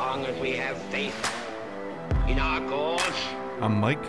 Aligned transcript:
long 0.00 0.24
as 0.24 0.40
we 0.40 0.52
have 0.52 0.78
faith 0.88 1.14
in 2.26 2.38
our 2.38 2.60
cause 2.72 3.20
I'm 3.60 3.76
Mike. 3.84 4.00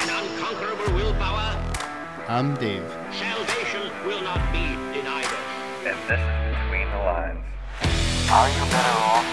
and 0.00 0.08
unconquerable 0.08 0.88
willpower, 0.96 1.52
I'm 2.32 2.56
Dave. 2.56 2.88
salvation 3.12 3.92
will 4.08 4.22
not 4.24 4.40
be 4.56 4.64
denied 4.96 5.28
us. 5.28 5.44
And 5.84 6.00
this 6.08 6.16
is 6.16 6.56
Between 6.56 6.88
the 6.88 7.02
Lines. 7.04 7.44
Are 8.32 8.48
you 8.56 8.64
better 8.72 8.96
off 9.12 9.28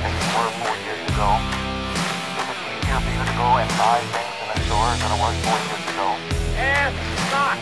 than 0.00 0.12
you 0.16 0.28
were 0.40 0.52
four 0.64 0.72
years 0.88 1.02
ago? 1.12 1.30
Is 2.40 2.48
it 2.48 2.60
easier 2.72 2.96
for 3.04 3.12
you 3.12 3.24
to 3.28 3.36
go 3.36 3.48
and 3.60 3.68
buy 3.76 4.00
things 4.08 4.36
in 4.40 4.48
a 4.56 4.58
store 4.64 4.88
than 5.04 5.10
it 5.12 5.20
was 5.20 5.34
four 5.44 5.58
years 5.68 5.84
ago? 5.92 6.08
Ask 6.56 6.96
not 7.28 7.60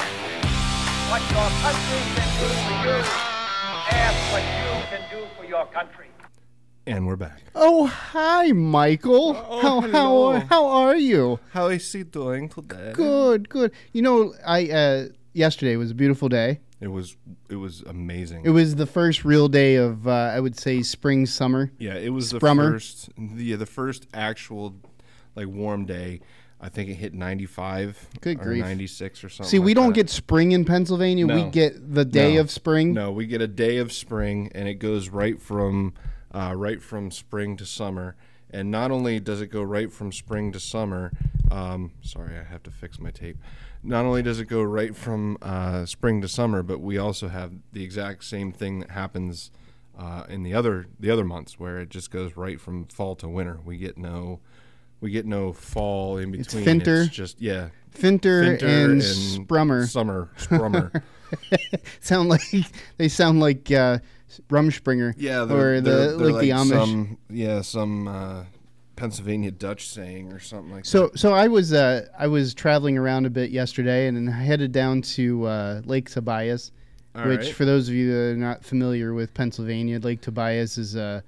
what 1.10 1.22
your 1.34 1.48
country 1.58 2.00
can 2.14 2.28
do 2.38 2.48
for 2.62 2.76
you. 2.86 2.98
Ask 3.98 4.18
what 4.30 4.44
you 4.46 4.70
can 4.94 5.02
do 5.10 5.20
for 5.34 5.42
your 5.44 5.66
country. 5.74 6.06
And 6.86 7.06
we're 7.06 7.16
back. 7.16 7.40
Oh, 7.54 7.86
hi, 7.86 8.50
Michael. 8.50 9.36
Oh, 9.48 9.60
how 9.60 9.80
hello. 9.82 10.32
how 10.40 10.46
how 10.48 10.66
are 10.66 10.96
you? 10.96 11.38
How 11.52 11.66
is 11.68 11.90
he 11.92 12.02
doing 12.02 12.48
today? 12.48 12.90
Good, 12.92 13.48
good. 13.48 13.72
You 13.92 14.02
know, 14.02 14.34
I 14.44 14.68
uh 14.68 15.08
yesterday 15.32 15.76
was 15.76 15.92
a 15.92 15.94
beautiful 15.94 16.28
day. 16.28 16.58
It 16.80 16.88
was 16.88 17.16
it 17.48 17.54
was 17.56 17.82
amazing. 17.82 18.42
It 18.44 18.50
was 18.50 18.74
the 18.74 18.86
first 18.86 19.24
real 19.24 19.46
day 19.46 19.76
of 19.76 20.08
uh, 20.08 20.10
I 20.10 20.40
would 20.40 20.58
say 20.58 20.82
spring 20.82 21.24
summer. 21.26 21.70
yeah, 21.78 21.94
it 21.94 22.10
was 22.10 22.30
the 22.30 22.40
first 22.40 23.10
the 23.16 23.54
the 23.54 23.66
first 23.66 24.08
actual 24.12 24.74
like 25.36 25.46
warm 25.46 25.84
day. 25.86 26.20
I 26.60 26.68
think 26.68 26.88
it 26.90 26.94
hit 26.94 27.12
95 27.12 28.08
Good 28.20 28.38
or 28.40 28.44
grief. 28.44 28.62
96 28.62 29.24
or 29.24 29.28
something. 29.28 29.50
See, 29.50 29.58
we 29.58 29.66
like 29.70 29.74
don't 29.74 29.86
that. 29.88 29.94
get 29.94 30.10
spring 30.10 30.52
in 30.52 30.64
Pennsylvania. 30.64 31.26
We 31.26 31.44
get 31.50 31.92
the 31.94 32.04
day 32.04 32.34
No. 32.36 32.40
of 32.42 32.50
spring. 32.52 32.92
No, 32.92 33.10
we 33.10 33.26
get 33.26 33.40
a 33.40 33.48
day 33.48 33.78
of 33.78 33.92
spring, 33.92 34.48
and 34.54 34.68
it 34.68 34.74
goes 34.74 35.08
right 35.08 35.42
from 35.42 35.92
uh, 36.32 36.54
right 36.56 36.82
from 36.82 37.10
spring 37.10 37.56
to 37.56 37.66
summer. 37.66 38.16
And 38.50 38.70
not 38.70 38.90
only 38.90 39.18
does 39.18 39.40
it 39.40 39.46
go 39.48 39.62
right 39.62 39.90
from 39.90 40.12
spring 40.12 40.52
to 40.52 40.60
summer, 40.60 41.12
um, 41.50 41.92
sorry, 42.02 42.36
I 42.38 42.42
have 42.44 42.62
to 42.64 42.70
fix 42.70 42.98
my 42.98 43.10
tape. 43.10 43.38
Not 43.82 44.04
only 44.04 44.22
does 44.22 44.40
it 44.40 44.44
go 44.44 44.62
right 44.62 44.94
from 44.94 45.38
uh, 45.42 45.86
spring 45.86 46.20
to 46.22 46.28
summer, 46.28 46.62
but 46.62 46.80
we 46.80 46.98
also 46.98 47.28
have 47.28 47.52
the 47.72 47.82
exact 47.82 48.24
same 48.24 48.52
thing 48.52 48.80
that 48.80 48.90
happens 48.90 49.50
uh, 49.98 50.24
in 50.28 50.42
the 50.42 50.54
other 50.54 50.86
the 51.00 51.10
other 51.10 51.24
months, 51.24 51.58
where 51.58 51.78
it 51.80 51.90
just 51.90 52.10
goes 52.10 52.36
right 52.36 52.60
from 52.60 52.86
fall 52.86 53.16
to 53.16 53.28
winter. 53.28 53.58
We 53.64 53.78
get 53.78 53.98
no 53.98 54.40
we 55.00 55.10
get 55.10 55.26
no 55.26 55.52
fall 55.52 56.16
in 56.16 56.30
between. 56.30 56.62
It's 56.62 56.66
winter. 56.66 57.02
It's 57.02 57.14
just 57.14 57.40
yeah, 57.40 57.70
Finter, 57.90 58.40
winter 58.40 58.66
and, 58.66 59.02
Sprummer 59.02 59.86
summer, 59.86 60.30
sprummer. 60.38 61.02
sound 62.00 62.28
like 62.28 62.42
they 62.96 63.08
sound 63.08 63.40
like 63.40 63.70
uh, 63.70 63.98
Rumspringa. 64.48 65.14
Yeah, 65.16 65.42
or 65.42 65.46
they're, 65.46 65.80
the 65.80 65.90
they're, 65.90 66.16
they're 66.16 66.32
like, 66.32 66.40
the 66.42 66.50
Amish. 66.50 66.68
Some, 66.70 67.18
yeah, 67.30 67.60
some 67.62 68.08
uh, 68.08 68.44
Pennsylvania 68.96 69.50
Dutch 69.50 69.88
saying 69.88 70.32
or 70.32 70.38
something 70.40 70.72
like 70.72 70.84
So 70.84 71.08
that. 71.08 71.18
so 71.18 71.30
so 71.30 71.34
I 71.34 71.48
was 71.48 71.72
uh, 71.72 72.06
I 72.18 72.26
was 72.26 72.54
traveling 72.54 72.96
around 72.98 73.26
a 73.26 73.30
bit 73.30 73.50
yesterday 73.50 74.06
and 74.06 74.16
then 74.16 74.28
I 74.28 74.42
headed 74.42 74.72
down 74.72 75.02
to 75.02 75.44
uh, 75.46 75.82
Lake 75.84 76.08
Tobias, 76.10 76.72
All 77.14 77.26
which 77.26 77.40
right. 77.40 77.54
for 77.54 77.64
those 77.64 77.88
of 77.88 77.94
you 77.94 78.12
that 78.12 78.18
are 78.32 78.36
not 78.36 78.64
familiar 78.64 79.14
with 79.14 79.34
Pennsylvania, 79.34 79.98
Lake 79.98 80.20
Tobias 80.20 80.78
is 80.78 80.94
a 80.94 81.24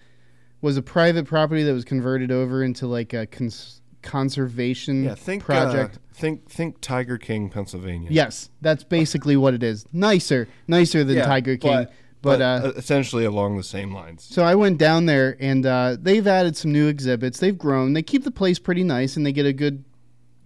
was 0.60 0.76
a 0.76 0.82
private 0.82 1.26
property 1.26 1.62
that 1.62 1.72
was 1.74 1.84
converted 1.84 2.30
over 2.30 2.62
into 2.64 2.86
like 2.86 3.12
a 3.12 3.26
cons- 3.26 3.80
conservation 4.02 5.04
yeah, 5.04 5.14
think 5.14 5.44
project. 5.44 5.96
Uh, 5.96 5.98
think 6.14 6.48
think 6.48 6.80
Tiger 6.80 7.18
King, 7.18 7.50
Pennsylvania. 7.50 8.08
yes, 8.10 8.50
that's 8.60 8.84
basically 8.84 9.36
what 9.36 9.52
it 9.54 9.62
is. 9.62 9.84
Nicer, 9.92 10.48
nicer 10.68 11.02
than 11.04 11.16
Yeah, 11.16 11.26
Tiger 11.26 11.56
King, 11.56 11.72
but, 11.84 11.92
but, 12.24 12.38
but, 12.38 12.42
uh, 12.42 12.72
essentially 12.76 13.24
along 13.24 13.56
the 13.56 13.62
same 13.62 13.94
lines. 13.94 14.24
So 14.24 14.42
I 14.42 14.54
went 14.56 14.78
down 14.78 15.06
there, 15.06 15.36
and 15.38 15.64
uh, 15.64 15.96
they've 16.00 16.26
added 16.26 16.56
some 16.56 16.72
new 16.72 16.88
exhibits. 16.88 17.38
They've 17.38 17.56
grown. 17.56 17.92
They 17.92 18.02
keep 18.02 18.24
the 18.24 18.30
place 18.32 18.58
pretty 18.58 18.82
nice, 18.82 19.16
and 19.16 19.24
they 19.24 19.32
get 19.32 19.46
a 19.46 19.52
good 19.52 19.84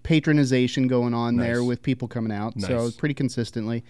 patronization 0.04 0.88
going 0.88 1.14
on 1.14 1.36
there 1.36 1.62
with 1.62 1.82
people 1.82 2.08
coming 2.08 2.32
out. 2.32 2.58
So 2.60 2.84
Nice. 2.84 2.97
pretty 2.97 3.14
consistently. 3.14 3.84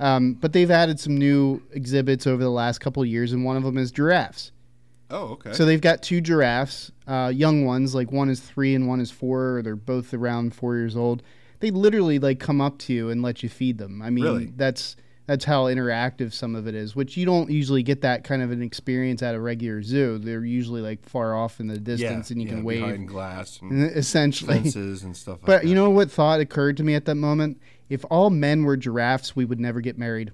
Um, 0.00 0.34
but 0.34 0.52
they've 0.52 0.70
added 0.70 0.98
some 1.00 1.16
new 1.16 1.62
exhibits 1.72 2.26
over 2.26 2.42
the 2.42 2.50
last 2.50 2.78
couple 2.80 3.02
of 3.02 3.08
years, 3.08 3.32
and 3.32 3.44
one 3.44 3.56
of 3.56 3.62
them 3.62 3.78
is 3.78 3.90
giraffes. 3.92 4.52
Oh, 5.10 5.32
okay. 5.32 5.52
So 5.52 5.64
they've 5.64 5.80
got 5.80 6.02
two 6.02 6.20
giraffes, 6.20 6.90
uh, 7.06 7.30
young 7.34 7.64
ones. 7.64 7.94
Like 7.94 8.10
one 8.10 8.30
is 8.30 8.40
three 8.40 8.74
and 8.74 8.88
one 8.88 8.98
is 9.00 9.10
four. 9.10 9.58
Or 9.58 9.62
they're 9.62 9.76
both 9.76 10.14
around 10.14 10.54
four 10.54 10.76
years 10.76 10.96
old. 10.96 11.22
They 11.60 11.70
literally 11.70 12.18
like 12.18 12.40
come 12.40 12.60
up 12.62 12.78
to 12.80 12.92
you 12.94 13.10
and 13.10 13.20
let 13.22 13.42
you 13.42 13.48
feed 13.50 13.76
them. 13.78 14.00
I 14.02 14.08
mean, 14.10 14.24
Really? 14.24 14.46
that's 14.56 14.96
that's 15.26 15.44
how 15.44 15.64
interactive 15.66 16.32
some 16.32 16.54
of 16.54 16.66
it 16.66 16.74
is, 16.74 16.96
which 16.96 17.16
you 17.16 17.24
don't 17.24 17.50
usually 17.50 17.82
get 17.82 18.00
that 18.02 18.24
kind 18.24 18.42
of 18.42 18.50
an 18.50 18.62
experience 18.62 19.22
at 19.22 19.34
a 19.34 19.40
regular 19.40 19.82
zoo. 19.82 20.18
They're 20.18 20.44
usually 20.44 20.80
like 20.80 21.08
far 21.08 21.36
off 21.36 21.60
in 21.60 21.68
the 21.68 21.74
yeah, 21.74 21.80
distance, 21.80 22.30
and 22.30 22.42
you 22.42 22.48
yeah, 22.48 22.54
can 22.54 22.64
wave. 22.64 22.80
behind 22.80 23.08
glass 23.08 23.60
and 23.60 23.90
Essentially, 23.96 24.54
fences 24.54 25.04
and 25.04 25.16
stuff 25.16 25.38
like 25.42 25.46
but 25.46 25.62
that. 25.62 25.68
you 25.68 25.74
know 25.74 25.90
what 25.90 26.10
thought 26.10 26.40
occurred 26.40 26.76
to 26.78 26.82
me 26.82 26.94
at 26.94 27.04
that 27.04 27.14
moment? 27.14 27.60
If 27.88 28.04
all 28.10 28.30
men 28.30 28.64
were 28.64 28.76
giraffes, 28.76 29.36
we 29.36 29.44
would 29.44 29.60
never 29.60 29.80
get 29.80 29.96
married. 29.96 30.32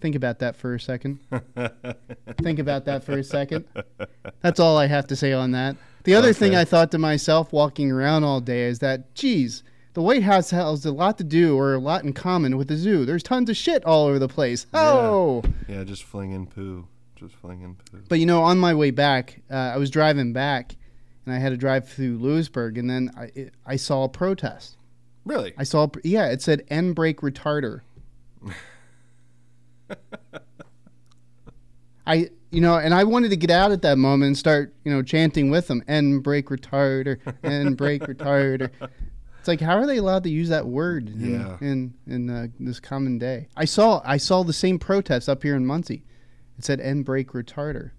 Think 0.00 0.14
about 0.14 0.38
that 0.40 0.54
for 0.54 0.74
a 0.74 0.80
second. 0.80 1.18
Think 2.40 2.58
about 2.58 2.84
that 2.84 3.02
for 3.04 3.12
a 3.12 3.24
second. 3.24 3.64
That's 4.42 4.60
all 4.60 4.76
I 4.76 4.86
have 4.86 5.08
to 5.08 5.16
say 5.16 5.32
on 5.32 5.52
that. 5.52 5.76
The 6.04 6.14
other 6.14 6.32
thing 6.32 6.54
I 6.54 6.64
thought 6.64 6.92
to 6.92 6.98
myself 6.98 7.52
walking 7.52 7.90
around 7.90 8.22
all 8.22 8.40
day 8.40 8.62
is 8.62 8.78
that, 8.78 9.14
geez, 9.14 9.62
the 9.98 10.02
White 10.02 10.22
House 10.22 10.50
has 10.50 10.86
a 10.86 10.92
lot 10.92 11.18
to 11.18 11.24
do 11.24 11.58
or 11.58 11.74
a 11.74 11.80
lot 11.80 12.04
in 12.04 12.12
common 12.12 12.56
with 12.56 12.68
the 12.68 12.76
zoo. 12.76 13.04
There's 13.04 13.24
tons 13.24 13.50
of 13.50 13.56
shit 13.56 13.84
all 13.84 14.06
over 14.06 14.20
the 14.20 14.28
place. 14.28 14.64
Oh! 14.72 15.42
yeah, 15.66 15.82
just 15.82 16.04
flinging 16.04 16.46
poo, 16.46 16.86
just 17.16 17.34
flinging 17.34 17.76
poo. 17.90 18.04
But 18.08 18.20
you 18.20 18.26
know, 18.26 18.44
on 18.44 18.58
my 18.58 18.74
way 18.74 18.92
back, 18.92 19.40
uh, 19.50 19.56
I 19.56 19.76
was 19.76 19.90
driving 19.90 20.32
back 20.32 20.76
and 21.26 21.34
I 21.34 21.40
had 21.40 21.48
to 21.48 21.56
drive 21.56 21.88
through 21.88 22.18
Lewisburg 22.18 22.78
and 22.78 22.88
then 22.88 23.10
I, 23.16 23.32
it, 23.34 23.54
I 23.66 23.74
saw 23.74 24.04
a 24.04 24.08
protest. 24.08 24.76
Really? 25.24 25.52
I 25.58 25.64
saw, 25.64 25.88
yeah, 26.04 26.28
it 26.28 26.42
said 26.42 26.64
"end 26.70 26.94
brake 26.94 27.20
retarder." 27.20 27.80
I, 32.06 32.30
you 32.52 32.60
know, 32.60 32.76
and 32.76 32.94
I 32.94 33.02
wanted 33.02 33.30
to 33.30 33.36
get 33.36 33.50
out 33.50 33.72
at 33.72 33.82
that 33.82 33.98
moment 33.98 34.28
and 34.28 34.38
start, 34.38 34.72
you 34.84 34.92
know, 34.92 35.02
chanting 35.02 35.50
with 35.50 35.66
them 35.66 35.82
"end 35.88 36.22
brake 36.22 36.50
retarder, 36.50 37.18
end 37.42 37.76
brake 37.76 38.02
retarder." 38.02 38.70
Like, 39.48 39.60
how 39.60 39.76
are 39.78 39.86
they 39.86 39.96
allowed 39.96 40.22
to 40.24 40.30
use 40.30 40.50
that 40.50 40.66
word 40.66 41.08
in 41.08 41.32
Yeah. 41.32 41.56
in, 41.60 41.94
in 42.06 42.30
uh, 42.30 42.46
this 42.60 42.78
common 42.80 43.18
day? 43.18 43.48
I 43.56 43.64
saw 43.64 44.00
I 44.04 44.18
saw 44.18 44.44
the 44.44 44.52
same 44.52 44.78
protest 44.78 45.28
up 45.28 45.42
here 45.42 45.56
in 45.56 45.64
Muncy. 45.64 46.02
It 46.58 46.64
said 46.64 46.80
"end 46.80 47.04
brake 47.04 47.32
retarder." 47.32 47.90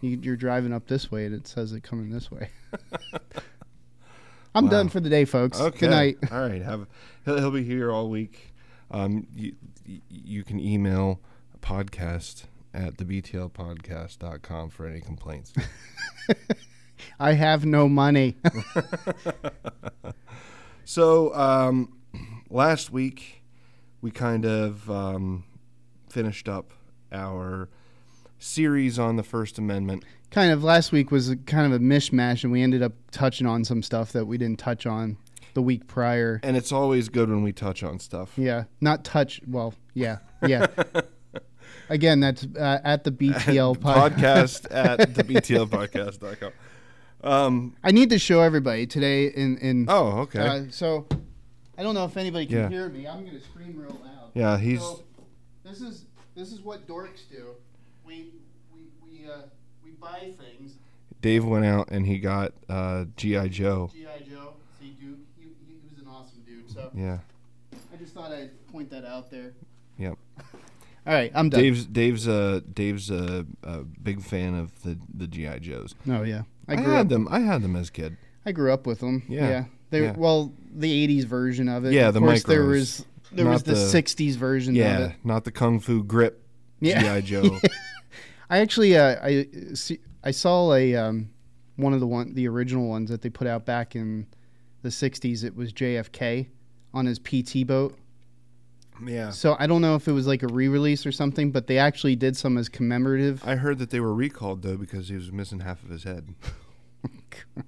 You, 0.00 0.18
you're 0.22 0.36
driving 0.36 0.72
up 0.72 0.86
this 0.86 1.10
way 1.10 1.24
and 1.26 1.34
it 1.34 1.46
says 1.48 1.72
it 1.72 1.82
coming 1.82 2.10
this 2.10 2.30
way. 2.30 2.50
I'm 4.54 4.64
Wow. 4.66 4.70
done 4.70 4.88
for 4.88 5.00
the 5.00 5.08
day, 5.08 5.24
folks. 5.24 5.58
Okay. 5.60 5.78
Good 5.80 5.90
night. 5.90 6.18
All 6.30 6.40
right. 6.40 6.62
Have 6.62 6.86
he'll, 7.24 7.38
he'll 7.38 7.50
be 7.50 7.64
here 7.64 7.90
all 7.90 8.08
week. 8.08 8.52
Um, 8.90 9.26
you 9.34 9.54
you 10.08 10.44
can 10.44 10.60
email 10.60 11.20
podcast 11.60 12.44
at 12.72 12.96
thebtlpodcast.com 12.96 14.70
for 14.70 14.86
any 14.86 15.00
complaints. 15.00 15.52
I 17.20 17.32
have 17.32 17.64
no 17.66 17.88
money. 17.88 18.36
so 20.84 21.34
um, 21.34 21.96
last 22.50 22.90
week 22.90 23.42
we 24.00 24.10
kind 24.10 24.44
of 24.44 24.90
um, 24.90 25.44
finished 26.08 26.48
up 26.48 26.72
our 27.12 27.68
series 28.38 28.98
on 28.98 29.16
the 29.16 29.22
First 29.22 29.58
Amendment. 29.58 30.04
kind 30.30 30.52
of 30.52 30.62
last 30.62 30.92
week 30.92 31.10
was 31.10 31.30
a, 31.30 31.36
kind 31.36 31.72
of 31.72 31.80
a 31.80 31.82
mishmash, 31.82 32.42
and 32.42 32.52
we 32.52 32.62
ended 32.62 32.82
up 32.82 32.92
touching 33.10 33.46
on 33.46 33.64
some 33.64 33.82
stuff 33.82 34.12
that 34.12 34.26
we 34.26 34.36
didn't 34.36 34.58
touch 34.58 34.86
on 34.86 35.16
the 35.54 35.62
week 35.62 35.86
prior. 35.86 36.40
And 36.42 36.56
it's 36.56 36.72
always 36.72 37.08
good 37.08 37.30
when 37.30 37.42
we 37.42 37.52
touch 37.52 37.82
on 37.82 37.98
stuff. 37.98 38.32
Yeah, 38.36 38.64
not 38.80 39.04
touch. 39.04 39.40
Well, 39.46 39.74
yeah, 39.94 40.18
yeah. 40.46 40.66
Again, 41.88 42.20
that's 42.20 42.46
uh, 42.58 42.80
at 42.84 43.04
the 43.04 43.12
BTL 43.12 43.80
pod. 43.80 44.12
podcast 44.16 44.66
at 44.70 44.98
thebtlpodcast.com. 45.10 46.52
Um, 47.24 47.74
I 47.82 47.90
need 47.90 48.10
to 48.10 48.18
show 48.18 48.40
everybody 48.42 48.86
today. 48.86 49.26
In 49.28 49.56
in 49.58 49.86
oh, 49.88 50.20
okay. 50.20 50.40
uh, 50.40 50.64
so, 50.70 51.06
I 51.78 51.82
don't 51.82 51.94
know 51.94 52.04
if 52.04 52.16
anybody 52.18 52.44
can 52.46 52.56
Yeah. 52.58 52.68
hear 52.68 52.88
me. 52.90 53.06
I'm 53.08 53.24
gonna 53.24 53.40
scream 53.40 53.74
real 53.78 53.98
loud. 54.04 54.30
yeah, 54.34 54.58
he's 54.58 54.80
So, 54.80 55.02
this 55.64 55.80
is 55.80 56.04
this 56.34 56.52
is 56.52 56.60
what 56.60 56.86
dorks 56.86 57.28
do. 57.30 57.54
We 58.06 58.32
we 58.74 58.82
we 59.02 59.30
uh, 59.30 59.42
we 59.82 59.92
buy 59.92 60.32
things. 60.38 60.74
Dave 61.22 61.46
went 61.46 61.64
out 61.64 61.88
and 61.90 62.06
he 62.06 62.18
got 62.18 62.52
uh, 62.68 63.06
GI 63.16 63.48
Joe. 63.48 63.90
GI 63.94 64.28
Joe, 64.28 64.52
see 64.78 64.94
Duke. 65.00 65.20
He, 65.38 65.44
he 65.66 65.74
was 65.90 65.98
an 66.02 66.06
awesome 66.06 66.42
dude. 66.46 66.70
So 66.70 66.90
Yeah. 66.94 67.18
I 67.90 67.96
just 67.96 68.12
thought 68.12 68.32
I'd 68.32 68.50
point 68.70 68.90
that 68.90 69.06
out 69.06 69.30
there. 69.30 69.54
Yep. 69.98 70.18
All 71.06 71.12
right, 71.12 71.30
I'm 71.34 71.48
done. 71.48 71.60
Dave's 71.60 71.86
Dave's 71.86 72.26
a 72.26 72.60
Dave's 72.60 73.10
a, 73.10 73.46
a 73.62 73.78
big 73.78 74.20
fan 74.22 74.54
of 74.54 74.82
the 74.82 74.98
the 75.14 75.26
GI 75.26 75.60
Joes. 75.60 75.94
Oh 76.08 76.22
yeah, 76.22 76.42
I 76.68 76.72
I, 76.72 76.76
grew 76.76 76.84
had 76.92 77.00
up. 77.00 77.08
them. 77.08 77.28
I 77.30 77.40
had 77.40 77.62
them 77.62 77.76
as 77.76 77.88
a 77.88 77.92
kid. 77.92 78.16
I 78.46 78.52
grew 78.52 78.72
up 78.72 78.86
with 78.86 79.00
them. 79.00 79.22
Yeah, 79.28 79.48
Yeah, 79.48 79.64
they 79.90 80.02
yeah. 80.02 80.14
well 80.16 80.52
the 80.74 81.06
'80s 81.08 81.24
version 81.24 81.68
of 81.68 81.84
it. 81.84 81.92
Yeah, 81.92 82.08
of 82.08 82.14
the 82.14 82.20
course 82.20 82.42
there 82.44 82.62
micros, 82.64 82.68
was 82.68 83.06
there 83.32 83.44
not 83.44 83.52
was 83.52 83.62
the, 83.64 83.72
the- 83.74 84.02
'60s 84.02 84.34
version 84.36 84.72
of 84.74 84.76
Yeah, 84.78 85.12
not 85.24 85.44
the 85.44 85.50
Kung 85.50 85.80
Fu 85.80 86.02
Grip 86.04 86.42
Yeah. 86.80 87.20
GI 87.20 87.26
Joe. 87.26 87.58
I 88.50 88.58
actually 88.58 88.96
uh, 88.96 89.16
I 89.22 89.46
see, 89.74 89.98
I 90.22 90.30
saw 90.30 90.74
a 90.74 90.94
um, 90.94 91.30
one 91.76 91.92
of 91.94 92.00
the 92.00 92.06
one 92.06 92.34
the 92.34 92.46
original 92.48 92.88
ones 92.88 93.10
that 93.10 93.22
they 93.22 93.30
put 93.30 93.46
out 93.46 93.64
back 93.66 93.96
in 93.96 94.26
the 94.82 94.90
'60s. 94.90 95.42
It 95.44 95.56
was 95.56 95.72
JFK 95.72 96.48
on 96.92 97.06
his 97.06 97.18
PT 97.18 97.66
boat. 97.66 97.98
Yeah. 99.04 99.30
So 99.30 99.56
I 99.58 99.66
don't 99.66 99.80
know 99.80 99.94
if 99.96 100.06
it 100.08 100.12
was 100.12 100.26
like 100.26 100.42
a 100.42 100.48
re-release 100.48 101.06
or 101.06 101.12
something, 101.12 101.50
but 101.50 101.66
they 101.66 101.78
actually 101.78 102.16
did 102.16 102.36
some 102.36 102.56
as 102.58 102.68
commemorative. 102.68 103.42
I 103.46 103.56
heard 103.56 103.78
that 103.78 103.90
they 103.90 104.00
were 104.00 104.14
recalled 104.14 104.62
though 104.62 104.76
because 104.76 105.08
he 105.08 105.14
was 105.16 105.32
missing 105.32 105.60
half 105.60 105.82
of 105.82 105.90
his 105.90 106.04
head. 106.04 106.34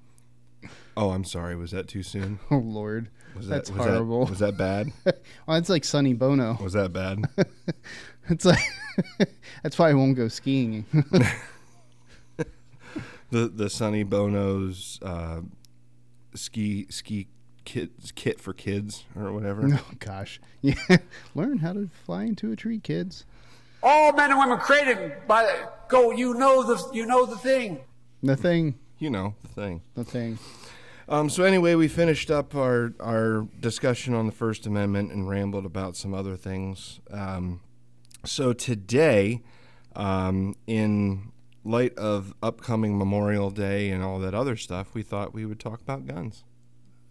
oh, 0.97 1.11
I'm 1.11 1.23
sorry. 1.23 1.55
Was 1.55 1.71
that 1.71 1.87
too 1.87 2.03
soon? 2.03 2.39
Oh 2.51 2.57
Lord, 2.57 3.09
Was 3.35 3.47
That's 3.47 3.69
that, 3.69 3.77
was 3.77 3.87
horrible. 3.87 4.25
That, 4.25 4.29
was 4.29 4.39
that 4.39 4.57
bad? 4.57 4.91
well, 5.47 5.57
it's 5.57 5.69
like 5.69 5.83
Sonny 5.83 6.13
Bono. 6.13 6.57
Was 6.61 6.73
that 6.73 6.93
bad? 6.93 7.25
It's 8.29 8.43
like 8.45 8.59
that's 9.63 9.79
why 9.79 9.89
I 9.89 9.93
won't 9.93 10.15
go 10.17 10.27
skiing. 10.27 10.85
the 13.31 13.47
the 13.47 13.69
Sonny 13.69 14.03
Bono's 14.03 14.99
uh, 15.01 15.41
ski 16.33 16.87
ski 16.89 17.27
kit 17.67 17.91
kit 18.15 18.39
for 18.39 18.53
kids 18.53 19.03
or 19.13 19.33
whatever. 19.33 19.67
oh 19.73 19.91
gosh, 19.99 20.39
yeah. 20.61 20.73
Learn 21.35 21.57
how 21.57 21.73
to 21.73 21.89
fly 22.05 22.23
into 22.23 22.51
a 22.51 22.55
tree, 22.55 22.79
kids. 22.79 23.25
All 23.83 24.13
men 24.13 24.31
and 24.31 24.39
women 24.39 24.57
created 24.57 25.27
by 25.27 25.65
go. 25.89 26.11
You 26.11 26.33
know 26.33 26.63
the 26.63 26.81
you 26.93 27.05
know 27.05 27.25
the 27.25 27.37
thing. 27.37 27.81
The 28.23 28.35
thing, 28.37 28.75
You 28.97 29.09
know 29.11 29.35
the 29.43 29.49
thing. 29.49 29.81
the 29.93 30.03
thing. 30.03 30.39
Um, 31.09 31.29
so 31.29 31.43
anyway, 31.43 31.75
we 31.75 31.87
finished 31.89 32.31
up 32.31 32.55
our 32.55 32.93
our 33.01 33.47
discussion 33.59 34.13
on 34.13 34.25
the 34.25 34.31
First 34.31 34.65
Amendment 34.65 35.11
and 35.11 35.29
rambled 35.29 35.65
about 35.65 35.95
some 35.97 36.13
other 36.13 36.37
things. 36.37 37.01
Um, 37.11 37.59
so 38.25 38.53
today, 38.53 39.41
um, 39.95 40.55
in 40.67 41.31
light 41.65 41.93
of 41.97 42.33
upcoming 42.41 42.97
Memorial 42.97 43.51
Day 43.51 43.89
and 43.89 44.01
all 44.03 44.19
that 44.19 44.33
other 44.33 44.55
stuff, 44.55 44.93
we 44.93 45.03
thought 45.03 45.33
we 45.33 45.45
would 45.45 45.59
talk 45.59 45.81
about 45.81 46.07
guns. 46.07 46.43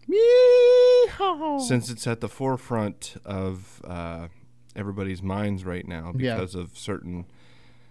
Yeehaw! 0.09 1.61
since 1.61 1.91
it's 1.91 2.07
at 2.07 2.21
the 2.21 2.29
forefront 2.29 3.17
of 3.25 3.81
uh, 3.85 4.29
everybody's 4.75 5.23
minds 5.23 5.65
right 5.65 5.87
now 5.87 6.13
Yeah. 6.17 6.35
because 6.35 6.55
of 6.55 6.77
certain 6.77 7.27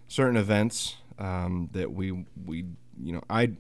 certain 0.08 0.38
events 0.38 0.98
um, 1.20 1.70
that 1.74 1.92
we 1.92 2.12
we 2.46 2.66
you 3.02 3.14
know 3.14 3.22
I 3.30 3.52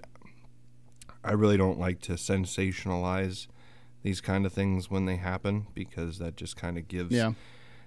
I 1.23 1.31
really 1.31 1.57
don't 1.57 1.79
like 1.79 1.99
to 2.01 2.13
sensationalize 2.13 3.47
these 4.03 4.21
kind 4.21 4.45
of 4.45 4.53
things 4.53 4.89
when 4.91 5.05
they 5.05 5.15
happen 5.15 5.67
because 5.73 6.19
that 6.19 6.35
just 6.35 6.55
kind 6.55 6.77
of 6.77 6.87
gives 6.87 7.11
Yeah. 7.11 7.33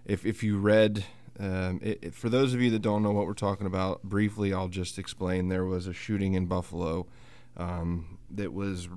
if 0.05 0.27
if 0.27 0.43
you 0.43 0.59
read 0.59 1.05
um, 1.41 1.79
it, 1.83 1.99
it- 2.03 2.15
for 2.15 2.29
those 2.29 2.53
of 2.53 2.61
you 2.61 2.69
that 2.71 2.83
don't 2.83 3.03
know 3.05 3.13
what 3.13 3.27
we're 3.27 3.35
talking 3.35 3.67
about 3.67 4.03
briefly 4.03 4.53
I'll 4.53 4.69
just 4.69 4.99
explain 4.99 5.49
there 5.49 5.65
was 5.65 5.87
a 5.87 5.93
shooting 5.93 6.35
in 6.35 6.47
Buffalo 6.47 7.07
um, 7.57 8.19
that 8.31 8.53
was 8.53 8.89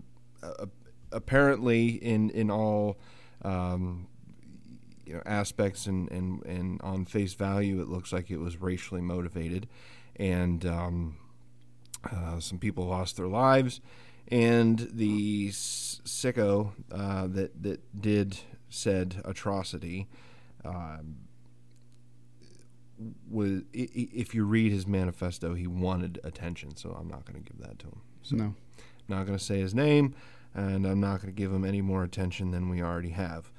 uh, 0.42 0.66
apparently 1.12 1.90
in 1.90 2.30
in 2.32 2.50
all 2.50 2.98
um, 3.44 4.08
you 5.06 5.14
know 5.14 5.22
aspects 5.26 5.88
and, 5.88 6.12
and 6.12 6.46
and 6.46 6.82
on 6.82 7.06
face 7.06 7.34
value 7.34 7.82
it 7.82 7.88
looks 7.88 8.14
like 8.14 8.30
it 8.32 8.40
was 8.40 8.62
racially 8.62 9.02
motivated 9.02 9.68
and 10.18 10.66
um, 10.66 11.18
uh, 12.10 12.40
some 12.40 12.60
people 12.60 12.86
lost 12.86 13.18
their 13.18 13.28
lives. 13.28 13.82
And 14.28 14.90
the 14.94 15.50
sicko 15.50 16.72
uh, 16.92 17.28
that 17.28 17.62
that 17.64 18.02
did 18.02 18.40
said 18.70 19.22
atrocity 19.26 20.08
um, 20.64 21.18
was 23.30 23.64
if 23.74 24.34
you 24.34 24.46
read 24.46 24.72
his 24.72 24.88
manifesto 24.88 25.54
he 25.56 25.68
wanted 25.68 26.20
attention 26.24 26.76
so 26.78 26.96
I'm 26.98 27.10
not 27.10 27.26
going 27.26 27.44
to 27.44 27.52
give 27.52 27.60
that 27.62 27.80
to 27.80 27.88
him. 27.88 28.02
So 28.22 28.36
No. 28.38 28.56
Not 29.10 29.26
going 29.26 29.38
to 29.38 29.44
say 29.44 29.60
his 29.60 29.76
name, 29.76 30.16
and 30.54 30.86
I'm 30.86 31.00
not 31.00 31.22
going 31.22 31.34
to 31.34 31.38
give 31.38 31.52
them 31.52 31.66
any 31.66 31.82
more 31.82 32.04
attention 32.04 32.52
than 32.52 32.70
we 32.70 32.82
already 32.82 33.10
have. 33.10 33.52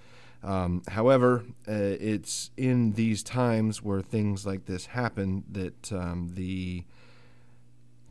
Um, 0.43 0.83
however, 0.89 1.45
uh, 1.69 1.73
it's 1.73 2.51
in 2.57 2.93
these 2.93 3.23
times 3.23 3.83
where 3.83 4.03
things 4.03 4.45
like 4.45 4.67
this 4.67 4.87
happen 4.87 5.45
that 5.51 5.93
um, 5.93 6.31
the 6.35 6.85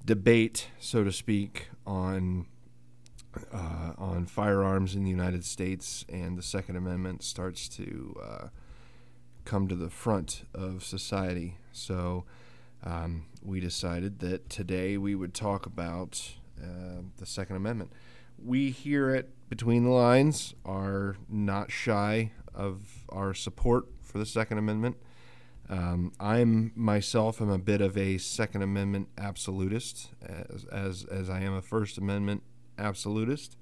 debate, 0.05 0.69
so 0.79 1.03
to 1.03 1.11
speak, 1.11 1.67
on 1.85 2.47
uh, 3.53 3.93
on 3.97 4.25
firearms 4.25 4.95
in 4.95 5.03
the 5.03 5.09
United 5.09 5.45
States 5.45 6.05
and 6.09 6.37
the 6.37 6.43
Second 6.43 6.75
Amendment 6.75 7.23
starts 7.23 7.69
to 7.69 8.15
uh, 8.21 8.47
come 9.45 9.67
to 9.67 9.75
the 9.75 9.89
front 9.89 10.43
of 10.53 10.83
society. 10.83 11.57
So 11.71 12.25
um, 12.83 13.25
we 13.41 13.59
decided 13.59 14.19
that 14.19 14.49
today 14.49 14.97
we 14.97 15.15
would 15.15 15.33
talk 15.33 15.65
about 15.65 16.33
uh, 16.61 17.03
the 17.17 17.25
Second 17.25 17.55
Amendment. 17.55 17.93
We 18.43 18.71
here 18.71 19.11
at 19.11 19.27
Between 19.49 19.83
the 19.83 19.91
Lines 19.91 20.55
are 20.65 21.15
not 21.29 21.71
shy 21.71 22.31
of 22.55 23.05
our 23.09 23.33
support 23.33 23.85
for 24.01 24.17
the 24.17 24.25
Second 24.25 24.57
Amendment. 24.57 24.97
Um, 25.69 26.11
I'm 26.19 26.71
myself 26.75 27.39
am 27.39 27.49
a 27.49 27.59
bit 27.59 27.81
of 27.81 27.95
a 27.97 28.17
Second 28.17 28.63
Amendment 28.63 29.09
absolutist, 29.17 30.09
as 30.21 30.65
as, 30.65 31.05
as 31.05 31.29
I 31.29 31.41
am 31.41 31.53
a 31.53 31.61
First 31.61 31.97
Amendment 31.97 32.41
absolutist. 32.79 33.57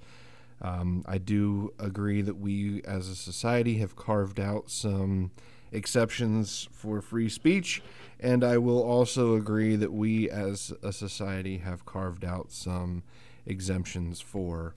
Um, 0.62 1.04
I 1.06 1.18
do 1.18 1.74
agree 1.78 2.22
that 2.22 2.38
we, 2.38 2.82
as 2.84 3.10
a 3.10 3.16
society, 3.16 3.80
have 3.80 3.96
carved 3.96 4.40
out 4.40 4.70
some 4.70 5.32
exceptions 5.72 6.70
for 6.72 7.02
free 7.02 7.30
speech, 7.30 7.82
and 8.20 8.44
I 8.44 8.58
will 8.58 8.82
also 8.82 9.36
agree 9.36 9.76
that 9.76 9.92
we, 9.92 10.30
as 10.30 10.74
a 10.82 10.94
society, 10.94 11.58
have 11.58 11.86
carved 11.86 12.24
out 12.24 12.52
some 12.52 13.04
exemptions 13.46 14.20
for 14.20 14.76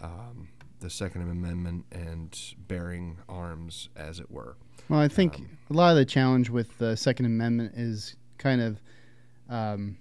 um, 0.00 0.48
the 0.80 0.90
Second 0.90 1.22
Amendment 1.22 1.84
and 1.92 2.38
bearing 2.68 3.18
arms, 3.28 3.88
as 3.96 4.20
it 4.20 4.30
were. 4.30 4.56
Well, 4.88 5.00
I 5.00 5.08
think 5.08 5.40
a 5.70 5.72
lot 5.72 5.90
of 5.90 5.96
the 5.96 6.04
challenge 6.04 6.50
with 6.50 6.76
the 6.78 6.96
Second 6.96 7.26
Amendment 7.26 7.72
is 7.76 8.16
kind 8.38 8.60
of 8.60 8.80
um, 9.48 9.98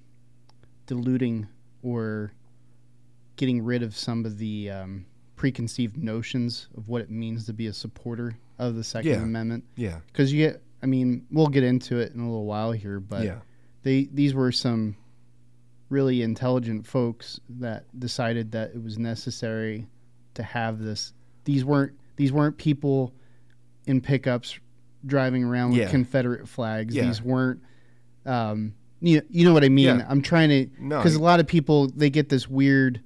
diluting 0.86 1.48
or 1.84 2.32
getting 3.36 3.64
rid 3.64 3.84
of 3.84 3.96
some 3.96 4.26
of 4.26 4.38
the 4.38 4.70
um, 4.72 5.06
preconceived 5.36 5.98
notions 5.98 6.68
of 6.78 6.88
what 6.88 7.02
it 7.02 7.10
means 7.12 7.46
to 7.46 7.54
be 7.54 7.68
a 7.68 7.74
supporter 7.74 8.38
of 8.60 8.76
the 8.76 8.84
Second 8.84 9.12
Yeah. 9.12 9.18
Amendment. 9.18 9.64
Yeah, 9.76 10.00
Because 10.08 10.32
you 10.34 10.46
get, 10.48 10.62
I 10.82 10.86
mean, 10.86 11.26
we'll 11.32 11.48
get 11.48 11.64
into 11.64 11.98
it 12.00 12.14
in 12.14 12.20
a 12.20 12.26
little 12.26 12.46
while 12.46 12.72
here, 12.72 13.00
but 13.00 13.24
yeah, 13.24 13.40
they 13.84 14.06
these 14.12 14.34
were 14.34 14.52
some 14.52 14.96
really 15.90 16.22
intelligent 16.22 16.86
folks 16.86 17.40
that 17.50 17.86
decided 18.00 18.52
that 18.52 18.72
it 18.76 18.84
was 18.84 18.98
necessary 18.98 19.88
to 20.34 20.44
have 20.44 20.80
this. 20.80 21.14
These 21.46 21.64
weren't 21.66 21.94
these 22.18 22.32
weren't 22.32 22.58
people 22.58 23.14
in 23.86 24.02
pickups 24.02 24.60
driving 25.06 25.44
around 25.44 25.70
with 25.72 25.80
Yeah. 25.80 25.90
Confederate 25.90 26.48
flags. 26.48 26.94
Yeah. 26.96 27.06
These 27.06 27.22
weren't. 27.22 27.62
Um, 28.26 28.74
you 29.00 29.18
know, 29.18 29.24
you 29.30 29.46
know 29.46 29.54
what 29.54 29.64
I 29.64 29.70
mean? 29.70 30.00
Yeah. 30.00 30.06
I'm 30.10 30.22
trying 30.22 30.50
to 30.50 30.66
because 30.90 31.14
you- 31.14 31.20
a 31.22 31.24
lot 31.24 31.40
of 31.40 31.48
people 31.48 31.88
they 31.96 32.10
get 32.10 32.30
this 32.30 32.48
weird 32.50 33.00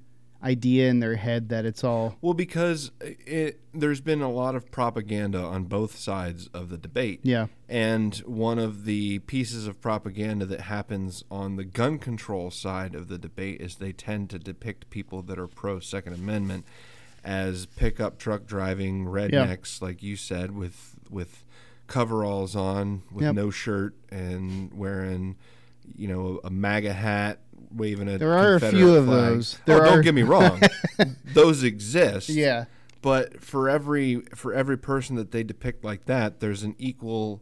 idea 0.44 0.90
in 0.90 1.00
their 1.00 1.16
head 1.16 1.50
that 1.50 1.66
it's 1.66 1.84
all 1.84 2.16
Well, 2.22 2.34
because 2.34 2.92
it, 3.00 3.60
there's 3.74 4.02
been 4.02 4.22
a 4.22 4.32
lot 4.32 4.56
of 4.56 4.72
propaganda 4.72 5.40
on 5.40 5.66
both 5.66 5.98
sides 5.98 6.48
of 6.54 6.70
the 6.70 6.78
debate. 6.78 7.20
yeah 7.24 7.48
And 7.70 8.16
one 8.26 8.58
of 8.60 8.86
the 8.86 9.20
pieces 9.20 9.68
of 9.68 9.80
propaganda 9.82 10.46
that 10.48 10.62
happens 10.62 11.24
on 11.30 11.56
the 11.58 11.64
gun 11.64 12.00
control 12.00 12.50
side 12.52 12.96
of 12.96 13.08
the 13.08 13.18
debate 13.18 13.62
is 13.62 13.76
they 13.76 13.92
tend 13.94 14.30
to 14.32 14.40
depict 14.40 14.90
people 14.90 15.22
that 15.24 15.38
are 15.38 15.48
pro 15.48 15.80
Second 15.80 16.14
Amendment 16.14 16.66
as 17.24 17.68
pickup 17.68 18.18
truck 18.18 18.48
driving 18.48 19.06
rednecks, 19.06 19.80
like 19.82 20.02
you 20.02 20.16
said, 20.16 20.52
with 20.56 20.96
with 21.10 21.44
coveralls 21.88 22.56
on, 22.56 23.04
with 23.12 23.26
Yep. 23.26 23.36
no 23.36 23.52
shirt, 23.52 23.94
and 24.10 24.74
wearing, 24.74 25.36
you 25.96 26.08
know, 26.08 26.40
a 26.44 26.50
MAGA 26.50 26.94
hat, 26.94 27.40
waving 27.74 28.08
a. 28.08 28.18
There 28.18 28.38
are 28.38 28.56
a 28.56 28.60
few 28.60 28.96
of 28.96 29.06
flag. 29.06 29.18
those. 29.18 29.58
Oh, 29.60 29.64
There 29.66 29.80
don't 29.84 30.02
get 30.02 30.14
me 30.16 30.24
wrong; 30.24 30.62
those 31.34 31.64
exist 31.64 32.30
yeah 32.30 32.66
but 33.02 33.42
for 33.44 33.70
every 33.70 34.22
for 34.36 34.54
every 34.54 34.78
person 34.78 35.16
that 35.16 35.32
they 35.32 35.44
depict 35.44 35.84
like 35.84 36.06
that 36.06 36.40
there's 36.40 36.64
an 36.64 36.76
equal 36.78 37.42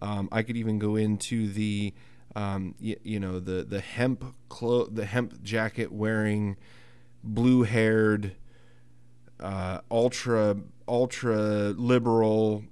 um, 0.00 0.28
i 0.32 0.42
could 0.42 0.56
even 0.56 0.78
go 0.78 0.96
into 0.96 1.48
the 1.48 1.92
um, 2.36 2.74
you, 2.78 2.96
you 3.02 3.18
know 3.18 3.40
the 3.40 3.64
the 3.64 3.80
hemp 3.80 4.24
clo- 4.48 4.86
the 4.86 5.04
hemp 5.04 5.42
jacket 5.42 5.90
wearing 5.90 6.56
blue 7.24 7.64
haired 7.64 8.36
uh, 9.40 9.80
ultra 9.90 10.56
ultra 10.86 11.70
liberal 11.70 12.62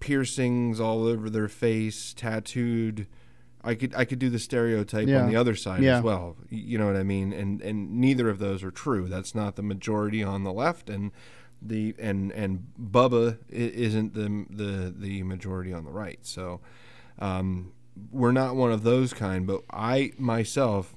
piercings 0.00 0.80
all 0.80 1.06
over 1.06 1.30
their 1.30 1.48
face 1.48 2.12
tattooed 2.14 3.06
I 3.66 3.74
could 3.74 3.94
I 3.94 4.04
could 4.04 4.18
do 4.20 4.30
the 4.30 4.38
stereotype 4.38 5.08
Yeah. 5.08 5.22
on 5.24 5.28
the 5.28 5.36
other 5.36 5.54
side 5.56 5.82
Yeah. 5.82 5.98
as 5.98 6.04
well. 6.04 6.36
You 6.48 6.78
know 6.78 6.86
what 6.86 6.96
I 6.96 7.02
mean? 7.02 7.32
And 7.32 7.60
and 7.60 8.00
neither 8.00 8.28
of 8.30 8.38
those 8.38 8.62
are 8.62 8.70
true. 8.70 9.08
That's 9.08 9.34
not 9.34 9.56
the 9.56 9.62
majority 9.62 10.22
on 10.22 10.44
the 10.44 10.52
left, 10.52 10.88
and 10.88 11.10
the 11.60 11.94
and 11.98 12.30
and 12.32 12.68
Bubba 12.80 13.38
isn't 13.50 14.14
the 14.14 14.46
the 14.48 14.94
the 14.96 15.22
majority 15.24 15.72
on 15.72 15.84
the 15.84 15.90
right. 15.90 16.20
So 16.22 16.60
um, 17.18 17.72
we're 18.12 18.32
not 18.32 18.54
one 18.56 18.72
of 18.72 18.82
those 18.84 19.12
kind. 19.12 19.46
But 19.46 19.62
I 19.70 20.12
myself, 20.18 20.94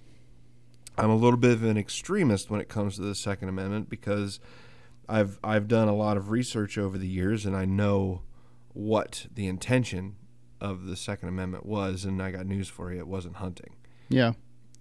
I'm 0.98 1.10
a 1.10 1.16
little 1.16 1.40
bit 1.40 1.52
of 1.54 1.64
an 1.64 1.78
extremist 1.78 2.50
when 2.52 2.62
it 2.62 2.70
comes 2.70 2.96
to 2.98 3.02
the 3.02 3.16
Second 3.16 3.50
Amendment 3.50 3.90
because 3.90 4.40
I've 5.08 5.40
I've 5.44 5.68
done 5.68 5.88
a 5.88 5.96
lot 5.96 6.18
of 6.18 6.30
research 6.30 6.78
over 6.78 6.98
the 6.98 7.08
years 7.08 7.46
and 7.46 7.56
I 7.56 7.66
know 7.66 8.22
what 8.74 9.26
the 9.34 9.48
intention 9.48 10.16
of 10.62 10.86
the 10.86 10.96
Second 10.96 11.30
Amendment 11.30 11.66
was, 11.66 12.06
and 12.06 12.22
I 12.22 12.32
got 12.32 12.46
news 12.46 12.68
for 12.68 12.92
you: 12.92 13.00
it 13.00 13.08
wasn't 13.08 13.38
hunting. 13.38 13.76
Yeah. 14.10 14.34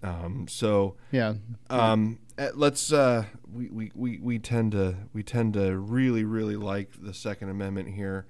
Um, 0.02 0.46
so 0.48 0.94
Yeah. 1.10 1.34
um, 1.70 2.20
eh, 2.38 2.50
let's 2.54 2.92
uh, 2.92 3.24
we, 3.52 3.68
we, 3.68 3.90
we, 3.96 4.18
we 4.18 4.38
tend 4.38 4.72
to 4.72 4.94
we 5.12 5.22
tend 5.24 5.54
to 5.54 5.76
really 5.76 6.24
really 6.24 6.54
like 6.56 6.90
the 7.02 7.12
Second 7.12 7.48
Amendment 7.48 7.88
here 7.94 8.26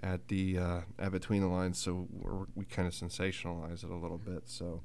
at 0.00 0.26
the 0.28 0.58
uh, 0.58 0.80
at 0.98 1.12
between 1.12 1.40
the 1.42 1.46
lines, 1.48 1.78
so 1.78 2.08
we're, 2.10 2.46
we 2.56 2.64
kind 2.64 2.88
of 2.88 2.94
sensationalize 2.94 3.84
it 3.84 3.90
a 3.90 3.94
little 3.96 4.18
bit. 4.18 4.42
So 4.48 4.82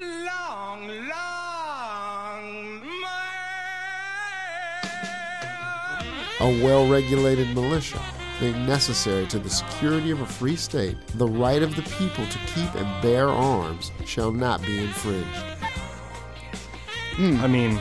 Long, 0.00 0.86
long 0.86 2.80
Man. 6.38 6.60
a 6.60 6.64
well 6.64 6.86
regulated 6.88 7.48
militia, 7.54 8.00
being 8.40 8.66
necessary 8.66 9.26
to 9.26 9.38
the 9.38 9.50
security 9.50 10.10
of 10.10 10.20
a 10.20 10.26
free 10.26 10.56
state, 10.56 10.96
the 11.14 11.26
right 11.26 11.62
of 11.62 11.74
the 11.74 11.82
people 11.82 12.26
to 12.26 12.38
keep 12.46 12.72
and 12.74 13.02
bear 13.02 13.28
arms 13.28 13.90
shall 14.04 14.30
not 14.30 14.62
be 14.62 14.78
infringed. 14.78 15.44
Hmm. 17.16 17.40
I 17.40 17.46
mean, 17.48 17.80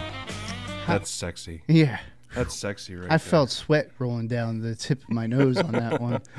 that's 0.87 1.11
sexy. 1.11 1.61
Yeah. 1.67 1.99
That's 2.33 2.55
sexy, 2.55 2.95
right? 2.95 3.05
I 3.05 3.09
there. 3.09 3.19
felt 3.19 3.51
sweat 3.51 3.91
rolling 3.99 4.27
down 4.27 4.61
the 4.61 4.75
tip 4.75 5.03
of 5.03 5.09
my 5.09 5.27
nose 5.27 5.57
on 5.57 5.71
that 5.73 6.01
one. 6.01 6.21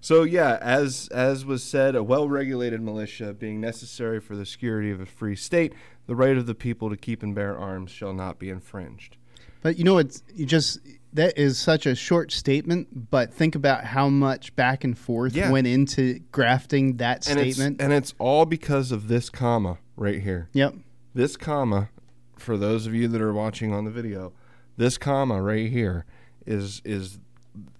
So 0.00 0.22
yeah, 0.22 0.58
as 0.60 1.08
as 1.08 1.44
was 1.44 1.62
said, 1.64 1.96
a 1.96 2.04
well-regulated 2.04 2.80
militia 2.80 3.34
being 3.34 3.60
necessary 3.60 4.20
for 4.20 4.36
the 4.36 4.46
security 4.46 4.92
of 4.92 5.00
a 5.00 5.06
free 5.06 5.34
state, 5.34 5.72
the 6.06 6.14
right 6.14 6.36
of 6.36 6.46
the 6.46 6.54
people 6.54 6.88
to 6.88 6.96
keep 6.96 7.22
and 7.22 7.34
bear 7.34 7.58
arms 7.58 7.90
shall 7.90 8.12
not 8.12 8.38
be 8.38 8.48
infringed. 8.48 9.16
But 9.60 9.76
you 9.76 9.84
know, 9.84 9.98
it's 9.98 10.22
you 10.32 10.46
just 10.46 10.78
that 11.12 11.38
is 11.38 11.58
such 11.58 11.86
a 11.86 11.94
short 11.94 12.30
statement. 12.32 13.10
But 13.10 13.32
think 13.32 13.54
about 13.54 13.84
how 13.84 14.08
much 14.08 14.54
back 14.56 14.84
and 14.84 14.96
forth 14.96 15.34
Yeah. 15.34 15.50
went 15.50 15.66
into 15.66 16.20
grafting 16.32 16.96
that 16.98 17.28
And 17.28 17.38
it's, 17.40 17.56
statement. 17.56 17.80
and 17.80 17.92
it's 17.92 18.14
all 18.18 18.44
because 18.44 18.92
of 18.92 19.08
this 19.08 19.30
comma 19.30 19.78
right 19.96 20.20
here. 20.22 20.48
yep. 20.52 20.74
This 21.14 21.36
comma, 21.36 21.88
for 22.36 22.56
those 22.56 22.86
of 22.86 22.94
you 22.94 23.08
that 23.08 23.20
are 23.20 23.32
watching 23.32 23.72
on 23.72 23.84
the 23.84 23.90
video, 23.90 24.32
this 24.76 24.98
comma 24.98 25.42
right 25.42 25.70
here 25.70 26.04
is 26.46 26.80
is 26.84 27.18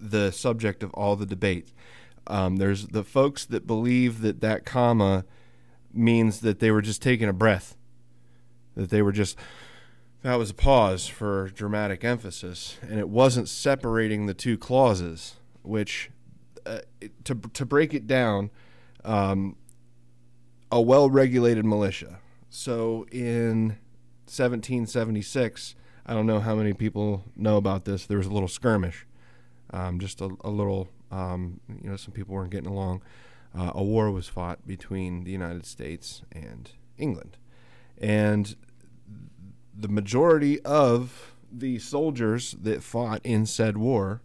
the 0.00 0.32
subject 0.32 0.82
of 0.82 0.90
all 0.94 1.14
the 1.14 1.26
debate. 1.26 1.72
Um, 2.26 2.56
there's 2.56 2.88
the 2.88 3.04
folks 3.04 3.44
that 3.46 3.66
believe 3.66 4.22
that 4.22 4.40
that 4.40 4.64
comma 4.64 5.24
means 5.92 6.40
that 6.40 6.58
they 6.58 6.70
were 6.70 6.82
just 6.82 7.00
taking 7.00 7.28
a 7.28 7.32
breath, 7.32 7.76
that 8.74 8.90
they 8.90 9.02
were 9.02 9.12
just 9.12 9.38
that 10.22 10.36
was 10.36 10.50
a 10.50 10.54
pause 10.54 11.06
for 11.06 11.48
dramatic 11.50 12.04
emphasis, 12.04 12.76
and 12.82 12.98
it 12.98 13.08
wasn't 13.08 13.48
separating 13.48 14.26
the 14.26 14.34
two 14.34 14.58
clauses. 14.58 15.36
Which, 15.62 16.10
uh, 16.66 16.80
to 17.24 17.34
to 17.34 17.66
break 17.66 17.94
it 17.94 18.06
down, 18.06 18.50
um, 19.04 19.56
a 20.72 20.80
well-regulated 20.80 21.64
militia. 21.64 22.20
So 22.50 23.06
in 23.12 23.76
1776, 24.26 25.74
I 26.06 26.14
don't 26.14 26.26
know 26.26 26.40
how 26.40 26.54
many 26.54 26.72
people 26.72 27.24
know 27.36 27.56
about 27.56 27.84
this. 27.84 28.06
There 28.06 28.18
was 28.18 28.26
a 28.26 28.32
little 28.32 28.48
skirmish, 28.48 29.06
um, 29.70 30.00
just 30.00 30.20
a, 30.20 30.30
a 30.42 30.50
little. 30.50 30.88
Um, 31.10 31.60
you 31.68 31.88
know, 31.88 31.96
some 31.96 32.12
people 32.12 32.34
weren't 32.34 32.50
getting 32.50 32.68
along. 32.68 33.02
Uh, 33.56 33.72
a 33.74 33.82
war 33.82 34.10
was 34.10 34.28
fought 34.28 34.66
between 34.66 35.24
the 35.24 35.30
United 35.30 35.64
States 35.64 36.22
and 36.32 36.70
England, 36.98 37.36
and 37.96 38.56
the 39.80 39.88
majority 39.88 40.60
of 40.62 41.34
the 41.50 41.78
soldiers 41.78 42.52
that 42.60 42.82
fought 42.82 43.20
in 43.24 43.46
said 43.46 43.76
war 43.78 44.20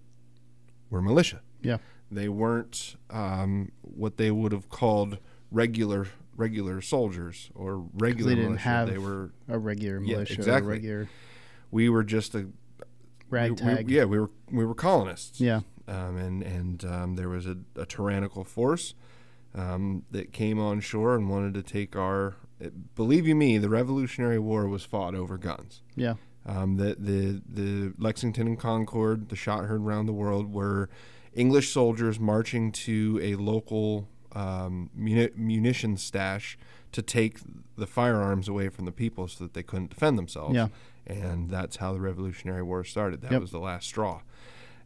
were 0.89 1.01
militia. 1.01 1.41
Yeah. 1.61 1.77
They 2.11 2.27
weren't 2.29 2.95
um, 3.09 3.71
what 3.81 4.17
they 4.17 4.31
would 4.31 4.51
have 4.51 4.69
called 4.69 5.17
regular 5.51 6.07
regular 6.35 6.81
soldiers 6.81 7.51
or 7.53 7.85
regular 7.93 8.29
They 8.31 8.35
didn't 8.35 8.49
militia. 8.53 8.63
have 8.69 8.89
they 8.89 8.97
were 8.97 9.31
a 9.47 9.59
regular 9.59 9.99
militia. 9.99 10.33
Yeah, 10.33 10.39
exactly. 10.39 10.71
regular 10.73 11.09
we 11.69 11.89
were 11.89 12.03
just 12.03 12.33
a 12.35 12.39
we- 12.39 12.45
ragtag. 13.29 13.87
We, 13.87 13.95
yeah, 13.95 14.05
we 14.05 14.19
were 14.19 14.31
we 14.51 14.65
were 14.65 14.73
colonists. 14.75 15.39
Yeah. 15.39 15.61
um, 15.87 16.17
and 16.17 16.41
and 16.43 16.85
um, 16.85 17.15
there 17.15 17.29
was 17.29 17.45
a, 17.45 17.57
a 17.75 17.85
tyrannical 17.85 18.43
force 18.43 18.95
um, 19.55 20.03
that 20.11 20.33
came 20.33 20.59
on 20.59 20.79
shore 20.79 21.15
and 21.15 21.29
wanted 21.29 21.53
to 21.53 21.63
take 21.63 21.95
our. 21.95 22.35
Believe 22.95 23.27
you 23.27 23.35
me, 23.35 23.57
the 23.57 23.69
Revolutionary 23.69 24.39
War 24.39 24.67
was 24.67 24.83
fought 24.85 25.15
over 25.15 25.37
guns. 25.37 25.81
Yeah. 25.95 26.15
Um, 26.45 26.75
the, 26.77 26.95
the 26.99 27.41
the 27.47 27.93
Lexington 27.97 28.47
and 28.47 28.59
Concord, 28.59 29.29
the 29.29 29.35
shot 29.35 29.65
heard 29.65 29.81
around 29.81 30.07
the 30.07 30.13
world, 30.13 30.51
were 30.53 30.89
English 31.33 31.69
soldiers 31.71 32.19
marching 32.19 32.71
to 32.71 33.19
a 33.23 33.35
local 33.35 34.07
um, 34.33 34.89
muni- 34.93 35.29
munition 35.35 35.95
stash 35.97 36.57
to 36.91 37.01
take 37.01 37.39
the 37.77 37.87
firearms 37.87 38.47
away 38.47 38.69
from 38.69 38.85
the 38.85 38.91
people 38.91 39.27
so 39.27 39.43
that 39.43 39.53
they 39.53 39.63
couldn't 39.63 39.89
defend 39.89 40.17
themselves. 40.17 40.53
Yeah. 40.55 40.67
And 41.07 41.49
that's 41.49 41.77
how 41.77 41.93
the 41.93 41.99
Revolutionary 42.01 42.63
War 42.63 42.83
started. 42.83 43.21
That 43.21 43.31
Yep. 43.31 43.41
was 43.41 43.51
the 43.51 43.59
last 43.59 43.87
straw, 43.87 44.21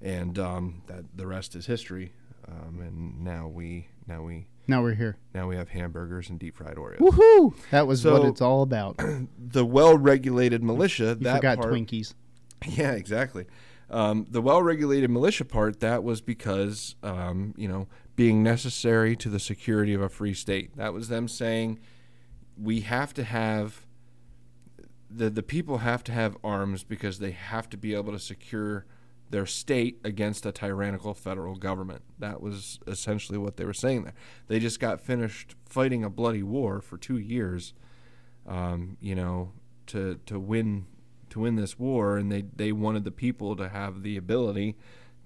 and 0.02 0.38
um, 0.40 0.82
that 0.88 1.06
the 1.16 1.28
rest 1.28 1.56
is 1.56 1.66
history. 1.66 2.14
Um, 2.48 2.80
and 2.80 3.24
now 3.24 3.48
we 3.48 3.88
now 4.08 4.22
we 4.24 4.48
Now 4.68 4.82
we're 4.82 4.96
here. 4.96 5.18
now 5.34 5.48
we 5.48 5.56
have 5.56 5.70
hamburgers 5.70 6.30
and 6.30 6.38
deep 6.38 6.58
fried 6.58 6.76
Oreos. 6.76 6.98
Woohoo! 6.98 7.54
That 7.72 7.88
was 7.88 8.04
what 8.04 8.26
it's 8.26 8.42
all 8.42 8.62
about. 8.62 9.00
The 9.50 9.66
well-regulated 9.66 10.62
militia. 10.62 11.16
You 11.20 11.24
that 11.24 11.38
forgot 11.38 11.60
part, 11.60 11.74
Twinkies. 11.74 12.14
Yeah, 12.68 12.92
exactly. 12.92 13.46
Um, 13.90 14.28
the 14.30 14.42
well-regulated 14.42 15.10
militia 15.10 15.46
part 15.46 15.80
that 15.80 16.04
was 16.04 16.20
because 16.20 16.96
um, 17.02 17.54
you 17.58 17.68
know 17.68 17.88
being 18.18 18.44
necessary 18.44 19.16
to 19.16 19.30
the 19.30 19.40
security 19.40 19.94
of 19.94 20.02
a 20.02 20.10
free 20.10 20.34
state. 20.34 20.76
That 20.76 20.92
was 20.94 21.08
them 21.08 21.28
saying 21.28 21.80
we 22.62 22.82
have 22.82 23.14
to 23.14 23.24
have 23.24 23.86
the 25.10 25.30
the 25.30 25.44
people 25.44 25.78
have 25.80 26.04
to 26.06 26.12
have 26.12 26.36
arms 26.44 26.84
because 26.84 27.20
they 27.20 27.32
have 27.32 27.70
to 27.70 27.78
be 27.78 27.96
able 27.96 28.12
to 28.12 28.20
secure 28.20 28.86
their 29.30 29.46
state 29.46 30.00
against 30.04 30.46
a 30.46 30.52
tyrannical 30.52 31.14
federal 31.14 31.56
government. 31.56 32.02
That 32.20 32.42
was 32.42 32.80
essentially 32.88 33.38
what 33.38 33.58
they 33.58 33.66
were 33.66 33.74
saying 33.74 34.04
there. 34.04 34.14
They 34.48 34.60
just 34.60 34.80
got 34.80 35.02
finished 35.02 35.56
fighting 35.68 36.04
a 36.04 36.10
bloody 36.10 36.44
war 36.44 36.82
for 36.82 36.98
two 36.98 37.18
years, 37.18 37.74
um, 38.48 38.98
you 39.02 39.16
know, 39.16 39.52
to 39.88 40.20
to 40.26 40.40
win 40.40 40.86
to 41.30 41.42
win 41.42 41.56
this 41.56 41.78
war, 41.78 42.18
and 42.18 42.32
they 42.32 42.46
they 42.56 42.72
wanted 42.72 43.04
the 43.04 43.12
people 43.12 43.56
to 43.56 43.70
have 43.70 44.04
the 44.04 44.18
ability 44.18 44.78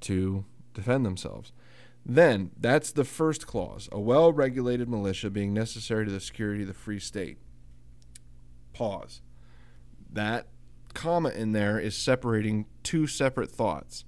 to 0.02 0.46
defend 0.74 1.06
themselves. 1.06 1.54
Then 2.04 2.52
that's 2.60 2.92
the 2.92 3.06
first 3.06 3.46
clause: 3.46 3.88
a 3.92 4.00
well-regulated 4.00 4.90
militia 4.90 5.30
being 5.30 5.54
necessary 5.54 6.06
to 6.06 6.12
the 6.12 6.20
security 6.20 6.64
of 6.64 6.68
the 6.68 6.74
free 6.74 7.00
state. 7.00 7.38
Pause. 8.74 9.22
That 10.12 10.48
comma 10.94 11.30
in 11.30 11.52
there 11.52 11.80
is 11.80 11.98
separating 11.98 12.66
two 12.84 13.08
separate 13.08 13.52
thoughts. 13.52 14.06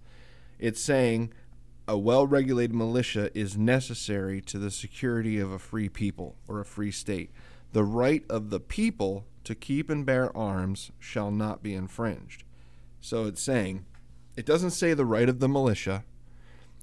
It's 0.60 0.82
saying 0.82 1.34
a 1.88 1.98
well 1.98 2.26
regulated 2.26 2.76
militia 2.76 3.30
is 3.38 3.58
necessary 3.58 4.42
to 4.42 4.58
the 4.58 4.72
security 4.72 5.40
of 5.40 5.52
a 5.52 5.60
free 5.60 5.90
people 5.90 6.36
or 6.48 6.60
a 6.60 6.66
free 6.66 6.92
state. 6.92 7.32
The 7.74 7.84
right 7.84 8.24
of 8.30 8.50
the 8.50 8.60
people 8.60 9.26
to 9.44 9.56
keep 9.56 9.90
and 9.90 10.06
bear 10.06 10.36
arms 10.36 10.92
shall 11.00 11.32
not 11.32 11.62
be 11.62 11.74
infringed. 11.74 12.44
So 13.02 13.26
it's 13.26 13.42
saying, 13.42 13.86
it 14.38 14.46
doesn't 14.46 14.72
say 14.72 14.94
the 14.94 15.06
right 15.06 15.28
of 15.28 15.40
the 15.40 15.50
militia. 15.50 16.04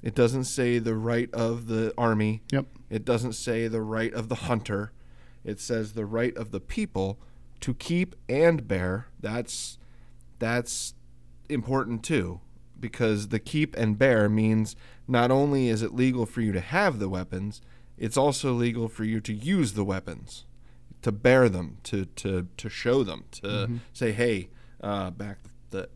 It 0.02 0.14
doesn't 0.14 0.44
say 0.44 0.78
the 0.78 0.94
right 0.94 1.32
of 1.32 1.66
the 1.66 1.94
army. 1.96 2.42
Yep. 2.52 2.66
It 2.88 3.04
doesn't 3.04 3.32
say 3.34 3.68
the 3.68 3.82
right 3.82 4.12
of 4.12 4.28
the 4.28 4.34
hunter. 4.34 4.92
It 5.44 5.60
says 5.60 5.92
the 5.92 6.06
right 6.06 6.36
of 6.36 6.50
the 6.50 6.60
people 6.60 7.18
to 7.60 7.74
keep 7.74 8.16
and 8.28 8.66
bear. 8.66 9.06
That's 9.18 9.78
that's 10.40 10.94
important 11.48 12.02
too 12.02 12.40
because 12.80 13.28
the 13.28 13.38
keep 13.38 13.76
and 13.76 13.98
bear 13.98 14.28
means 14.28 14.74
not 15.06 15.30
only 15.30 15.68
is 15.68 15.82
it 15.82 15.94
legal 15.94 16.26
for 16.26 16.40
you 16.40 16.50
to 16.52 16.60
have 16.60 16.98
the 16.98 17.08
weapons, 17.08 17.60
it's 17.98 18.16
also 18.16 18.52
legal 18.52 18.88
for 18.88 19.04
you 19.04 19.20
to 19.20 19.32
use 19.32 19.74
the 19.74 19.84
weapons, 19.84 20.46
to 21.02 21.12
bear 21.12 21.48
them, 21.48 21.76
to 21.84 22.06
to 22.06 22.48
to 22.56 22.68
show 22.68 23.04
them, 23.04 23.24
to 23.32 23.68
say, 23.92 24.12
hey, 24.12 24.48
uh, 24.82 25.10
back 25.10 25.38
the 25.70 25.88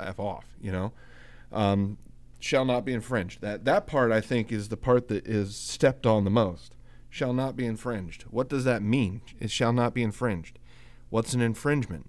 f 0.00 0.18
off, 0.20 0.46
you 0.60 0.72
know. 0.72 0.92
Um, 1.50 1.98
shall 2.38 2.64
not 2.64 2.84
be 2.84 2.92
infringed. 2.92 3.40
That 3.40 3.64
that 3.64 3.86
part 3.86 4.12
I 4.12 4.20
think 4.20 4.52
is 4.52 4.68
the 4.68 4.76
part 4.76 5.08
that 5.08 5.26
is 5.26 5.56
stepped 5.56 6.06
on 6.06 6.24
the 6.24 6.30
most. 6.30 6.76
Shall 7.10 7.32
not 7.32 7.56
be 7.56 7.66
infringed. 7.66 8.22
What 8.24 8.48
does 8.48 8.64
that 8.64 8.82
mean? 8.82 9.22
It 9.40 9.50
shall 9.50 9.72
not 9.72 9.94
be 9.94 10.02
infringed. 10.02 10.58
What's 11.10 11.32
an 11.32 11.40
infringement? 11.40 12.08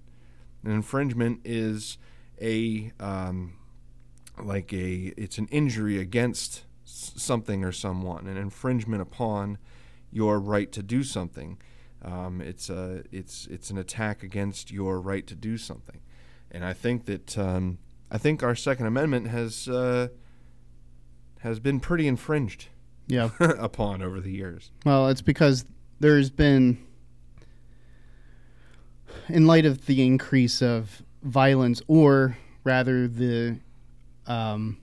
An 0.64 0.70
infringement 0.70 1.40
is 1.44 1.98
a 2.40 2.92
um, 3.00 3.54
like 4.42 4.72
a 4.72 5.12
it's 5.16 5.38
an 5.38 5.46
injury 5.50 5.98
against 5.98 6.64
something 6.84 7.64
or 7.64 7.72
someone, 7.72 8.26
an 8.26 8.36
infringement 8.36 9.00
upon 9.02 9.58
your 10.10 10.38
right 10.40 10.70
to 10.72 10.82
do 10.82 11.02
something. 11.02 11.58
Um, 12.02 12.40
it's 12.40 12.68
a 12.70 13.04
it's 13.12 13.46
it's 13.46 13.70
an 13.70 13.78
attack 13.78 14.22
against 14.22 14.70
your 14.70 15.00
right 15.00 15.26
to 15.26 15.34
do 15.34 15.56
something, 15.58 16.00
and 16.50 16.64
I 16.64 16.72
think 16.72 17.04
that 17.06 17.36
um, 17.38 17.78
I 18.10 18.18
think 18.18 18.42
our 18.42 18.54
Second 18.54 18.86
Amendment 18.86 19.28
has 19.28 19.68
uh, 19.68 20.08
has 21.40 21.60
been 21.60 21.80
pretty 21.80 22.06
infringed 22.06 22.68
Yeah. 23.06 23.30
upon 23.40 24.02
over 24.02 24.20
the 24.20 24.30
years. 24.32 24.70
Well, 24.84 25.08
it's 25.08 25.22
because 25.22 25.64
there's 26.00 26.30
been, 26.30 26.78
in 29.28 29.46
light 29.46 29.66
of 29.66 29.86
the 29.86 30.04
increase 30.04 30.62
of 30.62 31.02
violence, 31.22 31.82
or 31.86 32.36
rather 32.64 33.08
the 33.08 33.58
um, 34.26 34.78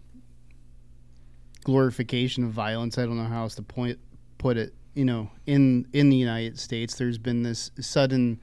glorification 1.64 2.44
of 2.44 2.52
violence. 2.52 2.98
I 2.98 3.06
don't 3.06 3.18
know 3.18 3.26
how 3.26 3.44
else 3.44 3.56
to 3.56 3.62
point 3.62 4.00
put 4.38 4.58
it. 4.58 4.74
You 4.94 5.06
know, 5.06 5.30
in 5.46 5.88
in 5.94 6.10
the 6.10 6.18
United 6.18 6.60
States, 6.60 6.96
there's 6.96 7.18
been 7.18 7.44
this 7.44 7.72
sudden 7.80 8.40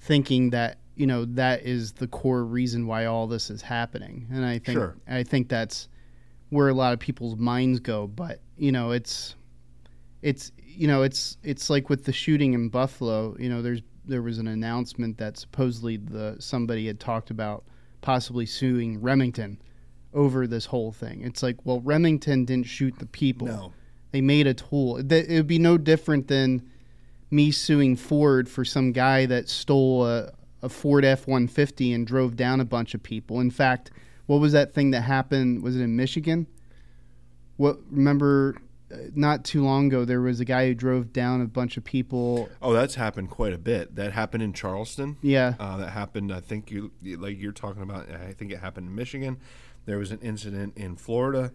thinking 0.00 0.50
that 0.50 0.78
you 0.94 1.06
know 1.06 1.24
that 1.24 1.62
is 1.62 1.92
the 1.92 2.06
core 2.06 2.44
reason 2.44 2.86
why 2.86 3.06
all 3.06 3.26
this 3.26 3.50
is 3.50 3.62
happening, 3.62 4.28
and 4.30 4.44
I 4.44 4.58
think 4.58 4.78
Sure. 4.78 4.96
I 5.08 5.22
think 5.22 5.48
that's 5.48 5.88
where 6.50 6.68
a 6.68 6.74
lot 6.74 6.92
of 6.92 7.00
people's 7.00 7.36
minds 7.36 7.80
go. 7.80 8.06
But 8.06 8.40
you 8.56 8.70
know, 8.70 8.92
it's 8.92 9.34
it's 10.22 10.52
you 10.62 10.86
know 10.86 11.02
it's 11.02 11.36
it's 11.42 11.68
like 11.70 11.90
with 11.90 12.04
the 12.04 12.12
shooting 12.12 12.54
in 12.54 12.68
Buffalo. 12.68 13.36
You 13.38 13.48
know, 13.48 13.60
there's 13.60 13.82
there 14.06 14.22
was 14.22 14.38
an 14.38 14.48
announcement 14.48 15.18
that 15.18 15.36
supposedly 15.36 15.96
the 15.96 16.36
somebody 16.38 16.86
had 16.86 17.00
talked 17.00 17.30
about 17.30 17.64
possibly 18.00 18.46
suing 18.46 19.00
Remington 19.00 19.60
over 20.12 20.46
this 20.46 20.66
whole 20.66 20.92
thing. 20.92 21.22
It's 21.22 21.42
like, 21.42 21.56
well, 21.64 21.80
Remington 21.80 22.44
didn't 22.44 22.66
shoot 22.66 22.98
the 22.98 23.06
people. 23.06 23.48
No. 23.48 23.72
They 24.12 24.20
made 24.20 24.46
a 24.46 24.54
tool. 24.54 24.98
It 24.98 25.28
would 25.28 25.46
be 25.46 25.58
no 25.58 25.76
different 25.76 26.28
than 26.28 26.70
me 27.30 27.50
suing 27.50 27.96
Ford 27.96 28.48
for 28.48 28.64
some 28.64 28.92
guy 28.92 29.26
that 29.26 29.48
stole 29.48 30.06
a, 30.06 30.32
a 30.62 30.68
Ford 30.68 31.04
F 31.04 31.26
150 31.26 31.92
and 31.92 32.06
drove 32.06 32.36
down 32.36 32.60
a 32.60 32.64
bunch 32.64 32.94
of 32.94 33.02
people. 33.02 33.40
In 33.40 33.50
fact, 33.50 33.90
what 34.26 34.40
was 34.40 34.52
that 34.52 34.72
thing 34.72 34.92
that 34.92 35.00
happened? 35.00 35.62
Was 35.62 35.76
it 35.76 35.82
in 35.82 35.96
Michigan? 35.96 36.46
What 37.56 37.78
remember? 37.90 38.56
Not 39.14 39.44
too 39.44 39.64
long 39.64 39.86
ago, 39.86 40.04
there 40.04 40.20
was 40.20 40.40
a 40.40 40.44
guy 40.44 40.66
who 40.66 40.74
drove 40.74 41.12
down 41.12 41.40
a 41.40 41.46
bunch 41.46 41.76
of 41.76 41.84
people. 41.84 42.48
Oh, 42.62 42.72
that's 42.72 42.94
happened 42.94 43.30
quite 43.30 43.52
a 43.52 43.58
bit. 43.58 43.96
That 43.96 44.12
happened 44.12 44.42
in 44.42 44.52
Charleston. 44.52 45.16
Yeah, 45.22 45.54
Uh, 45.58 45.76
that 45.78 45.90
happened. 45.90 46.32
I 46.32 46.40
think 46.40 46.70
you 46.70 46.90
like 47.02 47.40
you're 47.40 47.52
talking 47.52 47.82
about. 47.82 48.08
I 48.10 48.32
think 48.32 48.52
it 48.52 48.58
happened 48.60 48.88
in 48.88 48.94
Michigan. 48.94 49.38
There 49.86 49.98
was 49.98 50.10
an 50.10 50.18
incident 50.20 50.76
in 50.76 50.96
Florida 50.96 51.52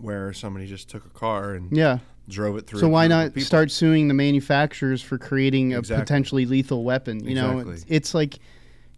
where 0.00 0.32
somebody 0.32 0.66
just 0.66 0.88
took 0.88 1.04
a 1.04 1.08
car 1.10 1.54
and 1.54 1.76
yeah. 1.76 1.98
drove 2.28 2.56
it 2.56 2.66
through. 2.66 2.80
So 2.80 2.88
why 2.88 3.08
not 3.08 3.38
start 3.40 3.70
suing 3.70 4.08
the 4.08 4.14
manufacturers 4.14 5.02
for 5.02 5.18
creating 5.18 5.74
a 5.74 5.78
Exactly. 5.78 6.02
potentially 6.02 6.46
lethal 6.46 6.84
weapon? 6.84 7.24
You 7.24 7.34
know, 7.34 7.58
it's, 7.60 7.84
it's 7.88 8.14
like, 8.14 8.38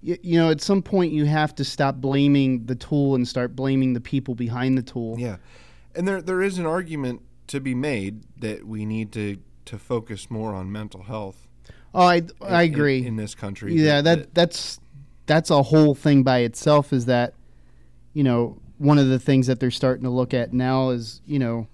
you 0.02 0.38
know, 0.38 0.50
at 0.50 0.60
some 0.60 0.82
point 0.82 1.12
you 1.12 1.24
have 1.24 1.54
to 1.54 1.64
stop 1.64 1.96
blaming 1.96 2.66
the 2.66 2.74
tool 2.74 3.14
and 3.14 3.26
start 3.26 3.56
blaming 3.56 3.92
the 3.94 4.00
people 4.00 4.34
behind 4.34 4.76
the 4.76 4.82
tool. 4.82 5.16
Yeah, 5.18 5.36
and 5.94 6.06
there 6.06 6.20
there 6.20 6.42
is 6.42 6.58
an 6.58 6.66
argument 6.66 7.22
to 7.48 7.60
be 7.60 7.74
made 7.74 8.22
that 8.40 8.66
we 8.66 8.84
need 8.86 9.12
to 9.12 9.38
to 9.64 9.78
focus 9.78 10.30
more 10.30 10.54
on 10.54 10.70
mental 10.72 11.04
health. 11.04 11.46
Oh, 11.94 12.06
I 12.06 12.22
I 12.40 12.62
in- 12.62 12.72
agree. 12.72 13.06
in, 13.06 13.16
this 13.16 13.34
country. 13.34 13.74
yeah, 13.74 14.00
that, 14.00 14.34
that's 14.34 14.80
that's 15.26 15.50
a 15.50 15.62
whole 15.62 15.94
thing 15.94 16.22
by 16.22 16.38
itself. 16.38 16.92
Is 16.92 17.06
that, 17.06 17.34
you 18.14 18.24
know, 18.24 18.58
one 18.78 18.98
of 18.98 19.08
the 19.08 19.18
things 19.18 19.46
that 19.46 19.60
they're 19.60 19.70
starting 19.70 20.04
to 20.04 20.10
look 20.10 20.34
at 20.34 20.52
now 20.52 20.90
is 20.90 21.20
you 21.26 21.38
know. 21.38 21.68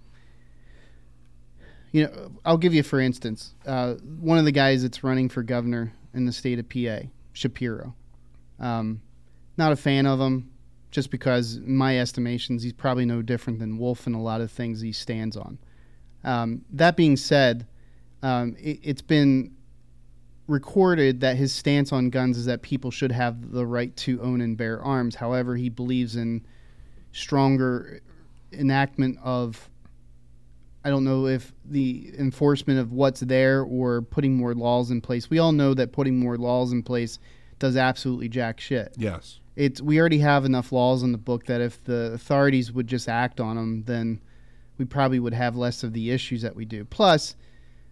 You 1.90 2.02
know, 2.04 2.32
I'll 2.44 2.58
give 2.58 2.75
you 2.75 2.82
for 2.82 3.00
instance, 3.00 3.54
uh, 3.64 3.94
one 3.94 4.37
of 4.37 4.44
the 4.44 4.52
guys 4.52 4.82
that's 4.82 5.02
running 5.02 5.30
for 5.30 5.42
governor 5.42 5.94
in 6.12 6.26
the 6.26 6.32
state 6.32 6.58
of 6.58 6.68
PA, 6.68 7.08
Shapiro. 7.32 7.94
Um, 8.60 9.00
not 9.56 9.72
a 9.72 9.76
fan 9.76 10.04
of 10.04 10.20
him, 10.20 10.50
just 10.90 11.11
because, 11.11 11.59
my 11.61 11.99
estimations, 11.99 12.62
he's 12.62 12.73
probably 12.73 13.04
no 13.04 13.23
different 13.23 13.58
than 13.58 13.78
Wolf 13.78 14.06
in 14.06 14.15
a 14.15 14.23
lot 14.23 14.41
of 14.41 14.50
things 14.50 14.80
he 14.80 14.93
stands 14.93 15.36
on. 15.36 15.58
Um, 16.25 16.65
that 16.73 16.97
being 16.97 17.17
said, 17.17 17.67
um, 18.23 18.56
it, 18.58 18.80
it's 18.82 19.02
been 19.02 19.54
recorded 20.47 21.21
that 21.21 21.36
his 21.36 21.52
stance 21.52 21.93
on 21.93 22.08
guns 22.08 22.39
is 22.39 22.47
that 22.47 22.62
people 22.62 22.91
should 22.91 23.12
have 23.12 23.52
the 23.52 23.67
right 23.67 23.95
to 23.97 24.21
own 24.23 24.41
and 24.41 24.56
bear 24.56 24.82
arms. 24.82 25.15
However, 25.15 25.56
he 25.56 25.69
believes 25.69 26.17
in 26.17 26.45
stronger 27.12 28.00
enactment 28.52 29.19
of 29.23 29.69
I 30.84 30.91
don't 30.91 31.04
know 31.04 31.26
if 31.26 31.52
the 31.67 32.12
enforcement 32.19 32.78
of 32.78 32.93
what's 32.93 33.21
there 33.21 33.62
or 33.62 34.00
putting 34.00 34.36
more 34.36 34.54
laws 34.54 34.91
in 34.91 35.00
place. 35.00 35.28
We 35.28 35.39
all 35.39 35.52
know 35.52 35.75
that 35.75 35.93
putting 35.93 36.19
more 36.19 36.39
laws 36.39 36.73
in 36.73 36.82
place 36.82 37.19
does 37.58 37.76
absolutely 37.76 38.28
jack 38.28 38.58
shit. 38.60 38.95
yes. 38.97 39.41
It's 39.58 39.82
we 39.82 39.99
already 39.99 40.21
have 40.21 40.44
enough 40.44 40.71
laws 40.71 41.02
in 41.02 41.10
the 41.10 41.18
book 41.18 41.47
that 41.47 41.60
if 41.60 41.82
the 41.82 42.12
authorities 42.14 42.71
would 42.71 42.86
just 42.86 43.08
act 43.08 43.40
on 43.40 43.56
them, 43.56 43.82
then 43.86 44.21
we 44.78 44.84
probably 44.84 45.18
would 45.18 45.34
have 45.34 45.56
less 45.56 45.82
of 45.82 45.92
the 45.92 46.12
issues 46.12 46.42
that 46.42 46.54
we 46.54 46.64
do. 46.64 46.84
Plus, 46.84 47.34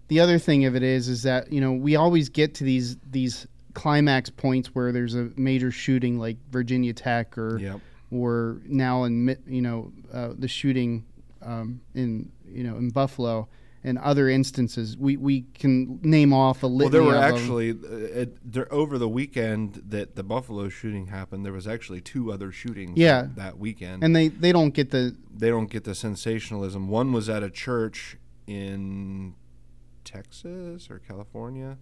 the 0.07 0.21
other 0.21 0.39
thing 0.39 0.65
of 0.65 0.77
it 0.77 0.85
is 0.85 1.09
is 1.09 1.25
that 1.25 1.53
you 1.53 1.61
know 1.61 1.73
we 1.73 1.97
always 1.97 2.29
get 2.29 2.55
to 2.55 2.65
these 2.65 2.97
these 3.11 3.49
climax 3.75 4.31
points 4.31 4.69
where 4.77 4.93
there's 4.93 5.17
a 5.17 5.29
major 5.37 5.73
shooting 5.73 6.19
like 6.21 6.37
Virginia 6.51 6.93
Tech 6.93 7.37
or 7.37 7.59
Yep. 7.59 7.81
or 8.13 8.59
now 8.67 9.03
in 9.03 9.37
you 9.49 9.61
know 9.61 9.91
uh, 10.13 10.35
the 10.39 10.49
shooting 10.49 11.05
um, 11.43 11.81
in 11.95 12.31
you 12.49 12.63
know 12.63 12.77
in 12.77 12.91
Buffalo 12.91 13.49
and 13.87 13.99
other 13.99 14.29
instances. 14.29 14.97
We 14.97 15.17
we 15.17 15.43
can 15.55 16.01
name 16.03 16.33
off 16.33 16.63
a 16.63 16.69
Well, 16.69 16.89
there 16.89 17.05
were 17.05 17.15
actually 17.17 17.71
uh, 17.71 18.21
it, 18.21 18.53
there, 18.53 18.73
over 18.73 18.99
the 18.99 19.09
weekend 19.09 19.81
that 19.89 20.17
the 20.17 20.25
Buffalo 20.25 20.69
shooting 20.69 21.07
happened. 21.07 21.47
There 21.47 21.53
was 21.53 21.69
actually 21.69 22.01
two 22.01 22.33
other 22.33 22.51
shootings. 22.51 22.99
Yeah. 22.99 23.29
that 23.37 23.59
weekend, 23.59 24.03
and 24.03 24.15
they 24.15 24.29
they 24.29 24.53
don't 24.53 24.75
get 24.75 24.91
the 24.91 25.17
they 25.35 25.49
don't 25.49 25.71
get 25.71 25.85
the 25.85 25.95
sensationalism. 25.95 26.89
One 26.89 27.13
was 27.13 27.29
at 27.29 27.43
a 27.45 27.51
church 27.51 28.17
in 28.47 29.35
Texas 30.05 30.91
or 30.91 30.99
California. 30.99 31.79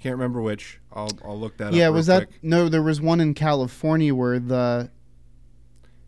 Can't 0.00 0.14
remember 0.16 0.42
which. 0.42 0.80
I'll 0.92 1.10
I'll 1.24 1.38
look 1.38 1.56
that 1.58 1.68
up. 1.68 1.74
yeah 1.74 1.88
was 1.88 2.06
that 2.06 2.26
quick. 2.28 2.38
no 2.42 2.68
there 2.68 2.82
was 2.82 3.00
one 3.00 3.20
in 3.20 3.34
california 3.34 4.14
where 4.14 4.38
the 4.38 4.90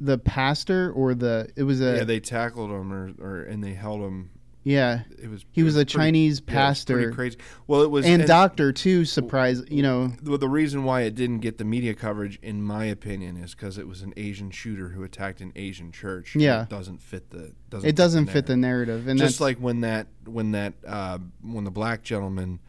the 0.01 0.17
pastor 0.17 0.93
or 0.93 1.15
the 1.15 1.51
it 1.57 1.65
was 1.65 1.81
a 1.81 1.99
yeah, 1.99 2.05
they 2.05 2.21
tackled 2.21 2.71
him 2.71 2.93
or, 2.93 3.13
or 3.21 3.43
and 3.43 3.63
they 3.63 3.75
held 3.75 4.01
him. 4.01 4.31
Yeah 4.63 5.03
It 5.23 5.31
was 5.31 5.45
he 5.53 5.63
it 5.63 5.65
was 5.65 5.75
a 5.77 5.79
pretty- 5.79 5.93
chinese 5.93 6.43
yeah, 6.47 6.53
pastor 6.53 6.95
pretty 6.97 7.13
crazy. 7.15 7.37
Well, 7.67 7.83
it 7.83 7.91
was 7.91 8.05
and 8.05 8.27
doctor 8.27 8.73
too 8.73 9.05
surprise 9.05 9.63
you 9.71 9.83
know 9.83 10.13
Well, 10.23 10.39
the 10.39 10.49
reason 10.49 10.85
why 10.85 11.03
it 11.03 11.15
didn't 11.15 11.39
get 11.41 11.57
the 11.59 11.65
media 11.65 11.95
coverage, 11.95 12.39
in 12.43 12.63
my 12.63 12.85
opinion, 12.85 13.37
is 13.39 13.55
because 13.55 13.79
it 13.79 13.89
was 13.89 14.03
an 14.03 14.13
Asian 14.17 14.51
shooter 14.51 14.89
who 14.91 15.03
attacked 15.03 15.41
an 15.41 15.53
Asian 15.57 15.93
church. 15.93 16.37
Yeah. 16.37 16.63
it 16.65 16.69
doesn't 16.69 17.01
fit 17.01 17.31
the 17.31 17.53
doesn't 17.71 17.89
it 17.89 17.97
doesn't 17.97 18.27
fit 18.27 18.33
fit 18.33 18.47
the 18.47 18.57
narrative 18.57 19.09
and 19.09 19.19
Just 19.19 19.41
like 19.41 19.59
when 19.59 19.81
that 19.81 20.09
when 20.27 20.51
that 20.53 20.75
uh, 20.87 21.19
when 21.43 21.65
the 21.65 21.71
black 21.71 22.03
gentleman 22.03 22.61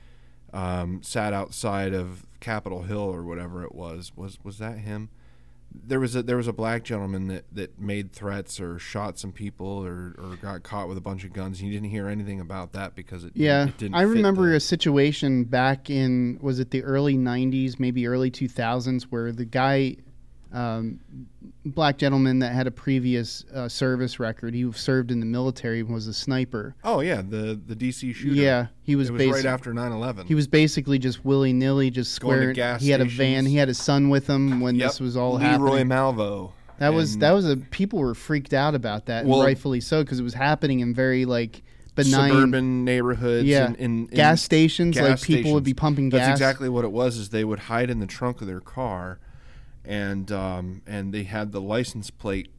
um, 0.54 1.02
sat 1.04 1.34
outside 1.34 1.94
of 1.94 2.26
Capitol 2.40 2.84
Hill 2.84 3.00
or 3.00 3.24
whatever 3.24 3.64
it 3.64 3.74
was 3.76 4.12
was 4.16 4.38
was 4.44 4.58
that 4.60 4.80
him? 4.80 5.10
There 5.74 6.00
was 6.00 6.16
a 6.16 6.24
there 6.24 6.38
was 6.38 6.48
a 6.48 6.54
black 6.54 6.84
gentleman 6.84 7.28
that, 7.28 7.46
that 7.54 7.80
made 7.80 8.12
threats 8.12 8.60
or 8.60 8.78
shot 8.80 9.18
some 9.20 9.32
people 9.32 9.68
or, 9.68 10.16
or 10.18 10.36
got 10.42 10.64
caught 10.64 10.88
with 10.88 10.98
a 10.98 11.02
bunch 11.02 11.24
of 11.24 11.34
guns. 11.34 11.60
And 11.60 11.68
you 11.70 11.74
didn't 11.74 11.90
hear 11.92 12.08
anything 12.08 12.40
about 12.40 12.74
that 12.74 12.96
because 12.96 13.24
it 13.24 13.32
Yeah, 13.36 13.68
it 13.68 13.78
didn't 13.78 13.96
I 13.96 14.02
remember 14.04 14.50
the- 14.50 14.58
a 14.58 14.60
situation 14.60 15.44
back 15.46 15.90
in 15.90 16.40
was 16.42 16.60
it 16.60 16.72
the 16.72 16.84
early 16.84 17.16
'90s, 17.18 17.80
maybe 17.80 18.08
early 18.08 18.32
2000s, 18.32 19.04
where 19.04 19.32
the 19.32 19.46
guy, 19.46 19.98
um, 20.54 21.00
black 21.66 21.98
gentleman 21.98 22.40
that 22.40 22.54
had 22.54 22.68
a 22.68 22.72
previous 22.72 23.46
uh, 23.54 23.70
service 23.70 24.20
record, 24.20 24.54
he 24.54 24.70
served 24.74 25.12
in 25.12 25.20
the 25.20 25.26
military, 25.26 25.80
and 25.82 25.90
was 25.90 26.08
a 26.08 26.14
sniper. 26.14 26.76
Oh 26.84 27.00
yeah, 27.00 27.22
the 27.22 27.60
the 27.66 27.76
DC 27.76 28.14
shooter. 28.16 28.36
Yeah, 28.36 28.68
he 28.84 28.96
was, 28.96 29.10
it 29.10 29.14
was 29.14 29.22
basi- 29.22 29.32
right 29.34 29.46
after 29.46 29.74
9/11. 29.74 30.26
He 30.28 30.36
was 30.36 30.48
basically 30.48 31.00
just 31.00 31.24
willy 31.24 31.54
nilly, 31.54 31.90
just 31.90 32.12
squaring. 32.14 32.54
gas 32.54 32.82
He 32.82 32.90
had 32.90 33.02
a 33.02 33.06
van. 33.06 33.46
He 33.46 33.56
had 33.58 33.70
a 33.70 33.74
son 33.74 34.10
with 34.10 34.28
him 34.28 34.60
when 34.62 34.76
Yep. 34.76 34.90
this 34.90 35.00
was 35.00 35.16
all 35.18 35.34
Leroy 35.36 35.44
happening. 35.46 35.66
Leroy 35.66 35.84
Malvo. 35.84 36.52
That 36.80 36.94
was 36.94 37.18
that 37.20 37.32
was 37.32 37.48
a 37.50 37.58
people 37.58 38.00
were 38.00 38.16
freaked 38.16 38.54
out 38.54 38.74
about 38.76 39.06
that, 39.06 39.26
Well- 39.26 39.44
rightfully 39.44 39.82
so, 39.82 40.04
because 40.04 40.20
it 40.20 40.24
was 40.24 40.34
happening 40.34 40.80
in 40.80 40.94
very 40.96 41.26
like 41.26 41.62
benign 41.94 42.32
suburban 42.32 42.84
neighborhoods. 42.86 43.46
Yeah. 43.48 43.66
and, 43.68 43.76
and, 43.76 44.00
and 44.08 44.12
gas 44.12 44.42
stations. 44.42 44.96
gas 44.98 45.08
like 45.08 45.22
people 45.22 45.54
would 45.54 45.64
be 45.64 45.72
stations. 45.72 45.80
pumping 45.80 46.10
That's 46.10 46.28
gas. 46.28 46.38
exactly 46.38 46.70
what 46.70 46.84
it 46.84 46.92
was. 46.92 47.18
Is 47.18 47.30
they 47.30 47.44
would 47.44 47.60
hide 47.60 47.90
in 47.92 48.00
the 48.00 48.08
trunk 48.08 48.42
of 48.42 48.48
their 48.48 48.62
car, 48.62 49.20
and 49.86 50.32
um, 50.32 50.82
and 50.86 51.14
they 51.14 51.24
had 51.24 51.52
the 51.52 51.62
license 51.62 52.10
plate 52.10 52.50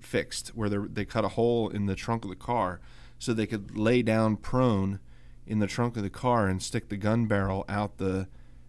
fixed 0.00 0.48
where 0.48 0.68
they 0.68 0.76
they 0.78 1.04
cut 1.04 1.24
a 1.24 1.28
hole 1.28 1.68
in 1.68 1.86
the 1.86 1.94
trunk 1.94 2.24
of 2.24 2.30
the 2.30 2.36
car 2.36 2.80
so 3.18 3.32
they 3.32 3.46
could 3.46 3.76
lay 3.76 4.02
down 4.02 4.36
prone 4.36 5.00
in 5.46 5.58
the 5.58 5.66
trunk 5.66 5.96
of 5.96 6.02
the 6.02 6.10
car 6.10 6.46
and 6.48 6.62
stick 6.62 6.88
the 6.88 6.96
gun 6.96 7.26
barrel 7.26 7.64
out 7.68 7.98
the 7.98 8.28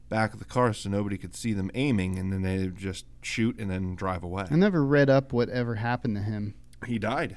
back 0.10 0.32
of 0.34 0.40
the 0.40 0.46
car 0.46 0.72
so 0.74 0.90
nobody 0.90 1.18
could 1.18 1.36
see 1.36 1.52
them 1.52 1.70
aiming, 1.74 2.18
and 2.18 2.32
then 2.32 2.42
they 2.42 2.68
just 2.68 3.06
shoot 3.22 3.60
and 3.60 3.70
then 3.70 3.94
drive 3.96 4.24
away. 4.24 4.46
I 4.50 4.56
never 4.56 4.86
read 4.86 5.10
up 5.10 5.34
what 5.34 5.50
ever 5.50 5.76
happened 5.76 6.16
to 6.16 6.22
him. 6.22 6.54
He 6.86 6.98
died. 6.98 7.36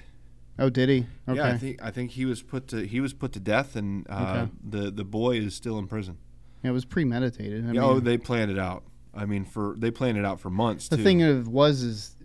Oh, 0.59 0.69
did 0.71 0.89
he? 0.89 1.07
Okay. 1.29 1.39
Yeah, 1.39 1.47
I 1.49 1.57
think 1.59 1.83
I 1.83 1.91
think 1.91 2.13
he 2.13 2.25
was 2.27 2.43
put 2.43 2.69
to 2.69 2.87
he 2.87 3.01
was 3.01 3.13
put 3.13 3.33
to 3.33 3.41
death, 3.41 3.75
and 3.77 4.07
uh, 4.09 4.27
Okay. 4.45 4.53
the 4.63 4.91
the 4.91 5.05
boy 5.05 5.39
is 5.39 5.55
still 5.55 5.79
in 5.79 5.89
prison. 5.89 6.19
It 6.63 6.71
was 6.71 6.85
premeditated. 6.85 7.67
I 7.69 7.73
Yeah, 7.73 7.83
oh, 7.85 7.99
they 8.01 8.19
planned 8.19 8.51
it 8.51 8.59
out. 8.59 8.85
I 9.15 9.27
mean, 9.27 9.45
for 9.45 9.75
they 9.79 9.91
planned 9.91 10.19
it 10.19 10.25
out 10.25 10.41
for 10.41 10.51
months. 10.51 10.89
the 10.89 10.97
too. 10.97 11.03
thing 11.05 11.23
of 11.23 11.49
was 11.49 11.83
is 11.83 12.17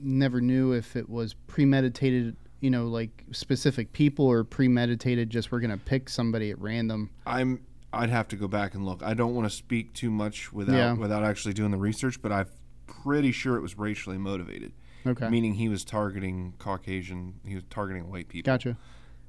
never 0.00 0.40
knew 0.40 0.72
if 0.72 0.96
it 0.96 1.08
was 1.08 1.34
premeditated. 1.46 2.36
You 2.60 2.70
know, 2.70 2.86
like 2.86 3.24
specific 3.32 3.92
people 3.92 4.26
or 4.26 4.42
premeditated. 4.42 5.28
Just 5.28 5.52
we're 5.52 5.60
gonna 5.60 5.76
pick 5.78 6.08
somebody 6.08 6.50
at 6.50 6.58
random. 6.60 7.10
I'm 7.26 7.60
I'd 7.92 8.10
have 8.10 8.26
to 8.28 8.36
go 8.36 8.48
back 8.48 8.74
and 8.74 8.84
look. 8.86 9.02
I 9.02 9.14
don't 9.14 9.34
want 9.34 9.48
to 9.48 9.54
speak 9.54 9.92
too 9.92 10.10
much 10.10 10.52
without 10.52 10.74
Yeah. 10.74 10.92
without 10.94 11.22
actually 11.24 11.54
doing 11.54 11.70
the 11.70 11.76
research, 11.78 12.20
but 12.22 12.32
I'm 12.32 12.46
pretty 12.86 13.32
sure 13.32 13.56
it 13.56 13.60
was 13.60 13.76
racially 13.78 14.18
motivated. 14.18 14.72
Okay, 15.06 15.28
Meaning 15.28 15.54
he 15.54 15.68
was 15.68 15.84
targeting 15.84 16.54
Caucasian, 16.58 17.34
he 17.44 17.54
was 17.54 17.64
targeting 17.68 18.08
white 18.10 18.28
people. 18.28 18.50
gotcha. 18.50 18.78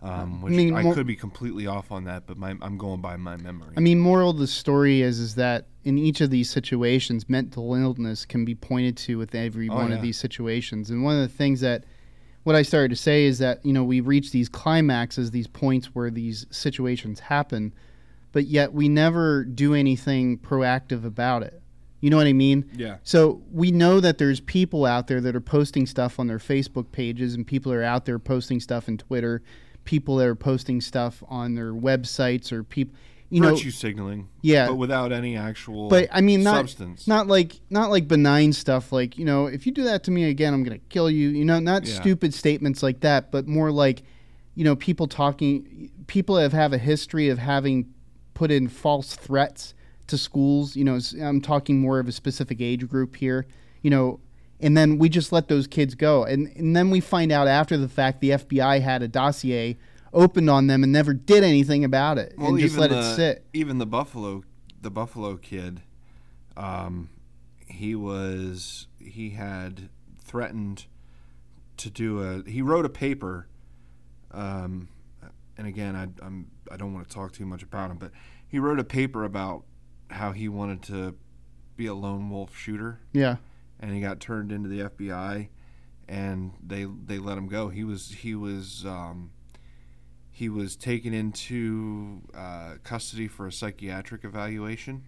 Um, 0.01 0.41
which 0.41 0.53
I, 0.53 0.55
mean, 0.55 0.73
more- 0.83 0.93
could 0.93 1.07
be 1.07 1.15
completely 1.15 1.65
off 1.67 1.91
on 1.91 2.03
that, 2.03 2.27
but 2.27 2.37
my, 2.37 2.55
I'm 2.61 2.77
going 2.77 3.01
by 3.01 3.17
my 3.17 3.37
memory. 3.37 3.73
I 3.75 3.79
mean, 3.79 3.99
moral 3.99 4.29
of 4.31 4.37
the 4.37 4.45
story 4.47 5.01
is 5.01 5.19
is 5.19 5.35
that 5.35 5.67
in 5.83 5.97
each 5.97 6.21
of 6.21 6.29
these 6.29 6.49
situations, 6.49 7.27
mental 7.29 7.73
illness 7.73 8.25
can 8.25 8.45
be 8.45 8.53
pointed 8.55 8.97
to 8.97 9.17
with 9.17 9.33
every 9.33 9.69
Oh, 9.69 9.75
one 9.75 9.89
yeah. 9.89 9.95
of 9.95 10.01
these 10.01 10.17
situations. 10.17 10.89
And 10.91 11.03
one 11.03 11.15
of 11.15 11.21
the 11.21 11.35
things 11.35 11.61
that 11.61 11.85
what 12.43 12.55
I 12.55 12.61
started 12.61 12.89
to 12.89 12.95
say 12.95 13.25
is 13.25 13.39
that 13.39 13.65
you 13.65 13.73
know 13.73 13.83
we 13.83 13.99
reach 14.01 14.31
these 14.31 14.47
climaxes, 14.49 15.31
these 15.31 15.47
points 15.47 15.87
where 15.95 16.11
these 16.11 16.45
situations 16.51 17.19
happen, 17.21 17.73
but 18.31 18.45
yet 18.45 18.73
we 18.73 18.87
never 18.89 19.43
do 19.43 19.73
anything 19.73 20.37
proactive 20.37 21.03
about 21.05 21.41
it. 21.41 21.61
You 22.01 22.11
know 22.11 22.17
what 22.17 22.27
I 22.27 22.33
mean? 22.33 22.69
yeah, 22.75 22.97
So 23.01 23.41
we 23.51 23.71
know 23.71 23.99
that 23.99 24.19
there's 24.19 24.39
people 24.39 24.85
out 24.85 25.07
there 25.07 25.19
that 25.21 25.35
are 25.35 25.41
posting 25.41 25.87
stuff 25.87 26.19
on 26.19 26.27
their 26.27 26.37
Facebook 26.37 26.91
pages, 26.91 27.33
and 27.33 27.47
people 27.47 27.73
are 27.73 27.81
out 27.81 28.05
there 28.05 28.19
posting 28.19 28.59
stuff 28.59 28.87
in 28.87 28.99
Twitter. 28.99 29.41
People 29.85 30.17
that 30.17 30.27
are 30.27 30.35
posting 30.35 30.81
stuff 30.81 31.23
on 31.29 31.55
their 31.55 31.71
websites, 31.73 32.51
or 32.51 32.63
people, 32.63 32.95
you 33.29 33.39
know, 33.41 33.51
virtue 33.51 33.71
signaling. 33.71 34.27
Yeah. 34.41 34.67
but 34.67 34.75
without 34.75 35.11
any 35.11 35.37
actual. 35.37 35.89
but 35.89 36.09
I 36.11 36.21
mean, 36.21 36.43
not 36.43 36.55
substance. 36.55 37.07
not 37.07 37.27
like 37.27 37.59
not 37.69 37.89
like 37.91 38.07
benign 38.07 38.51
stuff. 38.51 38.91
Like 38.91 39.17
you 39.17 39.25
know, 39.25 39.45
if 39.47 39.65
you 39.65 39.71
do 39.71 39.83
that 39.83 40.03
to 40.05 40.11
me 40.11 40.25
again, 40.25 40.53
I'm 40.53 40.63
gonna 40.63 40.79
kill 40.89 41.09
you. 41.09 41.29
You 41.29 41.45
know, 41.45 41.59
not 41.59 41.85
Yeah. 41.85 41.95
stupid 42.01 42.33
statements 42.33 42.81
like 42.83 42.99
that, 43.01 43.31
but 43.31 43.47
more 43.47 43.71
like, 43.71 44.03
you 44.55 44.63
know, 44.63 44.75
people 44.75 45.07
talking. 45.07 45.91
People 46.07 46.37
have 46.37 46.51
have 46.53 46.73
a 46.73 46.77
history 46.77 47.29
of 47.29 47.37
having 47.39 47.87
put 48.33 48.51
in 48.51 48.67
false 48.67 49.15
threats 49.15 49.73
to 50.07 50.17
schools. 50.17 50.75
You 50.75 50.83
know, 50.83 50.99
i'm 51.21 51.41
talking 51.41 51.79
more 51.79 51.99
of 51.99 52.07
a 52.07 52.11
specific 52.11 52.59
age 52.61 52.87
group 52.87 53.15
here. 53.15 53.45
You 53.81 53.91
know. 53.91 54.19
And 54.59 54.75
then 54.75 54.97
we 54.97 55.09
just 55.09 55.31
let 55.31 55.47
those 55.47 55.67
kids 55.67 55.95
go, 55.95 56.23
and 56.23 56.47
and 56.55 56.75
then 56.75 56.89
we 56.89 57.01
find 57.01 57.31
out 57.31 57.47
after 57.47 57.77
the 57.77 57.89
fact 57.89 58.21
the 58.21 58.31
FBI 58.31 58.81
had 58.81 59.01
a 59.01 59.07
dossier 59.07 59.77
opened 60.13 60.49
on 60.49 60.67
them 60.67 60.81
and 60.81 60.93
never 60.93 61.13
did 61.13 61.43
anything 61.43 61.83
about 61.83 62.17
it, 62.17 62.33
and 62.37 62.57
just 62.57 62.77
let 62.77 62.89
the, 62.89 62.99
it 62.99 63.15
sit. 63.15 63.45
Even 63.53 63.79
the 63.79 63.85
Buffalo, 63.85 64.43
the 64.81 64.89
Buffalo 64.89 65.35
kid, 65.35 65.81
um, 66.55 67.09
he 67.67 67.95
was 67.95 68.87
he 68.97 69.31
had 69.31 69.89
threatened 70.23 70.85
to 71.77 71.89
do 71.89 72.23
a. 72.23 72.49
He 72.49 72.61
wrote 72.61 72.85
a 72.85 72.89
paper, 72.89 73.47
um, 74.31 74.87
and 75.57 75.67
again, 75.67 75.95
I 75.95 76.07
I'm 76.25 76.49
I 76.71 76.77
don't 76.77 76.93
want 76.93 77.07
to 77.09 77.13
talk 77.13 77.33
too 77.33 77.45
much 77.45 77.61
about 77.61 77.91
him, 77.91 77.97
but 77.97 78.11
he 78.47 78.57
wrote 78.57 78.79
a 78.79 78.85
paper 78.85 79.25
about 79.25 79.63
how 80.09 80.31
he 80.31 80.47
wanted 80.47 80.81
to 80.83 81.15
be 81.75 81.87
a 81.87 81.93
lone 81.93 82.29
wolf 82.29 82.55
shooter, 82.57 83.01
Yeah, 83.11 83.37
and 83.79 83.93
he 83.93 84.01
got 84.01 84.19
turned 84.19 84.51
into 84.51 84.69
the 84.69 84.81
FBI, 84.81 85.49
and 86.07 86.53
they 86.65 86.85
they 86.85 87.17
let 87.17 87.37
him 87.37 87.47
go. 87.47 87.69
He 87.69 87.83
was 87.83 88.09
he 88.09 88.35
was 88.35 88.85
um, 88.85 89.31
he 90.31 90.49
was 90.49 90.75
taken 90.75 91.13
into 91.13 92.21
uh, 92.35 92.75
custody 92.83 93.27
for 93.27 93.47
a 93.47 93.51
psychiatric 93.51 94.23
evaluation, 94.23 95.03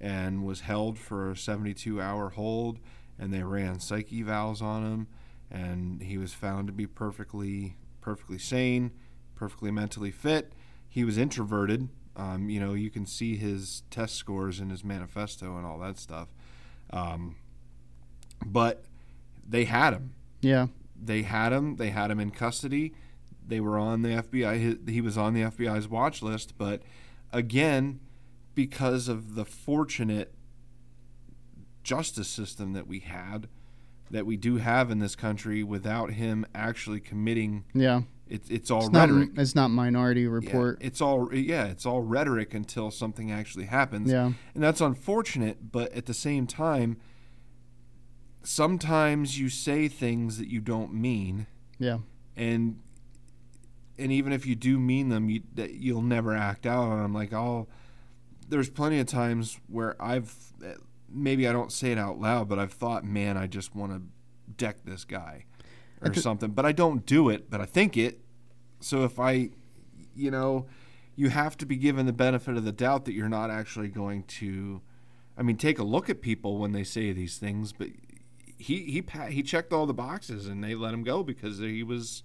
and 0.00 0.44
was 0.44 0.60
held 0.60 0.98
for 0.98 1.32
a 1.32 1.36
72 1.36 2.00
hour 2.00 2.30
hold, 2.30 2.78
and 3.18 3.32
they 3.32 3.42
ran 3.42 3.78
psych 3.80 4.08
evals 4.08 4.62
on 4.62 4.84
him, 4.84 5.06
and 5.50 6.02
he 6.02 6.18
was 6.18 6.32
found 6.32 6.66
to 6.66 6.72
be 6.72 6.86
perfectly 6.86 7.76
perfectly 8.00 8.38
sane, 8.38 8.90
perfectly 9.34 9.70
mentally 9.70 10.10
fit. 10.10 10.52
He 10.88 11.04
was 11.04 11.18
introverted. 11.18 11.88
Um, 12.16 12.48
you 12.48 12.60
know, 12.60 12.74
you 12.74 12.90
can 12.90 13.06
see 13.06 13.36
his 13.36 13.82
test 13.90 14.14
scores 14.14 14.60
in 14.60 14.70
his 14.70 14.84
manifesto 14.84 15.56
and 15.56 15.66
all 15.66 15.78
that 15.80 15.98
stuff. 15.98 16.28
Um, 16.90 17.36
but 18.44 18.84
they 19.46 19.64
had 19.64 19.92
him. 19.94 20.14
yeah. 20.40 20.66
They 20.96 21.20
had 21.22 21.52
him. 21.52 21.76
They 21.76 21.90
had 21.90 22.10
him 22.10 22.18
in 22.18 22.30
custody. 22.30 22.94
They 23.46 23.60
were 23.60 23.76
on 23.76 24.00
the 24.00 24.08
FBI. 24.08 24.88
He, 24.88 25.00
was 25.02 25.18
on 25.18 25.34
the 25.34 25.42
FBI's 25.42 25.86
watch 25.86 26.22
list. 26.22 26.56
But 26.56 26.80
again, 27.30 28.00
because 28.54 29.06
of 29.06 29.34
the 29.34 29.44
fortunate 29.44 30.32
justice 31.82 32.28
system 32.28 32.72
that 32.72 32.86
we 32.86 33.00
had, 33.00 33.48
that 34.10 34.24
we 34.24 34.36
do 34.38 34.56
have 34.56 34.90
in 34.90 34.98
this 34.98 35.14
country, 35.16 35.62
without 35.62 36.12
him 36.12 36.46
actually 36.54 37.00
committing, 37.00 37.64
Yeah. 37.74 38.02
it, 38.26 38.42
it's 38.48 38.70
all 38.70 38.84
It's 38.84 38.90
not, 38.92 39.10
rhetoric. 39.10 39.30
it's 39.36 39.54
not 39.54 39.68
Minority 39.68 40.22
Yeah, 40.22 40.28
Report. 40.28 40.78
it's 40.80 41.00
all 41.02 41.34
yeah, 41.34 41.66
it's 41.66 41.84
all 41.84 42.00
rhetoric 42.00 42.54
until 42.54 42.90
something 42.90 43.30
actually 43.30 43.66
happens. 43.66 44.10
Yeah. 44.10 44.32
And 44.54 44.62
that's 44.62 44.80
unfortunate, 44.80 45.70
but 45.72 45.92
at 45.92 46.06
the 46.06 46.14
same 46.14 46.46
time 46.46 46.96
sometimes 48.44 49.38
you 49.38 49.48
say 49.48 49.88
things 49.88 50.38
that 50.38 50.48
you 50.48 50.60
don't 50.60 50.92
mean 50.94 51.46
Yeah. 51.78 51.98
and 52.36 52.80
and 53.96 54.10
even 54.10 54.32
if 54.32 54.44
you 54.44 54.54
do 54.56 54.78
mean 54.80 55.08
them, 55.08 55.28
you 55.30 55.42
that 55.54 55.74
you'll 55.74 56.02
never 56.02 56.34
act 56.34 56.66
out 56.66 56.84
on 56.88 57.02
them 57.02 57.14
like 57.14 57.32
I'll 57.32 57.68
there's 58.48 58.68
plenty 58.68 58.98
of 59.00 59.06
times 59.06 59.58
where 59.68 60.00
I've 60.02 60.34
maybe 61.08 61.46
I 61.48 61.52
don't 61.52 61.72
say 61.72 61.92
it 61.92 61.98
out 61.98 62.18
loud, 62.20 62.48
but 62.48 62.58
I've 62.58 62.72
thought, 62.72 63.04
man, 63.04 63.36
I 63.36 63.46
just 63.46 63.74
want 63.74 63.92
to 63.92 64.02
deck 64.56 64.78
this 64.84 65.04
guy 65.04 65.44
or 66.02 66.12
something, 66.14 66.50
but 66.50 66.66
I 66.66 66.72
don't 66.72 67.06
do 67.06 67.28
it, 67.30 67.48
but 67.50 67.60
I 67.60 67.66
think 67.66 67.96
it. 67.96 68.20
So 68.80 69.04
if 69.04 69.18
I, 69.18 69.50
you 70.14 70.30
know, 70.30 70.66
you 71.16 71.30
have 71.30 71.56
to 71.58 71.66
be 71.66 71.76
given 71.76 72.04
the 72.04 72.12
benefit 72.12 72.56
of 72.56 72.64
the 72.64 72.72
doubt 72.72 73.06
that 73.06 73.14
you're 73.14 73.28
not 73.28 73.50
actually 73.50 73.88
going 73.88 74.24
to. 74.24 74.82
I 75.38 75.42
mean, 75.42 75.56
take 75.56 75.78
a 75.78 75.84
look 75.84 76.10
at 76.10 76.20
people 76.20 76.58
when 76.58 76.72
they 76.72 76.84
say 76.84 77.12
these 77.12 77.38
things, 77.38 77.72
but 77.72 77.88
he 78.58 78.82
he 78.84 79.04
he 79.30 79.42
checked 79.42 79.72
all 79.72 79.86
the 79.86 79.94
boxes 79.94 80.46
and 80.46 80.62
they 80.62 80.74
let 80.74 80.94
him 80.94 81.02
go 81.02 81.22
because 81.22 81.58
he 81.58 81.82
was. 81.82 82.22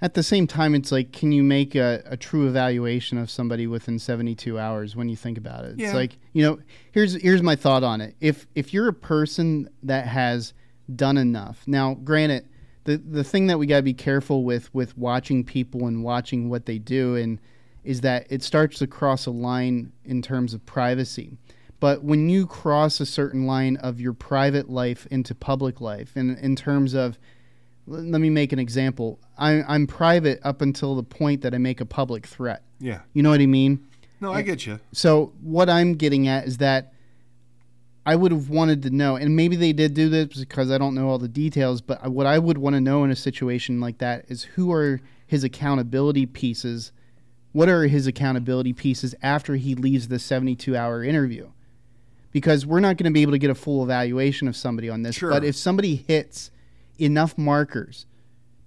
At 0.00 0.14
the 0.14 0.24
same 0.24 0.48
time, 0.48 0.74
it's 0.74 0.90
like, 0.90 1.12
can 1.12 1.30
you 1.30 1.44
make 1.44 1.76
a, 1.76 2.02
a 2.06 2.16
true 2.16 2.48
evaluation 2.48 3.18
of 3.18 3.30
somebody 3.30 3.68
within 3.68 4.00
72 4.00 4.58
hours 4.58 4.96
when 4.96 5.08
you 5.08 5.14
think 5.14 5.38
about 5.38 5.64
it? 5.64 5.76
It's 5.78 5.94
like, 5.94 6.18
you 6.32 6.42
know, 6.42 6.58
here's 6.90 7.14
here's 7.22 7.40
my 7.40 7.54
thought 7.54 7.84
on 7.84 8.00
it. 8.00 8.16
If 8.20 8.48
if 8.56 8.74
you're 8.74 8.88
a 8.88 8.92
person 8.92 9.68
that 9.84 10.08
has 10.08 10.54
done 10.96 11.16
enough, 11.16 11.62
now, 11.68 11.94
granted, 11.94 12.48
the 12.84 12.96
the 12.96 13.22
thing 13.22 13.46
that 13.46 13.58
we 13.58 13.66
got 13.66 13.76
to 13.76 13.82
be 13.82 13.94
careful 13.94 14.42
with 14.42 14.74
with 14.74 14.98
watching 14.98 15.44
people 15.44 15.86
and 15.86 16.02
watching 16.02 16.48
what 16.50 16.66
they 16.66 16.78
do 16.78 17.14
and 17.14 17.38
is 17.84 18.00
that 18.00 18.26
it 18.30 18.42
starts 18.42 18.78
to 18.78 18.86
cross 18.86 19.26
a 19.26 19.30
line 19.30 19.92
in 20.04 20.22
terms 20.22 20.54
of 20.54 20.64
privacy. 20.66 21.36
But 21.82 22.04
when 22.04 22.30
you 22.30 22.46
cross 22.46 23.00
a 23.00 23.06
certain 23.06 23.44
line 23.44 23.74
of 23.74 24.00
your 24.00 24.12
private 24.12 24.70
life 24.70 25.04
into 25.10 25.34
public 25.34 25.80
life, 25.80 26.12
and 26.14 26.38
in 26.38 26.54
terms 26.54 26.94
of 26.94 27.18
let 27.88 28.20
me 28.20 28.30
make 28.30 28.52
an 28.52 28.60
example. 28.60 29.18
I, 29.36 29.62
I'm 29.62 29.88
private 29.88 30.38
up 30.44 30.62
until 30.62 30.94
the 30.94 31.02
point 31.02 31.42
that 31.42 31.54
I 31.54 31.58
make 31.58 31.80
a 31.80 31.84
public 31.84 32.24
threat. 32.26 32.62
Yeah. 32.78 33.00
You 33.12 33.24
know 33.24 33.30
what 33.30 33.40
I 33.40 33.46
mean? 33.46 33.84
No, 34.20 34.32
I 34.32 34.42
get 34.42 34.66
you. 34.66 34.78
So 34.92 35.32
what 35.40 35.68
I'm 35.68 35.94
getting 35.94 36.28
at 36.28 36.46
is 36.46 36.58
that 36.58 36.92
I 38.06 38.14
would 38.14 38.30
have 38.30 38.48
wanted 38.50 38.82
to 38.82 38.90
know, 38.90 39.16
and 39.16 39.34
maybe 39.34 39.56
they 39.56 39.72
did 39.72 39.94
do 39.94 40.08
this 40.08 40.38
because 40.38 40.70
I 40.70 40.78
don't 40.78 40.94
know 40.94 41.08
all 41.08 41.18
the 41.18 41.26
details. 41.26 41.80
But 41.80 42.08
what 42.12 42.26
I 42.26 42.38
would 42.38 42.58
want 42.58 42.74
to 42.74 42.80
know 42.80 43.02
in 43.02 43.10
a 43.10 43.16
situation 43.16 43.80
like 43.80 43.98
that 43.98 44.26
is 44.28 44.44
who 44.44 44.70
are 44.72 45.00
his 45.26 45.42
accountability 45.42 46.26
pieces. 46.26 46.92
What 47.50 47.68
are 47.68 47.88
his 47.88 48.06
accountability 48.06 48.72
pieces 48.72 49.14
after 49.22 49.56
he 49.56 49.74
leaves 49.74 50.06
the 50.06 50.20
72 50.20 50.76
hour 50.76 51.02
interview? 51.02 51.50
Because 52.32 52.64
we're 52.66 52.80
not 52.80 52.96
going 52.96 53.10
to 53.10 53.14
be 53.14 53.22
able 53.22 53.32
to 53.32 53.38
get 53.38 53.50
a 53.50 53.54
full 53.54 53.82
evaluation 53.84 54.48
of 54.48 54.56
somebody 54.56 54.88
on 54.88 55.02
this. 55.02 55.16
Sure. 55.16 55.30
But 55.30 55.44
if 55.44 55.54
somebody 55.54 55.96
hits 55.96 56.50
enough 56.98 57.36
markers 57.36 58.06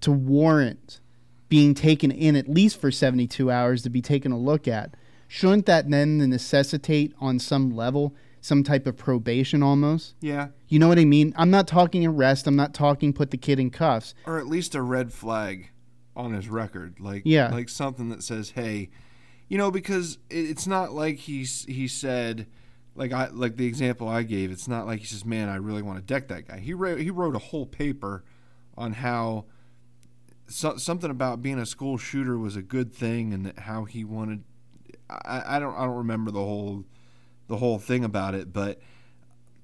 to 0.02 0.12
warrant 0.12 1.00
being 1.50 1.74
taken 1.74 2.12
in 2.12 2.36
at 2.36 2.48
least 2.48 2.80
for 2.80 2.92
72 2.92 3.50
hours 3.52 3.82
to 3.84 3.90
be 3.90 4.02
taken 4.02 4.32
a 4.32 4.38
look 4.38 4.68
at, 4.68 4.96
shouldn't 5.28 5.66
that 5.66 5.90
then 5.90 6.18
necessitate 6.30 7.14
on 7.20 7.40
some 7.40 7.72
level 7.76 8.16
some 8.42 8.64
type 8.64 8.86
of 8.86 8.96
probation 8.96 9.64
almost? 9.64 10.14
Yeah. 10.22 10.50
You 10.68 10.78
know 10.78 10.88
what 10.88 11.00
I 11.00 11.06
mean? 11.06 11.34
I'm 11.36 11.50
not 11.50 11.68
talking 11.68 12.06
arrest. 12.06 12.46
I'm 12.46 12.56
not 12.56 12.76
talking 12.76 13.12
put 13.14 13.32
the 13.32 13.38
kid 13.38 13.60
in 13.60 13.72
cuffs. 13.72 14.14
Or 14.28 14.38
at 14.38 14.46
least 14.46 14.76
a 14.76 14.82
red 14.84 15.12
flag 15.12 15.72
on 16.16 16.34
his 16.34 16.48
record, 16.48 17.00
like 17.00 17.24
Yeah. 17.26 17.50
like 17.50 17.70
something 17.70 18.10
that 18.10 18.22
says, 18.22 18.52
"Hey, 18.52 18.90
you 19.50 19.58
know," 19.58 19.72
because 19.72 20.20
it's 20.30 20.68
not 20.68 20.94
like 20.94 21.18
he's 21.18 21.66
he 21.66 21.88
said, 21.88 22.46
like 22.96 23.12
I 23.12 23.28
like 23.28 23.58
the 23.58 23.68
example 23.68 24.08
I 24.08 24.24
gave. 24.24 24.52
It's 24.52 24.68
not 24.68 24.88
like 24.88 25.00
he 25.00 25.06
says, 25.06 25.26
"Man, 25.26 25.50
I 25.50 25.58
really 25.58 25.82
want 25.82 26.00
to 26.00 26.04
deck 26.04 26.30
that 26.30 26.48
guy." 26.48 26.60
He 26.60 26.74
wrote 26.74 27.00
he 27.00 27.12
wrote 27.12 27.36
a 27.36 27.40
whole 27.40 27.66
paper 27.66 28.24
on 28.78 28.94
how 28.94 29.46
so, 30.48 30.78
something 30.78 31.10
about 31.10 31.42
being 31.42 31.60
a 31.60 31.66
school 31.66 31.98
shooter 31.98 32.38
was 32.38 32.56
a 32.56 32.62
good 32.62 32.94
thing, 32.94 33.34
and 33.34 33.46
that 33.46 33.60
how 33.60 33.86
he 33.86 34.04
wanted. 34.04 34.44
I, 35.10 35.58
I 35.58 35.60
don't 35.60 35.76
I 35.76 35.86
don't 35.86 35.98
remember 35.98 36.32
the 36.32 36.40
whole 36.40 36.86
the 37.48 37.58
whole 37.58 37.80
thing 37.80 38.04
about 38.04 38.34
it, 38.34 38.54
but 38.54 38.80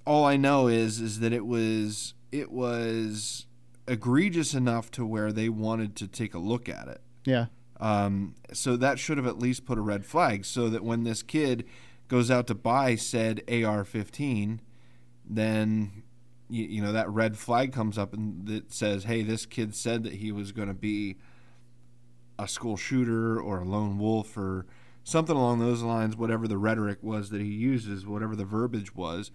all 0.05 0.25
I 0.25 0.37
know 0.37 0.67
is 0.67 0.99
is 0.99 1.19
that 1.19 1.33
it 1.33 1.45
was 1.45 2.13
it 2.31 2.51
was 2.51 3.45
egregious 3.87 4.53
enough 4.53 4.91
to 4.91 5.05
where 5.05 5.31
they 5.31 5.49
wanted 5.49 5.95
to 5.97 6.07
take 6.07 6.33
a 6.33 6.39
look 6.39 6.69
at 6.69 6.87
it. 6.87 7.01
Yeah. 7.25 7.47
Um, 7.79 8.35
so 8.53 8.77
that 8.77 8.99
should 8.99 9.17
have 9.17 9.25
at 9.25 9.39
least 9.39 9.65
put 9.65 9.77
a 9.77 9.81
red 9.81 10.05
flag 10.05 10.45
so 10.45 10.69
that 10.69 10.83
when 10.83 11.03
this 11.03 11.23
kid 11.23 11.65
goes 12.11 12.29
out 12.29 12.45
to 12.45 12.53
buy 12.53 12.93
said 12.93 13.41
AR-15, 13.47 14.59
then 15.25 16.03
you, 16.49 16.65
you 16.65 16.81
know 16.81 16.91
that 16.91 17.09
red 17.09 17.37
flag 17.37 17.71
comes 17.71 17.97
up 17.97 18.13
and 18.13 18.45
that 18.47 18.73
says, 18.73 19.05
"Hey, 19.05 19.23
this 19.23 19.45
kid 19.45 19.73
said 19.73 20.03
that 20.03 20.15
he 20.15 20.29
was 20.29 20.51
going 20.51 20.67
to 20.67 20.73
be 20.73 21.15
a 22.37 22.49
school 22.49 22.75
shooter 22.75 23.39
or 23.39 23.61
a 23.61 23.65
lone 23.65 23.97
wolf 23.97 24.35
or 24.35 24.65
something 25.05 25.37
along 25.37 25.59
those 25.59 25.83
lines, 25.83 26.17
whatever 26.17 26.49
the 26.49 26.57
rhetoric 26.57 26.97
was 27.01 27.29
that 27.29 27.39
he 27.39 27.47
uses, 27.47 28.05
whatever 28.05 28.35
the 28.35 28.45
verbiage 28.45 28.93
was." 28.93 29.31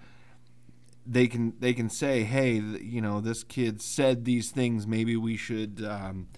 They 1.06 1.28
can 1.28 1.54
they 1.58 1.72
can 1.72 1.88
say, 1.88 2.24
"Hey, 2.24 2.56
you 2.56 3.00
know, 3.00 3.22
this 3.22 3.42
kid 3.42 3.80
said 3.80 4.26
these 4.26 4.50
things. 4.50 4.86
Maybe 4.86 5.16
we 5.16 5.38
should." 5.38 5.82
Um, 5.82 6.28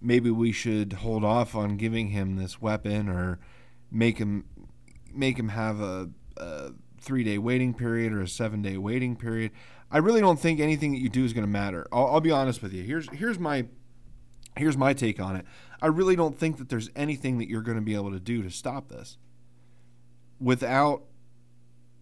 maybe 0.00 0.30
we 0.30 0.52
should 0.52 0.92
hold 0.92 1.24
off 1.24 1.56
on 1.56 1.76
giving 1.76 2.10
him 2.10 2.36
this 2.36 2.60
weapon 2.62 3.08
or 3.08 3.40
make 3.90 4.18
him 4.18 4.44
make 5.18 5.38
him 5.38 5.48
have 5.48 5.80
a, 5.80 6.10
a 6.36 6.70
three 7.00 7.24
day 7.24 7.38
waiting 7.38 7.74
period 7.74 8.12
or 8.12 8.22
a 8.22 8.28
seven 8.28 8.62
day 8.62 8.76
waiting 8.76 9.16
period. 9.16 9.52
I 9.90 9.98
really 9.98 10.20
don't 10.20 10.38
think 10.38 10.60
anything 10.60 10.92
that 10.92 10.98
you 10.98 11.08
do 11.08 11.24
is 11.24 11.32
going 11.32 11.46
to 11.46 11.50
matter. 11.50 11.86
I'll, 11.92 12.06
I'll 12.06 12.20
be 12.20 12.30
honest 12.30 12.62
with 12.62 12.72
you. 12.72 12.82
Here's 12.82 13.08
here's 13.10 13.38
my 13.38 13.66
here's 14.56 14.76
my 14.76 14.92
take 14.92 15.20
on 15.20 15.36
it. 15.36 15.44
I 15.80 15.86
really 15.86 16.16
don't 16.16 16.38
think 16.38 16.58
that 16.58 16.68
there's 16.68 16.90
anything 16.96 17.38
that 17.38 17.48
you're 17.48 17.62
going 17.62 17.78
to 17.78 17.84
be 17.84 17.94
able 17.94 18.10
to 18.10 18.20
do 18.20 18.42
to 18.42 18.50
stop 18.50 18.88
this 18.88 19.16
without 20.40 21.04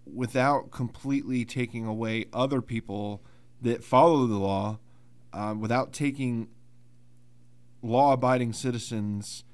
without 0.05 0.70
completely 0.70 1.44
taking 1.44 1.85
away 1.85 2.26
other 2.33 2.62
people 2.62 3.22
that 3.61 3.83
follow 3.83 4.26
the 4.26 4.37
law, 4.38 4.79
uh, 5.33 5.55
without 5.59 5.92
taking 5.92 6.48
law-abiding 7.83 8.52
citizens' 8.52 9.44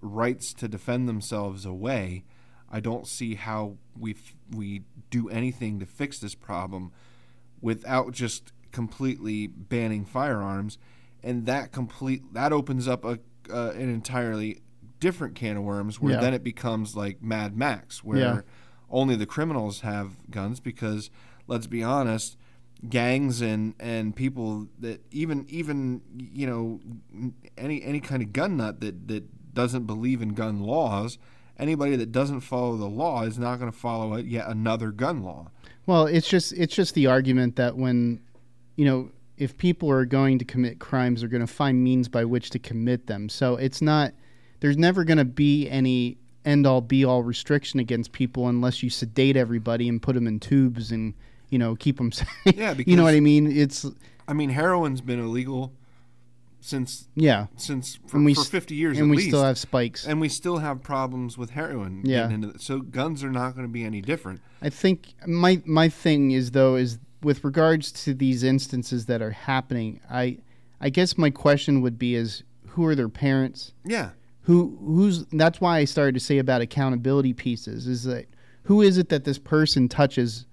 rights 0.00 0.52
to 0.52 0.68
defend 0.68 1.08
themselves 1.08 1.64
away, 1.64 2.24
I 2.70 2.80
don't 2.80 3.06
see 3.06 3.34
how 3.36 3.76
we 3.98 4.16
we 4.50 4.82
do 5.10 5.28
anything 5.28 5.78
to 5.80 5.86
fix 5.86 6.18
this 6.18 6.34
problem 6.34 6.92
without 7.60 8.12
just 8.12 8.52
completely 8.72 9.46
banning 9.46 10.04
firearms, 10.04 10.78
and 11.22 11.46
that 11.46 11.72
complete 11.72 12.22
that 12.34 12.52
opens 12.52 12.88
up 12.88 13.04
a 13.04 13.18
uh, 13.52 13.70
an 13.70 13.88
entirely 13.90 14.60
different 15.00 15.34
can 15.34 15.56
of 15.58 15.62
worms 15.62 16.00
where 16.00 16.14
Yeah. 16.14 16.20
then 16.20 16.34
it 16.34 16.42
becomes 16.42 16.96
like 16.96 17.22
Mad 17.22 17.56
Max, 17.56 18.02
where 18.02 18.18
Yeah. 18.18 18.40
only 18.90 19.16
the 19.16 19.26
criminals 19.26 19.80
have 19.80 20.30
guns 20.30 20.60
because 20.60 21.10
let's 21.46 21.66
be 21.66 21.82
honest 21.82 22.36
gangs 22.88 23.40
and 23.40 23.74
and 23.80 24.14
people 24.16 24.68
that 24.78 25.00
even 25.10 25.46
even 25.48 26.02
you 26.18 26.46
know 26.46 26.80
any 27.56 27.82
any 27.82 28.00
kind 28.00 28.22
of 28.22 28.32
gun 28.32 28.56
nut 28.58 28.80
that 28.80 29.08
that 29.08 29.54
doesn't 29.54 29.84
believe 29.86 30.20
in 30.20 30.30
gun 30.34 30.60
laws 30.60 31.16
anybody 31.58 31.96
that 31.96 32.12
doesn't 32.12 32.40
follow 32.40 32.76
the 32.76 32.86
law 32.86 33.22
is 33.22 33.38
not 33.38 33.58
going 33.58 33.70
to 33.70 33.76
follow 33.76 34.14
it 34.14 34.26
yet 34.26 34.46
another 34.48 34.90
gun 34.90 35.22
law 35.22 35.50
Well, 35.86 36.06
it's 36.06 36.28
just 36.28 36.52
it's 36.52 36.74
just 36.74 36.94
the 36.94 37.06
argument 37.06 37.56
that 37.56 37.76
when 37.76 38.20
you 38.76 38.84
know 38.84 39.10
if 39.36 39.56
people 39.58 39.90
are 39.90 40.04
going 40.04 40.38
to 40.38 40.44
commit 40.44 40.78
crimes, 40.78 41.20
they're 41.20 41.28
going 41.28 41.46
to 41.46 41.52
find 41.52 41.82
means 41.82 42.08
by 42.08 42.24
which 42.24 42.50
to 42.50 42.58
commit 42.58 43.06
them. 43.06 43.28
So 43.28 43.56
it's 43.56 43.82
not 43.82 44.12
there's 44.60 44.76
never 44.76 45.04
going 45.04 45.18
to 45.18 45.24
be 45.24 45.68
any 45.68 46.18
end 46.44 46.66
all 46.66 46.80
be 46.80 47.04
all 47.04 47.22
restriction 47.22 47.80
against 47.80 48.12
people 48.12 48.48
unless 48.48 48.82
you 48.82 48.90
sedate 48.90 49.36
everybody 49.36 49.88
and 49.88 50.00
put 50.00 50.14
them 50.14 50.26
in 50.26 50.40
tubes 50.40 50.92
and 50.92 51.14
you 51.50 51.58
know 51.58 51.74
keep 51.76 51.98
them 51.98 52.12
safe. 52.18 52.28
Yeah, 52.44 52.74
you 52.86 52.96
know 52.96 53.04
what 53.04 53.14
I 53.14 53.20
mean. 53.20 53.50
It's 53.50 53.86
i 54.26 54.32
mean 54.32 54.48
heroin's 54.48 55.02
been 55.02 55.20
illegal 55.20 55.70
since 56.66 57.08
yeah, 57.14 57.46
since 57.56 57.98
for, 58.06 58.16
and 58.16 58.24
we 58.24 58.32
for 58.32 58.40
s- 58.40 58.48
50 58.48 58.74
years 58.74 58.98
and 58.98 59.10
we 59.10 59.18
least 59.18 59.28
still 59.28 59.44
have 59.44 59.58
spikes. 59.58 60.06
and 60.06 60.18
we 60.18 60.30
still 60.30 60.56
have 60.58 60.82
problems 60.82 61.36
with 61.36 61.50
heroin 61.50 62.00
Yeah. 62.04 62.34
so 62.56 62.80
guns 62.80 63.22
are 63.22 63.30
not 63.30 63.54
going 63.54 63.66
to 63.66 63.72
be 63.72 63.84
any 63.84 64.00
different 64.00 64.40
I 64.62 64.70
think 64.70 65.12
my 65.26 65.60
my 65.66 65.90
thing 65.90 66.30
is 66.30 66.52
though 66.52 66.76
is 66.76 66.98
with 67.22 67.44
regards 67.44 67.92
to 68.04 68.14
these 68.14 68.42
instances 68.42 69.04
that 69.06 69.20
are 69.20 69.30
happening. 69.32 70.00
I 70.10 70.38
I 70.80 70.88
guess 70.88 71.18
my 71.18 71.28
question 71.28 71.82
would 71.82 71.98
be 71.98 72.14
is 72.14 72.42
who 72.68 72.86
are 72.86 72.94
their 72.94 73.10
parents? 73.10 73.72
yeah 73.84 74.10
who 74.42 74.76
who's 74.80 75.26
that's 75.32 75.60
why 75.60 75.78
I 75.80 75.84
started 75.84 76.14
to 76.14 76.20
say 76.20 76.38
about 76.38 76.62
accountability 76.62 77.34
pieces 77.34 77.86
is 77.86 78.04
that 78.04 78.24
who 78.62 78.80
is 78.80 78.96
it 78.96 79.10
that 79.10 79.24
this 79.24 79.38
person 79.38 79.86
touches 79.86 80.46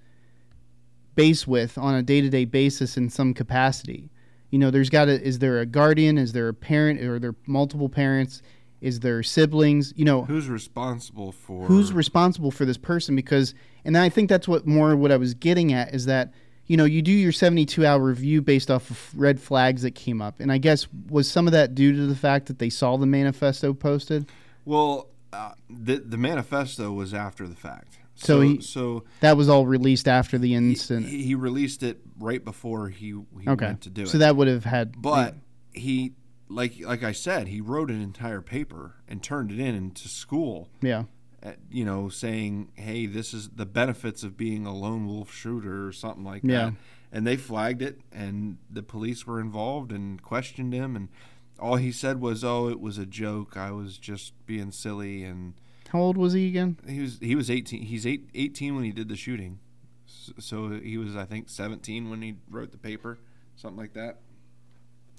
base 1.16 1.48
with 1.48 1.78
on 1.78 1.96
a 1.96 2.04
day-to-day 2.04 2.46
basis 2.46 2.98
in 2.98 3.10
some 3.10 3.34
capacity 3.34 4.10
you 4.52 4.60
know 4.60 4.70
there's 4.70 4.90
got 4.90 5.06
to 5.06 5.22
is 5.22 5.40
there 5.40 5.60
a 5.60 5.66
guardian? 5.66 6.18
Is 6.18 6.34
there 6.34 6.48
a 6.48 6.54
parent? 6.54 7.02
Or 7.02 7.16
are 7.16 7.20
there 7.20 7.36
multiple 7.48 7.90
parents? 7.90 8.42
Is 8.82 9.00
there 9.00 9.24
siblings? 9.24 9.94
You 9.96 10.06
know 10.06 10.24
who's 10.26 10.48
responsible 10.48 11.32
for 11.32 11.66
who's 11.66 11.92
responsible 11.92 12.52
for 12.52 12.66
this 12.66 12.78
person? 12.78 13.16
Because 13.16 13.56
and 13.86 13.98
i 13.98 14.10
think 14.10 14.30
that's 14.30 14.48
what 14.48 14.68
more 14.68 14.96
what 14.96 15.12
i 15.12 15.18
was 15.18 15.34
getting 15.34 15.74
at 15.74 15.94
is 15.94 16.06
that 16.06 16.34
you 16.68 16.78
know 16.78 16.86
you 16.86 17.02
do 17.02 17.12
your 17.12 17.32
72 17.32 17.86
hour 17.86 18.00
review 18.00 18.42
based 18.42 18.70
off 18.70 18.90
of 18.90 19.20
red 19.20 19.40
flags 19.40 19.82
that 19.82 19.96
came 19.96 20.22
up. 20.22 20.40
And 20.40 20.52
i 20.52 20.58
guess 20.58 20.88
was 21.10 21.30
some 21.30 21.48
of 21.48 21.54
that 21.54 21.74
due 21.74 21.96
to 21.96 22.06
the 22.06 22.16
fact 22.16 22.48
that 22.48 22.60
they 22.60 22.70
saw 22.70 22.98
the 22.98 23.06
manifesto 23.06 23.74
posted? 23.74 24.28
Well, 24.66 25.08
uh, 25.34 25.54
the 25.70 25.98
the 25.98 26.18
manifesto 26.18 26.92
was 26.92 27.14
after 27.14 27.48
the 27.48 27.56
fact. 27.56 27.98
So 28.22 28.36
So 28.36 28.42
he- 28.42 28.62
so 28.62 29.04
that 29.20 29.36
was 29.38 29.50
all 29.50 29.66
released 29.66 30.08
after 30.08 30.38
the 30.38 30.54
incident 30.56 31.08
he, 31.08 31.24
he 31.24 31.36
released 31.36 31.84
it 31.84 32.02
right 32.20 32.44
before 32.44 32.90
he 32.90 33.08
he 33.42 33.48
okay 33.50 33.66
went 33.68 33.82
to 33.82 33.90
do 33.90 34.06
so 34.06 34.10
it. 34.10 34.12
So 34.12 34.18
that 34.20 34.36
would 34.36 34.48
have 34.48 34.66
had 34.66 35.02
but 35.02 35.36
he 35.74 36.14
like 36.50 36.80
like 36.82 37.04
I 37.04 37.14
said, 37.14 37.48
he 37.48 37.62
wrote 37.62 37.90
an 37.90 38.02
entire 38.02 38.42
paper 38.42 38.96
and 39.08 39.24
turned 39.24 39.52
it 39.52 39.60
in 39.60 39.92
to 39.92 40.08
school. 40.10 40.68
yeah 40.82 41.04
uh, 41.44 41.54
You 41.72 41.86
know, 41.86 42.10
saying, 42.10 42.72
"Hey, 42.76 43.06
this 43.06 43.34
is 43.34 43.50
the 43.50 43.66
benefits 43.66 44.22
of 44.24 44.36
being 44.38 44.66
a 44.66 44.76
lone 44.76 45.08
wolf 45.08 45.34
shooter" 45.34 45.88
or 45.88 45.92
something 45.94 46.24
like 46.26 46.44
Yeah. 46.44 46.66
that. 46.66 46.74
And 47.14 47.26
they 47.26 47.36
flagged 47.38 47.82
it, 47.82 48.00
and 48.12 48.58
the 48.70 48.84
police 48.84 49.26
were 49.26 49.40
involved 49.40 49.92
and 49.92 50.22
questioned 50.22 50.74
him, 50.74 50.96
and 50.98 51.08
all 51.58 51.78
he 51.78 51.92
said 51.92 52.20
was, 52.22 52.44
"Oh, 52.44 52.68
it 52.70 52.80
was 52.82 52.98
a 52.98 53.06
joke. 53.06 53.56
I 53.58 53.72
was 53.72 53.98
just 53.98 54.34
being 54.46 54.72
silly." 54.72 55.24
And 55.24 55.54
how 55.92 56.00
old 56.00 56.16
was 56.16 56.32
he 56.32 56.48
again? 56.48 56.78
He 56.88 57.02
was 57.02 57.20
he 57.22 57.36
was 57.36 57.52
18 57.52 57.84
he's 57.84 58.08
eight, 58.08 58.30
18 58.34 58.76
when 58.76 58.86
he 58.86 58.92
did 58.92 59.10
the 59.10 59.18
shooting. 59.18 59.60
So 60.40 60.80
he 60.82 60.98
was 60.98 61.16
i 61.16 61.26
think 61.26 61.50
17 61.50 62.10
when 62.10 62.22
he 62.22 62.36
wrote 62.50 62.72
the 62.72 62.78
paper 62.78 63.20
something 63.56 63.80
like 63.80 63.94
that. 63.94 64.20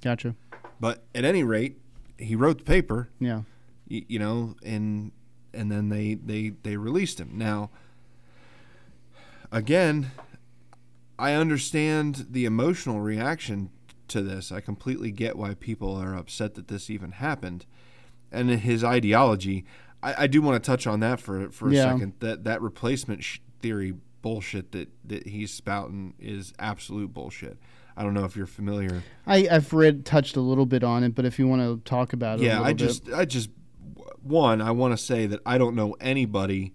Gotcha. 0.01 0.35
But 0.81 1.05
at 1.15 1.25
any 1.25 1.45
rate 1.45 1.79
he 2.17 2.35
wrote 2.35 2.59
the 2.59 2.65
paper. 2.65 3.11
Yeah. 3.21 3.43
You, 3.87 4.05
you 4.09 4.19
know 4.19 4.57
and 4.65 5.13
and 5.53 5.71
then 5.71 5.91
they 5.91 6.15
they 6.15 6.51
they 6.63 6.79
released 6.79 7.21
him. 7.21 7.33
Now 7.35 7.71
again 9.51 10.13
i 11.19 11.35
understand 11.35 12.27
the 12.31 12.47
emotional 12.47 13.01
reaction 13.01 13.71
to 14.09 14.23
this. 14.23 14.51
I 14.51 14.61
completely 14.61 15.11
get 15.11 15.37
why 15.37 15.53
people 15.53 15.95
are 15.97 16.17
upset 16.17 16.55
that 16.55 16.69
this 16.69 16.89
even 16.89 17.13
happened. 17.13 17.67
And 18.31 18.49
his 18.49 18.83
ideology 18.83 19.67
i, 20.03 20.25
I 20.25 20.27
do 20.27 20.43
want 20.43 20.63
to 20.63 20.67
touch 20.67 20.87
on 20.87 21.01
that 21.01 21.21
for 21.21 21.51
for 21.51 21.69
a 21.69 21.73
Yeah. 21.75 21.93
second 21.93 22.15
that 22.21 22.45
that 22.45 22.61
replacement 22.63 23.23
sh- 23.25 23.39
theory 23.61 23.95
bullshit 24.23 24.73
that 24.73 24.89
that 25.05 25.27
he's 25.27 25.53
spouting 25.53 26.15
is 26.19 26.53
absolute 26.59 27.13
bullshit 27.13 27.59
i 27.97 28.03
don't 28.03 28.15
know 28.15 28.25
if 28.25 28.37
you're 28.37 28.47
familiar 28.47 29.03
I, 29.27 29.49
I've 29.51 29.73
read 29.73 30.05
touched 30.05 30.37
a 30.37 30.41
little 30.41 30.67
bit 30.67 30.83
on 30.85 31.03
it, 31.05 31.15
but 31.15 31.25
if 31.25 31.39
you 31.39 31.47
want 31.49 31.63
to 31.63 31.81
talk 31.89 32.13
about 32.13 32.39
it, 32.41 32.45
a 32.45 32.47
yeah 32.47 32.63
i 32.63 32.69
bit. 32.73 32.77
just 32.79 33.09
i 33.13 33.25
just 33.25 33.51
one 34.23 34.61
i 34.61 34.71
want 34.71 34.97
to 34.97 35.03
say 35.03 35.27
that 35.27 35.41
i 35.45 35.59
don't 35.59 35.75
know 35.75 35.97
anybody 36.01 36.73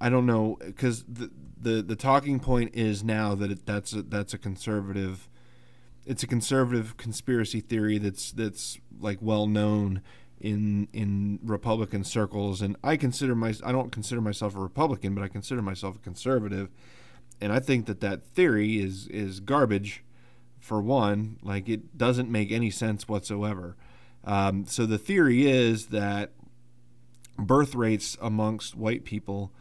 i 0.00 0.08
don't 0.08 0.24
know 0.26 0.56
because 0.64 1.04
the, 1.04 1.30
the 1.60 1.82
the 1.82 1.96
talking 1.96 2.40
point 2.40 2.74
is 2.74 3.04
now 3.04 3.34
that 3.34 3.50
it, 3.50 3.66
that's 3.66 3.92
a, 3.92 4.02
that's 4.02 4.32
a 4.34 4.38
conservative 4.38 5.28
it's 6.06 6.22
a 6.22 6.26
conservative 6.26 6.96
conspiracy 6.96 7.60
theory 7.60 7.98
that's 7.98 8.32
that's 8.32 8.78
like 8.98 9.18
well 9.20 9.46
known 9.46 10.00
in 10.42 10.88
in 10.92 11.38
republican 11.42 12.04
circles 12.04 12.60
and 12.60 12.76
i 12.84 12.96
consider 12.96 13.34
my 13.34 13.54
i 13.64 13.72
don't 13.72 13.92
consider 13.92 14.20
myself 14.20 14.54
a 14.54 14.58
republican 14.58 15.14
but 15.14 15.22
i 15.22 15.28
consider 15.28 15.62
myself 15.62 15.96
a 15.96 15.98
conservative 16.00 16.68
and 17.40 17.52
i 17.52 17.60
think 17.60 17.86
that 17.86 18.00
that 18.00 18.22
theory 18.22 18.78
is 18.78 19.06
is 19.08 19.40
garbage 19.40 20.04
for 20.60 20.82
one 20.82 21.38
like 21.42 21.68
it 21.68 21.96
doesn't 21.96 22.30
make 22.30 22.52
any 22.52 22.70
sense 22.70 23.08
whatsoever 23.08 23.76
um, 24.24 24.66
so 24.66 24.86
the 24.86 24.98
theory 24.98 25.50
is 25.50 25.86
that 25.86 26.30
birth 27.38 27.74
rates 27.74 28.16
amongst 28.20 28.76
white 28.76 29.04
people 29.04 29.52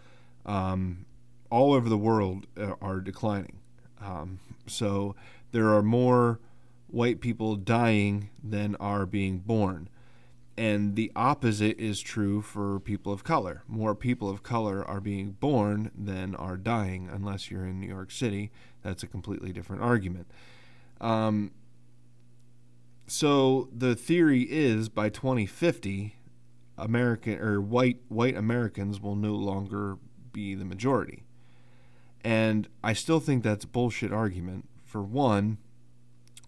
um, 0.45 1.05
all 1.49 1.73
over 1.73 1.89
the 1.89 1.97
world 1.97 2.47
uh, 2.57 2.73
are 2.81 2.99
declining. 2.99 3.59
Um, 3.99 4.39
so 4.67 5.15
there 5.51 5.73
are 5.73 5.83
more 5.83 6.39
white 6.87 7.21
people 7.21 7.55
dying 7.55 8.29
than 8.43 8.75
are 8.77 9.05
being 9.05 9.39
born. 9.39 9.89
And 10.61 10.95
the 10.95 11.11
opposite 11.15 11.79
is 11.79 11.99
true 12.01 12.39
for 12.39 12.79
people 12.79 13.11
of 13.11 13.23
color. 13.23 13.63
More 13.67 13.95
people 13.95 14.29
of 14.29 14.43
color 14.43 14.87
are 14.87 15.01
being 15.01 15.31
born 15.31 15.89
than 15.97 16.35
are 16.35 16.55
dying, 16.55 17.09
unless 17.11 17.49
you're 17.49 17.65
in 17.65 17.79
New 17.79 17.87
York 17.87 18.11
City. 18.11 18.51
That's 18.83 19.01
a 19.01 19.07
completely 19.07 19.51
different 19.51 19.81
argument. 19.81 20.27
Um, 20.99 21.49
so 23.07 23.69
the 23.75 23.95
theory 23.95 24.43
is 24.43 24.87
by 24.87 25.09
2050, 25.09 26.15
American 26.77 27.39
or 27.39 27.59
white 27.59 27.97
white 28.09 28.37
Americans 28.37 29.01
will 29.01 29.15
no 29.15 29.33
longer 29.33 29.97
be 30.31 30.53
the 30.53 30.65
majority. 30.65 31.23
And 32.23 32.67
I 32.83 32.93
still 32.93 33.19
think 33.19 33.41
that's 33.41 33.65
bullshit 33.65 34.13
argument. 34.13 34.69
For 34.85 35.01
one, 35.01 35.57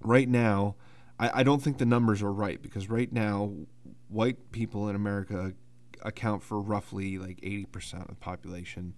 right 0.01 0.29
now, 0.29 0.75
I, 1.17 1.39
I 1.39 1.43
don't 1.43 1.63
think 1.63 1.79
the 1.79 1.85
numbers 1.87 2.21
are 2.21 2.31
right 2.31 2.61
because 2.61 2.91
right 2.91 3.11
now, 3.11 3.53
white 4.13 4.51
people 4.51 4.87
in 4.89 4.95
America 4.95 5.53
account 6.01 6.43
for 6.43 6.59
roughly 6.59 7.17
like 7.17 7.41
80% 7.41 8.01
of 8.01 8.07
the 8.07 8.15
population. 8.15 8.93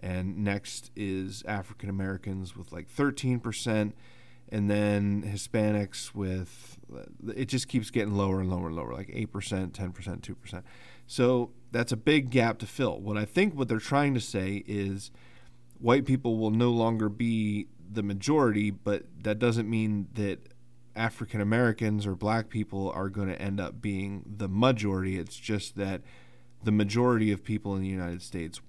And 0.00 0.44
next 0.44 0.90
is 0.96 1.42
African 1.46 1.88
Americans 1.88 2.56
with 2.56 2.72
like 2.72 2.88
13%. 2.88 3.92
And 4.52 4.68
then 4.68 5.22
Hispanics 5.22 6.14
with, 6.14 6.78
it 7.34 7.44
just 7.46 7.68
keeps 7.68 7.90
getting 7.90 8.14
lower 8.14 8.40
and 8.40 8.50
lower 8.50 8.66
and 8.66 8.76
lower, 8.76 8.92
like 8.92 9.08
8%, 9.08 9.28
10%, 9.70 10.20
2%. 10.20 10.62
So 11.06 11.50
that's 11.70 11.92
a 11.92 11.96
big 11.96 12.30
gap 12.30 12.58
to 12.58 12.66
fill. 12.66 13.00
What 13.00 13.16
I 13.16 13.24
think 13.24 13.54
what 13.54 13.68
they're 13.68 13.78
trying 13.78 14.14
to 14.14 14.20
say 14.20 14.64
is 14.66 15.12
white 15.78 16.04
people 16.04 16.36
will 16.36 16.50
no 16.50 16.70
longer 16.70 17.08
be 17.08 17.68
the 17.92 18.02
majority, 18.02 18.70
but 18.70 19.04
that 19.22 19.38
doesn't 19.38 19.68
mean 19.68 20.08
that 20.14 20.40
African 20.96 21.40
Americans 21.40 22.06
or 22.06 22.14
black 22.14 22.48
people 22.48 22.90
are 22.94 23.08
going 23.08 23.28
to 23.28 23.40
end 23.40 23.60
up 23.60 23.80
being 23.80 24.24
the 24.26 24.48
majority. 24.48 25.18
It's 25.18 25.36
just 25.36 25.76
that 25.76 26.02
the 26.62 26.72
majority 26.72 27.32
of 27.32 27.44
people 27.44 27.74
in 27.74 27.82
the 27.82 27.88
United 27.88 28.22
States 28.22 28.60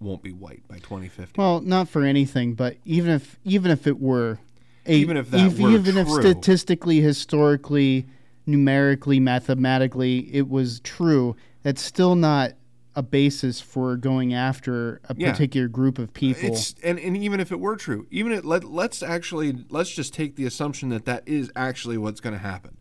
won't 0.00 0.22
be 0.22 0.32
white 0.32 0.66
by 0.68 0.76
2050. 0.76 1.40
Well, 1.40 1.60
not 1.60 1.88
for 1.88 2.04
anything, 2.04 2.54
but 2.54 2.76
even 2.84 3.10
if 3.10 3.38
even 3.44 3.70
if 3.70 3.86
it 3.86 3.98
were, 3.98 4.38
a, 4.86 4.92
Even 4.94 5.16
if 5.16 5.30
that 5.30 5.40
ev- 5.40 5.60
were 5.60 5.70
even 5.70 5.96
if 5.96 6.08
statistically, 6.08 7.00
historically, 7.00 8.06
numerically, 8.46 9.20
mathematically, 9.20 10.34
it 10.34 10.48
was 10.48 10.80
true, 10.80 11.36
that's 11.62 11.82
still 11.82 12.14
not 12.14 12.52
a 12.98 13.02
basis 13.02 13.60
for 13.60 13.96
going 13.96 14.34
after 14.34 15.00
a 15.08 15.14
Yeah. 15.16 15.30
particular 15.30 15.68
group 15.68 16.00
of 16.00 16.12
people. 16.12 16.48
It's 16.48 16.74
and, 16.82 16.98
and 16.98 17.16
even 17.16 17.38
if 17.38 17.52
it 17.52 17.60
were 17.60 17.76
true, 17.76 18.08
even 18.10 18.32
it, 18.32 18.44
let 18.44 18.64
let's 18.64 19.04
actually 19.04 19.64
let's 19.70 19.94
just 19.94 20.12
take 20.12 20.34
the 20.34 20.44
assumption 20.46 20.88
that 20.88 21.04
that 21.04 21.22
is 21.26 21.52
actually 21.54 21.96
what's 21.96 22.20
going 22.20 22.32
to 22.32 22.40
happen. 22.40 22.76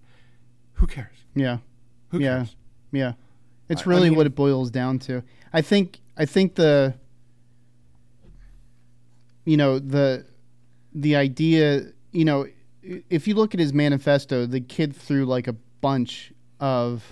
Who 0.73 0.87
cares? 0.87 1.13
yeah, 1.35 1.59
Who 2.09 2.19
Yeah. 2.19 2.37
cares? 2.37 2.55
yeah. 2.91 3.13
It's 3.69 3.81
I- 3.81 3.85
I 3.85 3.89
really 3.89 4.09
mean- 4.09 4.17
what 4.17 4.25
it 4.25 4.33
boils 4.33 4.71
down 4.71 4.97
to. 4.99 5.21
I 5.53 5.61
think. 5.61 6.01
I 6.17 6.25
think 6.25 6.55
the. 6.55 6.95
You 9.45 9.55
know 9.57 9.77
the, 9.79 10.25
the 10.93 11.15
idea. 11.15 11.91
You 12.11 12.25
know, 12.25 12.47
if 12.81 13.27
you 13.27 13.35
look 13.35 13.53
at 13.53 13.59
his 13.59 13.71
manifesto, 13.73 14.45
the 14.45 14.61
kid 14.61 14.95
threw 14.95 15.25
like 15.25 15.47
a 15.47 15.53
bunch 15.81 16.33
of 16.59 17.03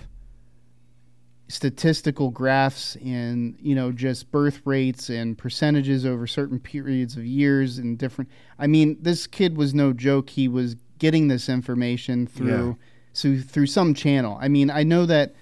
statistical 1.48 2.30
graphs 2.30 2.96
and 2.96 3.56
you 3.60 3.74
know 3.74 3.92
just 3.92 4.30
birth 4.32 4.60
rates 4.64 5.08
and 5.08 5.38
percentages 5.38 6.04
over 6.04 6.26
certain 6.26 6.58
periods 6.58 7.16
of 7.16 7.24
years 7.24 7.78
and 7.78 7.98
different 7.98 8.28
i 8.58 8.66
mean 8.66 8.96
this 9.00 9.26
kid 9.28 9.56
was 9.56 9.72
no 9.72 9.92
joke. 9.92 10.28
He 10.30 10.48
was 10.48 10.74
getting 10.98 11.28
this 11.28 11.48
information 11.48 12.26
through 12.26 12.76
so 13.12 13.38
through 13.38 13.66
some 13.66 13.94
channel. 13.94 14.38
I 14.40 14.48
mean 14.48 14.70
i 14.70 14.82
know 14.82 15.06
that 15.06 15.34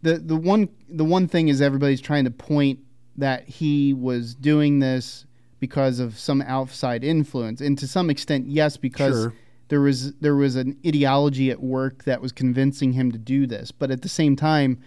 the 0.00 0.14
the 0.18 0.36
one 0.36 0.68
the 0.88 1.04
one 1.04 1.28
thing 1.28 1.48
is 1.48 1.60
everybody's 1.60 2.00
trying 2.00 2.24
to 2.24 2.30
point 2.30 2.78
that 3.18 3.46
he 3.46 3.92
was 3.92 4.34
doing 4.34 4.78
this 4.78 5.26
because 5.60 6.00
of 6.00 6.18
some 6.18 6.40
outside 6.42 7.04
influence. 7.04 7.60
And 7.60 7.78
to 7.78 7.86
some 7.86 8.08
extent 8.10 8.46
yes 8.48 8.76
because 8.78 9.24
Sure. 9.24 9.34
there 9.68 9.80
was 9.82 10.14
there 10.14 10.34
was 10.34 10.56
an 10.56 10.78
ideology 10.86 11.50
at 11.50 11.60
work 11.62 12.04
that 12.04 12.22
was 12.22 12.32
convincing 12.32 12.92
him 12.94 13.12
to 13.12 13.18
do 13.18 13.46
this. 13.46 13.70
But 13.70 13.90
at 13.90 14.00
the 14.00 14.08
same 14.08 14.34
time 14.34 14.80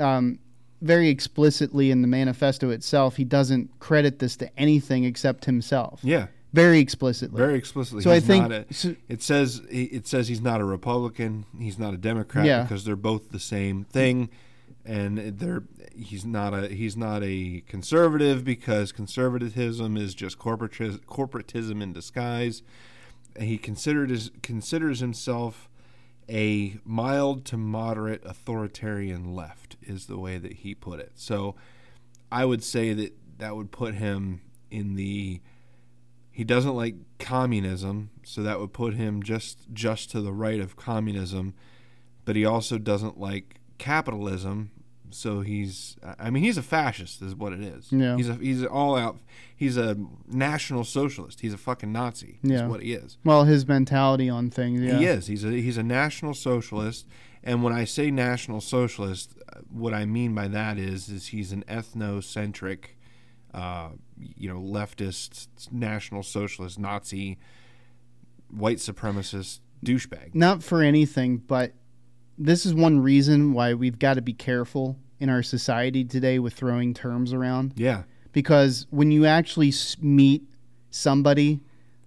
um, 0.00 0.38
very 0.80 1.08
explicitly 1.08 1.90
in 1.90 2.02
the 2.02 2.08
manifesto 2.08 2.70
itself, 2.70 3.16
he 3.16 3.24
doesn't 3.24 3.78
credit 3.80 4.18
this 4.18 4.36
to 4.36 4.58
anything 4.58 5.04
except 5.04 5.44
himself. 5.44 6.00
Yeah, 6.02 6.26
Very 6.52 6.78
explicitly. 6.78 7.36
very 7.36 7.56
explicitly. 7.58 8.02
So 8.02 8.10
I 8.12 8.20
think- 8.20 8.48
not 8.48 8.52
a- 8.70 8.74
so- 8.74 8.96
it 9.08 9.22
says 9.22 9.60
it 9.70 10.06
says 10.06 10.28
he's 10.28 10.40
not 10.40 10.60
a 10.60 10.64
Republican. 10.64 11.44
He's 11.58 11.78
not 11.78 11.94
a 11.94 11.98
Democrat 11.98 12.46
Yeah. 12.46 12.62
because 12.62 12.84
they're 12.84 12.96
both 12.96 13.30
the 13.30 13.40
same 13.40 13.84
thing, 13.84 14.28
and 14.84 15.18
they're 15.18 15.64
he's 15.96 16.24
not 16.24 16.54
a 16.54 16.68
he's 16.68 16.96
not 16.96 17.22
a 17.24 17.62
conservative 17.66 18.44
because 18.44 18.92
conservatism 18.92 19.96
is 19.96 20.14
just 20.14 20.38
corporatism, 20.38 21.00
corporatism 21.06 21.82
in 21.82 21.92
disguise. 21.92 22.62
And 23.36 23.46
he 23.48 23.58
considered 23.58 24.10
his, 24.10 24.30
considers 24.42 24.98
himself 25.00 25.67
a 26.28 26.78
mild 26.84 27.44
to 27.46 27.56
moderate 27.56 28.24
authoritarian 28.24 29.34
left 29.34 29.76
is 29.82 30.06
the 30.06 30.18
way 30.18 30.38
that 30.38 30.52
he 30.52 30.74
put 30.74 31.00
it. 31.00 31.12
So 31.14 31.54
I 32.30 32.44
would 32.44 32.62
say 32.62 32.92
that 32.92 33.14
that 33.38 33.56
would 33.56 33.70
put 33.70 33.94
him 33.94 34.42
in 34.70 34.94
the 34.94 35.40
he 36.30 36.44
doesn't 36.44 36.76
like 36.76 36.94
communism, 37.18 38.10
so 38.22 38.44
that 38.44 38.60
would 38.60 38.72
put 38.72 38.94
him 38.94 39.22
just 39.24 39.66
just 39.72 40.10
to 40.12 40.20
the 40.20 40.32
right 40.32 40.60
of 40.60 40.76
communism, 40.76 41.54
but 42.24 42.36
he 42.36 42.44
also 42.44 42.78
doesn't 42.78 43.18
like 43.18 43.60
capitalism, 43.78 44.70
so 45.10 45.40
he's 45.40 45.96
I 46.18 46.30
mean 46.30 46.42
he's 46.42 46.58
a 46.58 46.62
fascist 46.62 47.22
is 47.22 47.34
what 47.34 47.52
it 47.52 47.60
is. 47.60 47.90
Yeah. 47.90 48.16
He's 48.16 48.28
a 48.28 48.34
he's 48.34 48.64
all 48.64 48.96
out 48.96 49.18
he's 49.54 49.76
a 49.76 49.96
national 50.26 50.84
socialist. 50.84 51.40
He's 51.40 51.52
a 51.52 51.58
fucking 51.58 51.92
Nazi. 51.92 52.38
Yeah. 52.42 52.64
Is 52.64 52.70
what 52.70 52.82
he 52.82 52.92
is. 52.94 53.18
well, 53.24 53.44
his 53.44 53.66
mentality 53.66 54.28
on 54.30 54.50
things. 54.50 54.80
Yeah. 54.80 54.98
He 54.98 55.04
is. 55.06 55.26
He's 55.26 55.44
a 55.44 55.50
he's 55.50 55.76
a 55.76 55.82
national 55.82 56.34
socialist, 56.34 57.06
and 57.42 57.62
when 57.62 57.72
I 57.72 57.84
say 57.84 58.10
national 58.10 58.60
socialist, 58.60 59.36
uh, 59.52 59.60
what 59.70 59.92
I 59.92 60.06
mean 60.06 60.34
by 60.34 60.48
that 60.48 60.78
is 60.78 61.08
is 61.08 61.28
he's 61.28 61.52
an 61.52 61.64
ethnocentric, 61.68 62.84
uh, 63.52 63.90
you 64.16 64.48
know, 64.48 64.60
leftist, 64.60 65.48
national 65.72 66.22
socialist, 66.22 66.78
Nazi, 66.78 67.38
white 68.48 68.78
supremacist 68.78 69.60
douchebag. 69.84 70.34
Not 70.34 70.62
for 70.62 70.82
anything, 70.82 71.38
but 71.38 71.72
this 72.38 72.64
is 72.64 72.74
one 72.74 73.00
reason 73.00 73.52
why 73.52 73.74
we've 73.74 73.98
got 73.98 74.14
to 74.14 74.22
be 74.22 74.32
careful 74.32 74.96
in 75.18 75.28
our 75.28 75.42
society 75.42 76.04
today 76.04 76.38
with 76.38 76.54
throwing 76.54 76.94
terms 76.94 77.32
around. 77.32 77.74
Yeah, 77.76 78.04
because 78.32 78.86
when 78.90 79.10
you 79.10 79.26
actually 79.26 79.72
meet 80.00 80.42
somebody 80.90 81.60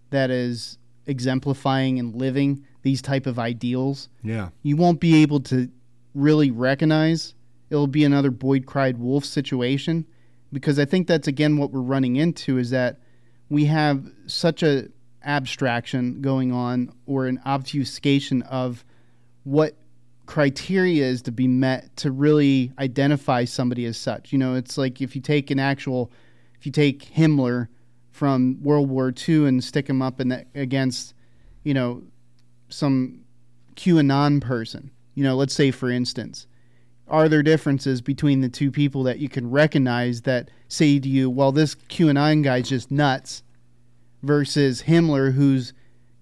that 0.09 0.29
is 0.29 0.77
exemplifying 1.05 1.99
and 1.99 2.15
living 2.15 2.65
these 2.83 3.01
type 3.01 3.27
of 3.27 3.37
ideals 3.37 4.09
yeah, 4.23 4.49
you 4.63 4.75
won't 4.75 4.99
be 4.99 5.21
able 5.21 5.39
to 5.39 5.69
really 6.15 6.51
recognize 6.51 7.35
it'll 7.69 7.87
be 7.87 8.03
another 8.03 8.31
boyd 8.31 8.65
cried 8.65 8.97
wolf 8.97 9.25
situation. 9.25 10.05
Because 10.53 10.79
i 10.79 10.85
think 10.85 11.07
that's 11.07 11.27
again 11.29 11.57
what 11.57 11.71
we're 11.71 11.79
running 11.79 12.17
into 12.17 12.57
is 12.57 12.71
that 12.71 12.99
we 13.49 13.65
have 13.65 14.05
such 14.27 14.63
a 14.63 14.87
abstraction 15.23 16.21
going 16.21 16.51
on 16.51 16.91
or 17.05 17.27
an 17.27 17.39
obfuscation 17.45 18.41
of 18.43 18.83
what 19.43 19.75
criteria 20.31 21.03
is 21.03 21.21
to 21.21 21.29
be 21.29 21.45
met 21.45 21.93
to 21.97 22.09
really 22.09 22.71
identify 22.79 23.43
somebody 23.43 23.83
as 23.83 23.97
such. 23.97 24.31
You 24.31 24.39
know 24.39 24.55
it's 24.55 24.77
like 24.77 25.01
if 25.01 25.13
you 25.13 25.21
take 25.21 25.51
an 25.51 25.59
actual 25.59 26.09
if 26.57 26.65
you 26.65 26.71
take 26.71 27.03
himmler 27.13 27.67
from 28.11 28.57
world 28.63 28.87
war 28.87 29.13
ii 29.27 29.45
and 29.45 29.61
stick 29.61 29.89
him 29.89 30.01
up 30.01 30.21
in 30.21 30.45
against 30.55 31.13
you 31.63 31.73
know 31.73 32.01
some 32.69 33.25
QAnon 33.75 34.39
person, 34.39 34.91
you 35.15 35.23
know, 35.25 35.35
let's 35.35 35.53
say 35.53 35.69
for 35.69 35.91
instance, 35.91 36.47
are 37.09 37.27
there 37.27 37.43
differences 37.43 37.99
between 37.99 38.39
the 38.39 38.47
two 38.47 38.71
people 38.71 39.03
that 39.03 39.19
you 39.19 39.27
can 39.27 39.51
recognize 39.51 40.21
that 40.21 40.49
say 40.69 40.97
to 40.97 41.09
you, 41.09 41.29
well, 41.29 41.51
this 41.51 41.75
QAnon 41.75 42.41
guy's 42.41 42.69
just 42.69 42.89
nuts 42.89 43.43
versus 44.23 44.83
Himmler 44.83 45.33
who's 45.33 45.73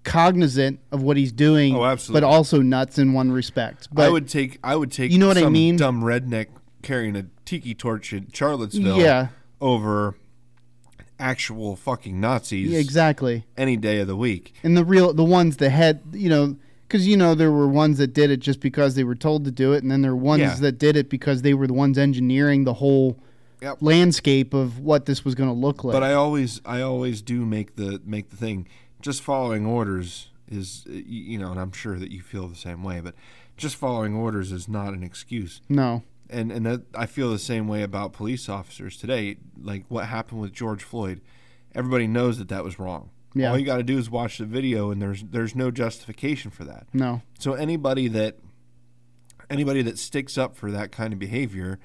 cognizant 0.04 0.80
of 0.92 1.02
what 1.02 1.16
he's 1.16 1.32
doing, 1.32 1.74
Oh, 1.76 1.84
absolutely. 1.84 2.20
but 2.22 2.26
also 2.26 2.62
nuts 2.62 2.98
in 2.98 3.12
one 3.12 3.30
respect. 3.32 3.88
But 3.92 4.06
I 4.06 4.08
would 4.10 4.28
take 4.28 4.58
I 4.64 4.76
would 4.76 4.90
take 4.92 5.10
You 5.12 5.18
know 5.18 5.28
what 5.28 5.38
I 5.38 5.48
mean? 5.48 5.76
dumb 5.76 6.02
redneck 6.02 6.46
carrying 6.82 7.16
a 7.16 7.26
tiki 7.44 7.74
torch 7.74 8.12
in 8.12 8.28
Charlottesville 8.32 8.98
yeah, 8.98 9.28
over 9.60 10.16
actual 11.18 11.76
fucking 11.76 12.18
Nazis 12.20 12.70
yeah, 12.70 12.78
exactly. 12.78 13.44
any 13.56 13.76
day 13.76 14.00
of 14.00 14.06
the 14.06 14.16
week. 14.16 14.54
And 14.62 14.76
the 14.76 14.84
real 14.84 15.12
the 15.12 15.24
ones 15.24 15.58
that 15.58 15.70
had, 15.70 16.00
you 16.12 16.28
know, 16.28 16.56
because 16.88 17.06
you 17.06 17.16
know 17.16 17.34
there 17.34 17.50
were 17.52 17.68
ones 17.68 17.98
that 17.98 18.14
did 18.14 18.30
it 18.30 18.38
just 18.40 18.60
because 18.60 18.94
they 18.94 19.04
were 19.04 19.14
told 19.14 19.44
to 19.44 19.50
do 19.50 19.72
it, 19.72 19.82
and 19.82 19.90
then 19.92 20.02
there 20.02 20.12
were 20.16 20.22
ones 20.22 20.40
Yeah. 20.40 20.54
that 20.56 20.78
did 20.78 20.96
it 20.96 21.10
because 21.10 21.42
they 21.42 21.54
were 21.54 21.66
the 21.66 21.74
ones 21.74 21.98
engineering 21.98 22.64
the 22.64 22.74
whole 22.74 23.18
Yep. 23.62 23.76
landscape 23.82 24.54
of 24.54 24.78
what 24.78 25.04
this 25.04 25.22
was 25.22 25.34
going 25.34 25.50
to 25.50 25.54
look 25.54 25.84
like. 25.84 25.92
But 25.92 26.02
I 26.02 26.14
always 26.14 26.62
I 26.64 26.80
always 26.80 27.20
do 27.20 27.44
make 27.44 27.76
the 27.76 28.00
make 28.06 28.30
the 28.30 28.36
thing 28.36 28.66
just 29.00 29.22
following 29.22 29.66
orders 29.66 30.28
is 30.48 30.84
you 30.86 31.38
know, 31.38 31.50
and 31.50 31.60
I'm 31.60 31.72
sure 31.72 31.98
that 31.98 32.10
you 32.10 32.20
feel 32.22 32.48
the 32.48 32.56
same 32.56 32.82
way, 32.82 33.00
but 33.00 33.14
just 33.56 33.76
following 33.76 34.14
orders 34.14 34.52
is 34.52 34.68
not 34.68 34.94
an 34.94 35.02
excuse. 35.02 35.60
No. 35.68 36.02
And 36.28 36.50
and 36.52 36.66
that 36.66 36.82
I 36.94 37.06
feel 37.06 37.30
the 37.30 37.38
same 37.38 37.68
way 37.68 37.82
about 37.82 38.12
police 38.12 38.48
officers 38.48 38.96
today. 38.96 39.36
Like 39.60 39.84
what 39.88 40.06
happened 40.06 40.40
with 40.40 40.52
George 40.52 40.82
Floyd, 40.82 41.20
everybody 41.74 42.06
knows 42.06 42.38
that 42.38 42.48
that 42.48 42.64
was 42.64 42.78
wrong. 42.78 43.10
Yeah. 43.34 43.50
All 43.50 43.58
you 43.58 43.66
got 43.66 43.76
to 43.76 43.82
do 43.82 43.98
is 43.98 44.10
watch 44.10 44.38
the 44.38 44.44
video, 44.44 44.90
and 44.90 45.00
there's 45.00 45.22
there's 45.22 45.54
no 45.54 45.70
justification 45.70 46.50
for 46.50 46.64
that. 46.64 46.86
No. 46.92 47.22
So 47.38 47.54
anybody 47.54 48.08
that 48.08 48.38
anybody 49.48 49.82
that 49.82 49.98
sticks 49.98 50.36
up 50.36 50.56
for 50.56 50.70
that 50.70 50.90
kind 50.90 51.12
of 51.12 51.18
behavior 51.18 51.78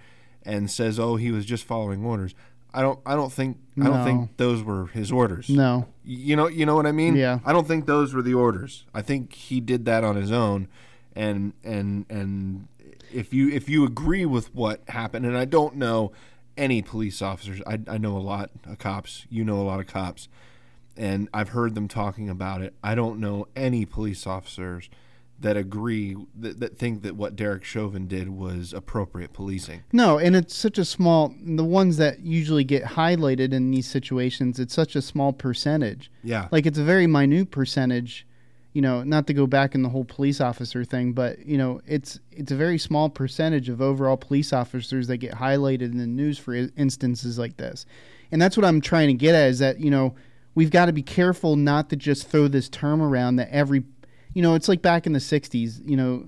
and 0.44 0.70
says, 0.72 1.00
"Oh, 1.00 1.18
he 1.18 1.32
was 1.32 1.46
just 1.46 1.64
following 1.64 2.04
orders," 2.04 2.34
I 2.76 2.82
don't 2.82 3.00
I 3.06 3.16
don't 3.16 3.32
think 3.32 3.58
I 3.82 3.86
don't 3.86 4.04
think 4.04 4.38
those 4.38 4.62
were 4.62 4.88
his 4.88 5.12
orders. 5.12 5.50
No. 5.50 5.88
You 6.04 6.36
know 6.36 6.48
you 6.48 6.66
know 6.66 6.76
what 6.76 6.86
I 6.86 6.92
mean? 6.92 7.16
Yeah. 7.16 7.40
I 7.46 7.54
don't 7.54 7.66
think 7.66 7.86
those 7.86 8.14
were 8.14 8.22
the 8.22 8.34
orders. 8.34 8.84
I 8.94 9.02
think 9.02 9.34
he 9.34 9.62
did 9.62 9.86
that 9.86 10.04
on 10.04 10.18
his 10.18 10.30
own, 10.30 10.68
and 11.16 11.54
and 11.64 12.06
and 12.10 12.68
if 13.14 13.34
you 13.34 13.50
if 13.50 13.70
you 13.70 13.86
agree 13.86 14.26
with 14.26 14.54
what 14.54 14.82
happened, 14.90 15.26
and 15.26 15.38
I 15.38 15.46
don't 15.46 15.78
know 15.78 16.12
any 16.58 16.82
police 16.82 17.22
officers. 17.22 17.62
I, 17.66 17.80
I 17.88 17.98
know 17.98 18.18
a 18.18 18.20
lot 18.20 18.50
of 18.66 18.78
cops. 18.78 19.26
You 19.30 19.46
know 19.46 19.62
a 19.62 19.64
lot 19.64 19.80
of 19.80 19.88
cops, 19.88 20.28
and 20.98 21.30
I've 21.34 21.50
heard 21.50 21.76
them 21.76 21.88
talking 21.88 22.30
about 22.30 22.62
it. 22.62 22.74
I 22.84 22.94
don't 22.94 23.20
know 23.22 23.48
any 23.56 23.86
police 23.86 24.28
officers 24.28 24.90
that 25.40 25.58
agree 25.58 26.16
that, 26.40 26.60
that 26.60 26.78
think 26.78 27.04
that 27.04 27.16
what 27.16 27.36
Derek 27.36 27.64
Chauvin 27.64 28.08
did 28.08 28.30
was 28.30 28.74
appropriate 28.74 29.34
policing. 29.34 29.84
No, 29.92 30.18
and 30.18 30.36
it's 30.36 30.56
such 30.56 30.78
a 30.78 30.86
small. 30.86 31.36
The 31.44 31.64
ones 31.64 31.98
that 31.98 32.22
usually 32.22 32.64
get 32.64 32.84
highlighted 32.84 33.54
in 33.54 33.72
these 33.72 33.88
situations, 33.88 34.60
it's 34.60 34.74
such 34.74 34.96
a 34.96 35.02
small 35.02 35.34
percentage. 35.34 36.12
Yeah. 36.24 36.48
Like 36.52 36.66
it's 36.66 36.80
a 36.80 36.84
very 36.84 37.08
minute 37.08 37.52
percentage. 37.52 38.26
You 38.74 38.82
know, 38.82 39.04
not 39.04 39.26
to 39.28 39.34
go 39.34 39.48
back 39.48 39.74
in 39.74 39.84
the 39.84 39.90
whole 39.90 40.04
police 40.04 40.42
officer 40.42 40.84
thing, 40.84 41.14
but 41.14 41.46
you 41.46 41.58
know, 41.58 41.82
it's 41.86 42.20
it's 42.32 42.52
a 42.52 42.56
very 42.56 42.78
small 42.78 43.10
percentage 43.10 43.70
of 43.70 43.82
overall 43.82 44.18
police 44.18 44.52
officers 44.52 45.08
that 45.08 45.18
get 45.18 45.34
highlighted 45.34 45.84
in 45.92 45.98
the 45.98 46.08
news 46.08 46.38
for 46.38 46.54
instances 46.54 47.38
like 47.40 47.58
this. 47.58 47.86
And 48.32 48.42
that's 48.42 48.58
what 48.58 48.66
I'm 48.66 48.82
trying 48.82 49.08
to 49.08 49.14
get 49.14 49.34
at 49.36 49.50
is 49.50 49.60
that 49.60 49.80
you 49.80 49.90
know 49.92 50.16
we've 50.56 50.72
got 50.72 50.86
to 50.86 50.94
be 50.94 51.04
careful 51.04 51.56
not 51.56 51.90
to 51.90 51.96
just 51.96 52.28
throw 52.30 52.48
this 52.48 52.70
term 52.70 53.02
around 53.02 53.36
that 53.36 53.50
every, 53.50 53.84
you 54.36 54.44
know, 54.44 54.54
it's 54.54 54.68
like 54.70 54.84
back 54.84 55.08
in 55.08 55.14
the 55.14 55.20
'60s. 55.20 55.82
You 55.84 55.98
know, 55.98 56.28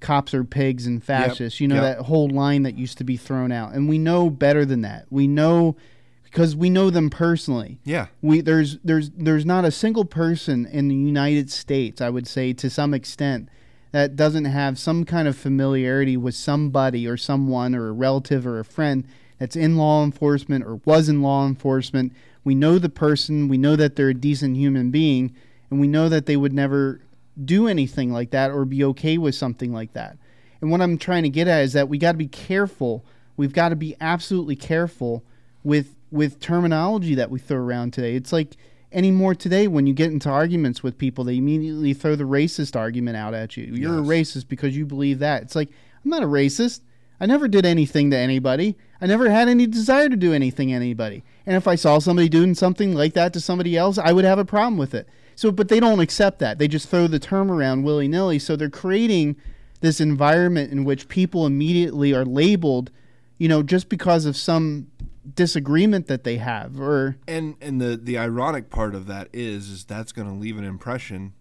cops 0.00 0.32
are 0.32 0.44
pigs 0.44 0.86
and 0.86 1.04
fascists. 1.04 1.60
You 1.60 1.68
know 1.68 1.74
Yep. 1.74 1.82
that 1.98 2.04
whole 2.06 2.28
line 2.30 2.62
that 2.62 2.78
used 2.78 2.96
to 2.98 3.04
be 3.04 3.18
thrown 3.18 3.52
out, 3.52 3.74
and 3.74 3.86
we 3.88 3.98
know 3.98 4.30
better 4.30 4.64
than 4.64 4.80
that. 4.82 5.04
We 5.10 5.26
know 5.26 5.76
because 6.24 6.54
we 6.54 6.70
know 6.70 6.90
them 6.90 7.10
personally. 7.10 7.80
Yeah. 7.84 8.06
We 8.22 8.40
there's 8.40 8.78
there's 8.84 9.10
there's 9.10 9.44
not 9.44 9.64
a 9.66 9.70
single 9.70 10.04
person 10.04 10.64
in 10.64 10.88
the 10.88 10.94
United 10.94 11.50
States, 11.50 12.00
I 12.00 12.08
would 12.08 12.26
say 12.26 12.52
to 12.54 12.70
some 12.70 12.94
extent, 12.94 13.48
that 13.92 14.14
doesn't 14.14 14.44
have 14.44 14.78
some 14.78 15.04
kind 15.04 15.26
of 15.26 15.36
familiarity 15.36 16.16
with 16.16 16.36
somebody 16.36 17.06
or 17.08 17.16
someone 17.16 17.74
or 17.74 17.88
a 17.88 17.92
relative 17.92 18.46
or 18.46 18.60
a 18.60 18.64
friend 18.64 19.04
that's 19.38 19.56
in 19.56 19.76
law 19.76 20.04
enforcement 20.04 20.64
or 20.64 20.76
was 20.84 21.08
in 21.08 21.20
law 21.22 21.46
enforcement. 21.46 22.12
We 22.44 22.54
know 22.54 22.78
the 22.78 22.88
person, 22.88 23.48
we 23.48 23.58
know 23.58 23.74
that 23.76 23.96
they're 23.96 24.10
a 24.10 24.14
decent 24.14 24.56
human 24.56 24.90
being, 24.90 25.34
and 25.70 25.80
we 25.80 25.88
know 25.88 26.08
that 26.08 26.26
they 26.26 26.36
would 26.36 26.52
never 26.52 27.00
do 27.42 27.68
anything 27.68 28.12
like 28.12 28.30
that 28.30 28.50
or 28.50 28.64
be 28.64 28.84
okay 28.84 29.18
with 29.18 29.34
something 29.34 29.72
like 29.72 29.92
that. 29.92 30.16
And 30.60 30.70
what 30.70 30.80
I'm 30.80 30.98
trying 30.98 31.22
to 31.22 31.28
get 31.28 31.48
at 31.48 31.62
is 31.62 31.72
that 31.72 31.88
we 31.88 31.98
got 31.98 32.12
to 32.12 32.18
be 32.18 32.28
careful. 32.28 33.04
We've 33.36 33.52
got 33.52 33.70
to 33.70 33.76
be 33.76 33.96
absolutely 34.00 34.56
careful 34.56 35.24
with 35.64 35.94
with 36.12 36.40
terminology 36.40 37.14
that 37.14 37.30
we 37.30 37.38
throw 37.38 37.58
around 37.58 37.92
today. 37.92 38.14
It's 38.16 38.32
like 38.32 38.56
anymore 38.92 39.34
today 39.34 39.68
when 39.68 39.86
you 39.86 39.94
get 39.94 40.10
into 40.10 40.28
arguments 40.28 40.82
with 40.82 40.98
people, 40.98 41.24
they 41.24 41.36
immediately 41.36 41.94
throw 41.94 42.16
the 42.16 42.24
racist 42.24 42.74
argument 42.74 43.16
out 43.16 43.32
at 43.32 43.56
you. 43.56 43.72
You're 43.72 43.98
a 43.98 44.02
racist 44.02 44.48
because 44.48 44.76
you 44.76 44.84
believe 44.84 45.20
that. 45.20 45.42
It's 45.42 45.54
like 45.54 45.68
I'm 46.04 46.10
not 46.10 46.22
a 46.22 46.26
racist. 46.26 46.80
I 47.20 47.26
never 47.26 47.48
did 47.48 47.66
anything 47.66 48.10
to 48.10 48.16
anybody. 48.16 48.76
I 49.00 49.06
never 49.06 49.28
had 49.28 49.48
any 49.48 49.66
desire 49.66 50.08
to 50.08 50.16
do 50.16 50.32
anything 50.32 50.68
to 50.68 50.74
anybody. 50.74 51.22
And 51.46 51.54
if 51.54 51.68
I 51.68 51.74
saw 51.74 51.98
somebody 51.98 52.28
doing 52.28 52.54
something 52.54 52.94
like 52.94 53.12
that 53.12 53.32
to 53.34 53.40
somebody 53.40 53.76
else, 53.76 53.98
I 53.98 54.12
would 54.12 54.24
have 54.24 54.38
a 54.38 54.44
problem 54.44 54.78
with 54.78 54.94
it. 54.94 55.06
So, 55.40 55.50
but 55.50 55.68
they 55.68 55.80
don't 55.80 56.00
accept 56.00 56.38
that. 56.40 56.58
They 56.58 56.68
just 56.68 56.90
throw 56.90 57.06
the 57.06 57.18
term 57.18 57.50
around 57.50 57.82
willy 57.82 58.08
nilly. 58.08 58.38
So 58.38 58.56
they're 58.56 58.68
creating 58.68 59.36
this 59.80 59.98
environment 59.98 60.70
in 60.70 60.84
which 60.84 61.08
people 61.08 61.46
immediately 61.46 62.12
are 62.12 62.26
labeled, 62.26 62.90
you 63.38 63.48
know, 63.48 63.62
just 63.62 63.88
because 63.88 64.26
of 64.26 64.36
some 64.36 64.88
disagreement 65.34 66.08
that 66.08 66.24
they 66.24 66.36
have 66.36 66.78
or 66.78 67.16
and 67.26 67.54
and 67.62 67.80
the 67.80 67.96
the 67.96 68.18
ironic 68.18 68.68
part 68.68 68.94
of 68.94 69.06
that 69.06 69.28
is 69.32 69.70
is 69.70 69.84
that's 69.84 70.12
going 70.12 70.28
to 70.28 70.34
leave 70.34 70.58
an 70.58 70.64
impression 70.64 71.32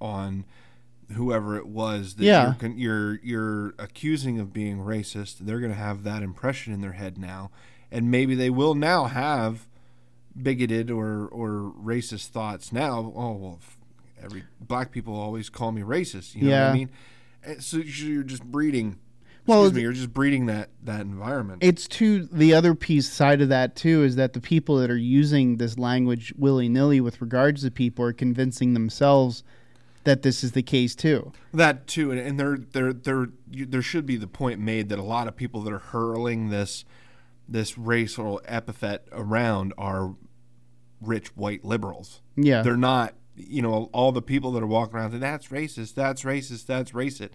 on 0.00 0.44
whoever 1.14 1.56
it 1.56 1.66
was 1.66 2.14
that 2.14 2.24
Yeah. 2.24 2.54
you're, 2.60 2.70
you're 2.76 3.20
you're 3.24 3.74
accusing 3.78 4.38
of 4.38 4.52
being 4.52 4.78
racist 4.78 5.38
they're 5.38 5.60
going 5.60 5.72
to 5.72 5.78
have 5.78 6.02
that 6.04 6.22
impression 6.22 6.72
in 6.72 6.80
their 6.80 6.92
head 6.92 7.16
now 7.16 7.50
and 7.90 8.10
maybe 8.10 8.34
they 8.34 8.50
will 8.50 8.74
now 8.74 9.04
have 9.06 9.67
bigoted 10.42 10.90
or 10.90 11.26
or 11.28 11.72
racist 11.82 12.28
thoughts 12.28 12.72
now 12.72 13.12
oh 13.16 13.32
well 13.32 13.60
every 14.22 14.44
black 14.60 14.90
people 14.92 15.14
always 15.14 15.48
call 15.48 15.72
me 15.72 15.82
racist 15.82 16.34
you 16.34 16.48
know 16.48 16.62
what 16.62 16.70
i 16.70 16.72
mean? 16.72 16.90
And 17.44 17.62
so 17.62 17.78
you're 17.78 18.24
just 18.24 18.42
breeding 18.44 18.98
Well, 19.46 19.62
excuse 19.62 19.76
me 19.76 19.82
you're 19.82 19.92
just 19.92 20.12
breeding 20.12 20.46
that 20.46 20.70
that 20.82 21.02
environment. 21.02 21.62
It's 21.62 21.86
to 21.88 22.24
the 22.24 22.52
other 22.52 22.74
piece 22.74 23.08
side 23.08 23.40
of 23.40 23.48
that 23.48 23.76
too 23.76 24.02
is 24.02 24.16
that 24.16 24.32
the 24.32 24.40
people 24.40 24.76
that 24.78 24.90
are 24.90 24.96
using 24.96 25.56
this 25.56 25.78
language 25.78 26.34
willy 26.36 26.68
nilly 26.68 27.00
with 27.00 27.20
regards 27.20 27.62
to 27.62 27.70
people 27.70 28.04
are 28.04 28.12
convincing 28.12 28.74
themselves 28.74 29.44
that 30.04 30.22
this 30.22 30.42
is 30.42 30.52
the 30.52 30.62
case 30.62 30.94
too. 30.94 31.32
That 31.52 31.86
too, 31.86 32.10
and, 32.10 32.20
and 32.20 32.40
there, 32.40 32.56
there, 32.56 32.92
there, 32.92 33.28
you, 33.50 33.66
there 33.66 33.82
should 33.82 34.06
be 34.06 34.16
the 34.16 34.26
point 34.26 34.58
made 34.58 34.88
that 34.88 34.98
a 34.98 35.02
lot 35.02 35.28
of 35.28 35.36
people 35.36 35.60
that 35.62 35.72
are 35.72 35.78
hurling 35.78 36.48
this, 36.48 36.84
this 37.48 37.76
racial 37.76 38.40
epithet 38.46 39.06
around 39.12 39.74
are 39.76 40.14
rich 41.00 41.28
white 41.36 41.64
liberals. 41.64 42.20
Yeah. 42.36 42.62
they're 42.62 42.76
not. 42.76 43.14
You 43.40 43.62
know, 43.62 43.88
all 43.92 44.10
the 44.10 44.20
people 44.22 44.50
that 44.52 44.64
are 44.64 44.66
walking 44.66 44.96
around 44.96 45.10
saying 45.10 45.20
that's 45.20 45.46
racist, 45.48 45.94
that's 45.94 46.22
racist, 46.22 46.66
that's 46.66 46.90
racist. 46.90 47.30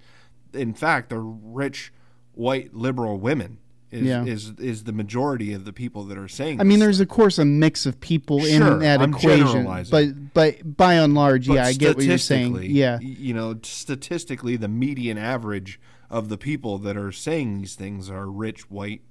In 0.53 0.74
fact, 0.74 1.09
they're 1.09 1.22
rich 1.22 1.93
white 2.34 2.74
liberal 2.74 3.18
women. 3.20 3.59
Is, 3.89 4.01
Yeah. 4.01 4.26
is 4.26 4.53
is 4.57 4.84
the 4.86 4.91
majority 4.91 5.53
of 5.53 5.66
the 5.66 5.72
people 5.72 6.03
that 6.05 6.18
are 6.18 6.28
saying. 6.28 6.59
I 6.59 6.64
mean, 6.64 6.80
there's 6.80 6.99
of 6.99 7.07
course 7.07 7.38
a 7.38 7.45
mix 7.45 7.86
of 7.86 8.01
people 8.01 8.39
Sure, 8.39 8.74
in 8.74 8.80
that 8.80 9.01
I'm 9.01 9.14
equation, 9.14 9.66
but 9.91 10.34
but 10.34 10.76
by 10.76 10.95
and 10.95 11.14
large, 11.14 11.47
But 11.47 11.53
yeah, 11.53 11.66
I 11.68 11.74
get 11.74 11.95
what 11.95 12.03
you're 12.03 12.18
saying. 12.18 12.57
Yeah, 12.64 12.99
you 12.99 13.36
know, 13.36 13.59
statistically, 13.61 14.57
the 14.57 14.68
median 14.68 15.20
average 15.20 15.80
of 16.09 16.28
the 16.30 16.38
people 16.39 16.80
that 16.80 16.97
are 16.97 17.11
saying 17.11 17.59
these 17.59 17.76
things 17.76 18.09
are 18.09 18.26
rich, 18.30 18.70
white, 18.70 19.03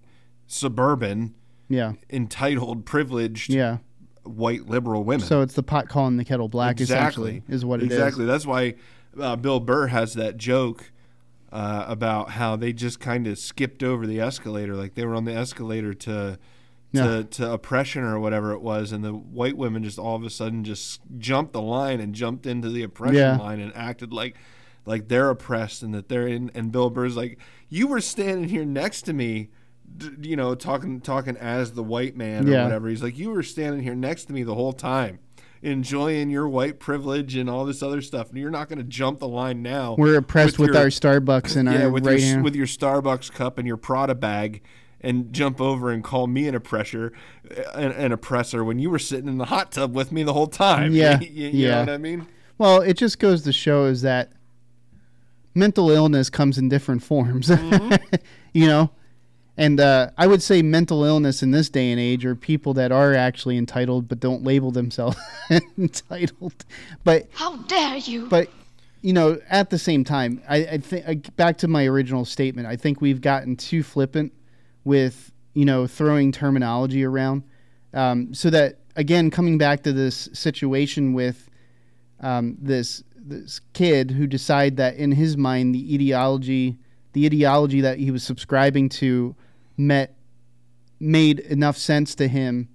suburban, 0.47 1.35
yeah, 1.69 1.93
entitled, 2.11 2.85
privileged, 2.85 3.51
yeah. 3.51 3.79
White 4.25 4.67
liberal 4.69 5.05
women. 5.05 5.27
So 5.27 5.41
it's 5.43 5.55
the 5.55 5.63
pot 5.63 5.89
calling 5.89 6.17
the 6.17 6.25
kettle 6.25 6.49
black, 6.49 6.81
exactly, 6.81 7.43
is 7.49 7.65
what 7.65 7.81
it 7.83 7.87
is. 7.87 7.93
exactly. 7.93 8.25
That's 8.25 8.47
why 8.47 8.75
uh, 9.21 9.37
Bill 9.37 9.61
Burr 9.61 9.89
has 9.89 10.15
that 10.15 10.37
joke 10.37 10.91
uh, 11.51 11.85
about 11.89 12.31
how 12.31 12.57
they 12.57 12.73
just 12.73 13.01
kind 13.01 13.27
of 13.27 13.39
skipped 13.39 13.83
over 13.83 14.07
the 14.07 14.21
escalator, 14.21 14.75
like 14.75 14.95
they 14.95 15.05
were 15.05 15.15
on 15.15 15.25
the 15.25 15.35
escalator 15.35 15.95
to. 15.95 16.39
To, 16.95 16.99
Yeah. 16.99 17.23
to 17.23 17.53
oppression 17.55 18.03
or 18.03 18.21
whatever 18.21 18.53
it 18.53 18.61
was, 18.61 18.93
and 18.93 19.03
the 19.03 19.15
white 19.15 19.57
women 19.57 19.83
just 19.83 19.99
all 19.99 20.15
of 20.15 20.25
a 20.25 20.29
sudden 20.29 20.63
just 20.63 21.01
jumped 21.17 21.55
the 21.55 21.63
line 21.63 22.01
and 22.01 22.15
jumped 22.15 22.45
into 22.45 22.69
the 22.69 22.83
oppression 22.83 23.17
Yeah. 23.17 23.39
line 23.39 23.61
and 23.61 23.73
acted 23.75 24.13
like 24.13 24.37
like 24.85 25.09
they're 25.09 25.31
oppressed 25.31 25.83
and 25.83 25.95
that 25.95 26.11
they're 26.11 26.27
in. 26.29 26.51
And 26.55 26.71
Bill 26.71 26.91
Burr's 26.91 27.17
like, 27.17 27.39
you 27.71 27.87
were 27.87 28.03
standing 28.03 28.51
here 28.51 28.67
next 28.67 29.03
to 29.07 29.15
me, 29.15 29.49
you 30.21 30.37
know, 30.37 30.55
talking 30.55 31.01
talking 31.01 31.37
as 31.37 31.73
the 31.73 31.83
white 31.83 32.17
man 32.17 32.49
or 32.49 32.53
Yeah. 32.53 32.65
whatever. 32.65 32.89
He's 32.89 33.03
like, 33.03 33.19
you 33.19 33.31
were 33.31 33.43
standing 33.43 33.83
here 33.83 33.95
next 33.95 34.25
to 34.27 34.33
me 34.33 34.43
the 34.43 34.55
whole 34.55 34.73
time, 34.73 35.19
enjoying 35.63 36.31
your 36.31 36.49
white 36.49 36.79
privilege 36.81 37.37
and 37.37 37.49
all 37.49 37.65
this 37.65 37.83
other 37.83 38.01
stuff, 38.03 38.31
and 38.31 38.39
you're 38.39 38.51
not 38.51 38.69
going 38.69 38.79
to 38.79 38.85
jump 38.85 39.19
the 39.21 39.29
line 39.29 39.63
now. 39.63 39.95
We're 39.99 40.19
oppressed 40.19 40.59
with, 40.59 40.71
your- 40.71 40.79
our 40.79 40.87
Starbucks 40.87 41.57
and 41.57 41.71
yeah, 41.71 41.85
our 41.85 41.91
with 41.91 42.07
right 42.07 42.19
your 42.19 42.29
hand. 42.29 42.45
with 42.45 42.55
your 42.57 42.67
Starbucks 42.67 43.33
cup 43.33 43.59
and 43.59 43.67
your 43.67 43.77
Prada 43.77 44.15
bag, 44.15 44.63
and 45.01 45.33
jump 45.33 45.61
over 45.61 45.91
and 45.91 46.03
call 46.05 46.27
me 46.29 46.47
an 46.49 46.55
oppressor, 46.55 47.13
an, 47.75 47.91
an 47.93 48.13
oppressor 48.13 48.63
when 48.65 48.79
you 48.79 48.89
were 48.89 48.99
sitting 49.01 49.29
in 49.29 49.39
the 49.39 49.47
hot 49.47 49.73
tub 49.73 49.95
with 49.95 50.13
me 50.13 50.23
the 50.23 50.33
whole 50.33 50.47
time. 50.47 50.93
Yeah, 50.95 51.21
you, 51.21 51.29
you 51.49 51.53
know 51.53 51.69
yeah. 51.75 51.81
what 51.81 51.89
I 51.91 51.99
mean. 51.99 52.27
Well, 52.59 52.81
it 52.83 52.97
just 52.97 53.19
goes 53.19 53.43
to 53.43 53.53
show 53.53 53.87
is 53.87 54.03
that 54.03 54.33
mental 55.55 55.91
illness 55.91 56.31
comes 56.31 56.59
in 56.59 56.69
different 56.69 57.03
forms. 57.03 57.49
Mm-hmm. 57.49 57.95
you 58.55 58.67
know? 58.67 58.91
And 59.57 59.81
uh, 59.81 60.11
I 60.17 60.27
would 60.27 60.43
say 60.43 60.63
mental 60.63 61.05
illness 61.05 61.43
in 61.43 61.51
this 61.51 61.69
day 61.69 61.91
and 61.91 62.01
age 62.01 62.25
are 62.25 62.35
people 62.35 62.73
that 62.75 62.91
are 62.91 63.15
actually 63.15 63.59
entitled 63.59 64.09
but 64.09 64.19
don't 64.19 64.43
label 64.43 64.71
themselves 64.71 65.17
entitled. 65.79 66.65
But 67.05 67.29
How 67.35 67.57
dare 67.57 67.99
you? 67.99 68.27
but 68.29 68.49
you 69.03 69.13
know, 69.13 69.41
at 69.51 69.69
the 69.71 69.79
same 69.79 70.05
time, 70.05 70.41
I, 70.49 70.57
I 70.59 70.79
think 70.79 71.35
back 71.37 71.59
to 71.59 71.69
my 71.69 71.87
original 71.87 72.25
statement. 72.25 72.69
I 72.69 72.77
think 72.77 73.01
we've 73.01 73.21
gotten 73.21 73.57
too 73.57 73.83
flippant 73.83 74.33
with 74.85 75.33
you 75.55 75.65
know 75.65 75.87
throwing 75.87 76.31
terminology 76.31 77.05
around, 77.05 77.43
um, 77.95 78.33
so 78.33 78.49
that 78.51 78.79
again, 78.97 79.31
coming 79.31 79.59
back 79.59 79.83
to 79.83 79.93
this 79.93 80.29
situation 80.33 81.15
with 81.15 81.51
um, 82.21 82.57
this 82.61 83.03
this 83.17 83.61
kid 83.73 84.13
who 84.13 84.27
decided 84.27 84.77
that 84.77 84.97
in 84.97 85.13
his 85.13 85.37
mind 85.37 85.75
the 85.75 85.95
ideology 85.95 86.79
the 87.13 87.27
ideology 87.27 87.81
that 87.83 87.99
he 87.99 88.11
was 88.11 88.23
subscribing 88.23 88.89
to 88.89 89.35
met 89.77 90.15
made 91.01 91.41
enough 91.41 91.77
sense 91.77 92.15
to 92.17 92.29
him 92.29 92.69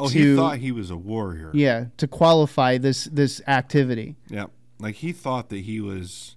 Oh, 0.00 0.08
to- 0.08 0.18
he 0.30 0.36
thought 0.36 0.58
he 0.58 0.70
was 0.72 0.90
a 0.90 0.96
warrior. 0.96 1.50
yeah 1.54 1.86
to 1.96 2.06
qualify 2.06 2.78
this 2.78 3.04
this 3.04 3.40
activity 3.46 4.16
Yeah. 4.28 4.46
Like 4.80 4.96
he 4.96 5.12
thought 5.12 5.48
that 5.48 5.60
he 5.60 5.80
was 5.80 6.36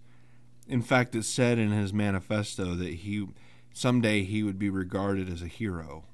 in 0.67 0.81
fact 0.81 1.15
it 1.15 1.23
said 1.25 1.59
in 1.59 1.71
his 1.71 1.93
manifesto 1.93 2.75
that 2.75 2.93
he 2.93 3.27
someday 3.73 4.23
he 4.23 4.41
would 4.43 4.57
be 4.57 4.69
regarded 4.69 5.29
as 5.29 5.41
a 5.41 5.47
hero 5.47 6.05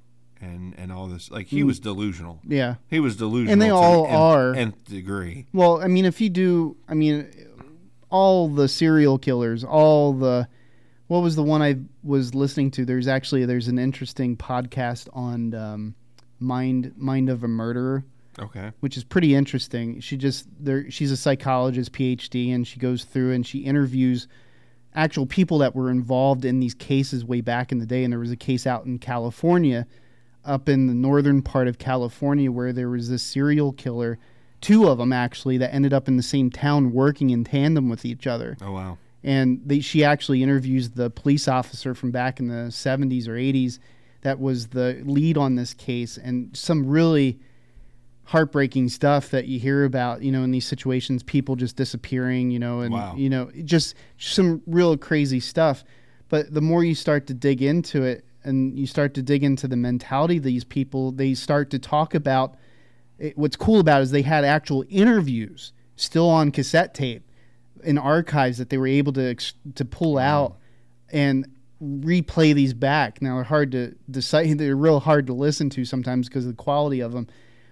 and 0.41 0.73
and 0.77 0.91
all 0.91 1.07
this 1.07 1.31
like 1.31 1.47
he 1.47 1.63
was 1.63 1.79
delusional. 1.79 2.39
yeah 2.47 2.75
He 2.89 2.99
was 2.99 3.15
delusional. 3.15 3.49
Mm. 3.49 3.53
And 3.53 3.61
they 3.61 3.67
to 3.69 3.75
all 3.75 4.03
nth- 4.05 4.15
are. 4.15 4.53
nth 4.55 4.83
degree. 4.85 5.47
Well, 5.53 5.81
I 5.81 5.87
mean, 5.87 6.05
if 6.05 6.21
you 6.21 6.29
do, 6.29 6.77
I 6.87 6.93
mean, 6.93 7.27
all 8.09 8.47
the 8.47 8.67
serial 8.67 9.17
killers, 9.17 9.63
all 9.63 10.13
the, 10.13 10.47
what 11.07 11.19
was 11.19 11.35
the 11.35 11.43
one 11.43 11.61
I 11.61 11.77
was 12.03 12.35
listening 12.35 12.71
to? 12.71 12.85
There's 12.85 13.07
actually 13.07 13.45
there's 13.45 13.67
an 13.67 13.79
interesting 13.79 14.35
podcast 14.37 15.07
on 15.13 15.53
um, 15.53 15.95
mind 16.39 16.93
mind 16.97 17.29
of 17.29 17.43
a 17.43 17.47
murderer, 17.47 18.03
Okay. 18.39 18.71
which 18.81 18.97
is 18.97 19.03
pretty 19.03 19.33
interesting. 19.35 19.99
She 20.01 20.17
just 20.17 20.47
there, 20.59 20.89
she's 20.91 21.11
a 21.11 21.17
psychologist, 21.17 21.91
PhD, 21.93 22.53
and 22.53 22.67
she 22.67 22.79
goes 22.79 23.03
through 23.03 23.33
and 23.33 23.45
she 23.45 23.59
interviews 23.59 24.27
actual 24.95 25.25
people 25.25 25.59
that 25.59 25.75
were 25.75 25.89
involved 25.91 26.43
in 26.45 26.59
these 26.59 26.73
cases 26.73 27.23
way 27.23 27.41
back 27.41 27.71
in 27.71 27.77
the 27.79 27.85
day. 27.85 28.03
And 28.03 28.11
there 28.11 28.19
was 28.19 28.31
a 28.31 28.35
case 28.37 28.65
out 28.65 28.85
in 28.85 28.97
California, 28.99 29.85
up 30.43 30.67
in 30.69 30.87
the 30.87 30.93
northern 30.93 31.41
part 31.41 31.67
of 31.67 31.77
California, 31.77 32.51
where 32.51 32.73
there 32.73 32.89
was 32.89 33.09
this 33.09 33.21
serial 33.23 33.73
killer, 33.73 34.17
two 34.59 34.87
of 34.87 34.97
them 34.97 35.13
actually, 35.13 35.57
that 35.59 35.73
ended 35.73 35.93
up 35.93 36.07
in 36.07 36.17
the 36.17 36.23
same 36.23 36.49
town 36.49 36.91
working 36.93 37.29
in 37.29 37.43
tandem 37.43 37.89
with 37.89 38.05
each 38.05 38.25
other 38.27 38.57
Oh 38.61 38.71
wow. 38.71 38.97
And 39.27 39.59
they, 39.65 39.81
she 39.81 40.05
actually 40.05 40.41
interviews 40.41 40.91
the 40.91 41.09
police 41.09 41.49
officer 41.49 41.93
from 41.93 42.11
back 42.11 42.39
in 42.39 42.47
the 42.47 42.69
70s 42.71 43.27
or 43.27 43.33
80s 43.33 43.77
that 44.21 44.39
was 44.39 44.67
the 44.67 45.01
lead 45.05 45.37
on 45.37 45.55
this 45.55 45.73
case. 45.73 46.17
And 46.17 46.55
some 46.55 46.87
really 46.87 47.37
heartbreaking 48.23 48.87
stuff 48.87 49.29
that 49.29 49.45
you 49.45 49.57
hear 49.59 49.85
about 49.85 50.21
you 50.21 50.31
know 50.31 50.43
in 50.43 50.51
these 50.51 50.65
situations 50.65 51.23
people 51.23 51.55
just 51.55 51.77
disappearing 51.77 52.51
you 52.51 52.59
know 52.59 52.81
and 52.81 52.93
Wow. 52.93 53.15
you 53.15 53.29
know 53.29 53.49
just 53.63 53.95
some 54.17 54.61
real 54.65 54.95
crazy 54.97 55.39
stuff. 55.41 55.83
But 56.29 56.53
the 56.53 56.61
more 56.61 56.83
you 56.83 56.95
start 56.95 57.27
to 57.27 57.33
dig 57.33 57.61
into 57.61 58.03
it 58.03 58.25
and 58.43 58.77
you 58.79 58.87
start 58.87 59.13
to 59.15 59.21
dig 59.21 59.43
into 59.43 59.67
the 59.67 59.77
mentality 59.77 60.37
of 60.37 60.43
these 60.43 60.63
people 60.63 61.11
they 61.11 61.33
start 61.33 61.69
to 61.71 61.79
talk 61.79 62.15
about 62.15 62.55
it, 63.17 63.37
what's 63.37 63.57
cool 63.57 63.79
about 63.79 63.99
it 63.99 64.03
is 64.03 64.11
they 64.11 64.21
had 64.21 64.45
actual 64.45 64.85
interviews 64.89 65.73
still 65.97 66.29
on 66.29 66.51
cassette 66.51 66.93
tape 66.93 67.26
in 67.83 67.97
archives 67.97 68.57
that 68.57 68.69
they 68.69 68.77
were 68.77 68.87
able 68.87 69.13
to 69.13 69.35
to 69.75 69.85
pull 69.85 70.17
out 70.17 70.57
and 71.09 71.47
replay 71.81 72.53
these 72.53 72.73
back. 72.73 73.21
Now 73.21 73.35
they're 73.35 73.43
hard 73.43 73.71
to 73.73 73.95
decide; 74.09 74.57
they're 74.57 74.75
real 74.75 74.99
hard 74.99 75.27
to 75.27 75.33
listen 75.33 75.69
to 75.71 75.85
sometimes 75.85 76.27
because 76.27 76.45
of 76.45 76.51
the 76.51 76.63
quality 76.63 77.01
of 77.01 77.11
them. 77.11 77.27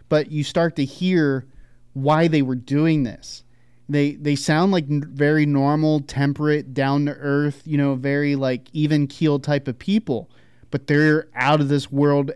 But 0.10 0.32
you 0.32 0.44
start 0.44 0.76
to 0.76 0.86
hear 0.86 1.46
why 1.94 2.28
they 2.28 2.42
were 2.42 2.56
doing 2.56 3.04
this. 3.04 3.44
They 3.88 4.14
they 4.16 4.36
sound 4.36 4.72
like 4.72 4.86
n- 4.90 5.04
very 5.14 5.46
normal, 5.46 6.02
temperate, 6.02 6.74
down 6.74 7.06
to 7.06 7.14
earth, 7.14 7.62
you 7.66 7.78
know, 7.78 7.96
very 7.96 8.36
like 8.36 8.70
even 8.74 9.08
keel 9.08 9.40
type 9.40 9.68
of 9.68 9.78
people, 9.78 10.30
but 10.72 10.88
they're 10.88 11.28
out 11.36 11.62
of 11.62 11.70
this 11.70 11.92
world, 11.92 12.32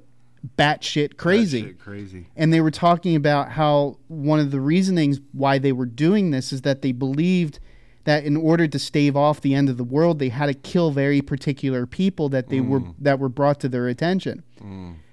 batshit 0.57 1.17
crazy. 1.17 1.61
shit 1.63 1.79
crazy. 1.79 2.25
and 2.35 2.53
they 2.53 2.61
were 2.61 2.71
talking 2.71 3.15
about 3.15 3.51
how 3.51 3.97
one 4.07 4.39
of 4.39 4.51
the 4.51 4.59
reasonings 4.59 5.19
why 5.33 5.57
they 5.57 5.71
were 5.71 5.85
doing 5.85 6.31
this 6.31 6.53
is 6.53 6.61
that 6.61 6.81
they 6.81 6.91
believed 6.91 7.59
that 8.05 8.23
in 8.23 8.37
order 8.37 8.67
to 8.67 8.79
stave 8.79 9.15
off 9.17 9.41
the 9.41 9.53
end 9.53 9.69
of 9.69 9.77
the 9.77 9.83
world 9.83 10.17
they 10.19 10.29
had 10.29 10.45
to 10.45 10.53
kill 10.53 10.91
very 10.91 11.21
particular 11.21 11.85
people 11.85 12.29
that 12.29 12.49
they 12.49 12.61
were 12.61 12.81
that 12.99 13.19
were 13.19 13.29
brought 13.29 13.59
to 13.59 13.67
their 13.69 13.87
attention. 13.87 14.43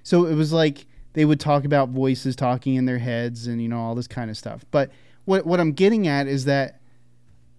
So 0.03 0.27
it 0.27 0.35
was 0.35 0.53
like 0.53 0.87
they 1.15 1.25
would 1.25 1.41
talk 1.41 1.65
about 1.65 1.89
voices 1.89 2.37
talking 2.37 2.77
in 2.77 2.85
their 2.85 2.99
heads 2.99 3.47
and 3.49 3.61
you 3.61 3.69
know 3.69 3.81
all 3.81 3.95
this 3.95 4.07
kind 4.07 4.31
of 4.31 4.37
stuff. 4.37 4.65
But 4.71 4.91
what 5.25 5.45
what 5.45 5.59
I'm 5.61 5.73
getting 5.73 6.07
at 6.07 6.27
is 6.29 6.45
that 6.45 6.81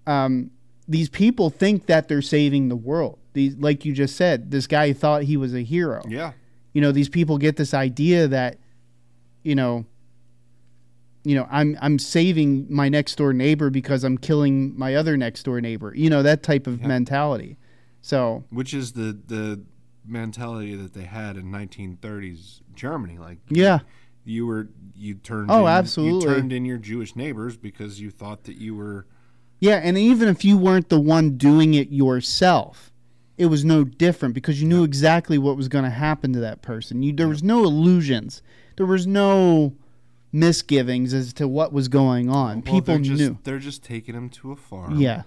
um, 0.06 0.52
these 0.88 1.10
people 1.10 1.50
think 1.50 1.88
that 1.88 2.08
they're 2.08 2.22
saving 2.22 2.70
the 2.70 2.76
world. 2.76 3.20
These 3.34 3.58
like 3.58 3.84
you 3.84 3.94
just 3.94 4.16
said 4.16 4.52
this 4.52 4.66
guy 4.68 4.94
thought 4.94 5.24
he 5.24 5.38
was 5.38 5.54
a 5.54 5.62
hero. 5.62 6.02
Yeah. 6.08 6.32
You 6.78 6.82
know 6.82 6.92
these 6.92 7.10
people 7.10 7.40
get 7.40 7.56
this 7.56 7.74
idea 7.74 8.28
that 8.28 8.60
you 9.42 9.56
know 9.56 9.84
you 11.24 11.34
know 11.34 11.48
i'm 11.50 11.76
i'm 11.82 11.98
saving 11.98 12.68
my 12.70 12.88
next 12.88 13.16
door 13.16 13.34
neighbor 13.34 13.72
because 13.72 14.04
i'm 14.04 14.16
killing 14.16 14.78
my 14.78 14.94
other 14.94 15.18
next 15.18 15.42
door 15.42 15.60
neighbor 15.60 15.92
you 15.96 16.08
know 16.08 16.22
that 16.22 16.44
type 16.44 16.68
of 16.68 16.84
mentality 16.84 17.58
so 18.00 18.44
Which 18.52 18.76
is 18.76 18.92
the 18.92 19.18
the 19.26 19.60
mentality 20.06 20.76
that 20.76 20.94
they 20.94 21.06
had 21.06 21.36
in 21.36 21.46
1930s 21.46 22.62
Germany. 22.76 23.18
Like 23.18 23.40
yeah 23.50 23.80
you 24.24 24.46
were 24.46 24.70
you 24.96 25.16
turned 25.16 25.50
Oh, 25.50 25.62
in, 25.62 25.68
absolutely. 25.68 26.30
you 26.30 26.36
turned 26.36 26.54
in 26.54 26.64
your 26.64 26.78
Jewish 26.78 27.16
neighbors 27.16 27.58
because 27.58 28.00
you 28.00 28.12
thought 28.12 28.44
that 28.44 28.58
you 28.58 28.76
were 28.76 29.08
yeah 29.60 29.78
and 29.78 29.98
even 29.98 30.30
if 30.30 30.46
you 30.46 30.60
weren't 30.60 30.90
the 30.90 31.00
one 31.00 31.38
doing 31.38 31.74
it 31.74 31.90
yourself 31.90 32.92
it 33.38 33.48
was 33.48 33.64
no 33.64 33.84
different 33.84 34.34
because 34.34 34.62
you 34.62 34.68
knew 34.68 34.84
exactly 34.84 35.38
what 35.38 35.56
was 35.58 35.68
going 35.68 35.84
to 35.84 35.90
happen 35.90 36.34
to 36.34 36.40
that 36.40 36.62
person 36.62 37.04
you 37.04 37.14
there 37.14 37.28
was 37.28 37.44
no 37.44 37.64
illusions 37.64 38.42
there 38.78 38.86
was 38.86 39.08
no 39.08 39.74
misgivings 40.32 41.14
as 41.14 41.34
to 41.34 41.48
what 41.48 41.72
was 41.72 41.88
going 41.88 42.30
on 42.30 42.56
well, 42.56 42.74
people 42.76 42.96
they're 42.96 43.00
just, 43.00 43.22
knew 43.22 43.38
they're 43.44 43.60
just 43.60 43.84
taking 43.84 44.16
them 44.16 44.30
to 44.30 44.52
a 44.52 44.56
farm 44.56 45.00
yeah 45.00 45.24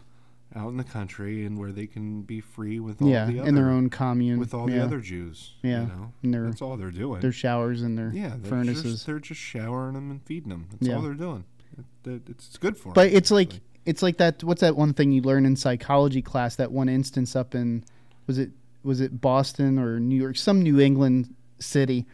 out 0.57 0.69
in 0.69 0.77
the 0.77 0.85
country 0.85 1.47
and 1.47 1.59
where 1.59 1.71
they 1.71 1.87
can 1.87 2.23
be 2.23 2.41
free 2.41 2.81
with 2.81 3.01
all 3.01 3.09
yeah 3.09 3.25
the 3.27 3.39
other 3.39 3.49
in 3.49 3.55
their 3.55 3.71
own 3.71 3.89
commune 3.89 4.39
with 4.39 4.53
all 4.53 4.69
yeah. 4.69 4.79
the 4.79 4.83
other 4.83 5.01
Jews. 5.01 5.55
Yeah. 5.63 5.83
You 5.83 5.87
know? 5.87 6.13
And 6.23 6.35
their- 6.35 6.47
That's 6.47 6.63
all 6.63 6.77
they're 6.77 6.91
doing. 6.91 7.21
their 7.21 7.33
showers 7.33 7.83
and 7.83 7.97
their 7.97 8.11
yeah, 8.13 8.35
they're 8.37 8.51
furnaces. 8.51 8.83
Just, 8.83 9.07
they're 9.07 9.21
just 9.21 9.41
showering 9.41 9.95
them 9.95 10.11
and 10.11 10.23
feeding 10.23 10.49
them. 10.49 10.67
That's 10.73 10.89
Yeah. 10.89 10.97
all 10.97 11.03
they're 11.03 11.15
doing. 11.15 11.45
It, 11.79 12.11
it- 12.11 12.23
it's, 12.29 12.49
it's 12.49 12.59
good 12.59 12.77
for 12.77 12.93
but 12.93 13.05
them. 13.05 13.17
it's 13.17 13.31
like 13.31 13.61
it's 13.87 14.03
like 14.03 14.19
that. 14.19 14.45
What's 14.45 14.61
that 14.61 14.77
one 14.77 14.93
thing 14.93 15.13
you 15.13 15.23
learn 15.23 15.47
in 15.47 15.57
psychology 15.57 16.21
class? 16.21 16.57
That 16.57 16.73
one 16.73 16.89
instance 16.89 17.35
up 17.35 17.55
in 17.55 17.85
was 18.27 18.39
it 18.39 18.51
was 18.83 19.01
it 19.01 19.21
Boston 19.21 19.79
or 19.79 20.01
New 20.01 20.16
York, 20.16 20.37
some 20.37 20.62
New 20.62 20.81
England 20.81 21.35
city, 21.59 22.07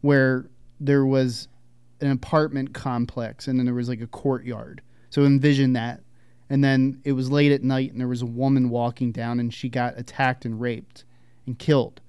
where 0.00 0.48
there 0.80 1.04
was 1.04 1.48
an 2.00 2.10
apartment 2.10 2.74
complex 2.74 3.48
and 3.48 3.58
then 3.58 3.66
there 3.66 3.74
was 3.74 3.88
like 3.88 4.00
a 4.00 4.06
courtyard. 4.06 4.82
So 5.10 5.24
envision 5.24 5.72
that. 5.74 6.00
And 6.48 6.62
then 6.62 7.00
it 7.04 7.12
was 7.12 7.30
late 7.30 7.52
at 7.52 7.62
night 7.62 7.90
and 7.90 8.00
there 8.00 8.08
was 8.08 8.22
a 8.22 8.26
woman 8.26 8.70
walking 8.70 9.12
down 9.12 9.40
and 9.40 9.52
she 9.52 9.68
got 9.68 9.98
attacked 9.98 10.44
and 10.44 10.60
raped 10.60 11.04
and 11.46 11.58
killed. 11.58 12.00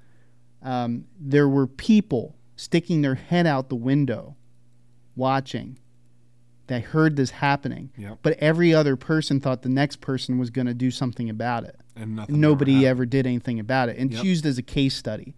Um, 0.61 1.05
there 1.19 1.47
were 1.47 1.67
people 1.67 2.35
sticking 2.55 3.01
their 3.01 3.15
head 3.15 3.47
out 3.47 3.69
the 3.69 3.75
window 3.75 4.35
watching 5.15 5.79
that 6.67 6.83
heard 6.83 7.15
this 7.15 7.31
happening. 7.31 7.89
Yep. 7.97 8.19
But 8.21 8.37
every 8.39 8.73
other 8.73 8.95
person 8.95 9.39
thought 9.39 9.61
the 9.61 9.69
next 9.69 10.01
person 10.01 10.37
was 10.37 10.49
going 10.49 10.67
to 10.67 10.73
do 10.73 10.91
something 10.91 11.29
about 11.29 11.63
it. 11.63 11.75
and 11.95 12.15
nothing 12.15 12.39
nobody 12.39 12.73
happened. 12.73 12.87
ever 12.87 13.05
did 13.05 13.25
anything 13.25 13.59
about 13.59 13.89
it. 13.89 13.97
And 13.97 14.13
it's 14.13 14.23
used 14.23 14.45
as 14.45 14.57
a 14.57 14.61
case 14.63 14.95
study. 14.95 15.33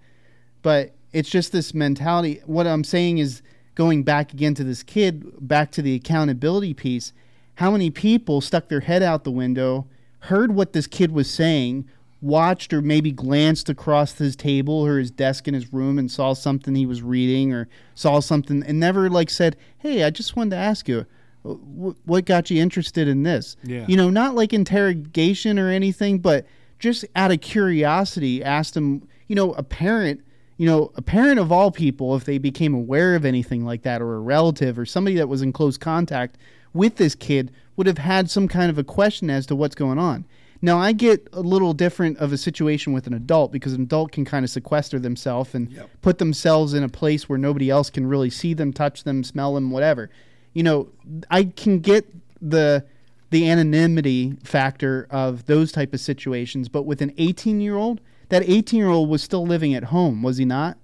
But 0.62 0.94
it's 1.14 1.30
just 1.30 1.52
this 1.52 1.74
mentality. 1.74 2.42
What 2.46 2.68
I'm 2.68 2.84
saying 2.84 3.20
is 3.20 3.42
going 3.76 4.04
back 4.04 4.34
again 4.34 4.54
to 4.56 4.64
this 4.64 4.84
kid, 4.84 5.48
back 5.48 5.72
to 5.72 5.82
the 5.82 5.96
accountability 5.96 6.74
piece. 6.74 7.14
How 7.56 7.72
many 7.72 7.90
people 7.90 8.42
stuck 8.42 8.68
their 8.68 8.82
head 8.82 9.02
out 9.04 9.24
the 9.24 9.32
window, 9.32 9.88
heard 10.24 10.54
what 10.54 10.74
this 10.74 10.88
kid 10.88 11.12
was 11.12 11.30
saying, 11.30 11.88
watched 12.22 12.74
or 12.74 12.82
maybe 12.82 13.12
glanced 13.12 13.70
across 13.70 14.18
his 14.18 14.36
table 14.36 14.74
or 14.86 14.98
his 15.00 15.12
desk 15.12 15.48
in 15.48 15.54
his 15.54 15.72
room 15.72 15.98
and 15.98 16.12
saw 16.12 16.34
something 16.34 16.76
he 16.76 16.86
was 16.86 17.02
reading 17.02 17.54
or 17.54 17.70
saw 17.96 18.20
something 18.20 18.62
and 18.66 18.78
never 18.80 19.10
like 19.10 19.30
said, 19.30 19.56
"Hey, 19.78 20.04
I 20.04 20.10
just 20.10 20.36
wanted 20.36 20.52
to 20.52 20.56
ask 20.58 20.90
you, 20.90 21.06
what 21.44 22.26
got 22.26 22.50
you 22.50 22.62
interested 22.62 23.08
in 23.08 23.24
this?" 23.24 23.58
Yeah. 23.64 23.86
You 23.88 23.98
know, 23.98 24.10
not 24.10 24.36
like 24.36 24.54
interrogation 24.54 25.58
or 25.60 25.70
anything, 25.70 26.20
but 26.20 26.46
just 26.80 27.06
out 27.16 27.32
of 27.32 27.42
curiosity, 27.42 28.44
asked 28.44 28.76
him. 28.76 29.04
You 29.28 29.36
know, 29.36 29.54
a 29.54 29.64
parent. 29.64 30.22
You 30.58 30.66
know, 30.66 30.92
a 30.96 31.02
parent 31.02 31.40
of 31.40 31.54
all 31.54 31.72
people, 31.72 32.18
if 32.18 32.26
they 32.26 32.38
became 32.38 32.74
aware 32.74 33.16
of 33.16 33.24
anything 33.24 33.64
like 33.64 33.84
that, 33.84 34.02
or 34.02 34.16
a 34.16 34.20
relative, 34.20 34.78
or 34.78 34.86
somebody 34.86 35.16
that 35.16 35.30
was 35.30 35.42
in 35.42 35.54
close 35.54 35.78
contact 35.78 36.38
with 36.74 36.98
this 36.98 37.16
kid, 37.16 37.50
would 37.78 37.88
have 37.88 37.98
had 37.98 38.30
some 38.30 38.50
kind 38.50 38.70
of 38.70 38.78
a 38.78 38.84
question 38.84 39.30
as 39.30 39.46
to 39.46 39.56
what's 39.56 39.74
going 39.74 39.98
on. 39.98 40.26
Now, 40.62 40.78
I 40.78 40.92
get 40.92 41.26
a 41.32 41.40
little 41.40 41.72
different 41.72 42.18
of 42.18 42.34
a 42.34 42.38
situation 42.38 42.92
with 42.92 43.08
an 43.08 43.14
adult 43.14 43.54
because 43.54 43.72
an 43.72 43.84
adult 43.84 44.12
can 44.12 44.26
kind 44.26 44.44
of 44.44 44.52
sequester 44.52 45.00
themselves 45.00 45.56
and 45.56 45.82
put 46.02 46.18
themselves 46.18 46.74
in 46.74 46.84
a 46.84 46.90
place 46.90 47.30
where 47.30 47.38
nobody 47.38 47.70
else 47.70 47.90
can 47.90 48.06
really 48.06 48.30
see 48.30 48.54
them, 48.54 48.74
touch 48.74 49.06
them, 49.06 49.24
smell 49.24 49.56
them, 49.56 49.72
whatever. 49.72 50.10
You 50.54 50.64
know, 50.64 50.90
I 51.30 51.46
can 51.46 51.80
get 51.80 52.06
the 52.42 52.86
the 53.32 53.50
anonymity 53.50 54.34
factor 54.44 55.08
of 55.12 55.46
those 55.46 55.72
type 55.72 55.94
of 55.94 56.00
situations, 56.00 56.68
but 56.68 56.84
with 56.84 57.02
an 57.02 57.14
18 57.18 57.62
year 57.62 57.76
old, 57.76 58.02
that 58.30 58.44
18 58.48 58.80
year 58.80 58.90
old 58.90 59.10
was 59.10 59.22
still 59.22 59.46
living 59.46 59.74
at 59.76 59.86
home, 59.86 60.24
was 60.24 60.38
he 60.38 60.46
not? 60.46 60.78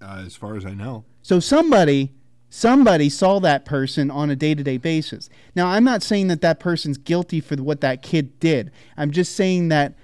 Uh, 0.00 0.22
as 0.24 0.36
far 0.36 0.56
as 0.56 0.64
I 0.64 0.74
know. 0.74 1.04
So 1.22 1.40
somebody 1.40 2.12
somebody 2.50 3.08
saw 3.08 3.38
that 3.40 3.64
person 3.64 4.10
on 4.10 4.30
a 4.30 4.36
day-to-day 4.36 4.78
basis. 4.78 5.28
Now, 5.54 5.66
I'm 5.66 5.84
not 5.84 6.02
saying 6.02 6.28
that 6.28 6.40
that 6.40 6.60
person's 6.60 6.96
guilty 6.96 7.40
for 7.40 7.56
what 7.56 7.82
that 7.82 8.02
kid 8.02 8.40
did. 8.40 8.70
I'm 8.96 9.10
just 9.10 9.36
saying 9.36 9.68
that 9.68 9.94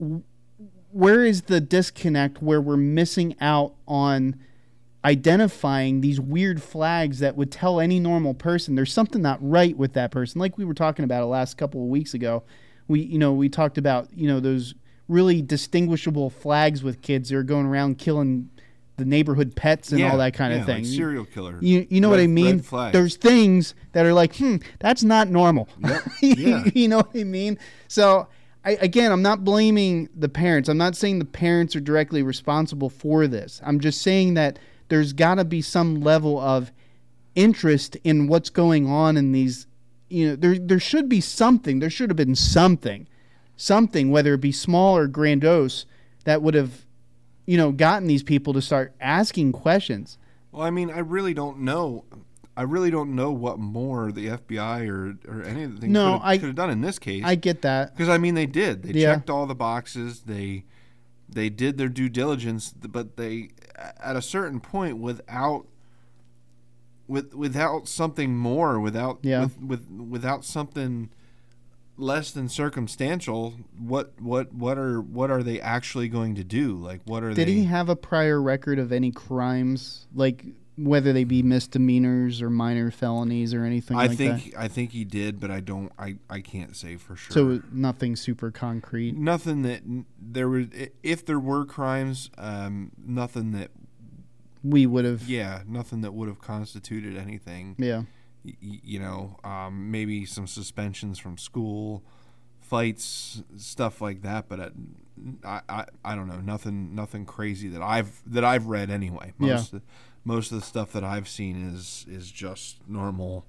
w- 0.00 0.22
where 0.90 1.24
is 1.24 1.42
the 1.42 1.60
disconnect 1.60 2.42
where 2.42 2.60
we're 2.60 2.76
missing 2.76 3.36
out 3.40 3.74
on 3.86 4.38
identifying 5.04 6.00
these 6.00 6.20
weird 6.20 6.62
flags 6.62 7.18
that 7.18 7.36
would 7.36 7.50
tell 7.50 7.80
any 7.80 7.98
normal 7.98 8.34
person 8.34 8.76
there's 8.76 8.92
something 8.92 9.20
not 9.20 9.38
right 9.40 9.76
with 9.76 9.94
that 9.94 10.10
person 10.10 10.40
like 10.40 10.56
we 10.56 10.64
were 10.64 10.74
talking 10.74 11.04
about 11.04 11.22
it 11.22 11.26
last 11.26 11.56
couple 11.56 11.82
of 11.82 11.88
weeks 11.88 12.14
ago 12.14 12.42
we 12.86 13.00
you 13.00 13.18
know 13.18 13.32
we 13.32 13.48
talked 13.48 13.78
about 13.78 14.08
you 14.14 14.28
know 14.28 14.38
those 14.38 14.74
really 15.08 15.42
distinguishable 15.42 16.30
flags 16.30 16.82
with 16.82 17.02
kids 17.02 17.28
that 17.28 17.36
are 17.36 17.42
going 17.42 17.66
around 17.66 17.98
killing 17.98 18.48
the 18.96 19.04
neighborhood 19.04 19.56
pets 19.56 19.90
and 19.90 20.02
all 20.04 20.18
that 20.18 20.34
kind 20.34 20.52
yeah, 20.52 20.60
of 20.60 20.66
thing 20.66 20.84
Like 20.84 20.86
serial 20.86 21.24
killer. 21.24 21.58
you, 21.60 21.86
you 21.90 22.00
know 22.00 22.08
what 22.10 22.20
I 22.20 22.26
mean? 22.26 22.62
red. 22.70 22.92
There's 22.92 23.16
things 23.16 23.74
that 23.92 24.04
are 24.04 24.12
like, 24.12 24.36
hmm, 24.36 24.56
that's 24.80 25.02
not 25.02 25.28
normal. 25.28 25.68
Yeah. 26.20 26.64
you 26.74 26.88
know 26.88 26.98
what 26.98 27.10
I 27.14 27.24
mean? 27.24 27.58
So, 27.88 28.28
I, 28.64 28.72
again, 28.80 29.10
I'm 29.10 29.22
not 29.22 29.44
blaming 29.44 30.08
the 30.14 30.28
parents. 30.28 30.68
I'm 30.68 30.78
not 30.78 30.94
saying 30.94 31.18
the 31.18 31.24
parents 31.24 31.74
are 31.74 31.80
directly 31.80 32.22
responsible 32.22 32.90
for 32.90 33.26
this. 33.26 33.60
I'm 33.64 33.80
just 33.80 34.02
saying 34.02 34.34
that 34.34 34.58
there's 34.92 35.14
got 35.14 35.36
to 35.36 35.44
be 35.44 35.62
some 35.62 36.02
level 36.02 36.38
of 36.38 36.70
interest 37.34 37.96
in 38.04 38.26
what's 38.26 38.50
going 38.50 38.86
on 38.86 39.16
in 39.16 39.32
these. 39.32 39.66
You 40.10 40.28
know, 40.28 40.36
there 40.36 40.58
there 40.58 40.78
should 40.78 41.08
be 41.08 41.22
something. 41.22 41.78
There 41.78 41.88
should 41.88 42.10
have 42.10 42.16
been 42.18 42.34
something, 42.36 43.08
something, 43.56 44.10
whether 44.10 44.34
it 44.34 44.42
be 44.42 44.52
small 44.52 44.94
or 44.98 45.06
grandiose, 45.06 45.86
that 46.24 46.42
would 46.42 46.52
have, 46.52 46.84
you 47.46 47.56
know, 47.56 47.72
gotten 47.72 48.06
these 48.06 48.22
people 48.22 48.52
to 48.52 48.60
start 48.60 48.94
asking 49.00 49.52
questions. 49.52 50.18
Well, 50.52 50.62
I 50.66 50.70
mean, 50.70 50.90
I 50.90 50.98
really 50.98 51.32
don't 51.32 51.60
know. 51.60 52.04
I 52.54 52.64
really 52.64 52.90
don't 52.90 53.14
know 53.14 53.32
what 53.32 53.58
more 53.58 54.12
the 54.12 54.26
FBI 54.28 54.86
or 54.90 55.16
or 55.26 55.42
anything 55.44 55.90
No, 55.90 56.18
could 56.18 56.26
I- 56.26 56.36
could 56.36 56.46
have 56.48 56.54
done 56.56 56.68
in 56.68 56.82
this 56.82 56.98
case. 56.98 57.22
I 57.24 57.34
get 57.34 57.62
that. 57.62 57.96
Because 57.96 58.10
I 58.10 58.18
mean, 58.18 58.34
they 58.34 58.44
did. 58.44 58.82
They 58.82 59.00
Yeah. 59.00 59.14
checked 59.14 59.30
all 59.30 59.46
the 59.46 59.54
boxes. 59.54 60.20
They 60.26 60.64
they 61.30 61.48
did 61.48 61.78
their 61.78 61.88
due 61.88 62.10
diligence, 62.10 62.74
but 62.78 63.16
they 63.16 63.48
at 64.02 64.16
a 64.16 64.22
certain 64.22 64.60
point, 64.60 64.98
without 64.98 65.66
with 67.08 67.34
without 67.34 67.88
something 67.88 68.36
more, 68.36 68.78
without 68.80 69.18
Yeah. 69.22 69.42
with, 69.44 69.60
with 69.60 69.90
without 69.90 70.44
something 70.44 71.10
less 71.98 72.30
than 72.30 72.48
circumstantial, 72.48 73.54
what 73.78 74.12
what 74.20 74.52
what 74.54 74.78
are 74.78 75.00
what 75.00 75.30
are 75.30 75.42
they 75.42 75.60
actually 75.60 76.08
going 76.08 76.34
to 76.36 76.44
do? 76.44 76.74
Like, 76.76 77.00
what 77.04 77.22
are 77.22 77.34
Did 77.34 77.48
they? 77.48 77.52
he 77.52 77.64
have 77.64 77.88
a 77.88 77.96
prior 77.96 78.40
record 78.40 78.78
of 78.78 78.92
any 78.92 79.10
crimes, 79.10 80.06
like 80.14 80.46
whether 80.76 81.12
they 81.12 81.24
be 81.24 81.42
misdemeanors 81.42 82.40
or 82.40 82.48
minor 82.48 82.90
felonies 82.90 83.52
or 83.52 83.64
anything 83.64 83.96
I 83.96 84.06
like 84.06 84.16
think 84.16 84.52
that? 84.52 84.60
I 84.60 84.68
think 84.68 84.92
he 84.92 85.04
did, 85.04 85.38
but 85.38 85.50
I 85.50 85.60
don't. 85.60 85.92
I 85.98 86.16
I 86.30 86.40
can't 86.40 86.74
say 86.76 86.96
for 86.96 87.14
sure. 87.16 87.32
So 87.34 87.62
nothing 87.72 88.16
super 88.16 88.50
concrete. 88.50 89.16
nothing 89.16 89.62
that 89.62 89.82
there 90.20 90.48
was. 90.48 90.66
If 91.02 91.26
there 91.26 91.38
were 91.40 91.64
crimes, 91.64 92.30
um, 92.38 92.92
nothing 93.04 93.52
that 93.52 93.70
We 94.64 94.86
would 94.86 95.04
have. 95.04 95.28
Yeah, 95.28 95.62
nothing 95.66 96.00
that 96.02 96.12
would 96.14 96.28
have 96.28 96.40
constituted 96.40 97.16
anything. 97.16 97.74
Yeah. 97.78 98.02
Y- 98.44 98.54
you 98.60 98.98
know, 98.98 99.38
um, 99.44 99.90
maybe 99.90 100.24
some 100.24 100.46
suspensions 100.46 101.18
from 101.18 101.36
school, 101.38 102.02
fights, 102.60 103.42
stuff 103.56 104.00
like 104.00 104.22
that. 104.22 104.48
But 104.48 104.60
uh, 104.60 104.70
I, 105.44 105.60
I, 105.68 105.84
I 106.04 106.14
don't 106.14 106.28
know, 106.28 106.40
nothing, 106.40 106.94
nothing 106.94 107.24
crazy 107.24 107.68
that 107.68 107.82
I've 107.82 108.20
that 108.26 108.44
I've 108.44 108.66
read 108.66 108.90
anyway. 108.90 109.32
Yeah. 109.38 109.54
Most, 109.54 109.72
of, 109.74 109.82
most 110.24 110.52
of 110.52 110.60
the 110.60 110.66
stuff 110.66 110.92
that 110.92 111.04
I've 111.04 111.28
seen 111.28 111.74
is 111.74 112.06
is 112.08 112.30
just 112.30 112.88
normal, 112.88 113.46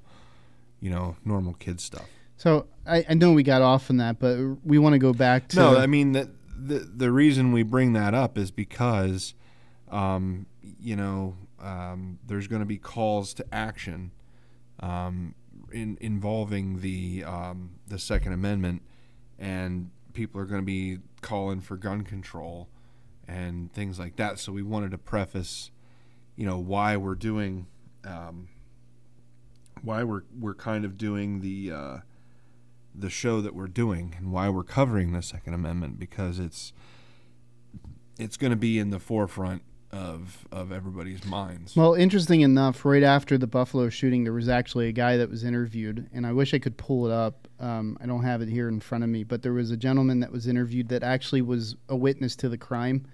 you 0.79 0.89
know, 0.89 1.15
normal 1.23 1.53
kid 1.53 1.79
stuff. 1.79 2.07
So 2.37 2.67
I, 2.85 3.05
I 3.09 3.13
know 3.13 3.31
we 3.31 3.43
got 3.43 3.61
off 3.61 3.89
on 3.89 3.97
that, 3.97 4.19
but 4.19 4.37
we 4.63 4.77
want 4.77 4.93
to 4.93 4.99
go 4.99 5.13
back 5.13 5.47
to. 5.49 5.55
No, 5.55 5.77
I 5.77 5.87
mean 5.87 6.13
that 6.13 6.29
the 6.57 6.79
the 6.79 7.11
reason 7.11 7.51
we 7.51 7.63
bring 7.63 7.93
that 7.93 8.13
up 8.13 8.37
is 8.37 8.51
because, 8.51 9.33
um, 9.89 10.45
you 10.61 10.95
know, 10.95 11.35
um, 11.61 12.19
there's 12.25 12.47
going 12.47 12.61
to 12.61 12.65
be 12.65 12.77
calls 12.77 13.33
to 13.35 13.45
action, 13.53 14.11
um, 14.79 15.35
in 15.71 15.97
involving 16.01 16.81
the 16.81 17.23
um, 17.23 17.71
the 17.87 17.99
Second 17.99 18.33
Amendment, 18.33 18.81
and 19.39 19.89
people 20.13 20.39
are 20.39 20.45
going 20.45 20.61
to 20.61 20.65
be 20.65 20.99
calling 21.21 21.61
for 21.61 21.77
gun 21.77 22.03
control, 22.03 22.69
and 23.27 23.71
things 23.73 23.99
like 23.99 24.15
that. 24.17 24.39
So 24.39 24.51
we 24.51 24.63
wanted 24.63 24.91
to 24.91 24.97
preface, 24.97 25.71
you 26.35 26.45
know, 26.45 26.57
why 26.57 26.97
we're 26.97 27.15
doing, 27.15 27.67
um, 28.05 28.47
why 29.81 30.03
we're 30.03 30.23
we're 30.39 30.55
kind 30.55 30.85
of 30.85 30.97
doing 30.97 31.41
the. 31.41 31.71
Uh, 31.71 31.97
the 32.95 33.09
show 33.09 33.41
that 33.41 33.55
we're 33.55 33.67
doing 33.67 34.13
and 34.17 34.31
why 34.31 34.49
we're 34.49 34.63
covering 34.63 35.13
the 35.13 35.21
Second 35.21 35.53
Amendment 35.53 35.99
because 35.99 36.39
it's 36.39 36.73
it's 38.19 38.37
going 38.37 38.51
to 38.51 38.57
be 38.57 38.77
in 38.77 38.91
the 38.91 38.99
forefront 38.99 39.63
of 39.91 40.47
of 40.51 40.71
everybody's 40.71 41.23
minds. 41.25 41.75
Well, 41.75 41.93
interesting 41.93 42.41
enough, 42.41 42.83
right 42.83 43.03
after 43.03 43.37
the 43.37 43.47
Buffalo 43.47 43.89
shooting, 43.89 44.23
there 44.23 44.33
was 44.33 44.49
actually 44.49 44.87
a 44.87 44.91
guy 44.91 45.17
that 45.17 45.29
was 45.29 45.43
interviewed, 45.43 46.09
and 46.13 46.25
I 46.25 46.33
wish 46.33 46.53
I 46.53 46.59
could 46.59 46.77
pull 46.77 47.05
it 47.05 47.11
up. 47.11 47.47
Um, 47.59 47.97
I 48.01 48.05
don't 48.05 48.23
have 48.23 48.41
it 48.41 48.49
here 48.49 48.67
in 48.67 48.79
front 48.79 49.03
of 49.03 49.09
me, 49.09 49.23
but 49.23 49.43
there 49.43 49.53
was 49.53 49.71
a 49.71 49.77
gentleman 49.77 50.19
that 50.21 50.31
was 50.31 50.47
interviewed 50.47 50.89
that 50.89 51.03
actually 51.03 51.41
was 51.41 51.75
a 51.89 51.95
witness 51.95 52.35
to 52.37 52.49
the 52.49 52.57
crime. 52.57 53.05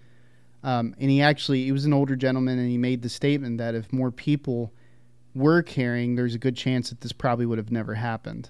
Um, 0.64 0.94
and 1.00 1.10
he 1.10 1.22
actually, 1.22 1.64
he 1.64 1.72
was 1.72 1.86
an 1.86 1.94
older 1.94 2.16
gentleman, 2.16 2.60
and 2.60 2.70
he 2.70 2.78
made 2.78 3.02
the 3.02 3.10
statement 3.10 3.60
that 3.60 3.76
if 3.76 3.92
more 3.94 4.12
people 4.12 4.74
were 5.34 5.62
carrying, 5.62 6.16
there's 6.16 6.36
a 6.36 6.40
good 6.40 6.56
chance 6.56 6.90
that 6.90 7.02
this 7.02 7.14
probably 7.14 7.46
would 7.46 7.58
have 7.58 7.72
never 7.72 7.94
happened. 7.94 8.50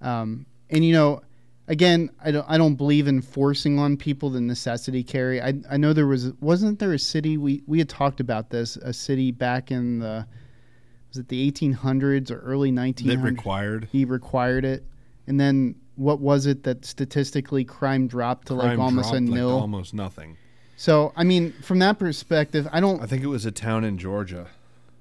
Um, 0.00 0.46
and 0.68 0.84
you 0.84 0.92
know, 0.92 1.22
again, 1.68 2.10
I 2.22 2.30
don't 2.30 2.46
I 2.48 2.58
don't 2.58 2.74
believe 2.74 3.08
in 3.08 3.22
forcing 3.22 3.78
on 3.78 3.96
people 3.96 4.30
the 4.30 4.40
necessity 4.40 5.02
carry. 5.02 5.40
I 5.40 5.54
I 5.70 5.76
know 5.76 5.92
there 5.92 6.06
was 6.06 6.32
wasn't 6.40 6.78
there 6.78 6.92
a 6.92 6.98
city 6.98 7.36
we 7.36 7.62
we 7.66 7.78
had 7.78 7.88
talked 7.88 8.20
about 8.20 8.50
this 8.50 8.76
a 8.76 8.92
city 8.92 9.30
back 9.30 9.70
in 9.70 10.00
the 10.00 10.26
was 11.08 11.18
it 11.18 11.28
the 11.28 11.50
1800s 11.50 12.30
or 12.30 12.40
early 12.40 12.72
1900s 12.72 13.06
that 13.06 13.18
required 13.18 13.88
he 13.90 14.04
required 14.04 14.64
it, 14.64 14.84
and 15.26 15.40
then 15.40 15.76
what 15.94 16.20
was 16.20 16.46
it 16.46 16.62
that 16.64 16.84
statistically 16.84 17.64
crime 17.64 18.06
dropped 18.06 18.48
to 18.48 18.54
like 18.54 18.66
crime 18.66 18.80
almost 18.80 19.08
a 19.08 19.20
dropped, 19.20 19.28
like, 19.30 19.34
nil? 19.34 19.58
almost 19.58 19.94
nothing. 19.94 20.36
So 20.76 21.12
I 21.16 21.24
mean, 21.24 21.52
from 21.62 21.78
that 21.80 21.98
perspective, 21.98 22.68
I 22.70 22.80
don't 22.80 23.02
I 23.02 23.06
think 23.06 23.22
it 23.22 23.28
was 23.28 23.46
a 23.46 23.50
town 23.52 23.84
in 23.84 23.98
Georgia. 23.98 24.48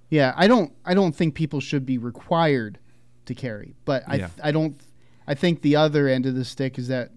yeah, 0.09 0.33
I 0.35 0.47
don't 0.47 0.71
I 0.85 0.93
don't 0.93 1.13
think 1.15 1.35
people 1.35 1.59
should 1.59 1.85
be 1.85 1.97
required 1.97 2.79
to 3.25 3.35
carry, 3.35 3.75
but 3.85 4.03
I 4.07 4.15
Yeah. 4.15 4.29
I 4.43 4.51
don't 4.51 4.79
I 5.27 5.33
think 5.33 5.61
the 5.61 5.75
other 5.75 6.07
end 6.07 6.25
of 6.25 6.35
the 6.35 6.45
stick 6.45 6.77
is 6.79 6.87
that 6.87 7.11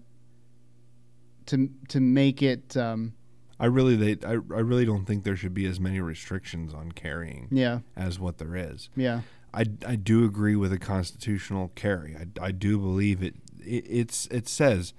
to 1.47 1.69
to 1.89 1.99
make 1.99 2.41
it 2.43 2.75
um, 2.77 3.13
I 3.59 3.65
really 3.65 3.95
they 3.95 4.27
I, 4.27 4.33
I 4.33 4.61
really 4.61 4.85
don't 4.85 5.05
think 5.05 5.23
there 5.23 5.35
should 5.35 5.53
be 5.53 5.65
as 5.65 5.79
many 5.79 5.99
restrictions 5.99 6.73
on 6.73 6.91
carrying 6.91 7.47
yeah 7.51 7.79
as 7.95 8.19
what 8.19 8.37
there 8.37 8.55
is. 8.55 8.89
yeah 8.95 9.21
I, 9.51 9.65
I 9.83 9.95
do 9.95 10.25
agree 10.25 10.55
with 10.55 10.71
a 10.71 10.77
constitutional 10.77 11.71
carry. 11.73 12.15
I, 12.15 12.45
I 12.49 12.51
do 12.51 12.77
believe 12.77 13.23
it, 13.23 13.33
it 13.65 13.85
it's 13.89 14.27
it 14.27 14.47
says 14.47 14.93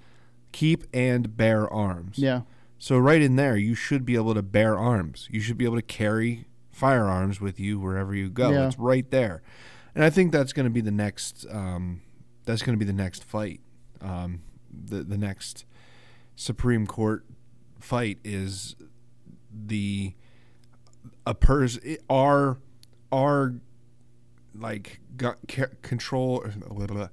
keep 0.51 0.83
and 0.93 1.37
bear 1.37 1.69
arms. 1.71 2.17
yeah 2.17 2.41
So 2.81 2.97
right 2.97 3.21
in 3.21 3.35
there, 3.35 3.55
you 3.55 3.75
should 3.75 4.07
be 4.07 4.15
able 4.15 4.33
to 4.33 4.41
bear 4.41 4.75
arms. 4.75 5.27
You 5.29 5.39
should 5.39 5.55
be 5.55 5.65
able 5.65 5.75
to 5.75 5.83
carry 5.83 6.47
firearms 6.71 7.39
with 7.39 7.59
you 7.59 7.79
wherever 7.79 8.15
you 8.15 8.27
go. 8.27 8.49
Yeah. 8.49 8.65
It's 8.65 8.79
right 8.79 9.07
there, 9.11 9.43
and 9.93 10.03
I 10.03 10.09
think 10.09 10.31
that's 10.31 10.51
going 10.51 10.63
to 10.63 10.71
be 10.71 10.81
the 10.81 10.89
next. 10.89 11.45
Um, 11.51 12.01
that's 12.43 12.63
going 12.63 12.75
to 12.75 12.83
be 12.83 12.91
the 12.91 12.97
next 12.97 13.23
fight. 13.23 13.61
Um, 14.01 14.41
the 14.73 15.03
the 15.03 15.15
next 15.15 15.63
Supreme 16.35 16.87
Court 16.87 17.23
fight 17.79 18.17
is 18.23 18.75
the 19.53 20.15
a 21.27 21.35
pers 21.35 21.77
our 22.09 22.57
our 23.11 23.53
like 24.55 25.01
gun 25.17 25.35
ca- 25.47 25.75
control 25.83 26.43
blah, 26.67 26.87
blah, 26.87 26.87
blah, 26.87 27.07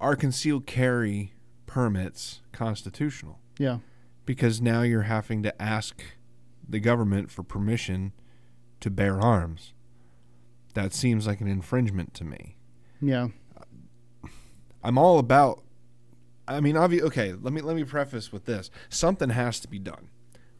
our 0.00 0.14
concealed 0.14 0.66
carry 0.66 1.32
permits 1.66 2.42
constitutional 2.52 3.40
yeah 3.58 3.78
because 4.30 4.60
now 4.60 4.82
you're 4.82 5.02
having 5.02 5.42
to 5.42 5.60
ask 5.60 6.04
the 6.68 6.78
government 6.78 7.32
for 7.32 7.42
permission 7.42 8.12
to 8.78 8.88
bear 8.88 9.20
arms. 9.20 9.72
That 10.74 10.94
seems 10.94 11.26
like 11.26 11.40
an 11.40 11.48
infringement 11.48 12.14
to 12.14 12.24
me. 12.24 12.56
yeah 13.00 13.26
I'm 14.84 14.96
all 14.96 15.18
about 15.18 15.62
I 16.46 16.60
mean 16.60 16.76
obvi- 16.76 17.02
okay, 17.02 17.32
let 17.32 17.52
me 17.52 17.60
let 17.60 17.74
me 17.74 17.82
preface 17.82 18.30
with 18.30 18.44
this. 18.44 18.70
Something 18.88 19.30
has 19.30 19.58
to 19.60 19.68
be 19.68 19.80
done. 19.80 20.08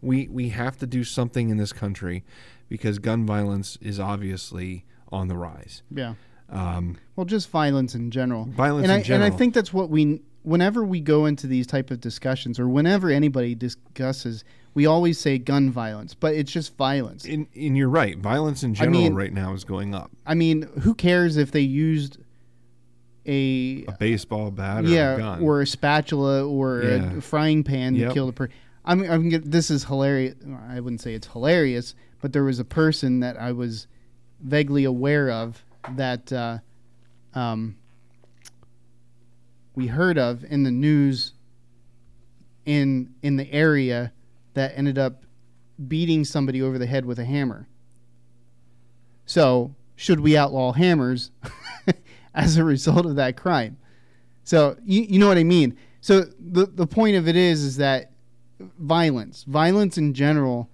We 0.02 0.26
we 0.26 0.48
have 0.48 0.76
to 0.78 0.86
do 0.86 1.04
something 1.04 1.48
in 1.48 1.56
this 1.56 1.72
country 1.72 2.24
because 2.68 2.98
gun 2.98 3.24
violence 3.24 3.78
is 3.80 4.00
obviously 4.00 4.84
on 5.12 5.28
the 5.28 5.36
rise. 5.36 5.82
yeah. 5.94 6.14
Um, 6.48 6.96
Well, 7.14 7.26
just 7.26 7.48
violence 7.50 7.94
in 7.94 8.10
general. 8.10 8.46
Violence 8.46 8.88
and 8.88 9.06
in 9.06 9.12
I, 9.12 9.14
And 9.14 9.22
I 9.22 9.30
think 9.36 9.54
that's 9.54 9.72
what 9.72 9.88
we 9.90 10.22
whenever 10.42 10.84
we 10.84 11.00
go 11.00 11.26
into 11.26 11.46
these 11.46 11.66
type 11.66 11.90
of 11.90 12.00
discussions 12.00 12.58
or 12.58 12.68
whenever 12.68 13.10
anybody 13.10 13.54
discusses, 13.54 14.44
we 14.74 14.86
always 14.86 15.18
say 15.18 15.36
gun 15.38 15.70
violence, 15.70 16.14
but 16.14 16.34
it's 16.34 16.50
just 16.52 16.76
violence. 16.76 17.24
And, 17.24 17.46
and 17.54 17.76
you're 17.76 17.88
right. 17.88 18.16
Violence 18.18 18.62
in 18.62 18.74
general 18.74 19.00
mean- 19.00 19.14
right 19.14 19.32
now 19.32 19.52
is 19.52 19.64
going 19.64 19.94
up. 19.94 20.10
I 20.26 20.34
mean, 20.34 20.62
who 20.82 20.94
cares 20.94 21.36
if 21.36 21.50
they 21.52 21.60
used 21.60 22.18
a 23.26 23.84
A 23.88 23.92
baseball 23.98 24.50
bat 24.50 24.84
or 24.84 24.88
yeah 24.88 25.14
a 25.14 25.18
gun. 25.18 25.42
or 25.42 25.60
a 25.60 25.66
spatula 25.66 26.46
or 26.46 26.82
Yeah. 26.82 27.18
a 27.18 27.20
frying 27.20 27.62
pan 27.62 27.94
Yep. 27.94 28.08
to 28.08 28.14
kill 28.14 28.26
the 28.26 28.32
person? 28.32 28.54
I 28.84 28.94
mean, 28.94 29.10
I'm 29.10 29.28
this 29.50 29.70
is 29.70 29.84
hilarious. 29.84 30.36
I 30.68 30.80
wouldn't 30.80 31.02
say 31.02 31.14
it's 31.14 31.26
hilarious, 31.26 31.94
but 32.22 32.32
there 32.32 32.44
was 32.44 32.58
a 32.58 32.64
person 32.64 33.20
that 33.20 33.36
I 33.38 33.52
was 33.52 33.86
vaguely 34.42 34.84
aware 34.84 35.30
of 35.30 35.62
that 35.96 36.32
uh, 36.32 36.58
um, 37.34 37.76
we 39.74 39.86
heard 39.86 40.18
of 40.18 40.44
in 40.44 40.62
the 40.62 40.70
news 40.70 41.32
in 42.66 43.14
in 43.22 43.36
the 43.36 43.50
area 43.52 44.12
that 44.54 44.72
ended 44.76 44.98
up 44.98 45.24
beating 45.88 46.24
somebody 46.24 46.60
over 46.60 46.78
the 46.78 46.86
head 46.86 47.04
with 47.04 47.18
a 47.18 47.24
hammer. 47.24 47.68
So, 49.24 49.74
should 49.96 50.20
we 50.20 50.36
outlaw 50.36 50.72
hammers 50.72 51.30
as 52.34 52.56
a 52.56 52.64
result 52.64 53.06
of 53.06 53.16
that 53.16 53.36
crime? 53.36 53.78
So, 54.44 54.76
you, 54.84 55.02
you 55.02 55.18
know 55.18 55.28
what 55.28 55.38
I 55.38 55.44
mean? 55.44 55.76
So, 56.00 56.22
the, 56.38 56.66
the 56.66 56.86
point 56.86 57.16
of 57.16 57.28
it 57.28 57.36
is 57.36 57.62
is 57.62 57.76
that 57.76 58.10
violence, 58.78 59.44
violence 59.44 59.96
in 59.96 60.12
general 60.14 60.68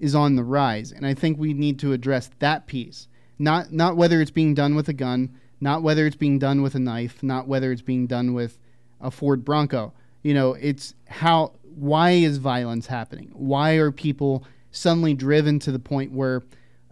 is 0.00 0.14
on 0.14 0.36
the 0.36 0.44
rise, 0.44 0.92
and 0.92 1.06
I 1.06 1.14
think 1.14 1.38
we 1.38 1.52
need 1.52 1.78
to 1.80 1.92
address 1.92 2.30
that 2.38 2.66
piece. 2.66 3.08
Not 3.38 3.72
not 3.72 3.96
whether 3.96 4.20
it's 4.20 4.30
being 4.30 4.54
done 4.54 4.74
with 4.74 4.88
a 4.88 4.92
gun, 4.92 5.38
not 5.60 5.82
whether 5.82 6.06
it's 6.06 6.16
being 6.16 6.38
done 6.38 6.62
with 6.62 6.74
a 6.74 6.78
knife, 6.78 7.22
not 7.22 7.48
whether 7.48 7.72
it's 7.72 7.82
being 7.82 8.06
done 8.06 8.34
with 8.34 8.58
a 9.00 9.10
Ford 9.10 9.44
Bronco. 9.44 9.92
You 10.22 10.34
know, 10.34 10.54
it's 10.54 10.94
how 11.06 11.52
why 11.62 12.10
is 12.10 12.38
violence 12.38 12.86
happening? 12.86 13.30
Why 13.32 13.72
are 13.74 13.92
people 13.92 14.44
suddenly 14.70 15.14
driven 15.14 15.58
to 15.60 15.72
the 15.72 15.78
point 15.78 16.12
where 16.12 16.42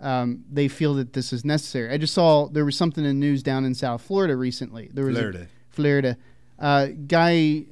um, 0.00 0.44
they 0.50 0.68
feel 0.68 0.94
that 0.94 1.12
this 1.12 1.32
is 1.32 1.44
necessary? 1.44 1.92
I 1.92 1.98
just 1.98 2.14
saw 2.14 2.48
there 2.48 2.64
was 2.64 2.76
something 2.76 3.04
in 3.04 3.20
the 3.20 3.26
news 3.26 3.42
down 3.42 3.64
in 3.64 3.74
South 3.74 4.02
Florida 4.02 4.36
recently. 4.36 4.90
There 4.92 5.04
was 5.04 5.16
Florida. 5.16 5.42
a 5.42 5.74
Florida 5.74 6.16
uh, 6.58 6.86
guy 7.06 7.64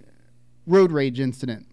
road 0.67 0.93
rage 0.93 1.21
incident. 1.21 1.67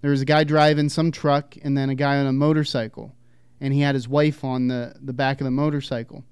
There 0.00 0.10
was 0.10 0.20
a 0.20 0.26
guy 0.26 0.44
driving 0.44 0.88
some 0.88 1.10
truck 1.10 1.56
and 1.62 1.76
then 1.76 1.90
a 1.90 1.94
guy 1.94 2.18
on 2.18 2.26
a 2.26 2.32
motorcycle, 2.32 3.14
and 3.60 3.74
he 3.74 3.80
had 3.80 3.94
his 3.94 4.08
wife 4.08 4.44
on 4.44 4.68
the 4.68 4.94
the 5.00 5.12
back 5.12 5.40
of 5.40 5.44
the 5.44 5.50
motorcycle. 5.50 6.24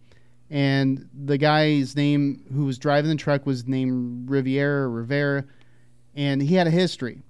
And 0.51 1.09
the 1.12 1.38
guy's 1.38 1.97
name 1.97 2.44
who 2.55 2.64
was 2.64 2.78
driving 2.78 3.11
the 3.11 3.16
truck 3.16 3.47
was 3.47 3.66
named 3.66 4.30
Riviera 4.30 4.88
Rivera, 4.88 5.44
and 6.14 6.40
he 6.40 6.55
had 6.55 6.66
a 6.66 6.70
history. 6.70 7.22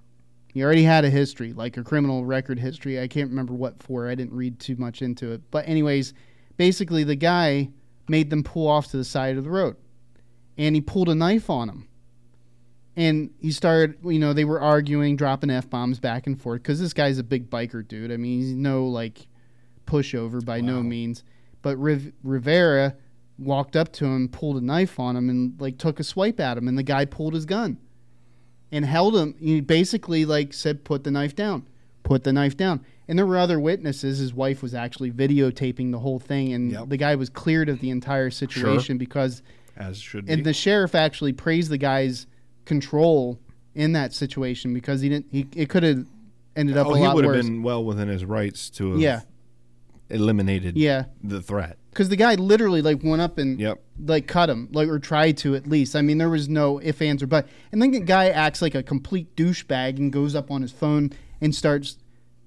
He 0.53 0.63
already 0.63 0.83
had 0.83 1.05
a 1.05 1.09
history, 1.09 1.53
like 1.53 1.77
a 1.77 1.83
criminal 1.83 2.25
record 2.25 2.59
history. 2.59 2.99
I 2.99 3.07
can't 3.07 3.29
remember 3.29 3.53
what 3.53 3.81
for. 3.81 4.07
I 4.07 4.15
didn't 4.15 4.33
read 4.33 4.59
too 4.59 4.75
much 4.77 5.01
into 5.01 5.31
it. 5.31 5.41
But 5.51 5.67
anyways, 5.67 6.13
basically 6.57 7.03
the 7.03 7.15
guy 7.15 7.69
made 8.07 8.29
them 8.29 8.43
pull 8.43 8.67
off 8.67 8.89
to 8.91 8.97
the 8.97 9.03
side 9.03 9.37
of 9.37 9.43
the 9.43 9.51
road. 9.51 9.75
And 10.57 10.73
he 10.73 10.81
pulled 10.81 11.09
a 11.09 11.15
knife 11.15 11.49
on 11.49 11.69
him. 11.69 11.87
And 12.95 13.29
he 13.39 13.51
started, 13.51 13.97
you 14.03 14.17
know, 14.17 14.33
they 14.33 14.45
were 14.45 14.59
arguing, 14.59 15.15
dropping 15.15 15.51
F 15.51 15.69
bombs 15.69 15.99
back 15.99 16.25
and 16.25 16.41
forth 16.41 16.63
because 16.63 16.79
this 16.79 16.93
guy's 16.93 17.19
a 17.19 17.23
big 17.23 17.51
biker 17.51 17.87
dude. 17.87 18.11
I 18.11 18.17
mean, 18.17 18.39
he's 18.39 18.53
no 18.53 18.87
like 18.87 19.27
pushover 19.85 20.43
by 20.43 20.61
no 20.61 20.81
means. 20.81 21.23
But 21.61 21.77
Riv- 21.77 22.13
Rivera 22.23 22.95
walked 23.39 23.75
up 23.75 23.91
to 23.93 24.05
him, 24.05 24.27
pulled 24.29 24.57
a 24.57 24.61
knife 24.65 24.99
on 24.99 25.15
him, 25.15 25.29
and 25.29 25.59
like 25.59 25.77
took 25.77 25.99
a 25.99 26.03
swipe 26.03 26.39
at 26.39 26.57
him. 26.57 26.67
And 26.67 26.77
the 26.77 26.83
guy 26.83 27.05
pulled 27.05 27.33
his 27.33 27.45
gun 27.45 27.77
and 28.71 28.85
held 28.85 29.15
him. 29.15 29.35
He 29.39 29.61
basically 29.61 30.25
like 30.25 30.53
said, 30.53 30.83
"Put 30.83 31.03
the 31.03 31.11
knife 31.11 31.35
down. 31.35 31.65
Put 32.03 32.23
the 32.23 32.33
knife 32.33 32.57
down." 32.57 32.81
And 33.09 33.17
there 33.17 33.25
were 33.25 33.37
other 33.37 33.59
witnesses. 33.59 34.17
His 34.19 34.33
wife 34.33 34.61
was 34.61 34.73
actually 34.73 35.11
videotaping 35.11 35.91
the 35.91 35.99
whole 35.99 36.19
thing, 36.19 36.51
and 36.53 36.71
Yep. 36.71 36.89
the 36.89 36.97
guy 36.97 37.15
was 37.15 37.29
cleared 37.29 37.69
of 37.69 37.79
the 37.79 37.89
entire 37.89 38.29
situation 38.29 38.97
because 38.97 39.41
as 39.77 39.97
should 39.97 40.25
be. 40.25 40.33
and 40.33 40.43
the 40.43 40.53
sheriff 40.53 40.93
actually 40.95 41.31
praised 41.33 41.69
the 41.69 41.77
guy's 41.77 42.27
control 42.65 43.39
in 43.75 43.93
that 43.93 44.11
situation 44.13 44.73
because 44.73 44.99
he 45.01 45.09
didn't. 45.09 45.27
He 45.31 45.47
it 45.55 45.69
could 45.69 45.83
have 45.83 46.05
ended 46.55 46.75
up 46.75 46.87
oh, 46.87 46.95
a 46.95 46.97
he 46.97 47.03
lot 47.03 47.15
would 47.15 47.25
have 47.25 47.35
been 47.35 47.61
well 47.63 47.83
within 47.85 48.07
his 48.09 48.25
rights 48.25 48.69
to 48.71 48.91
have 48.93 48.99
Yeah. 48.99 49.21
eliminated 50.09 50.75
Yeah, 50.77 51.05
the 51.23 51.41
threat. 51.41 51.77
Because 51.97 52.09
the 52.09 52.15
guy 52.15 52.35
literally 52.35 52.83
like 52.83 53.03
went 53.03 53.23
up 53.23 53.39
and 53.39 53.59
Yep. 53.59 53.81
like 54.05 54.27
cut 54.27 54.51
him, 54.51 54.69
like 54.71 54.87
or 54.87 54.99
tried 54.99 55.35
to 55.37 55.55
at 55.55 55.65
least. 55.65 55.95
I 55.95 56.03
mean, 56.03 56.19
there 56.19 56.29
was 56.29 56.47
no 56.47 56.77
if, 56.77 57.01
ands, 57.01 57.23
or 57.23 57.27
but. 57.27 57.47
And 57.71 57.81
then 57.81 57.89
the 57.89 57.99
guy 58.01 58.29
acts 58.29 58.61
like 58.61 58.75
a 58.75 58.83
complete 58.83 59.35
douchebag 59.35 59.97
and 59.97 60.13
goes 60.13 60.35
up 60.35 60.51
on 60.51 60.61
his 60.61 60.71
phone 60.71 61.11
and 61.41 61.55
starts 61.55 61.97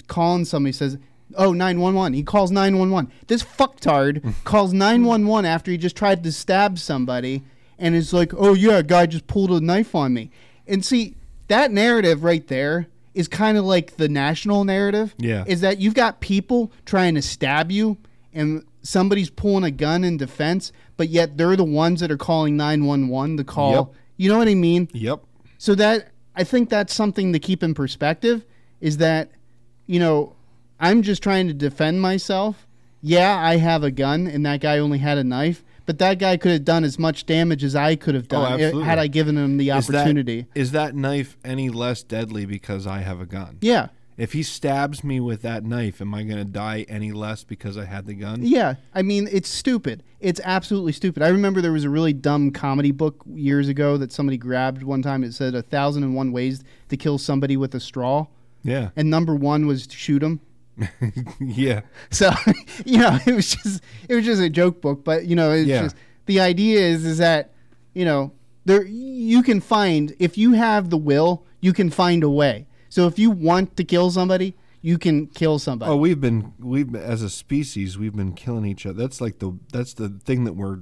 calling 0.06 0.44
somebody. 0.44 0.70
Says, 0.72 0.98
"Oh, 1.34 1.52
911." 1.52 2.12
He 2.12 2.22
calls 2.22 2.52
911. 2.52 3.10
This 3.26 3.42
fucktard 3.42 4.22
calls 4.44 4.72
911 4.72 5.44
after 5.44 5.72
he 5.72 5.76
just 5.76 5.96
tried 5.96 6.22
to 6.22 6.30
stab 6.30 6.78
somebody, 6.78 7.42
and 7.76 7.96
is 7.96 8.12
like, 8.12 8.32
"Oh 8.36 8.54
yeah, 8.54 8.78
a 8.78 8.82
guy 8.84 9.06
just 9.06 9.26
pulled 9.26 9.50
a 9.50 9.60
knife 9.60 9.96
on 9.96 10.14
me." 10.14 10.30
And 10.68 10.84
see 10.84 11.16
that 11.48 11.72
narrative 11.72 12.22
right 12.22 12.46
there 12.46 12.86
is 13.14 13.26
kind 13.26 13.58
of 13.58 13.64
like 13.64 13.96
the 13.96 14.08
national 14.08 14.62
narrative. 14.62 15.12
Yeah. 15.18 15.42
Is 15.48 15.60
that 15.62 15.80
you've 15.80 15.94
got 15.94 16.20
people 16.20 16.70
trying 16.84 17.16
to 17.16 17.22
stab 17.22 17.72
you 17.72 17.98
and 18.32 18.64
somebody's 18.82 19.30
pulling 19.30 19.64
a 19.64 19.70
gun 19.70 20.04
in 20.04 20.16
defense, 20.16 20.72
but 20.96 21.08
yet 21.08 21.36
they're 21.36 21.56
the 21.56 21.64
ones 21.64 22.00
that 22.00 22.10
are 22.10 22.16
calling 22.16 22.56
911 22.56 23.36
to 23.38 23.44
call. 23.44 23.72
Yep. 23.72 23.86
You 24.16 24.28
know 24.30 24.38
what 24.38 24.48
I 24.48 24.54
mean? 24.54 24.88
Yep. 24.92 25.20
So 25.58 25.74
that 25.74 26.08
I 26.36 26.44
think 26.44 26.68
that's 26.70 26.94
something 26.94 27.32
to 27.32 27.38
keep 27.38 27.62
in 27.62 27.74
perspective 27.74 28.44
is 28.80 28.96
that 28.98 29.30
you 29.86 29.98
know, 29.98 30.34
I'm 30.78 31.02
just 31.02 31.22
trying 31.22 31.48
to 31.48 31.54
defend 31.54 32.00
myself. 32.00 32.66
Yeah, 33.02 33.36
I 33.36 33.56
have 33.56 33.82
a 33.82 33.90
gun 33.90 34.26
and 34.26 34.46
that 34.46 34.60
guy 34.60 34.78
only 34.78 34.98
had 34.98 35.18
a 35.18 35.24
knife, 35.24 35.64
but 35.84 35.98
that 35.98 36.18
guy 36.18 36.36
could 36.36 36.52
have 36.52 36.64
done 36.64 36.84
as 36.84 36.98
much 36.98 37.26
damage 37.26 37.64
as 37.64 37.74
I 37.74 37.96
could 37.96 38.14
have 38.14 38.26
Oh, 38.26 38.36
done 38.42 38.52
eh, 38.60 38.64
absolutely. 38.64 38.84
had 38.84 38.98
I 39.00 39.06
given 39.08 39.36
him 39.36 39.56
the 39.56 39.72
opportunity. 39.72 40.46
Is 40.54 40.70
that 40.72 40.94
knife 40.94 41.36
any 41.44 41.68
less 41.70 42.02
deadly 42.04 42.46
because 42.46 42.86
I 42.86 43.00
have 43.00 43.20
a 43.20 43.26
gun? 43.26 43.58
yeah. 43.62 43.88
If 44.20 44.34
he 44.34 44.42
stabs 44.42 45.02
me 45.02 45.18
with 45.18 45.40
that 45.42 45.64
knife, 45.64 46.00
am 46.02 46.14
I 46.14 46.24
going 46.24 46.36
to 46.38 46.44
die 46.44 46.84
any 46.90 47.10
less 47.10 47.42
because 47.42 47.78
I 47.78 47.86
had 47.86 48.04
the 48.06 48.12
gun? 48.12 48.40
Yeah, 48.42 48.74
I 48.94 49.00
mean 49.00 49.26
it's 49.32 49.48
stupid. 49.48 50.02
It's 50.20 50.40
absolutely 50.44 50.92
stupid. 50.92 51.22
I 51.22 51.28
remember 51.28 51.62
there 51.62 51.72
was 51.72 51.84
a 51.84 51.88
really 51.90 52.12
dumb 52.12 52.50
comedy 52.50 52.90
book 52.92 53.22
years 53.26 53.68
ago 53.68 53.96
that 53.96 54.12
somebody 54.12 54.36
grabbed 54.36 54.82
one 54.82 55.00
time. 55.00 55.24
It 55.24 55.32
said 55.32 55.54
a 55.54 55.62
thousand 55.62 56.02
and 56.02 56.14
one 56.14 56.32
ways 56.32 56.62
to 56.90 56.98
kill 56.98 57.16
somebody 57.16 57.56
with 57.56 57.74
a 57.74 57.80
straw, 57.80 58.26
Yeah. 58.62 58.90
and 58.94 59.08
number 59.08 59.34
one 59.34 59.66
was 59.66 59.86
to 59.86 59.96
shoot 59.96 60.22
him. 60.22 60.40
yeah. 61.40 61.80
So 62.10 62.30
you 62.84 62.98
know 62.98 63.18
it 63.26 63.34
was 63.34 63.54
just 63.54 63.82
it 64.08 64.14
was 64.14 64.24
just 64.24 64.42
a 64.42 64.50
joke 64.50 64.80
book, 64.82 65.04
but 65.04 65.24
you 65.26 65.34
know 65.36 65.50
it's 65.52 65.66
Yeah. 65.68 65.82
just 65.84 65.96
the 66.26 66.40
idea 66.40 66.80
is 66.80 67.04
is 67.06 67.18
that 67.18 67.52
you 67.94 68.04
know 68.04 68.32
there 68.66 68.84
you 68.84 69.42
can 69.42 69.60
find 69.60 70.14
if 70.18 70.36
you 70.36 70.52
have 70.52 70.90
the 70.90 70.98
will, 70.98 71.44
you 71.60 71.72
can 71.72 71.88
find 71.90 72.22
a 72.22 72.30
way. 72.30 72.66
So 72.90 73.06
if 73.06 73.18
you 73.18 73.30
want 73.30 73.76
to 73.78 73.84
kill 73.84 74.10
somebody, 74.10 74.54
you 74.82 74.98
can 74.98 75.28
kill 75.28 75.58
somebody. 75.58 75.90
Oh, 75.90 75.96
we've 75.96 76.20
been 76.20 76.52
we've 76.58 76.94
as 76.94 77.22
a 77.22 77.30
species 77.30 77.96
we've 77.96 78.16
been 78.16 78.34
killing 78.34 78.66
each 78.66 78.84
other. 78.84 79.00
That's 79.00 79.20
like 79.20 79.38
the 79.38 79.58
that's 79.72 79.94
the 79.94 80.08
thing 80.08 80.44
that 80.44 80.54
we're 80.54 80.80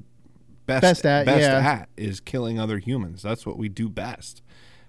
best 0.66 0.82
Best 0.82 1.06
at, 1.06 1.26
yeah. 1.26 1.58
at 1.58 1.88
is 1.96 2.20
killing 2.20 2.58
other 2.58 2.78
humans. 2.78 3.22
That's 3.22 3.46
what 3.46 3.56
we 3.56 3.68
do 3.68 3.88
best. 3.88 4.42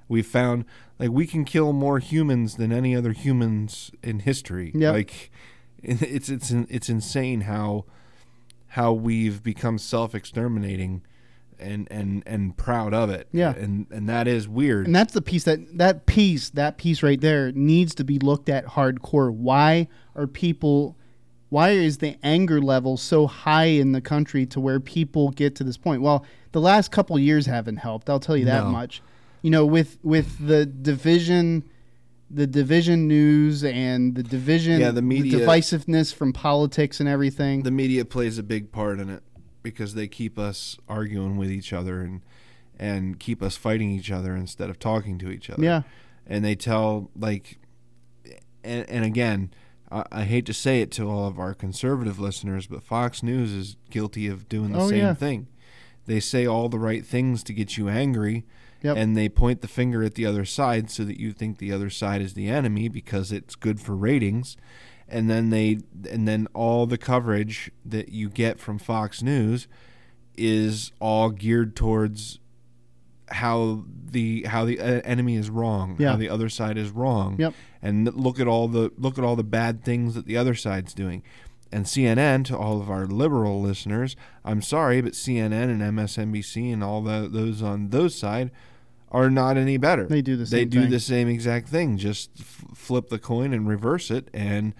We 0.07 0.22
found 0.22 0.65
like 0.97 1.11
we 1.11 1.28
can 1.28 1.45
kill 1.45 1.74
more 1.74 1.99
humans 1.99 2.55
than 2.55 2.72
any 2.72 2.95
other 2.95 3.13
humans 3.13 3.91
in 4.01 4.20
history. 4.20 4.72
Yep. 4.74 4.93
Like 4.93 5.32
it's 5.84 6.30
it's 6.30 6.51
it's 6.51 6.89
insane 6.89 7.41
how 7.41 7.86
how 8.74 8.93
we've 8.93 9.41
become 9.41 9.78
self-exterminating 9.78 11.01
and 11.60 11.88
and 11.91 12.24
and 12.26 12.55
proud 12.57 12.93
of 12.93 13.10
it. 13.10 13.28
Yeah. 13.32 13.53
And 13.55 13.88
and 13.91 14.07
that 14.10 14.28
is 14.28 14.47
weird. 14.47 14.86
And 14.88 14.95
that's 14.95 15.14
the 15.14 15.22
piece 15.22 15.43
that 15.45 15.78
that 15.78 16.05
piece 16.05 16.49
that 16.51 16.78
piece 16.78 17.03
right 17.03 17.20
there 17.20 17.51
needs 17.51 17.93
to 17.95 18.03
be 18.03 18.20
looked 18.20 18.49
at 18.49 18.66
hardcore. 18.66 19.32
Why 19.34 19.88
are 20.16 20.28
people? 20.28 20.95
Why 21.49 21.72
is 21.72 21.97
the 21.97 22.16
anger 22.22 22.62
level 22.62 22.95
so 22.95 23.26
high 23.26 23.66
in 23.66 23.91
the 23.91 24.01
country 24.01 24.45
to 24.47 24.60
where 24.60 24.80
people 24.80 25.32
get 25.32 25.55
to 25.55 25.64
this 25.64 25.78
point? 25.78 26.01
Well, 26.03 26.24
the 26.51 26.62
last 26.62 26.91
couple 26.91 27.18
years 27.18 27.47
haven't 27.47 27.78
helped. 27.78 28.07
I'll 28.10 28.20
tell 28.20 28.38
you 28.38 28.45
that 28.45 28.66
No. 28.66 28.70
much. 28.72 29.01
You 29.41 29.49
know, 29.49 29.66
with 29.66 29.97
with 30.03 30.45
the 30.45 30.66
division, 30.68 31.64
the 32.30 32.45
division 32.45 33.07
news 33.07 33.64
and 33.64 34.14
the 34.14 34.22
division, 34.22 34.80
Yeah, 34.80 34.91
the 34.91 35.01
media- 35.01 35.39
divisiveness 35.39 36.14
from 36.14 36.34
politics 36.34 36.99
and 36.99 37.10
everything. 37.10 37.64
the 37.64 37.72
media 37.72 38.05
plays 38.05 38.38
a 38.38 38.43
big 38.43 38.72
part 38.72 38.99
in 38.99 39.10
it 39.10 39.24
because 39.64 39.93
they 39.93 40.07
keep 40.07 40.38
us 40.39 40.78
arguing 40.88 41.38
with 41.38 41.51
each 41.51 41.74
other 41.74 42.01
and 42.01 42.22
and 42.82 43.20
keep 43.20 43.43
us 43.43 43.57
fighting 43.57 43.91
each 43.91 44.10
other 44.12 44.36
instead 44.36 44.70
of 44.70 44.80
talking 44.80 45.18
to 45.20 45.30
each 45.30 45.49
other. 45.49 45.62
Yeah. 45.64 45.82
And 46.26 46.45
they 46.45 46.55
tell 46.55 47.10
like 47.16 47.57
and, 48.64 48.89
and 48.89 49.05
again, 49.05 49.51
I, 49.91 50.03
I 50.12 50.24
hate 50.24 50.45
to 50.47 50.53
say 50.53 50.82
it 50.82 50.91
to 50.91 51.10
all 51.10 51.28
of 51.28 51.39
our 51.39 51.53
conservative 51.53 52.20
listeners, 52.20 52.68
but 52.68 52.84
Fox 52.84 53.24
News 53.24 53.51
is 53.51 53.76
guilty 53.89 54.28
of 54.28 54.47
doing 54.49 54.72
the 54.72 54.80
Oh, 54.80 54.89
same 54.89 54.99
yeah. 54.99 55.14
thing. 55.14 55.47
They 56.05 56.20
say 56.20 56.45
all 56.45 56.70
the 56.70 56.80
right 56.80 57.05
things 57.05 57.43
to 57.43 57.53
get 57.53 57.78
you 57.78 57.88
angry 57.89 58.45
Yep. 58.82 58.95
and 58.95 59.18
they 59.18 59.28
point 59.28 59.60
the 59.60 59.68
finger 59.68 60.03
at 60.03 60.16
the 60.16 60.26
other 60.26 60.45
side 60.45 60.89
so 60.89 61.03
that 61.03 61.20
you 61.20 61.34
think 61.34 61.57
the 61.57 61.74
other 61.74 61.89
side 61.89 62.22
is 62.22 62.34
the 62.34 62.47
enemy 62.47 62.88
because 62.88 63.30
it's 63.34 63.55
good 63.55 63.82
for 63.82 63.93
ratings 63.93 64.55
and 65.12 65.30
then 65.30 65.49
they 65.49 65.80
and 66.10 66.28
then 66.28 66.47
all 66.53 66.86
the 66.86 66.97
coverage 66.97 67.72
that 67.86 68.10
you 68.10 68.30
get 68.30 68.60
from 68.60 68.78
Fox 68.80 69.22
News 69.22 69.68
is 70.38 70.91
all 70.99 71.30
geared 71.30 71.76
towards 71.76 72.39
how 73.30 73.86
the 74.12 74.43
how 74.43 74.66
the 74.66 74.80
uh, 74.80 75.01
enemy 75.03 75.36
is 75.36 75.49
wrong, 75.49 75.95
Yeah. 75.99 76.12
how 76.12 76.16
the 76.16 76.30
other 76.30 76.49
side 76.49 76.78
is 76.78 76.89
wrong, 76.91 77.36
Yep. 77.38 77.53
and 77.82 78.14
look 78.16 78.39
at 78.39 78.47
all 78.47 78.68
the 78.68 78.91
look 78.97 79.18
at 79.18 79.24
all 79.24 79.36
the 79.36 79.43
bad 79.43 79.84
things 79.84 80.16
that 80.16 80.26
the 80.26 80.38
other 80.38 80.55
side's 80.55 80.93
doing. 80.93 81.22
And 81.72 81.86
CNN, 81.86 82.45
to 82.45 82.57
all 82.57 82.82
of 82.82 82.89
our 82.89 83.05
liberal 83.05 83.62
listeners, 83.62 84.16
I'm 84.43 84.64
sorry, 84.64 85.01
but 85.01 85.14
CNN 85.14 85.70
and 85.70 85.82
MSNBC 85.84 86.74
and 86.74 86.84
all 86.84 87.03
the, 87.03 87.30
those 87.32 87.62
on 87.62 87.89
those 87.89 88.16
side 88.16 88.49
are 89.12 89.30
not 89.30 89.57
any 89.57 89.78
better. 89.78 90.05
They 90.05 90.22
do 90.22 90.36
the 90.36 90.43
They 90.45 90.62
same 90.62 90.70
do 90.70 90.82
thing. 90.82 90.89
the 90.91 90.99
same 90.99 91.28
exact 91.28 91.68
thing. 91.70 91.97
Just 91.97 92.30
f- 92.39 92.66
flip 92.76 93.10
the 93.10 93.20
coin 93.20 93.53
and 93.53 93.68
reverse 93.68 94.12
it, 94.12 94.30
and 94.34 94.74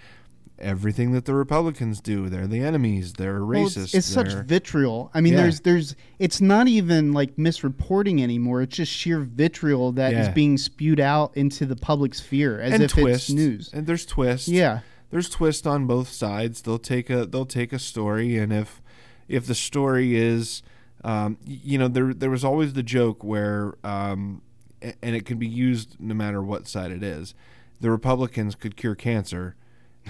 everything 0.58 1.12
that 1.12 1.24
the 1.24 1.34
Republicans 1.34 2.00
do, 2.00 2.28
they're 2.28 2.46
the 2.46 2.60
enemies. 2.60 3.14
They're 3.14 3.44
Well, 3.44 3.64
racist. 3.64 3.84
it's, 3.84 3.94
it's 3.94 4.06
such 4.06 4.28
they're- 4.34 4.42
vitriol. 4.42 5.10
I 5.14 5.20
mean, 5.22 5.32
Yeah. 5.32 5.42
there's 5.42 5.60
there's 5.60 5.96
it's 6.18 6.40
not 6.40 6.68
even 6.68 7.12
like 7.12 7.36
misreporting 7.36 8.20
anymore. 8.20 8.60
It's 8.62 8.76
just 8.76 8.92
sheer 8.92 9.20
vitriol 9.20 9.92
that 9.92 10.12
is 10.12 10.26
Yeah. 10.26 10.32
being 10.32 10.58
spewed 10.58 11.00
out 11.00 11.32
into 11.36 11.64
the 11.64 11.76
public 11.76 12.14
sphere 12.14 12.60
as 12.60 12.74
and 12.74 12.82
if 12.82 12.90
twist 12.92 13.30
it's 13.30 13.36
news. 13.36 13.70
And 13.72 13.86
there's 13.86 14.04
twist. 14.04 14.48
Yeah. 14.48 14.80
there's 15.10 15.28
twist 15.30 15.66
on 15.66 15.86
both 15.86 16.08
sides. 16.12 16.60
They'll 16.62 16.78
take 16.78 17.08
a 17.10 17.24
they'll 17.26 17.46
take 17.46 17.72
a 17.72 17.78
story, 17.78 18.36
and 18.36 18.52
if 18.52 18.82
if 19.28 19.46
the 19.46 19.54
story 19.54 20.14
is, 20.16 20.62
um, 21.04 21.38
you 21.44 21.78
know, 21.78 21.88
there 21.88 22.12
there 22.14 22.30
was 22.30 22.44
always 22.44 22.72
the 22.74 22.82
joke 22.82 23.22
where, 23.24 23.74
um, 23.84 24.42
and 24.80 25.14
it 25.16 25.24
can 25.26 25.38
be 25.38 25.46
used 25.46 25.96
no 25.98 26.14
matter 26.14 26.42
what 26.42 26.66
side 26.68 26.90
it 26.90 27.02
is. 27.02 27.34
The 27.80 27.90
Republicans 27.90 28.54
could 28.54 28.76
cure 28.76 28.94
cancer, 28.94 29.56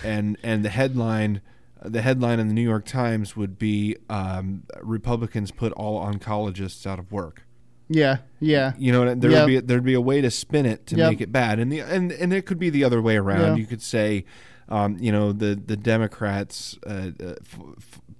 and 0.04 0.36
and 0.42 0.64
the 0.64 0.70
headline. 0.70 1.40
The 1.82 2.02
headline 2.02 2.38
in 2.40 2.48
the 2.48 2.52
New 2.52 2.60
York 2.68 2.84
Times 2.84 3.36
would 3.36 3.58
be 3.58 3.96
um, 4.10 4.64
Republicans 4.82 5.50
put 5.50 5.72
all 5.72 6.04
oncologists 6.04 6.86
out 6.86 6.98
of 6.98 7.10
work. 7.10 7.46
Yeah, 7.88 8.18
yeah. 8.38 8.74
You 8.78 8.92
know, 8.92 9.14
there 9.14 9.30
Yep. 9.30 9.40
would 9.40 9.46
be 9.46 9.60
there'd 9.60 9.84
be 9.84 9.94
a 9.94 10.00
way 10.00 10.20
to 10.20 10.30
spin 10.30 10.66
it 10.66 10.86
to 10.88 10.96
Yep. 10.96 11.10
make 11.10 11.20
it 11.22 11.32
bad, 11.32 11.58
and 11.58 11.72
the 11.72 11.80
and 11.80 12.12
and 12.12 12.34
it 12.34 12.44
could 12.44 12.58
be 12.58 12.68
the 12.68 12.84
other 12.84 13.00
way 13.00 13.16
around. 13.16 13.40
Yeah. 13.40 13.54
You 13.54 13.66
could 13.66 13.80
say, 13.80 14.26
um, 14.68 14.98
you 15.00 15.10
know, 15.10 15.32
the 15.32 15.54
the 15.54 15.76
Democrats 15.76 16.78
uh, 16.86 17.12
uh, 17.18 17.34
f- 17.40 17.60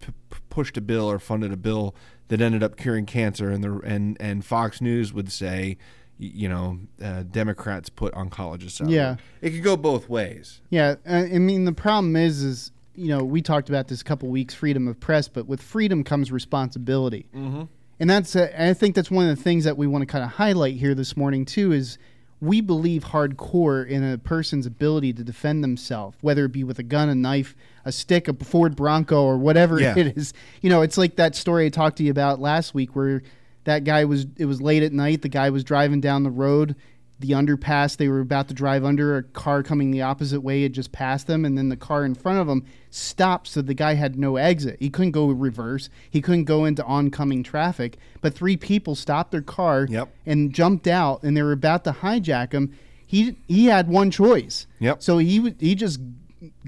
f- 0.03 0.41
pushed 0.49 0.79
a 0.79 0.81
bill 0.81 1.11
or 1.11 1.19
funded 1.19 1.53
a 1.53 1.57
bill 1.59 1.95
that 2.31 2.41
ended 2.41 2.63
up 2.63 2.77
curing 2.77 3.07
cancer, 3.07 3.51
and 3.51 3.63
the 3.63 3.81
and 3.85 4.17
and 4.21 4.45
Fox 4.45 4.81
News 4.81 5.13
would 5.13 5.31
say, 5.31 5.77
you 6.17 6.49
know, 6.49 6.79
uh, 7.03 7.25
Democrats 7.25 7.89
put 7.89 8.15
oncologists 8.15 8.81
out. 8.81 8.89
Yeah. 8.89 9.17
it 9.43 9.51
could 9.51 9.65
go 9.65 9.77
both 9.77 10.09
ways. 10.09 10.61
Yeah, 10.71 10.95
I 11.07 11.25
mean 11.25 11.65
the 11.65 11.73
problem 11.73 12.17
is, 12.17 12.43
is 12.43 12.73
you 12.95 13.09
know 13.09 13.25
we 13.25 13.43
talked 13.43 13.69
about 13.69 13.89
this 13.89 14.01
a 14.01 14.05
couple 14.05 14.29
weeks, 14.29 14.55
freedom 14.55 14.87
of 14.87 14.99
press, 15.01 15.29
but 15.29 15.47
with 15.47 15.61
freedom 15.61 16.05
comes 16.05 16.31
responsibility, 16.31 17.27
mm-hmm. 17.35 17.65
and 17.99 18.09
that's 18.09 18.37
uh, 18.37 18.51
I 18.57 18.75
think 18.75 18.95
that's 18.95 19.11
one 19.11 19.29
of 19.29 19.37
the 19.37 19.43
things 19.43 19.65
that 19.65 19.77
we 19.77 19.89
want 19.89 20.03
to 20.03 20.07
kind 20.07 20.25
of 20.25 20.31
highlight 20.31 20.77
here 20.77 20.95
this 20.95 21.17
morning 21.17 21.45
too 21.45 21.73
is 21.73 21.99
we 22.41 22.61
believe 22.61 23.05
hardcore 23.05 23.87
in 23.87 24.03
a 24.03 24.17
person's 24.19 24.65
ability 24.67 25.13
to 25.15 25.23
defend 25.23 25.63
themselves, 25.63 26.17
whether 26.23 26.47
it 26.47 26.53
be 26.53 26.65
with 26.65 26.79
a 26.79 26.83
gun, 26.83 27.09
a 27.09 27.15
knife, 27.15 27.55
a 27.85 27.93
stick, 27.93 28.29
a 28.29 28.35
Ford 28.45 28.75
Bronco, 28.77 29.23
or 29.23 29.37
whatever 29.37 29.79
Yeah. 29.81 29.95
it 29.99 30.17
is. 30.17 30.33
You 30.63 30.71
know, 30.71 30.81
it's 30.83 30.97
like 30.97 31.17
that 31.17 31.35
story 31.37 31.67
I 31.67 31.69
talked 31.69 31.99
to 31.99 32.03
you 32.03 32.11
about 32.11 32.41
last 32.41 32.75
week 32.75 32.97
where 32.97 33.23
that 33.65 33.85
guy 33.85 34.07
was 34.07 34.27
it 34.39 34.47
was 34.47 34.63
late 34.63 34.83
at 34.83 34.93
night 34.93 35.21
the 35.21 35.29
guy 35.29 35.51
was 35.51 35.63
driving 35.65 36.01
down 36.01 36.23
the 36.23 36.31
road 36.31 36.77
the 37.21 37.31
underpass 37.33 37.97
they 37.97 38.09
were 38.09 38.21
about 38.21 38.49
to 38.49 38.55
drive 38.55 38.85
under 38.85 39.17
a 39.17 39.23
car 39.23 39.63
coming 39.63 39.91
the 39.91 40.03
opposite 40.03 40.41
way 40.41 40.63
had 40.63 40.73
just 40.73 40.91
passed 40.91 41.27
them 41.27 41.45
and 41.45 41.57
then 41.57 41.69
the 41.69 41.77
car 41.77 42.05
in 42.05 42.15
front 42.15 42.39
of 42.41 42.47
them 42.47 42.65
stopped 42.91 43.47
so 43.47 43.63
the 43.63 43.75
guy 43.75 43.95
had 43.95 44.19
no 44.19 44.37
exit. 44.37 44.77
He 44.81 44.91
couldn't 44.91 45.13
go 45.13 45.29
reverse. 45.29 45.89
He 46.11 46.21
couldn't 46.23 46.45
go 46.45 46.65
into 46.65 46.85
oncoming 46.85 47.43
traffic. 47.43 47.99
But 48.21 48.35
three 48.35 48.57
people 48.57 48.95
stopped 48.95 49.31
their 49.33 49.43
car 49.43 49.87
Yep. 49.89 50.09
and 50.27 50.53
jumped 50.53 50.87
out 50.87 51.23
and 51.23 51.37
they 51.37 51.43
were 51.43 51.53
about 51.53 51.85
to 51.85 51.93
hijack 51.93 52.53
him. 52.53 52.73
He 53.07 53.37
he 53.49 53.67
had 53.67 53.89
one 53.89 54.11
choice. 54.11 54.67
Yep. 54.79 55.03
so 55.03 55.19
he 55.19 55.55
he 55.61 55.75
just 55.75 56.01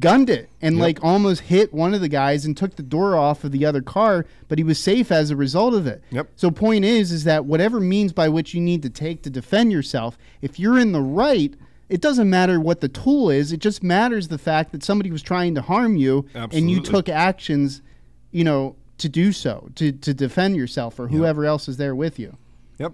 gunned 0.01 0.29
it 0.29 0.51
and 0.61 0.77
Yep. 0.77 0.83
like 0.83 0.99
almost 1.03 1.43
hit 1.43 1.73
one 1.73 1.95
of 1.95 2.01
the 2.01 2.09
guys 2.09 2.45
and 2.45 2.57
took 2.57 2.77
the 2.77 2.83
door 2.83 3.17
off 3.17 3.43
of 3.45 3.53
the 3.53 3.65
other 3.65 3.81
car 3.81 4.27
but 4.49 4.59
he 4.59 4.65
was 4.65 4.79
safe 4.79 5.11
as 5.11 5.31
a 5.31 5.37
result 5.37 5.73
of 5.75 5.87
it. 5.87 6.03
Yep. 6.11 6.29
so 6.37 6.51
point 6.51 6.85
is 6.85 7.11
is 7.11 7.25
that 7.25 7.47
whatever 7.47 7.81
means 7.81 8.13
by 8.13 8.29
which 8.29 8.53
you 8.53 8.61
need 8.61 8.83
to 8.83 8.91
take 8.91 9.23
to 9.23 9.31
defend 9.31 9.73
yourself 9.73 10.19
if 10.43 10.59
you're 10.59 10.79
in 10.79 10.93
the 10.93 11.01
right 11.01 11.55
it 11.89 12.01
doesn't 12.01 12.31
matter 12.31 12.59
what 12.59 12.81
the 12.81 12.89
tool 12.89 13.29
is. 13.29 13.53
It 13.53 13.59
just 13.61 13.83
matters 13.83 14.29
the 14.29 14.39
fact 14.39 14.73
that 14.73 14.83
somebody 14.83 15.11
was 15.11 15.21
trying 15.21 15.55
to 15.57 15.61
harm 15.63 15.97
you 15.97 16.25
and 16.35 16.71
you 16.71 16.81
took 16.81 17.09
actions 17.09 17.83
you 18.31 18.45
know 18.45 18.77
to 18.99 19.09
do 19.11 19.31
so 19.33 19.69
to 19.75 19.93
to 19.93 20.15
defend 20.15 20.57
yourself 20.57 20.99
or 20.99 21.09
whoever 21.09 21.45
else 21.45 21.69
is 21.69 21.77
there 21.77 21.95
with 21.95 22.19
you. 22.19 22.37
Yep, 22.79 22.93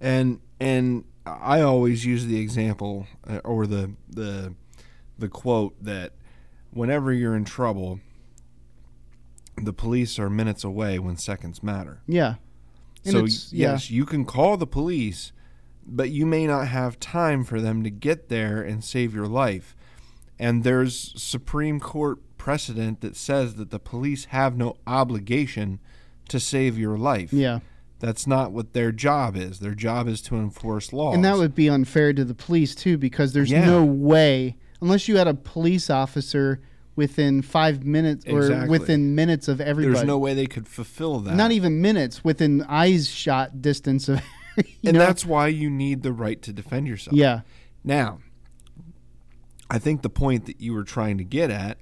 and 0.00 0.38
and 0.60 1.04
I 1.24 1.60
always 1.62 2.04
use 2.04 2.26
the 2.26 2.38
example 2.40 3.06
uh, 3.28 3.38
or 3.42 3.66
the 3.66 3.90
the 4.08 4.54
the 5.18 5.28
quote 5.28 5.74
that 5.82 6.12
whenever 6.70 7.12
you're 7.12 7.34
in 7.36 7.44
trouble, 7.44 8.00
the 9.56 9.72
police 9.72 10.18
are 10.18 10.28
minutes 10.28 10.64
away 10.64 10.98
when 10.98 11.16
seconds 11.16 11.62
matter. 11.62 12.02
yeah 12.06 12.34
And 13.04 13.12
so 13.12 13.18
it's- 13.20 13.52
yeah. 13.52 13.72
yes, 13.72 13.90
you 13.90 14.04
can 14.04 14.24
call 14.24 14.56
the 14.56 14.66
police, 14.66 15.32
but 15.86 16.10
you 16.10 16.26
may 16.26 16.46
not 16.46 16.68
have 16.68 16.98
time 17.00 17.44
for 17.44 17.60
them 17.60 17.82
to 17.84 17.90
get 17.90 18.28
there 18.28 18.60
and 18.60 18.82
save 18.84 19.14
your 19.14 19.26
life. 19.28 19.74
And 20.38 20.64
there's 20.64 21.14
Supreme 21.20 21.80
Court 21.80 22.18
precedent 22.36 23.00
that 23.00 23.16
says 23.16 23.54
that 23.54 23.70
the 23.70 23.78
police 23.78 24.26
have 24.26 24.56
no 24.56 24.76
obligation 24.86 25.78
to 26.28 26.38
save 26.40 26.76
your 26.78 26.98
life. 26.98 27.32
yeah 27.32 27.60
That's 28.00 28.26
not 28.26 28.52
what 28.52 28.74
their 28.74 28.92
job 28.92 29.36
is. 29.36 29.60
Their 29.60 29.74
job 29.74 30.06
is 30.08 30.20
to 30.22 30.36
enforce 30.36 30.92
law. 30.92 31.14
And 31.14 31.24
that 31.24 31.38
would 31.38 31.54
be 31.54 31.70
unfair 31.70 32.12
to 32.12 32.24
the 32.26 32.34
police 32.34 32.74
too, 32.74 32.98
because 32.98 33.32
there's 33.32 33.50
Yeah. 33.50 33.64
no 33.64 33.82
way, 33.84 34.56
unless 34.80 35.08
you 35.08 35.16
had 35.16 35.26
a 35.28 35.34
police 35.34 35.90
officer 35.90 36.60
within 36.94 37.42
five 37.42 37.84
minutes 37.84 38.26
or 38.26 38.40
Exactly. 38.40 38.68
within 38.70 39.14
minutes 39.14 39.48
of 39.48 39.60
everybody. 39.60 39.94
There's 39.94 40.06
no 40.06 40.18
way 40.18 40.32
they 40.34 40.46
could 40.46 40.66
fulfill 40.66 41.20
that. 41.20 41.36
not 41.36 41.52
even 41.52 41.80
minutes, 41.82 42.24
within 42.24 42.62
eyes 42.62 43.08
shot 43.08 43.60
distance 43.60 44.08
of. 44.08 44.20
and 44.56 44.94
know? 44.94 44.98
that's 45.00 45.24
why 45.24 45.48
you 45.48 45.68
need 45.68 46.02
the 46.02 46.12
right 46.12 46.40
to 46.42 46.52
defend 46.52 46.88
yourself. 46.88 47.14
yeah, 47.14 47.40
Now, 47.84 48.20
I 49.68 49.78
think 49.78 50.02
the 50.02 50.10
point 50.10 50.46
that 50.46 50.60
you 50.60 50.72
were 50.72 50.84
trying 50.84 51.18
to 51.18 51.24
get 51.24 51.50
at 51.50 51.78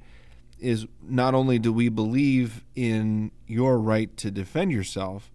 is 0.58 0.86
not 1.02 1.34
only 1.34 1.58
do 1.58 1.72
we 1.72 1.88
believe 1.88 2.64
in 2.74 3.30
your 3.46 3.78
right 3.78 4.16
to 4.16 4.30
defend 4.30 4.72
yourself, 4.72 5.30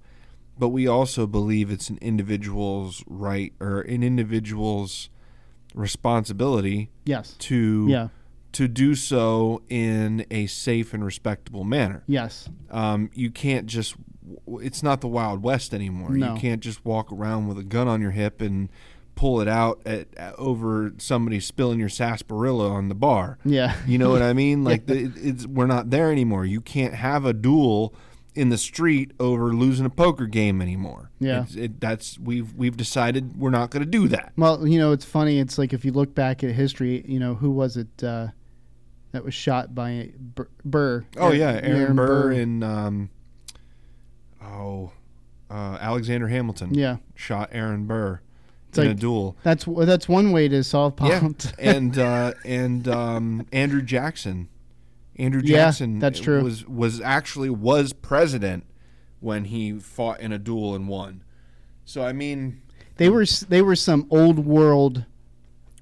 but 0.58 0.70
we 0.70 0.88
also 0.88 1.28
believe 1.28 1.70
it's 1.72 1.90
an 1.90 2.00
individual's 2.02 3.04
right 3.08 3.54
or 3.60 3.82
an 3.82 4.02
individual's 4.04 5.10
responsibility 5.76 6.90
yes, 7.06 7.36
to 7.40 7.86
yeah, 7.90 8.08
to 8.54 8.68
do 8.68 8.96
so 8.96 9.62
in 9.70 10.26
a 10.32 10.48
safe 10.48 10.94
and 10.94 11.06
respectable 11.06 11.64
manner. 11.64 12.04
yes, 12.08 12.50
Um, 12.72 13.10
you 13.14 13.30
can't 13.32 13.66
just 13.68 13.96
it's 14.62 14.84
not 14.84 15.02
the 15.02 15.08
wild 15.08 15.42
west 15.44 15.74
anymore. 15.74 16.12
No. 16.12 16.34
you 16.34 16.40
can't 16.40 16.62
just 16.62 16.86
walk 16.86 17.12
around 17.12 17.48
with 17.48 17.58
a 17.58 17.64
gun 17.64 17.88
on 17.88 18.02
your 18.02 18.12
hip 18.12 18.42
and 18.42 18.70
pull 19.16 19.42
it 19.42 19.48
out 19.48 19.82
at, 19.86 20.08
at- 20.18 20.36
over 20.36 20.94
somebody 20.98 21.40
spilling 21.40 21.80
your 21.80 21.90
sarsaparilla 21.90 22.70
on 22.70 22.90
the 22.90 22.96
bar. 22.96 23.38
Yeah, 23.44 23.76
you 23.86 23.98
know 23.98 24.10
what 24.12 24.22
i 24.22 24.34
mean? 24.34 24.64
Like 24.72 24.86
the, 24.86 25.06
it- 25.06 25.12
it's 25.16 25.46
we're 25.46 25.68
not 25.68 25.90
there 25.90 26.12
anymore. 26.12 26.46
You 26.46 26.62
can't 26.62 26.94
have 26.94 27.26
a 27.26 27.34
duel 27.34 27.94
in 28.40 28.50
the 28.50 28.58
street 28.58 29.12
over 29.20 29.54
losing 29.54 29.86
a 29.86 29.90
poker 29.90 30.26
game 30.26 30.62
anymore 30.62 31.12
Yeah. 31.20 31.46
It, 31.56 31.80
that's 31.82 32.18
we've 32.18 32.54
we've 32.56 32.78
decided 32.78 33.38
we're 33.38 33.50
not 33.50 33.70
going 33.70 33.84
to 33.84 33.90
do 33.90 34.08
that 34.10 34.32
Well, 34.38 34.66
you 34.68 34.80
know, 34.80 34.92
it's 34.94 35.06
funny. 35.06 35.40
It's 35.40 35.58
like 35.58 35.74
if 35.74 35.84
you 35.84 35.92
look 35.92 36.16
back 36.16 36.44
at 36.44 36.52
history, 36.52 37.04
you 37.08 37.20
know, 37.20 37.36
who 37.36 37.52
was 37.52 37.76
it 37.78 38.04
uh, 38.04 38.28
that 39.12 39.24
was 39.26 39.34
shot 39.34 39.76
by 39.76 40.12
Bur- 40.18 40.50
Burr? 40.64 41.06
oh 41.18 41.32
yeah 41.32 41.60
aaron, 41.64 41.96
burr, 41.96 42.32
and 42.32 42.64
um, 42.64 43.10
oh 44.44 44.92
uh, 45.50 45.78
alexander 45.82 46.28
hamilton 46.28 46.74
yeah, 46.74 46.98
shot 47.16 47.50
aaron 47.52 47.86
burr 47.86 48.22
It's 48.70 48.78
in 48.78 48.88
a 48.88 48.94
duel 48.94 49.36
that's 49.44 49.66
that's 49.66 50.08
one 50.08 50.32
way 50.32 50.48
to 50.48 50.64
solve 50.64 50.96
problems. 50.96 51.52
Yeah, 51.58 51.72
and 51.72 51.98
uh, 52.10 52.34
and 52.46 52.88
um, 52.88 53.48
Andrew 53.52 53.82
Jackson, 53.82 54.48
Andrew 55.20 55.42
Yeah, 55.44 55.66
Jackson, 55.66 56.00
that's 56.00 56.20
true. 56.20 56.42
Was 56.42 56.66
was 56.66 57.02
actually 57.02 57.50
was 57.50 57.94
president 57.94 58.66
when 59.20 59.46
he 59.46 59.74
fought 59.74 60.22
in 60.22 60.32
a 60.32 60.40
duel 60.40 60.74
and 60.74 60.88
won. 60.88 61.24
So 61.86 62.04
I 62.04 62.14
mean, 62.14 62.62
They 62.96 63.10
were 63.10 63.26
they 63.26 63.62
were 63.62 63.76
some 63.76 64.08
old 64.10 64.40
world, 64.40 65.06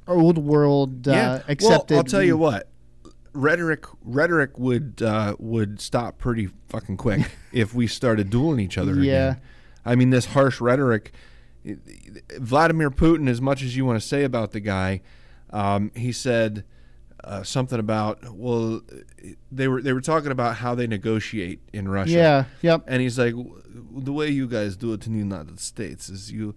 old 0.08 0.40
world 0.40 1.08
uh, 1.08 1.12
yeah. 1.12 1.42
accepted. 1.48 1.94
Well, 1.94 2.00
I'll 2.00 2.04
tell 2.04 2.24
you 2.24 2.36
what, 2.36 2.70
rhetoric 3.34 3.86
rhetoric 4.04 4.58
would 4.58 5.02
uh, 5.02 5.36
would 5.38 5.80
stop 5.80 6.18
pretty 6.18 6.50
fucking 6.70 6.98
quick 6.98 7.32
if 7.54 7.74
we 7.74 7.86
started 7.88 8.30
dueling 8.30 8.60
each 8.60 8.78
other. 8.78 8.96
Yeah. 8.96 9.30
again. 9.30 9.42
I 9.86 9.96
mean 9.96 10.10
this 10.10 10.26
harsh 10.28 10.60
rhetoric. 10.60 11.14
Vladimir 12.40 12.90
Putin, 12.90 13.30
as 13.30 13.42
much 13.42 13.62
as 13.62 13.76
you 13.76 13.86
want 13.86 14.02
to 14.02 14.08
say 14.08 14.24
about 14.24 14.52
the 14.52 14.62
guy, 14.62 15.02
um, 15.50 15.92
he 15.96 16.14
said 16.14 16.64
uh, 17.24 17.44
something 17.44 17.80
about 17.80 18.34
well, 18.34 18.82
they 19.52 19.68
were 19.68 19.82
they 19.82 19.94
were 19.94 20.02
talking 20.02 20.32
about 20.32 20.56
how 20.58 20.76
they 20.76 20.88
negotiate 20.88 21.60
in 21.74 21.88
Russia. 21.88 22.12
Yeah. 22.12 22.44
Yep. 22.62 22.84
and 22.88 23.02
he's 23.02 23.18
like, 23.18 23.34
the 23.96 24.14
way 24.14 24.30
you 24.30 24.48
guys 24.48 24.76
do 24.76 24.94
it 24.94 25.06
in 25.08 25.14
the 25.14 25.20
United 25.20 25.60
States 25.60 26.10
is 26.10 26.32
you 26.32 26.56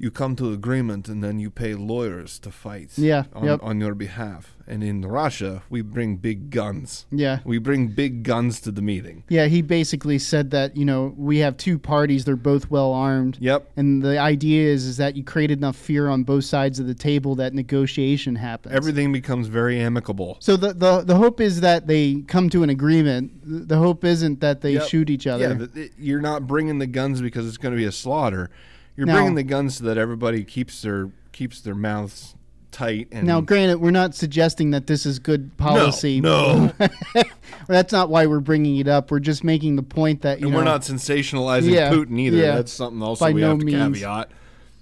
you 0.00 0.10
come 0.12 0.36
to 0.36 0.52
agreement 0.52 1.08
and 1.08 1.22
then 1.24 1.38
you 1.40 1.50
pay 1.50 1.74
lawyers 1.74 2.38
to 2.38 2.50
fight 2.52 2.90
Yeah, 2.96 3.24
on, 3.32 3.44
yep. 3.44 3.60
on 3.62 3.80
your 3.80 3.94
behalf. 3.94 4.54
And 4.66 4.84
in 4.84 5.00
Russia, 5.02 5.62
we 5.70 5.80
bring 5.80 6.16
big 6.18 6.50
guns. 6.50 7.06
Yeah. 7.10 7.38
We 7.44 7.56
bring 7.58 7.88
big 7.88 8.22
guns 8.22 8.60
to 8.60 8.70
the 8.70 8.82
meeting. 8.82 9.24
Yeah, 9.28 9.46
he 9.46 9.62
basically 9.62 10.18
said 10.18 10.50
that 10.50 10.76
you 10.76 10.84
know 10.84 11.14
we 11.16 11.38
have 11.38 11.56
two 11.56 11.78
parties; 11.78 12.26
they're 12.26 12.36
both 12.36 12.70
well 12.70 12.92
armed. 12.92 13.38
Yep. 13.40 13.70
And 13.76 14.02
the 14.02 14.18
idea 14.18 14.68
is 14.68 14.84
is 14.84 14.98
that 14.98 15.16
you 15.16 15.24
create 15.24 15.50
enough 15.50 15.74
fear 15.74 16.08
on 16.10 16.22
both 16.22 16.44
sides 16.44 16.78
of 16.78 16.86
the 16.86 16.94
table 16.94 17.34
that 17.36 17.54
negotiation 17.54 18.36
happens. 18.36 18.74
Everything 18.74 19.10
becomes 19.10 19.46
very 19.48 19.80
amicable. 19.80 20.36
So 20.40 20.56
the, 20.58 20.74
the 20.74 21.00
the 21.00 21.16
hope 21.16 21.40
is 21.40 21.62
that 21.62 21.86
they 21.86 22.22
come 22.28 22.50
to 22.50 22.62
an 22.62 22.68
agreement. 22.68 23.32
The 23.68 23.78
hope 23.78 24.04
isn't 24.04 24.40
that 24.40 24.60
they 24.60 24.74
Yep. 24.74 24.88
shoot 24.88 25.08
each 25.10 25.26
other. 25.26 25.68
Yeah, 25.74 25.84
you're 25.98 26.20
not 26.20 26.46
bringing 26.46 26.78
the 26.78 26.86
guns 26.86 27.22
because 27.22 27.48
it's 27.48 27.56
going 27.56 27.72
to 27.72 27.78
be 27.78 27.86
a 27.86 27.92
slaughter. 27.92 28.50
You're 28.98 29.06
Now- 29.06 29.14
bringing 29.14 29.36
the 29.36 29.44
guns 29.44 29.76
so 29.76 29.84
that 29.84 29.96
everybody 29.96 30.42
keeps 30.42 30.82
their 30.82 31.10
keeps 31.30 31.60
their 31.60 31.76
mouths 31.76 32.34
tight 32.72 33.06
and 33.12 33.24
now, 33.26 33.40
granted, 33.40 33.78
we're 33.80 33.92
not 33.92 34.12
suggesting 34.14 34.72
that 34.72 34.88
this 34.88 35.06
is 35.06 35.20
good 35.20 35.56
policy. 35.56 36.20
No, 36.20 36.72
That's 37.68 37.92
not 37.92 38.10
why 38.10 38.26
we're 38.26 38.40
bringing 38.40 38.76
it 38.78 38.88
up. 38.88 39.10
We're 39.12 39.20
just 39.20 39.44
making 39.44 39.76
the 39.76 39.82
point 39.84 40.22
that 40.22 40.40
you 40.40 40.46
and 40.46 40.52
know. 40.52 40.58
we're 40.58 40.64
not 40.64 40.80
sensationalizing 40.82 41.70
Yeah, 41.70 41.92
Putin 41.92 42.18
either. 42.18 42.36
yeah. 42.38 42.56
That's 42.56 42.72
something 42.72 43.00
also 43.00 43.24
By 43.24 43.32
we 43.32 43.40
no 43.42 43.50
have 43.50 43.60
to 43.60 43.64
means. 43.64 43.98
caveat. 43.98 44.30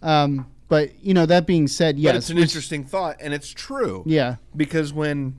Um, 0.03 0.47
but 0.69 0.93
you 1.05 1.13
know 1.13 1.27
that 1.27 1.47
being 1.47 1.69
said, 1.69 1.99
yes, 1.99 2.13
but 2.13 2.17
it's 2.17 2.31
an 2.31 2.39
interesting 2.39 2.85
thought, 2.85 3.19
and 3.21 3.35
it's 3.35 3.51
true. 3.51 4.03
Yeah. 4.07 4.37
because 4.57 4.93
when 4.95 5.37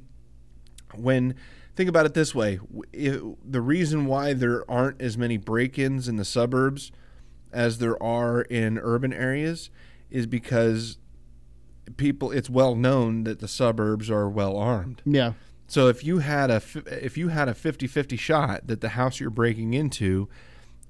when 0.94 1.34
think 1.76 1.90
about 1.90 2.06
it 2.06 2.14
this 2.14 2.34
way 2.34 2.60
it, 2.94 3.22
the 3.52 3.62
reason 3.62 4.06
why 4.06 4.34
there 4.34 4.70
aren't 4.70 5.02
as 5.02 5.18
many 5.18 5.38
break-ins 5.38 6.08
in 6.08 6.16
the 6.16 6.26
suburbs 6.26 6.92
as 7.52 7.78
there 7.80 8.02
are 8.02 8.42
in 8.42 8.78
urban 8.78 9.14
areas 9.14 9.70
is 10.10 10.26
because 10.26 10.98
people 11.96 12.32
it's 12.32 12.50
well 12.50 12.76
known 12.76 13.24
that 13.24 13.40
the 13.40 13.48
suburbs 13.48 14.10
are 14.10 14.30
well 14.30 14.58
armed 14.58 15.02
Yeah. 15.06 15.34
so 15.68 15.88
if 15.88 16.04
you 16.04 16.20
had 16.20 16.50
a 16.52 16.62
if 16.88 17.18
you 17.18 17.30
had 17.30 17.48
a 17.48 17.54
50-50 17.54 18.20
shot 18.20 18.68
that 18.68 18.82
the 18.82 18.90
house 18.90 19.20
you're 19.20 19.30
breaking 19.30 19.74
into 19.74 20.28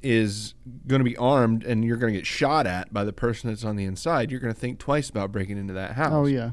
is 0.02 0.54
going 0.88 1.00
to 1.00 1.06
be 1.06 1.18
armed 1.18 1.64
and 1.64 1.84
you're 1.86 1.98
going 1.98 2.14
to 2.14 2.20
get 2.20 2.26
shot 2.26 2.66
at 2.68 2.92
by 2.94 3.04
the 3.04 3.14
person 3.14 3.50
that's 3.50 3.64
on 3.64 3.76
the 3.76 3.86
inside 3.86 4.32
you're 4.32 4.40
going 4.40 4.54
to 4.54 4.60
think 4.60 4.80
twice 4.80 5.10
about 5.10 5.32
breaking 5.32 5.58
into 5.58 5.74
that 5.74 5.92
oh, 5.92 5.94
house 5.94 6.14
Oh 6.14 6.26
yeah. 6.26 6.52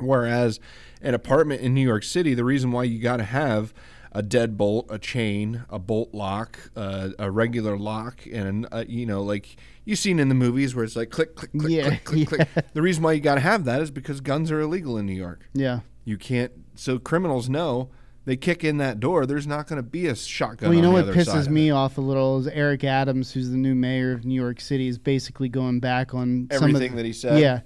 Whereas 0.00 0.60
an 1.02 1.14
apartment 1.14 1.60
in 1.60 1.74
New 1.74 1.82
York 1.82 2.04
City, 2.04 2.32
the 2.32 2.44
reason 2.44 2.70
why 2.70 2.84
you 2.84 3.00
got 3.00 3.16
to 3.16 3.24
have 3.24 3.74
a 4.18 4.22
deadbolt, 4.22 4.90
a 4.90 4.98
chain, 4.98 5.64
a 5.70 5.78
bolt 5.78 6.12
lock, 6.12 6.58
uh, 6.74 7.10
a 7.20 7.30
regular 7.30 7.78
lock, 7.78 8.26
and 8.26 8.66
uh, 8.72 8.84
you 8.88 9.06
know, 9.06 9.22
like 9.22 9.54
you've 9.84 10.00
seen 10.00 10.18
in 10.18 10.28
the 10.28 10.34
movies 10.34 10.74
where 10.74 10.84
it's 10.84 10.96
like 10.96 11.10
click, 11.10 11.36
click, 11.36 11.52
click, 11.52 11.70
Yeah, 11.70 11.96
click, 11.98 12.26
click, 12.26 12.48
click. 12.52 12.66
The 12.72 12.82
reason 12.82 13.04
why 13.04 13.12
you 13.12 13.20
got 13.20 13.36
to 13.36 13.40
have 13.40 13.64
that 13.66 13.80
is 13.80 13.92
because 13.92 14.20
guns 14.20 14.50
are 14.50 14.58
illegal 14.60 14.98
in 14.98 15.06
New 15.06 15.14
York. 15.14 15.48
Yeah. 15.54 15.80
You 16.04 16.18
can't. 16.18 16.50
So 16.74 16.98
criminals 16.98 17.48
know 17.48 17.90
they 18.24 18.36
kick 18.36 18.64
in 18.64 18.78
that 18.78 18.98
door. 18.98 19.24
There's 19.24 19.46
not 19.46 19.68
going 19.68 19.76
to 19.76 19.88
be 19.88 20.08
a 20.08 20.16
shotgun. 20.16 20.70
Well, 20.70 20.76
you 20.76 20.82
know 20.82 20.90
what 20.90 21.06
pisses 21.06 21.48
me 21.48 21.70
off 21.70 21.96
a 21.96 22.00
little 22.00 22.38
is 22.40 22.48
Eric 22.48 22.82
Adams, 22.82 23.30
who's 23.30 23.50
the 23.50 23.56
new 23.56 23.76
mayor 23.76 24.10
of 24.12 24.24
New 24.24 24.34
York 24.34 24.60
City, 24.60 24.88
is 24.88 24.98
basically 24.98 25.48
going 25.48 25.78
back 25.78 26.12
on 26.12 26.48
some 26.50 26.64
of 26.64 26.68
Everything 26.70 26.90
the- 26.90 26.96
that 26.96 27.06
he 27.06 27.12
said. 27.12 27.38
Yeah, 27.38 27.60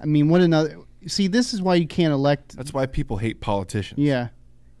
I 0.00 0.06
mean, 0.06 0.28
what 0.28 0.40
another? 0.40 0.76
See, 1.06 1.26
this 1.26 1.52
is 1.52 1.60
why 1.60 1.74
you 1.74 1.86
can't 1.88 2.12
elect. 2.12 2.56
That's 2.56 2.72
why 2.72 2.86
people 2.86 3.16
hate 3.16 3.40
politicians. 3.40 3.98
Yeah, 3.98 4.28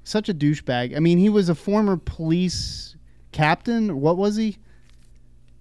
such 0.04 0.28
a 0.28 0.34
douchebag. 0.34 0.96
I 0.96 1.00
mean, 1.00 1.18
he 1.18 1.28
was 1.28 1.48
a 1.48 1.54
former 1.54 1.96
police 1.96 2.96
captain. 3.32 4.00
What 4.00 4.16
was 4.16 4.36
he? 4.36 4.56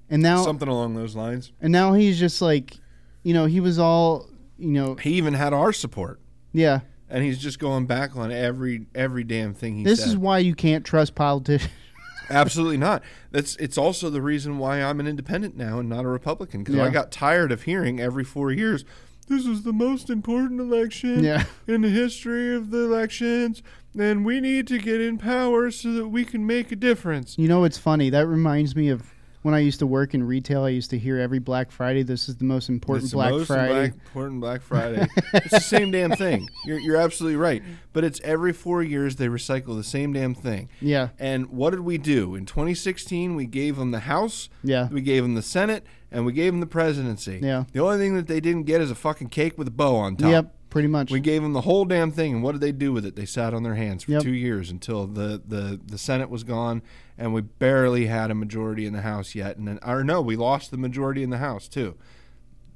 And 0.09 0.21
now, 0.23 0.43
Something 0.43 0.67
along 0.67 0.95
those 0.95 1.15
lines. 1.15 1.51
and 1.61 1.71
now 1.71 1.93
he's 1.93 2.19
just 2.19 2.41
like, 2.41 2.75
you 3.23 3.33
know, 3.33 3.45
he 3.45 3.59
was 3.59 3.77
all, 3.77 4.27
you 4.57 4.69
know, 4.71 4.95
He 4.95 5.11
even 5.13 5.33
had 5.35 5.53
our 5.53 5.71
support. 5.71 6.19
yeah. 6.51 6.79
and 7.09 7.23
he's 7.23 7.37
just 7.39 7.59
going 7.59 7.85
back 7.85 8.15
on 8.15 8.31
every 8.31 8.85
every 8.95 9.23
damn 9.23 9.53
thing 9.53 9.77
he 9.77 9.83
said. 9.83 9.91
This 9.91 9.99
said. 9.99 10.09
is 10.09 10.17
why 10.17 10.39
you 10.39 10.55
can't 10.55 10.83
trust 10.85 11.13
politicians. 11.15 11.71
Absolutely 12.31 12.77
not. 12.77 13.01
That's 13.31 13.55
it's 13.57 13.77
also 13.77 14.09
the 14.11 14.21
reason 14.21 14.57
why 14.59 14.81
I'm 14.83 14.99
an 14.99 15.07
independent 15.07 15.57
now 15.57 15.79
and 15.79 15.89
not 15.89 16.05
a 16.05 16.07
Republican 16.07 16.61
because 16.63 16.75
Yeah. 16.75 16.85
I 16.85 16.89
got 16.89 17.11
tired 17.11 17.51
of 17.51 17.63
hearing 17.63 17.99
every 17.99 18.23
four 18.23 18.51
years. 18.51 18.85
This 19.29 19.45
is 19.45 19.61
the 19.63 19.73
most 19.73 20.09
important 20.09 20.59
election 20.59 21.23
Yeah. 21.23 21.45
in 21.67 21.81
the 21.81 21.89
history 21.89 22.55
of 22.55 22.71
the 22.71 22.79
elections, 22.79 23.61
and 23.97 24.25
we 24.25 24.39
need 24.41 24.67
to 24.67 24.79
get 24.79 24.99
in 24.99 25.17
power 25.19 25.69
so 25.71 25.93
that 25.93 26.07
we 26.07 26.25
can 26.25 26.45
make 26.47 26.71
a 26.71 26.75
difference. 26.75 27.37
You 27.37 27.47
know, 27.47 27.63
it's 27.63 27.77
funny. 27.77 28.09
That 28.09 28.25
reminds 28.27 28.75
me 28.75 28.89
of 28.89 29.03
when 29.41 29.53
I 29.53 29.59
used 29.59 29.79
to 29.79 29.87
work 29.87 30.13
in 30.13 30.23
retail. 30.23 30.63
I 30.63 30.69
used 30.69 30.89
to 30.89 30.97
hear 30.97 31.17
every 31.17 31.39
Black 31.39 31.71
Friday, 31.71 32.01
"This 32.03 32.27
is 32.27 32.37
the 32.37 32.43
most 32.43 32.67
important 32.69 33.03
It's 33.05 33.11
the 33.11 33.17
Black 33.17 33.31
most 33.31 33.47
Friday." 33.47 33.73
Black, 33.73 33.93
important 33.93 34.41
Black 34.41 34.61
Friday. 34.61 35.07
it's 35.33 35.51
the 35.51 35.59
same 35.61 35.91
damn 35.91 36.11
thing. 36.11 36.49
You're, 36.65 36.79
you're 36.79 36.97
absolutely 36.97 37.37
right. 37.37 37.61
But 37.93 38.03
it's 38.03 38.19
every 38.23 38.51
four 38.51 38.81
years 38.83 39.15
they 39.15 39.27
recycle 39.27 39.77
the 39.77 39.83
same 39.83 40.11
damn 40.11 40.33
thing. 40.35 40.69
Yeah, 40.81 41.09
And 41.19 41.47
what 41.51 41.69
did 41.69 41.81
we 41.81 41.97
do? 41.97 42.35
In 42.35 42.45
2016, 42.45 43.35
we 43.35 43.45
gave 43.45 43.77
them 43.77 43.91
the 43.91 44.01
House, 44.01 44.49
Yeah. 44.63 44.89
we 44.91 45.01
gave 45.01 45.23
them 45.23 45.35
the 45.35 45.41
Senate, 45.41 45.85
and 46.11 46.25
we 46.25 46.33
gave 46.33 46.53
them 46.53 46.59
the 46.59 46.65
presidency. 46.67 47.39
Yeah. 47.41 47.65
The 47.71 47.79
only 47.81 47.97
thing 47.97 48.15
that 48.15 48.27
they 48.27 48.39
didn't 48.39 48.63
get 48.63 48.81
is 48.81 48.91
a 48.91 48.95
fucking 48.95 49.29
cake 49.29 49.57
with 49.57 49.67
a 49.67 49.71
bow 49.71 49.95
on 49.95 50.15
top. 50.15 50.31
yep, 50.31 50.55
pretty 50.69 50.87
much. 50.87 51.11
We 51.11 51.19
gave 51.19 51.41
them 51.41 51.53
the 51.53 51.61
whole 51.61 51.85
damn 51.85 52.11
thing, 52.11 52.33
and 52.35 52.43
what 52.43 52.53
did 52.53 52.61
they 52.61 52.71
do 52.71 52.91
with 52.91 53.05
it? 53.05 53.15
They 53.15 53.25
sat 53.25 53.53
on 53.53 53.63
their 53.63 53.75
hands 53.75 54.03
for 54.03 54.11
Yep. 54.13 54.23
two 54.23 54.33
years 54.33 54.69
until 54.71 55.05
the, 55.07 55.41
the, 55.45 55.79
the 55.85 55.97
Senate 55.97 56.29
was 56.29 56.43
gone, 56.43 56.81
and 57.17 57.33
we 57.33 57.41
barely 57.41 58.07
had 58.07 58.31
a 58.31 58.35
majority 58.35 58.85
in 58.85 58.93
the 58.93 59.01
House 59.01 59.35
yet. 59.35 59.57
And 59.57 59.67
then, 59.67 59.79
or 59.85 60.03
no, 60.03 60.21
we 60.21 60.35
lost 60.35 60.71
the 60.71 60.77
majority 60.77 61.21
in 61.23 61.29
the 61.29 61.37
House 61.37 61.67
too. 61.67 61.95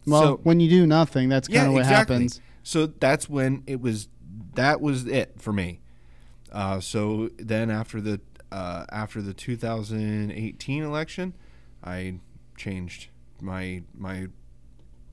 well, 0.06 0.22
so, 0.24 0.40
when 0.44 0.60
you 0.60 0.70
do 0.70 0.86
nothing, 0.86 1.30
that's 1.30 1.48
kind 1.48 1.68
of 1.68 1.74
what 1.74 1.80
exactly. 1.82 2.16
happens. 2.16 2.42
So 2.64 2.86
that's 2.88 3.28
when 3.30 3.64
it 3.68 3.82
was. 3.82 4.08
That 4.56 4.82
was 4.82 5.06
it 5.08 5.42
for 5.42 5.52
me. 5.52 5.80
Uh, 6.52 6.80
so 6.80 7.30
then 7.38 7.72
after 7.72 8.00
the 8.00 8.22
uh, 8.52 8.86
after 8.92 9.22
the 9.22 9.34
2018 9.34 10.84
election, 10.84 11.34
I 11.84 12.20
changed 12.56 13.08
my 13.44 13.82
my 13.98 14.28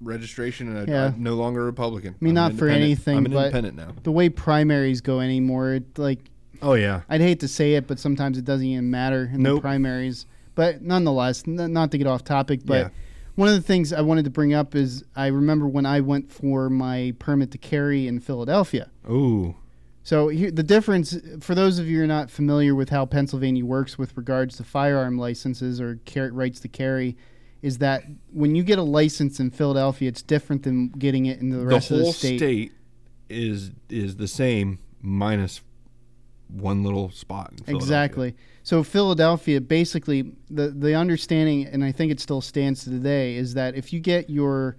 registration, 0.01 0.69
and 0.75 0.79
I, 0.89 0.91
Yeah. 0.93 1.07
I'm 1.09 1.23
no 1.23 1.35
longer 1.35 1.63
a 1.63 1.65
Republican. 1.67 2.15
I 2.21 2.25
mean, 2.25 2.31
I'm 2.39 2.53
not 2.53 2.59
for 2.59 2.69
anything, 2.69 3.19
I'm 3.19 3.27
an 3.27 3.33
but- 3.33 3.39
independent 3.47 3.77
now. 3.77 3.93
The 4.03 4.13
way 4.13 4.29
primaries 4.31 5.01
go 5.01 5.21
anymore, 5.21 5.75
it, 5.75 5.99
like 5.99 6.31
Oh 6.63 6.75
yeah. 6.75 7.03
I'd 7.09 7.21
hate 7.23 7.41
to 7.41 7.49
say 7.49 7.75
it, 7.75 7.87
but 7.87 7.99
sometimes 7.99 8.37
it 8.37 8.45
doesn't 8.45 8.67
even 8.67 8.91
matter 8.91 9.31
in 9.33 9.43
the 9.43 9.59
primaries. 9.61 10.27
But 10.55 10.83
nonetheless, 10.83 11.45
n- 11.47 11.73
not 11.73 11.91
to 11.93 11.99
get 11.99 12.07
off 12.07 12.23
topic, 12.23 12.61
but 12.67 12.75
Yeah. 12.87 12.89
one 13.35 13.49
of 13.49 13.55
the 13.55 13.63
things 13.63 13.93
I 13.95 14.03
wanted 14.03 14.25
to 14.27 14.31
bring 14.31 14.53
up 14.53 14.75
is 14.75 15.03
I 15.17 15.29
remember 15.29 15.67
when 15.67 15.87
I 15.87 16.01
went 16.01 16.31
for 16.31 16.69
my 16.69 17.15
permit 17.19 17.51
to 17.53 17.59
carry 17.59 18.07
in 18.07 18.21
Philadelphia. 18.21 18.91
Ooh. 19.11 19.55
So 20.03 20.29
here, 20.29 20.51
the 20.51 20.63
difference, 20.63 21.17
for 21.41 21.55
those 21.55 21.79
of 21.79 21.87
you 21.87 21.99
who 21.99 22.05
are 22.05 22.07
not 22.07 22.31
familiar 22.31 22.75
with 22.75 22.91
how 22.91 23.07
Pennsylvania 23.07 23.65
works 23.65 23.97
with 23.99 24.15
regards 24.17 24.57
to 24.59 24.65
firearm 24.65 25.17
licenses 25.19 25.81
or 25.81 25.99
car- 26.05 26.31
rights 26.31 26.61
to 26.61 26.69
carry, 26.69 27.17
is 27.63 27.79
that 27.79 28.05
when 28.33 28.55
you 28.55 28.63
get 28.63 28.79
a 28.79 28.83
license 28.83 29.41
in 29.41 29.51
Philadelphia, 29.51 30.09
it's 30.09 30.23
different 30.23 30.63
than 30.63 30.89
getting 30.89 31.27
it 31.27 31.41
in 31.41 31.51
the 31.51 31.59
The 31.59 31.67
rest 31.67 31.89
whole 31.91 31.99
of 31.99 32.05
the 32.07 32.13
state. 32.13 32.39
The 32.39 32.47
whole 32.47 32.57
state 32.57 32.73
is 33.29 33.71
is 33.89 34.17
the 34.17 34.29
same 34.29 34.79
minus 35.01 35.61
one 36.49 36.83
little 36.83 37.11
spot. 37.11 37.51
In 37.51 37.57
Philadelphia. 37.59 37.77
Exactly. 37.77 38.37
So 38.63 38.83
Philadelphia, 38.83 39.61
basically, 39.61 40.33
the 40.51 40.69
the 40.69 40.95
understanding, 40.95 41.67
and 41.67 41.85
I 41.85 41.93
think 41.93 42.13
it 42.13 42.21
still 42.21 42.41
stands 42.41 42.85
today, 42.85 43.37
is 43.37 43.55
that 43.55 43.75
if 43.75 43.93
you 43.93 44.01
get 44.01 44.31
your 44.31 44.77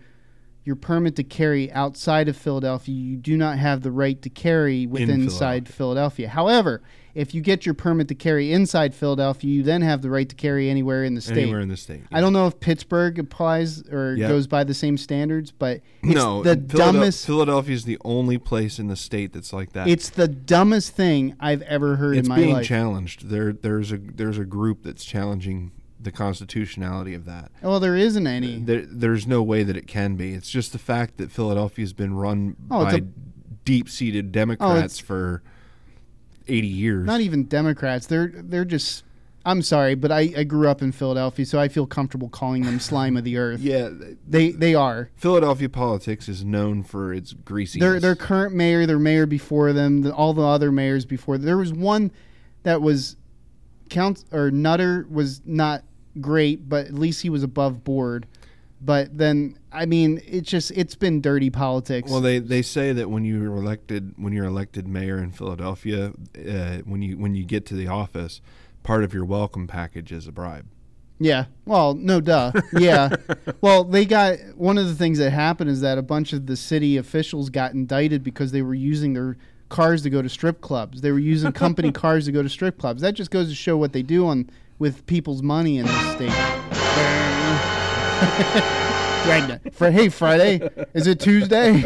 your 0.63 0.75
permit 0.75 1.15
to 1.15 1.23
carry 1.23 1.71
outside 1.71 2.27
of 2.27 2.37
Philadelphia, 2.37 2.93
you 2.93 3.17
do 3.17 3.35
not 3.35 3.57
have 3.57 3.81
the 3.81 3.91
right 3.91 4.21
to 4.21 4.29
carry 4.29 4.85
within 4.85 5.23
inside 5.23 5.67
Philadelphia. 5.67 6.29
However, 6.29 6.81
if 7.13 7.33
you 7.33 7.41
get 7.41 7.65
your 7.65 7.73
permit 7.75 8.07
to 8.07 8.15
carry 8.15 8.51
inside 8.53 8.93
Philadelphia, 8.93 9.49
you 9.51 9.63
then 9.63 9.81
have 9.81 10.01
the 10.01 10.09
right 10.09 10.27
to 10.29 10.35
carry 10.35 10.69
anywhere 10.69 11.03
in 11.03 11.13
the 11.15 11.21
state. 11.21 11.37
Anywhere 11.39 11.59
in 11.59 11.69
the 11.69 11.77
state. 11.77 12.01
I 12.11 12.21
don't 12.21 12.33
know 12.33 12.47
if 12.47 12.59
Pittsburgh 12.59 13.19
applies 13.19 13.81
or 13.89 14.15
Yeah. 14.15 14.27
goes 14.27 14.47
by 14.47 14.63
the 14.63 14.73
same 14.73 14.97
standards, 14.97 15.51
but 15.51 15.81
it's 16.03 16.13
no, 16.15 16.43
the 16.43 16.55
dumbest. 16.55 17.25
Philadelphia 17.25 17.75
is 17.75 17.85
the 17.85 17.97
only 18.05 18.37
place 18.37 18.79
in 18.79 18.87
the 18.87 18.95
state 18.95 19.33
that's 19.33 19.51
like 19.53 19.73
that. 19.73 19.87
It's 19.87 20.09
the 20.09 20.27
dumbest 20.27 20.95
thing 20.95 21.35
I've 21.39 21.61
ever 21.63 21.97
heard 21.97 22.17
it's 22.17 22.27
in 22.27 22.29
my 22.29 22.37
life. 22.37 22.45
being 22.45 22.63
challenged. 22.63 23.29
There, 23.29 23.53
there's 23.53 23.91
a 23.91 23.97
there's 23.97 24.37
a 24.37 24.45
group 24.45 24.83
that's 24.83 25.03
challenging 25.05 25.71
the 25.99 26.11
constitutionality 26.11 27.13
of 27.13 27.25
that. 27.25 27.51
well, 27.61 27.79
there 27.79 27.95
isn't 27.95 28.25
any. 28.25 28.57
There, 28.57 28.83
there's 28.87 29.27
no 29.27 29.43
way 29.43 29.61
that 29.61 29.77
it 29.77 29.85
can 29.85 30.15
be. 30.15 30.33
It's 30.33 30.49
just 30.49 30.71
the 30.71 30.79
fact 30.79 31.17
that 31.17 31.31
Philadelphia's 31.31 31.93
been 31.93 32.15
run 32.15 32.55
Oh, 32.71 32.85
by 32.85 32.93
a- 32.95 33.01
deep-seated 33.65 34.31
Democrats 34.31 34.99
oh, 35.01 35.05
for 35.05 35.43
80 36.51 36.67
years. 36.67 37.05
not 37.05 37.21
even 37.21 37.45
Democrats. 37.45 38.07
They're 38.07 38.31
they're 38.35 38.65
just 38.65 39.03
I'm 39.43 39.63
sorry, 39.63 39.95
but 39.95 40.11
I, 40.11 40.31
I 40.37 40.43
grew 40.43 40.67
up 40.67 40.83
in 40.83 40.91
Philadelphia, 40.91 41.47
so 41.47 41.59
I 41.59 41.67
feel 41.67 41.87
comfortable 41.87 42.29
calling 42.29 42.61
them 42.61 42.79
slime 42.79 43.17
of 43.17 43.23
the 43.23 43.37
earth. 43.37 43.59
Yeah, 43.59 43.89
They 44.27 44.51
they 44.51 44.75
are. 44.75 45.09
Philadelphia 45.15 45.67
politics 45.67 46.29
is 46.29 46.45
known 46.45 46.83
for 46.83 47.11
its 47.11 47.33
greasy. 47.33 47.79
Their 47.79 47.99
their 47.99 48.15
current 48.15 48.53
mayor, 48.53 48.85
their 48.85 48.99
mayor 48.99 49.25
before 49.25 49.73
them, 49.73 50.03
the, 50.03 50.13
all 50.13 50.33
the 50.33 50.43
other 50.43 50.71
mayors 50.71 51.05
before. 51.05 51.39
There 51.39 51.57
was 51.57 51.73
one 51.73 52.11
that 52.63 52.81
was 52.81 53.15
count 53.89 54.23
or 54.31 54.51
Nutter 54.51 55.07
was 55.09 55.41
not 55.45 55.83
great, 56.19 56.69
but 56.69 56.85
at 56.85 56.93
least 56.93 57.23
he 57.23 57.29
was 57.31 57.41
above 57.41 57.83
board. 57.83 58.27
But 58.79 59.17
then 59.17 59.57
I 59.73 59.85
mean, 59.85 60.21
it's 60.25 60.49
just 60.49 60.71
it's 60.71 60.95
been 60.95 61.21
dirty 61.21 61.49
politics. 61.49 62.11
Well, 62.11 62.21
they, 62.21 62.39
they 62.39 62.61
say 62.61 62.91
that 62.93 63.09
when 63.09 63.23
you're 63.23 63.55
elected 63.55 64.13
when 64.17 64.33
you're 64.33 64.45
elected 64.45 64.87
mayor 64.87 65.17
in 65.17 65.31
Philadelphia, 65.31 66.11
uh, 66.37 66.77
when 66.79 67.01
you 67.01 67.17
when 67.17 67.35
you 67.35 67.45
get 67.45 67.65
to 67.67 67.75
the 67.75 67.87
office, 67.87 68.41
part 68.83 69.03
of 69.03 69.13
your 69.13 69.25
welcome 69.25 69.67
package 69.67 70.11
is 70.11 70.27
a 70.27 70.31
bribe. 70.31 70.65
Yeah. 71.19 71.45
Well, 71.65 71.93
no 71.93 72.19
duh. 72.19 72.51
Yeah. 72.73 73.15
well, 73.61 73.83
they 73.83 74.05
got 74.05 74.39
one 74.55 74.79
of 74.79 74.87
the 74.87 74.95
things 74.95 75.19
that 75.19 75.29
happened 75.29 75.69
is 75.69 75.81
that 75.81 75.99
a 75.99 76.01
bunch 76.01 76.33
of 76.33 76.47
the 76.47 76.57
city 76.57 76.97
officials 76.97 77.51
got 77.51 77.73
indicted 77.73 78.23
because 78.23 78.51
they 78.51 78.63
were 78.63 78.73
using 78.73 79.13
their 79.13 79.37
cars 79.69 80.01
to 80.01 80.09
go 80.09 80.23
to 80.23 80.29
strip 80.29 80.61
clubs. 80.61 81.01
They 81.01 81.11
were 81.11 81.19
using 81.19 81.51
company 81.51 81.91
cars 81.93 82.25
to 82.25 82.31
go 82.31 82.41
to 82.41 82.49
strip 82.49 82.79
clubs. 82.79 83.03
That 83.03 83.13
just 83.13 83.29
goes 83.29 83.49
to 83.49 83.55
show 83.55 83.77
what 83.77 83.93
they 83.93 84.01
do 84.01 84.25
on 84.27 84.49
with 84.79 85.05
people's 85.05 85.43
money 85.43 85.77
in 85.77 85.85
this 85.85 86.11
state. 86.13 86.31
For 89.73 89.91
hey 89.91 90.09
Friday, 90.09 90.67
is 90.93 91.07
it 91.07 91.19
Tuesday? 91.19 91.85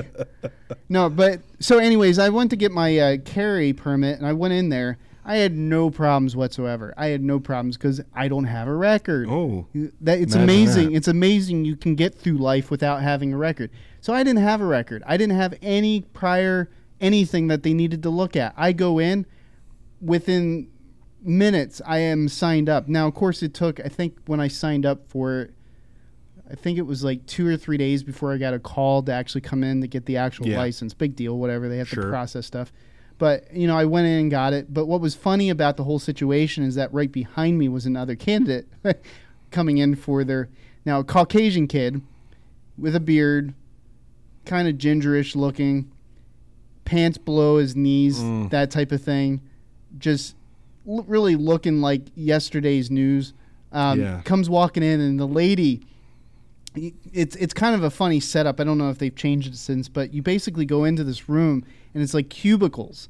No, 0.90 1.10
but 1.10 1.42
so 1.60 1.78
anyways, 1.80 2.18
I 2.20 2.30
went 2.30 2.50
to 2.52 2.56
get 2.56 2.72
my 2.72 2.98
uh, 2.98 3.18
carry 3.26 3.74
permit 3.74 4.18
and 4.18 4.26
I 4.26 4.34
went 4.34 4.54
in 4.54 4.70
there. 4.70 4.98
I 5.26 5.38
had 5.38 5.54
no 5.56 5.90
problems 5.90 6.36
whatsoever. 6.36 6.94
I 6.98 7.08
had 7.08 7.22
no 7.22 7.40
problems 7.40 7.78
because 7.78 8.00
I 8.14 8.28
don't 8.28 8.44
have 8.46 8.68
a 8.68 8.76
record. 8.76 9.28
Oh, 9.30 9.68
That 10.02 10.20
it's 10.20 10.36
amazing. 10.36 10.92
that. 10.92 10.96
It's 10.98 11.08
amazing 11.08 11.66
you 11.66 11.76
can 11.76 11.96
get 11.96 12.14
through 12.16 12.38
life 12.38 12.70
without 12.72 13.02
having 13.02 13.34
a 13.34 13.38
record. 13.38 13.72
So 14.02 14.14
I 14.14 14.24
didn't 14.24 14.44
have 14.44 14.62
a 14.62 14.66
record. 14.66 15.04
I 15.06 15.18
didn't 15.18 15.36
have 15.36 15.56
any 15.62 16.02
prior 16.02 16.70
anything 17.02 17.48
that 17.48 17.64
they 17.64 17.74
needed 17.74 18.04
to 18.04 18.10
look 18.10 18.36
at. 18.36 18.54
I 18.56 18.72
go 18.72 19.00
in 19.00 19.26
within 20.00 20.70
minutes 21.24 21.82
I 21.86 21.98
am 22.00 22.30
signed 22.30 22.70
up. 22.70 22.88
Now 22.88 23.08
of 23.08 23.16
course 23.16 23.42
it 23.44 23.54
took 23.54 23.80
I 23.80 23.90
think 23.90 24.18
when 24.28 24.40
I 24.40 24.48
signed 24.48 24.86
up 24.86 25.08
for 25.10 25.42
it 25.42 25.54
I 26.50 26.56
think 26.56 26.78
it 26.78 26.84
was 26.84 27.04
like 27.04 27.26
2 27.26 27.48
or 27.48 27.58
3 27.58 27.78
days 27.78 28.04
before 28.04 28.32
I 28.34 28.38
got 28.38 28.54
a 28.54 28.60
call 28.60 29.02
to 29.04 29.12
actually 29.12 29.42
come 29.42 29.64
in 29.64 29.82
to 29.82 29.88
get 29.88 30.06
the 30.06 30.18
actual 30.18 30.48
Yeah. 30.48 30.58
license. 30.60 30.94
Big 30.94 31.16
deal, 31.16 31.38
whatever. 31.38 31.68
They 31.70 31.78
have 31.80 31.90
to 31.90 32.02
process 32.02 32.46
stuff. 32.46 32.72
But 33.18 33.46
you 33.56 33.66
know, 33.68 33.76
I 33.78 33.86
went 33.86 34.08
in 34.08 34.14
and 34.20 34.32
got 34.32 34.54
it. 34.54 34.74
But 34.74 34.86
what 34.88 35.02
was 35.02 35.16
funny 35.16 35.50
about 35.50 35.78
the 35.78 35.84
whole 35.86 36.00
situation 36.00 36.64
is 36.64 36.76
that 36.76 36.94
right 36.94 37.12
behind 37.12 37.58
me 37.58 37.68
was 37.70 37.86
another 37.86 38.16
candidate 38.16 38.68
coming 39.52 39.78
in 39.80 39.96
for 39.96 40.24
their 40.24 40.50
now 40.86 41.00
a 41.00 41.04
Caucasian 41.04 41.68
kid 41.68 42.02
with 42.78 42.96
a 42.96 43.00
beard, 43.00 43.54
kind 44.46 44.68
of 44.68 44.76
gingerish 44.76 45.36
looking, 45.36 45.90
pants 46.84 47.18
below 47.18 47.58
his 47.58 47.76
knees, 47.76 48.20
Mm. 48.20 48.50
that 48.52 48.70
type 48.70 48.92
of 48.92 49.02
thing. 49.02 49.42
Just 49.98 50.36
l- 50.88 51.06
really 51.08 51.36
looking 51.36 51.82
like 51.82 52.02
yesterday's 52.16 52.92
news. 52.92 53.34
Um, 53.72 54.00
Yeah. 54.02 54.22
Comes 54.24 54.50
walking 54.50 54.84
in, 54.84 55.00
and 55.00 55.20
the 55.20 55.26
lady. 55.28 55.82
It's 57.14 57.36
it's 57.36 57.54
kind 57.54 57.76
of 57.76 57.84
a 57.84 57.90
funny 57.90 58.20
setup. 58.20 58.60
I 58.60 58.64
don't 58.64 58.78
know 58.78 58.90
if 58.90 58.98
they've 58.98 59.16
changed 59.16 59.48
it 59.54 59.58
since, 59.58 59.88
but 59.90 60.14
you 60.14 60.22
basically 60.22 60.66
go 60.66 60.84
into 60.84 61.04
this 61.04 61.30
room 61.30 61.64
and 61.94 62.04
it's 62.04 62.14
like 62.14 62.30
cubicles, 62.30 63.10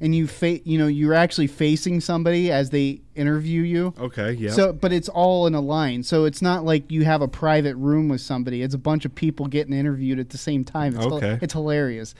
and 0.00 0.14
you 0.14 0.26
fa- 0.26 0.60
you 0.68 0.76
know 0.78 0.86
you're 0.86 1.14
actually 1.14 1.46
facing 1.46 2.00
somebody 2.00 2.50
as 2.52 2.70
they 2.70 3.00
interview 3.14 3.62
you. 3.62 3.94
okay, 3.98 4.32
yeah. 4.32 4.50
So, 4.50 4.72
but 4.72 4.92
it's 4.92 5.08
all 5.08 5.46
in 5.46 5.54
a 5.54 5.60
line. 5.60 6.02
So 6.02 6.24
it's 6.26 6.42
not 6.42 6.64
like 6.64 6.90
you 6.90 7.04
have 7.04 7.22
a 7.22 7.28
private 7.28 7.76
room 7.76 8.08
with 8.08 8.20
somebody. 8.20 8.62
It's 8.62 8.74
a 8.74 8.78
bunch 8.78 9.04
of 9.04 9.14
people 9.14 9.46
getting 9.46 9.72
interviewed 9.72 10.18
at 10.18 10.30
the 10.30 10.38
same 10.38 10.64
time. 10.64 10.96
It's, 10.96 11.06
Okay. 11.06 11.38
it's 11.40 11.54
hilarious. 11.54 12.14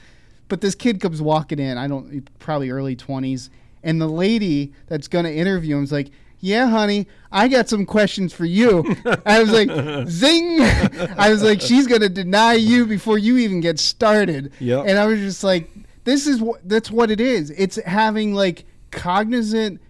But 0.47 0.61
this 0.61 0.75
kid 0.75 0.99
comes 1.01 1.21
walking 1.21 1.59
in. 1.59 1.77
I 1.77 1.87
don't 1.87 2.27
probably 2.39 2.69
early 2.71 2.95
twenties, 2.95 3.49
and 3.83 4.01
the 4.01 4.07
lady 4.07 4.73
that's 4.87 5.07
going 5.07 5.25
to 5.25 5.33
interview 5.33 5.77
him 5.77 5.83
is 5.83 5.91
like. 5.91 6.09
Yeah, 6.39 6.67
honey, 6.69 7.07
I 7.31 7.47
got 7.47 7.67
some 7.67 7.85
questions 7.85 8.31
for 8.31 8.45
you. 8.45 8.95
I 9.25 9.41
was 9.41 9.51
like, 9.51 10.07
zing. 10.07 10.59
I 11.17 11.29
was 11.31 11.43
like, 11.43 11.61
she's 11.61 11.87
going 11.87 12.01
to 12.01 12.09
deny 12.09 12.53
you 12.53 12.85
before 12.85 13.17
you 13.17 13.37
even 13.37 13.59
get 13.59 13.79
started. 13.79 14.51
Yep. 14.59 14.85
And 14.87 14.99
I 14.99 15.07
was 15.07 15.19
just 15.19 15.43
like, 15.43 15.69
this 16.03 16.27
is 16.27 16.39
what 16.41 16.67
that's 16.67 16.89
what 16.91 17.11
it 17.11 17.19
is. 17.19 17.49
It's 17.51 17.75
having 17.77 18.33
like 18.33 18.65
cognizant 18.91 19.81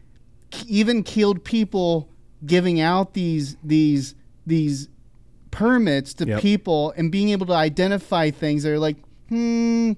even 0.68 1.04
keeled 1.04 1.44
people 1.44 2.10
giving 2.46 2.80
out 2.80 3.14
these 3.14 3.58
these 3.64 4.16
these 4.46 4.88
permits 5.52 6.14
to 6.16 6.26
Yep. 6.28 6.42
people 6.42 6.94
and 6.98 7.12
being 7.12 7.30
able 7.30 7.46
to 7.48 7.54
identify 7.54 8.30
things 8.32 8.64
that 8.64 8.72
are 8.72 8.80
like, 8.80 8.98
hmm. 9.30 9.94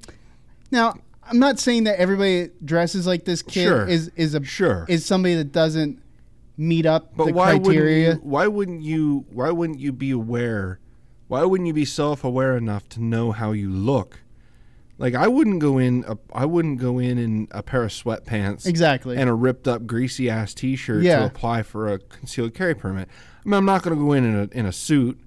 Now, 0.72 0.96
I'm 1.24 1.40
not 1.40 1.60
saying 1.60 1.84
that 1.86 2.00
everybody 2.00 2.44
that 2.44 2.66
dresses 2.66 3.06
like 3.08 3.26
this 3.26 3.42
kid 3.42 3.64
Sure. 3.68 3.88
is 3.88 4.12
is 4.16 4.34
a 4.36 4.44
Sure. 4.44 4.86
is 4.90 5.06
somebody 5.06 5.36
that 5.36 5.52
doesn't 5.52 6.02
meet 6.60 6.86
up 6.86 7.16
But 7.16 7.28
the 7.28 7.34
why 7.34 7.58
criteria. 7.58 8.10
wouldn't 8.10 8.24
you, 8.24 8.30
why 8.30 8.48
wouldn't 8.48 8.82
you 8.84 9.26
why 9.32 9.50
wouldn't 9.50 9.80
you 9.80 9.92
be 9.94 10.12
aware? 10.12 10.80
Why 11.28 11.44
wouldn't 11.46 11.68
you 11.68 11.74
be 11.74 11.86
self-aware 11.86 12.58
enough 12.58 12.90
to 12.90 13.02
know 13.04 13.32
how 13.32 13.52
you 13.54 13.70
look? 13.70 14.20
Like 14.98 15.16
I 15.16 15.28
wouldn't 15.30 15.60
go 15.60 15.78
in 15.78 16.04
a, 16.08 16.18
I 16.34 16.46
wouldn't 16.46 16.80
go 16.80 17.00
in 17.00 17.18
in 17.18 17.48
a 17.52 17.64
pair 17.64 17.84
of 17.84 17.92
sweatpants 17.92 18.66
Exactly. 18.66 19.16
and 19.16 19.30
a 19.30 19.34
ripped 19.34 19.68
up 19.68 19.88
greasy 19.88 20.30
ass 20.30 20.54
t-shirt 20.54 21.04
Yeah. 21.04 21.20
to 21.20 21.26
apply 21.28 21.64
for 21.64 21.88
a 21.88 22.00
concealed 22.00 22.54
carry 22.54 22.76
permit. 22.76 23.08
I 23.46 23.48
mean, 23.50 23.54
I'm 23.58 23.66
not 23.66 23.82
going 23.82 23.98
to 23.98 24.04
go 24.04 24.12
in 24.12 24.26
in 24.26 24.36
a 24.36 24.50
in 24.52 24.66
a 24.66 24.74
suit 24.74 25.18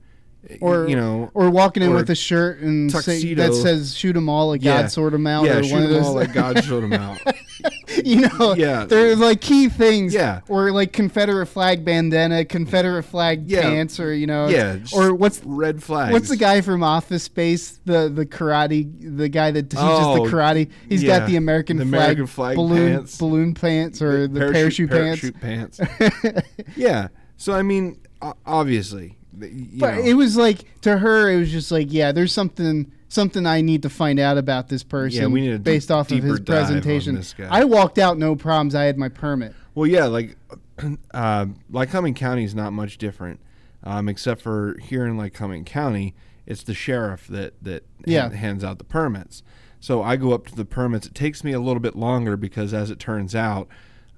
or 0.61 0.89
you 0.89 0.97
know 0.97 1.31
or 1.35 1.51
walking 1.51 1.83
in 1.83 1.91
or 1.91 1.97
with 1.97 2.11
a 2.11 2.15
shirt 2.15 2.59
and 2.61 2.91
say, 2.91 2.97
tuxedo. 3.15 3.43
that 3.49 3.55
says 3.55 3.95
"shoot 3.95 4.17
'em 4.17 4.29
all," 4.29 4.49
like 4.49 4.63
Yeah. 4.63 4.83
God 4.83 4.91
sort 4.91 5.15
'em 5.15 5.27
out, 5.27 5.45
yeah, 5.47 5.59
or 5.59 5.63
shoot 5.63 5.73
one 5.73 5.83
of 5.85 5.89
them 5.91 5.99
those. 5.99 6.07
all 6.09 6.15
like 6.15 6.33
God 6.33 6.65
showed 6.65 6.83
them 6.83 6.93
out. 6.95 7.19
you 8.05 8.23
know, 8.29 8.55
Yeah. 8.57 8.85
they're 8.85 9.15
like 9.15 9.41
key 9.41 9.69
things. 9.69 10.13
Yeah. 10.13 10.41
Or 10.49 10.73
like 10.73 10.93
Confederate 10.93 11.47
flag 11.47 11.85
bandana, 11.85 12.45
Confederate 12.45 13.05
flag 13.05 13.49
Yeah. 13.49 13.63
pants, 13.63 14.01
or 14.01 14.13
you 14.13 14.27
know, 14.27 14.49
Yeah, 14.49 14.77
just 14.79 14.95
Or 14.95 15.15
what's 15.15 15.41
red 15.45 15.81
flags? 15.83 16.13
what's 16.13 16.29
the 16.29 16.37
guy 16.37 16.61
from 16.61 16.83
Office 16.83 17.23
Space, 17.23 17.79
the 17.85 18.11
the 18.13 18.27
karate, 18.27 18.89
the 19.17 19.29
guy 19.29 19.53
that 19.53 19.71
teaches 19.71 19.85
Oh, 19.85 20.25
the 20.25 20.31
karate? 20.31 20.69
He's 20.89 21.05
yeah. 21.05 21.21
got 21.21 21.29
the 21.29 21.37
American 21.37 21.77
The 21.77 21.85
flag, 21.85 21.95
American 21.95 22.27
flag 22.27 22.57
balloon 22.57 22.95
pants. 22.97 23.17
balloon 23.19 23.55
pants 23.55 24.03
or 24.03 24.27
the, 24.27 24.41
parachute, 24.51 24.91
parachute 24.91 25.41
pants. 25.41 25.81
yeah. 26.77 27.09
So 27.37 27.53
I 27.53 27.63
mean, 27.63 27.99
o- 28.21 28.35
obviously, 28.45 29.19
But 29.51 29.95
know, 29.97 30.01
it 30.03 30.15
was 30.15 30.37
like 30.37 30.81
to 30.83 30.99
her, 30.99 31.31
it 31.31 31.39
was 31.39 31.51
just 31.51 31.71
like, 31.71 31.89
yeah, 31.91 32.13
there's 32.13 32.33
something 32.33 32.91
something 33.09 33.45
I 33.47 33.61
need 33.61 33.83
to 33.83 33.91
find 33.91 34.19
out 34.19 34.39
about 34.39 34.69
this 34.69 34.83
person. 34.83 35.21
Yeah, 35.21 35.27
we 35.29 35.43
need 35.43 35.53
a 35.53 35.59
d- 35.59 35.65
based 35.65 35.91
off 35.91 36.11
of 36.11 36.23
his 36.23 36.41
presentation. 36.41 37.23
I 37.51 37.65
walked 37.65 37.99
out 37.99 38.19
no 38.19 38.35
problems. 38.37 38.75
I 38.75 38.85
had 38.85 38.97
my 38.97 39.09
permit. 39.11 39.55
Well, 39.75 39.87
yeah, 39.87 40.07
like 40.07 40.37
uh, 41.15 41.47
Lycoming 41.71 42.17
County 42.17 42.45
is 42.45 42.55
not 42.55 42.73
much 42.73 42.99
different, 42.99 43.41
um, 43.85 44.09
except 44.09 44.41
for 44.41 44.79
here 44.81 45.05
in 45.07 45.17
Lycoming 45.17 45.67
County, 45.67 46.15
it's 46.47 46.63
the 46.63 46.75
sheriff 46.75 47.27
that 47.29 47.55
that 47.63 47.85
Yeah. 48.07 48.29
ha- 48.31 48.35
hands 48.35 48.65
out 48.65 48.79
the 48.79 48.85
permits. 48.85 49.43
So 49.81 50.03
I 50.03 50.17
go 50.17 50.33
up 50.33 50.47
to 50.47 50.55
the 50.55 50.65
permits. 50.65 51.07
It 51.07 51.15
takes 51.15 51.43
me 51.43 51.53
a 51.53 51.61
little 51.61 51.81
bit 51.81 51.97
longer 51.97 52.37
because, 52.37 52.73
as 52.73 52.89
it 52.91 52.99
turns 53.01 53.35
out, 53.35 53.67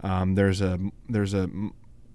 um, 0.03 0.35
there's 0.35 0.61
a 0.61 0.78
there's 1.09 1.32
a 1.35 1.48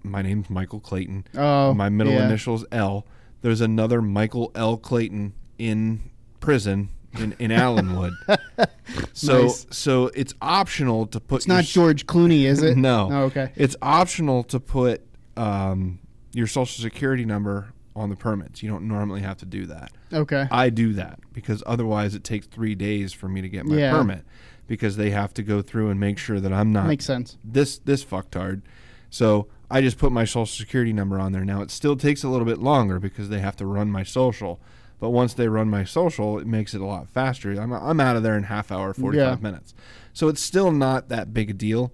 my 0.02 0.22
name's 0.22 0.48
Michael 0.50 0.80
Clayton. 0.80 1.26
Oh, 1.36 1.74
my 1.74 1.88
middle 1.88 2.12
yeah. 2.12 2.26
initials 2.26 2.64
L. 2.72 3.06
There's 3.42 3.60
another 3.60 4.02
Michael 4.02 4.50
L. 4.54 4.76
Clayton 4.76 5.32
in 5.58 6.10
prison 6.40 6.90
in, 7.18 7.34
in 7.38 7.50
Allenwood. 7.50 8.12
so 9.12 9.42
Nice. 9.42 9.66
so 9.70 10.06
it's 10.14 10.34
optional 10.40 11.06
to 11.08 11.20
put 11.20 11.36
It's 11.36 11.48
not 11.48 11.74
your 11.74 11.84
George 11.86 12.06
Clooney, 12.06 12.44
is 12.44 12.62
it? 12.62 12.76
no. 12.78 13.08
Oh, 13.10 13.22
okay. 13.24 13.52
It's 13.56 13.76
optional 13.82 14.42
to 14.44 14.60
put 14.60 15.02
um, 15.36 15.98
your 16.32 16.46
social 16.46 16.82
security 16.82 17.24
number 17.24 17.72
on 17.96 18.08
the 18.10 18.16
permits. 18.16 18.62
You 18.62 18.70
don't 18.70 18.86
normally 18.86 19.20
have 19.22 19.38
to 19.38 19.46
do 19.46 19.66
that. 19.66 19.90
Okay. 20.12 20.46
I 20.50 20.70
do 20.70 20.92
that 20.94 21.18
because 21.32 21.62
otherwise 21.66 22.14
it 22.14 22.24
takes 22.24 22.46
three 22.46 22.74
days 22.74 23.12
for 23.12 23.28
me 23.28 23.40
to 23.42 23.48
get 23.48 23.66
my 23.66 23.76
Yeah. 23.76 23.92
permit 23.92 24.24
because 24.66 24.96
they 24.96 25.10
have 25.10 25.34
to 25.34 25.42
go 25.42 25.62
through 25.62 25.90
and 25.90 25.98
make 25.98 26.16
sure 26.18 26.38
that 26.40 26.52
I'm 26.52 26.72
not 26.72 26.86
Makes 26.86 27.04
sense. 27.04 27.36
this 27.44 27.78
this 27.78 28.04
fucktard. 28.04 28.62
So 29.10 29.48
I 29.70 29.80
just 29.80 29.98
put 29.98 30.10
my 30.12 30.24
social 30.24 30.46
security 30.46 30.92
number 30.92 31.18
on 31.20 31.32
there. 31.32 31.44
Now 31.44 31.62
it 31.62 31.70
still 31.70 31.96
takes 31.96 32.24
a 32.24 32.28
little 32.28 32.46
bit 32.46 32.58
longer 32.58 32.98
because 32.98 33.28
they 33.28 33.38
have 33.40 33.56
to 33.56 33.66
run 33.66 33.90
my 33.90 34.02
social. 34.02 34.60
But 34.98 35.10
once 35.10 35.32
they 35.32 35.48
run 35.48 35.70
my 35.70 35.84
social, 35.84 36.38
it 36.38 36.46
makes 36.46 36.74
it 36.74 36.80
a 36.80 36.84
lot 36.84 37.08
faster. 37.08 37.52
I'm, 37.52 37.72
I'm 37.72 38.00
out 38.00 38.16
of 38.16 38.22
there 38.22 38.36
in 38.36 38.42
half 38.44 38.70
hour, 38.70 38.92
45 38.92 39.14
Yeah. 39.26 39.36
minutes. 39.42 39.74
So 40.12 40.28
it's 40.28 40.42
still 40.42 40.72
not 40.72 41.08
that 41.08 41.32
big 41.32 41.50
a 41.50 41.52
deal. 41.54 41.92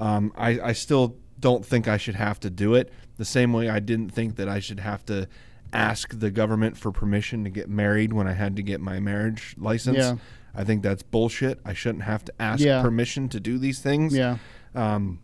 Um, 0.00 0.32
I, 0.36 0.58
I 0.60 0.72
still 0.72 1.16
don't 1.38 1.64
think 1.64 1.86
I 1.86 1.98
should 1.98 2.16
have 2.16 2.40
to 2.40 2.50
do 2.50 2.74
it 2.74 2.92
the 3.16 3.24
same 3.24 3.52
way 3.52 3.68
I 3.68 3.78
didn't 3.78 4.10
think 4.10 4.36
that 4.36 4.48
I 4.48 4.58
should 4.58 4.80
have 4.80 5.04
to 5.06 5.28
ask 5.72 6.18
the 6.18 6.30
government 6.30 6.76
for 6.76 6.90
permission 6.90 7.44
to 7.44 7.50
get 7.50 7.68
married 7.68 8.12
when 8.12 8.26
I 8.26 8.32
had 8.32 8.56
to 8.56 8.62
get 8.62 8.80
my 8.80 8.98
marriage 8.98 9.54
license. 9.58 9.98
Yeah. 9.98 10.16
I 10.54 10.64
think 10.64 10.82
that's 10.82 11.02
bullshit. 11.02 11.60
I 11.64 11.74
shouldn't 11.74 12.04
have 12.04 12.24
to 12.24 12.32
ask 12.40 12.60
Yeah. 12.64 12.80
permission 12.82 13.28
to 13.28 13.38
do 13.38 13.58
these 13.58 13.78
things. 13.80 14.14
Yeah. 14.16 14.38
Um, 14.74 15.20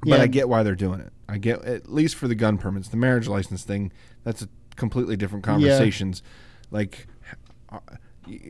but 0.00 0.16
Yeah. 0.16 0.22
I 0.22 0.26
get 0.26 0.48
why 0.48 0.62
they're 0.62 0.74
doing 0.74 1.00
it. 1.00 1.12
I 1.28 1.38
get 1.38 1.64
at 1.64 1.90
least 1.92 2.14
for 2.16 2.28
the 2.28 2.34
gun 2.34 2.58
permits, 2.58 2.88
the 2.88 2.96
marriage 2.96 3.28
license 3.28 3.64
thing. 3.64 3.92
That's 4.24 4.42
a 4.42 4.48
completely 4.76 5.16
different 5.16 5.44
conversations. 5.44 6.22
Like, 6.70 7.06
uh, 7.70 7.78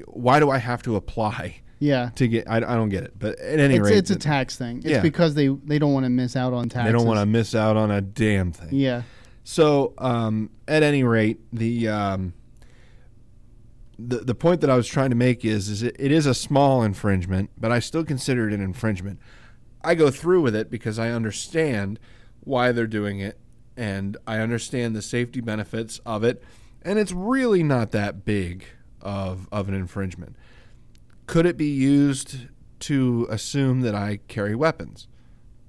why 0.06 0.40
do 0.40 0.50
I 0.50 0.58
have 0.58 0.82
to 0.82 0.96
apply 0.96 1.60
Yeah. 1.78 2.10
to 2.16 2.28
get? 2.28 2.48
I, 2.48 2.56
I 2.58 2.60
don't 2.60 2.88
get 2.90 3.04
it. 3.04 3.14
But 3.18 3.38
at 3.38 3.60
any 3.60 3.76
It's, 3.76 3.84
rate, 3.84 3.96
it's 3.98 4.10
a 4.10 4.16
tax 4.16 4.56
thing. 4.56 4.78
It's 4.78 4.86
Yeah. 4.86 5.00
because 5.00 5.34
they 5.34 5.48
they 5.48 5.78
don't 5.78 5.92
want 5.92 6.04
to 6.04 6.10
miss 6.10 6.36
out 6.36 6.52
on 6.52 6.68
taxes. 6.68 6.86
they 6.92 6.98
don't 6.98 7.06
want 7.06 7.20
to 7.20 7.26
miss 7.26 7.54
out 7.54 7.76
on 7.76 7.90
a 7.90 8.00
damn 8.00 8.52
thing. 8.52 8.68
Yeah. 8.72 9.02
So, 9.44 9.94
um, 9.98 10.50
at 10.66 10.82
any 10.82 11.04
rate, 11.04 11.38
the 11.52 11.88
um, 11.88 12.32
the 13.98 14.18
the 14.18 14.34
point 14.34 14.60
that 14.60 14.68
I 14.70 14.76
was 14.76 14.86
trying 14.86 15.10
to 15.10 15.16
make 15.16 15.44
is 15.44 15.68
is 15.68 15.82
it, 15.82 15.96
it 15.98 16.12
is 16.12 16.26
a 16.26 16.34
small 16.34 16.82
infringement, 16.82 17.50
but 17.58 17.72
I 17.72 17.78
still 17.78 18.04
consider 18.04 18.48
it 18.48 18.52
an 18.54 18.60
infringement. 18.60 19.18
I 19.82 19.94
go 19.94 20.10
through 20.10 20.42
with 20.42 20.54
it 20.56 20.70
because 20.70 20.98
I 20.98 21.10
understand 21.10 21.98
why 22.47 22.73
they're 22.73 22.86
doing 22.86 23.18
it, 23.18 23.39
and 23.77 24.16
I 24.27 24.39
understand 24.39 24.94
the 24.94 25.02
safety 25.02 25.40
benefits 25.40 25.98
of 26.06 26.24
it, 26.24 26.43
and 26.82 26.98
it's 26.98 27.12
really 27.12 27.62
not 27.62 27.90
that 27.90 28.24
big 28.24 28.64
of 29.02 29.48
of 29.52 29.68
an 29.68 29.74
infringement. 29.74 30.36
Could 31.27 31.44
it 31.44 31.56
be 31.56 31.66
used 31.66 32.47
to 32.81 33.27
assume 33.31 33.81
that 33.81 33.94
I 33.94 34.20
carry 34.28 34.55
weapons? 34.55 35.09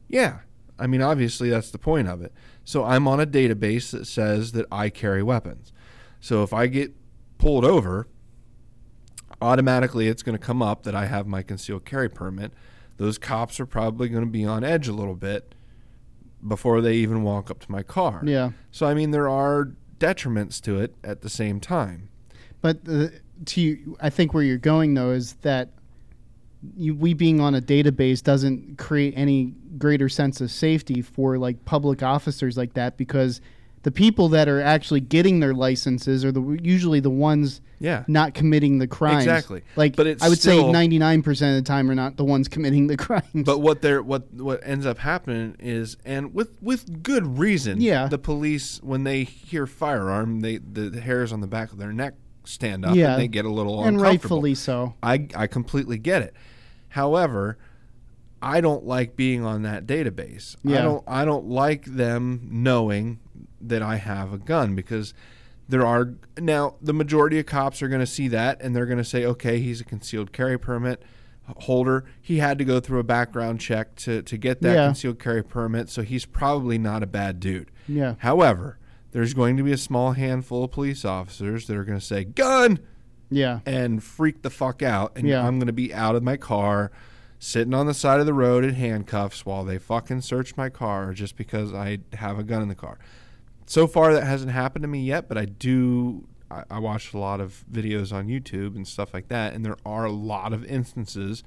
Yeah. 0.08 0.40
I 0.80 0.86
mean, 0.86 1.02
obviously, 1.02 1.50
that's 1.50 1.72
the 1.72 1.80
point 1.80 2.08
of 2.08 2.22
it. 2.22 2.32
So 2.64 2.84
I'm 2.84 3.08
on 3.08 3.20
a 3.20 3.26
database 3.26 3.92
that 3.92 4.06
says 4.06 4.52
that 4.52 4.68
I 4.72 4.90
carry 4.90 5.24
weapons. 5.24 5.74
So 6.20 6.44
if 6.44 6.54
I 6.54 6.68
get 6.68 6.94
pulled 7.40 7.66
over, 7.66 8.08
automatically 9.42 10.08
it's 10.08 10.22
going 10.22 10.38
to 10.38 10.44
come 10.44 10.62
up 10.62 10.84
that 10.84 10.94
I 10.94 11.06
have 11.06 11.26
my 11.26 11.42
concealed 11.42 11.86
carry 11.86 12.10
permit. 12.10 12.52
Those 12.98 13.18
cops 13.18 13.60
are 13.60 13.66
probably 13.66 14.10
going 14.10 14.26
to 14.26 14.30
be 14.30 14.46
on 14.46 14.64
edge 14.64 14.88
a 14.88 14.94
little 14.94 15.16
bit 15.16 15.56
before 16.46 16.82
they 16.82 16.96
even 16.96 17.24
walk 17.24 17.50
up 17.50 17.60
to 17.60 17.72
my 17.72 17.84
car. 17.84 18.22
Yeah. 18.26 18.52
So, 18.72 18.86
I 18.86 18.94
mean, 18.94 19.12
there 19.12 19.30
are 19.30 19.72
detriments 20.00 20.62
to 20.62 20.80
it 20.80 20.96
at 21.04 21.22
the 21.22 21.30
same 21.30 21.60
time. 21.60 22.10
But 22.62 22.80
uh, 22.90 23.08
to 23.46 23.62
you, 23.62 23.98
I 24.00 24.10
think 24.10 24.34
where 24.34 24.44
you're 24.44 24.58
going 24.58 24.94
though 24.94 25.12
is 25.12 25.34
that 25.42 25.70
you, 26.76 26.96
we 26.96 27.14
being 27.14 27.40
on 27.40 27.56
a 27.56 27.62
database 27.62 28.22
doesn't 28.24 28.78
create 28.78 29.14
any 29.16 29.54
greater 29.78 30.10
sense 30.10 30.42
of 30.42 30.52
safety 30.52 31.02
for 31.02 31.38
like 31.38 31.66
public 31.66 32.02
officers 32.02 32.58
like 32.58 32.74
that 32.74 32.98
because 32.98 33.42
the 33.88 33.92
people 33.92 34.28
that 34.28 34.50
are 34.50 34.60
actually 34.62 35.00
getting 35.00 35.40
their 35.40 35.54
licenses 35.54 36.26
are 36.26 36.32
the 36.34 36.42
usually 36.62 37.00
the 37.00 37.10
ones 37.10 37.62
Yeah. 37.80 38.04
not 38.10 38.34
committing 38.34 38.80
the 38.80 38.88
crimes. 38.88 39.24
Exactly. 39.24 39.62
Like, 39.78 39.96
But 39.96 40.08
it's 40.08 40.22
I 40.22 40.28
would 40.28 40.40
still- 40.40 40.66
say 40.66 40.72
99% 40.74 41.30
of 41.58 41.64
the 41.64 41.66
time 41.66 41.90
are 41.90 41.96
not 41.96 42.18
the 42.18 42.26
ones 42.26 42.50
committing 42.50 42.88
the 42.88 42.98
crimes. 43.06 43.24
But 43.46 43.60
what 43.62 43.82
they're 43.82 44.04
what 44.04 44.34
what 44.34 44.60
ends 44.66 44.86
up 44.86 44.98
happening 44.98 45.56
is, 45.62 45.96
and 46.04 46.34
with 46.34 46.62
with 46.62 47.02
good 47.02 47.40
reason, 47.40 47.80
Yeah. 47.80 48.10
the 48.10 48.18
police 48.18 48.82
when 48.84 49.06
they 49.06 49.24
hear 49.24 49.66
firearm, 49.66 50.42
they 50.42 50.58
the, 50.58 50.90
the 50.90 51.00
hairs 51.00 51.32
on 51.32 51.40
the 51.40 51.48
back 51.48 51.72
of 51.72 51.78
their 51.78 51.94
neck 51.94 52.16
stand 52.44 52.84
up, 52.84 52.94
Yeah. 52.94 53.14
and 53.14 53.22
they 53.22 53.30
get 53.30 53.46
a 53.46 53.50
little 53.50 53.80
and 53.86 53.96
uncomfortable. 53.96 54.10
rightfully 54.42 54.56
so. 54.56 54.96
I 55.02 55.28
I 55.34 55.48
completely 55.48 55.98
get 55.98 56.22
it. 56.24 56.34
However, 56.90 57.58
I 58.42 58.60
don't 58.60 58.86
like 58.86 59.16
being 59.16 59.46
on 59.46 59.62
that 59.64 59.88
database. 59.88 60.58
Yeah. 60.62 60.80
I 60.80 60.82
don't 60.82 61.04
I 61.08 61.24
don't 61.26 61.48
like 61.48 61.86
them 61.86 62.50
knowing 62.52 63.20
that 63.62 63.82
I 63.82 63.96
have 63.98 64.34
a 64.34 64.38
gun 64.38 64.76
because 64.76 65.14
there 65.70 65.86
are 65.86 66.14
now 66.40 66.76
the 66.82 66.94
majority 66.94 67.40
of 67.40 67.46
cops 67.46 67.82
are 67.82 67.88
going 67.88 68.00
to 68.00 68.06
see 68.08 68.28
that 68.30 68.62
and 68.62 68.76
they're 68.76 68.86
going 68.86 68.98
to 69.00 69.04
say, 69.04 69.26
okay, 69.26 69.60
he's 69.60 69.82
a 69.82 69.84
concealed 69.84 70.32
carry 70.32 70.58
permit 70.58 71.02
holder. 71.60 72.04
He 72.22 72.38
had 72.40 72.58
to 72.60 72.66
go 72.66 72.80
through 72.80 73.00
a 73.00 73.04
background 73.04 73.60
check 73.62 73.96
to 73.98 74.22
to 74.22 74.38
get 74.38 74.62
that 74.62 74.74
Yeah. 74.76 74.86
concealed 74.88 75.20
carry 75.20 75.44
permit, 75.44 75.90
so 75.90 76.02
he's 76.04 76.26
probably 76.26 76.78
not 76.78 77.04
a 77.04 77.08
bad 77.08 77.40
dude. 77.40 77.72
Yeah. 77.88 78.16
However, 78.20 78.78
there's 79.12 79.34
going 79.34 79.58
to 79.58 79.64
be 79.64 79.72
a 79.72 79.78
small 79.78 80.12
handful 80.12 80.66
of 80.66 80.72
police 80.72 81.04
officers 81.06 81.68
that 81.68 81.76
are 81.78 81.84
going 81.86 82.00
to 82.00 82.06
say, 82.06 82.24
"Gun!" 82.26 82.80
Yeah. 83.30 83.60
and 83.66 84.02
freak 84.04 84.42
the 84.42 84.50
fuck 84.50 84.82
out. 84.82 85.12
And 85.18 85.28
Yeah. 85.28 85.46
I'm 85.46 85.58
going 85.60 85.68
to 85.68 85.74
be 85.74 85.94
out 85.94 86.16
of 86.16 86.24
my 86.24 86.38
car, 86.38 86.92
sitting 87.40 87.74
on 87.74 87.86
the 87.88 87.94
side 87.94 88.20
of 88.22 88.26
the 88.26 88.34
road 88.34 88.64
in 88.64 88.74
handcuffs 88.76 89.46
while 89.46 89.64
they 89.66 89.78
fucking 89.78 90.22
search 90.22 90.56
my 90.56 90.70
car 90.70 91.14
just 91.14 91.36
because 91.36 91.74
I 91.74 92.00
have 92.14 92.40
a 92.40 92.44
gun 92.44 92.62
in 92.62 92.68
the 92.70 92.76
car. 92.76 92.98
So 93.68 93.86
far, 93.86 94.14
that 94.14 94.24
hasn't 94.24 94.52
happened 94.52 94.84
to 94.84 94.88
me 94.88 95.02
yet, 95.04 95.28
but 95.28 95.38
I 95.38 95.46
do. 95.46 96.28
I, 96.50 96.64
I 96.72 96.80
watched 96.80 97.14
a 97.14 97.18
lot 97.18 97.42
of 97.42 97.66
videos 97.72 98.14
on 98.14 98.28
YouTube 98.28 98.76
and 98.78 98.88
stuff 98.88 99.14
like 99.14 99.28
that, 99.28 99.54
and 99.54 99.66
there 99.66 99.76
are 99.86 100.06
a 100.06 100.12
lot 100.12 100.54
of 100.54 100.64
instances 100.66 101.44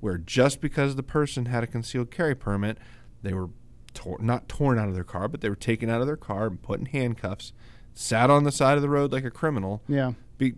where 0.00 0.18
just 0.18 0.60
because 0.60 0.94
the 0.96 1.02
person 1.02 1.46
had 1.46 1.64
a 1.64 1.66
concealed 1.66 2.10
carry 2.10 2.34
permit, 2.34 2.76
they 3.22 3.32
were 3.32 3.48
tor- 3.94 4.18
not 4.20 4.48
torn 4.48 4.78
out 4.78 4.88
of 4.88 4.94
their 4.94 5.04
car, 5.04 5.28
but 5.28 5.40
they 5.40 5.48
were 5.48 5.56
taken 5.56 5.88
out 5.88 6.00
of 6.02 6.06
their 6.06 6.16
car 6.16 6.46
and 6.48 6.60
put 6.60 6.78
in 6.80 6.86
handcuffs, 6.86 7.52
sat 7.94 8.28
on 8.28 8.44
the 8.44 8.52
side 8.52 8.76
of 8.76 8.82
the 8.82 8.88
road 8.90 9.10
like 9.12 9.24
a 9.24 9.30
criminal, 9.30 9.82
Yeah. 9.88 10.12
be, 10.36 10.54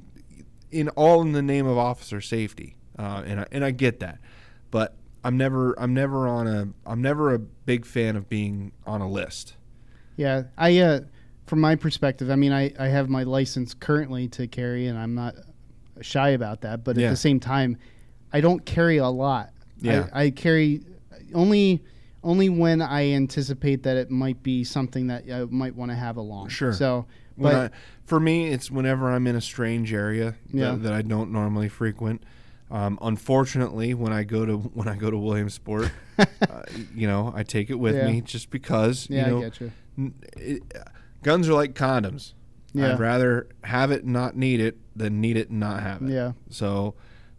in 0.73 0.89
all 0.91 1.21
in 1.23 1.31
the 1.33 1.43
name 1.43 1.67
of 1.67 1.79
officer 1.79 2.21
safety, 2.21 2.77
uh, 2.99 3.23
and 3.25 3.41
I, 3.41 3.47
and 3.53 3.65
I 3.65 3.71
get 3.71 4.01
that, 4.01 4.19
but 4.73 4.97
I'm 5.23 5.37
never 5.37 5.79
I'm 5.81 5.95
never 5.95 6.27
on 6.27 6.47
a 6.49 6.69
I'm 6.85 7.01
never 7.01 7.33
a 7.33 7.39
big 7.39 7.87
fan 7.87 8.17
of 8.17 8.29
being 8.29 8.73
on 8.87 9.01
a 9.01 9.09
list. 9.09 9.55
Yeah, 10.17 10.45
I 10.57 10.79
uh, 10.79 11.01
from 11.47 11.61
my 11.61 11.77
perspective, 11.77 12.31
I 12.31 12.37
mean, 12.37 12.53
I, 12.53 12.73
I 12.79 12.89
have 12.89 13.09
my 13.09 13.23
license 13.25 13.75
currently 13.75 14.29
to 14.29 14.47
carry, 14.47 14.87
and 14.87 14.99
I'm 14.99 15.15
not 15.15 15.35
shy 16.01 16.31
about 16.31 16.63
that. 16.63 16.85
But 16.85 16.97
Yeah. 16.97 17.09
at 17.09 17.11
the 17.11 17.17
same 17.17 17.41
time, 17.41 17.77
I 18.33 18.41
don't 18.41 18.65
carry 18.65 18.99
a 18.99 19.09
lot. 19.09 19.51
Yeah. 19.81 20.09
I, 20.13 20.25
I 20.25 20.31
carry 20.31 20.83
only 21.35 21.83
only 22.23 22.49
when 22.49 22.81
I 22.81 23.11
anticipate 23.11 23.83
that 23.83 23.99
it 23.99 24.11
might 24.11 24.43
be 24.43 24.65
something 24.65 25.09
that 25.09 25.25
I 25.31 25.45
might 25.45 25.75
want 25.75 25.91
to 25.91 25.95
have 25.95 26.17
along. 26.17 26.49
Sure. 26.49 26.73
So, 26.73 27.05
but 27.37 27.55
I, 27.55 27.71
for 28.07 28.19
me, 28.19 28.49
it's 28.49 28.71
whenever 28.71 29.13
I'm 29.13 29.27
in 29.27 29.37
a 29.37 29.43
strange 29.43 29.93
area 29.93 30.35
Yeah. 30.51 30.71
that, 30.71 30.85
that 30.85 30.93
I 30.95 31.03
don't 31.03 31.33
normally 31.33 31.69
frequent. 31.69 32.23
Um, 32.71 32.99
unfortunately, 33.03 33.93
when 33.93 34.13
I 34.13 34.23
go 34.25 34.47
to 34.47 34.57
when 34.75 34.89
I 34.89 34.97
go 34.97 35.11
to 35.11 35.19
Williamsport, 35.19 35.91
uh, 36.19 36.25
you 36.95 37.07
know, 37.07 37.31
I 37.37 37.43
take 37.43 37.69
it 37.69 37.75
with 37.79 37.97
Yeah. 37.97 38.07
me 38.07 38.21
just 38.23 38.49
because 38.51 39.07
yeah, 39.11 39.25
you 39.27 39.31
know 39.31 39.39
I 39.39 39.43
get 39.43 39.61
you. 39.61 39.73
It, 40.37 40.63
guns 41.23 41.49
are 41.49 41.55
like 41.55 41.75
condoms. 41.75 42.33
Yeah. 42.73 42.93
I'd 42.93 43.01
rather 43.01 43.49
have 43.63 43.93
it 43.93 44.03
and 44.03 44.13
not 44.13 44.37
need 44.37 44.61
it 44.61 44.77
than 44.97 45.21
need 45.21 45.37
it 45.37 45.49
and 45.51 45.61
not 45.61 45.83
have 45.83 46.03
it. 46.03 46.11
Yeah. 46.11 46.33
So 46.51 46.95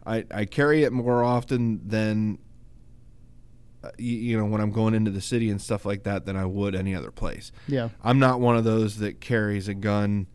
I, 0.06 0.24
I 0.30 0.44
carry 0.46 0.82
it 0.84 0.92
more 0.92 1.22
often 1.22 1.86
than 1.86 2.38
uh, 3.84 3.90
you, 3.98 4.16
you 4.16 4.38
know 4.38 4.46
when 4.46 4.60
I'm 4.60 4.72
going 4.72 4.94
into 4.94 5.10
the 5.10 5.20
city 5.20 5.50
and 5.50 5.60
stuff 5.60 5.84
like 5.84 6.04
that 6.04 6.24
than 6.24 6.36
I 6.36 6.46
would 6.46 6.74
any 6.74 6.94
other 6.94 7.10
place. 7.10 7.52
Yeah. 7.68 7.90
I'm 8.02 8.18
not 8.18 8.40
one 8.40 8.56
of 8.56 8.64
those 8.64 8.98
that 8.98 9.20
carries 9.20 9.68
a 9.68 9.74
gun 9.74 10.26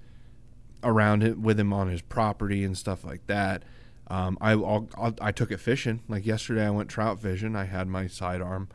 around 0.83 1.23
it 1.23 1.39
with 1.39 1.59
him 1.59 1.73
on 1.73 1.87
his 1.89 2.01
property 2.01 2.63
and 2.63 2.77
stuff 2.77 3.03
like 3.03 3.25
that. 3.27 3.63
Um, 4.07 4.37
I 4.41 4.51
I'll, 4.51 4.89
I'll, 4.95 5.15
I 5.21 5.31
took 5.31 5.51
it 5.51 5.59
fishing. 5.59 6.01
Like 6.07 6.25
yesterday, 6.25 6.65
I 6.65 6.69
went 6.69 6.89
trout 6.89 7.19
fishing. 7.19 7.55
I 7.55 7.63
had 7.65 7.87
my 7.87 8.07
sidearm 8.07 8.67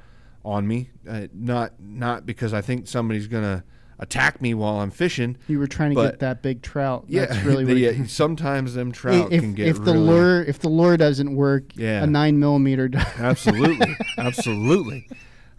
on 0.47 0.67
me, 0.67 0.91
uh, 1.09 1.27
not 1.35 1.73
not 1.81 2.25
because 2.25 2.55
I 2.55 2.61
think 2.61 2.87
somebody's 2.87 3.27
gonna 3.27 3.65
attack 3.99 4.41
me 4.41 4.55
while 4.55 4.79
I'm 4.81 4.91
fishing. 4.91 5.37
You 5.49 5.59
were 5.59 5.67
trying 5.67 5.91
to 5.91 5.95
But- 5.97 6.11
get 6.13 6.19
that 6.21 6.43
big 6.43 6.63
trout. 6.63 7.05
Yeah, 7.09 7.27
That's 7.27 7.45
really 7.45 7.65
the- 7.67 7.73
what 7.87 7.97
yeah, 7.99 8.05
sometimes 8.07 8.75
them 8.75 8.93
trout 9.03 9.33
if, 9.33 9.41
can 9.43 9.55
get 9.55 9.67
if 9.69 9.77
the 9.79 9.93
really, 9.95 9.99
lure 9.99 10.43
if 10.45 10.61
the 10.61 10.69
lure 10.69 10.97
doesn't 10.97 11.35
work, 11.35 11.73
Yeah. 11.77 12.05
a 12.05 12.07
nine 12.07 12.39
millimeter. 12.39 12.89
does. 12.97 13.05
absolutely, 13.19 13.97
absolutely. 14.19 15.09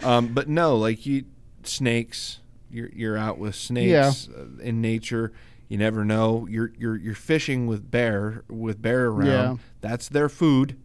Um, 0.03 0.30
but 0.30 0.47
no, 0.47 0.76
like 0.77 1.05
you 1.05 1.26
snakes, 1.64 2.39
you're 2.72 2.89
you're 2.93 3.18
out 3.18 3.38
with 3.39 3.55
snakes 3.55 4.30
uh, 4.30 4.45
in 4.61 4.81
nature. 4.81 5.34
You 5.68 5.77
never 5.77 6.05
know. 6.05 6.47
You're 6.49 6.72
you're 6.77 6.95
you're 6.95 7.15
fishing 7.15 7.68
with 7.68 7.91
bear 7.91 8.43
with 8.49 8.81
bear 8.81 9.07
around. 9.07 9.27
Yeah. 9.27 9.55
That's 9.81 10.07
their 10.07 10.30
food. 10.30 10.77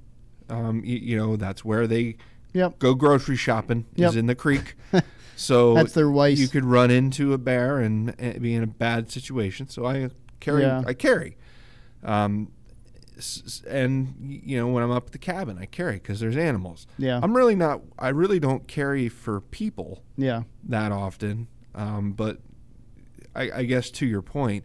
Um, 0.48 0.82
you, 0.84 0.96
you 0.98 1.16
know 1.16 1.36
that's 1.36 1.64
where 1.64 1.86
they 1.86 2.16
Yep. 2.54 2.78
go 2.78 2.94
grocery 2.94 3.36
shopping 3.36 3.86
Yep. 3.96 4.10
is 4.10 4.16
in 4.16 4.26
the 4.26 4.34
creek. 4.34 4.74
So 5.34 5.74
That's 5.74 5.94
their 5.94 6.08
vice. 6.10 6.38
You 6.38 6.46
could 6.46 6.64
run 6.64 6.90
into 6.92 7.32
a 7.32 7.38
bear 7.38 7.78
and, 7.78 8.14
and 8.18 8.40
be 8.40 8.54
in 8.54 8.62
a 8.62 8.66
bad 8.66 9.10
situation. 9.10 9.66
So 9.68 9.84
I 9.86 10.10
carry. 10.38 10.62
Yeah. 10.62 10.84
I 10.86 10.92
carry. 10.94 11.36
Um, 12.04 12.52
and 13.68 14.14
you 14.20 14.56
know 14.56 14.68
when 14.68 14.82
I'm 14.82 14.90
up 14.90 15.06
at 15.06 15.12
the 15.12 15.18
cabin, 15.18 15.58
I 15.58 15.66
carry 15.66 15.94
because 15.94 16.20
there's 16.20 16.36
animals. 16.36 16.86
Yeah. 16.98 17.18
I'm 17.22 17.34
really 17.36 17.54
not. 17.56 17.80
I 17.98 18.08
really 18.10 18.38
don't 18.38 18.68
carry 18.68 19.08
for 19.08 19.40
people 19.40 20.02
Yeah. 20.16 20.42
that 20.64 20.92
often. 20.92 21.48
Um, 21.74 22.12
but 22.12 22.38
I, 23.34 23.50
I 23.50 23.62
guess 23.64 23.90
to 23.92 24.06
your 24.06 24.22
point, 24.22 24.64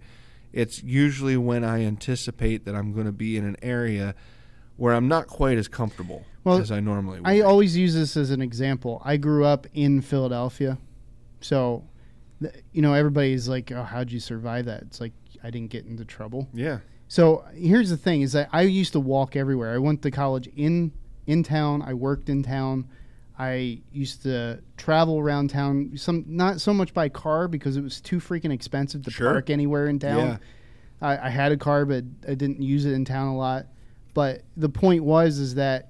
it's 0.54 0.84
usually 0.84 1.38
when 1.38 1.64
I 1.64 1.84
anticipate 1.86 2.66
that 2.66 2.76
I'm 2.76 2.94
going 2.94 3.06
to 3.06 3.12
be 3.12 3.38
in 3.38 3.46
an 3.46 3.56
area 3.62 4.14
where 4.78 4.94
I'm 4.94 5.08
not 5.08 5.28
quite 5.28 5.58
as 5.58 5.68
comfortable 5.68 6.24
Well, 6.44 6.58
as 6.60 6.72
I 6.72 6.80
normally 6.80 7.20
would. 7.20 7.28
I 7.28 7.42
always 7.42 7.76
use 7.76 7.94
this 7.94 8.16
as 8.16 8.32
an 8.32 8.42
example. 8.42 9.02
I 9.04 9.18
grew 9.18 9.44
up 9.46 9.68
in 9.74 10.02
Philadelphia, 10.02 10.78
so 11.42 11.84
you 12.72 12.82
know 12.82 12.94
everybody's 12.94 13.48
like, 13.48 13.72
"Oh, 13.72 13.84
how'd 13.84 14.12
you 14.12 14.20
survive 14.20 14.66
that?" 14.66 14.84
It's 14.84 15.02
like 15.02 15.14
I 15.44 15.50
didn't 15.50 15.72
get 15.72 15.86
into 15.86 16.06
trouble. 16.06 16.48
yeah. 16.54 16.80
So 17.10 17.46
here's 17.56 17.90
the 17.90 17.98
thing: 17.98 18.22
is 18.22 18.34
that 18.34 18.50
I 18.52 18.64
used 18.64 18.94
to 18.94 19.00
walk 19.00 19.36
everywhere. 19.36 19.74
I 19.74 19.78
went 19.78 20.02
to 20.04 20.12
college 20.12 20.48
in 20.56 20.92
in 21.26 21.44
town. 21.44 21.82
I 21.82 21.94
worked 21.94 22.30
in 22.30 22.44
town. 22.44 22.88
I 23.40 23.82
used 23.92 24.24
to 24.24 24.60
travel 24.78 25.20
around 25.20 25.52
town, 25.52 25.92
some 25.96 26.26
not 26.28 26.60
so 26.60 26.74
much 26.74 26.94
by 26.94 27.08
car 27.08 27.48
because 27.48 27.78
it 27.78 27.82
was 27.84 28.02
too 28.02 28.18
freaking 28.20 28.52
expensive 28.52 29.04
to 29.04 29.12
Sure. 29.12 29.32
park 29.32 29.50
anywhere 29.52 29.88
in 29.88 30.00
town. 30.00 30.18
Yeah. 30.28 30.38
I, 31.02 31.28
I 31.28 31.30
had 31.30 31.52
a 31.52 31.58
car, 31.58 31.86
but 31.86 32.04
I 32.28 32.34
didn't 32.34 32.62
use 32.64 32.86
it 32.86 32.94
in 32.94 33.06
town 33.06 33.28
a 33.28 33.38
lot. 33.38 33.68
But 34.18 34.42
the 34.56 34.68
point 34.68 35.04
was 35.04 35.38
is 35.38 35.54
that 35.54 35.90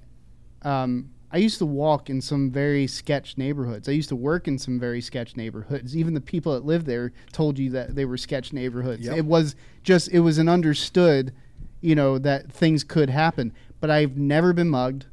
um, 0.64 1.12
I 1.32 1.38
used 1.38 1.60
to 1.60 1.66
walk 1.66 2.10
in 2.10 2.20
some 2.20 2.52
very 2.52 2.86
sketch 2.86 3.38
neighborhoods. 3.38 3.88
I 3.88 3.94
used 3.94 4.10
to 4.10 4.18
work 4.18 4.49
in 4.49 4.58
some 4.58 4.78
very 4.82 4.99
sketch 4.99 5.38
neighborhoods. 5.38 5.95
Even 5.95 6.14
the 6.14 6.20
people 6.20 6.54
that 6.54 6.66
lived 6.66 6.88
there 6.88 7.14
told 7.32 7.58
you 7.58 7.70
that 7.70 7.95
they 7.95 8.04
were 8.04 8.18
sketch 8.18 8.52
neighborhoods. 8.52 9.06
Yep. 9.06 9.16
It 9.16 9.26
was 9.26 9.56
just 9.82 10.10
it 10.10 10.20
was 10.20 10.40
an 10.40 10.49
understood, 10.49 11.34
you 11.80 11.95
know, 11.95 12.18
that 12.18 12.52
things 12.52 12.84
could 12.84 13.10
happen. 13.10 13.54
But 13.80 13.91
I've 13.91 14.18
never 14.18 14.52
been 14.52 14.68
mugged. 14.68 15.06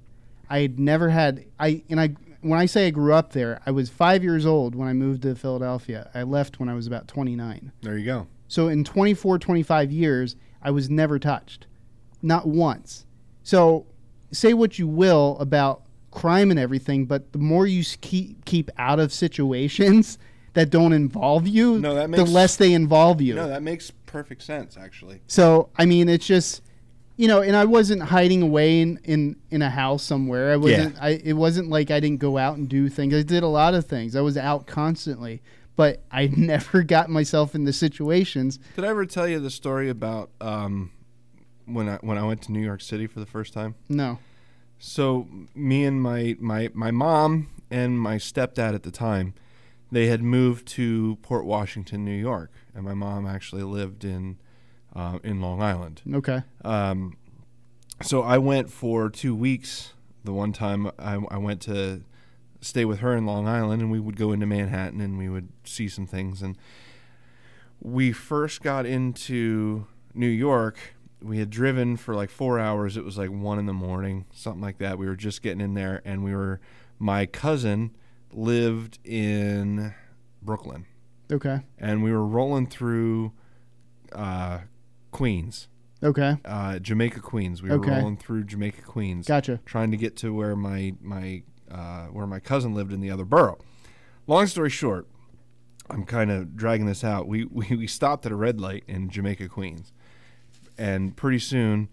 I 0.50 0.62
had 0.62 0.80
never 0.80 1.10
had 1.10 1.44
I 1.60 1.84
and 1.88 2.00
I 2.00 2.16
when 2.40 2.58
I 2.58 2.66
say 2.66 2.88
I 2.88 2.90
grew 2.90 3.14
up 3.14 3.32
there, 3.32 3.60
I 3.64 3.70
was 3.70 3.90
five 3.90 4.24
years 4.24 4.44
old 4.44 4.74
when 4.74 4.88
I 4.88 4.92
moved 4.92 5.22
to 5.22 5.36
Philadelphia. 5.36 6.10
I 6.16 6.24
left 6.24 6.58
when 6.58 6.68
I 6.68 6.74
was 6.74 6.88
about 6.88 7.06
twenty 7.06 7.36
nine. 7.36 7.70
There 7.80 7.96
you 7.96 8.06
go. 8.06 8.26
So 8.48 8.66
in 8.66 8.82
24, 8.82 9.38
25 9.38 9.92
years, 9.92 10.34
I 10.60 10.72
was 10.72 10.90
never 10.90 11.20
touched. 11.20 11.68
Not 12.24 12.48
once. 12.48 13.04
So 13.42 13.86
say 14.32 14.54
what 14.54 14.78
you 14.78 14.88
will 14.88 15.36
about 15.38 15.82
crime 16.10 16.50
and 16.50 16.58
everything, 16.58 17.04
but 17.04 17.32
the 17.32 17.38
more 17.38 17.66
you 17.66 17.84
keep 18.00 18.44
keep 18.46 18.70
out 18.78 18.98
of 18.98 19.12
situations 19.12 20.18
that 20.54 20.70
don't 20.70 20.92
involve 20.92 21.46
you, 21.46 21.78
No, 21.78 21.94
that 21.94 22.10
the 22.10 22.24
less 22.24 22.56
they 22.56 22.72
involve 22.72 23.20
you. 23.20 23.34
No, 23.34 23.48
that 23.48 23.62
makes 23.62 23.90
perfect 24.06 24.42
sense, 24.42 24.76
actually. 24.76 25.20
So 25.26 25.68
I 25.76 25.84
mean, 25.84 26.08
it's 26.08 26.26
just 26.26 26.62
you 27.16 27.28
know, 27.28 27.42
and 27.42 27.54
I 27.54 27.64
wasn't 27.64 28.02
hiding 28.02 28.42
away 28.42 28.80
in 28.80 28.98
in, 29.04 29.36
in 29.50 29.62
a 29.62 29.70
house 29.70 30.02
somewhere. 30.02 30.52
I 30.52 30.56
wasn't. 30.56 30.96
I 31.00 31.10
it 31.10 31.34
wasn't 31.34 31.68
like 31.68 31.90
I 31.90 32.00
didn't 32.00 32.20
go 32.20 32.38
out 32.38 32.56
and 32.56 32.68
do 32.68 32.88
things. 32.88 33.14
I 33.14 33.22
did 33.22 33.42
a 33.42 33.48
lot 33.48 33.74
of 33.74 33.86
things. 33.86 34.16
I 34.16 34.22
was 34.22 34.36
out 34.36 34.66
constantly, 34.66 35.42
but 35.76 36.02
I 36.10 36.26
never 36.36 36.82
got 36.82 37.10
myself 37.10 37.54
into 37.54 37.72
situations. 37.72 38.58
Did 38.76 38.84
I 38.84 38.88
ever 38.88 39.04
tell 39.04 39.28
you 39.28 39.40
the 39.40 39.50
story 39.50 39.90
about 39.90 40.30
um, 40.40 40.90
when 41.66 41.88
I 41.88 41.96
when 41.96 42.18
I 42.18 42.24
went 42.24 42.42
to 42.42 42.52
New 42.52 42.62
York 42.62 42.80
City 42.80 43.06
for 43.06 43.20
the 43.20 43.26
first 43.26 43.52
time? 43.52 43.74
No. 43.88 44.18
So 44.78 45.28
me 45.54 45.84
and 45.84 46.02
my 46.02 46.36
my 46.40 46.70
my 46.74 46.90
mom 46.90 47.50
and 47.70 47.98
my 47.98 48.16
stepdad 48.16 48.74
at 48.74 48.82
the 48.82 48.90
time, 48.90 49.34
they 49.90 50.06
had 50.06 50.22
moved 50.22 50.66
to 50.68 51.16
Port 51.22 51.44
Washington, 51.44 52.04
New 52.04 52.16
York, 52.16 52.50
and 52.74 52.84
my 52.84 52.94
mom 52.94 53.26
actually 53.26 53.62
lived 53.62 54.04
in 54.04 54.38
uh, 54.94 55.18
in 55.22 55.40
Long 55.40 55.62
Island. 55.62 56.02
Okay. 56.12 56.42
Um, 56.64 57.16
so 58.02 58.22
I 58.22 58.38
went 58.38 58.70
for 58.70 59.10
two 59.10 59.34
weeks. 59.34 59.92
The 60.24 60.32
one 60.32 60.52
time 60.52 60.90
I, 60.98 61.14
I 61.30 61.36
went 61.36 61.60
to 61.62 62.02
stay 62.60 62.84
with 62.84 63.00
her 63.00 63.14
in 63.14 63.26
Long 63.26 63.46
Island, 63.46 63.82
and 63.82 63.90
we 63.90 64.00
would 64.00 64.16
go 64.16 64.32
into 64.32 64.46
Manhattan 64.46 65.00
and 65.00 65.18
we 65.18 65.28
would 65.28 65.48
see 65.64 65.88
some 65.88 66.06
things. 66.06 66.42
And 66.42 66.56
we 67.80 68.12
first 68.12 68.62
got 68.62 68.86
into 68.86 69.86
New 70.14 70.26
York. 70.28 70.78
We 71.24 71.38
had 71.38 71.48
driven 71.50 71.96
for 71.96 72.14
like 72.14 72.30
four 72.30 72.58
hours. 72.58 72.96
It 72.96 73.04
was 73.04 73.16
like 73.16 73.30
one 73.30 73.58
in 73.58 73.66
the 73.66 73.72
morning, 73.72 74.26
something 74.32 74.60
like 74.62 74.78
that. 74.78 74.98
We 74.98 75.06
were 75.06 75.16
just 75.16 75.42
getting 75.42 75.60
in 75.60 75.74
there, 75.74 76.02
and 76.04 76.22
we 76.22 76.34
were. 76.34 76.60
My 76.98 77.26
cousin 77.26 77.90
lived 78.32 78.98
in 79.04 79.94
Brooklyn, 80.42 80.86
Okay. 81.32 81.60
and 81.78 82.02
we 82.04 82.12
were 82.12 82.24
rolling 82.26 82.66
through 82.66 83.32
uh, 84.12 84.60
Queens 85.10 85.68
Okay. 86.02 86.36
uh, 86.44 86.78
Jamaica 86.78 87.20
Queens. 87.20 87.62
We 87.62 87.70
Okay. 87.72 87.90
were 87.90 87.96
rolling 87.96 88.16
through 88.16 88.44
Jamaica 88.44 88.82
Queens, 88.82 89.26
Gotcha. 89.26 89.60
trying 89.64 89.90
to 89.90 89.96
get 89.96 90.16
to 90.18 90.32
where 90.34 90.54
my 90.54 90.94
my 91.00 91.42
uh, 91.70 92.06
where 92.06 92.26
my 92.26 92.38
cousin 92.40 92.74
lived 92.74 92.92
in 92.92 93.00
the 93.00 93.10
other 93.10 93.24
borough. 93.24 93.58
Long 94.26 94.46
story 94.46 94.70
short, 94.70 95.08
I'm 95.90 96.04
kind 96.04 96.30
of 96.30 96.56
dragging 96.56 96.86
this 96.86 97.02
out. 97.02 97.26
We, 97.26 97.44
we 97.50 97.66
we 97.74 97.86
stopped 97.86 98.26
at 98.26 98.32
a 98.32 98.36
red 98.36 98.60
light 98.60 98.84
in 98.86 99.08
Jamaica 99.08 99.48
Queens, 99.48 99.92
and 100.78 101.16
pretty 101.16 101.38
soon, 101.38 101.88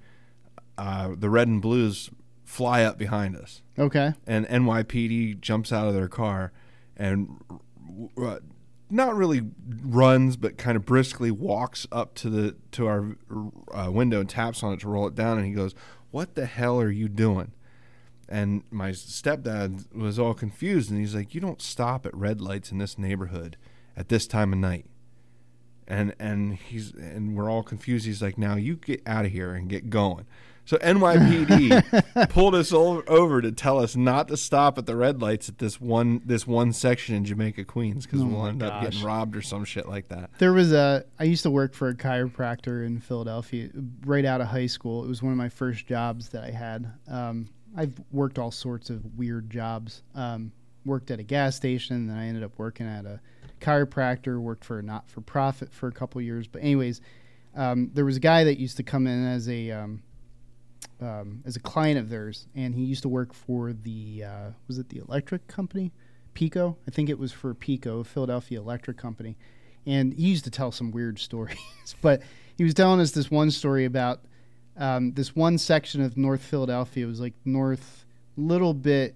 uh, 0.77 1.13
the 1.17 1.29
red 1.29 1.47
and 1.47 1.61
blues 1.61 2.09
fly 2.43 2.83
up 2.83 2.97
behind 2.97 3.35
us 3.35 3.61
Okay. 3.79 4.13
and 4.27 4.45
NYPD 4.47 5.39
jumps 5.39 5.71
out 5.71 5.87
of 5.87 5.93
their 5.93 6.07
car 6.09 6.51
and 6.97 7.37
uh, 8.17 8.39
not 8.89 9.15
really 9.15 9.41
runs, 9.85 10.35
but 10.35 10.57
kind 10.57 10.75
of 10.75 10.85
briskly 10.85 11.31
walks 11.31 11.87
up 11.91 12.13
to 12.15 12.29
the 12.29 12.55
to 12.71 12.87
our 12.87 13.15
uh, 13.73 13.89
window 13.91 14.19
and 14.19 14.29
taps 14.29 14.63
on 14.63 14.73
it 14.73 14.81
to 14.81 14.89
roll 14.89 15.07
it 15.07 15.15
down. 15.15 15.37
And 15.37 15.47
he 15.47 15.53
goes, 15.53 15.73
"What 16.11 16.35
the 16.35 16.45
hell 16.45 16.79
are 16.81 16.91
you 16.91 17.07
doing?" 17.07 17.53
And 18.27 18.63
my 18.69 18.91
stepdad 18.91 19.93
was 19.95 20.19
all 20.19 20.33
confused, 20.33 20.91
and 20.91 20.99
he's 20.99 21.15
like, 21.15 21.33
"You 21.33 21.39
don't 21.39 21.61
stop 21.61 22.05
at 22.05 22.15
red 22.15 22.41
lights 22.41 22.71
in 22.71 22.79
this 22.79 22.97
neighborhood 22.97 23.55
at 23.95 24.09
this 24.09 24.27
time 24.27 24.51
of 24.51 24.59
night." 24.59 24.85
And 25.91 26.15
and 26.19 26.55
he's 26.55 26.93
and 26.93 27.35
we're 27.35 27.51
all 27.51 27.63
confused. 27.63 28.05
He's 28.05 28.21
like, 28.21 28.37
"Now 28.37 28.55
you 28.55 28.77
get 28.77 29.01
out 29.05 29.25
of 29.25 29.31
here 29.31 29.53
and 29.53 29.67
get 29.67 29.89
going." 29.89 30.25
So 30.63 30.77
NYPD 30.77 32.29
pulled 32.29 32.55
us 32.55 32.71
all 32.71 33.03
over 33.07 33.41
to 33.41 33.51
tell 33.51 33.79
us 33.79 33.95
not 33.95 34.27
to 34.29 34.37
stop 34.37 34.77
at 34.77 34.85
the 34.85 34.95
red 34.95 35.21
lights 35.21 35.49
at 35.49 35.57
this 35.57 35.81
one 35.81 36.21
this 36.23 36.47
one 36.47 36.71
section 36.71 37.15
in 37.15 37.25
Jamaica 37.25 37.65
Queens 37.65 38.05
because 38.05 38.23
we'll 38.23 38.45
end 38.45 38.63
up 38.63 38.81
getting 38.81 39.03
robbed 39.03 39.35
or 39.35 39.41
some 39.41 39.65
shit 39.65 39.89
like 39.89 40.07
that. 40.07 40.29
There 40.37 40.53
was 40.53 40.71
a. 40.71 41.03
I 41.19 41.25
used 41.25 41.43
to 41.43 41.51
work 41.51 41.73
for 41.73 41.89
a 41.89 41.93
chiropractor 41.93 42.85
in 42.85 42.99
Philadelphia 42.99 43.69
right 44.05 44.23
out 44.23 44.39
of 44.39 44.47
high 44.47 44.67
school. 44.67 45.03
It 45.03 45.07
was 45.07 45.21
one 45.21 45.33
of 45.33 45.37
my 45.37 45.49
first 45.49 45.87
jobs 45.87 46.29
that 46.29 46.43
I 46.43 46.51
had. 46.51 46.89
Um, 47.09 47.49
I've 47.75 47.99
worked 48.11 48.39
all 48.39 48.51
sorts 48.51 48.89
of 48.89 49.17
weird 49.17 49.49
jobs. 49.49 50.03
Um, 50.15 50.53
worked 50.85 51.11
at 51.11 51.19
a 51.19 51.23
gas 51.23 51.55
station, 51.55 52.07
then 52.07 52.17
I 52.17 52.27
ended 52.27 52.43
up 52.43 52.53
working 52.57 52.87
at 52.87 53.05
a 53.05 53.19
chiropractor. 53.61 54.39
Worked 54.39 54.65
for 54.65 54.79
a 54.79 54.83
not 54.83 55.09
for 55.09 55.21
profit 55.21 55.71
for 55.71 55.87
a 55.87 55.91
couple 55.91 56.21
years. 56.21 56.47
But 56.47 56.61
anyways, 56.61 57.01
um, 57.55 57.91
there 57.93 58.05
was 58.05 58.17
a 58.17 58.21
guy 58.21 58.43
that 58.43 58.59
used 58.59 58.77
to 58.77 58.83
come 58.83 59.07
in 59.07 59.25
as 59.25 59.47
a 59.47 59.71
um, 59.71 60.03
um, 61.01 61.41
as 61.45 61.55
a 61.55 61.59
client 61.59 61.99
of 61.99 62.09
theirs, 62.09 62.47
and 62.55 62.75
he 62.75 62.83
used 62.83 63.01
to 63.03 63.09
work 63.09 63.33
for 63.33 63.73
the 63.73 64.23
uh, 64.25 64.49
was 64.67 64.77
it 64.77 64.89
the 64.89 64.99
electric 64.99 65.47
company, 65.47 65.91
PECO? 66.35 66.75
I 66.87 66.91
think 66.91 67.09
it 67.09 67.17
was 67.17 67.31
for 67.31 67.53
PECO, 67.53 68.05
Philadelphia 68.05 68.59
Electric 68.59 68.97
Company, 68.97 69.37
and 69.85 70.13
he 70.13 70.27
used 70.27 70.43
to 70.45 70.51
tell 70.51 70.71
some 70.71 70.91
weird 70.91 71.19
stories. 71.19 71.57
but 72.01 72.21
he 72.57 72.63
was 72.63 72.73
telling 72.73 72.99
us 72.99 73.11
this 73.11 73.31
one 73.31 73.51
story 73.51 73.85
about 73.85 74.21
um, 74.77 75.13
this 75.13 75.35
one 75.35 75.57
section 75.57 76.01
of 76.01 76.17
North 76.17 76.41
Philadelphia. 76.41 77.05
It 77.05 77.09
was 77.09 77.19
like 77.19 77.33
north, 77.43 78.05
little 78.37 78.73
bit, 78.73 79.15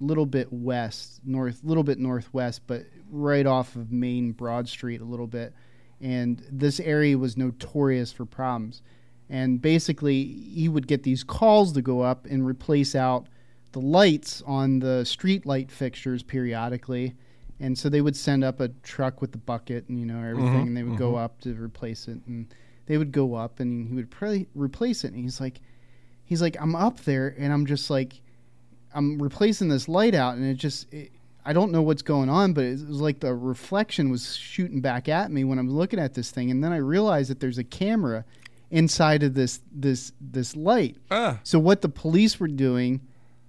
little 0.00 0.26
bit 0.26 0.52
west, 0.52 1.20
north, 1.24 1.60
little 1.64 1.84
bit 1.84 1.98
northwest, 1.98 2.62
but 2.66 2.84
right 3.12 3.46
off 3.46 3.76
of 3.76 3.92
Main 3.92 4.32
Broad 4.32 4.68
Street 4.68 5.00
a 5.00 5.04
little 5.04 5.28
bit. 5.28 5.54
And 6.00 6.42
this 6.50 6.80
area 6.80 7.16
was 7.16 7.36
notorious 7.36 8.10
for 8.10 8.24
problems. 8.24 8.82
And 9.30 9.62
basically, 9.62 10.24
he 10.24 10.68
would 10.68 10.88
get 10.88 11.04
these 11.04 11.22
calls 11.22 11.72
to 11.74 11.82
go 11.82 12.00
up 12.00 12.26
and 12.26 12.44
replace 12.44 12.96
out 12.96 13.28
the 13.70 13.80
lights 13.80 14.42
on 14.46 14.80
the 14.80 15.04
street 15.04 15.46
light 15.46 15.70
fixtures 15.70 16.22
periodically. 16.22 17.14
And 17.60 17.78
so 17.78 17.88
they 17.88 18.00
would 18.00 18.16
send 18.16 18.42
up 18.42 18.58
a 18.58 18.68
truck 18.82 19.20
with 19.20 19.30
the 19.30 19.38
bucket 19.38 19.88
and 19.88 20.00
you 20.00 20.06
know 20.06 20.18
everything, 20.18 20.52
mm-hmm. 20.52 20.66
and 20.66 20.76
they 20.76 20.82
would 20.82 20.98
go 20.98 21.12
mm-hmm. 21.12 21.24
up 21.24 21.40
to 21.42 21.54
replace 21.54 22.08
it. 22.08 22.18
And 22.26 22.52
they 22.86 22.98
would 22.98 23.12
go 23.12 23.34
up, 23.34 23.60
and 23.60 23.88
he 23.88 23.94
would 23.94 24.10
pre- 24.10 24.48
replace 24.54 25.04
it. 25.04 25.12
And 25.12 25.22
he's 25.22 25.40
like, 25.40 25.60
he's 26.24 26.42
like, 26.42 26.56
I'm 26.60 26.74
up 26.74 27.00
there, 27.04 27.34
and 27.38 27.52
I'm 27.52 27.64
just 27.64 27.88
like, 27.88 28.20
I'm 28.94 29.22
replacing 29.22 29.68
this 29.68 29.88
light 29.88 30.14
out, 30.14 30.34
and 30.34 30.44
it 30.44 30.54
just, 30.54 30.92
it, 30.92 31.12
I 31.44 31.52
don't 31.52 31.72
know 31.72 31.82
what's 31.82 32.02
going 32.02 32.28
on, 32.28 32.52
but 32.52 32.64
it 32.64 32.86
was 32.86 33.00
like 33.00 33.20
the 33.20 33.34
reflection 33.34 34.10
was 34.10 34.36
shooting 34.36 34.80
back 34.80 35.08
at 35.08 35.30
me 35.30 35.42
when 35.44 35.58
I'm 35.58 35.68
looking 35.70 35.98
at 35.98 36.14
this 36.14 36.30
thing, 36.30 36.50
and 36.50 36.62
then 36.62 36.72
I 36.72 36.76
realized 36.76 37.30
that 37.30 37.40
there's 37.40 37.58
a 37.58 37.64
camera 37.64 38.24
inside 38.70 39.22
of 39.22 39.34
this 39.34 39.60
this 39.72 40.12
this 40.20 40.54
light. 40.56 40.96
Ah. 41.10 41.40
So 41.42 41.58
what 41.58 41.80
the 41.82 41.88
police 41.88 42.38
were 42.38 42.48
doing 42.48 43.00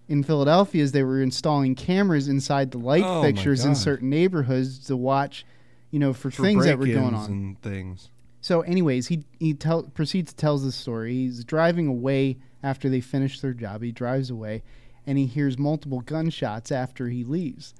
in 0.09 0.23
Philadelphia 0.23 0.83
is 0.83 0.91
they 0.91 1.03
were 1.03 1.21
installing 1.21 1.75
cameras 1.75 2.27
inside 2.27 2.71
the 2.71 2.77
light 2.79 3.03
Oh, 3.05 3.21
fixtures 3.21 3.63
in 3.63 3.73
certain 3.75 4.09
neighborhoods 4.09 4.79
to 4.87 4.97
watch, 4.97 5.45
you 5.91 5.99
know, 5.99 6.11
for, 6.13 6.29
For 6.29 6.43
things 6.43 6.65
that 6.65 6.77
were 6.77 6.87
going 6.87 7.13
on. 7.13 7.29
and 7.31 7.61
things. 7.61 8.09
So, 8.41 8.61
anyways, 8.61 9.07
he 9.07 9.23
he 9.39 9.53
tell, 9.53 9.83
proceeds 9.83 10.31
to 10.31 10.35
tells 10.35 10.65
this 10.65 10.75
story. 10.75 11.13
He's 11.13 11.43
driving 11.45 11.87
away 11.87 12.37
after 12.63 12.89
they 12.89 12.99
finish 13.01 13.39
their 13.39 13.53
job. 13.53 13.81
He 13.83 13.91
drives 13.93 14.29
away, 14.29 14.63
and 15.07 15.17
he 15.17 15.25
hears 15.27 15.57
multiple 15.57 16.01
gunshots 16.01 16.71
after 16.71 17.07
he 17.07 17.23
leaves. 17.23 17.73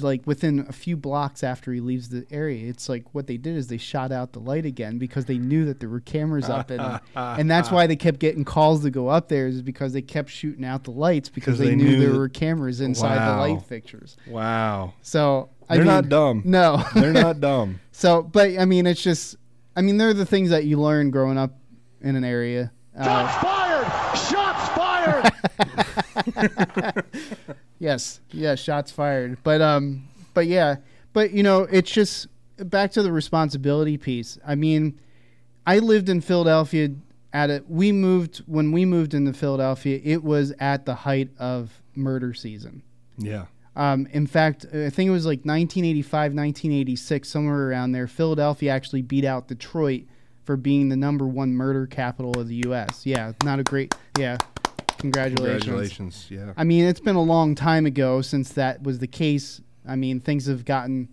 Like 0.00 0.26
within 0.26 0.60
a 0.68 0.72
few 0.72 0.96
blocks 0.96 1.42
after 1.42 1.72
he 1.72 1.80
leaves 1.80 2.08
the 2.08 2.26
area, 2.30 2.68
it's 2.68 2.88
like 2.88 3.04
what 3.14 3.26
they 3.26 3.36
did 3.36 3.56
is 3.56 3.66
they 3.68 3.76
shot 3.78 4.12
out 4.12 4.32
the 4.32 4.38
light 4.40 4.64
again 4.64 4.98
because 4.98 5.24
they 5.26 5.38
knew 5.38 5.64
that 5.66 5.80
there 5.80 5.88
were 5.88 6.00
cameras 6.00 6.48
up 6.48 6.70
in 6.70 6.80
it, 6.80 7.00
and 7.14 7.50
that's 7.50 7.70
why 7.70 7.86
they 7.86 7.96
kept 7.96 8.18
getting 8.20 8.44
calls 8.44 8.82
to 8.82 8.90
go 8.90 9.08
up 9.08 9.28
there 9.28 9.46
is 9.48 9.60
because 9.62 9.92
they 9.92 10.02
kept 10.02 10.30
shooting 10.30 10.64
out 10.64 10.84
the 10.84 10.90
lights 10.92 11.28
because 11.28 11.58
they, 11.58 11.66
they 11.70 11.74
knew, 11.76 11.96
knew 11.98 12.00
there 12.10 12.18
were 12.18 12.28
cameras 12.28 12.80
inside 12.80 13.18
the 13.18 13.36
light 13.40 13.62
fixtures. 13.62 14.16
Wow. 14.26 14.94
So 15.02 15.50
I 15.68 15.76
They're 15.76 15.84
not 15.84 16.04
mean- 16.04 16.10
dumb. 16.10 16.42
No, 16.44 16.84
They're 16.94 17.12
not 17.12 17.40
dumb. 17.48 17.80
so, 17.92 18.22
but 18.22 18.58
I 18.58 18.64
mean, 18.64 18.86
it's 18.86 19.02
just, 19.02 19.36
I 19.76 19.82
mean, 19.82 19.96
they're 19.98 20.14
the 20.14 20.26
things 20.26 20.50
that 20.50 20.64
you 20.64 20.78
learn 20.80 21.10
growing 21.10 21.38
up 21.38 21.58
in 22.00 22.16
an 22.16 22.24
area. 22.24 22.72
Uh, 22.96 23.26
fired! 23.40 23.86
Shots 24.18 24.68
fired! 24.76 25.32
Yes, 27.82 28.20
yeah, 28.30 28.54
shots 28.54 28.92
fired. 28.92 29.38
But 29.42 29.60
um, 29.60 30.06
but 30.34 30.46
yeah, 30.46 30.76
but 31.12 31.32
you 31.32 31.42
know, 31.42 31.62
it's 31.62 31.90
just 31.90 32.28
back 32.56 32.92
to 32.92 33.02
the 33.02 33.10
responsibility 33.10 33.98
piece. 33.98 34.38
I 34.46 34.54
mean, 34.54 35.00
I 35.66 35.80
lived 35.80 36.08
in 36.08 36.20
Philadelphia 36.20 36.90
at 37.32 37.50
it. 37.50 37.68
We 37.68 37.90
moved 37.90 38.38
when 38.46 38.70
we 38.70 38.84
moved 38.84 39.14
into 39.14 39.32
Philadelphia. 39.32 40.00
It 40.04 40.22
was 40.22 40.52
at 40.60 40.86
the 40.86 40.94
height 40.94 41.30
of 41.40 41.82
murder 41.96 42.34
season. 42.34 42.82
Yeah. 43.18 43.46
Um, 43.74 44.06
in 44.12 44.28
fact, 44.28 44.64
I 44.66 44.88
think 44.88 45.08
it 45.08 45.12
was 45.12 45.26
like 45.26 45.40
1985, 45.40 46.34
1986, 46.34 47.28
somewhere 47.28 47.68
around 47.68 47.90
there. 47.90 48.06
Philadelphia 48.06 48.70
actually 48.70 49.02
beat 49.02 49.24
out 49.24 49.48
Detroit 49.48 50.04
for 50.44 50.56
being 50.56 50.88
the 50.88 50.96
number 50.96 51.26
one 51.26 51.52
murder 51.52 51.88
capital 51.88 52.38
of 52.38 52.46
the 52.46 52.62
U.S. 52.66 53.04
Yeah, 53.04 53.32
not 53.42 53.58
a 53.58 53.64
great. 53.64 53.92
Yeah, 54.16 54.36
congratulations. 55.02 55.64
Congratulations. 55.64 56.26
Yeah. 56.30 56.52
I 56.56 56.64
mean, 56.64 56.84
it's 56.86 57.00
been 57.00 57.16
a 57.16 57.22
long 57.22 57.54
time 57.54 57.84
ago 57.84 58.22
since 58.22 58.52
that 58.54 58.82
was 58.82 58.98
the 59.00 59.06
case. 59.06 59.60
I 59.86 59.96
mean, 59.96 60.20
things 60.20 60.46
have 60.46 60.64
gotten 60.64 61.08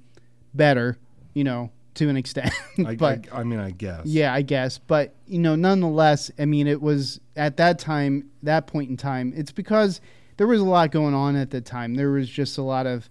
better, 0.53 0.97
you 1.33 1.43
know, 1.43 1.71
to 1.95 2.07
an 2.07 2.15
extent. 2.15 2.53
I, 2.85 2.95
but 2.95 3.25
I, 3.33 3.39
I 3.39 3.43
mean, 3.43 3.59
I 3.59 3.71
guess. 3.71 4.05
yeah, 4.05 4.33
I 4.33 4.41
guess. 4.43 4.77
But, 4.77 5.15
you 5.27 5.39
know, 5.39 5.55
nonetheless, 5.55 6.31
I 6.39 6.45
mean, 6.45 6.67
it 6.67 6.81
was 6.81 7.19
at 7.35 7.57
that 7.57 7.79
time, 7.79 8.29
that 8.43 8.67
point 8.67 8.89
in 8.89 8.95
time, 8.97 9.33
it's 9.35 9.51
because 9.51 9.99
there 10.37 10.47
was 10.47 10.61
a 10.61 10.65
lot 10.65 10.91
going 10.91 11.13
on 11.13 11.35
at 11.35 11.49
the 11.49 11.59
time. 11.59 11.95
There 11.95 12.11
was 12.11 12.29
just 12.29 12.57
a 12.57 12.61
lot 12.61 12.85
of 12.87 13.09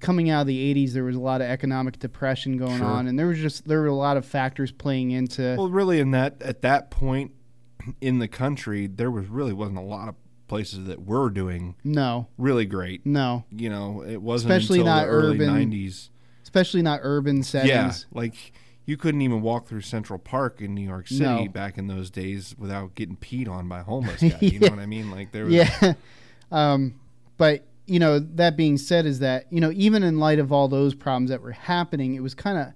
coming 0.00 0.28
out 0.28 0.42
of 0.42 0.46
the 0.48 0.74
80s, 0.74 0.92
there 0.92 1.04
was 1.04 1.16
a 1.16 1.20
lot 1.20 1.40
of 1.40 1.46
economic 1.46 1.98
depression 1.98 2.58
going 2.58 2.78
Sure. 2.78 2.86
on 2.86 3.06
and 3.06 3.18
there 3.18 3.28
was 3.28 3.38
just 3.38 3.66
there 3.66 3.80
were 3.80 3.86
a 3.86 3.94
lot 3.94 4.16
of 4.18 4.26
factors 4.26 4.70
playing 4.70 5.12
into 5.12 5.54
Well, 5.56 5.70
really, 5.70 6.00
in 6.00 6.10
that 6.10 6.42
at 6.42 6.60
that 6.62 6.90
point 6.90 7.30
in 8.00 8.18
the 8.18 8.28
country, 8.28 8.86
there 8.86 9.10
was 9.10 9.26
really 9.28 9.52
wasn't 9.52 9.78
a 9.78 9.82
lot 9.82 10.08
of 10.08 10.14
places 10.48 10.86
that 10.86 11.04
were 11.04 11.28
doing 11.30 11.74
no, 11.82 12.28
really 12.38 12.64
great. 12.66 13.04
no, 13.04 13.44
You 13.50 13.68
know, 13.68 14.04
it 14.06 14.22
wasn't 14.22 14.52
Especially 14.52 14.78
until 14.80 14.94
not 14.94 15.06
urban 15.08 15.48
'90s. 15.48 16.10
especially 16.42 16.82
not 16.82 17.00
urban 17.02 17.42
settings. 17.42 18.06
Yeah, 18.10 18.18
like 18.18 18.52
you 18.84 18.96
couldn't 18.96 19.22
even 19.22 19.42
walk 19.42 19.66
through 19.66 19.80
Central 19.80 20.18
Park 20.18 20.60
in 20.60 20.72
New 20.74 20.86
York 20.86 21.08
City 21.08 21.24
No. 21.24 21.48
back 21.48 21.76
in 21.76 21.88
those 21.88 22.08
days 22.10 22.54
without 22.56 22.94
getting 22.94 23.16
peed 23.16 23.48
on 23.48 23.68
by 23.68 23.80
a 23.80 23.82
homeless 23.82 24.20
guy. 24.22 24.38
You 24.40 24.60
know 24.60 24.68
what 24.68 24.78
I 24.78 24.86
mean? 24.86 25.10
Like 25.10 25.32
there 25.32 25.44
was 25.46 25.54
Yeah. 25.54 25.94
um, 26.52 26.94
but 27.36 27.64
you 27.86 27.98
know, 28.00 28.18
that 28.18 28.56
being 28.56 28.78
said, 28.78 29.06
is 29.06 29.18
that 29.20 29.46
you 29.50 29.60
know, 29.60 29.70
even 29.72 30.02
in 30.02 30.18
light 30.18 30.38
of 30.38 30.52
all 30.52 30.68
those 30.68 30.94
problems 30.94 31.30
that 31.30 31.40
were 31.42 31.52
happening, 31.52 32.14
it 32.14 32.20
was 32.22 32.34
kind 32.34 32.58
of 32.58 32.68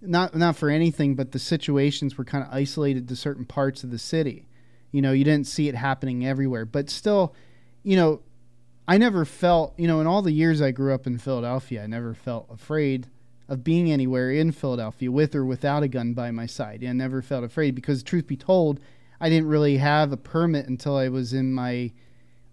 not 0.00 0.34
not 0.34 0.56
for 0.56 0.70
anything, 0.70 1.14
but 1.14 1.32
the 1.32 1.38
situations 1.38 2.16
were 2.16 2.24
kind 2.24 2.44
of 2.44 2.52
isolated 2.52 3.08
to 3.08 3.16
certain 3.16 3.44
parts 3.44 3.84
of 3.84 3.90
the 3.90 3.98
city. 3.98 4.46
You 4.92 5.02
know, 5.02 5.12
you 5.12 5.24
didn't 5.24 5.46
see 5.46 5.68
it 5.68 5.74
happening 5.74 6.26
everywhere, 6.26 6.64
but 6.64 6.88
still, 6.88 7.34
you 7.82 7.96
know, 7.96 8.20
I 8.86 8.96
never 8.96 9.24
felt, 9.24 9.74
you 9.76 9.86
know, 9.86 10.00
in 10.00 10.06
all 10.06 10.22
the 10.22 10.32
years 10.32 10.62
I 10.62 10.70
grew 10.70 10.94
up 10.94 11.06
in 11.06 11.18
Philadelphia, 11.18 11.84
I 11.84 11.86
never 11.86 12.14
felt 12.14 12.48
afraid 12.50 13.08
of 13.48 13.64
being 13.64 13.90
anywhere 13.92 14.30
in 14.30 14.52
Philadelphia 14.52 15.10
with 15.10 15.34
or 15.34 15.44
without 15.44 15.82
a 15.82 15.88
gun 15.88 16.14
by 16.14 16.30
my 16.30 16.46
side. 16.46 16.82
I 16.84 16.92
never 16.92 17.20
felt 17.20 17.44
afraid 17.44 17.74
because, 17.74 18.02
truth 18.02 18.26
be 18.26 18.36
told, 18.36 18.80
I 19.20 19.28
didn't 19.28 19.48
really 19.48 19.78
have 19.78 20.12
a 20.12 20.16
permit 20.16 20.68
until 20.68 20.96
I 20.96 21.08
was 21.08 21.32
in 21.32 21.52
my 21.52 21.92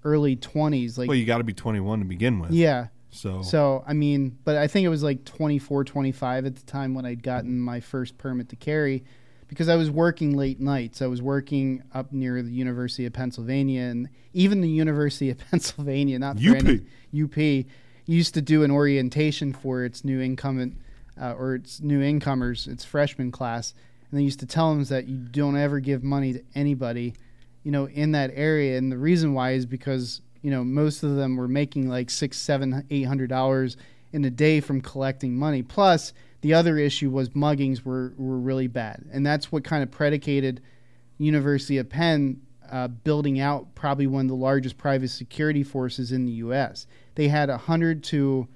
early 0.03 0.35
20s. 0.35 0.97
Like, 0.97 1.07
well, 1.07 1.17
you 1.17 1.25
got 1.25 1.37
to 1.39 1.43
be 1.43 1.53
21 1.53 1.99
to 1.99 2.05
begin 2.05 2.39
with. 2.39 2.51
yeah. 2.51 2.87
So, 3.15 3.41
So, 3.41 3.83
I 3.87 3.93
mean, 3.93 4.37
but 4.43 4.57
I 4.57 4.67
think 4.67 4.85
it 4.85 4.89
was 4.89 5.03
like 5.03 5.25
24, 5.25 5.83
25 5.83 6.45
at 6.45 6.55
the 6.55 6.65
time 6.65 6.93
when 6.93 7.05
I'd 7.05 7.23
gotten 7.23 7.59
my 7.59 7.79
first 7.79 8.17
permit 8.17 8.49
to 8.49 8.55
carry 8.55 9.03
because 9.47 9.69
I 9.69 9.75
was 9.75 9.89
working 9.89 10.35
late 10.35 10.59
nights. 10.59 11.01
I 11.01 11.07
was 11.07 11.21
working 11.21 11.83
up 11.93 12.11
near 12.11 12.41
the 12.41 12.51
University 12.51 13.05
of 13.05 13.13
Pennsylvania 13.13 13.83
and 13.83 14.09
even 14.33 14.61
the 14.61 14.69
University 14.69 15.29
of 15.29 15.37
Pennsylvania, 15.51 16.19
not 16.19 16.37
UP. 16.37 16.55
any 16.55 16.81
UP, 17.23 17.65
used 18.05 18.33
to 18.33 18.41
do 18.41 18.63
an 18.63 18.71
orientation 18.71 19.53
for 19.53 19.83
its 19.83 20.03
new 20.03 20.19
incumbent 20.19 20.77
uh, 21.19 21.33
or 21.33 21.55
its 21.55 21.81
new 21.81 22.01
incomers, 22.01 22.67
its 22.67 22.83
freshman 22.83 23.31
class. 23.31 23.73
And 24.11 24.19
they 24.19 24.23
used 24.23 24.39
to 24.41 24.45
tell 24.45 24.73
them 24.73 24.83
that 24.85 25.07
you 25.07 25.17
don't 25.17 25.57
ever 25.57 25.79
give 25.79 26.03
money 26.03 26.33
to 26.33 26.43
anybody, 26.53 27.13
you 27.63 27.71
know, 27.71 27.87
in 27.87 28.11
that 28.11 28.31
area. 28.33 28.77
And 28.77 28.91
the 28.91 28.97
reason 28.97 29.33
why 29.33 29.51
is 29.51 29.65
because, 29.65 30.21
you 30.45 30.51
know, 30.51 30.63
most 30.63 31.01
of 31.01 31.15
them 31.15 31.35
were 31.37 31.47
making 31.47 31.89
like 31.89 32.11
six, 32.11 32.37
seven, 32.37 32.85
eight 32.91 33.03
hundred 33.07 33.29
dollars 33.29 33.77
in 34.13 34.23
a 34.25 34.29
day 34.29 34.59
from 34.59 34.79
collecting 34.79 35.35
money. 35.35 35.63
Plus, 35.63 36.13
the 36.41 36.53
other 36.53 36.77
issue 36.77 37.09
was 37.09 37.29
muggings 37.29 37.83
were, 37.83 38.13
were 38.17 38.37
really 38.37 38.67
bad. 38.67 39.03
And 39.11 39.25
that's 39.25 39.51
what 39.51 39.63
kind 39.63 39.81
of 39.81 39.89
predicated 39.89 40.61
University 41.17 41.77
of 41.79 41.89
Penn 41.89 42.41
uh, 42.71 42.87
building 42.87 43.39
out 43.39 43.73
probably 43.75 44.05
one 44.07 44.25
of 44.25 44.29
the 44.29 44.35
largest 44.35 44.77
private 44.77 45.09
security 45.09 45.63
forces 45.63 46.11
in 46.11 46.25
the 46.25 46.31
U.S. 46.33 46.85
They 47.15 47.27
had 47.29 47.49
100 47.49 48.03
to 48.05 48.47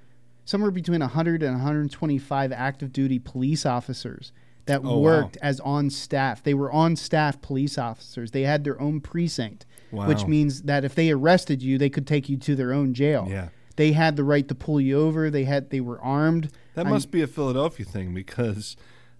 somewhere 0.46 0.72
between 0.72 1.00
100 1.02 1.42
and 1.44 1.54
125 1.54 2.52
active 2.52 2.94
duty 2.94 3.18
police 3.20 3.66
officers 3.66 4.32
that 4.66 4.82
Oh, 4.84 4.98
wow. 4.98 5.02
worked 5.02 5.38
as 5.42 5.60
on 5.62 5.90
staff. 5.90 6.44
They 6.44 6.54
were 6.54 6.72
on 6.72 6.96
staff 6.96 7.42
police 7.42 7.78
officers. 7.78 8.32
They 8.32 8.44
had 8.44 8.64
their 8.64 8.80
own 8.80 9.02
precinct, 9.02 9.66
which 9.92 10.26
means 10.26 10.64
that 10.64 10.84
if 10.86 10.96
they 10.96 11.12
arrested 11.12 11.62
you, 11.62 11.78
they 11.78 11.90
could 11.90 12.06
take 12.08 12.30
you 12.30 12.38
to 12.38 12.56
their 12.56 12.74
own 12.74 12.94
jail. 12.94 13.28
Yeah. 13.30 13.50
They 13.76 13.94
had 13.94 14.16
the 14.16 14.24
right 14.24 14.48
to 14.50 14.56
pull 14.56 14.82
you 14.82 15.00
over. 15.00 15.30
They 15.30 15.46
had 15.46 15.70
they 15.70 15.80
were 15.82 16.00
armed. 16.02 16.50
that 16.76 16.86
I'm- 16.86 16.94
must 16.94 17.12
be 17.12 17.22
a 17.22 17.28
Philadelphia 17.28 17.86
thing 17.86 18.14
because 18.14 18.76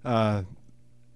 uh, 0.06 0.44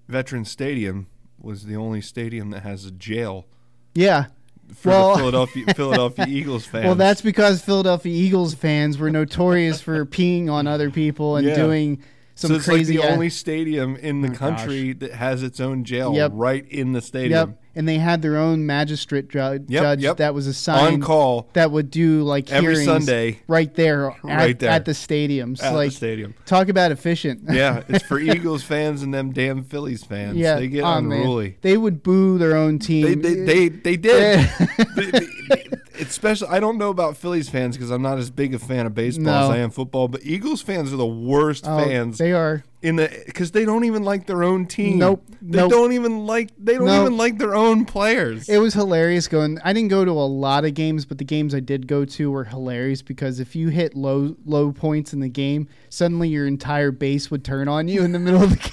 Veterans 0.07 0.49
Stadium 0.49 1.07
was 1.41 1.65
the 1.65 1.75
only 1.75 2.01
stadium 2.01 2.51
that 2.51 2.63
has 2.63 2.85
a 2.85 2.91
jail 2.91 3.45
Yeah. 3.93 4.25
for 4.73 4.89
Well- 4.89 5.11
the 5.13 5.17
Philadelphia 5.19 5.65
Philadelphia 5.75 6.25
Eagles 6.27 6.65
fans. 6.65 6.85
Well, 6.85 6.95
that's 6.95 7.21
because 7.21 7.61
Philadelphia 7.61 8.13
Eagles 8.13 8.53
fans 8.53 8.97
were 8.97 9.09
notorious 9.09 9.81
for 9.81 10.05
peeing 10.05 10.49
on 10.49 10.67
other 10.67 10.89
people 10.89 11.35
and 11.35 11.45
Yeah. 11.47 11.55
doing 11.55 12.01
some 12.35 12.49
so 12.49 12.55
it's 12.55 12.65
crazy. 12.65 12.97
like 12.97 13.05
the 13.07 13.13
only 13.13 13.29
stadium 13.29 13.95
in 13.97 14.21
the 14.21 14.29
Oh, 14.29 14.35
country 14.35 14.93
that 14.93 15.11
has 15.13 15.43
its 15.43 15.59
own 15.59 15.83
jail 15.83 16.13
Yep. 16.15 16.31
right 16.33 16.67
in 16.69 16.91
the 16.93 17.01
stadium. 17.01 17.49
Yep, 17.49 17.59
and 17.75 17.87
they 17.87 17.97
had 17.97 18.21
their 18.21 18.37
own 18.37 18.65
magistrate 18.65 19.29
ju- 19.29 19.39
Yep, 19.67 19.67
judge 19.67 20.01
yep. 20.01 20.17
that 20.17 20.33
was 20.33 20.47
assigned 20.47 20.95
On 20.95 21.01
call 21.01 21.49
that 21.53 21.71
would 21.71 21.89
do 21.91 22.23
like 22.23 22.51
every 22.51 22.73
hearings 22.75 22.85
Sunday 22.85 23.39
right 23.47 23.73
there 23.75 24.09
at, 24.11 24.23
Right 24.23 24.59
there. 24.59 24.69
at 24.71 24.85
the 24.85 24.93
stadium. 24.93 25.55
So 25.55 25.65
at 25.65 25.73
like 25.73 25.89
the 25.91 25.95
stadium. 25.95 26.33
talk 26.45 26.69
about 26.69 26.91
efficient. 26.91 27.41
Yeah, 27.51 27.83
it's 27.87 28.03
for 28.07 28.19
Eagles 28.19 28.63
fans 28.63 29.03
and 29.03 29.13
them 29.13 29.31
damn 29.31 29.63
Phillies 29.63 30.03
fans. 30.03 30.35
yeah, 30.37 30.55
they 30.55 30.67
get 30.67 30.83
oh, 30.83 31.01
man. 31.01 31.19
unruly. 31.21 31.57
They 31.61 31.77
would 31.77 32.01
boo 32.03 32.37
their 32.37 32.55
own 32.55 32.79
team. 32.79 33.21
they, 33.21 33.33
they, 33.35 33.69
they 33.69 33.95
did. 33.97 34.49
They- 34.95 35.11
they- 35.11 35.62
it's 35.95 36.13
special. 36.13 36.47
I 36.49 36.59
don't 36.59 36.77
know 36.77 36.89
about 36.89 37.17
Phillies 37.17 37.49
fans 37.49 37.75
because 37.77 37.89
I'm 37.91 38.01
not 38.01 38.17
as 38.17 38.29
big 38.29 38.53
a 38.53 38.59
fan 38.59 38.85
of 38.85 38.93
baseball 38.95 39.29
as 39.29 39.49
I 39.49 39.57
am 39.57 39.69
football. 39.71 40.07
But 40.07 40.23
Eagles 40.23 40.61
fans 40.61 40.91
are 40.93 40.97
the 40.97 41.05
worst 41.05 41.65
Oh, 41.67 41.77
fans 41.77 42.17
They 42.17 42.31
are. 42.33 42.63
in 42.81 42.95
the 42.97 43.23
because 43.25 43.51
they 43.51 43.63
don't 43.65 43.83
even 43.85 44.03
like 44.03 44.25
their 44.25 44.43
own 44.43 44.65
team. 44.65 44.97
Nope, 44.97 45.23
They 45.41 45.57
nope. 45.59 45.71
don't 45.71 45.93
even 45.93 46.25
like. 46.25 46.49
They 46.57 46.73
don't 46.75 46.85
Nope. 46.87 47.01
even 47.01 47.17
like 47.17 47.37
their 47.37 47.55
own 47.55 47.85
players. 47.85 48.49
It 48.49 48.57
was 48.57 48.73
hilarious 48.73 49.27
going. 49.27 49.59
I 49.63 49.71
didn't 49.73 49.89
go 49.89 50.03
to 50.03 50.11
a 50.11 50.27
lot 50.27 50.65
of 50.65 50.73
games, 50.73 51.05
but 51.05 51.17
the 51.17 51.25
games 51.25 51.53
I 51.55 51.59
did 51.59 51.87
go 51.87 52.05
to 52.05 52.31
were 52.31 52.43
hilarious 52.45 53.01
because 53.01 53.39
if 53.39 53.55
you 53.55 53.69
hit 53.69 53.95
low 53.95 54.35
low 54.45 54.71
points 54.71 55.13
in 55.13 55.19
the 55.19 55.29
game, 55.29 55.67
suddenly 55.89 56.29
your 56.29 56.47
entire 56.47 56.91
base 56.91 57.29
would 57.31 57.43
turn 57.43 57.67
on 57.67 57.87
you 57.87 58.03
in 58.03 58.11
the 58.11 58.19
middle 58.19 58.43
of 58.43 58.49
the 58.51 58.69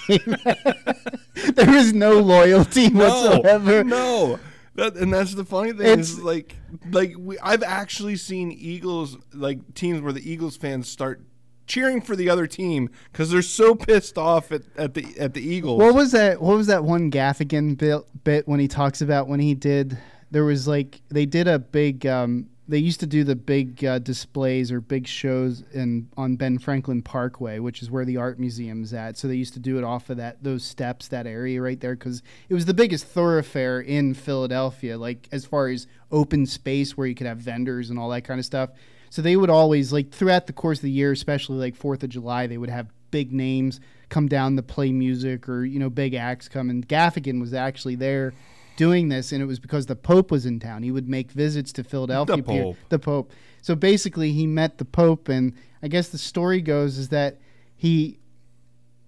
game. 1.34 1.54
there 1.54 1.70
was 1.70 1.92
no 1.92 2.18
loyalty 2.20 2.88
whatsoever. 2.88 3.84
No, 3.84 4.38
that, 4.80 4.96
and 4.96 5.12
that's 5.12 5.34
the 5.34 5.44
funny 5.44 5.72
thing 5.72 5.86
It's- 5.86 6.10
is 6.10 6.20
like 6.20 6.56
like 6.90 7.14
we, 7.18 7.38
I've 7.38 7.62
actually 7.62 8.16
seen 8.16 8.50
Eagles 8.52 9.16
like 9.32 9.74
teams 9.74 10.00
where 10.00 10.12
the 10.12 10.28
Eagles 10.30 10.56
fans 10.56 10.88
start 10.88 11.22
cheering 11.66 12.00
for 12.00 12.16
the 12.16 12.28
other 12.28 12.48
team 12.48 12.90
because 13.12 13.30
they're 13.30 13.42
so 13.42 13.76
pissed 13.76 14.18
off 14.18 14.50
at, 14.50 14.62
at 14.76 14.94
the 14.94 15.06
at 15.18 15.34
the 15.34 15.40
Eagles. 15.40 15.78
What 15.80 15.94
was 15.94 16.12
that? 16.12 16.40
What 16.42 16.56
was 16.56 16.66
that 16.66 16.82
one 16.84 17.10
Gaffigan 17.10 17.76
bit, 17.78 18.02
bit 18.24 18.48
when 18.48 18.58
he 18.60 18.66
talks 18.68 19.00
about 19.00 19.28
when 19.28 19.40
he 19.40 19.54
did? 19.54 19.96
There 20.32 20.44
was 20.44 20.66
like 20.66 21.00
they 21.08 21.26
did 21.26 21.46
a 21.48 21.58
big. 21.58 22.06
Um, 22.06 22.48
they 22.70 22.78
used 22.78 23.00
to 23.00 23.06
do 23.06 23.24
the 23.24 23.34
big 23.34 23.84
uh, 23.84 23.98
displays 23.98 24.70
or 24.70 24.80
big 24.80 25.06
shows 25.06 25.64
in 25.72 26.08
on 26.16 26.36
Ben 26.36 26.56
Franklin 26.56 27.02
Parkway, 27.02 27.58
which 27.58 27.82
is 27.82 27.90
where 27.90 28.04
the 28.04 28.16
art 28.16 28.38
museum's 28.38 28.94
at. 28.94 29.18
So 29.18 29.26
they 29.26 29.34
used 29.34 29.54
to 29.54 29.60
do 29.60 29.76
it 29.76 29.84
off 29.84 30.08
of 30.08 30.18
that 30.18 30.42
those 30.42 30.64
steps, 30.64 31.08
that 31.08 31.26
area 31.26 31.60
right 31.60 31.80
there, 31.80 31.96
because 31.96 32.22
it 32.48 32.54
was 32.54 32.66
the 32.66 32.74
biggest 32.74 33.06
thoroughfare 33.06 33.80
in 33.80 34.14
Philadelphia. 34.14 34.96
Like 34.96 35.28
as 35.32 35.44
far 35.44 35.68
as 35.68 35.88
open 36.12 36.46
space 36.46 36.96
where 36.96 37.08
you 37.08 37.14
could 37.14 37.26
have 37.26 37.38
vendors 37.38 37.90
and 37.90 37.98
all 37.98 38.08
that 38.10 38.22
kind 38.22 38.38
of 38.38 38.46
stuff. 38.46 38.70
So 39.10 39.20
they 39.20 39.36
would 39.36 39.50
always 39.50 39.92
like 39.92 40.12
throughout 40.12 40.46
the 40.46 40.52
course 40.52 40.78
of 40.78 40.82
the 40.82 40.90
year, 40.90 41.10
especially 41.10 41.58
like 41.58 41.74
Fourth 41.74 42.04
of 42.04 42.10
July, 42.10 42.46
they 42.46 42.58
would 42.58 42.70
have 42.70 42.92
big 43.10 43.32
names 43.32 43.80
come 44.08 44.28
down 44.28 44.54
to 44.54 44.62
play 44.62 44.92
music 44.92 45.48
or 45.48 45.64
you 45.64 45.80
know 45.80 45.90
big 45.90 46.14
acts 46.14 46.48
come. 46.48 46.70
And 46.70 46.86
Gaffigan 46.86 47.40
was 47.40 47.52
actually 47.52 47.96
there 47.96 48.32
doing 48.80 49.10
this, 49.10 49.30
and 49.30 49.42
it 49.42 49.44
was 49.44 49.60
because 49.60 49.84
the 49.84 49.94
Pope 49.94 50.30
was 50.30 50.46
in 50.46 50.58
town. 50.58 50.82
He 50.82 50.90
would 50.90 51.06
make 51.06 51.32
visits 51.32 51.70
to 51.74 51.84
Philadelphia. 51.84 52.36
The 52.36 52.42
Pope. 52.42 52.76
the 52.88 52.98
Pope. 52.98 53.32
So 53.60 53.74
basically, 53.74 54.32
he 54.32 54.46
met 54.46 54.78
the 54.78 54.86
Pope, 54.86 55.28
and 55.28 55.52
I 55.82 55.88
guess 55.88 56.08
the 56.08 56.16
story 56.16 56.62
goes 56.62 56.96
is 56.96 57.10
that 57.10 57.38
he 57.76 58.20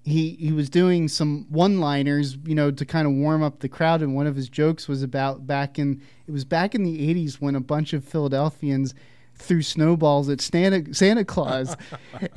he 0.04 0.32
he 0.32 0.52
was 0.52 0.68
doing 0.68 1.08
some 1.08 1.46
one-liners, 1.48 2.36
you 2.44 2.54
know, 2.54 2.70
to 2.70 2.84
kind 2.84 3.06
of 3.06 3.14
warm 3.14 3.42
up 3.42 3.60
the 3.60 3.68
crowd. 3.70 4.02
And 4.02 4.14
one 4.14 4.26
of 4.26 4.36
his 4.36 4.50
jokes 4.50 4.88
was 4.88 5.02
about 5.02 5.46
back 5.46 5.78
in 5.78 6.02
it 6.26 6.32
was 6.32 6.44
back 6.44 6.74
in 6.74 6.82
the 6.82 7.14
'80s 7.14 7.36
when 7.36 7.56
a 7.56 7.60
bunch 7.60 7.94
of 7.94 8.04
Philadelphians 8.04 8.94
threw 9.36 9.62
snowballs 9.62 10.28
at 10.28 10.42
Santa 10.42 10.92
Santa 10.92 11.24
Claus, 11.24 11.78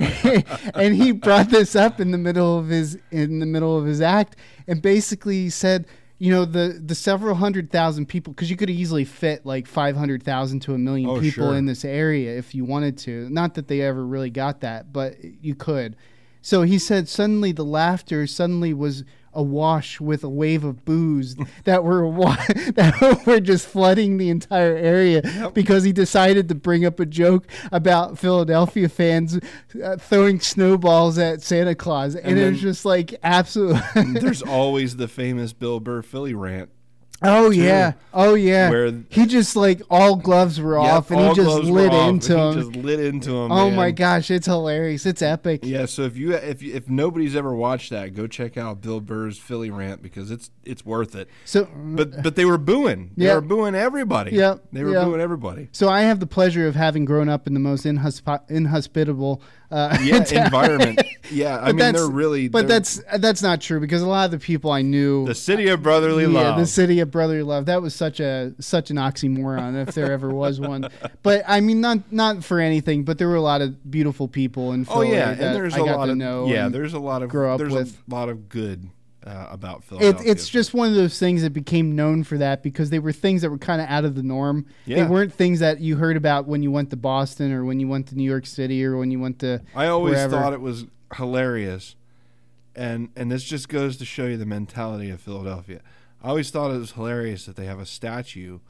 and 0.74 0.94
he 0.94 1.12
brought 1.12 1.50
this 1.50 1.76
up 1.76 2.00
in 2.00 2.12
the 2.12 2.18
middle 2.18 2.58
of 2.58 2.68
his 2.68 2.98
in 3.10 3.40
the 3.40 3.46
middle 3.46 3.76
of 3.76 3.84
his 3.84 4.00
act, 4.00 4.36
and 4.66 4.80
basically 4.80 5.50
said, 5.50 5.86
you 6.18 6.30
know, 6.30 6.44
the 6.44 6.80
the 6.84 6.94
several 6.94 7.34
hundred 7.34 7.70
thousand 7.70 8.06
people, 8.06 8.32
because 8.32 8.50
you 8.50 8.56
could 8.56 8.70
easily 8.70 9.04
fit 9.04 9.44
like 9.44 9.66
five 9.66 9.96
hundred 9.96 10.22
thousand 10.22 10.60
to 10.60 10.74
a 10.74 10.78
million 10.78 11.10
Oh, 11.10 11.20
people 11.20 11.48
sure. 11.48 11.56
in 11.56 11.66
this 11.66 11.84
area 11.84 12.36
if 12.38 12.54
you 12.54 12.64
wanted 12.64 12.96
to. 12.98 13.28
Not 13.30 13.54
that 13.54 13.68
they 13.68 13.82
ever 13.82 14.04
really 14.04 14.30
got 14.30 14.60
that, 14.60 14.92
but 14.92 15.16
you 15.22 15.54
could. 15.54 15.96
So 16.40 16.62
he 16.62 16.78
said 16.78 17.08
suddenly 17.08 17.52
the 17.52 17.64
laughter 17.64 18.26
suddenly 18.26 18.72
was 18.72 19.04
awash 19.36 20.00
with 20.00 20.24
a 20.24 20.28
wave 20.28 20.64
of 20.64 20.84
booze 20.84 21.36
that 21.64 21.84
were 21.84 22.06
wa- 22.06 22.36
that 22.74 23.22
were 23.26 23.38
just 23.40 23.68
flooding 23.68 24.16
the 24.16 24.30
entire 24.30 24.76
area 24.76 25.50
because 25.54 25.84
he 25.84 25.92
decided 25.92 26.48
to 26.48 26.54
bring 26.54 26.84
up 26.84 26.98
a 26.98 27.06
joke 27.06 27.46
about 27.70 28.18
Philadelphia 28.18 28.88
fans 28.88 29.38
uh, 29.84 29.96
throwing 29.96 30.40
snowballs 30.40 31.18
at 31.18 31.42
Santa 31.42 31.74
Claus 31.74 32.14
and, 32.14 32.26
And 32.26 32.38
it 32.38 32.50
was 32.50 32.60
just 32.60 32.84
like 32.84 33.14
absolute 33.22 33.80
There's 33.94 34.42
always 34.42 34.96
the 34.96 35.08
famous 35.08 35.52
Bill 35.52 35.80
Burr 35.80 36.02
Philly 36.02 36.34
rant. 36.34 36.70
Oh 37.22 37.50
yeah. 37.50 37.92
Oh 38.12 38.34
yeah. 38.34 38.68
Where- 38.68 38.92
he 39.08 39.24
just 39.26 39.56
like 39.56 39.80
all 39.90 40.16
gloves 40.16 40.60
were 40.60 40.78
off 40.78 41.10
and 41.10 41.20
he 41.20 41.34
just 41.34 41.58
lit 41.64 41.92
into 41.92 42.38
him. 42.38 42.54
He 42.56 42.60
just 42.62 42.76
lit 42.76 43.00
into 43.00 43.30
him. 43.30 43.50
oh 43.50 43.68
man. 43.68 43.76
my 43.76 43.90
gosh, 43.90 44.30
it's 44.30 44.46
hilarious. 44.46 45.06
It's 45.06 45.22
epic. 45.22 45.60
Yeah, 45.62 45.86
so 45.86 46.02
if 46.02 46.16
you 46.16 46.34
if 46.34 46.62
if 46.62 46.88
nobody's 46.90 47.34
ever 47.34 47.54
watched 47.54 47.90
that, 47.90 48.14
go 48.14 48.26
check 48.26 48.56
out 48.58 48.82
Bill 48.82 49.00
Burr's 49.00 49.38
Philly 49.38 49.70
rant 49.70 50.02
because 50.02 50.30
it's 50.30 50.50
it's 50.64 50.84
worth 50.84 51.14
it. 51.14 51.28
So 51.46 51.66
But 51.74 52.22
but 52.22 52.36
they 52.36 52.44
were 52.44 52.58
booing. 52.58 53.12
They 53.16 53.26
Yeah. 53.26 53.34
were 53.36 53.40
booing 53.40 53.74
everybody. 53.74 54.32
Yeah, 54.32 54.56
They 54.72 54.84
were 54.84 54.92
yeah. 54.92 55.04
booing 55.04 55.20
everybody. 55.20 55.68
So 55.72 55.88
I 55.88 56.02
have 56.02 56.20
the 56.20 56.26
pleasure 56.26 56.66
of 56.66 56.74
having 56.74 57.04
grown 57.06 57.28
up 57.30 57.46
in 57.46 57.54
the 57.54 57.60
most 57.60 57.84
inhospi- 57.86 58.48
inhospitable 58.50 59.40
uh, 59.70 59.98
Yeah, 60.02 60.24
environment. 60.44 61.02
Yeah, 61.30 61.58
I 61.58 61.72
mean 61.72 61.92
they're 61.92 62.06
really 62.06 62.48
But 62.48 62.68
they're 62.68 62.80
that's 62.80 63.02
that's 63.18 63.42
not 63.42 63.60
true 63.60 63.80
because 63.80 64.02
a 64.02 64.06
lot 64.06 64.26
of 64.26 64.30
the 64.30 64.38
people 64.38 64.70
I 64.70 64.82
knew, 64.82 65.26
the 65.26 65.34
city 65.34 65.68
of 65.68 65.82
brotherly 65.82 66.26
Love. 66.26 66.42
yeah, 66.42 66.48
love. 66.50 66.58
the 66.60 66.66
city 66.66 67.00
of 67.00 67.10
brotherly 67.10 67.42
love. 67.42 67.66
That 67.66 67.82
was 67.82 67.94
such 67.94 68.20
a 68.20 68.54
such 68.60 68.90
an 68.90 68.96
oxymoron 68.96 69.86
if 69.88 69.94
there 69.94 70.12
ever 70.12 70.30
was 70.30 70.60
one. 70.60 70.88
But 71.22 71.42
I 71.46 71.60
mean, 71.60 71.80
not 71.80 72.12
not 72.12 72.44
for 72.44 72.60
anything, 72.60 73.04
but 73.04 73.18
there 73.18 73.28
were 73.28 73.36
a 73.36 73.40
lot 73.40 73.60
of 73.60 73.90
beautiful 73.90 74.28
people 74.28 74.72
in 74.72 74.86
oh 74.88 75.02
yeah, 75.02 75.34
that 75.34 75.40
and 75.40 75.56
there's 75.56 75.74
I 75.74 75.78
a 75.78 75.84
lot 75.84 76.08
of 76.08 76.16
know. 76.16 76.46
yeah, 76.46 76.68
there's 76.68 76.94
a 76.94 77.00
lot 77.00 77.22
of 77.22 77.30
grow 77.30 77.52
up 77.54 77.58
there's 77.58 77.72
with. 77.72 78.02
a 78.10 78.14
lot 78.14 78.28
of 78.28 78.48
good 78.48 78.88
uh, 79.26 79.48
about 79.50 79.78
it, 79.78 79.84
Philadelphia. 79.84 80.30
it's 80.32 80.48
just 80.48 80.72
one 80.72 80.88
of 80.88 80.94
those 80.94 81.18
things 81.18 81.42
that 81.42 81.50
became 81.52 81.96
known 81.96 82.22
for 82.24 82.38
that 82.38 82.62
because 82.62 82.90
they 82.90 82.98
were 83.00 83.12
things 83.12 83.42
that 83.42 83.50
were 83.50 83.58
kind 83.58 83.80
of 83.82 83.88
out 83.88 84.04
of 84.04 84.14
the 84.14 84.22
norm. 84.22 84.66
They 84.86 85.02
weren't 85.04 85.32
things 85.32 85.58
that 85.60 85.80
you 85.80 85.96
heard 85.96 86.16
about 86.16 86.46
when 86.46 86.62
you 86.62 86.70
went 86.70 86.90
to 86.90 86.96
Boston 86.96 87.52
or 87.52 87.64
when 87.64 87.80
you 87.80 87.88
went 87.88 88.06
to 88.08 88.14
New 88.16 88.24
York 88.24 88.46
City 88.46 88.84
or 88.84 88.96
when 88.96 89.10
you 89.10 89.18
went 89.18 89.40
to. 89.40 89.60
I 89.74 89.86
always 89.88 90.14
wherever. 90.14 90.36
thought 90.36 90.52
it 90.52 90.60
was 90.60 90.86
hilarious, 91.16 91.96
and 92.74 93.08
and 93.16 93.30
this 93.30 93.44
just 93.44 93.68
goes 93.68 93.96
to 93.98 94.04
show 94.04 94.26
you 94.26 94.36
the 94.36 94.46
mentality 94.46 95.10
of 95.10 95.20
Philadelphia. 95.20 95.80
I 96.22 96.28
always 96.30 96.50
thought 96.50 96.70
it 96.70 96.78
was 96.78 96.92
hilarious 96.92 97.46
that 97.46 97.56
they 97.56 97.66
have 97.66 97.78
a 97.78 97.86
statue 97.86 98.60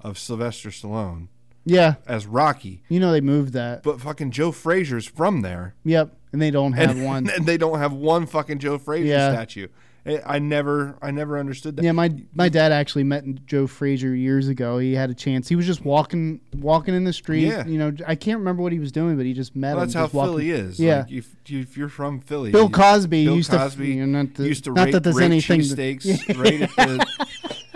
of 0.00 0.18
Sylvester 0.18 0.68
Stallone 0.70 1.28
Yeah, 1.64 1.94
as 2.06 2.26
Rocky, 2.26 2.82
you 2.88 3.00
know 3.00 3.12
they 3.12 3.20
moved 3.20 3.52
that. 3.54 3.82
but 3.82 4.00
fucking 4.00 4.30
Joe 4.30 4.50
Frazier's 4.52 5.06
from 5.06 5.42
there, 5.42 5.74
Yep, 5.84 6.16
and 6.32 6.40
they 6.40 6.50
don't 6.50 6.72
have 6.74 6.90
and, 6.96 7.04
one. 7.12 7.30
and 7.30 7.46
they 7.46 7.56
don't 7.58 7.78
have 7.78 7.92
one 7.92 8.26
fucking 8.26 8.58
Joe 8.60 8.78
Frazier 8.78 9.08
Yeah. 9.08 9.32
statue. 9.32 9.68
I 10.06 10.20
I 10.26 10.38
never, 10.38 10.96
I 11.02 11.10
never 11.10 11.38
understood 11.38 11.76
that. 11.76 11.84
Yeah, 11.84 11.92
my 11.92 12.10
my 12.34 12.48
dad 12.48 12.72
actually 12.72 13.04
met 13.04 13.24
Joe 13.46 13.66
Frazier 13.66 14.14
years 14.14 14.48
ago. 14.48 14.78
He 14.78 14.94
had 14.94 15.10
a 15.10 15.14
chance. 15.14 15.48
He 15.48 15.56
was 15.56 15.66
just 15.66 15.84
walking 15.84 16.40
walking 16.56 16.94
in 16.94 17.04
the 17.04 17.12
street. 17.12 17.46
Yeah. 17.46 17.66
You 17.66 17.78
know, 17.78 17.92
I 18.06 18.14
can't 18.14 18.38
remember 18.38 18.62
what 18.62 18.72
he 18.72 18.78
was 18.78 18.92
doing, 18.92 19.16
but 19.16 19.26
he 19.26 19.32
just 19.34 19.54
met 19.54 19.74
Well, 19.74 19.82
him. 19.82 19.88
that's 19.88 19.94
how 19.94 20.04
just 20.04 20.14
walking- 20.14 20.32
Philly 20.32 20.50
is. 20.50 20.80
Yeah. 20.80 21.00
like 21.00 21.12
if, 21.12 21.34
if 21.46 21.76
you're 21.76 21.88
from 21.88 22.20
Philly, 22.20 22.50
Bill 22.50 22.64
you- 22.64 22.70
Cosby 22.70 23.24
Bill 23.26 23.36
used 23.36 23.50
Cosby 23.50 23.86
to, 23.86 23.92
you 23.92 24.06
know, 24.06 24.22
not, 24.22 24.34
to, 24.36 24.46
used 24.46 24.64
to 24.64 24.72
not 24.72 24.86
rate, 24.86 24.92
that 24.92 25.04
there's 25.04 25.18
anything. 25.20 25.60
to- 25.60 25.74
right 26.36 26.60
the 26.60 27.06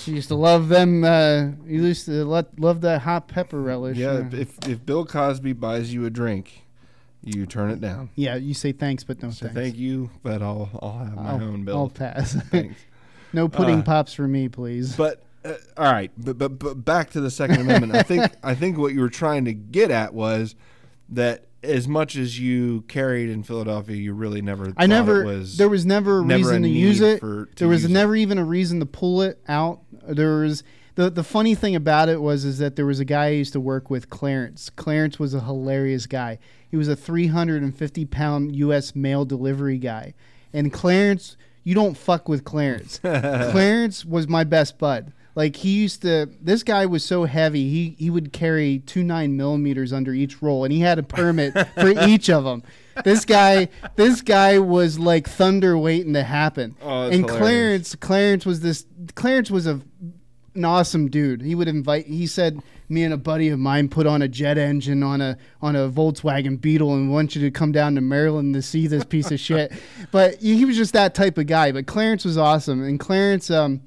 he 0.05 0.13
used 0.13 0.29
to 0.29 0.35
love 0.35 0.69
them. 0.69 1.05
Uh, 1.05 1.49
he 1.67 1.77
used 1.77 2.07
to 2.07 2.25
let, 2.25 2.59
love 2.59 2.81
that 2.83 3.03
hot 3.03 3.29
pepper 3.29 3.61
relish. 3.61 3.97
Yeah, 3.97 4.09
uh, 4.11 4.29
if 4.33 4.59
if 4.69 4.85
Bill 4.85 5.05
Cosby 5.07 5.53
buys 5.55 5.93
you 5.93 6.05
a 6.05 6.11
drink, 6.11 6.64
you 7.25 7.47
turn 7.47 7.71
it 7.71 7.81
down. 7.81 8.11
yeah. 8.15 8.37
You 8.37 8.55
say 8.55 8.73
thanks, 8.73 9.05
but 9.05 9.23
no 9.23 9.31
So 9.31 9.47
thanks. 9.47 9.55
thank 9.61 9.77
you, 9.77 10.11
but 10.23 10.43
I'll 10.43 10.69
I'll 10.83 10.99
have 11.05 11.15
my 11.17 11.31
I'll, 11.31 11.43
own 11.43 11.65
bill. 11.65 11.77
I'll 11.79 11.89
pass. 11.89 12.35
Thanks. 12.51 12.81
no 13.33 13.49
pudding 13.49 13.81
Uh, 13.81 13.85
pops 13.85 14.13
for 14.15 14.29
me, 14.29 14.49
please. 14.49 14.95
But 14.97 15.23
uh, 15.45 15.55
all 15.77 15.93
right, 15.93 16.11
but, 16.17 16.39
but 16.39 16.59
but 16.59 16.85
back 16.85 17.11
to 17.11 17.21
the 17.21 17.31
Second 17.31 17.61
Amendment. 17.61 17.95
I 17.95 18.03
think 18.03 18.25
I 18.43 18.55
think 18.55 18.79
what 18.79 18.93
you 18.95 19.01
were 19.01 19.09
trying 19.11 19.45
to 19.47 19.53
get 19.53 19.91
at 19.91 20.15
was 20.15 20.55
that 21.11 21.47
as 21.63 21.89
much 21.89 22.15
as 22.17 22.39
you 22.39 22.83
carried 22.89 23.31
in 23.31 23.43
Philadelphia, 23.43 23.97
you 23.97 24.13
really 24.13 24.43
never. 24.43 24.73
I 24.77 24.87
never. 24.87 25.23
It 25.23 25.27
was 25.27 25.57
there 25.57 25.69
was 25.69 25.85
never 25.87 26.21
a 26.21 26.25
never 26.25 26.39
reason 26.39 26.65
a 26.65 26.69
to 26.69 26.73
use 26.73 27.01
it. 27.01 27.21
for- 27.21 27.47
to 27.47 27.55
there 27.57 27.69
was 27.69 27.83
use 27.83 27.91
it. 27.91 27.95
never 27.95 28.15
even 28.17 28.39
a 28.39 28.45
reason 28.45 28.81
to 28.81 28.87
pull 28.87 29.23
it 29.23 29.41
out. 29.49 29.81
There 30.07 30.41
was 30.41 30.63
the 30.95 31.11
the 31.11 31.25
funny 31.25 31.55
thing 31.55 31.75
about 31.75 32.09
it 32.09 32.21
was 32.21 32.45
is 32.45 32.59
that 32.59 32.77
there 32.77 32.87
was 32.87 33.01
a 33.01 33.05
guy 33.05 33.27
I 33.27 33.31
used 33.31 33.53
to 33.55 33.61
work 33.61 33.91
with, 33.91 34.11
Clarence. 34.11 34.71
Clarence 34.71 35.19
was 35.19 35.35
a 35.35 35.41
hilarious 35.41 36.07
guy. 36.07 36.39
He 36.71 36.77
was 36.77 36.89
a 36.89 36.97
350 36.97 38.05
pound 38.07 38.57
U.S. 38.57 38.95
mail 38.95 39.25
delivery 39.25 39.79
guy, 39.79 40.15
and 40.53 40.73
Clarence, 40.73 41.37
you 41.65 41.75
don't 41.75 41.97
fuck 41.97 42.29
with 42.29 42.45
Clarence. 42.45 42.99
Clarence 43.03 44.05
was 44.05 44.29
my 44.29 44.45
best 44.45 44.79
bud. 44.79 45.13
Like 45.35 45.57
he 45.57 45.71
used 45.71 46.03
to. 46.03 46.31
This 46.41 46.63
guy 46.63 46.87
was 46.87 47.05
so 47.05 47.25
heavy. 47.25 47.69
He 47.69 47.97
he 47.99 48.09
would 48.09 48.33
carry 48.33 48.79
two 48.79 49.03
nine 49.03 49.37
millimeters 49.37 49.93
under 49.93 50.13
each 50.13 50.41
roll, 50.41 50.63
and 50.65 50.73
he 50.73 50.79
had 50.81 50.99
a 50.99 51.03
permit 51.03 51.55
for 51.75 51.89
each 52.07 52.31
of 52.31 52.45
them. 52.45 52.63
This 53.05 53.25
guy, 53.25 53.69
this 53.97 54.23
guy 54.23 54.61
was 54.61 54.97
like 54.97 55.29
thunder 55.29 55.77
waiting 55.77 56.13
to 56.13 56.23
happen. 56.23 56.77
Oh, 56.81 57.07
and 57.07 57.29
hilarious. 57.29 57.37
Clarence, 57.37 57.95
Clarence 57.97 58.47
was 58.47 58.61
this. 58.61 58.87
Clarence 59.17 59.51
was 59.51 59.67
a 59.67 59.81
an 60.55 60.65
awesome 60.65 61.09
dude. 61.09 61.43
He 61.43 61.55
would 61.55 61.69
invite. 61.69 62.07
He 62.07 62.27
said, 62.27 62.63
"Me 62.89 63.03
and 63.05 63.13
a 63.13 63.17
buddy 63.17 63.49
of 63.49 63.59
mine 63.59 63.89
put 63.89 64.07
on 64.07 64.23
a 64.23 64.29
jet 64.29 64.59
engine 64.59 65.03
on 65.03 65.21
a 65.21 65.37
on 65.61 65.77
a 65.77 65.89
Volkswagen 65.89 66.61
Beetle 66.61 66.95
and 66.95 67.11
want 67.11 67.35
you 67.35 67.43
to 67.43 67.51
come 67.51 67.73
down 67.73 67.95
to 67.95 68.01
Maryland 68.01 68.55
to 68.55 68.63
see 68.63 68.87
this 68.87 69.05
piece 69.05 69.31
of 69.31 69.41
shit." 69.41 69.73
But 70.11 70.37
he 70.37 70.65
was 70.65 70.77
just 70.77 70.93
that 70.93 71.15
type 71.15 71.39
of 71.39 71.47
guy. 71.47 71.73
But 71.73 71.87
Clarence 71.87 72.25
was 72.25 72.39
awesome, 72.39 72.83
and 72.83 73.01
Clarence, 73.01 73.51
um, 73.51 73.81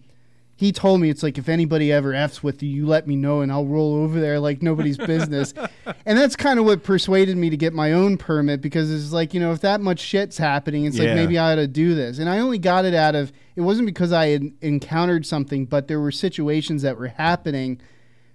he 0.57 0.71
told 0.71 0.99
me 0.99 1.09
it's 1.09 1.21
like 1.23 1.37
if 1.37 1.47
anybody 1.47 1.91
ever 1.91 2.13
f's 2.13 2.41
with 2.43 2.61
you, 2.63 2.69
you 2.69 2.85
let 2.87 3.07
me 3.07 3.15
know 3.15 3.41
and 3.41 3.51
I'll 3.51 3.65
roll 3.67 3.93
over 3.93 4.19
there 4.19 4.39
like 4.39 4.61
nobody's 4.63 4.97
business. 4.97 5.53
and 6.05 6.17
that's 6.17 6.35
kind 6.35 6.57
of 6.59 6.65
what 6.65 6.83
persuaded 6.83 7.37
me 7.37 7.49
to 7.51 7.55
get 7.57 7.73
my 7.73 7.93
own 7.93 8.17
permit 8.17 8.59
because 8.59 8.91
it's 8.91 9.13
like 9.13 9.33
you 9.33 9.39
know 9.39 9.51
if 9.53 9.61
that 9.61 9.79
much 9.81 9.99
shit's 9.99 10.37
happening, 10.37 10.85
it's 10.85 10.97
like 10.97 11.13
maybe 11.15 11.37
I 11.37 11.53
ought 11.53 11.55
to 11.55 11.67
do 11.67 11.93
this. 11.95 12.17
And 12.19 12.27
I 12.27 12.39
only 12.39 12.57
got 12.57 12.83
it 12.85 12.93
out 12.95 13.15
of 13.15 13.31
it 13.55 13.61
wasn't 13.61 13.85
because 13.85 14.11
I 14.11 14.27
had 14.27 14.51
encountered 14.61 15.25
something, 15.25 15.65
but 15.65 15.87
there 15.87 15.99
were 16.01 16.11
situations 16.11 16.81
that 16.81 16.97
were 16.97 17.07
happening 17.07 17.79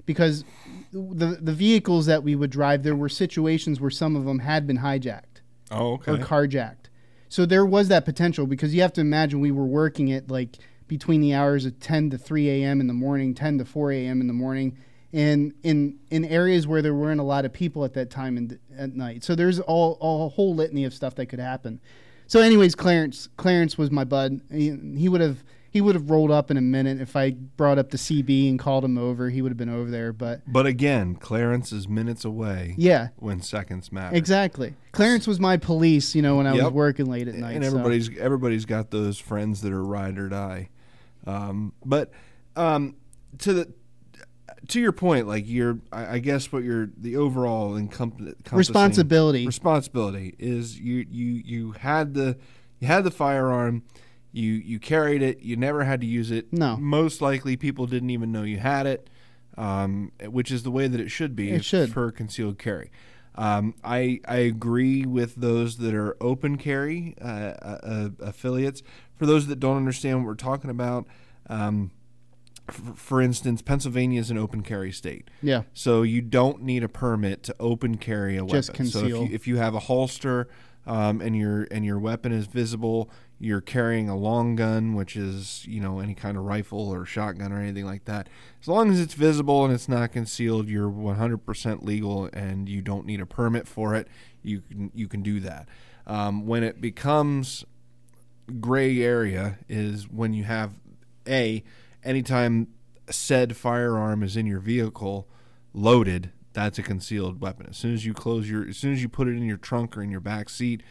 because 0.06 0.44
the 0.92 1.38
the 1.40 1.52
vehicles 1.52 2.06
that 2.06 2.22
we 2.22 2.34
would 2.36 2.50
drive, 2.50 2.82
there 2.84 2.94
were 2.96 3.08
situations 3.08 3.80
where 3.80 3.90
some 3.90 4.14
of 4.16 4.24
them 4.24 4.38
had 4.40 4.66
been 4.66 4.78
hijacked 4.78 5.40
Oh, 5.70 5.94
okay. 5.94 6.12
or 6.12 6.18
carjacked. 6.18 6.86
So 7.28 7.46
there 7.46 7.64
was 7.64 7.88
that 7.88 8.04
potential 8.04 8.46
because 8.46 8.74
you 8.74 8.82
have 8.82 8.92
to 8.92 9.00
imagine 9.00 9.40
we 9.40 9.50
were 9.50 9.64
working 9.64 10.12
at 10.12 10.30
like 10.30 10.58
between 10.92 11.22
the 11.22 11.32
hours 11.32 11.64
of 11.64 11.80
10 11.80 12.10
to 12.10 12.18
3 12.18 12.50
a.m. 12.50 12.78
in 12.78 12.86
the 12.86 12.92
morning, 12.92 13.34
10 13.34 13.56
to 13.56 13.64
4 13.64 13.92
a.m. 13.92 14.20
in 14.20 14.26
the 14.26 14.32
morning, 14.34 14.76
and 15.10 15.54
in 15.62 15.98
in 16.10 16.22
areas 16.26 16.66
where 16.66 16.82
there 16.82 16.94
weren't 16.94 17.18
a 17.20 17.24
lot 17.24 17.46
of 17.46 17.52
people 17.52 17.82
at 17.86 17.94
that 17.94 18.10
time 18.10 18.36
in, 18.36 18.58
at 18.76 18.94
night. 18.94 19.24
So 19.24 19.34
there's 19.34 19.58
all, 19.58 19.96
all 20.00 20.26
a 20.26 20.28
whole 20.28 20.54
litany 20.54 20.84
of 20.84 20.92
stuff 20.92 21.14
that 21.14 21.26
could 21.26 21.38
happen. 21.38 21.80
So, 22.26 22.40
anyways, 22.40 22.74
Clarence 22.74 23.28
Clarence 23.38 23.78
was 23.78 23.90
my 23.90 24.04
bud. 24.04 24.42
He, 24.50 24.76
he 24.96 25.08
would 25.08 25.22
have 25.22 25.42
he 25.72 25.80
would 25.80 25.94
have 25.94 26.10
rolled 26.10 26.30
up 26.30 26.50
in 26.50 26.58
a 26.58 26.60
minute 26.60 27.00
if 27.00 27.16
I 27.16 27.30
brought 27.30 27.78
up 27.78 27.90
the 27.90 27.96
CB 27.96 28.50
and 28.50 28.58
called 28.58 28.84
him 28.84 28.98
over. 28.98 29.30
He 29.30 29.40
would 29.40 29.50
have 29.50 29.56
been 29.56 29.70
over 29.70 29.90
there, 29.90 30.12
but 30.12 30.42
But 30.46 30.66
again, 30.66 31.14
Clarence 31.14 31.72
is 31.72 31.88
minutes 31.88 32.26
away. 32.26 32.74
yeah. 32.76 33.08
When 33.16 33.40
seconds 33.40 33.90
matter. 33.90 34.14
Exactly. 34.14 34.74
Clarence 34.92 35.26
was 35.26 35.40
my 35.40 35.56
police, 35.56 36.14
you 36.14 36.20
know, 36.20 36.36
when 36.36 36.46
I 36.46 36.52
was 36.52 36.70
working 36.72 37.06
late 37.06 37.26
at 37.26 37.34
night. 37.36 37.56
and 37.56 37.64
so- 37.64 37.70
everybody's 37.70 38.10
everybody's 38.18 38.66
got 38.66 38.90
those 38.90 39.18
friends 39.18 39.62
that 39.62 39.72
are 39.72 39.82
ride 39.82 40.18
or 40.18 40.28
die. 40.28 40.68
Um, 41.26 41.72
but 41.84 42.10
um, 42.56 42.96
to 43.38 43.52
the 43.52 43.72
to 44.68 44.80
your 44.80 44.92
point, 44.92 45.26
like 45.26 45.44
you're, 45.48 45.78
I, 45.92 46.14
I 46.14 46.18
guess 46.18 46.52
what 46.52 46.62
you're 46.64 46.90
the 46.96 47.16
overall 47.16 47.76
encompassing 47.76 48.34
Responsibility. 48.52 49.46
responsibility 49.46 50.34
is 50.38 50.78
you 50.78 51.04
you 51.10 51.42
you 51.44 51.72
had 51.72 52.14
the 52.14 52.36
you 52.78 52.86
had 52.86 53.04
the 53.04 53.10
firearm. 53.10 53.82
You 54.32 54.52
you 54.52 54.78
carried 54.78 55.22
it. 55.22 55.40
You 55.40 55.56
never 55.56 55.84
had 55.84 56.00
to 56.00 56.06
use 56.06 56.30
it. 56.30 56.52
No. 56.52 56.76
Most 56.76 57.20
likely, 57.20 57.56
people 57.56 57.86
didn't 57.86 58.10
even 58.10 58.32
know 58.32 58.44
you 58.44 58.58
had 58.58 58.86
it, 58.86 59.10
um, 59.58 60.10
which 60.24 60.50
is 60.50 60.62
the 60.62 60.70
way 60.70 60.88
that 60.88 61.00
it 61.00 61.10
should 61.10 61.36
be 61.36 61.50
It 61.50 61.64
should. 61.64 61.92
for 61.92 62.10
concealed 62.10 62.58
carry. 62.58 62.90
Um, 63.34 63.74
I 63.82 64.20
I 64.26 64.36
agree 64.36 65.06
with 65.06 65.36
those 65.36 65.78
that 65.78 65.94
are 65.94 66.16
open 66.20 66.58
carry 66.58 67.14
uh, 67.20 67.24
uh, 67.24 67.78
uh, 67.82 68.08
affiliates. 68.20 68.82
For 69.16 69.26
those 69.26 69.46
that 69.46 69.58
don't 69.60 69.76
understand 69.76 70.18
what 70.18 70.26
we're 70.26 70.34
talking 70.34 70.70
about, 70.70 71.06
um, 71.48 71.92
f- 72.68 72.92
for 72.96 73.22
instance, 73.22 73.62
Pennsylvania 73.62 74.20
is 74.20 74.30
an 74.30 74.36
open 74.38 74.62
carry 74.62 74.92
state. 74.92 75.28
Yeah. 75.42 75.62
So 75.72 76.02
you 76.02 76.20
don't 76.20 76.62
need 76.62 76.82
a 76.82 76.88
permit 76.88 77.42
to 77.44 77.56
open 77.58 77.96
carry 77.96 78.36
a 78.36 78.44
Just 78.44 78.70
weapon. 78.70 78.86
So 78.86 78.98
if 78.98 79.04
conceal. 79.04 79.24
you, 79.28 79.34
if 79.34 79.46
you 79.46 79.56
have 79.56 79.74
a 79.74 79.80
holster 79.80 80.48
um, 80.86 81.20
and 81.20 81.36
your 81.36 81.66
and 81.70 81.84
your 81.84 81.98
weapon 81.98 82.32
is 82.32 82.46
visible, 82.46 83.10
you're 83.42 83.60
carrying 83.60 84.08
a 84.08 84.16
long 84.16 84.54
gun, 84.54 84.94
which 84.94 85.16
is 85.16 85.66
you 85.66 85.80
know 85.80 85.98
any 85.98 86.14
kind 86.14 86.36
of 86.36 86.44
rifle 86.44 86.88
or 86.88 87.04
shotgun 87.04 87.52
or 87.52 87.58
anything 87.58 87.84
like 87.84 88.04
that. 88.04 88.28
As 88.60 88.68
long 88.68 88.88
as 88.92 89.00
it's 89.00 89.14
visible 89.14 89.64
and 89.64 89.74
it's 89.74 89.88
not 89.88 90.12
concealed, 90.12 90.68
you're 90.68 90.88
100% 90.88 91.82
legal, 91.82 92.30
and 92.32 92.68
you 92.68 92.80
don't 92.80 93.04
need 93.04 93.20
a 93.20 93.26
permit 93.26 93.66
for 93.66 93.96
it. 93.96 94.06
You 94.44 94.60
can 94.60 94.92
you 94.94 95.08
can 95.08 95.22
do 95.22 95.40
that. 95.40 95.68
Um, 96.06 96.46
when 96.46 96.62
it 96.62 96.80
becomes 96.80 97.64
gray 98.60 99.02
area 99.02 99.58
is 99.68 100.08
when 100.08 100.32
you 100.32 100.44
have 100.44 100.74
a 101.26 101.64
anytime 102.04 102.68
said 103.10 103.56
firearm 103.56 104.22
is 104.22 104.36
in 104.36 104.46
your 104.46 104.58
vehicle 104.60 105.28
loaded 105.72 106.32
that's 106.52 106.78
a 106.78 106.82
concealed 106.82 107.40
weapon 107.40 107.66
as 107.70 107.76
soon 107.76 107.94
as 107.94 108.04
you 108.04 108.12
close 108.12 108.50
your 108.50 108.68
as 108.68 108.76
soon 108.76 108.92
as 108.92 109.00
you 109.00 109.08
put 109.08 109.28
it 109.28 109.36
in 109.36 109.44
your 109.44 109.56
trunk 109.56 109.96
or 109.96 110.02
in 110.02 110.10
your 110.10 110.20
back 110.20 110.50
seat 110.50 110.82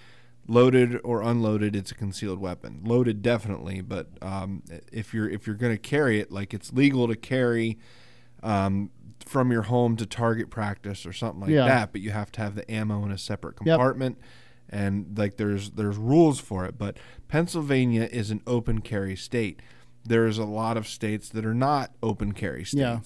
loaded 0.52 1.00
or 1.04 1.22
unloaded 1.22 1.76
it's 1.76 1.92
a 1.92 1.96
concealed 1.96 2.40
weapon 2.40 2.82
loaded 2.84 3.22
definitely 3.22 3.80
but 3.82 4.08
um, 4.22 4.62
if 4.92 5.14
you're 5.14 5.30
if 5.30 5.48
you're 5.48 5.56
going 5.56 5.74
to 5.74 5.78
carry 5.82 6.20
it 6.20 6.32
like 6.32 6.54
it's 6.54 6.74
legal 6.74 7.08
to 7.08 7.16
carry 7.16 7.78
um, 8.44 8.90
from 9.26 9.52
your 9.52 9.62
home 9.64 9.96
to 9.96 10.06
target 10.06 10.50
practice 10.50 11.06
or 11.06 11.14
something 11.14 11.42
like 11.42 11.50
Yeah. 11.52 11.66
that 11.66 11.92
but 11.92 12.02
you 12.02 12.12
have 12.12 12.32
to 12.34 12.42
have 12.42 12.56
the 12.56 12.70
ammo 12.70 13.06
in 13.06 13.12
a 13.12 13.18
separate 13.18 13.56
Yep. 13.64 13.76
compartment 13.78 14.18
and 14.70 15.18
like 15.18 15.38
there's 15.38 15.72
there's 15.72 15.98
rules 15.98 16.40
for 16.40 16.66
it 16.66 16.78
but 16.78 16.98
Pennsylvania 17.28 18.10
is 18.12 18.30
an 18.32 18.42
open 18.46 18.82
carry 18.82 19.16
state 19.16 19.62
there's 20.04 20.38
a 20.38 20.46
lot 20.46 20.76
of 20.78 20.88
states 20.88 21.30
that 21.30 21.46
are 21.46 21.54
not 21.54 21.92
open 22.04 22.32
carry 22.34 22.66
Yeah. 22.74 23.00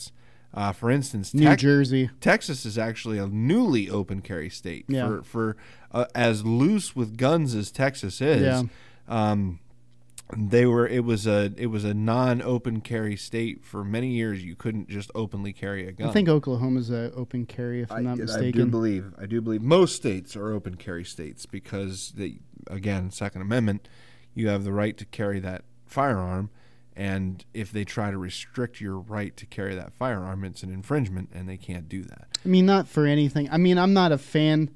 States 0.56 0.70
uh, 0.70 0.72
for 0.72 0.90
instance 0.92 1.34
New 1.34 1.44
Tex- 1.46 1.62
Jersey. 1.62 2.10
Texas 2.22 2.66
is 2.66 2.78
actually 2.78 3.18
a 3.18 3.28
newly 3.28 3.90
open 3.90 4.22
carry 4.22 4.50
state 4.50 4.86
Yeah. 4.88 5.08
for 5.08 5.24
for 5.24 5.58
uh, 5.92 6.06
as 6.16 6.46
loose 6.46 6.96
with 6.96 7.18
guns 7.18 7.56
as 7.56 7.72
Texas 7.72 8.22
is. 8.22 8.42
Yeah. 8.42 8.64
Um, 9.08 9.60
they 10.36 10.66
were 10.66 10.88
it 10.88 11.04
was 11.06 11.28
a 11.28 11.54
it 11.56 11.68
was 11.68 11.84
a 11.84 11.94
non-open 11.94 12.82
carry 12.82 13.16
state 13.16 13.64
for 13.64 13.84
many 13.84 14.10
years. 14.14 14.44
You 14.44 14.56
couldn't 14.56 14.90
just 14.90 15.12
openly 15.14 15.54
carry 15.54 15.88
a 15.88 15.92
gun. 15.92 16.10
I 16.10 16.12
think 16.12 16.28
Oklahoma's 16.28 16.90
a 16.90 17.12
open 17.14 17.46
carry, 17.46 17.82
if 17.82 17.92
I'm 17.92 18.04
not 18.06 18.18
mistaken. 18.18 18.48
I 18.62 18.64
do 18.66 18.66
believe 18.66 19.14
I 19.20 19.28
do 19.28 19.40
believe 19.40 19.62
most 19.62 19.96
states 19.96 20.36
are 20.36 20.52
open 20.52 20.76
carry 20.78 21.04
states 21.04 21.46
because 21.46 22.12
they 22.18 22.40
again 22.68 23.12
Second 23.12 23.44
Amendment, 23.44 23.88
you 24.34 24.48
have 24.48 24.64
the 24.64 24.74
right 24.74 24.98
to 24.98 25.06
carry 25.06 25.40
that 25.42 25.64
firearm, 25.86 26.50
and 26.96 27.44
if 27.54 27.72
they 27.72 27.84
try 27.84 28.10
to 28.12 28.18
restrict 28.18 28.80
your 28.80 28.98
right 28.98 29.36
to 29.38 29.46
carry 29.46 29.76
that 29.76 29.94
firearm, 29.94 30.44
it's 30.44 30.64
an 30.64 30.72
infringement, 30.72 31.30
and 31.34 31.48
they 31.50 31.58
can't 31.58 31.90
do 31.90 32.04
that. 32.04 32.28
I 32.44 32.48
mean, 32.48 32.66
not 32.66 32.88
for 32.88 33.06
anything. 33.06 33.50
I 33.52 33.58
mean, 33.58 33.78
I'm 33.78 33.94
not 33.94 34.12
a 34.12 34.18
fan 34.18 34.70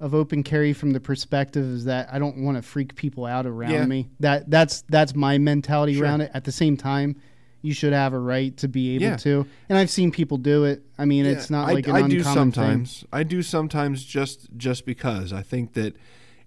of 0.00 0.14
open 0.14 0.42
carry 0.42 0.72
from 0.72 0.92
the 0.92 1.00
perspective 1.00 1.64
is 1.64 1.84
that 1.84 2.08
I 2.10 2.18
don't 2.18 2.38
want 2.38 2.56
to 2.56 2.62
freak 2.62 2.94
people 2.96 3.26
out 3.26 3.46
around 3.46 3.72
Yeah. 3.72 3.84
me. 3.86 4.08
That 4.20 4.50
that's 4.50 4.82
that's 4.88 5.14
my 5.14 5.36
mentality 5.38 5.94
Sure. 5.94 6.04
around 6.04 6.22
it. 6.22 6.30
At 6.32 6.44
the 6.44 6.52
same 6.52 6.76
time, 6.78 7.16
you 7.62 7.74
should 7.74 7.92
have 7.92 8.14
a 8.14 8.18
right 8.18 8.56
to 8.56 8.66
be 8.68 8.94
able 8.94 9.02
Yeah. 9.04 9.16
to. 9.18 9.46
And 9.68 9.76
I've 9.76 9.90
seen 9.90 10.10
people 10.10 10.38
do 10.38 10.64
it. 10.64 10.82
I 10.98 11.04
mean, 11.04 11.26
it's 11.26 11.50
not 11.50 11.68
I, 11.68 11.74
like 11.74 11.86
an 11.86 11.92
I 11.96 11.98
uncommon 11.98 12.16
do 12.16 12.22
thing. 12.24 12.32
sometimes. 12.34 13.04
I 13.12 13.22
do 13.22 13.42
sometimes 13.42 14.02
just 14.04 14.48
just 14.56 14.86
because 14.86 15.32
I 15.34 15.42
think 15.42 15.74
that 15.74 15.94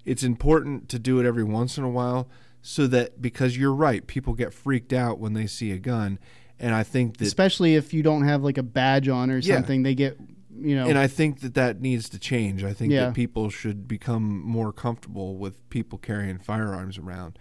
it's 0.03 0.23
important 0.23 0.89
to 0.89 0.97
do 0.97 1.19
it 1.19 1.25
every 1.27 1.43
once 1.43 1.77
in 1.77 1.83
a 1.83 1.89
while, 1.89 2.27
so 2.64 2.88
that 2.88 3.22
because 3.22 3.56
you're 3.57 3.73
right, 3.76 4.07
people 4.07 4.34
get 4.34 4.53
freaked 4.53 4.94
out 4.94 5.19
when 5.19 5.34
they 5.34 5.45
see 5.45 5.72
a 5.72 5.77
gun, 5.77 6.18
and 6.60 6.73
I 6.73 6.81
think 6.81 7.18
that 7.18 7.26
Especially 7.27 7.76
if 7.76 7.94
you 7.94 8.02
don't 8.02 8.23
have 8.23 8.41
like 8.44 8.57
a 8.57 8.64
badge 8.64 9.07
on 9.10 9.30
or 9.30 9.38
Yeah. 9.38 9.56
something, 9.56 9.84
they 9.84 9.94
get 9.94 10.18
you 10.56 10.76
know. 10.76 10.88
and 10.88 10.98
I 10.98 11.07
think 11.07 11.41
that 11.41 11.56
that 11.56 11.81
needs 11.81 12.07
to 12.10 12.19
change. 12.19 12.64
I 12.64 12.73
think 12.73 12.94
Yeah. 12.94 13.06
that 13.07 13.14
people 13.15 13.49
should 13.49 13.88
become 13.88 14.41
more 14.41 14.72
comfortable 14.72 15.35
with 15.38 15.68
people 15.69 15.98
carrying 15.99 16.38
firearms 16.38 16.98
around. 16.98 17.38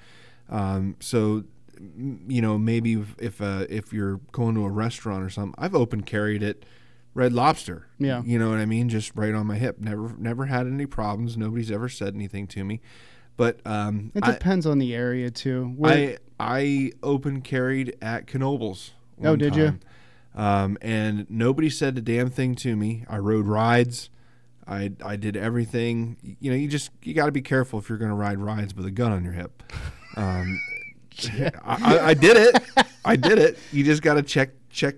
Um, 0.49 0.97
so, 0.99 1.45
you 2.29 2.43
know, 2.43 2.59
maybe 2.59 2.95
if 2.95 3.15
if, 3.21 3.41
uh, 3.41 3.67
if 3.69 3.93
you're 3.93 4.21
going 4.33 4.55
to 4.57 4.65
a 4.65 4.71
restaurant 4.71 5.23
or 5.25 5.31
something, 5.31 5.55
I've 5.57 5.75
open 5.75 6.03
carried 6.03 6.43
it. 6.43 6.65
Red 7.15 7.35
Lobster. 7.35 7.87
Yeah. 7.99 8.23
you 8.25 8.39
know 8.39 8.49
what 8.49 8.59
I 8.59 8.65
mean, 8.65 8.89
just 8.89 9.13
right 9.15 9.35
on 9.35 9.47
my 9.47 9.57
hip. 9.59 9.79
Never 9.79 10.15
never 10.19 10.47
had 10.47 10.67
any 10.67 10.87
problems. 10.87 11.37
Nobody's 11.37 11.71
ever 11.71 11.89
said 11.91 12.15
anything 12.15 12.47
to 12.49 12.65
me. 12.65 12.81
But 13.37 13.61
um, 13.67 14.13
it 14.15 14.25
I, 14.25 14.33
depends 14.33 14.67
on 14.67 14.79
the 14.79 14.95
area 14.95 15.31
too. 15.31 15.73
Where- 15.77 16.19
I 16.39 16.55
I 16.55 16.93
open 17.03 17.41
carried 17.41 17.97
at 18.03 18.27
Knoebels. 18.27 18.91
Oh, 19.25 19.37
did 19.37 19.55
you? 19.55 19.79
Um, 20.35 20.79
and 20.81 21.27
nobody 21.31 21.71
said 21.71 21.97
a 21.99 22.01
damn 22.01 22.31
thing 22.31 22.55
to 22.57 22.75
me. 22.75 23.05
I 23.09 23.19
rode 23.19 23.47
rides. 23.47 24.11
I 24.67 24.93
I 25.05 25.17
did 25.17 25.37
everything. 25.37 26.37
You 26.41 26.51
know, 26.51 26.57
you 26.57 26.69
just 26.69 26.91
you 27.03 27.15
got 27.15 27.27
to 27.27 27.33
be 27.33 27.43
careful 27.43 27.79
if 27.79 27.89
you're 27.89 27.99
going 27.99 28.11
to 28.11 28.17
ride 28.17 28.39
rides 28.39 28.75
with 28.75 28.87
a 28.87 28.91
gun 28.91 29.13
on 29.13 29.25
your 29.25 29.35
hip. 29.35 29.63
Um, 30.17 30.61
I, 31.65 31.97
I, 31.99 32.07
I 32.09 32.15
did 32.15 32.37
it. 32.37 32.63
I 33.05 33.17
did 33.17 33.39
it. 33.39 33.59
You 33.73 33.85
just 33.85 34.03
got 34.03 34.15
to 34.15 34.23
check 34.23 34.51
check. 34.71 34.97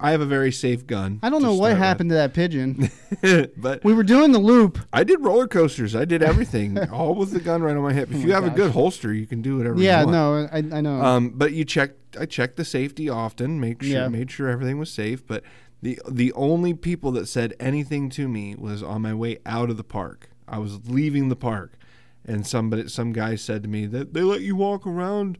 I 0.00 0.12
have 0.12 0.20
a 0.20 0.26
very 0.26 0.52
safe 0.52 0.86
gun. 0.86 1.20
I 1.22 1.28
don't 1.28 1.42
know 1.42 1.54
what 1.54 1.76
happened 1.76 2.10
to 2.10 2.14
that 2.14 2.32
pigeon. 2.32 2.90
but 3.56 3.84
we 3.84 3.92
were 3.92 4.02
doing 4.02 4.32
the 4.32 4.38
loop. 4.38 4.78
I 4.92 5.04
did 5.04 5.22
roller 5.22 5.46
coasters. 5.46 5.94
I 5.94 6.04
did 6.04 6.22
everything, 6.22 6.78
all 6.92 7.14
with 7.14 7.32
the 7.32 7.40
gun 7.40 7.62
right 7.62 7.76
on 7.76 7.82
my 7.82 7.92
hip. 7.92 8.10
If 8.10 8.22
you 8.24 8.32
have 8.32 8.44
a 8.44 8.50
Oh 8.50 8.54
good 8.54 8.70
holster, 8.72 9.12
you 9.12 9.26
can 9.26 9.42
do 9.42 9.58
whatever. 9.58 9.78
Yeah, 9.80 10.00
you 10.00 10.06
want. 10.06 10.14
no, 10.16 10.48
I, 10.52 10.78
I 10.78 10.80
know. 10.80 11.02
Um, 11.02 11.30
but 11.30 11.52
you 11.52 11.64
checked. 11.64 12.16
I 12.18 12.24
checked 12.24 12.56
the 12.56 12.64
safety 12.64 13.08
often. 13.10 13.60
Make 13.60 13.82
sure 13.82 13.92
Yeah. 13.92 14.08
made 14.08 14.30
sure 14.30 14.48
everything 14.48 14.78
was 14.78 14.90
safe. 14.90 15.26
But 15.26 15.42
the 15.82 16.00
the 16.10 16.32
only 16.32 16.72
people 16.72 17.12
that 17.12 17.26
said 17.26 17.54
anything 17.60 18.08
to 18.10 18.28
me 18.28 18.54
was 18.54 18.82
on 18.82 19.02
my 19.02 19.12
way 19.12 19.38
out 19.44 19.68
of 19.70 19.76
the 19.76 19.84
park. 19.84 20.30
I 20.48 20.58
was 20.58 20.88
leaving 20.88 21.28
the 21.28 21.36
park, 21.36 21.74
and 22.24 22.46
somebody 22.46 22.88
some 22.88 23.12
guy 23.12 23.34
said 23.34 23.62
to 23.64 23.68
me 23.68 23.86
that 23.86 24.14
they 24.14 24.22
let 24.22 24.40
you 24.40 24.56
walk 24.56 24.86
around. 24.86 25.38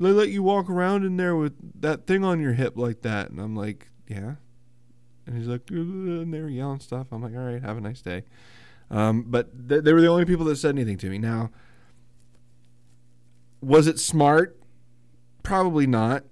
They 0.00 0.12
let 0.12 0.28
you 0.28 0.42
walk 0.42 0.70
around 0.70 1.04
in 1.04 1.16
there 1.16 1.34
with 1.36 1.54
that 1.82 2.06
thing 2.06 2.24
on 2.24 2.40
your 2.40 2.52
hip 2.52 2.74
like 2.76 3.02
that, 3.02 3.30
and 3.30 3.40
I'm 3.40 3.56
like, 3.56 3.88
yeah. 4.06 4.36
And 5.26 5.36
he's 5.36 5.46
like, 5.48 5.68
and 5.70 6.32
they 6.32 6.40
were 6.40 6.48
yelling 6.48 6.80
stuff. 6.80 7.08
I'm 7.12 7.22
like, 7.22 7.34
all 7.34 7.40
right, 7.52 7.60
have 7.60 7.76
a 7.76 7.80
nice 7.80 8.00
day. 8.00 8.22
Um, 8.90 9.24
but 9.28 9.68
th- 9.68 9.82
they 9.84 9.92
were 9.92 10.00
the 10.00 10.06
only 10.06 10.24
people 10.24 10.44
that 10.46 10.56
said 10.56 10.70
anything 10.74 10.96
to 10.98 11.10
me. 11.10 11.18
Now, 11.18 11.50
was 13.60 13.86
it 13.86 13.98
smart? 13.98 14.56
Probably 15.42 15.86
not. 15.86 16.24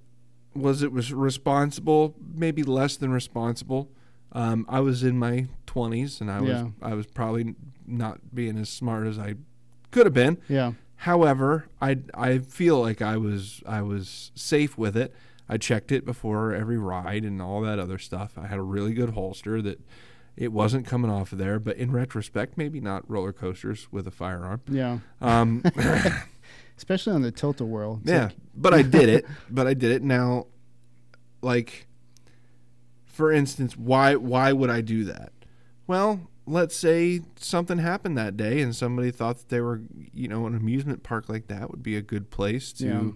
Was 0.55 0.83
it 0.83 0.93
was 0.93 1.13
responsible? 1.13 2.15
Maybe 2.35 2.63
less 2.63 2.97
than 2.97 3.11
responsible. 3.11 3.91
Um, 4.33 4.65
I 4.69 4.81
was 4.81 5.03
in 5.03 5.19
my 5.19 5.49
twenties, 5.67 6.21
and 6.21 6.31
I 6.31 6.41
was 6.41 6.49
Yeah. 6.51 6.69
I 6.83 6.95
was 6.95 7.07
probably 7.07 7.55
not 7.87 8.35
being 8.35 8.57
as 8.59 8.69
smart 8.69 9.07
as 9.07 9.19
I 9.19 9.35
could 9.91 10.07
have 10.07 10.15
been. 10.15 10.39
yeah. 10.49 10.73
However, 11.01 11.66
I 11.81 11.98
I 12.14 12.39
feel 12.39 12.81
like 12.81 13.02
I 13.02 13.16
was 13.16 13.62
I 13.66 13.82
was 13.82 14.31
safe 14.35 14.77
with 14.78 14.97
it. 14.97 15.14
I 15.48 15.59
checked 15.59 15.93
it 15.93 16.05
before 16.05 16.55
every 16.55 16.78
ride 16.78 17.24
and 17.24 17.40
all 17.40 17.60
that 17.62 17.78
other 17.78 17.98
stuff. 17.98 18.36
I 18.36 18.47
had 18.47 18.59
a 18.59 18.62
really 18.62 18.94
good 18.94 19.10
holster 19.10 19.62
that 19.62 19.81
it 20.36 20.52
wasn't 20.52 20.86
coming 20.86 21.10
off 21.10 21.32
of 21.32 21.39
there. 21.39 21.59
But 21.60 21.77
in 21.77 21.93
retrospect, 21.93 22.59
maybe 22.59 22.81
not 22.81 23.09
roller 23.09 23.32
coasters 23.32 23.86
with 23.93 24.06
a 24.06 24.10
firearm. 24.10 24.60
Yeah. 24.68 24.98
Um, 25.20 25.62
Especially 26.77 27.12
on 27.12 27.23
the 27.23 27.31
tilt 27.31 27.60
a 27.60 27.64
whirl. 27.64 28.01
Yeah, 28.05 28.24
like- 28.24 28.36
but 28.55 28.74
I 28.74 28.82
did 28.82 29.09
it. 29.09 29.24
But 29.51 29.66
I 29.66 29.74
did 29.74 29.93
it. 29.93 30.02
Now, 30.02 30.47
like, 31.43 31.86
for 33.05 33.31
instance, 33.32 33.77
why 33.77 34.16
why 34.16 34.52
would 34.52 34.70
I 34.70 34.81
do 34.81 35.05
that? 35.05 35.32
Well, 35.86 36.20
let's 36.47 36.77
say 36.77 37.20
something 37.36 37.78
happened 37.78 38.16
that 38.18 38.36
day, 38.36 38.60
and 38.60 38.74
somebody 38.74 39.10
thought 39.10 39.39
that 39.39 39.48
they 39.48 39.60
were, 39.60 39.82
you 40.14 40.28
know, 40.28 40.47
an 40.47 40.55
amusement 40.55 41.02
park 41.02 41.28
like 41.28 41.48
that 41.48 41.70
would 41.70 41.82
be 41.82 41.97
a 41.97 42.02
good 42.02 42.31
place 42.31 42.73
to 42.74 42.86
Yeah. 42.86 43.10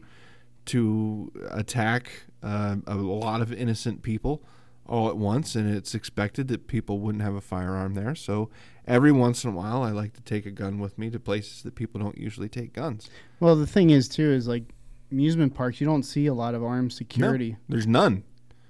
to 0.66 1.32
attack 1.50 2.10
uh, 2.42 2.76
a 2.86 2.94
lot 2.96 3.40
of 3.40 3.52
innocent 3.52 4.02
people 4.02 4.42
all 4.86 5.08
at 5.08 5.16
once, 5.16 5.54
and 5.54 5.68
it's 5.72 5.94
expected 5.94 6.48
that 6.48 6.66
people 6.66 6.98
wouldn't 6.98 7.22
have 7.22 7.34
a 7.34 7.40
firearm 7.40 7.94
there. 7.94 8.14
So 8.14 8.50
every 8.86 9.12
once 9.12 9.44
in 9.44 9.50
a 9.50 9.52
while, 9.52 9.82
I 9.82 9.90
like 9.90 10.12
to 10.14 10.20
take 10.22 10.46
a 10.46 10.50
gun 10.50 10.78
with 10.78 10.98
me 10.98 11.10
to 11.10 11.20
places 11.20 11.62
that 11.62 11.74
people 11.76 12.00
don't 12.00 12.18
usually 12.18 12.48
take 12.48 12.72
guns. 12.72 13.08
Well, 13.38 13.54
the 13.56 13.66
thing 13.66 13.90
is 13.90 14.08
too 14.08 14.30
is 14.30 14.48
like 14.48 14.64
amusement 15.12 15.54
parks. 15.54 15.80
You 15.80 15.86
don't 15.86 16.02
see 16.02 16.26
a 16.26 16.34
lot 16.34 16.54
of 16.54 16.64
armed 16.64 16.92
security, 16.92 17.50
No, 17.52 17.56
there's 17.68 17.86
none. 17.86 18.24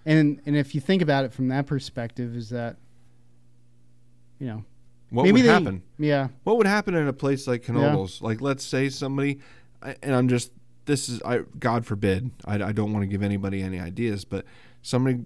and 0.04 0.40
and 0.46 0.56
if 0.56 0.74
you 0.74 0.80
think 0.80 1.00
about 1.02 1.24
it 1.24 1.32
from 1.32 1.48
that 1.48 1.66
perspective, 1.66 2.36
is 2.36 2.50
that 2.50 2.76
you 4.40 4.46
know 4.48 4.64
What 5.10 5.24
maybe 5.24 5.42
would 5.42 5.42
they, 5.48 5.52
happen? 5.52 5.82
Yeah. 5.98 6.28
What 6.44 6.56
would 6.56 6.66
happen 6.66 6.94
in 6.94 7.06
a 7.06 7.12
place 7.12 7.46
like 7.46 7.64
Knoebels? 7.64 8.20
Like, 8.22 8.40
let's 8.40 8.64
say 8.64 8.88
somebody, 8.88 9.38
and 10.02 10.14
I'm 10.14 10.28
just 10.28 10.50
this 10.86 11.08
is 11.08 11.22
I 11.22 11.40
God 11.58 11.86
forbid 11.86 12.30
I, 12.44 12.54
I 12.54 12.72
don't 12.72 12.92
want 12.92 13.02
to 13.04 13.06
give 13.06 13.22
anybody 13.22 13.62
any 13.62 13.78
ideas, 13.78 14.24
but 14.24 14.44
somebody 14.82 15.24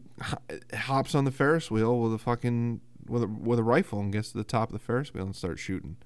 hops 0.74 1.14
on 1.14 1.24
the 1.24 1.30
Ferris 1.30 1.70
wheel 1.70 1.98
with 2.00 2.12
a 2.12 2.18
fucking 2.18 2.80
with 3.08 3.22
a 3.22 3.26
with 3.26 3.58
a 3.58 3.62
rifle 3.62 4.00
and 4.00 4.12
gets 4.12 4.32
to 4.32 4.38
the 4.38 4.44
top 4.44 4.68
of 4.68 4.72
the 4.72 4.78
Ferris 4.84 5.14
wheel 5.14 5.24
and 5.24 5.34
starts 5.36 5.60
shooting. 5.60 5.96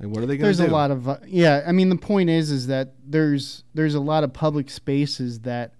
Like, 0.00 0.10
what 0.10 0.18
are 0.18 0.26
they 0.26 0.36
going 0.36 0.52
to 0.52 0.56
There's 0.56 0.60
a 0.60 0.72
lot 0.72 0.90
of 0.90 1.08
uh, 1.08 1.18
yeah. 1.26 1.64
I 1.66 1.72
mean, 1.72 1.88
the 1.88 1.96
point 1.96 2.30
is, 2.30 2.50
is 2.50 2.66
that 2.68 2.94
there's 3.04 3.64
there's 3.74 3.94
a 3.94 4.00
lot 4.00 4.24
of 4.24 4.32
public 4.32 4.70
spaces 4.70 5.40
that 5.40 5.74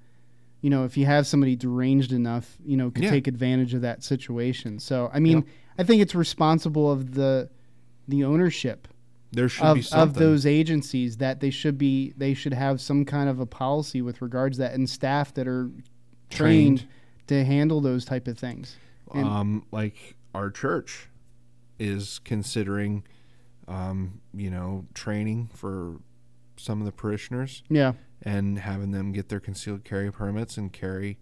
you 0.61 0.71
know, 0.71 0.85
if 0.85 0.97
you 0.97 1.07
have 1.07 1.25
somebody 1.27 1.55
deranged 1.55 2.13
enough, 2.13 2.57
you 2.65 2.77
know, 2.77 2.91
could 2.91 3.05
Yeah. 3.05 3.11
take 3.11 3.29
advantage 3.29 3.75
of 3.75 3.83
that 3.83 4.03
situation. 4.03 4.81
So, 4.81 5.09
I 5.13 5.21
mean, 5.21 5.45
I 5.79 5.85
think 5.85 6.03
it's 6.03 6.15
responsible 6.15 6.91
of 6.91 7.15
the 7.15 7.49
the 8.09 8.25
ownership 8.25 8.89
There 9.33 9.49
should 9.49 9.75
be 9.75 9.81
of, 9.81 9.87
something. 9.87 10.09
of 10.09 10.15
those 10.15 10.47
agencies 10.47 11.19
that 11.19 11.41
they 11.41 11.51
should 11.51 11.79
be 11.79 12.13
they 12.17 12.35
should 12.35 12.55
have 12.55 12.81
some 12.81 13.05
kind 13.05 13.29
of 13.29 13.39
a 13.39 13.47
policy 13.47 14.03
with 14.03 14.21
regards 14.21 14.57
to 14.57 14.63
that 14.63 14.75
and 14.75 14.89
staff 14.89 15.33
that 15.35 15.47
are 15.47 15.71
trained, 16.31 16.79
Trained. 16.79 16.87
to 17.29 17.45
handle 17.45 17.81
those 17.81 18.05
type 18.05 18.27
of 18.29 18.39
things. 18.39 18.77
And- 19.15 19.25
um, 19.27 19.67
like 19.71 20.17
our 20.35 20.51
church 20.51 21.09
is 21.79 22.19
considering, 22.25 23.05
um, 23.69 24.21
you 24.35 24.51
know, 24.51 24.87
training 24.95 25.49
for 25.55 26.01
some 26.57 26.81
of 26.81 26.87
the 26.87 26.93
parishioners 26.93 27.63
yeah. 27.71 27.93
and 28.23 28.59
having 28.59 28.91
them 28.91 29.13
get 29.13 29.29
their 29.29 29.39
concealed 29.39 29.85
carry 29.85 30.11
permits 30.11 30.57
and 30.59 30.73
carry 30.73 31.19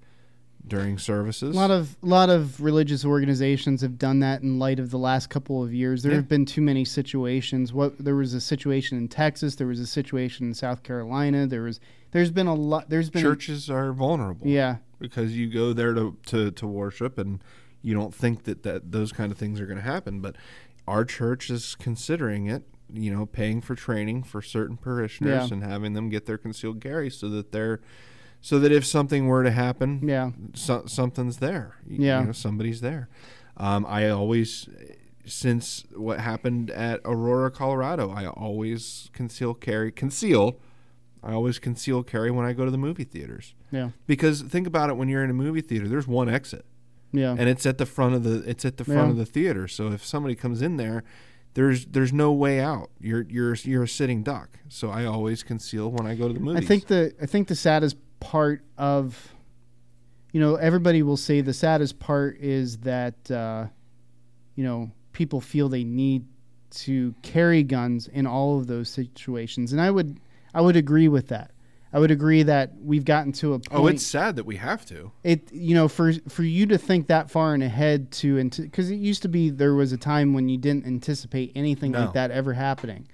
during 0.69 0.99
services. 0.99 1.55
A 1.55 1.59
lot 1.59 1.71
of 1.71 1.97
a 2.03 2.07
lot 2.07 2.29
of 2.29 2.61
religious 2.61 3.05
organizations 3.05 3.83
have 3.83 3.99
done 3.99 4.21
that 4.21 4.43
in 4.43 4.59
light 4.59 4.79
of 4.81 4.91
the 4.91 4.99
last 4.99 5.31
couple 5.31 5.63
of 5.63 5.73
years. 5.73 6.03
There 6.03 6.13
Yeah. 6.13 6.17
have 6.17 6.29
been 6.29 6.45
too 6.45 6.61
many 6.63 6.85
situations. 6.85 7.73
What 7.73 7.99
there 7.99 8.17
was 8.17 8.35
a 8.35 8.41
situation 8.41 8.99
in 8.99 9.09
Texas, 9.09 9.55
there 9.57 9.67
was 9.67 9.81
a 9.81 9.87
situation 9.87 10.47
in 10.49 10.55
South 10.55 10.83
Carolina. 10.83 11.47
There 11.47 11.63
was 11.63 11.79
there's 12.13 12.31
been 12.31 12.47
a 12.47 12.55
lot. 12.55 12.89
There's 12.91 13.11
been 13.11 13.23
churches 13.23 13.69
are 13.71 13.93
vulnerable. 13.93 14.47
yeah, 14.47 14.77
because 14.99 15.37
you 15.37 15.49
go 15.53 15.73
there 15.73 15.93
to, 15.95 16.17
to, 16.27 16.51
to 16.53 16.67
worship 16.67 17.19
and 17.19 17.43
you 17.83 17.95
don't 17.95 18.15
think 18.15 18.45
that, 18.45 18.63
that 18.63 18.91
those 18.91 19.13
kind 19.13 19.31
of 19.31 19.39
things 19.39 19.61
are 19.61 19.67
going 19.67 19.77
to 19.79 19.83
happen. 19.85 20.21
But 20.21 20.37
our 20.89 21.05
church 21.05 21.51
is 21.51 21.75
considering 21.77 22.47
it, 22.47 22.63
you 22.93 23.13
know, 23.13 23.27
paying 23.27 23.61
for 23.61 23.75
training 23.75 24.23
for 24.25 24.41
certain 24.43 24.77
parishioners 24.77 25.51
Yeah. 25.51 25.55
and 25.55 25.63
having 25.65 25.93
them 25.93 26.09
get 26.09 26.27
their 26.27 26.39
concealed 26.39 26.81
carry 26.81 27.11
so 27.11 27.29
that 27.31 27.53
they're 27.53 27.81
so 28.41 28.59
that 28.59 28.71
if 28.73 28.85
something 28.87 29.27
were 29.27 29.43
to 29.43 29.51
happen, 29.51 30.01
yeah, 30.03 30.31
so, 30.55 30.85
something's 30.87 31.39
there. 31.39 31.77
You- 31.87 32.05
Yeah. 32.05 32.21
you 32.21 32.27
know, 32.27 32.33
somebody's 32.33 32.81
there. 32.81 33.09
Um, 33.57 33.85
I 33.89 34.09
always, 34.11 34.69
since 35.25 35.85
what 35.95 36.21
happened 36.21 36.71
at 36.71 37.01
Aurora, 37.05 37.51
Colorado, 37.51 38.11
I 38.11 38.27
always 38.27 39.11
conceal 39.13 39.55
carry 39.55 39.91
conceal. 39.91 40.59
I 41.23 41.33
always 41.33 41.59
conceal 41.59 42.03
carry 42.05 42.31
when 42.31 42.47
I 42.47 42.53
go 42.53 42.65
to 42.65 42.71
the 42.71 42.79
movie 42.79 43.03
theaters 43.03 43.55
yeah, 43.73 43.91
because 44.07 44.43
think 44.43 44.65
about 44.67 44.91
it 44.91 44.97
when 44.97 45.09
you're 45.09 45.25
in 45.25 45.31
a 45.31 45.35
movie 45.35 45.61
theater 45.61 45.89
there's 45.89 46.07
one 46.07 46.29
exit 46.29 46.65
yeah, 47.13 47.35
and 47.37 47.49
it's 47.49 47.67
at 47.67 47.79
the 47.79 47.87
front 47.87 48.15
of 48.15 48.23
the 48.23 48.49
it's 48.49 48.65
at 48.65 48.77
the 48.77 48.85
front 48.85 49.07
Yeah. 49.07 49.11
of 49.11 49.17
the 49.17 49.27
theater 49.27 49.67
so 49.67 49.91
if 49.91 50.05
somebody 50.05 50.37
comes 50.37 50.63
in 50.63 50.77
there 50.77 51.03
there's 51.55 51.87
there's 51.87 52.13
no 52.13 52.33
way 52.33 52.61
out 52.61 52.91
you're 53.01 53.23
you're 53.29 53.55
you're 53.57 53.83
a 53.85 53.89
sitting 53.89 54.23
duck 54.23 54.61
so 54.69 54.91
i 54.91 55.05
always 55.05 55.43
conceal 55.43 55.91
when 55.91 56.07
i 56.07 56.15
go 56.15 56.29
to 56.29 56.35
the 56.35 56.39
movies. 56.39 56.63
I 56.63 56.67
think 56.67 56.87
the 56.87 57.13
I 57.21 57.27
think 57.27 57.49
the 57.49 57.57
saddest 57.57 57.97
part 58.21 58.63
of, 58.79 59.35
you 60.33 60.41
know, 60.41 60.57
everybody 60.57 61.03
will 61.03 61.17
say 61.17 61.41
the 61.41 61.53
saddest 61.55 61.99
part 61.99 62.39
is 62.39 62.79
that, 62.79 63.31
uh, 63.31 63.67
you 64.55 64.65
know, 64.65 64.91
people 65.13 65.41
feel 65.41 65.69
they 65.69 65.85
need 65.85 66.25
to 66.71 67.15
carry 67.23 67.63
guns 67.63 68.09
in 68.09 68.27
all 68.27 68.59
of 68.59 68.67
those 68.67 68.89
situations, 68.89 69.73
and 69.73 69.81
I 69.81 69.91
would 69.91 70.19
I 70.53 70.61
would 70.61 70.77
agree 70.77 71.09
with 71.09 71.29
that. 71.29 71.53
I 71.93 71.99
would 71.99 72.11
agree 72.11 72.43
that 72.43 72.73
we've 72.83 73.05
gotten 73.05 73.33
to 73.35 73.55
a 73.55 73.59
point. 73.61 73.69
oh 73.73 73.87
it's 73.87 74.05
sad 74.05 74.37
that 74.37 74.45
we 74.45 74.57
have 74.57 74.85
to 74.87 75.13
it 75.25 75.51
you 75.53 75.75
know 75.75 75.89
for 75.89 76.13
for 76.29 76.43
you 76.43 76.67
to 76.67 76.77
think 76.77 77.07
that 77.07 77.31
far 77.31 77.55
in 77.55 77.63
ahead 77.63 78.11
to 78.11 78.37
and 78.39 78.55
because 78.55 78.91
it 78.91 78.97
used 78.97 79.23
to 79.23 79.29
be 79.29 79.49
there 79.49 79.73
was 79.75 79.93
a 79.93 79.97
time 79.97 80.35
when 80.35 80.49
you 80.49 80.59
didn't 80.59 80.85
anticipate 80.85 81.53
anything 81.55 81.93
No. 81.93 82.01
like 82.01 82.13
that 82.15 82.31
ever 82.33 82.53
happening 82.53 83.07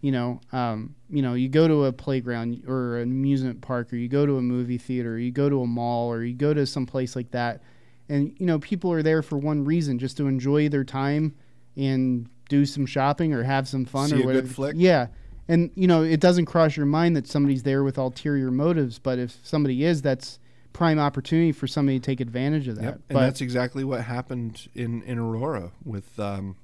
you 0.00 0.12
know 0.12 0.40
um 0.52 0.94
you 1.08 1.22
know 1.22 1.34
you 1.34 1.48
go 1.48 1.66
to 1.66 1.84
a 1.84 1.92
playground 1.92 2.62
or 2.66 2.98
an 2.98 3.10
amusement 3.10 3.60
park 3.60 3.92
or 3.92 3.96
you 3.96 4.08
go 4.08 4.26
to 4.26 4.36
a 4.36 4.42
movie 4.42 4.78
theater 4.78 5.14
or 5.14 5.18
you 5.18 5.30
go 5.30 5.48
to 5.48 5.62
a 5.62 5.66
mall 5.66 6.12
or 6.12 6.22
you 6.24 6.34
go 6.34 6.52
to 6.54 6.66
some 6.66 6.86
place 6.86 7.16
like 7.16 7.30
that 7.30 7.62
and 8.08 8.34
you 8.38 8.46
know 8.46 8.58
people 8.58 8.92
are 8.92 9.02
there 9.02 9.22
for 9.22 9.38
one 9.38 9.64
reason 9.64 9.98
just 9.98 10.16
to 10.16 10.26
enjoy 10.26 10.68
their 10.68 10.84
time 10.84 11.34
and 11.76 12.28
do 12.48 12.64
some 12.64 12.86
shopping 12.86 13.32
or 13.32 13.42
have 13.42 13.66
some 13.66 13.84
fun 13.84 14.08
See 14.08 14.16
or 14.16 14.18
a 14.18 14.20
good 14.20 14.26
whatever 14.26 14.48
flick? 14.48 14.74
yeah 14.78 15.08
and 15.48 15.70
you 15.74 15.86
know 15.86 16.02
it 16.02 16.20
doesn't 16.20 16.46
cross 16.46 16.76
your 16.76 16.86
mind 16.86 17.16
that 17.16 17.26
somebody's 17.26 17.62
there 17.62 17.82
with 17.82 17.98
ulterior 17.98 18.50
motives 18.50 18.98
but 18.98 19.18
if 19.18 19.36
somebody 19.42 19.84
is 19.84 20.02
that's 20.02 20.38
prime 20.72 20.98
opportunity 20.98 21.52
for 21.52 21.66
somebody 21.66 21.98
to 21.98 22.04
take 22.04 22.20
advantage 22.20 22.68
of 22.68 22.76
that 22.76 22.84
Yep. 22.84 22.94
And 22.94 23.02
but 23.08 23.20
that's 23.20 23.40
exactly 23.40 23.82
what 23.82 24.02
happened 24.02 24.68
in, 24.74 25.02
in 25.04 25.18
Aurora 25.18 25.72
with, 25.82 26.20
um, 26.20 26.56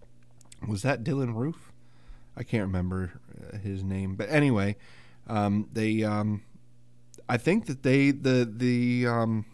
was 0.69 0.83
that 0.83 1.03
Dylann 1.03 1.35
Roof? 1.35 1.72
I 2.37 2.43
can't 2.43 2.63
remember 2.63 3.13
uh, 3.53 3.59
his 3.59 3.83
name, 3.83 4.15
but 4.15 4.31
anyway, 4.31 4.77
um, 5.29 5.69
they, 5.73 6.03
um, 6.03 6.43
I 7.29 7.37
think 7.37 7.67
that 7.67 7.83
they, 7.83 8.11
the, 8.11 8.51
the, 8.51 9.07
um, 9.07 9.45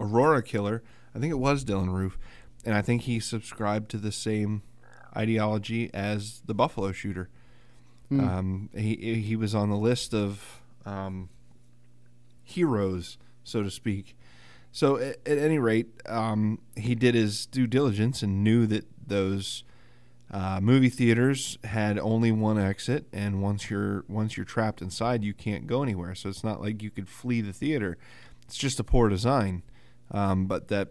Aurora 0.00 0.42
killer, 0.42 0.82
I 1.14 1.18
think 1.18 1.30
it 1.30 1.38
was 1.38 1.64
Dylann 1.64 1.92
Roof, 1.92 2.18
and 2.64 2.74
I 2.74 2.82
think 2.82 3.02
he 3.02 3.20
subscribed 3.20 3.90
to 3.92 3.98
the 3.98 4.12
same 4.12 4.62
ideology 5.16 5.90
as 5.94 6.42
the 6.44 6.54
Buffalo 6.54 6.92
shooter. 6.92 7.30
Um, 8.10 8.70
he, 8.74 9.14
he 9.14 9.36
was 9.36 9.54
on 9.54 9.70
the 9.70 9.76
list 9.76 10.14
of, 10.14 10.60
um, 10.84 11.28
heroes, 12.44 13.18
so 13.42 13.62
to 13.62 13.70
speak. 13.70 14.16
So 14.70 14.96
at, 14.96 15.16
at 15.26 15.38
any 15.38 15.58
rate, 15.58 15.88
um, 16.06 16.60
he 16.76 16.94
did 16.94 17.14
his 17.14 17.46
due 17.46 17.66
diligence 17.66 18.22
and 18.22 18.44
knew 18.44 18.66
that 18.66 18.86
those 19.06 19.64
uh, 20.30 20.60
movie 20.60 20.88
theaters 20.88 21.56
had 21.64 21.98
only 21.98 22.32
one 22.32 22.58
exit, 22.58 23.06
and 23.12 23.40
once 23.42 23.70
you're 23.70 24.04
once 24.08 24.36
you're 24.36 24.44
trapped 24.46 24.82
inside, 24.82 25.22
you 25.22 25.32
can't 25.34 25.66
go 25.66 25.82
anywhere. 25.82 26.14
So 26.14 26.28
it's 26.28 26.42
not 26.44 26.60
like 26.60 26.82
you 26.82 26.90
could 26.90 27.08
flee 27.08 27.40
the 27.40 27.52
theater. 27.52 27.96
It's 28.42 28.56
just 28.56 28.80
a 28.80 28.84
poor 28.84 29.08
design. 29.08 29.62
Um, 30.10 30.46
but 30.46 30.68
that, 30.68 30.90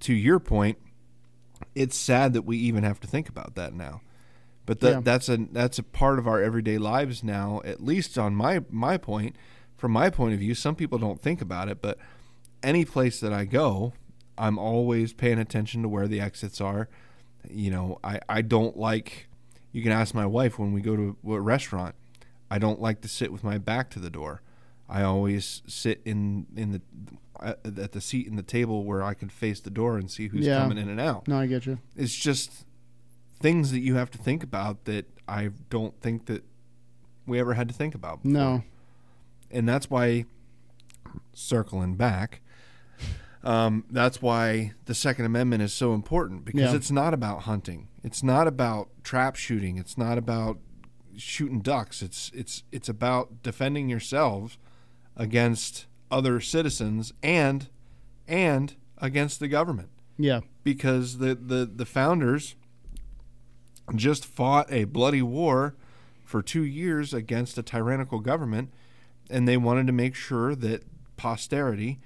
to 0.00 0.12
your 0.14 0.38
point, 0.38 0.78
it's 1.74 1.96
sad 1.96 2.32
that 2.32 2.42
we 2.42 2.56
even 2.58 2.84
have 2.84 3.00
to 3.00 3.06
think 3.08 3.28
about 3.28 3.54
that 3.56 3.72
now. 3.74 4.00
But 4.66 4.80
that 4.80 4.90
Yeah. 4.90 5.00
that's 5.00 5.28
a 5.28 5.36
that's 5.52 5.78
a 5.78 5.82
part 5.82 6.18
of 6.18 6.26
our 6.28 6.42
everyday 6.42 6.78
lives 6.78 7.24
now. 7.24 7.60
At 7.64 7.82
least 7.82 8.18
on 8.18 8.34
my 8.34 8.62
my 8.68 8.98
point, 8.98 9.36
from 9.76 9.92
my 9.92 10.10
point 10.10 10.34
of 10.34 10.40
view, 10.40 10.54
some 10.54 10.74
people 10.74 10.98
don't 10.98 11.20
think 11.20 11.40
about 11.40 11.68
it, 11.68 11.80
but 11.80 11.98
any 12.62 12.84
place 12.84 13.20
that 13.20 13.32
I 13.32 13.44
go, 13.44 13.92
I'm 14.36 14.58
always 14.58 15.12
paying 15.12 15.38
attention 15.38 15.82
to 15.82 15.88
where 15.88 16.06
the 16.08 16.20
exits 16.20 16.60
are. 16.60 16.88
You 17.50 17.70
know, 17.70 17.98
I, 18.04 18.20
I 18.28 18.42
don't 18.42 18.76
like. 18.76 19.28
You 19.72 19.82
can 19.82 19.92
ask 19.92 20.14
my 20.14 20.26
wife 20.26 20.58
when 20.58 20.72
we 20.72 20.80
go 20.80 20.96
to 20.96 21.16
a 21.28 21.40
restaurant. 21.40 21.94
I 22.50 22.58
don't 22.58 22.80
like 22.80 23.00
to 23.02 23.08
sit 23.08 23.32
with 23.32 23.44
my 23.44 23.58
back 23.58 23.90
to 23.90 23.98
the 23.98 24.10
door. 24.10 24.40
I 24.88 25.02
always 25.02 25.62
sit 25.66 26.00
in 26.04 26.46
in 26.56 26.72
the 26.72 26.80
uh, 27.38 27.54
at 27.64 27.92
the 27.92 28.00
seat 28.00 28.26
in 28.26 28.36
the 28.36 28.42
table 28.42 28.84
where 28.84 29.02
I 29.02 29.14
can 29.14 29.28
face 29.28 29.60
the 29.60 29.70
door 29.70 29.98
and 29.98 30.10
see 30.10 30.28
who's 30.28 30.46
Yeah. 30.46 30.60
coming 30.62 30.78
in 30.78 30.88
and 30.88 30.98
out 30.98 31.28
no 31.28 31.38
i 31.38 31.46
get 31.46 31.66
you 31.66 31.78
it's 31.94 32.16
just 32.16 32.64
things 33.38 33.70
that 33.70 33.78
you 33.80 33.94
have 33.94 34.10
to 34.12 34.18
think 34.18 34.42
about 34.42 34.86
that 34.86 35.06
I 35.28 35.50
don't 35.70 35.94
think 36.00 36.26
that 36.26 36.42
we 37.26 37.38
ever 37.38 37.54
had 37.54 37.68
to 37.68 37.74
think 37.74 37.94
about. 37.94 38.22
Before. 38.22 38.32
no 38.40 38.62
and 39.50 39.68
that's 39.68 39.88
why 39.90 40.24
circling 41.32 41.94
back. 41.94 42.40
Um, 43.44 43.84
that's 43.90 44.20
why 44.20 44.72
the 44.86 44.94
Second 44.94 45.24
Amendment 45.24 45.62
is 45.62 45.72
so 45.72 45.94
important 45.94 46.44
because 46.44 46.60
Yeah. 46.72 46.74
it's 46.74 46.90
not 46.90 47.14
about 47.14 47.42
hunting. 47.42 47.88
It's 48.02 48.22
not 48.22 48.46
about 48.48 48.88
trap 49.04 49.36
shooting. 49.36 49.78
It's 49.78 49.96
not 49.96 50.18
about 50.18 50.58
shooting 51.16 51.60
ducks. 51.60 52.02
It's 52.02 52.30
it's 52.34 52.62
it's 52.72 52.88
about 52.88 53.42
defending 53.42 53.88
yourselves 53.88 54.58
against 55.16 55.86
other 56.10 56.40
citizens 56.40 57.12
and 57.22 57.68
and 58.26 58.74
against 58.98 59.40
the 59.40 59.48
government 59.48 59.88
yeah 60.18 60.40
because 60.64 61.18
the, 61.18 61.34
the, 61.34 61.64
the 61.72 61.84
founders 61.86 62.54
just 63.94 64.24
fought 64.24 64.70
a 64.72 64.84
bloody 64.84 65.22
war 65.22 65.74
for 66.24 66.42
two 66.42 66.62
years 66.64 67.14
against 67.14 67.56
a 67.56 67.62
tyrannical 67.62 68.18
government, 68.20 68.70
and 69.30 69.48
they 69.48 69.56
wanted 69.56 69.86
to 69.86 69.92
make 69.92 70.14
sure 70.14 70.54
that 70.54 70.82
posterity 71.16 71.98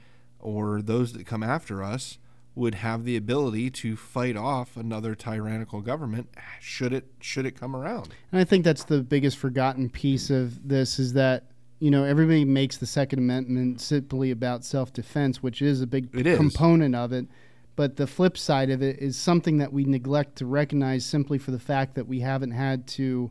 or 0.43 0.82
those 0.82 1.12
that 1.14 1.27
come 1.27 1.43
after 1.43 1.82
us 1.82 2.19
would 2.55 2.74
have 2.74 3.05
the 3.05 3.16
ability 3.16 3.70
to 3.70 3.97
fight 3.97 4.36
off 4.36 4.77
another 4.77 5.14
tyrannical 5.14 5.81
government 5.81 6.28
should 6.60 6.93
it 6.93 7.06
should 7.20 7.47
it 7.47 7.59
come 7.59 7.74
around. 7.74 8.14
And 8.31 8.40
I 8.40 8.44
think 8.44 8.64
that's 8.64 8.85
the 8.85 9.02
biggest 9.02 9.39
forgotten 9.39 9.89
piece 9.89 10.28
of 10.28 10.69
this 10.69 10.98
is 10.98 11.14
that 11.14 11.44
you 11.78 11.90
know 11.90 12.05
everybody 12.05 12.44
makes 12.44 12.77
the 12.77 12.86
Second 12.86 13.20
Amendment 13.20 13.81
simply 13.81 14.31
about 14.31 14.64
self-defense, 14.64 15.43
which 15.43 15.62
is 15.62 15.81
a 15.81 15.86
big 15.86 16.14
is. 16.14 16.36
component 16.36 16.94
of 16.94 17.12
it. 17.12 17.27
But 17.74 17.97
the 17.97 18.06
flip 18.06 18.36
side 18.36 18.69
of 18.69 18.82
it 18.82 18.98
is 18.98 19.16
something 19.16 19.56
that 19.59 19.73
we 19.73 19.85
neglect 19.85 20.36
to 20.36 20.47
recognize 20.47 21.06
simply 21.06 21.39
for 21.39 21.52
the 21.52 21.59
fact 21.59 21.94
that 21.94 22.06
we 22.06 22.20
haven't 22.20 22.51
had 22.51 22.86
to 22.89 23.31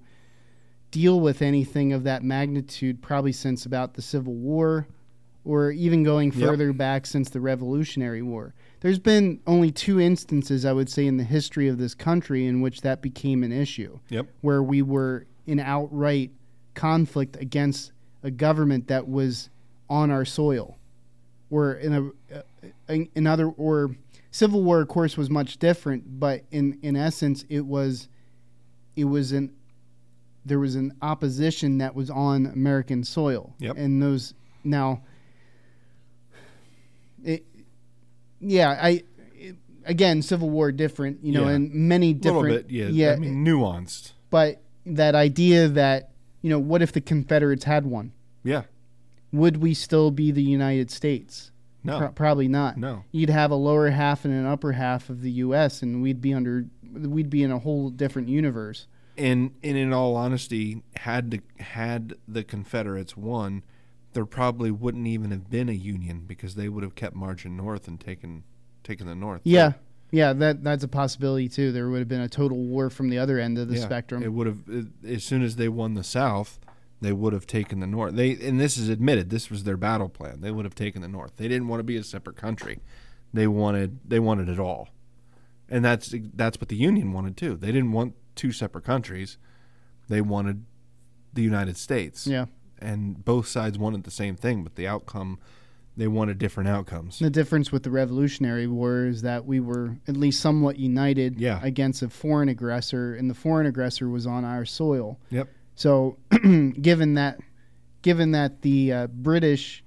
deal 0.89 1.19
with 1.19 1.43
anything 1.43 1.93
of 1.93 2.03
that 2.03 2.23
magnitude 2.23 3.03
probably 3.03 3.31
since 3.31 3.67
about 3.67 3.93
the 3.93 4.01
Civil 4.01 4.33
War 4.33 4.88
or 5.43 5.72
even 5.72 6.03
going 6.03 6.31
Yep. 6.31 6.47
further 6.49 6.73
back 6.73 7.05
since 7.05 7.30
the 7.30 7.41
Revolutionary 7.41 8.22
War. 8.22 8.53
There's 8.81 8.99
been 8.99 9.39
only 9.47 9.72
two 9.72 9.99
instances, 9.99 10.65
I 10.65 10.73
would 10.73 10.89
say, 10.89 11.05
in 11.07 11.18
the 11.18 11.23
history 11.23 11.68
of 11.68 11.77
this 11.77 11.93
country 11.95 12.45
in 12.45 12.61
which 12.61 12.81
that 12.81 13.01
became 13.01 13.43
an 13.43 13.51
issue 13.51 13.99
Yep. 14.09 14.27
where 14.41 14.61
we 14.63 14.81
were 14.81 15.26
in 15.47 15.59
outright 15.59 16.31
conflict 16.76 17.38
against 17.41 17.91
a 18.23 18.31
government 18.31 18.88
that 18.88 19.07
was 19.07 19.49
on 19.89 20.11
our 20.11 20.26
soil. 20.26 20.77
or 21.49 21.73
in 21.73 21.91
a 21.93 22.35
uh, 22.38 22.41
in, 22.88 23.09
in 23.13 23.27
other 23.27 23.47
or 23.49 23.93
Civil 24.31 24.63
War, 24.63 24.80
of 24.80 24.88
course, 24.88 25.18
was 25.18 25.30
much 25.30 25.57
different, 25.57 26.18
but 26.19 26.45
in 26.51 26.80
in 26.81 26.95
essence, 26.95 27.43
it 27.49 27.65
was 27.65 28.07
it 28.95 29.03
was 29.03 29.34
an 29.34 29.51
there 30.45 30.59
was 30.59 30.76
an 30.76 30.93
opposition 31.01 31.77
that 31.80 31.93
was 31.93 32.09
on 32.09 32.45
American 32.45 33.03
soil, 33.03 33.53
Yep. 33.59 33.76
and 33.77 34.01
those 34.01 34.34
now. 34.63 35.01
It, 37.23 37.45
yeah, 38.39 38.69
I. 38.81 39.03
It, 39.35 39.56
again, 39.85 40.22
Civil 40.22 40.49
War 40.49 40.72
different, 40.72 41.23
you 41.23 41.31
know, 41.34 41.48
Yeah. 41.48 41.56
and 41.56 41.73
many 41.73 42.11
A 42.11 42.14
little 42.15 42.41
different. 42.43 42.68
bit, 42.68 42.76
yeah. 42.76 42.88
yeah 42.88 43.14
I 43.14 43.15
mean, 43.18 43.45
nuanced. 43.45 44.14
but 44.30 44.61
that 44.85 45.15
idea 45.15 45.68
that 45.69 46.11
you 46.41 46.49
know, 46.49 46.60
what 46.60 46.81
if 46.81 46.91
the 46.91 47.02
Confederates 47.02 47.65
had 47.65 47.85
one? 47.85 48.14
Yeah. 48.43 48.64
Would 49.31 49.57
we 49.57 49.73
still 49.76 50.10
be 50.11 50.31
the 50.31 50.41
United 50.43 50.89
States? 50.89 51.52
No. 51.84 51.99
Pro- 51.99 52.10
probably 52.10 52.48
not. 52.48 52.77
No. 52.77 53.03
You'd 53.11 53.30
have 53.30 53.52
a 53.52 53.56
lower 53.56 53.89
half 53.91 54.26
and 54.26 54.34
an 54.34 54.45
upper 54.45 54.72
half 54.73 55.10
of 55.10 55.22
the 55.22 55.31
U.S., 55.31 55.81
and 55.84 56.02
we'd 56.02 56.19
be 56.22 56.34
under, 56.34 56.65
we'd 56.91 57.30
be 57.30 57.43
in 57.43 57.52
a 57.52 57.60
whole 57.60 57.89
different 57.91 58.27
universe. 58.30 58.88
and 59.18 59.52
and 59.64 59.77
in 59.77 59.93
all 59.93 60.15
honesty, 60.15 60.81
had 60.95 61.30
the 61.31 61.41
had 61.60 62.14
the 62.27 62.43
Confederates 62.43 63.15
won, 63.15 63.64
there 64.13 64.25
probably 64.25 64.71
wouldn't 64.71 65.07
even 65.07 65.31
have 65.31 65.49
been 65.49 65.69
a 65.69 65.73
union 65.73 66.23
because 66.27 66.55
they 66.55 66.69
would 66.69 66.83
have 66.83 66.95
kept 66.95 67.15
marching 67.15 67.55
north 67.57 67.88
and 67.88 67.99
taken 67.99 68.43
taken 68.83 69.07
the 69.07 69.15
north. 69.15 69.41
Yeah, 69.43 69.73
yeah, 70.11 70.33
that 70.33 70.63
that's 70.63 70.83
a 70.83 70.88
possibility 70.88 71.47
too. 71.47 71.71
There 71.71 71.89
would 71.89 71.99
have 71.99 72.07
been 72.07 72.21
a 72.21 72.29
total 72.29 72.57
war 72.57 72.89
from 72.89 73.09
the 73.09 73.17
other 73.17 73.39
end 73.39 73.57
of 73.57 73.67
the 73.69 73.75
Yeah, 73.75 73.81
spectrum. 73.85 74.23
It 74.23 74.33
would 74.33 74.47
have 74.47 74.59
it, 74.67 74.88
as 75.07 75.23
soon 75.23 75.43
as 75.43 75.55
they 75.55 75.69
won 75.69 75.93
the 75.93 76.03
South, 76.03 76.59
they 76.99 77.13
would 77.13 77.33
have 77.33 77.47
taken 77.47 77.79
the 77.79 77.88
North. 77.88 78.15
They 78.15 78.31
and 78.33 78.59
this 78.59 78.77
is 78.77 78.89
admitted. 78.89 79.29
This 79.29 79.49
was 79.49 79.63
their 79.63 79.77
battle 79.77 80.09
plan. 80.09 80.41
They 80.41 80.51
would 80.51 80.65
have 80.65 80.75
taken 80.75 81.01
the 81.01 81.07
North. 81.07 81.38
They 81.38 81.47
didn't 81.47 81.67
want 81.67 81.79
to 81.79 81.83
be 81.85 81.97
a 81.97 82.03
separate 82.03 82.35
country. 82.38 82.79
They 83.33 83.47
wanted 83.47 83.99
they 84.07 84.19
wanted 84.19 84.49
it 84.49 84.59
all, 84.59 84.89
and 85.69 85.85
that's 85.85 86.13
that's 86.33 86.59
what 86.59 86.67
the 86.67 86.75
Union 86.75 87.13
wanted 87.13 87.38
too. 87.38 87.55
They 87.55 87.71
didn't 87.71 87.93
want 87.93 88.15
two 88.35 88.51
separate 88.51 88.83
countries. 88.83 89.38
They 90.09 90.19
wanted 90.21 90.65
the 91.33 91.41
United 91.41 91.77
States. 91.77 92.27
yeah. 92.27 92.45
And 92.81 93.23
both 93.23 93.47
sides 93.47 93.77
wanted 93.77 94.03
the 94.03 94.11
same 94.11 94.35
thing, 94.35 94.63
but 94.63 94.75
the 94.75 94.87
outcome 94.87 95.39
they 95.97 96.07
wanted 96.07 96.37
different 96.39 96.69
outcomes. 96.69 97.19
The 97.19 97.29
difference 97.29 97.69
with 97.71 97.83
the 97.83 97.91
Revolutionary 97.91 98.65
War 98.65 99.05
is 99.07 99.21
that 99.23 99.45
we 99.45 99.59
were 99.59 99.97
at 100.07 100.15
least 100.15 100.39
somewhat 100.39 100.79
united 100.79 101.37
Yeah. 101.39 101.59
against 101.61 102.01
a 102.01 102.07
foreign 102.09 102.47
aggressor, 102.47 103.13
and 103.15 103.29
the 103.29 103.33
foreign 103.33 103.67
aggressor 103.67 104.07
was 104.09 104.25
on 104.25 104.45
our 104.45 104.63
soil. 104.63 105.19
Yep. 105.31 105.49
So, 105.75 106.17
given 106.81 107.15
that, 107.15 107.39
given 108.03 108.31
that 108.31 108.61
the 108.61 108.93
uh, 108.93 109.07
British 109.07 109.83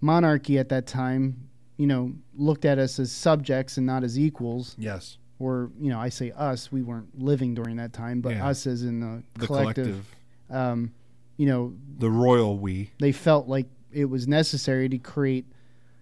monarchy 0.00 0.58
at 0.58 0.68
that 0.68 0.86
time, 0.86 1.48
you 1.76 1.86
know, 1.86 2.12
looked 2.36 2.64
at 2.66 2.78
us 2.78 2.98
as 2.98 3.10
subjects 3.10 3.78
and 3.78 3.86
not 3.86 4.04
as 4.04 4.18
equals, 4.18 4.76
Yes. 4.78 5.16
or 5.38 5.70
you 5.80 5.88
know, 5.90 5.98
I 5.98 6.10
say 6.10 6.30
us, 6.32 6.70
we 6.70 6.82
weren't 6.82 7.18
living 7.18 7.54
during 7.54 7.76
that 7.76 7.92
time, 7.94 8.20
but 8.20 8.34
Yeah. 8.34 8.46
us 8.48 8.66
as 8.66 8.82
in 8.82 9.00
the, 9.00 9.22
The 9.38 9.46
collective, 9.46 9.84
collective, 9.86 10.14
Um, 10.50 10.92
you 11.38 11.46
know, 11.46 11.72
the 11.98 12.10
royal 12.10 12.58
we. 12.58 12.90
they 13.00 13.12
felt 13.12 13.48
like 13.48 13.66
it 13.92 14.04
was 14.04 14.28
necessary 14.28 14.88
to 14.90 14.98
create 14.98 15.46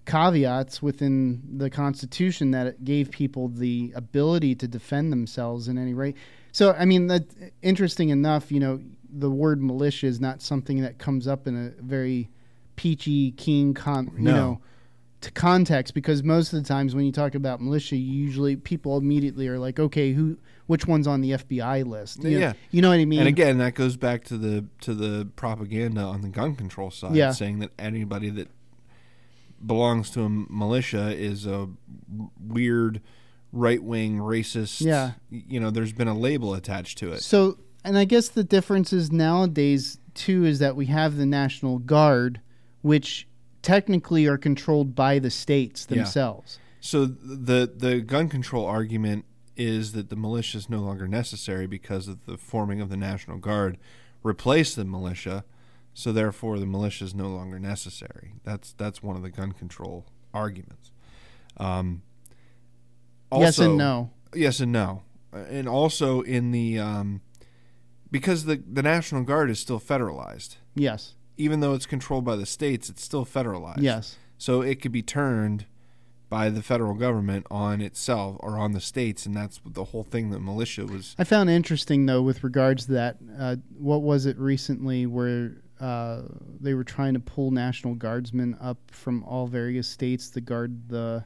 caveats 0.04 0.82
within 0.82 1.42
the 1.58 1.70
Constitution 1.70 2.50
that 2.52 2.66
it 2.66 2.84
gave 2.84 3.10
people 3.10 3.48
the 3.48 3.92
ability 3.94 4.54
to 4.56 4.68
defend 4.68 5.12
themselves 5.12 5.68
in 5.68 5.78
any 5.78 5.94
way. 5.94 6.14
So, 6.52 6.72
I 6.72 6.84
mean, 6.84 7.06
that 7.08 7.24
interesting 7.62 8.08
enough. 8.10 8.50
You 8.50 8.60
know, 8.60 8.80
the 9.10 9.30
word 9.30 9.62
militia 9.62 10.06
is 10.06 10.20
not 10.20 10.42
something 10.42 10.80
that 10.82 10.98
comes 10.98 11.26
up 11.28 11.46
in 11.46 11.56
a 11.56 11.82
very 11.82 12.28
peachy, 12.76 13.32
keen, 13.32 13.74
con- 13.74 14.10
you 14.16 14.24
No. 14.24 14.34
know, 14.36 14.60
to 15.22 15.30
context 15.32 15.94
because 15.94 16.22
most 16.22 16.52
of 16.52 16.62
the 16.62 16.68
times 16.68 16.94
when 16.94 17.04
you 17.04 17.12
talk 17.12 17.34
about 17.34 17.60
militia, 17.60 17.96
you 17.96 18.12
usually 18.24 18.54
people 18.56 18.96
immediately 18.96 19.48
are 19.48 19.58
like, 19.58 19.78
okay, 19.80 20.12
who, 20.12 20.38
which 20.66 20.86
one's 20.86 21.06
on 21.06 21.20
the 21.20 21.32
FBI 21.32 21.86
list? 21.86 22.22
You 22.24 22.30
know- 22.32 22.38
Yeah. 22.38 22.52
you 22.70 22.82
know 22.82 22.88
what 22.90 22.98
I 22.98 23.04
mean. 23.04 23.20
And 23.20 23.28
again, 23.28 23.58
that 23.58 23.74
goes 23.74 23.96
back 23.96 24.24
to 24.24 24.36
the 24.36 24.64
to 24.82 24.94
the 24.94 25.28
propaganda 25.36 26.00
on 26.02 26.22
the 26.22 26.28
gun 26.28 26.54
control 26.56 26.90
side, 26.90 27.14
Yeah. 27.16 27.30
saying 27.32 27.58
that 27.60 27.70
anybody 27.78 28.30
that 28.30 28.48
belongs 29.64 30.10
to 30.10 30.22
a 30.22 30.28
militia 30.28 31.14
is 31.16 31.46
a 31.46 31.68
weird 32.40 33.00
right 33.52 33.82
wing 33.82 34.18
racist. 34.18 34.80
Yeah. 34.84 35.12
You 35.30 35.60
know, 35.60 35.70
there's 35.70 35.92
been 35.92 36.08
a 36.08 36.16
label 36.18 36.54
attached 36.54 36.98
to 36.98 37.12
it. 37.12 37.22
So, 37.22 37.58
and 37.84 37.96
I 37.96 38.04
guess 38.04 38.28
the 38.28 38.44
difference 38.44 38.92
is 38.92 39.10
nowadays 39.10 39.98
too 40.14 40.44
is 40.44 40.58
that 40.58 40.76
we 40.76 40.86
have 40.86 41.16
the 41.16 41.26
National 41.26 41.78
Guard, 41.78 42.40
which 42.82 43.26
technically 43.62 44.26
are 44.26 44.38
controlled 44.38 44.94
by 44.94 45.18
the 45.18 45.30
states 45.30 45.86
Yeah. 45.88 45.96
themselves. 45.98 46.58
So 46.80 47.06
the 47.06 47.70
the 47.74 48.00
gun 48.00 48.28
control 48.28 48.66
argument 48.66 49.24
is 49.56 49.92
that 49.92 50.10
the 50.10 50.16
militia 50.16 50.58
is 50.58 50.68
no 50.70 50.80
longer 50.80 51.08
necessary 51.08 51.66
because 51.66 52.08
of 52.08 52.26
the 52.26 52.36
forming 52.36 52.80
of 52.80 52.88
the 52.90 52.96
National 52.96 53.38
Guard 53.38 53.78
replaced 54.22 54.76
the 54.76 54.84
militia, 54.84 55.44
so 55.94 56.12
therefore 56.12 56.58
the 56.58 56.66
militia 56.66 57.04
is 57.04 57.14
no 57.14 57.28
longer 57.28 57.58
necessary. 57.58 58.34
That's 58.44 58.72
that's 58.72 59.02
one 59.02 59.16
of 59.16 59.22
the 59.22 59.30
gun 59.30 59.52
control 59.52 60.06
arguments. 60.34 60.90
Um, 61.56 62.02
yes 63.32 63.58
and 63.58 63.76
no. 63.76 64.10
Yes 64.34 64.60
and 64.60 64.72
no, 64.72 65.02
Uh, 65.32 65.38
and 65.48 65.68
also 65.68 66.20
in 66.22 66.50
the 66.52 66.78
um, 66.78 67.22
because 68.10 68.44
the 68.44 68.62
the 68.70 68.82
National 68.82 69.22
Guard 69.22 69.50
is 69.50 69.58
still 69.58 69.80
federalized, 69.80 70.56
Yes. 70.74 71.14
even 71.36 71.60
though 71.60 71.72
it's 71.74 71.86
controlled 71.86 72.24
by 72.24 72.36
the 72.36 72.46
states, 72.46 72.88
it's 72.90 73.02
still 73.02 73.24
federalized. 73.24 73.80
Yes. 73.82 74.16
So 74.38 74.60
it 74.60 74.82
could 74.82 74.92
be 74.92 75.02
turned 75.02 75.64
by 76.28 76.50
the 76.50 76.62
federal 76.62 76.94
government 76.94 77.46
on 77.50 77.80
itself 77.80 78.36
or 78.40 78.58
on 78.58 78.72
the 78.72 78.80
states, 78.80 79.26
and 79.26 79.36
that's 79.36 79.60
the 79.64 79.84
whole 79.84 80.02
thing 80.02 80.30
that 80.30 80.40
militia 80.40 80.86
was. 80.86 81.14
I 81.18 81.24
found 81.24 81.50
interesting 81.50 82.06
though 82.06 82.22
with 82.22 82.42
regards 82.42 82.86
to 82.86 82.92
that. 82.92 83.16
Uh, 83.38 83.56
what 83.78 84.02
was 84.02 84.26
it 84.26 84.38
recently 84.38 85.06
where 85.06 85.56
uh, 85.80 86.22
they 86.60 86.74
were 86.74 86.84
trying 86.84 87.14
to 87.14 87.20
pull 87.20 87.50
National 87.50 87.94
Guardsmen 87.94 88.56
up 88.60 88.78
from 88.90 89.22
all 89.24 89.46
various 89.46 89.88
states 89.88 90.30
to 90.30 90.40
guard 90.40 90.88
the. 90.88 91.24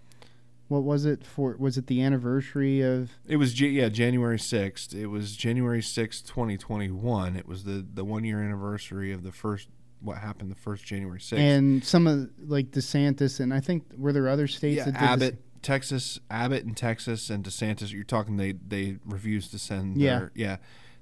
What 0.68 0.84
was 0.84 1.04
it 1.04 1.26
for? 1.26 1.56
Was 1.58 1.76
it 1.78 1.88
the 1.88 2.00
anniversary 2.02 2.80
of? 2.80 3.10
It 3.26 3.36
was 3.36 3.60
yeah 3.60 3.88
January 3.88 4.38
sixth. 4.38 4.94
It 4.94 5.06
was 5.06 5.36
January 5.36 5.82
sixth, 5.82 6.26
twenty 6.26 6.56
twenty 6.56 6.90
one. 6.90 7.34
It 7.36 7.46
was 7.46 7.64
the 7.64 7.84
the 7.92 8.04
one 8.04 8.22
year 8.24 8.40
anniversary 8.40 9.12
of 9.12 9.24
the 9.24 9.32
first 9.32 9.68
what 10.00 10.18
happened 10.18 10.50
the 10.50 10.56
first 10.56 10.84
January 10.84 11.20
sixth. 11.20 11.42
And 11.42 11.84
some 11.84 12.06
of 12.06 12.30
like 12.46 12.70
DeSantis 12.70 13.40
and 13.40 13.52
I 13.52 13.60
think 13.60 13.84
were 13.96 14.12
there 14.12 14.28
other 14.28 14.46
states 14.46 14.78
yeah, 14.78 14.84
that 14.84 14.92
did 14.92 15.00
this- 15.00 15.08
Abbott, 15.08 15.62
Texas, 15.62 16.18
Abbott 16.30 16.64
and 16.64 16.76
Texas 16.76 17.30
and 17.30 17.44
DeSantis. 17.44 17.92
You're 17.92 18.04
talking 18.04 18.36
they 18.36 18.52
they 18.52 18.98
refused 19.04 19.50
to 19.52 19.58
send. 19.58 19.96
Yeah. 19.96 20.18
Their, 20.18 20.32
yeah. 20.34 20.56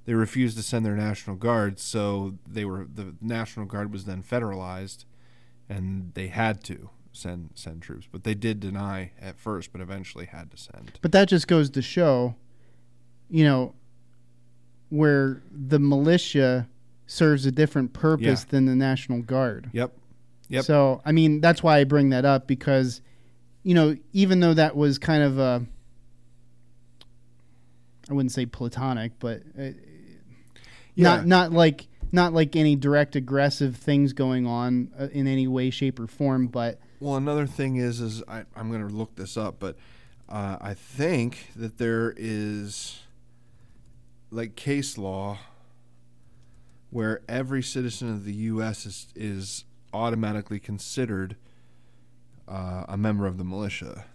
They 0.04 0.14
refused 0.14 0.56
to 0.56 0.62
send 0.62 0.86
their 0.86 0.96
national 0.96 1.36
guard, 1.36 1.78
so 1.78 2.38
they 2.46 2.64
were 2.64 2.86
the 2.92 3.14
national 3.20 3.66
guard 3.66 3.92
was 3.92 4.06
then 4.06 4.22
federalized, 4.22 5.04
and 5.68 6.14
they 6.14 6.28
had 6.28 6.64
to 6.64 6.88
send 7.12 7.50
send 7.54 7.82
troops. 7.82 8.08
But 8.10 8.24
they 8.24 8.34
did 8.34 8.58
deny 8.58 9.12
at 9.20 9.38
first, 9.38 9.70
but 9.70 9.82
eventually 9.82 10.24
had 10.24 10.50
to 10.50 10.56
send. 10.56 10.98
But 11.02 11.12
that 11.12 11.28
just 11.28 11.46
goes 11.46 11.68
to 11.70 11.82
show, 11.82 12.36
you 13.28 13.44
know, 13.44 13.74
where 14.88 15.42
the 15.50 15.78
militia 15.78 16.68
serves 17.08 17.46
a 17.46 17.50
different 17.50 17.92
purpose 17.94 18.44
Yeah. 18.44 18.50
than 18.50 18.66
the 18.66 18.76
National 18.76 19.22
Guard. 19.22 19.70
Yep. 19.72 19.96
Yep. 20.50 20.64
So, 20.64 21.00
I 21.04 21.12
mean, 21.12 21.40
that's 21.40 21.62
why 21.62 21.78
I 21.78 21.84
bring 21.84 22.10
that 22.10 22.24
up 22.24 22.46
because, 22.46 23.00
you 23.62 23.74
know, 23.74 23.96
even 24.12 24.40
though 24.40 24.54
that 24.54 24.76
was 24.76 24.98
kind 24.98 25.22
of 25.22 25.38
a, 25.38 25.66
I 28.10 28.12
wouldn't 28.14 28.32
say 28.32 28.46
platonic, 28.46 29.12
but 29.18 29.42
uh, 29.58 29.70
not 30.96 31.26
not 31.26 31.52
like 31.52 31.86
not 32.12 32.32
like 32.32 32.56
any 32.56 32.76
direct 32.76 33.16
aggressive 33.16 33.76
things 33.76 34.12
going 34.12 34.46
on 34.46 34.90
uh, 34.98 35.08
in 35.12 35.26
any 35.26 35.46
way, 35.46 35.70
shape, 35.70 35.98
or 36.00 36.06
form. 36.06 36.46
But 36.46 36.78
Well, 37.00 37.16
another 37.16 37.46
thing 37.46 37.76
is, 37.76 38.00
is 38.00 38.22
I, 38.28 38.44
I'm 38.56 38.70
going 38.70 38.86
to 38.86 38.94
look 38.94 39.14
this 39.16 39.36
up, 39.36 39.56
but 39.58 39.76
uh, 40.28 40.56
I 40.60 40.74
think 40.74 41.50
that 41.56 41.76
there 41.78 42.14
is 42.16 43.00
like 44.30 44.56
case 44.56 44.96
law 44.96 45.38
where 46.90 47.20
every 47.28 47.62
citizen 47.62 48.10
of 48.10 48.24
the 48.24 48.32
U.S. 48.34 48.86
is 48.86 49.06
is 49.14 49.64
automatically 49.92 50.58
considered 50.58 51.36
uh, 52.46 52.84
a 52.88 52.96
member 52.96 53.26
of 53.26 53.38
the 53.38 53.44
militia. 53.44 54.06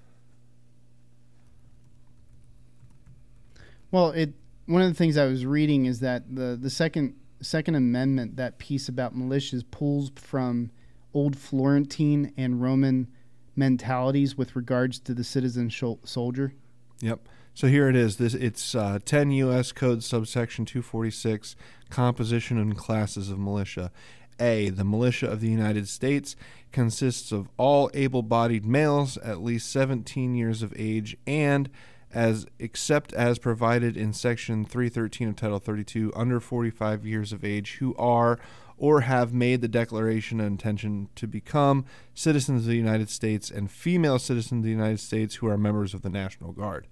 Well, 3.92 4.12
it 4.12 4.34
one 4.66 4.82
of 4.82 4.88
the 4.88 4.96
things 4.96 5.18
I 5.18 5.26
was 5.26 5.46
reading 5.46 5.86
is 5.86 6.00
that 6.00 6.36
the 6.36 6.58
the 6.60 6.70
second 6.70 7.16
Second 7.42 7.76
Amendment, 7.76 8.38
that 8.38 8.58
piece 8.58 8.88
about 8.88 9.16
militias, 9.16 9.64
pulls 9.70 10.12
from 10.16 10.72
old 11.14 11.36
Florentine 11.36 12.34
and 12.38 12.62
Roman 12.62 13.08
mentalities 13.56 14.38
with 14.38 14.56
regards 14.56 15.00
to 15.00 15.14
the 15.14 15.24
citizen 15.24 15.70
shol- 15.70 16.06
soldier. 16.08 16.54
Yep. 17.02 17.28
So 17.56 17.68
here 17.68 17.88
it 17.88 17.96
is. 17.96 18.18
This 18.18 18.34
it's 18.34 18.74
uh, 18.74 19.00
10 19.06 19.32
U.S. 19.32 19.72
Code 19.72 20.04
subsection 20.04 20.66
246, 20.66 21.56
composition 21.90 22.58
and 22.58 22.76
classes 22.76 23.30
of 23.30 23.38
militia. 23.38 23.92
A. 24.40 24.70
The 24.70 24.84
militia 24.84 25.28
of 25.28 25.42
the 25.42 25.50
United 25.50 25.88
States 25.88 26.36
consists 26.72 27.32
of 27.32 27.48
all 27.58 27.92
able 27.94 28.24
bodied 28.24 28.66
males 28.66 29.18
at 29.18 29.44
least 29.44 29.72
17 29.72 30.34
years 30.34 30.64
of 30.64 30.74
age 30.76 31.16
and 31.28 31.70
as 32.12 32.48
except 32.58 33.14
as 33.14 33.38
provided 33.38 33.96
in 33.96 34.14
section 34.14 34.66
313 34.66 35.30
of 35.30 35.36
title 35.36 35.60
32 35.60 36.12
under 36.16 36.40
45 36.40 37.06
years 37.06 37.32
of 37.32 37.46
age 37.46 37.76
who 37.76 37.96
are 37.96 38.40
or 38.78 39.02
have 39.02 39.34
made 39.34 39.62
the 39.62 39.68
declaration 39.68 40.40
of 40.40 40.48
intention 40.48 41.10
to 41.16 41.28
become 41.28 41.86
citizens 42.16 42.64
of 42.64 42.68
the 42.68 42.76
United 42.76 43.10
States 43.10 43.52
and 43.52 43.70
female 43.70 44.18
citizens 44.18 44.60
of 44.60 44.64
the 44.64 44.72
United 44.72 45.00
States 45.00 45.36
who 45.36 45.48
are 45.48 45.58
members 45.58 45.94
of 45.94 46.02
the 46.02 46.10
National 46.10 46.52
Guard. 46.52 46.88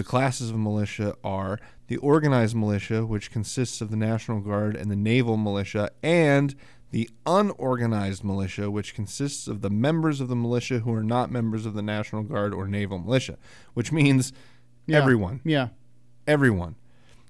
The 0.00 0.04
classes 0.04 0.48
of 0.48 0.56
militia 0.56 1.14
are 1.22 1.58
the 1.88 1.98
organized 1.98 2.56
militia, 2.56 3.04
which 3.04 3.30
consists 3.30 3.82
of 3.82 3.90
the 3.90 3.98
National 3.98 4.40
Guard 4.40 4.74
and 4.74 4.90
the 4.90 4.96
naval 4.96 5.36
militia, 5.36 5.90
and 6.02 6.54
the 6.90 7.10
unorganized 7.26 8.24
militia, 8.24 8.70
which 8.70 8.94
consists 8.94 9.46
of 9.46 9.60
the 9.60 9.68
members 9.68 10.22
of 10.22 10.28
the 10.28 10.34
militia 10.34 10.78
who 10.78 10.94
are 10.94 11.02
not 11.04 11.30
members 11.30 11.66
of 11.66 11.74
the 11.74 11.82
National 11.82 12.22
Guard 12.22 12.54
or 12.54 12.66
naval 12.66 12.98
militia, 12.98 13.36
which 13.74 13.92
means 13.92 14.32
Yeah. 14.86 14.96
everyone 14.96 15.42
Yeah. 15.44 15.68
everyone 16.26 16.76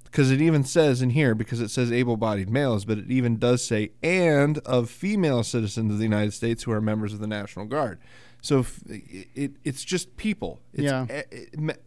because 0.05 0.31
it 0.31 0.41
even 0.41 0.63
says 0.63 1.03
in 1.03 1.11
here 1.11 1.35
because 1.35 1.61
it 1.61 1.71
says 1.73 1.91
able-bodied 1.91 2.49
males 2.51 2.85
but 2.85 2.99
it 2.99 3.11
even 3.11 3.37
does 3.37 3.67
say 3.67 3.91
and 4.01 4.59
of 4.59 4.89
female 4.89 5.43
citizens 5.43 5.91
of 5.93 5.99
the 5.99 6.05
united 6.05 6.33
states 6.33 6.63
who 6.63 6.71
are 6.73 6.81
members 6.81 7.13
of 7.13 7.19
the 7.19 7.27
national 7.27 7.67
guard 7.67 7.99
so 8.41 8.65
it, 8.89 9.27
it, 9.35 9.53
it's 9.65 9.85
just 9.85 10.17
people 10.17 10.61
it's, 10.73 10.85
Yeah. 10.85 11.07
eh, 11.11 11.23
it- 11.33 11.81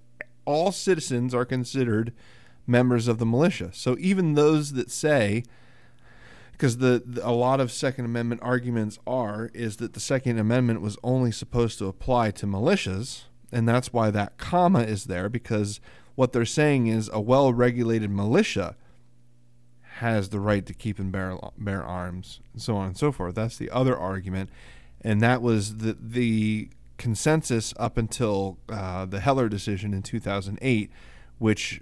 all 0.45 0.71
citizens 0.71 1.33
are 1.33 1.45
considered 1.45 2.13
members 2.65 3.07
of 3.07 3.17
the 3.17 3.25
militia. 3.25 3.71
So 3.73 3.97
even 3.99 4.33
those 4.33 4.73
that 4.73 4.91
say 4.91 5.43
because 6.53 6.77
the, 6.77 7.03
the 7.05 7.27
a 7.27 7.31
lot 7.31 7.59
of 7.59 7.71
second 7.71 8.05
amendment 8.05 8.41
arguments 8.43 8.97
are 9.05 9.49
is 9.53 9.77
that 9.77 9.93
the 9.93 9.99
second 9.99 10.39
amendment 10.39 10.81
was 10.81 10.97
only 11.03 11.31
supposed 11.31 11.77
to 11.79 11.87
apply 11.87 12.31
to 12.31 12.45
militias 12.45 13.23
and 13.51 13.67
that's 13.67 13.91
why 13.91 14.09
that 14.09 14.37
comma 14.37 14.81
is 14.81 15.05
there 15.05 15.29
because 15.29 15.81
what 16.15 16.31
they're 16.31 16.45
saying 16.45 16.87
is 16.87 17.09
a 17.11 17.19
well-regulated 17.19 18.09
militia 18.09 18.75
has 19.97 20.29
the 20.29 20.39
right 20.39 20.65
to 20.65 20.73
keep 20.73 20.99
and 20.99 21.11
bear 21.11 21.37
bear 21.57 21.83
arms 21.83 22.39
and 22.53 22.61
so 22.61 22.75
on 22.77 22.87
and 22.87 22.97
so 22.97 23.11
forth. 23.11 23.35
That's 23.35 23.57
the 23.57 23.69
other 23.69 23.97
argument 23.97 24.49
and 25.01 25.21
that 25.21 25.41
was 25.41 25.77
the 25.77 25.97
the 25.99 26.69
consensus 26.97 27.73
up 27.77 27.97
until 27.97 28.57
uh, 28.69 29.05
the 29.05 29.19
Heller 29.19 29.49
decision 29.49 29.93
in 29.93 30.01
2008 30.01 30.91
which 31.43 31.81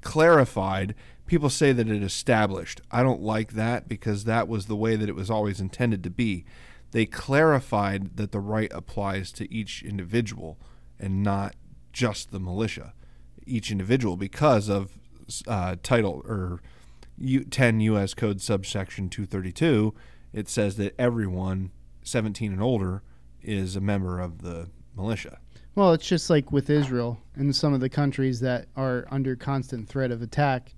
clarified. 0.00 0.94
People 1.26 1.50
say 1.50 1.72
that 1.72 1.88
it 1.88 2.02
established. 2.02 2.80
I 2.92 3.02
don't 3.02 3.20
like 3.20 3.54
that 3.54 3.88
because 3.88 4.22
that 4.24 4.46
was 4.46 4.66
the 4.66 4.76
way 4.76 4.94
that 4.94 5.08
it 5.08 5.16
was 5.16 5.28
always 5.28 5.60
intended 5.60 6.04
to 6.04 6.10
be. 6.10 6.44
They 6.92 7.04
clarified 7.04 8.16
that 8.16 8.30
the 8.30 8.38
right 8.38 8.70
applies 8.72 9.32
to 9.32 9.52
each 9.52 9.82
individual 9.82 10.56
and 11.00 11.24
not 11.24 11.56
just 11.92 12.30
the 12.30 12.38
militia, 12.38 12.94
each 13.44 13.72
individual, 13.72 14.16
because 14.16 14.68
of 14.68 14.92
uh, 15.48 15.74
title 15.82 16.22
or 16.24 16.62
U- 17.18 17.44
10 17.44 17.80
U.S. 17.80 18.14
Code 18.14 18.40
subsection 18.40 19.08
232. 19.08 19.92
It 20.32 20.48
says 20.48 20.76
that 20.76 20.94
everyone 20.96 21.72
17 22.04 22.52
and 22.52 22.62
older 22.62 23.02
is 23.46 23.76
a 23.76 23.80
member 23.80 24.20
of 24.20 24.42
the 24.42 24.68
militia. 24.96 25.38
Well, 25.74 25.92
it's 25.92 26.06
just 26.06 26.30
like 26.30 26.50
with 26.52 26.68
Israel 26.70 27.18
and 27.34 27.54
some 27.54 27.74
of 27.74 27.80
the 27.80 27.88
countries 27.88 28.40
that 28.40 28.66
are 28.76 29.06
under 29.10 29.36
constant 29.36 29.88
threat 29.88 30.10
of 30.10 30.22
attack. 30.22 30.74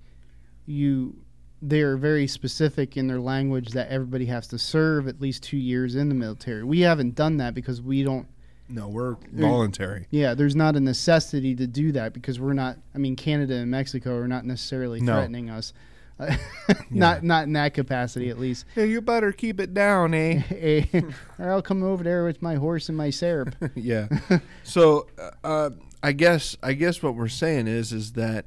You, 0.65 1.15
they 1.61 1.81
are 1.81 1.97
very 1.97 2.27
specific 2.27 2.95
in 2.97 3.07
their 3.07 3.19
language 3.19 3.69
that 3.69 3.89
everybody 3.89 4.25
has 4.25 4.47
to 4.47 4.59
serve 4.59 5.07
at 5.07 5.19
least 5.21 5.41
two 5.43 5.57
years 5.57 5.95
in 5.95 6.09
the 6.09 6.15
military. 6.15 6.63
We 6.63 6.81
haven't 6.81 7.15
done 7.15 7.37
that 7.37 7.53
because 7.53 7.81
we 7.81 8.03
don't. 8.03 8.27
No, 8.71 8.87
we're 8.87 9.15
voluntary. 9.31 10.05
Yeah, 10.11 10.35
there's 10.35 10.55
not 10.55 10.75
a 10.75 10.79
necessity 10.79 11.55
to 11.55 11.65
do 11.65 11.91
that 11.93 12.13
because 12.13 12.39
we're 12.39 12.53
not. 12.53 12.77
I 12.93 12.99
mean, 12.99 13.15
Canada 13.15 13.55
and 13.55 13.71
Mexico 13.71 14.15
are 14.15 14.27
not 14.27 14.45
necessarily 14.45 14.99
No. 15.01 15.13
threatening 15.13 15.49
us. 15.49 15.73
not 16.89 17.23
not 17.23 17.45
in 17.45 17.53
that 17.53 17.73
capacity, 17.73 18.29
at 18.29 18.39
least. 18.39 18.65
Hey, 18.75 18.87
you 18.89 19.01
better 19.01 19.31
keep 19.31 19.59
it 19.59 19.73
down, 19.73 20.13
eh? 20.13 20.41
Eh, 20.59 21.01
or 21.37 21.51
I'll 21.51 21.61
come 21.61 21.83
over 21.83 22.03
there 22.03 22.25
with 22.25 22.41
my 22.41 22.55
horse 22.55 22.89
and 22.89 22.97
my 22.97 23.09
syrup. 23.09 23.55
yeah. 23.75 24.07
So, 24.63 25.07
uh, 25.43 25.71
I 26.03 26.11
guess 26.11 26.57
I 26.61 26.73
guess 26.73 27.01
what 27.01 27.15
we're 27.15 27.27
saying 27.27 27.67
is 27.67 27.93
is 27.93 28.13
that 28.13 28.45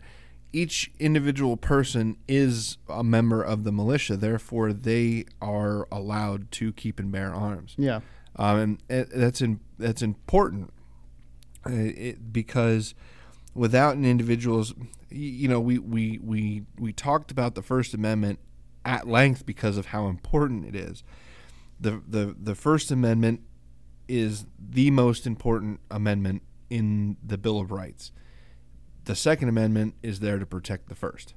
each 0.52 0.92
individual 0.98 1.56
person 1.56 2.16
is 2.28 2.76
a 2.88 3.02
member 3.02 3.42
of 3.42 3.64
the 3.64 3.72
militia. 3.72 4.16
Therefore, 4.16 4.72
they 4.72 5.24
are 5.40 5.88
allowed 5.90 6.50
to 6.52 6.72
keep 6.72 6.98
and 6.98 7.10
bear 7.10 7.34
arms. 7.34 7.74
Yeah. 7.78 8.00
Um, 8.36 8.78
and 8.88 9.08
that's 9.08 9.40
in, 9.40 9.60
that's 9.78 10.02
important 10.02 10.72
uh, 11.66 11.72
it, 11.72 12.32
because 12.32 12.94
without 13.54 13.96
an 13.96 14.04
individual's, 14.04 14.74
you 15.14 15.48
know, 15.48 15.60
we, 15.60 15.78
we, 15.78 16.18
we, 16.22 16.62
we 16.78 16.92
talked 16.92 17.30
about 17.30 17.54
the 17.54 17.62
First 17.62 17.94
Amendment 17.94 18.38
at 18.84 19.06
length 19.06 19.46
because 19.46 19.76
of 19.76 19.86
how 19.86 20.06
important 20.08 20.64
it 20.66 20.74
is. 20.74 21.02
The, 21.80 22.02
the, 22.06 22.36
the 22.40 22.54
First 22.54 22.90
Amendment 22.90 23.40
is 24.08 24.46
the 24.58 24.90
most 24.90 25.26
important 25.26 25.80
amendment 25.90 26.42
in 26.70 27.16
the 27.24 27.38
Bill 27.38 27.60
of 27.60 27.70
Rights. 27.70 28.12
The 29.04 29.14
Second 29.16 29.48
Amendment 29.48 29.94
is 30.02 30.20
there 30.20 30.38
to 30.38 30.46
protect 30.46 30.88
the 30.88 30.94
First, 30.94 31.34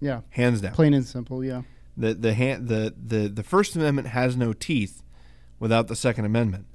Yeah. 0.00 0.20
hands 0.30 0.60
down. 0.60 0.72
Plain 0.72 0.94
and 0.94 1.04
simple. 1.06 1.44
Yeah. 1.44 1.62
The 1.96 2.14
the 2.14 2.34
hand 2.34 2.68
the, 2.68 2.92
the 3.00 3.28
the 3.28 3.42
First 3.44 3.76
Amendment 3.76 4.08
has 4.08 4.36
no 4.36 4.52
teeth 4.52 5.02
without 5.60 5.86
the 5.86 5.94
Second 5.94 6.24
Amendment. 6.24 6.66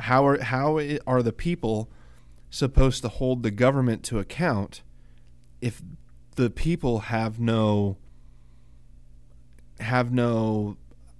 How 0.00 0.26
are 0.26 0.40
how 0.40 0.78
are 1.06 1.22
the 1.22 1.32
people 1.32 1.90
supposed 2.54 3.02
to 3.02 3.08
hold 3.08 3.42
the 3.42 3.50
government 3.50 4.02
to 4.04 4.18
account 4.18 4.82
if 5.60 5.82
the 6.36 6.48
people 6.48 7.00
have 7.00 7.40
no 7.40 7.96
have 9.80 10.12
no 10.12 10.76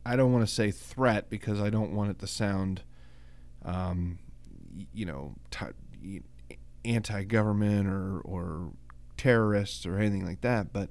I 0.06 0.16
don't 0.16 0.32
want 0.32 0.47
to 0.47 0.52
say 0.52 0.70
threat 0.70 1.31
because 1.31 1.61
I 1.61 1.70
don't 1.70 1.93
want 1.93 2.11
it 2.11 2.19
to 2.20 2.27
sound 2.27 2.82
um, 3.65 4.19
you 4.93 5.06
know 5.06 5.35
t- 5.51 6.20
anti-government 6.85 7.89
or 7.89 8.20
or 8.20 8.73
terrorists 9.16 9.86
or 9.86 9.98
anything 9.98 10.27
like 10.27 10.43
that 10.43 10.73
but 10.73 10.90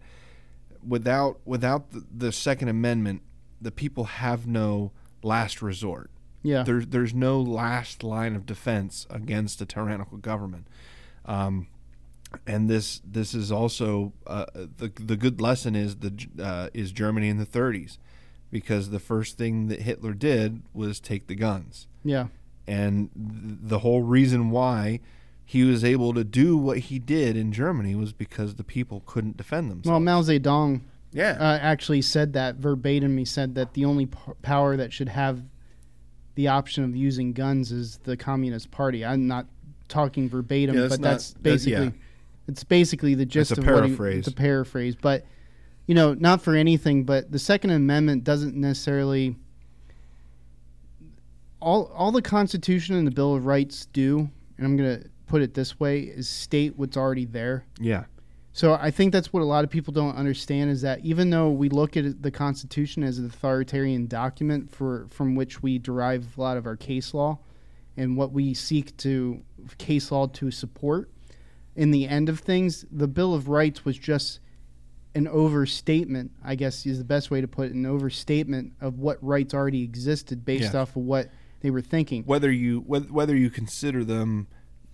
without 0.87 1.39
without 1.45 1.91
the, 1.91 2.05
the 2.15 2.31
Second 2.31 2.67
Amendment, 2.69 3.21
the 3.61 3.71
people 3.71 4.05
have 4.05 4.47
no 4.47 4.91
last 5.21 5.61
resort. 5.61 6.11
Yeah. 6.43 6.63
There's 6.63 6.87
there's 6.87 7.13
no 7.13 7.41
last 7.41 8.03
line 8.03 8.35
of 8.35 8.45
defense 8.45 9.07
against 9.09 9.61
a 9.61 9.65
tyrannical 9.65 10.17
government. 10.17 10.67
Um, 11.25 11.67
and 12.47 12.69
this 12.69 13.01
this 13.09 13.33
is 13.33 13.51
also 13.51 14.11
uh, 14.27 14.45
the 14.55 14.91
the 14.95 15.15
good 15.15 15.39
lesson 15.39 15.75
is 15.75 15.97
the 15.97 16.13
uh, 16.41 16.69
is 16.73 16.91
Germany 16.91 17.29
in 17.29 17.37
the 17.37 17.45
30s, 17.45 17.97
because 18.51 18.89
the 18.89 18.99
first 18.99 19.37
thing 19.37 19.67
that 19.67 19.83
Hitler 19.83 20.13
did 20.13 20.63
was 20.73 20.99
take 20.99 21.27
the 21.27 21.35
guns 21.35 21.87
Yeah. 22.03 22.27
and 22.67 23.09
th- 23.15 23.57
the 23.61 23.79
whole 23.79 24.01
reason 24.01 24.49
why 24.49 24.99
he 25.45 25.63
was 25.63 25.83
able 25.83 26.13
to 26.13 26.23
do 26.23 26.57
what 26.57 26.77
he 26.79 26.97
did 26.99 27.37
in 27.37 27.51
Germany 27.51 27.93
was 27.95 28.13
because 28.13 28.55
the 28.55 28.63
people 28.63 29.03
couldn't 29.05 29.37
defend 29.37 29.69
themselves. 29.69 29.89
Well, 29.89 29.99
Mao 29.99 30.21
Zedong 30.23 30.81
yeah, 31.11 31.37
uh, 31.39 31.59
actually 31.61 32.01
said 32.01 32.33
that 32.33 32.55
verbatim. 32.55 33.17
He 33.17 33.25
said 33.25 33.53
that 33.55 33.73
the 33.75 33.85
only 33.85 34.07
p- 34.07 34.17
power 34.41 34.75
that 34.75 34.91
should 34.91 35.09
have 35.09 35.43
the 36.35 36.47
option 36.47 36.83
of 36.83 36.95
using 36.95 37.33
guns 37.33 37.71
is 37.71 37.97
the 38.03 38.17
Communist 38.17 38.71
Party. 38.71 39.05
I'm 39.05 39.27
not 39.27 39.45
talking 39.87 40.27
verbatim, 40.29 40.75
Yeah, 40.75 40.81
that's 40.81 40.93
but 40.97 41.01
not- 41.01 41.09
that's 41.11 41.33
that- 41.33 41.43
basically 41.43 41.85
yeah. 41.85 41.91
it's 42.47 42.63
basically 42.63 43.13
the 43.15 43.25
gist 43.25 43.51
of 43.51 43.59
what 43.59 43.65
he, 43.65 43.71
paraphrase. 43.71 44.19
it's 44.19 44.27
a 44.27 44.31
paraphrase. 44.31 44.95
But 44.95 45.25
you 45.85 45.93
know, 45.95 46.13
not 46.13 46.41
for 46.41 46.55
anything, 46.55 47.03
but 47.03 47.31
the 47.31 47.39
Second 47.39 47.71
Amendment 47.71 48.23
doesn't 48.23 48.55
necessarily 48.55 49.35
all 51.59 51.85
all 51.95 52.11
the 52.11 52.21
Constitution 52.21 52.95
and 52.95 53.05
the 53.07 53.11
Bill 53.11 53.35
of 53.35 53.45
Rights 53.45 53.85
do, 53.87 54.29
and 54.57 54.65
I'm 54.65 54.75
gonna 54.75 55.01
put 55.27 55.41
it 55.41 55.53
this 55.53 55.79
way, 55.79 56.01
is 56.01 56.27
state 56.29 56.77
what's 56.77 56.97
already 56.97 57.25
there. 57.25 57.65
yeah, 57.79 58.05
So 58.55 58.75
I 58.79 58.91
think 58.91 59.11
that's 59.11 59.33
what 59.33 59.41
a 59.41 59.45
lot 59.45 59.63
of 59.63 59.71
people 59.71 59.91
don't 59.91 60.15
understand 60.15 60.69
is 60.69 60.81
that 60.83 60.99
even 61.03 61.31
though 61.31 61.49
we 61.49 61.69
look 61.69 61.97
at 61.97 62.21
the 62.21 62.29
Constitution 62.29 63.03
as 63.03 63.17
an 63.17 63.25
authoritarian 63.25 64.05
document 64.05 64.69
for 64.69 65.07
from 65.09 65.33
which 65.33 65.63
we 65.63 65.79
derive 65.79 66.37
a 66.37 66.41
lot 66.41 66.55
of 66.57 66.67
our 66.67 66.75
case 66.77 67.15
law 67.15 67.39
and 67.97 68.15
what 68.15 68.31
we 68.31 68.53
seek 68.53 68.95
to 68.97 69.41
case 69.79 70.11
law 70.11 70.27
to 70.27 70.51
support, 70.51 71.09
in 71.75 71.89
the 71.89 72.07
end 72.07 72.29
of 72.29 72.39
things, 72.41 72.85
the 72.91 73.07
Bill 73.07 73.33
of 73.33 73.49
Rights 73.49 73.83
was 73.85 73.97
just 73.97 74.39
an 75.15 75.27
overstatement, 75.27 76.31
I 76.43 76.53
guess 76.53 76.85
is 76.85 76.99
the 76.99 77.03
best 77.03 77.31
way 77.31 77.41
to 77.41 77.47
put 77.47 77.67
it, 77.67 77.73
an 77.73 77.87
overstatement 77.87 78.73
of 78.79 78.99
what 78.99 79.17
rights 79.23 79.53
already 79.55 79.81
existed 79.83 80.45
based 80.45 80.73
Yeah. 80.73 80.81
off 80.81 80.89
of 80.95 81.03
what 81.03 81.29
they 81.61 81.71
were 81.71 81.81
thinking. 81.81 82.23
whether 82.25 82.51
you 82.51 82.81
whether, 82.85 83.07
whether 83.07 83.35
you 83.35 83.49
consider 83.49 84.03
them 84.03 84.45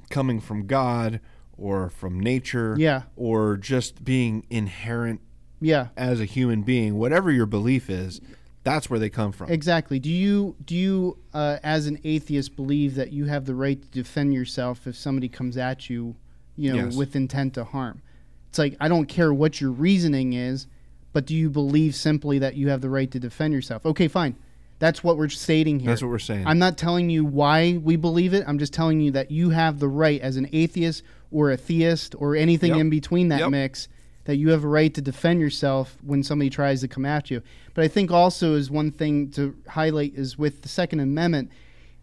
coming 0.10 0.40
from 0.40 0.65
God 0.65 1.19
or 1.60 1.90
from 1.90 2.19
nature, 2.19 2.76
Yeah. 2.77 3.03
or 3.15 3.57
just 3.57 4.03
being 4.03 4.45
inherent 4.49 5.22
Yeah. 5.61 5.88
as 5.98 6.19
a 6.19 6.26
human 6.26 6.61
being, 6.64 6.95
whatever 6.95 7.31
your 7.31 7.45
belief 7.45 7.90
is, 7.90 8.22
that's 8.64 8.90
where 8.90 8.99
they 8.99 9.10
come 9.10 9.31
from. 9.31 9.49
Exactly. 9.49 9.99
Do 9.99 10.10
you 10.10 10.56
do 10.65 10.76
you 10.76 11.18
uh, 11.34 11.57
as 11.64 11.88
an 11.88 11.99
atheist 12.03 12.56
believe 12.56 12.95
that 12.95 13.11
you 13.11 13.26
have 13.26 13.45
the 13.45 13.56
right 13.56 13.81
to 13.81 13.88
defend 13.90 14.34
yourself 14.34 14.86
if 14.88 14.95
somebody 14.95 15.27
comes 15.30 15.57
at 15.57 15.90
you, 15.90 16.15
you 16.56 16.73
know, 16.73 16.86
Yes. 16.86 16.95
with 16.95 17.15
intent 17.15 17.53
to 17.56 17.64
harm? 17.64 18.02
It's 18.49 18.60
like 18.60 18.76
I 18.80 18.88
don't 18.88 19.06
care 19.07 19.34
what 19.34 19.61
your 19.61 19.72
reasoning 19.72 20.34
is, 20.34 20.68
but 21.14 21.26
do 21.26 21.36
you 21.36 21.49
believe 21.49 21.95
simply 21.95 22.40
that 22.40 22.56
you 22.56 22.69
have 22.69 22.81
the 22.81 22.90
right 22.90 23.10
to 23.11 23.19
defend 23.19 23.53
yourself? 23.53 23.86
Okay, 23.86 24.07
fine. 24.07 24.36
That's 24.80 25.03
what 25.03 25.18
we're 25.18 25.27
stating 25.30 25.80
here. 25.81 25.90
That's 25.90 26.02
what 26.02 26.10
we're 26.10 26.19
saying. 26.19 26.48
I'm 26.48 26.60
not 26.60 26.77
telling 26.77 27.10
you 27.10 27.26
why 27.26 27.77
we 27.84 27.95
believe 27.98 28.34
it. 28.34 28.44
I'm 28.48 28.60
just 28.60 28.72
telling 28.73 29.02
you 29.02 29.11
that 29.11 29.30
you 29.30 29.49
have 29.49 29.80
the 29.80 29.90
right 29.90 30.22
as 30.22 30.38
an 30.38 30.48
atheist 30.53 31.03
or 31.31 31.51
a 31.51 31.57
theist 31.57 32.15
or 32.18 32.35
anything 32.35 32.72
Yep. 32.72 32.80
in 32.80 32.89
between 32.89 33.27
that 33.30 33.39
Yep. 33.41 33.49
mix 33.51 33.88
that 34.26 34.35
you 34.38 34.49
have 34.49 34.64
a 34.64 34.68
right 34.68 34.93
to 34.93 35.01
defend 35.01 35.39
yourself 35.39 35.97
when 36.03 36.22
somebody 36.23 36.49
tries 36.49 36.81
to 36.81 36.88
come 36.88 37.06
at 37.06 37.31
you. 37.31 37.41
But 37.73 37.84
I 37.84 37.88
think 37.88 38.11
also 38.11 38.56
is 38.56 38.69
one 38.69 38.91
thing 38.91 39.30
to 39.31 39.56
highlight 39.68 40.14
is 40.15 40.38
with 40.38 40.61
the 40.61 40.69
Second 40.69 40.99
Amendment, 40.99 41.49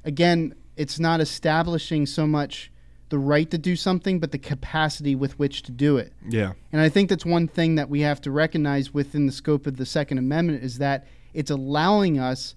again, 0.04 0.54
it's 0.76 0.98
not 0.98 1.20
establishing 1.20 2.06
so 2.06 2.26
much 2.26 2.70
the 3.08 3.18
right 3.18 3.48
to 3.52 3.58
do 3.58 3.76
something, 3.76 4.18
but 4.18 4.32
the 4.32 4.38
capacity 4.38 5.14
with 5.14 5.38
which 5.38 5.62
to 5.62 5.70
do 5.72 5.96
it. 5.96 6.12
yeah. 6.28 6.52
And 6.72 6.80
I 6.80 6.88
think 6.88 7.08
that's 7.08 7.24
one 7.24 7.46
thing 7.46 7.76
that 7.76 7.88
we 7.88 8.00
have 8.00 8.20
to 8.22 8.32
recognize 8.32 8.92
within 8.92 9.26
the 9.26 9.32
scope 9.32 9.66
of 9.68 9.76
the 9.76 9.86
Second 9.86 10.18
Amendment 10.18 10.64
is 10.64 10.78
that 10.78 11.06
it's 11.32 11.50
allowing 11.50 12.18
us 12.18 12.56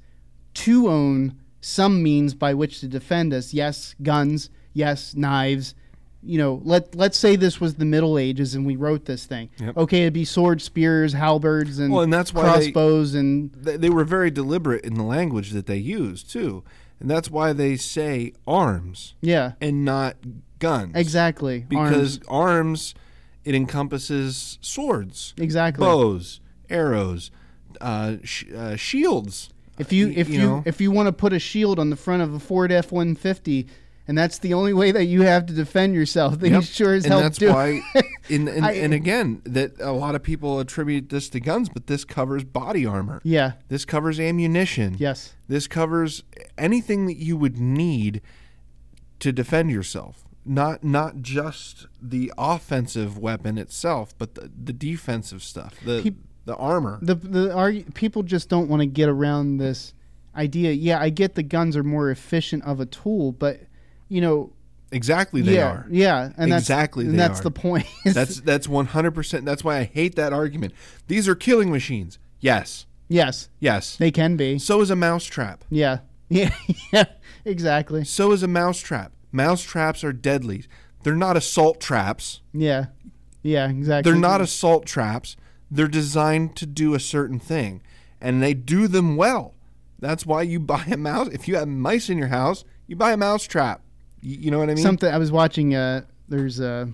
to 0.56 0.90
own 0.90 1.36
some 1.62 2.02
means 2.02 2.34
by 2.34 2.54
which 2.56 2.80
to 2.80 2.88
defend 2.88 3.32
us. 3.34 3.54
Yes, 3.54 3.94
guns. 4.02 4.50
Yes, 4.74 5.14
knives. 5.16 5.76
You 6.22 6.38
know, 6.38 6.62
let 6.66 6.96
let's 6.96 7.18
say 7.18 7.36
this 7.38 7.62
was 7.62 7.76
the 7.76 7.86
Middle 7.86 8.18
Ages 8.18 8.54
and 8.54 8.66
we 8.66 8.76
wrote 8.76 9.06
this 9.06 9.26
thing. 9.26 9.50
Yep. 9.60 9.78
Okay, 9.78 10.02
it'd 10.02 10.14
be 10.14 10.26
swords, 10.26 10.66
spears, 10.66 11.14
halberds, 11.14 11.80
and, 11.80 11.94
Well, 11.94 12.02
and 12.02 12.12
that's 12.12 12.34
why 12.34 12.44
they- 12.44 12.72
crossbows 12.72 13.16
and 13.16 13.52
They, 13.54 13.78
they 13.78 13.90
were 13.90 14.04
very 14.04 14.30
deliberate 14.30 14.84
in 14.84 14.96
the 14.96 15.04
language 15.04 15.52
that 15.52 15.66
they 15.66 15.78
used 15.78 16.30
too, 16.30 16.64
and 17.00 17.10
that's 17.10 17.32
why 17.32 17.54
they 17.54 17.78
say 17.78 18.34
arms 18.46 19.16
yeah, 19.22 19.54
and 19.62 19.86
not 19.86 20.18
guns. 20.60 20.92
exactly. 20.96 21.66
Because 21.70 22.20
Arms. 22.28 22.94
arms, 22.94 22.96
it 23.46 23.56
encompasses 23.56 24.58
swords, 24.62 25.34
exactly. 25.38 25.86
bows, 25.86 26.42
arrows, 26.70 27.32
uh, 27.80 28.18
sh- 28.24 28.44
uh, 28.54 28.76
shields. 28.76 29.52
If 29.78 29.94
you 29.94 30.10
if 30.10 30.28
you 30.28 30.42
you, 30.42 30.46
know? 30.46 30.64
if 30.66 30.82
you 30.82 30.92
want 30.92 31.08
to 31.08 31.14
put 31.14 31.32
a 31.32 31.40
shield 31.40 31.80
on 31.80 31.90
the 31.90 31.96
front 31.96 32.22
of 32.22 32.34
a 32.34 32.40
Ford 32.40 32.74
F 32.74 32.92
one 32.92 33.16
fifty, 33.16 33.68
and 34.10 34.18
that's 34.18 34.40
the 34.40 34.54
only 34.56 34.74
way 34.74 34.92
that 34.92 35.06
you 35.06 35.22
have 35.22 35.46
to 35.46 35.54
defend 35.54 35.94
yourself, 35.94 36.38
then 36.40 36.52
Yep. 36.54 36.64
sure 36.64 36.94
as 36.96 37.06
and 37.06 37.14
hell 37.14 37.22
that's 37.22 37.38
do. 37.38 37.50
why 37.54 37.80
in, 38.30 38.48
and, 38.50 38.66
I- 38.66 38.72
and 38.74 38.94
again 38.94 39.42
that 39.46 39.80
a 39.80 39.92
lot 39.94 40.16
of 40.16 40.24
people 40.24 40.60
attribute 40.60 41.10
this 41.10 41.30
to 41.30 41.40
guns 41.40 41.70
but 41.70 41.88
this 41.88 42.04
covers 42.04 42.44
body 42.44 42.86
armor 42.86 43.22
yeah. 43.24 43.54
this 43.70 43.86
covers 43.86 44.20
ammunition 44.20 44.96
Yes. 45.00 45.36
this 45.48 45.68
covers 45.68 46.24
anything 46.58 47.06
that 47.06 47.18
you 47.18 47.38
would 47.38 47.58
need 47.60 48.22
to 49.20 49.32
defend 49.32 49.72
yourself 49.72 50.24
not 50.46 50.84
not 50.84 51.22
just 51.22 51.86
the 52.02 52.32
offensive 52.38 53.18
weapon 53.18 53.58
itself 53.58 54.14
but 54.18 54.36
the, 54.36 54.50
the 54.64 54.74
defensive 54.74 55.44
stuff 55.44 55.76
the 55.86 56.14
the 56.46 56.56
armor 56.56 56.98
The 57.02 57.14
the 57.16 57.50
argu- 57.50 57.94
people 57.94 58.24
just 58.24 58.50
don't 58.50 58.68
want 58.70 58.80
to 58.82 58.88
get 58.88 59.08
around 59.08 59.58
this 59.58 59.94
idea. 60.36 60.72
Yeah, 60.72 61.00
I 61.00 61.10
get 61.10 61.36
the 61.36 61.44
guns 61.44 61.76
are 61.76 61.84
more 61.84 62.10
efficient 62.10 62.64
of 62.64 62.80
a 62.80 62.86
tool, 62.86 63.34
but 63.34 63.60
you 64.10 64.20
know, 64.22 64.52
exactly 64.92 65.42
they 65.42 65.56
yeah, 65.56 65.70
are 65.70 65.88
yeah, 65.90 66.32
and 66.38 66.52
Exactly 66.52 67.06
that's 67.06 67.12
and 67.12 67.20
that's 67.20 67.40
are. 67.40 67.44
the 67.44 67.52
point. 67.52 67.86
that's 68.06 68.42
that's 68.42 68.68
100% 68.68 69.46
that's 69.46 69.64
why 69.64 69.78
i 69.78 69.84
hate 69.84 70.16
that 70.16 70.34
argument 70.34 70.74
these 71.08 71.28
are 71.28 71.36
killing 71.36 71.72
machines 71.72 72.18
yes 72.40 72.86
yes, 73.08 73.50
yes 73.60 73.96
they 73.98 74.10
can 74.12 74.36
be. 74.36 74.58
so 74.60 74.82
is 74.82 74.90
a 74.90 74.96
mousetrap 74.96 75.64
Yeah, 75.70 76.00
yeah, 76.30 76.54
yeah, 76.92 77.06
exactly. 77.46 78.04
So 78.04 78.32
is 78.32 78.44
a 78.44 78.48
mousetrap. 78.48 79.12
Mousetraps 79.32 80.04
are 80.04 80.14
deadly. 80.14 80.66
They're 81.04 81.16
not 81.16 81.38
assault 81.38 81.80
traps. 81.80 82.42
Yeah, 82.54 82.88
yeah, 83.42 83.70
exactly. 83.70 84.12
They're 84.12 84.20
not 84.20 84.42
assault 84.42 84.86
traps. 84.86 85.36
They're 85.72 85.88
designed 85.88 86.56
to 86.58 86.66
do 86.66 86.94
a 86.96 87.00
certain 87.00 87.40
thing, 87.40 87.82
and 88.22 88.42
they 88.44 88.54
do 88.54 88.88
them 88.88 89.16
well. 89.16 89.54
That's 90.00 90.26
why 90.26 90.44
you 90.44 90.60
buy 90.60 90.84
a 90.92 90.98
mouse. 90.98 91.30
If 91.32 91.48
you 91.48 91.56
have 91.58 91.68
mice 91.68 92.10
in 92.10 92.18
your 92.18 92.28
house, 92.30 92.64
you 92.88 92.96
buy 92.96 93.12
a 93.14 93.18
mousetrap. 93.18 93.82
You, 94.22 94.52
know 94.52 94.60
what 94.60 94.70
I 94.70 94.74
mean? 94.74 94.84
something. 94.84 95.12
I 95.12 95.18
was 95.18 95.32
watching. 95.32 95.76
Uh, 95.76 96.02
there's 96.28 96.60
a 96.60 96.92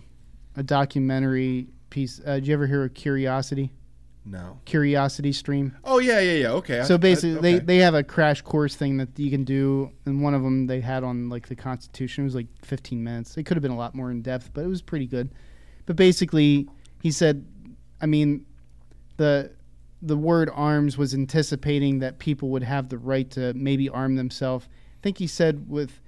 a 0.56 0.64
documentary 0.64 1.68
piece. 1.90 2.22
Uh, 2.26 2.36
did 2.36 2.48
you 2.48 2.54
ever 2.54 2.68
hear 2.68 2.84
of 2.84 2.94
Curiosity? 2.94 3.72
no. 4.26 4.60
Curiosity 4.66 5.32
Stream. 5.32 5.78
Oh 5.84 6.00
yeah, 6.00 6.20
yeah, 6.20 6.34
yeah. 6.34 6.52
Okay. 6.52 6.84
So 6.84 6.98
basically, 6.98 7.40
they, 7.42 7.56
okay. 7.58 7.66
they 7.66 7.78
have 7.78 7.94
a 7.94 8.04
crash 8.04 8.42
course 8.42 8.76
thing 8.76 8.98
that 8.98 9.18
you 9.18 9.30
can 9.30 9.44
do, 9.44 9.92
and 10.06 10.22
one 10.22 10.34
of 10.34 10.42
them 10.42 10.66
they 10.68 10.82
had 10.82 11.04
on 11.04 11.30
like 11.30 11.48
the 11.48 11.56
Constitution. 11.56 12.24
It 12.24 12.26
was 12.26 12.36
like 12.36 12.48
15 12.64 13.04
minutes. 13.04 13.38
It 13.38 13.44
could 13.44 13.56
have 13.56 13.62
been 13.62 13.72
a 13.72 13.78
lot 13.78 13.94
more 13.94 14.12
in 14.12 14.22
depth, 14.22 14.52
but 14.54 14.64
it 14.64 14.68
was 14.68 14.82
pretty 14.82 15.06
good. 15.06 15.32
But 15.86 15.96
basically, 15.96 16.68
he 17.02 17.12
said, 17.12 17.46
I 18.02 18.08
mean, 18.08 18.46
the 19.18 19.52
the 20.02 20.18
word 20.18 20.50
arms 20.54 20.98
was 20.98 21.14
anticipating 21.14 22.00
that 22.00 22.20
people 22.20 22.50
would 22.50 22.64
have 22.64 22.90
the 22.90 22.98
right 22.98 23.30
to 23.32 23.54
maybe 23.54 23.90
arm 23.90 24.16
themselves. 24.16 24.68
I 24.68 25.02
think 25.04 25.20
he 25.20 25.28
said 25.28 25.70
with 25.70 26.02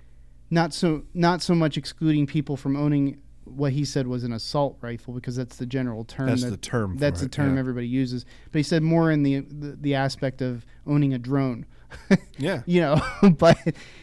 not 0.50 0.74
so 0.74 1.04
not 1.14 1.42
so 1.42 1.54
much 1.56 1.78
excluding 1.78 2.26
people 2.28 2.58
from 2.58 2.76
owning 2.76 3.22
what 3.46 3.72
he 3.72 3.86
said 3.86 4.08
was 4.08 4.24
an 4.24 4.34
assault 4.34 4.78
rifle 4.82 5.14
because 5.14 5.36
that's 5.36 5.58
the 5.58 5.66
general 5.66 6.04
term. 6.04 6.28
That's 6.28 6.44
that- 6.44 6.52
the 6.52 6.58
term 6.58 6.98
That's 6.98 7.22
the 7.22 7.28
it, 7.28 7.32
term 7.32 7.54
yeah. 7.54 7.60
everybody 7.60 7.88
uses. 7.88 8.26
But 8.52 8.60
he 8.60 8.64
said 8.64 8.84
more 8.84 9.12
in 9.12 9.24
the 9.24 9.40
the, 9.40 9.78
the 9.80 9.96
aspect 9.96 10.42
of 10.42 10.66
owning 10.86 11.14
a 11.14 11.18
drone. 11.18 11.66
Yeah. 12.38 12.62
you 12.68 12.82
know, 12.82 13.02
but 13.40 13.58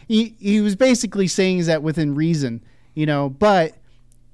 he 0.08 0.34
he 0.40 0.60
was 0.60 0.74
basically 0.74 1.28
saying 1.28 1.58
is 1.58 1.66
that 1.66 1.82
within 1.82 2.14
reason, 2.14 2.64
you 2.94 3.06
know, 3.06 3.28
but 3.28 3.74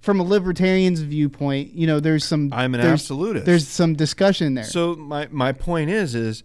from 0.01 0.21
a 0.21 0.23
libertarian's 0.23 1.01
viewpoint, 1.01 1.73
you 1.75 1.87
know, 1.87 2.01
there's 2.01 2.25
some 2.25 2.51
I'm 2.53 2.75
an 2.75 2.81
there's, 2.81 2.93
absolutist. 2.93 3.45
There's 3.47 3.69
some 3.69 3.95
discussion 3.95 4.55
there. 4.55 4.65
So 4.65 4.95
my 4.95 5.29
my 5.31 5.53
point 5.53 5.91
is 5.91 6.15
is 6.15 6.43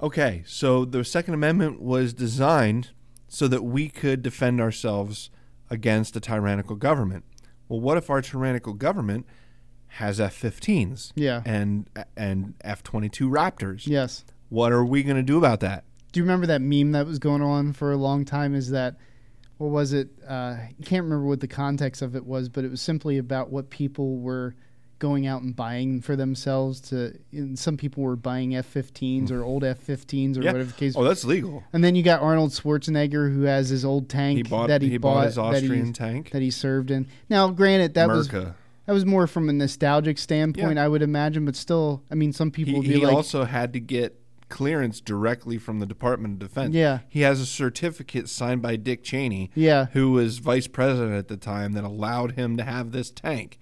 okay, 0.00 0.42
so 0.46 0.84
the 0.84 1.04
Second 1.04 1.34
Amendment 1.34 1.82
was 1.82 2.14
designed 2.14 2.90
so 3.34 3.48
that 3.48 3.64
we 3.64 3.88
could 3.88 4.22
defend 4.22 4.60
ourselves 4.60 5.28
against 5.68 6.14
a 6.14 6.20
tyrannical 6.20 6.76
government. 6.76 7.24
Well, 7.68 7.80
what 7.80 7.96
if 7.98 8.08
our 8.08 8.22
tyrannical 8.22 8.74
government 8.74 9.26
has 9.88 10.20
F-15s 10.20 11.12
Yeah. 11.16 11.42
and 11.44 11.88
and 12.16 12.54
F-22 12.62 13.28
Raptors? 13.28 13.86
yes. 13.88 14.24
What 14.50 14.70
are 14.70 14.84
we 14.84 15.02
going 15.02 15.16
to 15.16 15.22
do 15.22 15.36
about 15.38 15.58
that? 15.60 15.82
Do 16.12 16.20
you 16.20 16.24
remember 16.24 16.46
that 16.46 16.60
meme 16.62 16.92
that 16.92 17.06
was 17.06 17.18
going 17.18 17.42
on 17.42 17.72
for 17.72 17.90
a 17.90 17.96
long 17.96 18.24
time? 18.24 18.54
Is 18.54 18.70
that, 18.70 18.94
or 19.58 19.68
was 19.68 19.92
it? 19.92 20.10
Uh, 20.28 20.54
I 20.60 20.74
can't 20.84 21.02
remember 21.02 21.24
what 21.26 21.40
the 21.40 21.48
context 21.48 22.02
of 22.02 22.14
it 22.14 22.24
was, 22.24 22.48
but 22.48 22.64
it 22.64 22.70
was 22.70 22.80
simply 22.80 23.18
about 23.18 23.50
what 23.50 23.68
people 23.70 24.18
were 24.18 24.54
going 24.98 25.26
out 25.26 25.42
and 25.42 25.54
buying 25.54 26.00
for 26.00 26.16
themselves. 26.16 26.80
To 26.82 27.12
some 27.54 27.76
people 27.76 28.02
were 28.02 28.16
buying 28.16 28.54
F-15s 28.56 29.30
or 29.30 29.42
old 29.42 29.64
F-15s 29.64 30.36
or 30.38 30.42
Yeah. 30.42 30.52
whatever 30.52 30.64
the 30.70 30.72
case. 30.72 30.94
Oh, 30.96 31.04
that's 31.04 31.24
legal. 31.24 31.62
and 31.72 31.82
then 31.82 31.94
you 31.94 32.02
got 32.02 32.20
Arnold 32.22 32.50
Schwarzenegger, 32.50 33.34
who 33.34 33.42
has 33.42 33.68
his 33.68 33.84
old 33.84 34.08
tank 34.08 34.36
He 34.36 34.42
bought 34.42 34.68
that 34.68 34.82
he, 34.82 34.90
he 34.90 34.96
bought 34.98 35.26
his 35.26 35.34
that 35.36 35.42
Austrian 35.42 35.86
he, 35.86 35.92
tank. 35.92 36.30
that 36.30 36.42
he 36.42 36.50
served 36.50 36.90
in. 36.90 37.06
Now, 37.28 37.48
granted, 37.50 37.94
that 37.94 38.08
was 38.08 38.28
that 38.28 38.92
was 38.92 39.06
more 39.06 39.26
from 39.26 39.48
a 39.48 39.52
nostalgic 39.52 40.18
standpoint, 40.18 40.76
Yeah. 40.76 40.84
I 40.84 40.88
would 40.88 41.02
imagine, 41.02 41.44
but 41.46 41.56
still, 41.56 42.02
I 42.10 42.14
mean, 42.14 42.32
some 42.32 42.50
people 42.50 42.82
He, 42.82 42.94
he 42.94 43.04
like, 43.06 43.14
also 43.14 43.44
had 43.44 43.72
to 43.72 43.80
get 43.80 44.20
clearance 44.50 45.00
directly 45.00 45.56
from 45.56 45.80
the 45.80 45.86
Department 45.86 46.34
of 46.34 46.48
Defense. 46.50 46.74
Yeah. 46.74 46.98
He 47.08 47.22
has 47.22 47.40
a 47.40 47.46
certificate 47.46 48.28
signed 48.28 48.60
by 48.60 48.76
Dick 48.76 49.02
Cheney, 49.02 49.50
Yeah. 49.54 49.86
who 49.92 50.12
was 50.12 50.38
vice 50.38 50.66
president 50.66 51.14
at 51.14 51.28
the 51.28 51.38
time, 51.38 51.72
that 51.72 51.82
allowed 51.82 52.32
him 52.32 52.56
to 52.58 52.62
have 52.62 52.92
this 52.92 53.10
tank. 53.10 53.58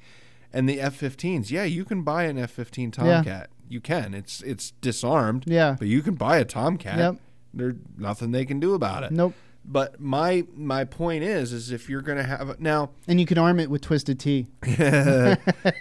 And 0.52 0.68
the 0.68 0.80
F-15s, 0.80 1.50
yeah, 1.50 1.64
you 1.64 1.84
can 1.84 2.02
buy 2.02 2.24
an 2.24 2.38
F-15 2.38 2.92
Tomcat. 2.92 3.48
You 3.68 3.80
can. 3.80 4.12
It's 4.14 4.42
it's 4.42 4.72
disarmed. 4.82 5.44
Yeah. 5.46 5.76
But 5.78 5.88
you 5.88 6.02
can 6.02 6.14
buy 6.14 6.36
a 6.38 6.44
Tomcat. 6.44 6.98
Yep. 6.98 7.16
There's 7.54 7.74
nothing 7.96 8.30
they 8.32 8.44
can 8.44 8.60
do 8.60 8.74
about 8.74 9.02
it. 9.02 9.12
nope. 9.12 9.34
But 9.64 10.00
my 10.00 10.44
my 10.54 10.84
point 10.84 11.22
is, 11.24 11.52
is 11.52 11.70
if 11.70 11.88
you're 11.88 12.02
going 12.02 12.18
to 12.18 12.24
have 12.24 12.58
now 12.60 12.90
And 13.06 13.20
you 13.20 13.26
can 13.26 13.38
arm 13.38 13.60
it 13.60 13.70
with 13.70 13.80
twisted 13.80 14.18
tea. 14.18 14.48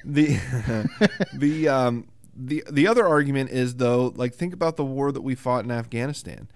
the 0.05 0.39
the 1.33 1.67
um 1.67 2.07
the 2.35 2.63
the 2.71 2.87
other 2.87 3.07
argument 3.07 3.49
is 3.49 3.75
though 3.75 4.13
like 4.15 4.33
think 4.33 4.53
about 4.53 4.77
the 4.77 4.85
war 4.85 5.11
that 5.11 5.21
we 5.21 5.35
fought 5.35 5.65
in 5.65 5.71
Afghanistan. 5.71 6.47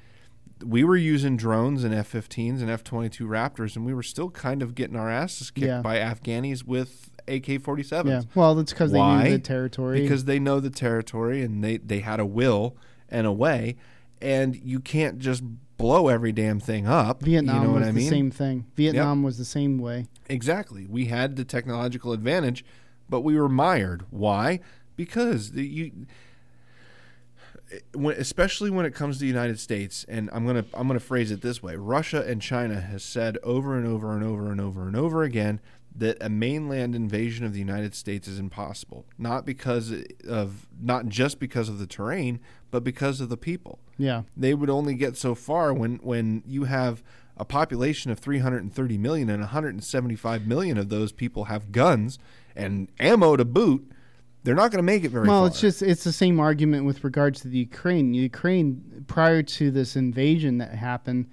We 0.63 0.83
were 0.85 0.95
using 0.95 1.35
drones 1.35 1.83
and 1.83 1.93
F-15s 1.93 2.61
and 2.61 2.69
F-22 2.69 3.27
Raptors, 3.27 3.75
and 3.75 3.85
we 3.85 3.93
were 3.93 4.01
still 4.01 4.29
kind 4.29 4.61
of 4.61 4.73
getting 4.73 4.95
our 4.95 5.09
asses 5.11 5.51
kicked 5.51 5.67
Yeah. 5.67 5.81
by 5.81 5.97
Afghanis 5.97 6.63
with 6.63 7.11
AK-47s. 7.27 8.05
Yeah. 8.07 8.21
Well, 8.35 8.55
that's 8.55 8.71
because 8.71 8.91
they 8.91 9.01
knew 9.01 9.31
the 9.31 9.39
territory. 9.39 10.01
Because 10.01 10.25
they 10.25 10.39
know 10.39 10.59
the 10.59 10.69
territory 10.69 11.41
and 11.41 11.63
they 11.63 11.77
they 11.77 11.99
had 11.99 12.19
a 12.19 12.25
will 12.25 12.75
and 13.09 13.27
a 13.27 13.31
way, 13.31 13.77
and 14.21 14.55
you 14.55 14.79
can't 14.79 15.19
just 15.19 15.43
blow 15.77 16.07
every 16.07 16.31
damn 16.31 16.59
thing 16.59 16.87
up. 16.87 17.21
Vietnam 17.21 17.61
you 17.61 17.67
know 17.67 17.73
was 17.73 17.87
I 17.87 17.91
mean? 17.91 17.95
the 17.95 18.09
same 18.09 18.31
thing. 18.31 18.65
Vietnam 18.75 19.23
was 19.23 19.37
the 19.37 19.45
same 19.45 19.77
way. 19.77 20.07
Exactly. 20.29 20.85
We 20.87 21.05
had 21.05 21.35
the 21.35 21.45
technological 21.45 22.13
advantage, 22.13 22.63
but 23.09 23.21
we 23.21 23.37
were 23.37 23.49
mired. 23.49 24.05
Why? 24.09 24.59
Because 24.95 25.51
the, 25.51 25.65
you 25.65 25.91
eh, 27.71 27.79
when, 27.93 28.15
especially 28.15 28.69
when 28.69 28.85
it 28.85 28.95
comes 28.95 29.17
to 29.17 29.21
the 29.21 29.27
United 29.27 29.59
States, 29.59 30.05
and 30.07 30.29
I'm 30.31 30.45
gonna 30.45 30.65
I'm 30.73 30.87
gonna 30.87 30.99
phrase 30.99 31.31
it 31.31 31.41
this 31.41 31.61
way: 31.61 31.75
Russia 31.75 32.23
and 32.25 32.41
China 32.41 32.79
has 32.79 33.03
said 33.03 33.37
over 33.43 33.77
and 33.77 33.85
over 33.85 34.13
and 34.13 34.23
over 34.23 34.51
and 34.51 34.61
over 34.61 34.87
and 34.87 34.95
over 34.95 35.23
again 35.23 35.59
that 35.97 36.17
a 36.19 36.29
mainland 36.29 36.93
invasion 36.93 37.45
of 37.45 37.53
the 37.53 37.59
United 37.59 37.95
States 37.95 38.27
is 38.27 38.37
impossible, 38.37 39.05
not 39.17 39.45
because 39.45 39.93
of 40.27 40.67
not 40.81 41.07
just 41.07 41.39
because 41.39 41.69
of 41.69 41.79
the 41.79 41.87
terrain, 41.87 42.39
but 42.69 42.83
because 42.83 43.21
of 43.21 43.29
the 43.29 43.37
people. 43.37 43.79
Yeah. 43.97 44.23
They 44.35 44.53
would 44.53 44.69
only 44.69 44.95
get 44.95 45.15
so 45.15 45.35
far 45.35 45.73
when 45.73 45.97
when 45.97 46.43
you 46.45 46.65
have 46.65 47.01
a 47.37 47.45
population 47.45 48.11
of 48.11 48.19
330 48.19 48.97
million 48.97 49.29
and 49.29 49.41
175 49.41 50.47
million 50.47 50.77
of 50.77 50.89
those 50.89 51.11
people 51.11 51.45
have 51.45 51.71
guns 51.71 52.17
and 52.55 52.89
ammo 52.99 53.35
to 53.35 53.45
boot. 53.45 53.89
They're 54.43 54.55
not 54.55 54.71
going 54.71 54.79
to 54.79 54.83
make 54.83 55.03
it 55.03 55.09
very 55.09 55.25
far. 55.25 55.33
Well, 55.33 55.41
far. 55.41 55.47
it's 55.47 55.61
just 55.61 55.81
it's 55.81 56.03
the 56.03 56.13
same 56.13 56.39
argument 56.39 56.85
with 56.85 57.03
regards 57.03 57.41
to 57.41 57.47
the 57.47 57.57
Ukraine. 57.57 58.13
Ukraine 58.13 59.05
prior 59.07 59.41
to 59.43 59.71
this 59.71 59.95
invasion 59.95 60.59
that 60.59 60.75
happened 60.75 61.27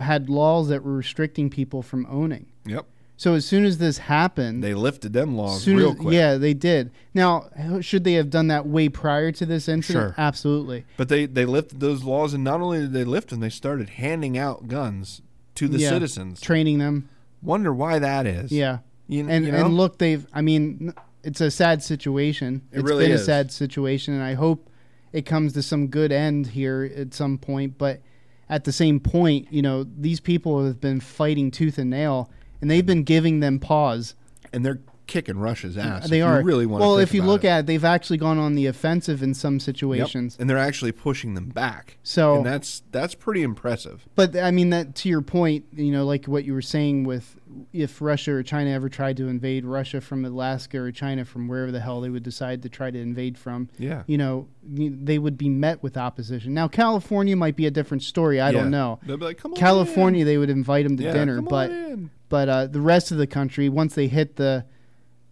had 0.00 0.28
laws 0.28 0.68
that 0.68 0.82
were 0.82 0.94
restricting 0.94 1.50
people 1.50 1.82
from 1.82 2.06
owning. 2.08 2.46
yep. 2.64 2.86
So 3.18 3.34
as 3.34 3.44
soon 3.44 3.64
as 3.64 3.78
this 3.78 3.98
happened, 3.98 4.62
They 4.62 4.74
lifted 4.74 5.12
them 5.12 5.36
laws 5.36 5.62
soon 5.64 5.76
real 5.76 5.90
as- 5.90 5.98
quick. 5.98 6.14
yeah, 6.14 6.36
they 6.36 6.54
did. 6.54 6.92
Now, 7.12 7.50
should 7.80 8.04
they 8.04 8.12
have 8.14 8.30
done 8.30 8.46
that 8.46 8.66
way 8.66 8.88
prior 8.88 9.32
to 9.32 9.44
this 9.44 9.68
incident? 9.68 10.04
Sure. 10.04 10.14
Absolutely. 10.16 10.84
But 10.96 11.08
they, 11.08 11.26
they 11.26 11.44
lifted 11.44 11.80
those 11.80 12.04
laws, 12.04 12.32
and 12.32 12.44
not 12.44 12.60
only 12.60 12.78
did 12.78 12.92
they 12.92 13.02
lift 13.04 13.30
them, 13.30 13.40
they 13.40 13.48
started 13.50 13.88
handing 13.90 14.38
out 14.38 14.68
guns 14.68 15.20
to 15.56 15.66
the 15.66 15.78
Yeah. 15.78 15.88
citizens. 15.90 16.40
Training 16.40 16.78
them. 16.78 17.08
Wonder 17.42 17.74
why 17.74 17.98
that 17.98 18.24
is. 18.24 18.52
Yeah. 18.52 18.78
You, 19.08 19.28
and 19.28 19.44
you 19.46 19.50
know? 19.52 19.64
and 19.66 19.76
look, 19.76 19.98
they've. 19.98 20.24
I 20.32 20.40
mean, 20.40 20.94
it's 21.24 21.40
a 21.40 21.50
sad 21.50 21.82
situation. 21.82 22.62
It 22.70 22.78
It's 22.80 22.88
really 22.88 23.06
been 23.06 23.12
is. 23.16 23.22
a 23.22 23.24
sad 23.24 23.50
situation, 23.50 24.14
and 24.14 24.22
I 24.22 24.34
hope 24.34 24.70
it 25.12 25.26
comes 25.26 25.54
to 25.54 25.62
some 25.62 25.88
good 25.88 26.12
end 26.12 26.46
here 26.48 26.88
at 26.96 27.14
some 27.14 27.36
point. 27.38 27.78
But 27.78 28.00
at 28.48 28.62
the 28.62 28.70
same 28.72 29.00
point, 29.00 29.48
you 29.50 29.62
know, 29.62 29.82
these 29.84 30.20
people 30.20 30.64
have 30.64 30.80
been 30.80 31.00
fighting 31.00 31.50
tooth 31.50 31.78
and 31.78 31.90
nail, 31.90 32.30
and 32.60 32.70
they've 32.70 32.86
been 32.86 33.02
giving 33.04 33.40
them 33.40 33.58
pause. 33.58 34.14
and 34.52 34.64
they're 34.64 34.80
kicking 35.08 35.38
Russia's 35.38 35.76
ass. 35.76 36.08
they 36.08 36.20
are 36.22 36.40
really 36.42 36.66
want 36.66 36.80
well. 36.82 36.98
if 36.98 37.12
you 37.12 37.22
look 37.24 37.44
at 37.44 37.60
it, 37.60 37.66
they've 37.66 37.84
actually 37.84 38.18
gone 38.18 38.38
on 38.38 38.54
the 38.54 38.66
offensive 38.66 39.22
in 39.22 39.34
some 39.34 39.54
Yep. 39.54 39.62
situations. 39.62 40.36
and 40.38 40.48
they're 40.48 40.56
actually 40.56 40.92
pushing 40.92 41.34
them 41.34 41.48
back. 41.48 41.96
So- 42.04 42.36
and 42.36 42.46
that's 42.46 42.82
that's 42.92 43.14
pretty 43.16 43.42
impressive. 43.42 44.06
But 44.14 44.36
I 44.36 44.52
mean 44.52 44.70
that 44.70 44.94
to 44.96 45.08
your 45.08 45.22
point, 45.22 45.64
you 45.74 45.90
know, 45.90 46.04
like 46.06 46.26
what 46.26 46.44
you 46.44 46.52
were 46.52 46.62
saying 46.62 47.02
with 47.04 47.34
if 47.72 48.00
Russia 48.00 48.32
or 48.34 48.42
China 48.42 48.70
ever 48.70 48.88
tried 48.88 49.16
to 49.16 49.26
invade 49.26 49.64
Russia 49.64 50.00
from 50.00 50.24
Alaska 50.24 50.78
or 50.78 50.92
China 50.92 51.24
from 51.24 51.48
wherever 51.48 51.72
the 51.72 51.80
hell 51.80 52.00
they 52.02 52.10
would 52.10 52.22
decide 52.22 52.62
to 52.62 52.68
try 52.68 52.90
to 52.90 52.98
invade 53.00 53.36
from, 53.38 53.68
Yeah. 53.78 54.02
you 54.06 54.18
know, 54.18 54.46
they 54.62 55.18
would 55.18 55.36
be 55.38 55.48
met 55.48 55.82
with 55.82 55.96
opposition. 55.96 56.52
Now 56.54 56.68
California 56.68 57.34
might 57.34 57.56
be 57.56 57.66
a 57.66 57.70
different 57.70 58.02
story. 58.02 58.38
I 58.40 58.50
Yeah. 58.50 58.60
don't 58.60 58.70
know. 58.70 59.00
They'll 59.06 59.16
be 59.16 59.24
like, 59.24 59.38
"Come 59.38 59.52
on, 59.52 59.56
California, 59.56 60.24
they 60.26 60.36
would 60.38 60.50
invite 60.50 60.84
them 60.84 60.96
to. 60.98 61.02
Yeah, 61.04 61.12
dinner, 61.14 61.40
but 61.40 61.70
in." 61.70 62.10
but 62.28 62.48
uh, 62.50 62.66
the 62.66 62.82
rest 62.82 63.10
of 63.10 63.16
the 63.16 63.26
country, 63.26 63.70
once 63.70 63.94
they 63.94 64.06
hit 64.06 64.36
the 64.36 64.64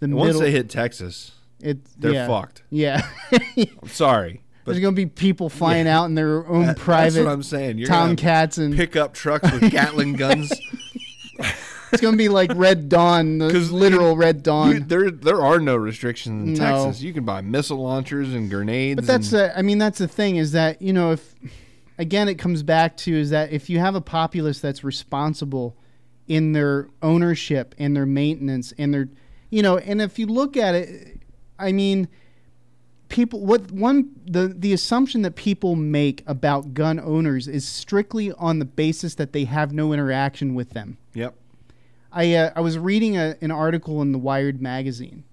the 0.01 0.09
once 0.09 0.27
middle, 0.29 0.41
they 0.43 0.51
hit 0.51 0.69
Texas, 0.71 1.33
it, 1.61 1.79
they're 1.99 2.13
yeah, 2.13 2.27
fucked. 2.27 2.63
Yeah, 2.71 3.09
I'm 3.33 3.89
sorry, 3.89 4.43
but 4.65 4.73
there's 4.73 4.83
gonna 4.83 4.95
be 4.97 5.07
people 5.07 5.49
flying 5.49 5.87
out 5.89 6.05
in 6.07 6.15
their 6.15 6.47
own 6.47 6.67
that- 6.67 6.77
private 6.77 7.15
That's 7.15 7.27
what 7.27 7.33
I'm 7.33 7.43
saying. 7.43 7.79
You're 7.79 7.89
Tomcats 7.89 8.59
and 8.59 8.75
pickup 8.77 9.15
trucks 9.15 9.51
with 9.53 9.71
Gatling 9.71 10.13
guns. 10.17 10.53
It's 11.93 12.03
gonna 12.03 12.17
be 12.17 12.29
like 12.29 12.51
Red 12.55 12.89
Dawn, 12.89 13.39
the 13.39 13.51
'Cause 13.53 13.71
literal 13.71 14.17
Red 14.17 14.43
Dawn. 14.43 14.73
You- 14.73 14.81
there, 14.81 15.11
there 15.11 15.41
are 15.43 15.61
no 15.61 15.77
restrictions 15.77 16.49
in 16.49 16.55
No. 16.55 16.85
Texas. 16.87 17.03
You 17.03 17.13
can 17.13 17.25
buy 17.25 17.41
missile 17.43 17.79
launchers 17.83 18.35
and 18.35 18.51
grenades. 18.51 18.97
but 18.97 19.07
that's 19.07 19.33
and, 19.33 19.41
the, 19.51 19.59
I 19.59 19.63
mean, 19.63 19.79
that's 19.79 19.99
the 19.99 20.09
thing 20.09 20.37
is 20.37 20.53
that 20.53 20.83
you 20.83 20.93
know 20.93 21.13
if 21.13 21.35
again 21.97 22.29
it 22.29 22.35
comes 22.35 22.63
back 22.65 22.97
to 22.99 23.15
is 23.15 23.31
that 23.31 23.53
if 23.53 23.71
you 23.71 23.79
have 23.79 23.95
a 23.95 24.01
populace 24.01 24.61
that's 24.61 24.83
responsible 24.85 25.77
in 26.27 26.53
their 26.53 26.89
ownership 27.03 27.73
and 27.79 27.95
their 27.95 28.05
maintenance 28.05 28.73
and 28.79 28.93
their, 28.93 29.09
you 29.51 29.63
know, 29.63 29.79
and 29.79 30.01
if 30.01 30.19
you 30.19 30.27
look 30.27 30.57
at 30.57 30.75
it, 30.75 31.21
I 31.59 31.73
mean, 31.73 32.09
people 33.09 33.41
what 33.41 33.71
one 33.71 34.11
the 34.27 34.49
the 34.49 34.73
assumption 34.73 35.23
that 35.23 35.37
people 35.37 35.77
make 35.77 36.23
about 36.27 36.75
gun 36.75 36.99
owners 36.99 37.49
is 37.49 37.67
strictly 37.67 38.33
on 38.33 38.59
the 38.59 38.65
basis 38.65 39.15
that 39.15 39.33
they 39.33 39.45
have 39.45 39.73
no 39.73 39.93
interaction 39.93 40.55
with 40.55 40.71
them. 40.71 40.99
yep. 41.15 41.35
I 42.13 42.35
uh, 42.35 42.51
I 42.57 42.61
was 42.61 42.79
reading 42.79 43.17
a, 43.17 43.37
an 43.41 43.51
article 43.51 44.03
in 44.03 44.13
the 44.13 44.19
Wired 44.19 44.61
magazine, 44.61 45.25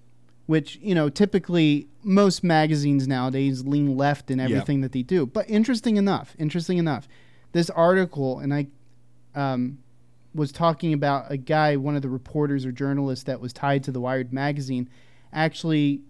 which 0.45 0.77
you 0.81 0.93
know 0.93 1.09
typically 1.09 1.87
most 2.03 2.43
magazines 2.43 3.07
nowadays 3.07 3.65
lean 3.65 3.95
left 3.95 4.29
in 4.29 4.39
everything 4.39 4.81
that 4.81 4.91
they 4.91 5.01
do. 5.01 5.25
But 5.25 5.49
interesting 5.49 5.97
enough, 5.97 6.35
interesting 6.37 6.77
enough, 6.77 7.07
this 7.53 7.69
article 7.69 8.39
and 8.39 8.53
I 8.53 8.67
um, 9.35 9.79
was 10.33 10.51
talking 10.51 10.93
about 10.93 11.31
a 11.31 11.37
guy, 11.37 11.75
one 11.75 11.95
of 11.95 12.01
the 12.01 12.09
reporters 12.09 12.65
or 12.65 12.71
journalists 12.71 13.25
that 13.25 13.39
was 13.39 13.53
tied 13.53 13.83
to 13.85 13.91
the 13.91 14.01
Wired 14.01 14.33
magazine, 14.33 14.89
actually, 15.31 16.01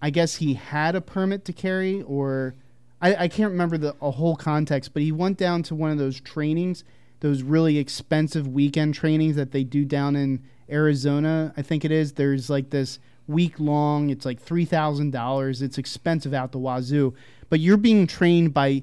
I 0.00 0.10
guess 0.10 0.36
he 0.36 0.54
had 0.54 0.94
a 0.94 1.00
permit 1.00 1.44
to 1.46 1.52
carry 1.52 2.02
or. 2.02 2.54
I, 3.02 3.14
I 3.24 3.28
can't 3.28 3.50
remember 3.52 3.78
the 3.78 3.96
a 4.02 4.10
whole 4.10 4.36
context, 4.36 4.92
but 4.92 5.02
he 5.02 5.10
went 5.10 5.38
down 5.38 5.62
to 5.64 5.74
one 5.74 5.90
of 5.90 5.96
those 5.96 6.20
trainings 6.20 6.84
those 7.20 7.42
really 7.42 7.76
expensive 7.78 8.48
weekend 8.48 8.94
trainings 8.94 9.36
that 9.36 9.52
they 9.52 9.62
do 9.62 9.84
down 9.84 10.16
in 10.16 10.42
Arizona. 10.70 11.52
I 11.56 11.62
think 11.62 11.84
it 11.84 11.92
is. 11.92 12.12
There's 12.12 12.48
like 12.50 12.70
this 12.70 12.98
week 13.26 13.60
long. 13.60 14.10
It's 14.10 14.24
like 14.24 14.40
three 14.40 14.64
thousand 14.64 15.12
dollars. 15.12 15.62
It's 15.62 15.78
expensive 15.78 16.34
out 16.34 16.52
the 16.52 16.58
wazoo. 16.58 17.14
But 17.48 17.60
you're 17.60 17.76
being 17.76 18.06
trained 18.06 18.52
by 18.54 18.82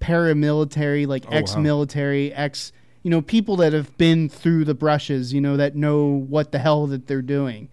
paramilitary, 0.00 1.06
like 1.06 1.24
Oh, 1.26 1.30
wow. 1.32 1.36
ex-military, 1.38 2.32
ex, 2.32 2.72
you 3.06 3.10
know, 3.10 3.22
people 3.22 3.54
that 3.58 3.72
have 3.72 3.96
been 3.98 4.28
through 4.28 4.64
the 4.64 4.74
brushes. 4.74 5.32
You 5.32 5.40
know, 5.40 5.56
that 5.56 5.76
know 5.76 6.06
what 6.08 6.50
the 6.50 6.58
hell 6.58 6.88
that 6.88 7.06
they're 7.06 7.22
doing. 7.22 7.68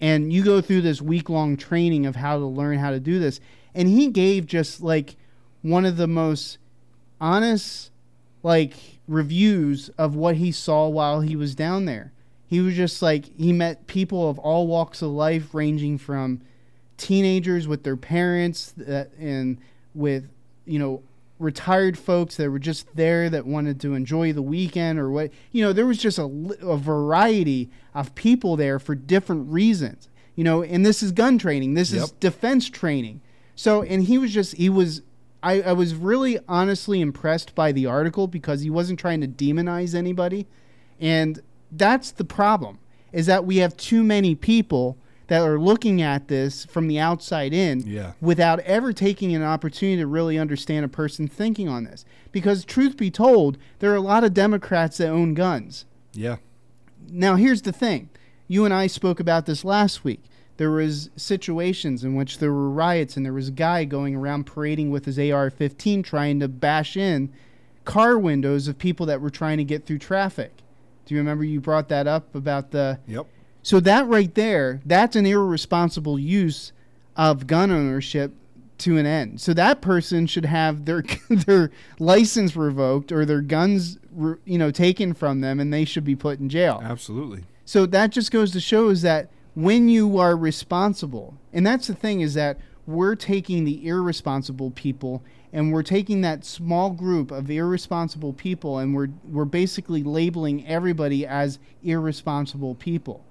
And 0.00 0.32
you 0.32 0.44
go 0.44 0.60
through 0.60 0.82
this 0.82 1.02
week 1.02 1.28
long 1.28 1.56
training 1.56 2.06
of 2.06 2.14
how 2.14 2.38
to 2.38 2.46
learn 2.46 2.78
how 2.78 2.92
to 2.92 3.00
do 3.00 3.18
this. 3.18 3.40
And 3.74 3.88
he 3.88 4.06
gave 4.06 4.46
just 4.46 4.80
like 4.80 5.16
one 5.62 5.84
of 5.84 5.96
the 5.96 6.06
most 6.06 6.58
honest 7.20 7.90
like 8.44 8.74
reviews 9.08 9.88
of 9.98 10.14
what 10.14 10.36
he 10.36 10.52
saw 10.52 10.86
while 10.86 11.20
he 11.20 11.34
was 11.34 11.56
down 11.56 11.86
there. 11.86 12.12
He 12.46 12.60
was 12.60 12.76
just 12.76 13.02
like 13.02 13.24
he 13.36 13.52
met 13.52 13.88
people 13.88 14.30
of 14.30 14.38
all 14.38 14.68
walks 14.68 15.02
of 15.02 15.10
life, 15.10 15.52
ranging 15.52 15.98
from 15.98 16.42
teenagers 16.96 17.66
with 17.66 17.82
their 17.82 17.96
parents 17.96 18.72
that, 18.76 19.10
and 19.18 19.58
with 19.96 20.28
you 20.64 20.78
know 20.78 21.02
retired 21.38 21.98
folks 21.98 22.36
that 22.36 22.50
were 22.50 22.58
just 22.58 22.96
there 22.96 23.28
that 23.28 23.46
wanted 23.46 23.80
to 23.80 23.94
enjoy 23.94 24.32
the 24.32 24.42
weekend 24.42 24.98
or 24.98 25.10
what 25.10 25.30
you 25.52 25.62
know 25.62 25.72
there 25.72 25.86
was 25.86 25.98
just 25.98 26.18
a, 26.18 26.24
a 26.62 26.76
variety 26.76 27.70
of 27.94 28.14
people 28.14 28.56
there 28.56 28.78
for 28.78 28.94
different 28.94 29.50
reasons 29.50 30.08
you 30.34 30.42
know 30.42 30.62
and 30.62 30.86
this 30.86 31.02
is 31.02 31.12
gun 31.12 31.36
training 31.38 31.74
this 31.74 31.92
is 31.92 32.10
defense 32.12 32.70
training. 32.70 33.20
So 33.54 33.82
and 33.82 34.04
he 34.04 34.18
was 34.18 34.32
just 34.32 34.54
he 34.56 34.68
was 34.68 35.02
I, 35.42 35.62
I 35.62 35.72
was 35.72 35.94
really 35.94 36.38
honestly 36.48 37.00
impressed 37.00 37.54
by 37.54 37.72
the 37.72 37.86
article 37.86 38.26
because 38.26 38.62
he 38.62 38.70
wasn't 38.70 38.98
trying 38.98 39.20
to 39.20 39.28
demonize 39.28 39.94
anybody. 39.94 40.46
And 41.00 41.40
that's 41.70 42.10
the 42.10 42.24
problem 42.24 42.78
is 43.12 43.26
that 43.26 43.44
we 43.44 43.58
have 43.58 43.76
too 43.76 44.02
many 44.02 44.34
people 44.34 44.98
that 45.28 45.42
are 45.42 45.58
looking 45.58 46.00
at 46.00 46.28
this 46.28 46.64
from 46.66 46.86
the 46.88 46.98
outside 46.98 47.52
in 47.52 47.80
Yeah. 47.86 48.12
without 48.20 48.60
ever 48.60 48.92
taking 48.92 49.34
an 49.34 49.42
opportunity 49.42 49.96
to 49.98 50.06
really 50.06 50.38
understand 50.38 50.84
a 50.84 50.88
person 50.88 51.26
thinking 51.26 51.68
on 51.68 51.84
this 51.84 52.04
because 52.32 52.64
truth 52.64 52.96
be 52.96 53.10
told 53.10 53.58
there 53.80 53.90
are 53.92 53.96
a 53.96 54.00
lot 54.00 54.22
of 54.24 54.32
democrats 54.34 54.98
that 54.98 55.08
own 55.08 55.34
guns 55.34 55.84
Yeah. 56.12 56.36
now 57.10 57.36
here's 57.36 57.62
the 57.62 57.72
thing 57.72 58.08
you 58.48 58.64
and 58.64 58.72
i 58.72 58.86
spoke 58.86 59.18
about 59.20 59.46
this 59.46 59.64
last 59.64 60.04
week 60.04 60.22
there 60.58 60.70
was 60.70 61.10
situations 61.16 62.02
in 62.02 62.14
which 62.14 62.38
there 62.38 62.52
were 62.52 62.70
riots 62.70 63.16
and 63.16 63.26
there 63.26 63.32
was 63.32 63.48
a 63.48 63.52
guy 63.52 63.84
going 63.84 64.14
around 64.16 64.44
parading 64.46 64.90
with 64.90 65.04
his 65.04 65.18
ar-15 65.18 66.02
trying 66.04 66.40
to 66.40 66.48
bash 66.48 66.96
in 66.96 67.30
car 67.84 68.16
windows 68.18 68.66
of 68.68 68.78
people 68.78 69.06
that 69.06 69.20
were 69.20 69.30
trying 69.30 69.58
to 69.58 69.64
get 69.64 69.84
through 69.86 69.98
traffic 69.98 70.52
do 71.04 71.14
you 71.14 71.20
remember 71.20 71.44
you 71.44 71.60
brought 71.60 71.88
that 71.88 72.06
up 72.06 72.34
about 72.34 72.70
the 72.70 72.98
Yep. 73.08 73.26
So 73.66 73.80
that 73.80 74.06
right 74.06 74.32
there, 74.36 74.80
that's 74.86 75.16
an 75.16 75.26
irresponsible 75.26 76.20
use 76.20 76.70
of 77.16 77.48
gun 77.48 77.72
ownership 77.72 78.32
to 78.78 78.96
an 78.96 79.06
end. 79.06 79.40
So 79.40 79.52
that 79.54 79.80
person 79.80 80.28
should 80.28 80.44
have 80.44 80.84
their 80.84 81.02
their 81.30 81.72
license 81.98 82.54
revoked 82.54 83.10
or 83.10 83.24
their 83.24 83.40
guns, 83.40 83.98
re, 84.12 84.36
you 84.44 84.56
know, 84.56 84.70
taken 84.70 85.14
from 85.14 85.40
them, 85.40 85.58
and 85.58 85.72
they 85.72 85.84
should 85.84 86.04
be 86.04 86.14
put 86.14 86.38
in 86.38 86.48
jail. 86.48 86.80
Absolutely. 86.80 87.42
So 87.64 87.86
that 87.86 88.10
just 88.10 88.30
goes 88.30 88.52
to 88.52 88.60
show 88.60 88.88
is 88.88 89.02
that 89.02 89.30
when 89.56 89.88
you 89.88 90.16
are 90.16 90.36
responsible, 90.36 91.36
and 91.52 91.66
that's 91.66 91.88
the 91.88 91.94
thing 91.96 92.20
is 92.20 92.34
that 92.34 92.60
we're 92.86 93.16
taking 93.16 93.64
the 93.64 93.84
irresponsible 93.84 94.70
people 94.70 95.24
and 95.52 95.72
we're 95.72 95.82
taking 95.82 96.20
that 96.20 96.44
small 96.44 96.90
group 96.90 97.32
of 97.32 97.50
irresponsible 97.50 98.32
people 98.32 98.78
and 98.78 98.94
we're 98.94 99.08
we're 99.24 99.44
basically 99.44 100.04
labeling 100.04 100.64
everybody 100.68 101.26
as 101.26 101.58
irresponsible 101.82 102.76
people. 102.76 103.25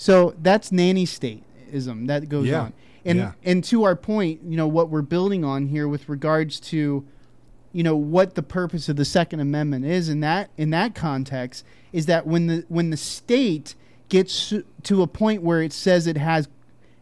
So 0.00 0.34
that's 0.40 0.72
nanny 0.72 1.04
stateism 1.04 2.06
that 2.06 2.30
goes 2.30 2.46
Yeah. 2.46 2.62
on. 2.62 2.72
And 3.04 3.18
Yeah. 3.18 3.32
and 3.44 3.62
to 3.64 3.84
our 3.84 3.94
point, 3.94 4.40
you 4.48 4.56
know 4.56 4.66
what 4.66 4.88
we're 4.88 5.02
building 5.02 5.44
on 5.44 5.66
here 5.66 5.86
with 5.86 6.08
regards 6.08 6.58
to 6.72 7.04
you 7.74 7.82
know 7.82 7.94
what 7.94 8.34
the 8.34 8.42
purpose 8.42 8.88
of 8.88 8.96
the 8.96 9.04
second 9.04 9.40
amendment 9.40 9.84
is 9.84 10.08
in 10.08 10.20
that 10.20 10.48
in 10.56 10.70
that 10.70 10.94
context 10.94 11.66
is 11.92 12.06
that 12.06 12.26
when 12.26 12.46
the 12.46 12.64
when 12.70 12.88
the 12.88 12.96
state 12.96 13.74
gets 14.08 14.54
to 14.84 15.02
a 15.02 15.06
point 15.06 15.42
where 15.42 15.60
it 15.62 15.72
says 15.74 16.06
it 16.06 16.16
has 16.16 16.48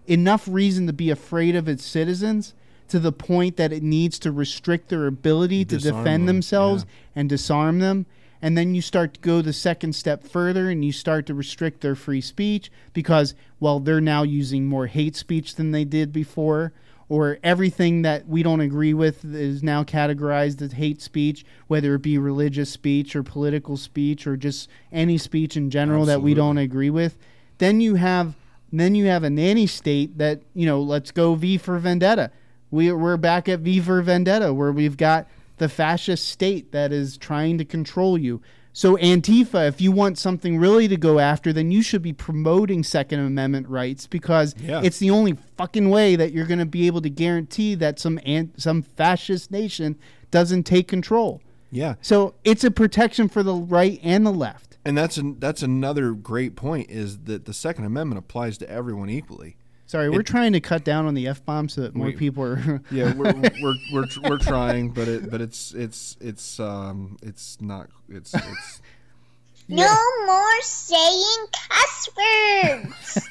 enough 0.08 0.48
reason 0.50 0.88
to 0.88 0.92
be 0.92 1.08
afraid 1.08 1.54
of 1.54 1.68
its 1.68 1.84
citizens 1.84 2.52
to 2.88 2.98
the 2.98 3.12
point 3.12 3.56
that 3.56 3.72
it 3.72 3.82
needs 3.84 4.18
to 4.18 4.32
restrict 4.32 4.88
their 4.88 5.06
ability 5.06 5.64
to 5.64 5.76
Disarm 5.76 6.02
defend 6.02 6.22
them, 6.22 6.36
themselves 6.36 6.84
yeah. 6.84 7.20
and 7.20 7.28
disarm 7.28 7.78
them 7.78 8.06
and 8.40 8.56
then 8.56 8.74
you 8.74 8.82
start 8.82 9.15
to 9.15 9.20
go 9.20 9.43
the 9.43 9.52
second 9.52 9.94
step 9.94 10.24
further 10.24 10.70
and 10.70 10.85
you 10.85 10.93
start 10.93 11.27
to 11.27 11.35
restrict 11.35 11.81
their 11.81 11.94
free 11.94 12.20
speech 12.20 12.70
because 12.93 13.35
well 13.60 13.81
they're 13.81 14.01
now 14.01 14.23
using 14.23 14.66
more 14.66 14.86
hate 14.86 15.16
speech 15.16 15.55
than 15.56 15.70
they 15.70 15.85
did 15.85 16.12
before. 16.12 16.73
Or 17.10 17.39
everything 17.43 18.02
that 18.02 18.28
we 18.28 18.43
don't 18.43 18.60
agree 18.60 18.93
with 18.93 19.24
is 19.24 19.62
now 19.62 19.82
categorized 19.82 20.60
as 20.60 20.73
hate 20.73 21.01
speech 21.01 21.43
whether 21.66 21.94
it 21.94 22.02
be 22.02 22.19
religious 22.19 22.70
speech 22.70 23.16
or 23.16 23.23
political 23.23 23.78
speech 23.78 24.27
or 24.27 24.36
just 24.36 24.69
any 24.93 25.16
speech 25.16 25.56
in 25.56 25.70
general 25.70 26.05
that 26.05 26.20
we 26.20 26.35
don't 26.35 26.59
agree 26.59 26.90
with. 26.90 27.16
Then 27.56 27.81
you 27.81 27.94
have 27.94 28.35
then 28.70 28.94
you 28.94 29.06
have 29.06 29.24
a 29.24 29.31
nanny 29.31 29.66
state 29.66 30.19
that 30.19 30.43
you 30.55 30.66
know 30.66 30.81
let's 30.81 31.10
go 31.10 31.35
v 31.35 31.56
for 31.56 31.78
vendetta. 31.78 32.31
We, 32.70 32.93
we're 32.93 33.16
back 33.16 33.48
at 33.48 33.60
v 33.60 33.81
for 33.81 34.02
vendetta 34.02 34.52
where 34.52 34.73
we've 34.73 34.98
got 34.98 35.27
the 35.59 35.68
fascist 35.68 36.28
state 36.28 36.72
that 36.72 36.93
is 36.93 37.16
trying 37.16 37.59
to 37.59 37.64
control 37.64 38.16
you 38.18 38.40
so 38.72 38.97
antifa 38.98 39.66
if 39.66 39.80
you 39.80 39.90
want 39.90 40.16
something 40.18 40.59
really 40.59 40.86
to 40.89 40.97
go 40.97 41.18
after 41.18 41.52
then 41.52 41.70
you 41.70 41.82
should 41.82 42.02
be 42.02 42.12
promoting 42.12 42.82
second 42.85 43.18
amendment 43.20 43.68
rights 43.68 44.06
because 44.06 44.55
Yeah. 44.60 44.80
it's 44.85 44.98
the 44.98 45.10
only 45.10 45.36
fucking 45.56 45.90
way 45.90 46.16
that 46.16 46.32
you're 46.32 46.47
going 46.47 46.59
to 46.60 46.66
be 46.66 46.86
able 46.86 47.01
to 47.02 47.10
guarantee 47.10 47.74
that 47.76 47.98
some 47.98 48.18
an, 48.24 48.52
some 48.56 48.82
fascist 48.82 49.51
nation 49.51 49.97
doesn't 50.30 50.64
take 50.64 50.86
control 50.89 51.40
Yeah. 51.70 51.94
so 52.01 52.35
it's 52.44 52.62
a 52.64 52.70
protection 52.70 53.28
for 53.28 53.43
the 53.43 53.55
right 53.55 53.98
and 54.02 54.24
the 54.26 54.30
left 54.32 54.78
And 54.85 54.97
that's 54.97 55.16
an, 55.16 55.39
that's 55.40 55.62
another 55.62 56.12
great 56.12 56.55
point 56.55 56.90
is 56.90 57.18
that 57.24 57.44
the 57.47 57.52
Second 57.55 57.85
Amendment 57.85 58.18
applies 58.18 58.56
to 58.59 58.70
everyone 58.70 59.10
equally. 59.10 59.56
Sorry, 59.89 60.10
we're 60.10 60.20
It- 60.20 60.27
trying 60.27 60.52
to 60.52 60.60
cut 60.60 60.85
down 60.85 61.06
on 61.06 61.15
the 61.15 61.27
f 61.28 61.43
bomb 61.44 61.69
so 61.70 61.81
that 61.81 61.94
more 61.97 62.09
We- 62.09 62.12
people 62.12 62.44
are. 62.44 62.82
Yeah, 62.90 63.15
we're 63.15 63.32
we're 63.62 63.74
we're, 63.93 64.06
tr- 64.06 64.20
we're 64.28 64.39
trying, 64.52 64.90
but 64.90 65.09
it 65.09 65.31
but 65.31 65.40
it's 65.40 65.73
it's 65.73 66.16
it's 66.20 66.60
um 66.60 67.16
it's 67.23 67.60
not 67.60 67.89
it's 68.09 68.35
it's 68.35 68.82
No 69.70 69.97
more 70.27 70.60
saying 70.62 71.47
cuss 71.52 72.09
words. 72.16 73.28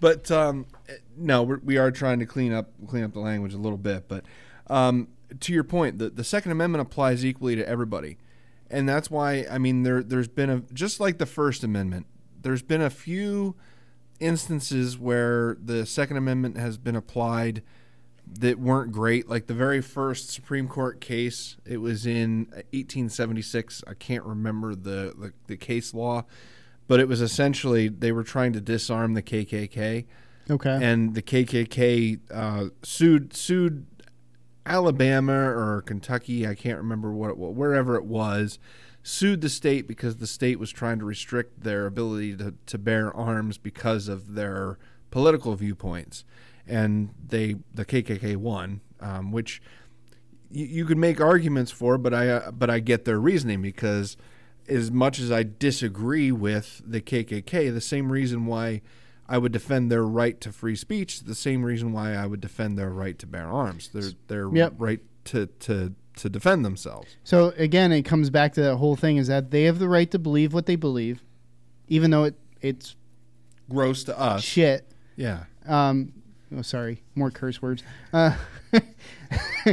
but 0.00 0.30
um 0.30 0.66
no 1.16 1.42
we're, 1.42 1.60
we 1.64 1.76
are 1.78 1.90
trying 1.90 2.18
to 2.18 2.26
clean 2.26 2.52
up 2.52 2.70
clean 2.88 3.04
up 3.04 3.12
the 3.12 3.20
language 3.20 3.54
a 3.54 3.58
little 3.58 3.78
bit 3.78 4.06
but 4.08 4.24
um 4.68 5.08
to 5.40 5.52
your 5.52 5.64
point 5.64 5.98
the, 5.98 6.10
the 6.10 6.24
second 6.24 6.52
amendment 6.52 6.82
applies 6.82 7.24
equally 7.24 7.56
to 7.56 7.66
everybody 7.68 8.18
and 8.70 8.88
that's 8.88 9.10
why 9.10 9.46
i 9.50 9.56
mean 9.58 9.82
there 9.82 10.02
there's 10.02 10.28
been 10.28 10.50
a 10.50 10.60
just 10.74 11.00
like 11.00 11.18
the 11.18 11.26
first 11.26 11.64
amendment 11.64 12.06
there's 12.42 12.62
been 12.62 12.82
a 12.82 12.90
few 12.90 13.54
instances 14.20 14.98
where 14.98 15.56
the 15.62 15.86
second 15.86 16.16
amendment 16.16 16.56
has 16.56 16.78
been 16.78 16.96
applied 16.96 17.62
that 18.26 18.58
weren't 18.58 18.92
great. 18.92 19.28
Like 19.28 19.46
the 19.46 19.54
very 19.54 19.80
first 19.80 20.30
supreme 20.30 20.68
court 20.68 21.00
case 21.00 21.56
it 21.64 21.78
was 21.78 22.06
in 22.06 22.46
1876 22.72 23.84
i 23.86 23.94
can't 23.94 24.24
remember 24.24 24.74
the 24.74 25.14
the, 25.16 25.32
the 25.46 25.56
case 25.56 25.94
law 25.94 26.24
but 26.88 27.00
it 27.00 27.08
was 27.08 27.20
essentially 27.20 27.88
they 27.88 28.12
were 28.12 28.24
trying 28.24 28.52
to 28.52 28.60
disarm 28.60 29.14
the 29.14 29.22
kkk 29.22 30.04
okay. 30.50 30.78
and 30.82 31.14
the 31.14 31.22
KKK 31.22 32.20
uh, 32.32 32.68
sued 32.82 33.34
sued 33.34 33.86
Alabama 34.64 35.32
or 35.32 35.82
Kentucky, 35.82 36.46
I 36.46 36.54
can't 36.54 36.78
remember 36.78 37.12
what 37.12 37.30
it 37.30 37.38
wherever 37.38 37.96
it 37.96 38.04
was, 38.04 38.58
sued 39.06 39.40
the 39.40 39.48
state 39.48 39.86
because 39.86 40.16
the 40.16 40.26
state 40.26 40.58
was 40.58 40.72
trying 40.72 40.98
to 40.98 41.04
restrict 41.04 41.62
their 41.62 41.86
ability 41.86 42.36
to, 42.36 42.52
to 42.66 42.76
bear 42.76 43.14
arms 43.16 43.56
because 43.56 44.08
of 44.08 44.34
their 44.34 44.78
political 45.12 45.54
viewpoints, 45.54 46.24
and 46.66 47.10
they 47.24 47.54
the 47.72 47.84
KKK 47.84 48.36
won, 48.36 48.80
um, 48.98 49.30
which 49.30 49.62
you, 50.50 50.66
you 50.66 50.84
could 50.84 50.98
make 50.98 51.20
arguments 51.20 51.70
for, 51.70 51.98
but 51.98 52.12
I 52.12 52.28
uh, 52.28 52.50
but 52.50 52.68
I 52.68 52.80
get 52.80 53.04
their 53.04 53.20
reasoning 53.20 53.62
because 53.62 54.16
as 54.68 54.90
much 54.90 55.20
as 55.20 55.30
I 55.30 55.44
disagree 55.44 56.32
with 56.32 56.82
the 56.84 57.00
KKK, 57.00 57.72
the 57.72 57.80
same 57.80 58.10
reason 58.10 58.44
why 58.44 58.82
I 59.28 59.38
would 59.38 59.52
defend 59.52 59.88
their 59.88 60.02
right 60.02 60.40
to 60.40 60.50
free 60.50 60.74
speech, 60.74 61.20
the 61.20 61.36
same 61.36 61.64
reason 61.64 61.92
why 61.92 62.14
I 62.14 62.26
would 62.26 62.40
defend 62.40 62.76
their 62.76 62.90
right 62.90 63.16
to 63.20 63.26
bear 63.28 63.46
arms, 63.46 63.90
their 63.90 64.10
their 64.26 64.50
Yep. 64.52 64.74
right 64.78 65.00
to 65.26 65.46
to 65.46 65.94
to 66.16 66.28
defend 66.28 66.64
themselves. 66.64 67.16
So 67.24 67.52
again, 67.56 67.92
it 67.92 68.02
comes 68.02 68.30
back 68.30 68.52
to 68.54 68.62
that 68.62 68.76
whole 68.76 68.96
thing: 68.96 69.16
is 69.16 69.26
that 69.28 69.50
they 69.50 69.64
have 69.64 69.78
the 69.78 69.88
right 69.88 70.10
to 70.10 70.18
believe 70.18 70.52
what 70.52 70.66
they 70.66 70.76
believe, 70.76 71.22
even 71.88 72.10
though 72.10 72.24
it 72.24 72.34
it's 72.60 72.96
Gross 73.68 74.04
to 74.04 74.18
us, 74.18 74.42
shit. 74.44 74.86
yeah, 75.16 75.44
Um, 75.66 76.12
oh, 76.56 76.62
sorry, 76.62 77.02
more 77.16 77.30
curse 77.30 77.60
words. 77.60 77.82
Uh, 78.12 78.36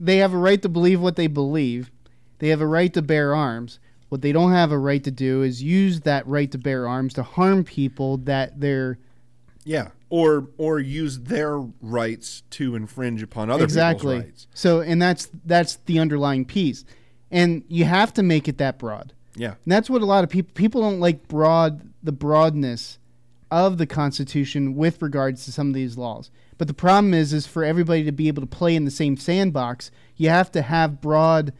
they 0.00 0.18
have 0.18 0.32
a 0.34 0.38
right 0.38 0.60
to 0.62 0.68
believe 0.68 1.00
what 1.00 1.16
they 1.16 1.26
believe. 1.26 1.90
They 2.38 2.48
have 2.48 2.60
a 2.60 2.66
right 2.66 2.92
to 2.94 3.02
bear 3.02 3.34
arms. 3.34 3.78
What 4.10 4.22
they 4.22 4.32
don't 4.32 4.52
have 4.52 4.72
a 4.72 4.78
right 4.78 5.02
to 5.04 5.10
do 5.10 5.42
is 5.42 5.62
use 5.62 6.00
that 6.00 6.26
right 6.26 6.50
to 6.52 6.58
bear 6.58 6.86
arms 6.88 7.14
to 7.14 7.22
harm 7.22 7.64
people 7.64 8.16
that 8.18 8.60
they're 8.60 8.98
yeah, 9.64 9.88
or 10.10 10.48
or 10.58 10.78
use 10.78 11.20
their 11.20 11.58
rights 11.80 12.42
to 12.50 12.74
infringe 12.74 13.22
upon 13.22 13.48
other 13.48 13.64
exactly. 13.64 14.16
people's 14.16 14.30
rights. 14.32 14.46
So, 14.52 14.80
and 14.80 15.00
that's 15.00 15.30
that's 15.44 15.76
the 15.86 15.98
underlying 15.98 16.44
piece, 16.44 16.84
and 17.30 17.64
you 17.68 17.84
have 17.86 18.12
to 18.14 18.22
make 18.22 18.48
it 18.48 18.58
that 18.58 18.78
broad. 18.78 19.14
Yeah, 19.36 19.54
And 19.64 19.72
that's 19.72 19.88
what 19.88 20.02
a 20.02 20.06
lot 20.06 20.24
of 20.24 20.30
people 20.30 20.50
people 20.54 20.82
don't 20.82 21.00
like 21.00 21.28
broad 21.28 21.88
the 22.02 22.12
broadness 22.12 22.98
of 23.50 23.78
the 23.78 23.86
Constitution 23.86 24.74
with 24.74 25.00
regards 25.00 25.44
to 25.44 25.52
some 25.52 25.68
of 25.68 25.74
these 25.74 25.96
laws. 25.96 26.30
But 26.58 26.68
the 26.68 26.74
problem 26.74 27.14
is, 27.14 27.32
is 27.32 27.46
for 27.46 27.64
everybody 27.64 28.04
to 28.04 28.12
be 28.12 28.28
able 28.28 28.42
to 28.42 28.46
play 28.46 28.76
in 28.76 28.84
the 28.84 28.90
same 28.90 29.16
sandbox, 29.16 29.90
you 30.16 30.28
have 30.28 30.52
to 30.52 30.62
have 30.62 31.00
broad 31.00 31.52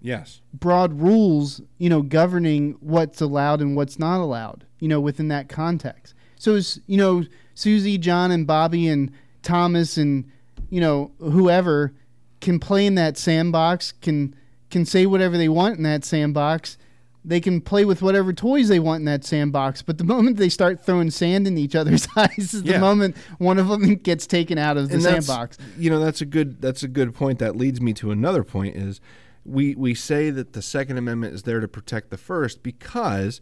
yes, 0.00 0.40
broad 0.52 1.00
rules, 1.00 1.60
you 1.78 1.90
know, 1.90 2.02
governing 2.02 2.76
what's 2.80 3.20
allowed 3.20 3.60
and 3.60 3.76
what's 3.76 3.98
not 3.98 4.20
allowed, 4.20 4.64
you 4.78 4.88
know, 4.88 5.00
within 5.00 5.28
that 5.28 5.48
context. 5.48 6.14
So, 6.36 6.54
it's, 6.54 6.80
you 6.86 6.96
know, 6.96 7.24
Susie, 7.58 7.98
John, 7.98 8.30
and 8.30 8.46
Bobby, 8.46 8.86
and 8.86 9.10
Thomas, 9.42 9.96
and 9.96 10.24
you 10.70 10.80
know, 10.80 11.10
whoever 11.18 11.92
can 12.40 12.60
play 12.60 12.86
in 12.86 12.94
that 12.94 13.18
sandbox, 13.18 13.92
can 14.00 14.34
can 14.70 14.84
say 14.86 15.06
whatever 15.06 15.36
they 15.36 15.48
want 15.48 15.76
in 15.76 15.82
that 15.82 16.04
sandbox. 16.04 16.78
They 17.24 17.40
can 17.40 17.60
play 17.60 17.84
with 17.84 18.00
whatever 18.00 18.32
toys 18.32 18.68
they 18.68 18.78
want 18.78 19.00
in 19.00 19.04
that 19.06 19.24
sandbox. 19.24 19.82
But 19.82 19.98
the 19.98 20.04
moment 20.14 20.36
they 20.36 20.48
start 20.48 20.86
throwing 20.86 21.10
sand 21.10 21.48
in 21.48 21.58
each 21.58 21.74
other's 21.74 22.06
eyes 22.16 22.54
is 22.54 22.62
the 22.62 22.70
Yeah. 22.72 22.78
moment 22.78 23.16
one 23.38 23.58
of 23.58 23.66
them 23.68 23.96
gets 23.96 24.24
taken 24.26 24.56
out 24.56 24.76
of 24.76 24.88
the 24.88 24.94
and 24.94 25.02
sandbox. 25.02 25.58
You 25.76 25.90
know, 25.90 25.98
that's 25.98 26.20
a 26.20 26.26
good 26.26 26.60
that's 26.62 26.84
a 26.84 26.88
good 26.88 27.12
point. 27.12 27.40
That 27.40 27.56
leads 27.56 27.80
me 27.80 27.92
to 27.94 28.12
another 28.12 28.44
point 28.44 28.76
is 28.76 29.00
we 29.44 29.74
we 29.74 29.94
say 29.94 30.30
that 30.30 30.52
the 30.52 30.62
Second 30.62 30.96
Amendment 30.96 31.34
is 31.34 31.42
there 31.42 31.58
to 31.58 31.66
protect 31.68 32.10
the 32.10 32.18
first 32.18 32.62
because 32.62 33.40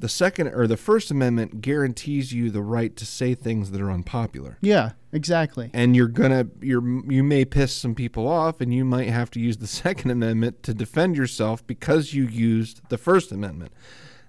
the 0.00 0.08
second 0.08 0.48
or 0.48 0.66
the 0.66 0.76
First 0.76 1.10
Amendment 1.10 1.60
guarantees 1.60 2.32
you 2.32 2.50
the 2.50 2.62
right 2.62 2.94
to 2.96 3.06
say 3.06 3.34
things 3.34 3.70
that 3.70 3.80
are 3.80 3.90
unpopular. 3.90 4.58
Yeah, 4.60 4.92
exactly. 5.12 5.70
And 5.72 5.94
you're 5.94 6.08
gonna 6.08 6.48
you're 6.60 6.82
you 7.10 7.22
may 7.22 7.44
piss 7.44 7.72
some 7.74 7.94
people 7.94 8.26
off, 8.28 8.60
and 8.60 8.74
you 8.74 8.84
might 8.84 9.08
have 9.08 9.30
to 9.32 9.40
use 9.40 9.58
the 9.58 9.66
Second 9.84 10.10
Amendment 10.10 10.62
to 10.64 10.74
defend 10.74 11.16
yourself 11.16 11.66
because 11.66 12.12
you 12.12 12.24
used 12.24 12.80
the 12.88 12.98
First 12.98 13.30
Amendment. 13.32 13.72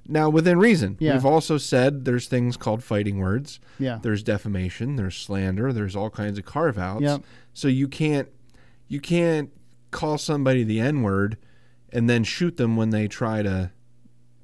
Now, 0.08 0.30
within 0.30 0.60
reason, 0.60 0.98
Yeah. 1.00 1.14
we've 1.14 1.26
also 1.26 1.58
said 1.58 2.06
there's 2.06 2.28
things 2.28 2.58
called 2.58 2.84
fighting 2.84 3.18
words. 3.18 3.60
Yeah. 3.80 3.98
There's 4.04 4.22
defamation. 4.22 4.98
There's 4.98 5.16
slander. 5.18 5.74
There's 5.74 5.96
all 5.96 6.12
kinds 6.12 6.38
of 6.38 6.46
carve 6.46 6.78
outs. 6.78 7.02
Yep. 7.02 7.24
So 7.56 7.68
you 7.68 7.88
can't 7.88 8.30
you 8.88 9.00
can't 9.02 9.50
call 9.90 10.20
somebody 10.20 10.64
the 10.64 10.80
N 10.80 11.02
word 11.02 11.38
and 11.92 12.08
then 12.08 12.24
shoot 12.24 12.58
them 12.58 12.76
when 12.76 12.92
they 12.92 13.08
try 13.08 13.42
to 13.42 13.72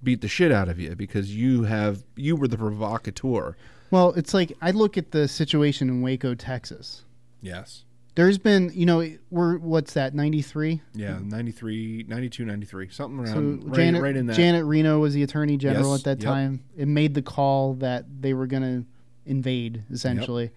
beat 0.04 0.22
the 0.22 0.28
shit 0.28 0.52
out 0.52 0.70
of 0.70 0.80
you 0.80 0.96
because 0.96 1.36
you 1.36 1.64
have 1.64 2.04
you 2.16 2.36
were 2.36 2.48
the 2.48 2.58
provocateur. 2.58 3.56
Well, 3.92 4.12
it's 4.14 4.34
like 4.34 4.54
I 4.62 4.72
look 4.72 4.98
at 4.98 5.12
the 5.12 5.28
situation 5.28 5.90
in 5.90 6.02
Waco, 6.02 6.34
Texas. 6.34 7.04
Yes. 7.42 7.84
There's 8.16 8.38
been, 8.38 8.72
you 8.74 8.86
know, 8.86 9.08
we're 9.30 9.58
what's 9.58 9.94
that, 9.94 10.14
93? 10.14 10.82
Yeah, 10.94 11.20
93, 11.24 12.06
92, 12.10 12.44
93, 12.44 12.90
something 12.90 13.26
So 13.26 13.34
around 13.34 13.64
right, 13.68 13.76
Janet, 13.76 14.02
right 14.02 14.18
in 14.18 14.26
that. 14.26 14.36
Janet 14.36 14.66
Reno 14.66 15.00
was 15.00 15.14
the 15.14 15.24
attorney 15.24 15.56
general 15.56 15.92
Yes, 15.92 16.02
at 16.02 16.04
that 16.06 16.24
yep. 16.24 16.34
time. 16.34 16.64
It 16.76 16.90
made 16.90 17.14
the 17.14 17.22
call 17.22 17.76
that 17.76 18.06
they 18.22 18.34
were 18.34 18.48
going 18.48 18.64
to 18.64 18.86
invade, 19.26 19.84
essentially. 19.90 20.44
Yep. 20.44 20.54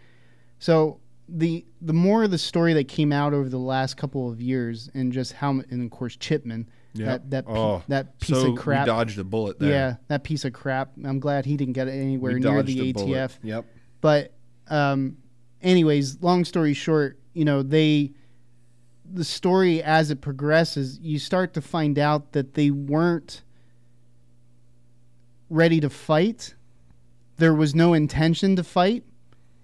So 0.58 1.00
the 1.28 1.64
the 1.80 1.92
more 1.92 2.24
of 2.24 2.32
the 2.32 2.38
story 2.38 2.72
that 2.74 2.88
came 2.88 3.12
out 3.12 3.32
over 3.32 3.48
the 3.48 3.58
last 3.58 3.96
couple 3.96 4.28
of 4.30 4.40
years, 4.40 4.90
and 4.94 5.12
just 5.12 5.34
how, 5.34 5.50
and 5.50 5.82
of 5.84 5.90
course 5.90 6.16
Chipman, 6.16 6.68
Yep. 6.94 7.06
that 7.06 7.30
that 7.30 7.46
pe- 7.46 7.52
Oh, 7.52 7.82
that 7.88 8.18
piece 8.20 8.36
so 8.40 8.52
of 8.52 8.58
crap. 8.58 8.86
Dodged 8.86 9.18
a 9.18 9.24
bullet 9.24 9.58
there. 9.58 9.70
Yeah, 9.70 9.96
that 10.08 10.22
piece 10.24 10.44
of 10.44 10.52
crap. 10.52 10.92
I'm 11.04 11.18
glad 11.18 11.44
he 11.44 11.56
didn't 11.56 11.74
get 11.74 11.88
it 11.88 11.92
We 11.92 12.00
anywhere 12.00 12.38
near 12.38 12.62
the 12.62 12.90
a 12.90 12.92
bullet. 12.92 13.08
ATF. 13.08 13.38
Yep. 13.42 13.64
But 14.00 14.32
um, 14.68 15.16
anyways, 15.62 16.22
long 16.22 16.44
story 16.44 16.72
short, 16.74 17.18
you 17.32 17.44
know 17.44 17.62
they 17.62 18.12
the 19.12 19.24
story 19.24 19.82
as 19.82 20.10
it 20.10 20.20
progresses, 20.20 20.98
you 21.00 21.18
start 21.18 21.52
to 21.54 21.60
find 21.60 21.98
out 21.98 22.32
that 22.32 22.54
they 22.54 22.70
weren't 22.70 23.42
ready 25.50 25.80
to 25.80 25.90
fight. 25.90 26.54
There 27.36 27.54
was 27.54 27.74
no 27.74 27.92
intention 27.94 28.56
to 28.56 28.64
fight. 28.64 29.04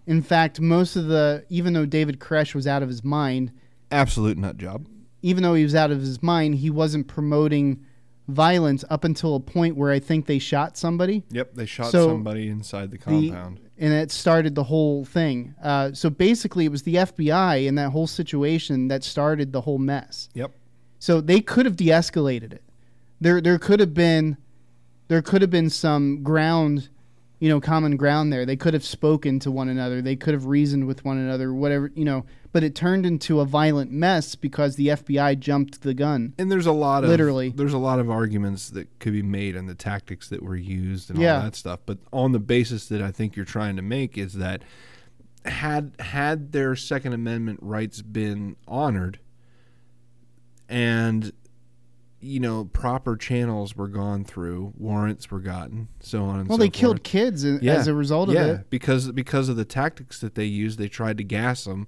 In 0.07 0.23
fact, 0.23 0.61
most 0.61 0.97
of 0.97 1.07
the 1.07 1.44
even 1.48 1.73
though 1.73 1.86
David 1.86 2.19
Koresh 2.19 2.55
was 2.55 2.66
out 2.66 2.82
of 2.82 2.89
his 2.89 3.05
mind, 3.05 3.52
Absolute 3.93 4.39
nut 4.39 4.57
job. 4.57 4.86
Even 5.22 5.42
though 5.42 5.55
he 5.55 5.62
was 5.62 5.74
out 5.74 5.90
of 5.90 6.01
his 6.01 6.22
mind, 6.22 6.56
he 6.56 6.70
wasn't 6.70 7.06
promoting 7.09 7.84
violence 8.28 8.84
up 8.90 9.05
until 9.05 9.34
a 9.34 9.40
point 9.40 9.76
where 9.76 9.90
I 9.90 9.98
think 9.98 10.26
they 10.26 10.38
shot 10.38 10.76
somebody. 10.76 11.24
Yep, 11.30 11.55
they 11.55 11.66
shot 11.66 11.90
So, 11.90 12.06
somebody 12.09 12.48
inside 12.48 12.90
the 12.90 12.97
The- 12.98 13.02
compound. 13.30 13.60
and 13.78 13.92
it 13.92 14.10
started 14.12 14.55
the 14.55 14.64
whole 14.64 15.05
thing. 15.05 15.55
Uh, 15.62 15.92
so 15.92 16.10
basically, 16.10 16.64
it 16.64 16.70
was 16.70 16.82
the 16.82 16.94
FBI 16.97 17.66
in 17.66 17.74
that 17.74 17.90
whole 17.90 18.06
situation 18.06 18.88
that 18.88 19.02
started 19.02 19.52
the 19.52 19.62
whole 19.62 19.78
mess. 19.78 20.28
yep. 20.34 20.52
So 20.98 21.20
they 21.20 21.40
could 21.40 21.64
have 21.66 21.76
de-escalated 21.76 22.52
it. 22.52 22.62
There, 23.20 23.40
there 23.40 23.59
could 23.59 23.80
have 23.80 23.94
been, 23.94 24.36
there 25.09 25.22
could 25.22 25.40
have 25.40 25.51
been 25.51 25.70
some 25.70 26.22
ground, 26.22 26.88
you 27.40 27.48
know, 27.48 27.59
common 27.60 27.97
ground 27.97 28.30
there. 28.32 28.44
They 28.47 28.56
could 28.56 28.74
have 28.74 28.84
spoken 28.84 29.38
to 29.40 29.51
one 29.51 29.68
another. 29.70 30.02
They 30.02 30.14
could 30.14 30.34
have 30.34 30.44
reasoned 30.47 30.86
with 30.86 31.05
one 31.05 31.16
another. 31.18 31.52
Whatever, 31.55 31.90
you 31.94 32.05
know. 32.05 32.26
But 32.52 32.64
it 32.64 32.74
turned 32.74 33.06
into 33.06 33.39
a 33.39 33.44
violent 33.44 33.93
mess 33.93 34.35
because 34.35 34.74
the 34.77 34.89
FBI 34.89 35.39
jumped 35.39 35.82
the 35.82 35.94
gun. 35.94 36.35
And 36.36 36.51
there's 36.51 36.66
a 36.66 36.72
lot 36.72 37.05
of 37.05 37.10
Literally. 37.10 37.51
there's 37.51 37.72
a 37.72 37.78
lot 37.78 38.01
of 38.01 38.10
arguments 38.10 38.70
that 38.70 38.98
could 38.98 39.12
be 39.12 39.22
made 39.22 39.56
on 39.56 39.66
the 39.66 39.74
tactics 39.77 40.28
that 40.31 40.43
were 40.43 40.56
used 40.56 41.10
and 41.10 41.20
Yeah. 41.20 41.36
all 41.36 41.43
that 41.43 41.55
stuff. 41.55 41.78
But 41.86 41.98
on 42.12 42.32
the 42.32 42.40
basis 42.40 42.86
that 42.89 43.01
I 43.01 43.12
think 43.12 43.36
you're 43.36 43.44
trying 43.44 43.77
to 43.77 43.82
make 43.82 44.18
is 44.18 44.32
that 44.35 44.62
had 45.44 45.93
had 46.01 46.51
their 46.52 46.74
Second 46.74 47.12
Amendment 47.12 47.60
rights 47.62 48.02
been 48.02 48.56
honored 48.66 49.20
and 50.68 51.32
you 52.20 52.39
know 52.40 52.66
proper 52.66 53.16
channels 53.16 53.74
were 53.77 53.89
gone 53.89 54.24
through, 54.24 54.72
warrants 54.77 55.31
were 55.31 55.40
gotten, 55.40 55.89
so 56.01 56.24
on 56.24 56.40
and 56.40 56.47
so 56.47 56.48
forth. 56.48 56.48
Well, 56.48 56.56
so 56.59 56.60
they 56.62 56.66
forth. 56.66 56.72
killed 56.74 57.02
kids 57.05 57.44
Yeah. 57.44 57.74
as 57.77 57.86
a 57.86 57.94
result 57.94 58.28
of 58.28 58.35
yeah, 58.35 58.47
it. 58.47 58.70
because 58.70 59.10
because 59.12 59.48
of 59.48 59.56
the 59.56 59.64
tactics 59.64 60.20
that 60.20 60.35
they 60.35 60.44
used, 60.44 60.78
they 60.78 60.89
tried 60.89 61.16
to 61.18 61.24
gas 61.24 61.64
them. 61.64 61.86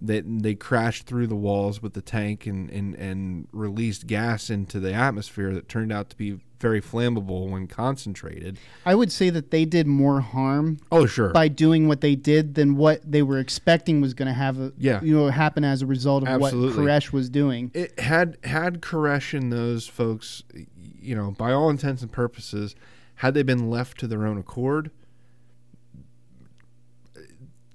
They 0.00 0.20
they 0.20 0.54
crashed 0.54 1.06
through 1.06 1.26
the 1.26 1.34
walls 1.36 1.82
with 1.82 1.94
the 1.94 2.02
tank 2.02 2.46
and, 2.46 2.70
and, 2.70 2.94
and 2.94 3.48
released 3.52 4.06
gas 4.06 4.48
into 4.50 4.78
the 4.80 4.92
atmosphere 4.92 5.52
that 5.54 5.68
turned 5.68 5.90
out 5.92 6.08
to 6.10 6.16
be 6.16 6.38
very 6.60 6.80
flammable 6.80 7.48
when 7.48 7.66
concentrated. 7.68 8.58
I 8.84 8.94
would 8.94 9.10
say 9.12 9.30
that 9.30 9.50
they 9.50 9.64
did 9.64 9.86
more 9.86 10.20
harm 10.20 10.78
Oh 10.90 11.06
sure, 11.06 11.30
by 11.30 11.48
doing 11.48 11.86
what 11.88 12.00
they 12.00 12.14
did 12.16 12.54
than 12.54 12.76
what 12.76 13.00
they 13.10 13.22
were 13.22 13.38
expecting 13.38 14.00
was 14.00 14.14
going 14.14 14.26
to 14.28 14.32
have 14.34 14.58
a, 14.58 14.72
Yeah. 14.78 15.00
you 15.02 15.16
know 15.16 15.28
happen 15.28 15.64
as 15.64 15.82
a 15.82 15.86
result 15.86 16.22
of 16.24 16.28
Absolutely. 16.28 16.84
what 16.84 16.88
Koresh 16.88 17.12
was 17.12 17.28
doing. 17.28 17.70
it 17.74 17.98
had 17.98 18.38
had 18.44 18.80
Koresh 18.80 19.36
and 19.38 19.52
those 19.52 19.86
folks, 19.88 20.42
you 21.00 21.14
know, 21.16 21.30
by 21.32 21.52
all 21.52 21.70
intents 21.70 22.02
and 22.02 22.10
purposes, 22.12 22.74
had 23.16 23.34
they 23.34 23.42
been 23.42 23.68
left 23.70 23.98
to 23.98 24.06
their 24.06 24.26
own 24.26 24.38
accord, 24.38 24.90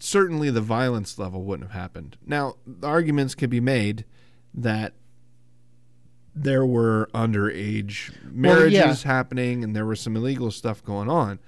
certainly 0.04 0.50
the 0.50 0.62
violence 0.62 1.18
level 1.18 1.44
wouldn't 1.44 1.72
have 1.72 1.80
happened. 1.80 2.18
Now, 2.26 2.56
the 2.68 2.88
arguments 2.88 3.36
can 3.36 3.50
be 3.50 3.62
made 3.62 4.04
that 4.54 4.94
there 6.36 6.66
were 6.66 7.10
underage 7.14 8.12
marriages 8.26 9.06
yeah. 9.06 9.12
happening 9.12 9.64
and 9.64 9.74
there 9.76 9.86
was 9.86 10.02
some 10.02 10.18
illegal 10.18 10.52
stuff 10.52 10.84
going 10.84 11.10
on. 11.10 11.40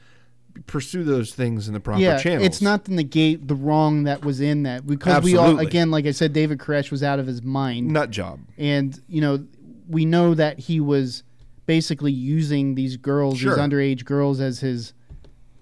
Pursue 0.68 1.04
those 1.04 1.34
things 1.34 1.68
in 1.68 1.74
the 1.74 1.82
proper 1.82 2.00
yeah, 2.00 2.18
channels. 2.18 2.46
it's 2.46 2.62
not 2.62 2.86
to 2.86 2.94
negate 2.94 3.46
the 3.46 3.56
wrong 3.56 4.04
that 4.04 4.24
was 4.24 4.40
in 4.40 4.64
that 4.64 4.88
because 4.88 5.22
we 5.22 5.36
all 5.36 5.60
again, 5.60 5.92
like 5.92 6.06
I 6.06 6.12
said, 6.12 6.32
David 6.32 6.60
Koresh 6.60 6.92
was 6.92 7.04
out 7.04 7.20
of 7.20 7.28
his 7.28 7.42
mind, 7.42 7.90
nut 7.90 8.10
job. 8.10 8.40
and 8.58 8.98
you 9.10 9.20
know 9.20 9.46
we 9.90 10.06
know 10.06 10.34
that 10.34 10.60
he 10.60 10.80
was 10.80 11.24
basically 11.66 12.14
using 12.14 12.76
these 12.76 12.96
girls, 12.96 13.38
Sure. 13.40 13.54
these 13.54 13.62
underage 13.62 14.06
girls, 14.06 14.40
as 14.40 14.62
his 14.62 14.94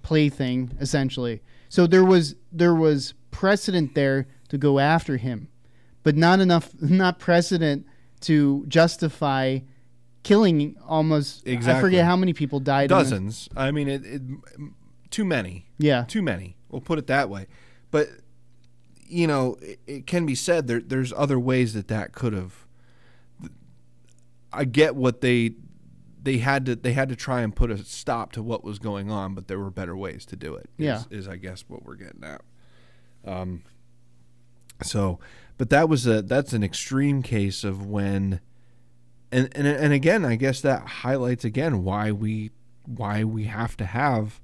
plaything, 0.03 0.69
essentially. 0.79 1.41
So 1.73 1.87
there 1.87 2.05
was 2.05 2.35
there 2.51 2.75
was 2.75 3.15
precedent 3.31 3.95
there 3.95 4.27
to 4.49 4.59
go 4.59 4.77
after 4.77 5.17
him, 5.17 5.47
but 6.03 6.15
not 6.15 6.39
enough, 6.39 6.69
not 6.79 7.17
precedent 7.17 7.87
to 8.21 8.63
justify 8.67 9.61
killing 10.21 10.75
almost. 10.87 11.47
I 11.47 11.81
forget 11.81 12.05
how 12.05 12.15
many 12.15 12.31
people 12.31 12.59
died. 12.59 12.91
the- 12.91 12.97
Dozens. 12.99 13.49
I 13.57 13.71
mean, 13.71 13.87
it, 13.87 14.05
it 14.05 14.21
too 15.09 15.25
many. 15.25 15.65
yeah. 15.79 16.03
too 16.03 16.21
many. 16.21 16.57
We'll 16.69 16.79
put 16.79 16.99
it 16.99 17.07
that 17.07 17.27
way. 17.27 17.47
But 17.89 18.07
you 19.07 19.25
know, 19.25 19.57
it, 19.59 19.79
it 19.87 20.05
can 20.05 20.27
be 20.27 20.35
said 20.35 20.67
there 20.67 20.79
there's 20.79 21.11
other 21.11 21.39
ways 21.39 21.73
that 21.73 21.87
that 21.87 22.11
could 22.11 22.33
have. 22.33 22.67
I 24.51 24.65
get 24.65 24.95
what 24.95 25.21
they 25.21 25.55
they 26.23 26.37
had 26.37 26.65
to 26.65 26.75
they 26.75 26.93
had 26.93 27.09
to 27.09 27.15
try 27.15 27.41
and 27.41 27.55
put 27.55 27.69
a 27.69 27.77
stop 27.77 28.31
to 28.31 28.41
what 28.41 28.63
was 28.63 28.79
going 28.79 29.11
on, 29.11 29.35
but 29.35 29.47
there 29.47 29.59
were 29.59 29.69
better 29.69 29.95
ways 29.95 30.25
to 30.27 30.35
do 30.35 30.55
it. 30.55 30.69
Is, 30.77 30.85
Yeah. 30.85 31.03
is 31.11 31.27
I 31.27 31.35
guess 31.37 31.65
what 31.67 31.83
we're 31.83 31.95
getting 31.95 32.23
at. 32.23 32.41
Um. 33.25 33.63
So, 34.81 35.19
but 35.57 35.69
that 35.69 35.87
was 35.87 36.07
a 36.07 36.21
that's 36.21 36.53
an 36.53 36.63
extreme 36.63 37.21
case 37.21 37.63
of 37.63 37.85
when. 37.85 38.39
And, 39.31 39.49
and 39.55 39.65
and 39.67 39.93
again, 39.93 40.25
I 40.25 40.35
guess 40.35 40.61
that 40.61 40.87
highlights 40.87 41.43
again 41.43 41.83
why 41.83 42.11
we 42.11 42.51
why 42.85 43.23
we 43.23 43.45
have 43.45 43.75
to 43.77 43.85
have 43.85 44.39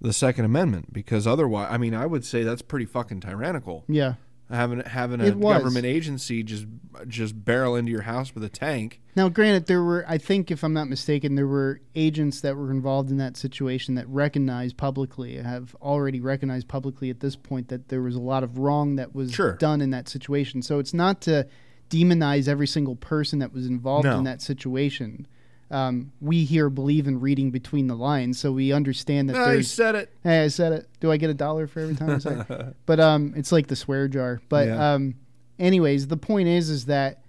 the 0.00 0.12
Second 0.12 0.44
Amendment 0.44 0.92
because 0.92 1.26
otherwise, 1.26 1.68
I 1.70 1.78
mean, 1.78 1.94
I 1.94 2.06
would 2.06 2.24
say 2.24 2.42
that's 2.42 2.62
pretty 2.62 2.86
fucking 2.86 3.20
tyrannical. 3.20 3.84
Yeah. 3.88 4.14
Having 4.50 4.80
having 4.80 5.20
a 5.20 5.30
government 5.30 5.86
agency 5.86 6.42
just 6.42 6.66
just 7.06 7.44
barrel 7.44 7.76
into 7.76 7.92
your 7.92 8.02
house 8.02 8.34
with 8.34 8.42
a 8.42 8.48
tank. 8.48 9.00
Now, 9.14 9.28
granted, 9.28 9.66
there 9.66 9.82
were, 9.82 10.04
I 10.08 10.18
think, 10.18 10.50
if 10.50 10.64
I'm 10.64 10.72
not 10.72 10.88
mistaken, 10.88 11.36
there 11.36 11.46
were 11.46 11.80
agents 11.94 12.40
that 12.40 12.56
were 12.56 12.72
involved 12.72 13.10
in 13.10 13.18
that 13.18 13.36
situation 13.36 13.94
that 13.94 14.08
recognized 14.08 14.76
publicly, 14.76 15.36
have 15.36 15.76
already 15.80 16.20
recognized 16.20 16.66
publicly 16.66 17.10
at 17.10 17.20
this 17.20 17.36
point 17.36 17.68
that 17.68 17.88
there 17.88 18.02
was 18.02 18.16
a 18.16 18.20
lot 18.20 18.42
of 18.42 18.58
wrong 18.58 18.96
that 18.96 19.14
was 19.14 19.30
Sure. 19.32 19.52
done 19.52 19.80
in 19.80 19.90
that 19.90 20.08
situation. 20.08 20.62
So 20.62 20.80
it's 20.80 20.94
not 20.94 21.20
to 21.22 21.46
demonize 21.88 22.48
every 22.48 22.66
single 22.66 22.96
person 22.96 23.38
that 23.38 23.52
was 23.52 23.66
involved 23.66 24.04
No. 24.06 24.18
in 24.18 24.24
that 24.24 24.42
situation. 24.42 25.26
Um, 25.70 26.10
we 26.20 26.44
here 26.44 26.68
believe 26.68 27.06
in 27.06 27.20
reading 27.20 27.50
between 27.52 27.86
the 27.86 27.94
lines, 27.94 28.38
so 28.40 28.50
we 28.50 28.72
understand 28.72 29.28
that 29.30 29.36
I 29.36 29.44
there's 29.52 29.70
said 29.70 29.94
it. 29.94 30.10
Hey, 30.24 30.42
I 30.44 30.48
said 30.48 30.72
it. 30.72 30.88
Do 30.98 31.12
I 31.12 31.16
get 31.16 31.30
a 31.30 31.34
dollar 31.34 31.66
for 31.68 31.80
every 31.80 31.94
time 31.94 32.10
I 32.10 32.18
say 32.18 32.44
it? 32.48 32.76
But 32.86 32.98
um, 32.98 33.34
it's 33.36 33.52
like 33.52 33.68
the 33.68 33.76
swear 33.76 34.08
jar. 34.08 34.40
But 34.48 34.66
Yeah. 34.66 34.94
um, 34.94 35.14
anyways, 35.60 36.08
the 36.08 36.16
point 36.16 36.48
is, 36.48 36.70
is 36.70 36.86
that 36.86 37.22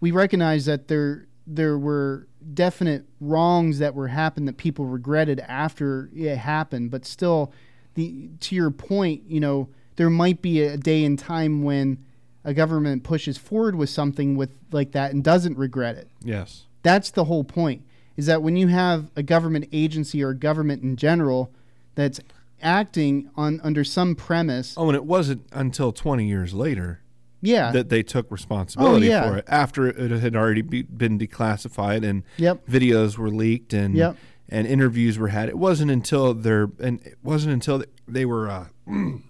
we 0.00 0.10
recognize 0.10 0.66
that 0.66 0.88
there 0.88 1.26
there 1.46 1.78
were 1.78 2.26
definite 2.54 3.04
wrongs 3.20 3.78
that 3.78 3.94
were 3.94 4.08
happened 4.08 4.46
that 4.48 4.56
people 4.56 4.84
regretted 4.84 5.40
after 5.40 6.10
it 6.14 6.36
happened. 6.36 6.90
But 6.90 7.06
still, 7.06 7.52
the 7.94 8.28
to 8.40 8.54
your 8.54 8.70
point, 8.70 9.22
you 9.26 9.40
know, 9.40 9.68
there 9.96 10.10
might 10.10 10.42
be 10.42 10.60
a 10.60 10.76
day 10.76 11.02
and 11.04 11.18
time 11.18 11.62
when 11.62 11.98
a 12.44 12.52
government 12.52 13.04
pushes 13.04 13.38
forward 13.38 13.74
with 13.74 13.88
something 13.88 14.36
with 14.36 14.50
like 14.70 14.92
that 14.92 15.12
and 15.12 15.24
doesn't 15.24 15.56
regret 15.56 15.96
it. 15.96 16.08
Yes. 16.22 16.65
That's 16.86 17.10
the 17.10 17.24
whole 17.24 17.42
point. 17.44 17.82
Is 18.16 18.26
that 18.26 18.42
when 18.42 18.56
you 18.56 18.68
have 18.68 19.10
a 19.16 19.22
government 19.22 19.68
agency 19.72 20.22
or 20.22 20.30
a 20.30 20.34
government 20.36 20.82
in 20.82 20.96
general 20.96 21.52
that's 21.96 22.20
acting 22.62 23.28
on 23.36 23.60
under 23.62 23.84
some 23.84 24.14
premise, 24.14 24.74
Oh, 24.76 24.86
and 24.88 24.94
it 24.96 25.04
wasn't 25.04 25.46
until 25.52 25.92
20 25.92 26.26
years 26.26 26.54
later 26.54 27.00
yeah, 27.42 27.70
that 27.72 27.88
they 27.90 28.02
took 28.02 28.30
responsibility 28.30 29.08
Oh, 29.08 29.10
yeah. 29.10 29.30
for 29.30 29.36
it 29.38 29.44
after 29.48 29.86
it 29.88 30.10
had 30.10 30.34
already 30.34 30.62
be, 30.62 30.82
been 30.82 31.18
declassified 31.18 32.02
and 32.08 32.22
Yep. 32.38 32.66
videos 32.66 33.18
were 33.18 33.30
leaked 33.30 33.72
and 33.74 33.94
Yep. 33.94 34.16
and 34.48 34.66
interviews 34.66 35.18
were 35.18 35.28
had. 35.28 35.48
It 35.50 35.58
wasn't 35.58 35.90
until 35.90 36.32
their 36.32 36.70
and 36.80 37.00
it 37.04 37.18
wasn't 37.22 37.52
until 37.52 37.84
they 38.08 38.24
were 38.24 38.48
uh, 38.48 38.66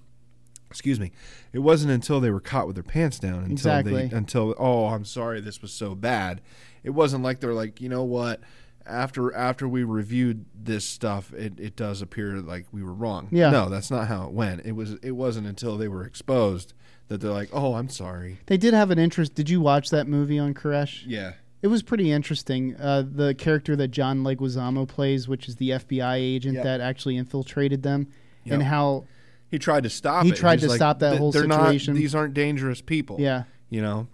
excuse 0.71 1.01
me. 1.01 1.11
It 1.53 1.61
wasn't 1.61 1.93
until 1.93 2.21
they 2.21 2.31
were 2.31 2.41
caught 2.41 2.67
with 2.67 2.77
their 2.77 2.83
pants 2.83 3.19
down 3.19 3.39
until 3.39 3.53
Exactly. 3.53 4.07
they 4.09 4.17
until 4.17 4.55
oh 4.59 4.87
I'm 4.87 5.05
sorry 5.05 5.41
this 5.41 5.61
was 5.63 5.73
so 5.73 5.95
bad. 5.95 6.41
It 6.87 6.91
wasn't 6.91 7.23
like 7.23 7.41
they're 7.41 7.53
like 7.53 7.81
you 7.83 7.91
know 7.91 8.05
what 8.05 8.41
after 8.87 9.35
after 9.35 9.67
we 9.69 9.83
reviewed 9.83 10.45
this 10.55 10.85
stuff 10.85 11.33
it, 11.35 11.59
it 11.59 11.75
does 11.77 12.01
appear 12.01 12.37
like 12.37 12.67
we 12.73 12.83
were 12.83 12.95
wrong. 12.95 13.29
Yeah. 13.31 13.51
No, 13.51 13.69
that's 13.69 13.91
not 13.91 14.07
how 14.09 14.25
it 14.27 14.31
went. 14.33 14.65
It 14.65 14.73
was 14.73 14.93
it 15.03 15.11
wasn't 15.13 15.47
until 15.49 15.77
they 15.77 15.89
were 15.89 16.05
exposed 16.05 16.73
that 17.09 17.21
they're 17.21 17.33
like 17.33 17.51
oh 17.53 17.75
I'm 17.75 17.89
sorry. 17.89 18.39
they 18.47 18.57
did 18.57 18.73
have 18.75 18.91
an 18.91 18.99
interest. 18.99 19.35
Did 19.35 19.51
you 19.51 19.61
watch 19.61 19.91
that 19.91 20.07
movie 20.07 20.39
on 20.39 20.55
Koresh? 20.55 21.03
Yeah. 21.07 21.33
It 21.63 21.69
was 21.69 21.83
pretty 21.83 22.13
interesting. 22.13 22.77
Uh, 22.77 23.03
the 23.11 23.35
character 23.35 23.75
that 23.77 23.89
John 23.89 24.23
Leguizamo 24.23 24.87
plays, 24.87 25.27
which 25.27 25.49
is 25.49 25.57
the 25.57 25.71
FBI 25.71 26.15
agent 26.17 26.55
Yep. 26.57 26.65
that 26.65 26.81
actually 26.81 27.17
infiltrated 27.17 27.83
them, 27.83 28.07
and 28.45 28.63
how 28.63 29.05
He 29.51 29.59
tried 29.59 29.83
to 29.83 29.91
stop 29.91 30.25
He 30.25 30.31
it. 30.31 30.37
tried 30.37 30.61
He's 30.61 30.69
to 30.71 30.77
stop 30.77 31.01
that 31.01 31.17
whole 31.19 31.33
they're 31.33 31.43
situation." 31.43 31.95
Not, 31.95 31.99
these 32.01 32.15
aren't 32.15 32.35
dangerous 32.35 32.81
people. 32.83 33.17
yeah, 33.19 33.45
You 33.71 33.83
know, 33.83 34.07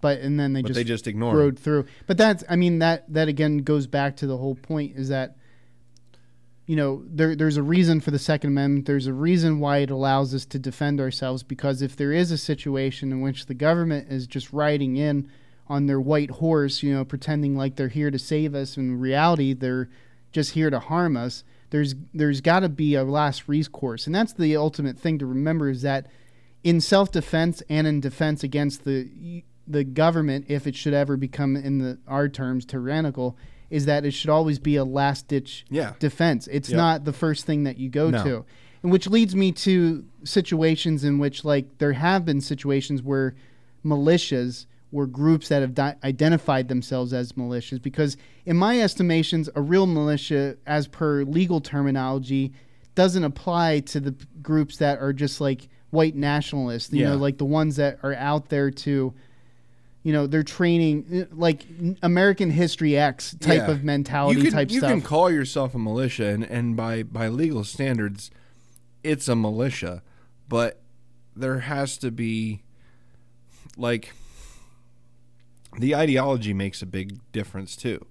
but 0.00 0.20
and 0.20 0.38
then 0.38 0.52
they 0.52 0.62
but 0.62 0.68
just 0.68 0.76
they 0.76 0.84
just 0.84 1.06
ignore 1.06 1.36
rode 1.36 1.58
him. 1.58 1.62
through. 1.62 1.86
But 2.06 2.16
that's 2.16 2.44
I 2.48 2.56
mean 2.56 2.78
that 2.80 3.12
that 3.12 3.28
again 3.28 3.58
goes 3.58 3.86
back 3.86 4.16
to 4.16 4.26
the 4.26 4.36
whole 4.36 4.54
point 4.54 4.96
is 4.96 5.08
that 5.08 5.36
you 6.68 6.76
know, 6.76 7.02
there, 7.06 7.34
there's 7.34 7.56
a 7.56 7.62
reason 7.62 7.98
for 7.98 8.10
the 8.10 8.18
Second 8.18 8.50
Amendment. 8.50 8.84
There's 8.84 9.06
a 9.06 9.12
reason 9.14 9.58
why 9.58 9.78
it 9.78 9.90
allows 9.90 10.34
us 10.34 10.44
to 10.44 10.58
defend 10.58 11.00
ourselves 11.00 11.42
because 11.42 11.80
if 11.80 11.96
there 11.96 12.12
is 12.12 12.30
a 12.30 12.36
situation 12.36 13.10
in 13.10 13.22
which 13.22 13.46
the 13.46 13.54
government 13.54 14.12
is 14.12 14.26
just 14.26 14.52
riding 14.52 14.98
in 14.98 15.30
on 15.66 15.86
their 15.86 15.98
white 15.98 16.30
horse, 16.30 16.82
you 16.82 16.92
know, 16.92 17.06
pretending 17.06 17.56
like 17.56 17.76
they're 17.76 17.88
here 17.88 18.10
to 18.10 18.18
save 18.18 18.54
us, 18.54 18.76
in 18.76 19.00
reality, 19.00 19.54
they're 19.54 19.88
just 20.30 20.50
here 20.50 20.68
to 20.68 20.78
harm 20.78 21.16
us. 21.16 21.42
There's 21.70 21.94
there's 22.12 22.42
got 22.42 22.60
to 22.60 22.68
be 22.68 22.94
a 22.94 23.02
last 23.02 23.48
recourse, 23.48 24.06
and 24.06 24.14
that's 24.14 24.34
the 24.34 24.54
ultimate 24.54 24.98
thing 24.98 25.18
to 25.20 25.26
remember 25.26 25.70
is 25.70 25.80
that 25.82 26.06
in 26.62 26.82
self-defense 26.82 27.62
and 27.70 27.86
in 27.86 28.00
defense 28.00 28.42
against 28.42 28.84
the 28.84 29.42
the 29.68 29.84
government, 29.84 30.46
if 30.48 30.66
it 30.66 30.74
should 30.74 30.94
ever 30.94 31.16
become, 31.16 31.56
in 31.56 31.78
the 31.78 31.98
our 32.06 32.28
terms, 32.28 32.64
tyrannical, 32.64 33.36
is 33.70 33.84
that 33.86 34.04
it 34.06 34.12
should 34.12 34.30
always 34.30 34.58
be 34.58 34.76
a 34.76 34.84
last-ditch 34.84 35.66
Yeah. 35.68 35.92
defense. 35.98 36.48
It's 36.50 36.70
Yep. 36.70 36.76
not 36.76 37.04
the 37.04 37.12
first 37.12 37.44
thing 37.44 37.64
that 37.64 37.78
you 37.78 37.90
go 37.90 38.08
No. 38.10 38.24
to, 38.24 38.44
and 38.82 38.90
which 38.90 39.08
leads 39.08 39.36
me 39.36 39.52
to 39.52 40.04
situations 40.24 41.04
in 41.04 41.18
which, 41.18 41.44
like, 41.44 41.76
there 41.78 41.92
have 41.92 42.24
been 42.24 42.40
situations 42.40 43.02
where 43.02 43.34
militias 43.84 44.66
were 44.90 45.06
groups 45.06 45.48
that 45.48 45.60
have 45.60 45.74
di- 45.74 45.94
identified 46.02 46.68
themselves 46.68 47.12
as 47.12 47.32
militias. 47.32 47.80
Because, 47.82 48.16
in 48.46 48.56
my 48.56 48.80
estimations, 48.80 49.50
a 49.54 49.60
real 49.60 49.86
militia, 49.86 50.56
as 50.66 50.86
per 50.88 51.24
legal 51.24 51.60
terminology, 51.60 52.52
doesn't 52.94 53.22
apply 53.24 53.80
to 53.80 54.00
the 54.00 54.12
p- 54.12 54.26
groups 54.42 54.78
that 54.78 54.98
are 54.98 55.12
just 55.12 55.40
like 55.40 55.68
white 55.90 56.16
nationalists. 56.16 56.92
You 56.92 57.02
Yeah. 57.02 57.10
know, 57.10 57.16
like 57.16 57.38
the 57.38 57.44
ones 57.44 57.76
that 57.76 57.98
are 58.02 58.14
out 58.14 58.48
there 58.48 58.70
to. 58.70 59.12
You 60.08 60.14
know, 60.14 60.26
they're 60.26 60.42
training 60.42 61.28
uh, 61.30 61.34
like 61.36 61.66
American 62.02 62.48
History 62.50 62.96
X 62.96 63.36
type 63.40 63.58
Yeah. 63.68 63.70
of 63.72 63.84
mentality 63.84 64.38
you 64.38 64.44
can, 64.44 64.52
type 64.54 64.70
you 64.70 64.78
stuff. 64.78 64.90
can 64.90 65.02
call 65.02 65.30
yourself 65.30 65.74
a 65.74 65.78
militia, 65.78 66.28
and, 66.28 66.44
and 66.44 66.74
by 66.74 67.02
by 67.02 67.28
legal 67.28 67.62
standards, 67.62 68.30
it's 69.04 69.28
a 69.28 69.36
militia, 69.36 70.02
but 70.48 70.80
there 71.36 71.58
has 71.58 71.98
to 71.98 72.10
be 72.10 72.62
like 73.76 74.14
the 75.78 75.94
ideology 75.94 76.54
makes 76.54 76.80
a 76.80 76.86
big 76.86 77.20
difference 77.32 77.76
too. 77.76 78.06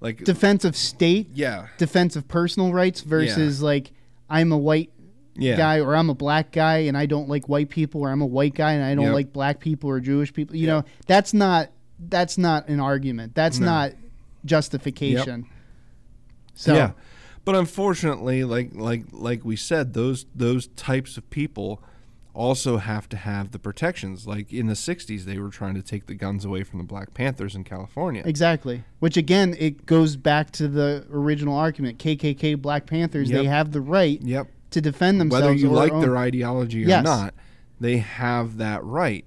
Like 0.00 0.22
defense 0.22 0.64
of 0.64 0.76
state, 0.76 1.30
yeah, 1.34 1.66
defense 1.78 2.14
of 2.14 2.28
personal 2.28 2.72
rights 2.72 3.00
versus 3.00 3.60
like 3.60 3.90
I'm 4.28 4.52
a 4.52 4.56
white 4.58 4.92
yeah, 5.36 5.56
guy 5.56 5.80
or 5.80 5.94
I'm 5.96 6.10
a 6.10 6.14
black 6.14 6.52
guy 6.52 6.78
and 6.78 6.96
I 6.96 7.06
don't 7.06 7.28
like 7.28 7.48
white 7.48 7.68
people 7.70 8.02
or 8.02 8.10
I'm 8.10 8.20
a 8.22 8.26
white 8.26 8.54
guy 8.54 8.72
and 8.72 8.84
I 8.84 8.94
don't 8.94 9.06
Yep. 9.06 9.14
like 9.14 9.32
black 9.32 9.60
people 9.60 9.88
or 9.90 10.00
Jewish 10.00 10.32
people. 10.32 10.56
You 10.56 10.66
know, 10.66 10.84
that's 11.06 11.32
not 11.34 11.70
that's 12.08 12.38
not 12.38 12.68
an 12.68 12.80
argument. 12.80 13.34
That's 13.34 13.58
No. 13.58 13.66
not 13.66 13.92
justification. 14.44 15.46
So 16.54 16.74
yeah. 16.74 16.92
But 17.44 17.54
unfortunately, 17.56 18.44
like 18.44 18.70
like 18.74 19.04
like 19.12 19.44
we 19.44 19.56
said, 19.56 19.94
those 19.94 20.26
those 20.34 20.66
types 20.68 21.16
of 21.16 21.28
people 21.30 21.82
also 22.32 22.76
have 22.76 23.08
to 23.08 23.16
have 23.16 23.50
the 23.50 23.58
protections. 23.58 24.26
Like 24.26 24.52
in 24.52 24.66
the 24.66 24.74
'60s, 24.74 25.24
they 25.24 25.38
were 25.38 25.48
trying 25.48 25.74
to 25.74 25.82
take 25.82 26.06
the 26.06 26.14
guns 26.14 26.44
away 26.44 26.62
from 26.64 26.78
the 26.78 26.84
Black 26.84 27.14
Panthers 27.14 27.54
in 27.56 27.64
California. 27.64 28.22
Exactly. 28.24 28.84
Which 28.98 29.16
again, 29.16 29.56
it 29.58 29.86
goes 29.86 30.16
back 30.16 30.50
to 30.52 30.68
the 30.68 31.06
original 31.10 31.56
argument. 31.56 31.98
KKK, 31.98 32.60
Black 32.60 32.86
Panthers, 32.86 33.30
they 33.30 33.46
have 33.46 33.72
the 33.72 33.80
right 33.80 34.20
Yep. 34.22 34.48
To 34.70 34.80
defend 34.80 35.20
themselves. 35.20 35.42
whether 35.46 35.54
you 35.54 35.70
like 35.70 35.92
own- 35.92 36.00
their 36.00 36.16
ideology 36.16 36.84
or 36.84 36.88
Yes. 36.88 37.04
not, 37.04 37.34
they 37.80 37.98
have 37.98 38.56
that 38.58 38.84
right. 38.84 39.24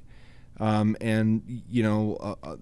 Um, 0.59 0.95
and 1.01 1.63
you 1.69 1.81
know, 1.83 2.15
uh, 2.21 2.35
uh, 2.43 2.55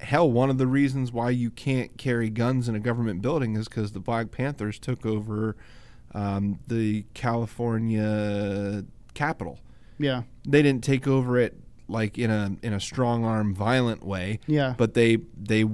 hell, 0.00 0.30
one 0.30 0.50
of 0.50 0.58
the 0.58 0.66
reasons 0.66 1.10
why 1.10 1.30
you 1.30 1.50
can't 1.50 1.96
carry 1.96 2.28
guns 2.30 2.68
in 2.68 2.74
a 2.74 2.80
government 2.80 3.22
building 3.22 3.56
is 3.56 3.66
because 3.66 3.92
the 3.92 3.98
Black 4.00 4.30
Panthers 4.30 4.78
took 4.78 5.04
over 5.06 5.56
um, 6.14 6.58
the 6.68 7.04
California 7.14 8.84
Capitol. 9.14 9.58
Yeah. 9.98 10.22
They 10.46 10.62
didn't 10.62 10.84
take 10.84 11.06
over 11.06 11.38
it 11.38 11.56
like 11.88 12.18
in 12.18 12.30
a 12.30 12.56
in 12.62 12.72
a 12.72 12.80
strong 12.80 13.24
arm, 13.24 13.54
violent 13.54 14.04
way. 14.04 14.38
Yeah. 14.46 14.74
But 14.76 14.94
they 14.94 15.18
they 15.36 15.64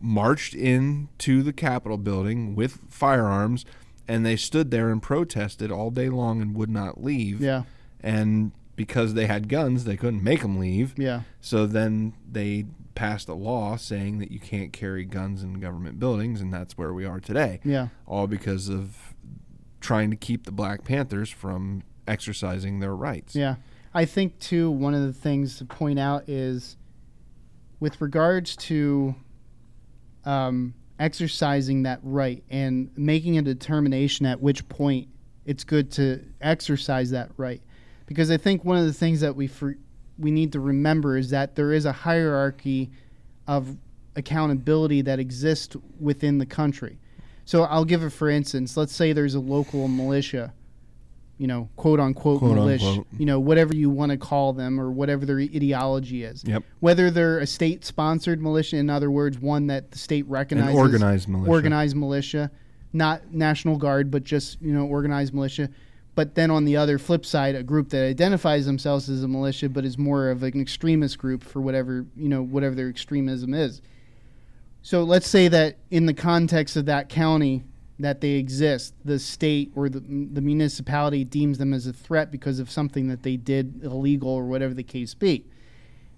marched 0.00 0.54
into 0.54 1.42
the 1.42 1.52
Capitol 1.52 1.96
building 1.96 2.54
with 2.54 2.80
firearms, 2.88 3.64
and 4.06 4.24
they 4.24 4.36
stood 4.36 4.70
there 4.70 4.90
and 4.90 5.02
protested 5.02 5.70
all 5.70 5.90
day 5.90 6.08
long 6.08 6.42
and 6.42 6.54
would 6.54 6.70
not 6.70 7.02
leave. 7.02 7.40
Yeah. 7.40 7.62
And 8.00 8.52
because 8.76 9.14
they 9.14 9.26
had 9.26 9.48
guns, 9.48 9.84
they 9.84 9.96
couldn't 9.96 10.22
make 10.22 10.42
them 10.42 10.58
leave. 10.58 10.94
Yeah. 10.98 11.22
So 11.40 11.66
then 11.66 12.14
they 12.30 12.66
passed 12.94 13.28
a 13.28 13.34
law 13.34 13.76
saying 13.76 14.18
that 14.18 14.30
you 14.30 14.38
can't 14.38 14.72
carry 14.72 15.04
guns 15.04 15.42
in 15.42 15.54
government 15.54 15.98
buildings, 15.98 16.40
and 16.40 16.52
that's 16.52 16.76
where 16.76 16.92
we 16.92 17.04
are 17.04 17.20
today. 17.20 17.60
Yeah. 17.64 17.88
All 18.06 18.26
because 18.26 18.68
of 18.68 19.14
trying 19.80 20.10
to 20.10 20.16
keep 20.16 20.44
the 20.44 20.52
Black 20.52 20.84
Panthers 20.84 21.30
from 21.30 21.82
exercising 22.06 22.80
their 22.80 22.94
rights. 22.94 23.34
Yeah. 23.34 23.56
I 23.94 24.04
think 24.04 24.38
too 24.38 24.70
one 24.70 24.94
of 24.94 25.02
the 25.02 25.12
things 25.12 25.58
to 25.58 25.64
point 25.64 25.98
out 25.98 26.28
is 26.28 26.76
with 27.80 28.00
regards 28.00 28.56
to 28.56 29.14
um, 30.24 30.74
exercising 30.98 31.82
that 31.82 32.00
right 32.02 32.42
and 32.50 32.90
making 32.96 33.38
a 33.38 33.42
determination 33.42 34.26
at 34.26 34.40
which 34.40 34.68
point 34.68 35.08
it's 35.44 35.64
good 35.64 35.90
to 35.92 36.24
exercise 36.40 37.10
that 37.10 37.30
right. 37.36 37.60
Because 38.06 38.30
I 38.30 38.36
think 38.36 38.64
one 38.64 38.76
of 38.76 38.86
the 38.86 38.92
things 38.92 39.20
that 39.20 39.34
we 39.34 39.46
for, 39.46 39.76
we 40.18 40.30
need 40.30 40.52
to 40.52 40.60
remember 40.60 41.16
is 41.16 41.30
that 41.30 41.56
there 41.56 41.72
is 41.72 41.84
a 41.84 41.92
hierarchy 41.92 42.90
of 43.46 43.76
accountability 44.16 45.02
that 45.02 45.18
exists 45.18 45.76
within 45.98 46.38
the 46.38 46.46
country. 46.46 46.98
So 47.44 47.64
I'll 47.64 47.84
give 47.84 48.02
it 48.02 48.10
for 48.10 48.30
instance. 48.30 48.76
Let's 48.76 48.94
say 48.94 49.12
there's 49.12 49.34
a 49.34 49.40
local 49.40 49.88
militia 49.88 50.52
you 51.38 51.46
know, 51.46 51.68
quote 51.76 51.98
unquote 52.00 52.38
Quote, 52.38 52.54
militia, 52.54 52.86
unquote. 52.86 53.06
you 53.18 53.26
know, 53.26 53.40
whatever 53.40 53.74
you 53.74 53.90
want 53.90 54.12
to 54.12 54.18
call 54.18 54.52
them 54.52 54.80
or 54.80 54.90
whatever 54.90 55.26
their 55.26 55.38
ideology 55.40 56.22
is. 56.24 56.44
Yep. 56.44 56.62
Whether 56.80 57.10
they're 57.10 57.38
a 57.40 57.46
state 57.46 57.84
sponsored 57.84 58.40
militia, 58.40 58.76
in 58.76 58.88
other 58.88 59.10
words, 59.10 59.38
one 59.38 59.66
that 59.66 59.90
the 59.90 59.98
state 59.98 60.26
recognizes. 60.28 60.76
organized 60.76 61.28
militia. 61.28 61.50
Organized 61.50 61.96
militia, 61.96 62.50
not 62.92 63.32
National 63.32 63.76
Guard, 63.76 64.10
but 64.10 64.22
just, 64.24 64.60
you 64.62 64.72
know, 64.72 64.86
organized 64.86 65.34
militia. 65.34 65.70
But 66.14 66.36
then 66.36 66.50
on 66.52 66.64
the 66.64 66.76
other 66.76 66.98
flip 66.98 67.26
side, 67.26 67.56
a 67.56 67.64
group 67.64 67.88
that 67.88 68.04
identifies 68.04 68.66
themselves 68.66 69.08
as 69.08 69.24
a 69.24 69.28
militia 69.28 69.68
but 69.68 69.84
is 69.84 69.98
more 69.98 70.30
of 70.30 70.44
an 70.44 70.60
extremist 70.60 71.18
group 71.18 71.42
for 71.42 71.60
whatever, 71.60 72.06
you 72.16 72.28
know, 72.28 72.42
whatever 72.42 72.76
their 72.76 72.88
extremism 72.88 73.52
is. 73.52 73.82
So 74.82 75.02
let's 75.02 75.26
say 75.26 75.48
that 75.48 75.78
in 75.90 76.06
the 76.06 76.14
context 76.14 76.76
of 76.76 76.84
that 76.86 77.08
county 77.08 77.64
that 77.98 78.20
they 78.20 78.32
exist, 78.32 78.94
the 79.04 79.18
state 79.18 79.70
or 79.76 79.88
the, 79.88 80.00
the 80.00 80.40
municipality 80.40 81.24
deems 81.24 81.58
them 81.58 81.72
as 81.72 81.86
a 81.86 81.92
threat 81.92 82.30
because 82.30 82.58
of 82.58 82.70
something 82.70 83.08
that 83.08 83.22
they 83.22 83.36
did 83.36 83.82
illegal 83.84 84.30
or 84.30 84.44
whatever 84.44 84.74
the 84.74 84.82
case 84.82 85.14
be. 85.14 85.44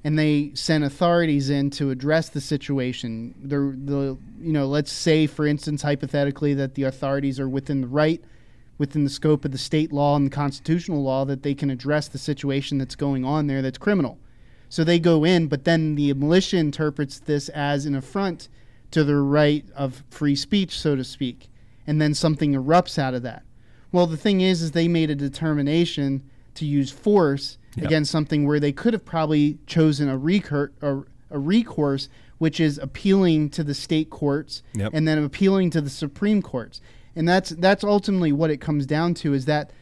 And 0.03 0.19
they 0.19 0.53
send 0.55 0.85
authorities 0.85 1.51
in 1.51 1.71
to 1.71 1.91
address 1.91 2.29
the 2.29 2.41
situation. 2.41 3.35
The 3.43 4.17
you 4.41 4.53
know, 4.53 4.67
let's 4.67 4.93
say, 4.93 5.27
for 5.27 5.47
instance, 5.47 5.83
hypothetically, 5.83 6.55
that 6.55 6.75
the 6.75 6.85
authorities 6.85 7.41
are 7.41 7.49
within 7.49 7.81
the 7.81 7.89
right, 7.89 8.23
within 8.79 9.05
the 9.05 9.11
scope 9.11 9.45
of 9.45 9.51
the 9.51 9.59
state 9.59 9.93
law 9.93 10.15
and 10.17 10.27
the 10.27 10.31
constitutional 10.31 11.03
law, 11.03 11.25
that 11.25 11.43
they 11.43 11.55
can 11.55 11.71
address 11.71 12.09
the 12.09 12.19
situation 12.19 12.79
that's 12.79 12.95
going 12.95 13.25
on 13.25 13.49
there 13.49 13.63
that's 13.63 13.79
criminal. 13.79 14.19
So 14.69 14.85
they 14.85 14.99
go 14.99 15.25
in, 15.25 15.49
but 15.49 15.65
then 15.65 15.97
the 15.97 16.13
militia 16.15 16.57
interprets 16.57 17.19
this 17.19 17.49
as 17.51 17.85
an 17.85 17.95
affront 17.95 18.49
to 18.93 19.05
their 19.05 19.23
right 19.23 19.65
of 19.75 20.05
free 20.11 20.37
speech, 20.37 20.79
so 20.79 20.95
to 20.95 21.05
speak. 21.05 21.49
And 21.87 22.01
then 22.01 22.15
something 22.15 22.53
erupts 22.53 22.99
out 22.99 23.15
of 23.15 23.23
that. 23.23 23.43
Well, 23.93 24.07
the 24.07 24.17
thing 24.17 24.41
is, 24.41 24.63
is 24.63 24.73
they 24.73 24.89
made 24.89 25.11
a 25.11 25.15
determination 25.15 26.23
to 26.55 26.65
use 26.67 26.91
force 26.91 27.59
Yep. 27.77 27.85
against 27.87 28.11
something 28.11 28.47
where 28.47 28.59
they 28.59 28.73
could 28.73 28.95
have 28.95 29.05
probably 29.05 29.59
chosen 29.67 30.09
a, 30.09 30.17
recur- 30.17 30.73
a, 30.81 31.01
a 31.31 31.39
recourse, 31.39 32.09
which 32.39 32.59
is 32.59 32.79
appealing 32.79 33.51
to 33.51 33.63
the 33.63 33.75
state 33.75 34.09
courts 34.09 34.63
Yep. 34.75 34.93
and 34.95 35.07
then 35.07 35.23
appealing 35.23 35.69
to 35.71 35.83
the 35.83 35.91
Supreme 35.91 36.41
Courts. 36.41 36.81
And 37.15 37.29
that's 37.29 37.51
that's 37.51 37.85
ultimately 37.85 38.33
what 38.33 38.51
it 38.51 38.63
comes 38.63 38.87
down 38.87 39.13
to 39.15 39.35
is 39.35 39.45
that 39.45 39.73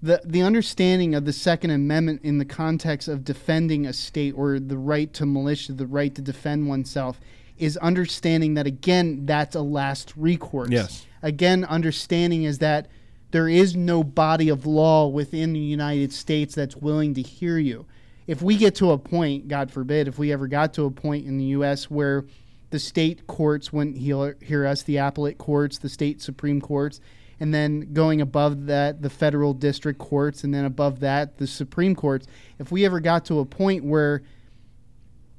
the 0.00 0.20
the 0.24 0.40
understanding 0.42 1.14
of 1.16 1.24
the 1.24 1.32
Second 1.32 1.70
Amendment 1.70 2.20
in 2.22 2.38
the 2.38 2.44
context 2.44 3.08
of 3.08 3.24
defending 3.24 3.86
a 3.86 3.92
state 3.92 4.34
or 4.36 4.60
the 4.60 4.78
right 4.78 5.12
to 5.14 5.26
militia, 5.26 5.72
the 5.72 5.86
right 5.88 6.14
to 6.14 6.22
defend 6.22 6.68
oneself, 6.68 7.20
is 7.62 7.76
understanding 7.76 8.54
that 8.54 8.66
again 8.66 9.24
that's 9.24 9.54
a 9.54 9.60
last 9.60 10.12
recourse. 10.16 10.70
Yes. 10.70 11.06
Again, 11.22 11.64
understanding 11.64 12.42
is 12.42 12.58
that 12.58 12.88
there 13.30 13.48
is 13.48 13.76
no 13.76 14.02
body 14.02 14.48
of 14.48 14.66
law 14.66 15.06
within 15.06 15.52
the 15.52 15.60
United 15.60 16.12
States 16.12 16.56
that's 16.56 16.76
willing 16.76 17.14
to 17.14 17.22
hear 17.22 17.58
you. 17.58 17.86
If 18.26 18.42
we 18.42 18.56
get 18.56 18.74
to 18.76 18.90
a 18.90 18.98
point, 18.98 19.46
God 19.46 19.70
forbid, 19.70 20.08
if 20.08 20.18
we 20.18 20.32
ever 20.32 20.48
got 20.48 20.74
to 20.74 20.86
a 20.86 20.90
point 20.90 21.24
in 21.24 21.38
the 21.38 21.44
U.S. 21.44 21.88
where 21.88 22.24
the 22.70 22.80
state 22.80 23.28
courts 23.28 23.72
wouldn't 23.72 23.96
hear, 23.96 24.36
hear 24.42 24.66
us, 24.66 24.82
the 24.82 24.96
appellate 24.96 25.38
courts, 25.38 25.78
the 25.78 25.88
state 25.88 26.20
supreme 26.20 26.60
courts, 26.60 27.00
and 27.38 27.54
then 27.54 27.92
going 27.92 28.20
above 28.20 28.66
that, 28.66 29.02
the 29.02 29.10
federal 29.10 29.54
district 29.54 30.00
courts, 30.00 30.42
and 30.42 30.52
then 30.52 30.64
above 30.64 30.98
that, 31.00 31.38
the 31.38 31.46
supreme 31.46 31.94
courts. 31.94 32.26
If 32.58 32.72
we 32.72 32.84
ever 32.84 32.98
got 32.98 33.24
to 33.26 33.38
a 33.38 33.44
point 33.44 33.84
where 33.84 34.22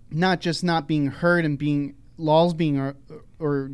not 0.09 0.39
just 0.39 0.63
not 0.63 0.87
being 0.87 1.07
heard 1.07 1.43
and 1.43 1.57
being 1.57 1.95
laws 2.17 2.53
being 2.53 2.79
or, 2.79 2.95
or 3.39 3.71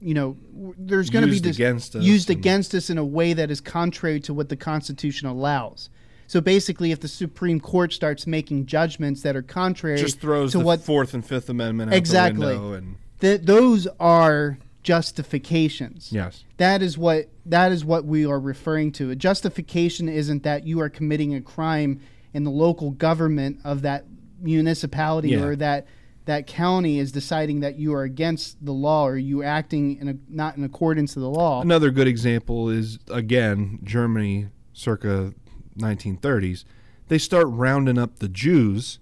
you 0.00 0.14
know, 0.14 0.36
there's 0.78 1.08
going 1.10 1.22
to 1.24 1.30
be 1.30 1.36
Used 1.36 1.46
against 1.46 1.96
us 1.96 2.04
used 2.04 2.30
against 2.30 2.74
us 2.74 2.90
in 2.90 2.98
a 2.98 3.04
way 3.04 3.32
that 3.32 3.50
is 3.50 3.60
contrary 3.60 4.20
to 4.20 4.34
what 4.34 4.48
the 4.48 4.56
Constitution 4.56 5.28
allows. 5.28 5.88
So 6.26 6.40
basically, 6.40 6.90
if 6.90 7.00
the 7.00 7.08
Supreme 7.08 7.60
Court 7.60 7.92
starts 7.92 8.26
making 8.26 8.66
judgments 8.66 9.22
that 9.22 9.36
are 9.36 9.42
contrary 9.42 9.98
Just 9.98 10.20
throws 10.20 10.52
to 10.52 10.58
the 10.58 10.64
what 10.64 10.80
Fourth 10.80 11.14
and 11.14 11.24
Fifth 11.24 11.48
Amendment 11.48 11.92
out 11.92 11.96
Exactly. 11.96 12.46
the 12.54 12.60
window, 12.60 12.72
and 12.72 12.96
th- 13.20 13.40
those 13.42 13.86
are 14.00 14.58
justifications. 14.82 16.10
yes, 16.12 16.44
That 16.58 16.82
is 16.82 16.96
what 16.98 17.28
that 17.46 17.72
is 17.72 17.84
what 17.84 18.04
we 18.04 18.26
are 18.26 18.40
referring 18.40 18.92
to. 18.92 19.10
A 19.10 19.16
justification 19.16 20.08
isn't 20.08 20.42
that 20.44 20.66
you 20.66 20.80
are 20.80 20.88
committing 20.88 21.34
a 21.34 21.40
crime 21.40 22.00
in 22.32 22.44
the 22.44 22.50
local 22.50 22.90
government 22.90 23.58
of 23.64 23.82
that 23.82 24.04
municipality 24.40 25.30
Yeah. 25.30 25.42
or 25.44 25.56
that 25.56 25.86
that 26.26 26.46
county 26.46 26.98
is 26.98 27.12
deciding 27.12 27.60
that 27.60 27.78
you 27.78 27.92
are 27.94 28.02
against 28.02 28.64
the 28.64 28.72
law 28.72 29.06
or 29.06 29.16
you 29.18 29.42
acting 29.42 29.96
in 29.98 30.08
a, 30.08 30.14
not 30.28 30.56
in 30.56 30.64
accordance 30.64 31.14
to 31.14 31.20
the 31.20 31.28
law. 31.28 31.60
Another 31.60 31.90
good 31.90 32.08
example 32.08 32.70
is 32.70 32.98
again 33.10 33.78
Germany, 33.82 34.48
circa 34.72 35.34
1930s. 35.78 36.64
They 37.08 37.18
start 37.18 37.46
rounding 37.50 37.98
up 37.98 38.18
the 38.20 38.28
Jews. 38.28 38.98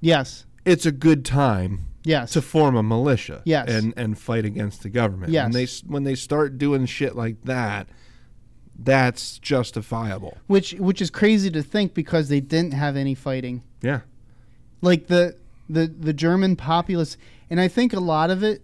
Yes. 0.00 0.46
It's 0.64 0.86
a 0.86 0.92
good 0.92 1.24
time 1.24 1.86
Yes. 2.04 2.32
to 2.32 2.42
form 2.42 2.74
a 2.74 2.82
militia 2.82 3.42
Yes. 3.44 3.68
and 3.68 3.92
and 3.96 4.18
fight 4.18 4.44
against 4.44 4.82
the 4.82 4.88
government. 4.88 5.30
Yes. 5.32 5.44
When 5.44 5.52
they 5.52 5.66
when 5.92 6.04
they 6.04 6.14
start 6.14 6.56
doing 6.58 6.86
shit 6.86 7.14
like 7.14 7.42
that, 7.44 7.88
that's 8.78 9.38
justifiable. 9.38 10.38
which 10.46 10.72
which 10.74 11.00
is 11.02 11.10
crazy 11.10 11.50
to 11.50 11.62
think 11.62 11.94
because 11.94 12.28
they 12.28 12.40
didn't 12.40 12.72
have 12.72 12.96
any 12.96 13.14
fighting. 13.14 13.62
Yeah. 13.82 14.00
like 14.80 15.06
the 15.08 15.36
the 15.72 15.86
the 15.86 16.12
German 16.12 16.56
populace, 16.56 17.16
and 17.50 17.60
I 17.60 17.68
think 17.68 17.92
a 17.92 18.00
lot 18.00 18.30
of 18.30 18.42
it 18.42 18.62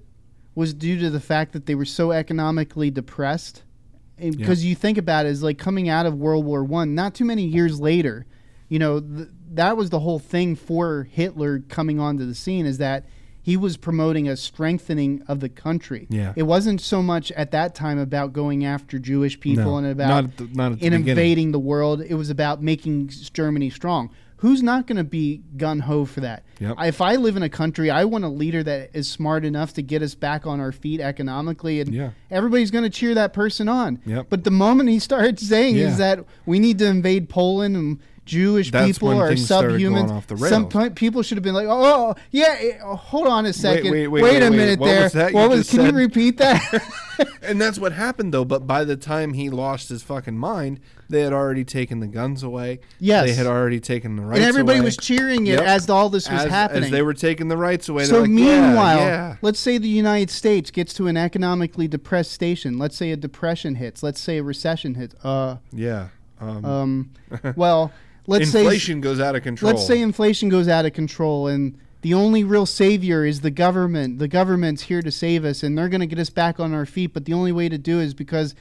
was 0.55 0.75
due 0.75 0.99
to 0.99 1.11
the 1.11 1.21
fact 1.21 1.53
that 1.53 1.67
they 1.67 1.75
were 1.75 1.85
so 1.85 2.13
economically 2.13 2.91
depressed. 2.91 3.63
Because 4.21 4.65
you 4.65 4.75
think 4.75 4.99
about 4.99 5.27
it, 5.27 5.29
is 5.31 5.45
like 5.45 5.59
coming 5.59 5.89
out 5.89 6.05
of 6.05 6.15
World 6.19 6.45
War 6.45 6.65
One, 6.65 6.95
not 6.97 7.15
too 7.15 7.25
many 7.25 7.45
years 7.45 7.79
later, 7.81 8.27
you 8.69 8.79
know, 8.81 8.99
th- 9.01 9.29
that 9.55 9.77
was 9.77 9.91
the 9.91 10.01
whole 10.01 10.19
thing 10.19 10.57
for 10.57 11.05
Hitler 11.05 11.61
coming 11.61 12.01
onto 12.01 12.27
the 12.27 12.35
scene 12.35 12.67
is 12.67 12.79
that 12.79 13.07
he 13.41 13.57
was 13.57 13.77
promoting 13.77 14.29
a 14.29 14.37
strengthening 14.37 15.23
of 15.29 15.39
the 15.39 15.49
country. 15.49 16.09
Yeah. 16.11 16.33
it 16.37 16.43
wasn't 16.43 16.81
so 16.81 17.01
much 17.01 17.31
at 17.33 17.53
that 17.53 17.75
time 17.77 17.99
about 17.99 18.33
going 18.33 18.65
after 18.65 18.99
Jewish 18.99 19.39
people 19.39 19.65
No, 19.71 19.77
and 19.79 19.87
about 19.87 20.09
not 20.09 20.37
the- 20.37 20.49
not 20.53 20.79
the 20.81 20.87
in 20.87 20.93
invading 20.93 21.53
the 21.53 21.59
world. 21.61 22.03
It 22.03 22.15
was 22.15 22.29
about 22.29 22.61
making 22.61 23.09
Germany 23.33 23.71
strong. 23.71 24.11
Who's 24.39 24.63
not 24.63 24.87
going 24.87 24.97
to 24.99 25.05
be 25.05 25.43
gun 25.57 25.81
ho 25.81 26.05
for 26.05 26.21
that? 26.21 26.45
Yep. 26.61 26.77
If 26.81 27.01
I 27.01 27.17
live 27.17 27.37
in 27.37 27.43
a 27.43 27.49
country, 27.49 27.91
I 27.91 28.05
want 28.05 28.25
a 28.25 28.29
leader 28.29 28.63
that 28.63 28.91
is 28.95 29.11
smart 29.11 29.45
enough 29.45 29.75
to 29.75 29.83
get 29.83 30.01
us 30.01 30.15
back 30.15 30.47
on 30.47 30.61
our 30.61 30.71
feet 30.71 31.01
economically, 31.01 31.81
and 31.81 31.93
Yeah. 31.93 32.11
everybody's 32.31 32.71
going 32.71 32.85
to 32.85 32.91
cheer 32.91 33.15
that 33.15 33.33
person 33.33 33.69
on. 33.69 33.99
Yep. 34.07 34.27
But 34.31 34.45
the 34.45 34.51
moment 34.53 34.91
he 34.91 35.01
starts 35.01 35.47
saying 35.47 35.77
Yeah. 35.77 35.89
is 35.89 35.99
that 35.99 36.25
we 36.47 36.59
need 36.61 36.79
to 36.79 36.87
invade 36.87 37.29
Poland 37.29 37.77
and 37.77 37.99
Jewish 38.29 38.71
That's 38.71 38.87
people 38.99 39.09
are 39.19 39.33
subhumans, 39.33 40.11
off 40.11 40.27
the 40.27 40.37
some 40.37 40.69
rails. 40.69 40.89
p- 40.91 40.95
people 40.95 41.23
should 41.23 41.39
have 41.39 41.43
been 41.43 41.55
like, 41.55 41.67
"Oh, 41.69 42.15
yeah, 42.31 42.57
eh, 42.61 42.79
hold 42.85 43.27
on 43.27 43.47
a 43.47 43.53
second, 43.53 43.91
wait, 43.91 44.07
wait, 44.09 44.23
wait, 44.23 44.35
wait, 44.35 44.43
a 44.43 44.51
minute 44.51 44.79
What 44.79 44.87
there. 44.87 45.03
was 45.05 45.13
that 45.15 45.31
you 45.33 45.37
what 45.39 45.49
was? 45.49 45.61
just 45.61 45.71
Can 45.71 45.81
said?" 45.81 45.93
you 45.93 45.99
repeat 45.99 46.37
that?" 46.39 46.63
And 47.43 47.61
that's 47.61 47.81
what 47.81 47.93
happened 47.93 48.33
though. 48.33 48.45
But 48.45 48.65
by 48.67 48.85
the 48.85 48.97
time 48.97 49.33
he 49.33 49.51
lost 49.51 49.89
his 49.89 50.03
fucking 50.05 50.39
mind, 50.39 50.79
they 51.09 51.23
had 51.23 51.33
already 51.33 51.65
taken 51.65 51.99
the 51.99 52.07
guns 52.07 52.45
away. 52.45 52.79
Yes. 53.01 53.27
they 53.27 53.33
had 53.35 53.47
already 53.47 53.81
taken 53.81 54.15
the 54.15 54.23
rights 54.23 54.39
away. 54.39 54.47
and 54.47 54.49
everybody 54.49 54.79
away. 54.79 54.85
was 54.85 54.97
cheering 54.97 55.47
it 55.49 55.55
Yep. 55.55 55.63
as 55.65 55.91
all 55.91 56.11
this 56.11 56.31
was 56.31 56.43
as, 56.45 56.51
happening. 56.51 56.85
As 56.85 56.91
they 56.91 57.03
were 57.03 57.15
taking 57.15 57.49
the 57.49 57.57
rights 57.57 57.89
away. 57.89 58.05
So 58.05 58.21
like, 58.21 58.29
yeah, 58.29 58.35
meanwhile, 58.35 58.99
yeah, 58.99 59.37
let's 59.43 59.59
say 59.59 59.79
the 59.79 59.89
United 59.89 60.31
States 60.31 60.71
gets 60.71 60.95
to 60.95 61.09
an 61.09 61.17
economically 61.17 61.89
depressed 61.89 62.31
station. 62.31 62.79
Let's 62.79 62.97
say 62.97 63.11
a 63.11 63.17
depression 63.17 63.75
hits. 63.77 64.01
Let's 64.03 64.21
say 64.21 64.39
a 64.39 64.43
recession 64.45 64.95
hits. 64.95 65.17
Uh, 65.25 65.57
yeah. 65.73 66.09
Um, 66.41 66.65
um, 66.65 67.11
well, 67.57 67.91
let's 68.29 68.51
say 68.51 68.61
inflation 68.61 69.01
goes 69.01 69.19
out 69.19 69.35
of 69.35 69.43
control. 69.43 69.73
let's 69.73 69.87
say 69.87 70.01
inflation 70.01 70.49
goes 70.49 70.69
out 70.69 70.87
of 70.87 70.93
control 70.93 71.49
and 71.49 71.77
the 72.03 72.15
only 72.15 72.45
real 72.45 72.67
savior 72.67 73.25
is 73.25 73.41
the 73.41 73.51
government. 73.51 74.21
The 74.21 74.29
government's 74.29 74.83
here 74.83 75.03
to 75.03 75.11
save 75.11 75.45
us 75.45 75.63
and 75.65 75.77
they're 75.77 75.89
going 75.89 76.01
to 76.01 76.07
get 76.07 76.19
us 76.21 76.31
back 76.31 76.61
on 76.61 76.73
our 76.73 76.87
feet, 76.87 77.13
but 77.13 77.25
the 77.25 77.33
only 77.33 77.51
way 77.51 77.69
to 77.69 77.79
do 77.79 77.99
it 77.99 78.05
is 78.05 78.15
because 78.15 78.55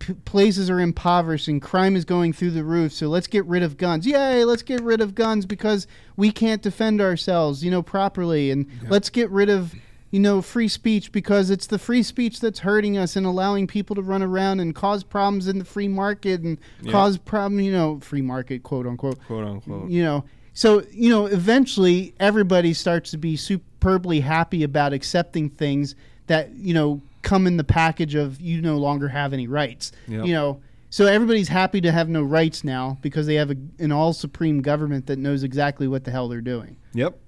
p- 0.00 0.14
places 0.24 0.68
are 0.68 0.80
impoverished 0.80 1.46
and 1.46 1.62
crime 1.62 1.94
is 1.94 2.04
going 2.04 2.32
through 2.32 2.50
the 2.50 2.64
roof. 2.64 2.92
So 2.92 3.06
let's 3.06 3.28
get 3.28 3.44
rid 3.46 3.62
of 3.62 3.76
guns. 3.76 4.04
Yay, 4.06 4.44
let's 4.44 4.62
get 4.62 4.80
rid 4.82 5.00
of 5.00 5.14
guns 5.14 5.46
because 5.46 5.86
we 6.16 6.32
can't 6.32 6.60
defend 6.60 7.00
ourselves, 7.00 7.62
you 7.64 7.70
know, 7.70 7.82
properly 7.82 8.50
and 8.50 8.66
let's 8.88 9.10
get 9.10 9.30
rid 9.30 9.48
of 9.48 9.74
you 10.12 10.20
know, 10.20 10.40
free 10.40 10.68
speech 10.68 11.10
because 11.10 11.50
it's 11.50 11.66
the 11.66 11.78
free 11.78 12.02
speech 12.04 12.38
that's 12.38 12.60
hurting 12.60 12.96
us 12.96 13.16
and 13.16 13.26
allowing 13.26 13.66
people 13.66 13.96
to 13.96 14.02
run 14.02 14.22
around 14.22 14.60
and 14.60 14.74
cause 14.74 15.02
problems 15.02 15.48
in 15.48 15.58
the 15.58 15.64
free 15.64 15.88
market 15.88 16.42
and 16.42 16.58
cause 16.90 17.16
problem, 17.18 17.58
you 17.60 17.72
know, 17.72 17.98
free 18.00 18.22
market, 18.22 18.62
quote 18.62 18.86
unquote 18.86 19.18
quote 19.26 19.44
unquote. 19.44 19.90
you 19.90 20.04
know 20.04 20.22
so 20.54 20.82
you 20.92 21.08
know 21.08 21.24
eventually 21.24 22.14
everybody 22.20 22.74
starts 22.74 23.10
to 23.10 23.16
be 23.16 23.36
superbly 23.36 24.20
happy 24.20 24.62
about 24.64 24.92
accepting 24.92 25.48
things 25.48 25.94
that 26.26 26.50
you 26.56 26.74
know 26.74 27.00
come 27.22 27.46
in 27.46 27.56
the 27.56 27.64
package 27.64 28.14
of 28.14 28.38
you 28.38 28.60
no 28.60 28.76
longer 28.76 29.08
have 29.08 29.32
any 29.32 29.46
rights 29.46 29.92
Yep. 30.08 30.26
you 30.26 30.34
know 30.34 30.60
so 30.90 31.06
everybody's 31.06 31.48
happy 31.48 31.80
to 31.80 31.90
have 31.90 32.10
no 32.10 32.22
rights 32.22 32.64
now 32.64 32.98
because 33.00 33.26
they 33.26 33.36
have 33.36 33.50
a, 33.50 33.56
an 33.78 33.92
all 33.92 34.12
supreme 34.12 34.60
government 34.60 35.06
that 35.06 35.18
knows 35.18 35.42
exactly 35.42 35.88
what 35.88 36.04
the 36.04 36.10
hell 36.10 36.28
they're 36.28 36.42
doing 36.42 36.76
Yep. 36.92 37.18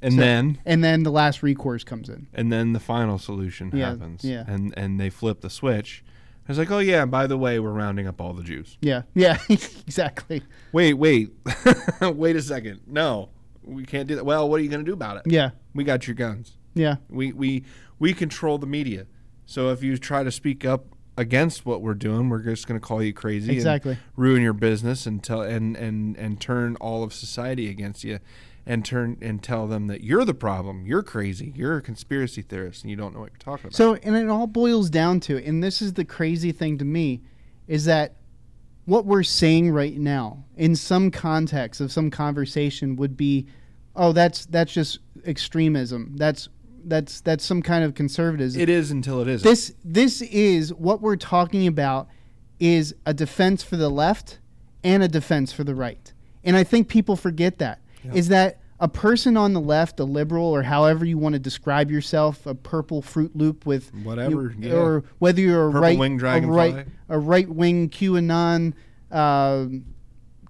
And 0.00 0.14
So- 0.14 0.20
then 0.20 0.58
and 0.64 0.82
then 0.84 1.02
the 1.02 1.10
last 1.10 1.42
recourse 1.42 1.82
comes 1.84 2.08
in 2.08 2.28
and 2.32 2.52
then 2.52 2.72
the 2.72 2.80
final 2.80 3.18
solution 3.18 3.70
Yeah, 3.74 3.90
happens. 3.90 4.24
yeah. 4.24 4.44
And 4.46 4.72
and 4.76 5.00
they 5.00 5.10
flip 5.10 5.40
the 5.40 5.50
switch. 5.50 6.04
It's 6.48 6.56
like, 6.56 6.70
oh 6.70 6.78
yeah, 6.78 7.04
by 7.04 7.26
the 7.26 7.36
way, 7.36 7.58
we're 7.58 7.72
rounding 7.72 8.06
up 8.06 8.20
all 8.22 8.32
the 8.32 8.42
Jews. 8.42 8.78
yeah 8.80 9.02
yeah 9.14 9.38
exactly 9.50 10.42
Wait, 10.72 10.94
wait, 10.94 11.30
wait 12.00 12.36
a 12.36 12.42
second. 12.42 12.80
No, 12.86 13.30
we 13.62 13.84
can't 13.84 14.08
do 14.08 14.14
that. 14.16 14.24
Well, 14.24 14.48
what 14.48 14.60
are 14.60 14.62
you 14.62 14.70
going 14.70 14.84
to 14.84 14.88
do 14.90 14.94
about 14.94 15.16
it? 15.18 15.22
yeah 15.26 15.50
We 15.74 15.84
got 15.84 16.06
your 16.06 16.14
guns. 16.14 16.56
yeah 16.74 16.96
We 17.10 17.32
we 17.32 17.64
we 17.98 18.14
control 18.14 18.58
the 18.58 18.66
media. 18.66 19.06
So 19.46 19.70
if 19.70 19.82
you 19.82 19.96
try 19.98 20.22
to 20.22 20.30
speak 20.30 20.64
up 20.64 20.86
against 21.16 21.66
what 21.66 21.82
we're 21.82 21.94
doing, 21.94 22.28
we're 22.28 22.38
just 22.42 22.68
going 22.68 22.78
to 22.80 22.86
call 22.86 23.02
you 23.02 23.12
crazy, 23.12 23.50
Exactly. 23.52 23.92
and 23.92 24.00
ruin 24.16 24.40
your 24.42 24.52
business, 24.52 25.04
and 25.06 25.22
tell 25.22 25.42
and 25.42 25.76
and 25.76 26.16
and 26.16 26.40
turn 26.40 26.76
all 26.76 27.02
of 27.02 27.12
society 27.12 27.68
against 27.68 28.04
you, 28.04 28.20
and 28.68 28.84
turn 28.84 29.16
and 29.22 29.42
tell 29.42 29.66
them 29.66 29.86
that 29.86 30.04
you're 30.04 30.26
the 30.26 30.34
problem. 30.34 30.84
You're 30.84 31.02
crazy. 31.02 31.54
You're 31.56 31.78
a 31.78 31.82
conspiracy 31.82 32.42
theorist, 32.42 32.84
and 32.84 32.90
you 32.90 32.96
don't 32.96 33.14
know 33.14 33.20
what 33.20 33.30
you're 33.30 33.38
talking 33.38 33.68
about. 33.68 33.74
So, 33.74 33.94
and 33.94 34.14
it 34.14 34.28
all 34.28 34.46
boils 34.46 34.90
down 34.90 35.20
to, 35.20 35.42
and 35.42 35.64
this 35.64 35.80
is 35.80 35.94
the 35.94 36.04
crazy 36.04 36.52
thing 36.52 36.76
to 36.78 36.84
me, 36.84 37.22
is 37.66 37.86
that 37.86 38.16
what 38.84 39.06
we're 39.06 39.22
saying 39.22 39.70
right 39.70 39.96
now, 39.96 40.44
in 40.54 40.76
some 40.76 41.10
context 41.10 41.80
of 41.80 41.90
some 41.90 42.10
conversation, 42.10 42.96
would 42.96 43.16
be, 43.16 43.46
oh, 43.96 44.12
that's 44.12 44.44
that's 44.46 44.72
just 44.72 44.98
extremism. 45.24 46.14
That's 46.16 46.50
that's 46.84 47.22
that's 47.22 47.44
some 47.44 47.62
kind 47.62 47.84
of 47.84 47.94
conservatism. 47.94 48.60
it 48.60 48.68
is 48.68 48.90
until 48.90 49.22
it 49.22 49.28
isn't. 49.28 49.48
this 49.48 49.72
this 49.82 50.20
is 50.20 50.74
what 50.74 51.00
we're 51.00 51.16
talking 51.16 51.66
about 51.66 52.08
is 52.60 52.94
a 53.06 53.14
defense 53.14 53.62
for 53.62 53.76
the 53.76 53.88
left 53.88 54.40
and 54.84 55.02
a 55.02 55.08
defense 55.08 55.52
for 55.52 55.64
the 55.64 55.74
right. 55.74 56.12
And 56.44 56.54
I 56.54 56.64
think 56.64 56.88
people 56.88 57.16
forget 57.16 57.58
that. 57.58 57.80
Is 58.12 58.28
that 58.28 58.60
a 58.80 58.88
person 58.88 59.36
on 59.36 59.54
the 59.54 59.60
left, 59.60 59.98
a 59.98 60.04
liberal, 60.04 60.46
or 60.46 60.62
however 60.62 61.04
you 61.04 61.18
want 61.18 61.32
to 61.32 61.38
describe 61.40 61.90
yourself, 61.90 62.46
a 62.46 62.54
purple 62.54 63.02
Fruit 63.02 63.34
Loop 63.34 63.66
with 63.66 63.92
Whatever, 64.04 64.54
you- 64.58 64.68
yeah. 64.68 64.72
or 64.74 65.04
whether 65.18 65.40
you're 65.40 65.66
a 65.68 65.72
Purple 65.72 65.80
right, 65.82 65.98
wing 65.98 66.18
a 66.44 66.46
right, 66.46 66.74
a 67.08 67.18
right 67.18 67.48
wing 67.48 67.88
QAnon, 67.88 68.74
uh, 69.10 69.66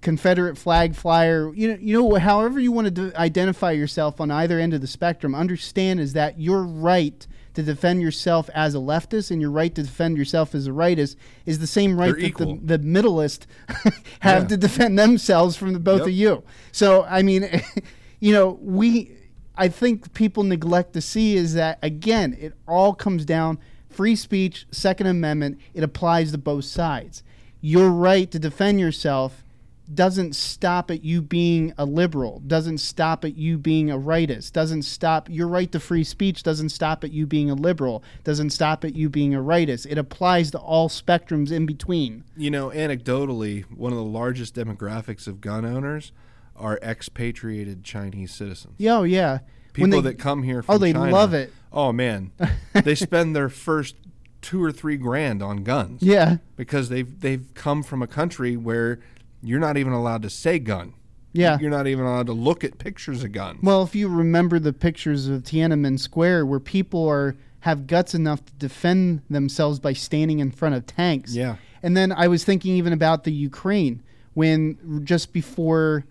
Confederate 0.01 0.57
flag 0.57 0.95
flyer, 0.95 1.51
you 1.53 1.67
know, 1.69 1.77
you 1.81 1.93
know, 2.01 2.15
however 2.15 2.57
you 2.59 2.71
want 2.71 2.85
to 2.85 2.91
d- 3.09 3.15
identify 3.17 3.71
yourself 3.71 4.21
on 4.21 4.31
either 4.31 4.57
end 4.57 4.73
of 4.73 4.79
the 4.79 4.87
spectrum, 4.87 5.35
understand 5.35 5.99
is 5.99 6.13
that 6.13 6.39
your 6.39 6.63
right 6.63 7.27
to 7.59 7.63
defend 7.73 8.01
yourself 8.01 8.49
as 8.53 8.73
a 8.73 8.79
leftist 8.79 9.29
and 9.31 9.41
your 9.41 9.51
right 9.51 9.73
to 9.75 9.83
defend 9.83 10.17
yourself 10.17 10.55
as 10.55 10.67
a 10.67 10.71
rightist 10.71 11.15
is 11.45 11.59
the 11.59 11.67
same 11.67 11.97
right 11.99 12.07
They're 12.13 12.21
that 12.21 12.27
equal. 12.27 12.55
the, 12.55 12.77
the 12.77 12.83
middleist 12.83 13.45
have 14.21 14.43
Yeah. 14.43 14.47
to 14.49 14.57
defend 14.57 14.97
themselves 14.97 15.55
from 15.55 15.73
the 15.73 15.79
both 15.79 15.99
Yep. 15.99 16.07
of 16.07 16.13
you. 16.13 16.43
So, 16.71 17.03
I 17.03 17.21
mean, 17.21 17.47
you 18.19 18.33
know, 18.33 18.57
we, 18.61 19.11
I 19.55 19.67
think 19.67 20.13
people 20.13 20.43
neglect 20.43 20.93
to 20.93 21.01
see 21.01 21.35
is 21.35 21.53
that 21.53 21.79
again, 21.81 22.35
it 22.39 22.53
all 22.67 22.93
comes 22.93 23.25
down 23.25 23.59
free 23.89 24.15
speech, 24.15 24.65
Second 24.71 25.07
Amendment. 25.07 25.59
It 25.73 25.83
applies 25.83 26.31
to 26.31 26.37
both 26.37 26.65
sides. 26.65 27.23
Your 27.61 27.89
right 27.89 28.31
to 28.31 28.39
defend 28.39 28.79
yourself 28.79 29.43
doesn't 29.93 30.35
stop 30.35 30.91
at 30.91 31.03
you 31.03 31.21
being 31.21 31.73
a 31.77 31.85
liberal, 31.85 32.41
doesn't 32.45 32.77
stop 32.77 33.25
at 33.25 33.35
you 33.35 33.57
being 33.57 33.89
a 33.89 33.97
rightist, 33.97 34.51
doesn't 34.51 34.83
stop 34.83 35.27
your 35.29 35.47
right 35.47 35.71
to 35.71 35.79
free 35.79 36.03
speech 36.03 36.43
doesn't 36.43 36.69
stop 36.69 37.03
at 37.03 37.11
you 37.11 37.25
being 37.25 37.49
a 37.49 37.55
liberal, 37.55 38.03
doesn't 38.23 38.51
stop 38.51 38.85
at 38.85 38.95
you 38.95 39.09
being 39.09 39.33
a 39.33 39.39
rightist. 39.39 39.87
It 39.89 39.97
applies 39.97 40.51
to 40.51 40.59
all 40.59 40.89
spectrums 40.89 41.51
in 41.51 41.65
between. 41.65 42.23
you 42.37 42.51
know, 42.51 42.69
anecdotally, 42.69 43.63
one 43.71 43.91
of 43.91 43.97
the 43.97 44.03
largest 44.03 44.53
demographics 44.55 45.27
of 45.27 45.41
gun 45.41 45.65
owners 45.65 46.11
are 46.55 46.77
expatriated 46.83 47.83
Chinese 47.83 48.31
citizens. 48.33 48.75
Yeah, 48.77 48.97
oh, 48.97 49.03
yeah. 49.03 49.39
People 49.73 50.01
they- 50.01 50.09
that 50.11 50.19
come 50.19 50.43
here 50.43 50.63
Oh, 50.69 50.77
they 50.77 50.93
China. 50.93 51.11
love 51.11 51.33
it. 51.33 51.53
Oh 51.71 51.91
man, 51.93 52.31
they 52.73 52.95
spend 52.95 53.35
their 53.35 53.49
first 53.49 53.95
two 54.41 54.63
or 54.63 54.71
three 54.71 54.97
grand 54.97 55.41
on 55.43 55.63
guns. 55.63 56.01
Yeah. 56.01 56.37
because 56.55 56.89
they've 56.89 57.19
they've 57.21 57.45
come 57.53 57.83
from 57.83 58.01
a 58.01 58.07
country 58.07 58.57
where 58.57 58.99
you're 59.41 59.59
not 59.59 59.77
even 59.77 59.93
allowed 59.93 60.21
to 60.23 60.29
say 60.29 60.59
gun. 60.59 60.93
Yeah. 61.31 61.57
You're 61.59 61.69
not 61.69 61.87
even 61.87 62.05
allowed 62.05 62.27
to 62.27 62.33
look 62.33 62.63
at 62.63 62.79
pictures 62.79 63.23
of 63.23 63.31
guns. 63.31 63.59
Well, 63.61 63.83
if 63.83 63.95
you 63.95 64.07
remember 64.07 64.57
the 64.59 64.73
pictures 64.73 65.27
of 65.27 65.43
Tiananmen 65.43 65.99
Square 65.99 66.47
where 66.47 66.59
people 66.59 67.07
are 67.07 67.35
have 67.61 67.87
guts 67.87 68.13
enough 68.15 68.43
to 68.45 68.53
defend 68.53 69.21
themselves 69.29 69.79
by 69.79 69.93
standing 69.93 70.39
in 70.39 70.49
front 70.49 70.75
of 70.75 70.85
tanks. 70.85 71.35
Yeah. 71.35 71.57
And 71.83 71.95
then 71.95 72.11
I 72.11 72.27
was 72.27 72.43
thinking 72.43 72.75
even 72.75 72.93
about 72.93 73.23
the 73.25 73.31
Ukraine 73.31 74.01
when 74.33 75.01
just 75.03 75.33
before 75.33 76.05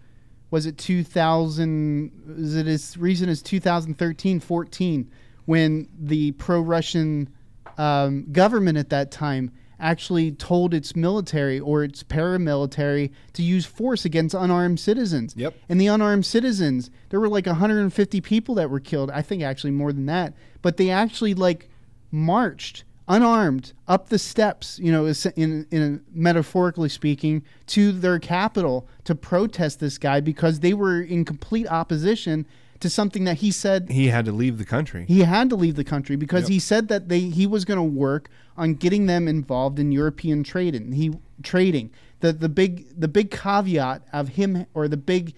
was 0.50 0.66
it 0.66 0.78
2000 0.78 2.12
is 2.38 2.56
it 2.56 2.66
as 2.66 2.96
recent 2.96 3.30
as 3.30 3.42
2013 3.42 4.40
14 4.40 5.10
when 5.44 5.88
the 5.98 6.32
pro-Russian 6.32 7.28
um, 7.78 8.30
government 8.32 8.76
at 8.76 8.90
that 8.90 9.10
time 9.10 9.50
actually 9.80 10.32
told 10.32 10.74
its 10.74 10.96
military 10.96 11.60
or 11.60 11.84
its 11.84 12.02
paramilitary 12.02 13.10
to 13.32 13.42
use 13.42 13.64
force 13.66 14.04
against 14.04 14.34
unarmed 14.34 14.80
citizens. 14.80 15.34
Yep. 15.36 15.54
And 15.68 15.80
the 15.80 15.86
unarmed 15.86 16.26
citizens, 16.26 16.90
there 17.10 17.20
were 17.20 17.28
like 17.28 17.46
150 17.46 18.20
people 18.20 18.54
that 18.56 18.70
were 18.70 18.80
killed. 18.80 19.10
I 19.10 19.22
think 19.22 19.42
actually 19.42 19.70
more 19.70 19.92
than 19.92 20.06
that. 20.06 20.34
But 20.62 20.76
they 20.76 20.90
actually 20.90 21.34
like 21.34 21.68
marched 22.10 22.84
unarmed 23.08 23.72
up 23.86 24.10
the 24.10 24.18
steps, 24.18 24.78
you 24.78 24.92
know, 24.92 25.06
in, 25.06 25.66
in 25.70 26.04
metaphorically 26.12 26.90
speaking, 26.90 27.42
to 27.66 27.90
their 27.90 28.18
capital 28.18 28.86
to 29.04 29.14
protest 29.14 29.80
this 29.80 29.96
guy 29.96 30.20
because 30.20 30.60
they 30.60 30.74
were 30.74 31.00
in 31.00 31.24
complete 31.24 31.66
opposition 31.68 32.46
to 32.80 32.88
something 32.90 33.24
that 33.24 33.38
he 33.38 33.50
said 33.50 33.88
he 33.90 34.06
had 34.08 34.24
to 34.24 34.32
leave 34.32 34.58
the 34.58 34.64
country. 34.64 35.04
he 35.08 35.20
had 35.20 35.50
to 35.50 35.56
leave 35.56 35.74
the 35.76 35.84
country 35.84 36.16
because 36.16 36.42
Yep. 36.44 36.50
he 36.50 36.58
said 36.58 36.88
that 36.88 37.08
they 37.08 37.20
he 37.20 37.46
was 37.46 37.64
going 37.64 37.78
to 37.78 37.82
work 37.82 38.28
on 38.56 38.74
getting 38.74 39.06
them 39.06 39.26
involved 39.28 39.78
in 39.78 39.90
European 39.92 40.42
trading. 40.44 40.92
He 40.92 41.12
trading. 41.42 41.90
The 42.20 42.32
the 42.32 42.48
big 42.48 42.86
the 42.98 43.08
big 43.08 43.30
caveat 43.30 44.02
of 44.12 44.30
him 44.30 44.66
or 44.74 44.88
the 44.88 44.96
big 44.96 45.34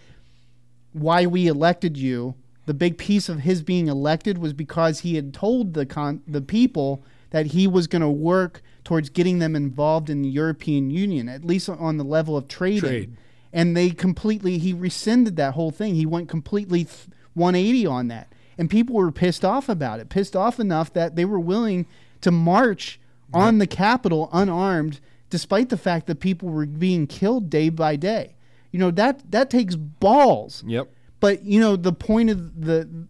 why 0.93 1.27
we 1.27 1.47
elected 1.47 1.97
you, 1.97 2.35
the 2.67 2.75
big 2.75 2.99
piece 2.99 3.29
of 3.29 3.41
his 3.41 3.63
being 3.63 3.89
elected 3.89 4.39
was 4.39 4.53
because 4.53 5.01
he 5.01 5.15
had 5.15 5.33
told 5.33 5.75
the 5.75 5.87
con- 5.87 6.23
the 6.27 6.41
people 6.41 7.03
that 7.31 7.47
he 7.47 7.67
was 7.67 7.87
going 7.87 8.03
to 8.03 8.09
work 8.09 8.61
towards 8.83 9.09
getting 9.09 9.39
them 9.39 9.55
involved 9.55 10.11
in 10.11 10.23
the 10.23 10.29
European 10.29 10.91
Union, 10.91 11.29
at 11.29 11.45
least 11.45 11.69
on 11.69 11.97
the 11.97 12.05
level 12.05 12.37
of 12.37 12.49
trading. 12.49 12.81
Trade. 12.81 13.17
And 13.53 13.77
they 13.77 13.91
completely 13.91 14.59
he 14.59 14.73
rescinded 14.73 15.37
that 15.37 15.55
whole 15.55 15.71
thing. 15.71 15.95
He 15.95 16.07
went 16.07 16.29
completely 16.29 16.85
th- 16.85 17.07
180 17.35 17.87
on 17.87 18.09
that. 18.09 18.33
And 18.59 18.69
people 18.69 18.97
were 18.97 19.11
pissed 19.11 19.45
off 19.45 19.69
about 19.69 20.01
it. 20.01 20.09
Pissed 20.09 20.37
off 20.37 20.61
enough 20.61 20.93
that 20.93 21.17
they 21.17 21.25
were 21.25 21.41
willing 21.41 21.87
to 22.21 22.31
march 22.31 23.01
on 23.33 23.59
the 23.59 23.67
Capitol 23.67 24.29
unarmed 24.33 25.01
despite 25.31 25.69
the 25.69 25.77
fact 25.77 26.07
that 26.09 26.21
people 26.21 26.49
were 26.49 26.67
being 26.67 27.07
killed 27.07 27.49
day 27.49 27.69
by 27.69 27.97
day. 27.97 28.35
You 28.73 28.79
know, 28.79 28.91
that 28.93 29.31
that 29.31 29.51
takes 29.51 29.77
balls. 29.77 30.63
Yep. 30.67 30.89
But 31.21 31.45
you 31.45 31.61
know, 31.61 31.77
the 31.77 31.93
point 31.93 32.31
of 32.31 32.61
the 32.61 33.07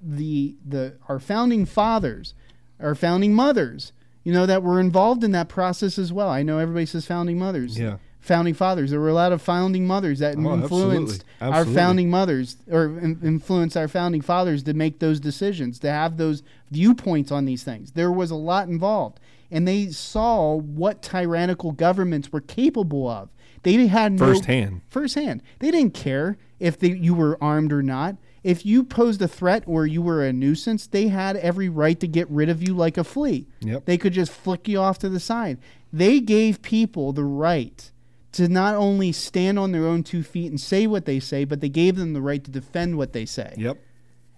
the 0.00 0.56
the 0.64 0.96
our 1.08 1.18
founding 1.18 1.66
fathers, 1.66 2.34
our 2.80 2.94
founding 2.94 3.34
mothers, 3.34 3.92
you 4.22 4.32
know, 4.32 4.46
that 4.46 4.62
were 4.62 4.80
involved 4.80 5.22
in 5.22 5.32
that 5.32 5.48
process 5.48 5.98
as 5.98 6.12
well. 6.12 6.28
I 6.28 6.42
know 6.42 6.58
everybody 6.58 6.86
says 6.86 7.06
founding 7.06 7.38
mothers. 7.38 7.78
Yeah. 7.78 7.98
Founding 8.24 8.54
fathers. 8.54 8.90
There 8.90 9.00
were 9.00 9.10
a 9.10 9.14
lot 9.14 9.32
of 9.32 9.42
founding 9.42 9.86
mothers 9.86 10.18
that 10.20 10.36
Oh, 10.38 10.54
influenced 10.54 11.24
absolutely. 11.42 11.58
our 11.70 11.74
founding 11.74 12.08
mothers 12.10 12.56
or 12.70 12.84
in, 12.98 13.20
influenced 13.22 13.76
our 13.76 13.86
founding 13.86 14.22
fathers 14.22 14.62
to 14.62 14.72
make 14.72 14.98
those 14.98 15.20
decisions, 15.20 15.78
to 15.80 15.90
have 15.90 16.16
those 16.16 16.42
viewpoints 16.70 17.30
on 17.30 17.44
these 17.44 17.62
things. 17.64 17.92
There 17.92 18.10
was 18.10 18.30
a 18.30 18.34
lot 18.36 18.66
involved. 18.68 19.20
And 19.50 19.68
they 19.68 19.88
saw 19.88 20.54
what 20.54 21.02
tyrannical 21.02 21.72
governments 21.72 22.32
were 22.32 22.40
capable 22.40 23.06
of. 23.08 23.28
They 23.62 23.86
had 23.86 24.12
no 24.12 24.18
Firsthand. 24.18 24.80
firsthand. 24.88 25.42
They 25.58 25.70
didn't 25.70 25.94
care 25.94 26.38
if 26.58 26.78
they, 26.78 26.88
you 26.92 27.12
were 27.14 27.36
armed 27.42 27.72
or 27.74 27.82
not. 27.82 28.16
If 28.42 28.64
you 28.66 28.84
posed 28.84 29.20
a 29.22 29.28
threat 29.28 29.64
or 29.66 29.86
you 29.86 30.00
were 30.02 30.24
a 30.24 30.32
nuisance, 30.32 30.86
they 30.86 31.08
had 31.08 31.36
every 31.36 31.68
right 31.68 31.98
to 32.00 32.06
get 32.08 32.28
rid 32.30 32.48
of 32.48 32.62
you 32.66 32.74
like 32.74 32.96
a 32.96 33.04
flea. 33.04 33.46
Yep. 33.60 33.84
They 33.84 33.98
could 33.98 34.12
just 34.14 34.32
flick 34.32 34.66
you 34.66 34.78
off 34.80 34.98
to 35.00 35.08
the 35.10 35.20
side. 35.20 35.58
They 35.92 36.20
gave 36.20 36.60
people 36.62 37.12
the 37.12 37.24
right 37.24 37.90
to 38.34 38.48
not 38.48 38.74
only 38.74 39.12
stand 39.12 39.58
on 39.58 39.72
their 39.72 39.86
own 39.86 40.02
two 40.02 40.22
feet 40.22 40.50
and 40.50 40.60
say 40.60 40.86
what 40.86 41.04
they 41.04 41.20
say, 41.20 41.44
but 41.44 41.60
they 41.60 41.68
gave 41.68 41.96
them 41.96 42.12
the 42.12 42.20
right 42.20 42.42
to 42.44 42.50
defend 42.50 42.96
what 42.98 43.12
they 43.12 43.24
say. 43.24 43.54
Yep. 43.56 43.78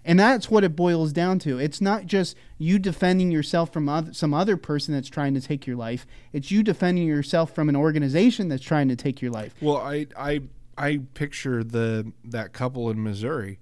And 0.05 0.17
that's 0.19 0.49
what 0.49 0.63
it 0.63 0.75
boils 0.75 1.11
down 1.11 1.39
to. 1.39 1.59
It's 1.59 1.81
not 1.81 2.05
just 2.05 2.37
you 2.57 2.79
defending 2.79 3.29
yourself 3.29 3.73
from 3.73 3.89
other, 3.89 4.13
some 4.13 4.33
other 4.33 4.55
person 4.55 4.93
that's 4.93 5.09
trying 5.09 5.33
to 5.33 5.41
take 5.41 5.67
your 5.67 5.75
life. 5.75 6.07
It's 6.31 6.49
you 6.49 6.63
defending 6.63 7.07
yourself 7.07 7.53
from 7.53 7.67
an 7.67 7.75
organization 7.75 8.47
that's 8.47 8.63
trying 8.63 8.87
to 8.87 8.95
take 8.95 9.21
your 9.21 9.31
life. 9.31 9.53
Well, 9.61 9.77
I 9.77 10.07
I 10.17 10.41
I 10.77 11.01
picture 11.13 11.63
the 11.63 12.13
that 12.25 12.53
couple 12.53 12.89
in 12.89 13.03
Missouri. 13.03 13.59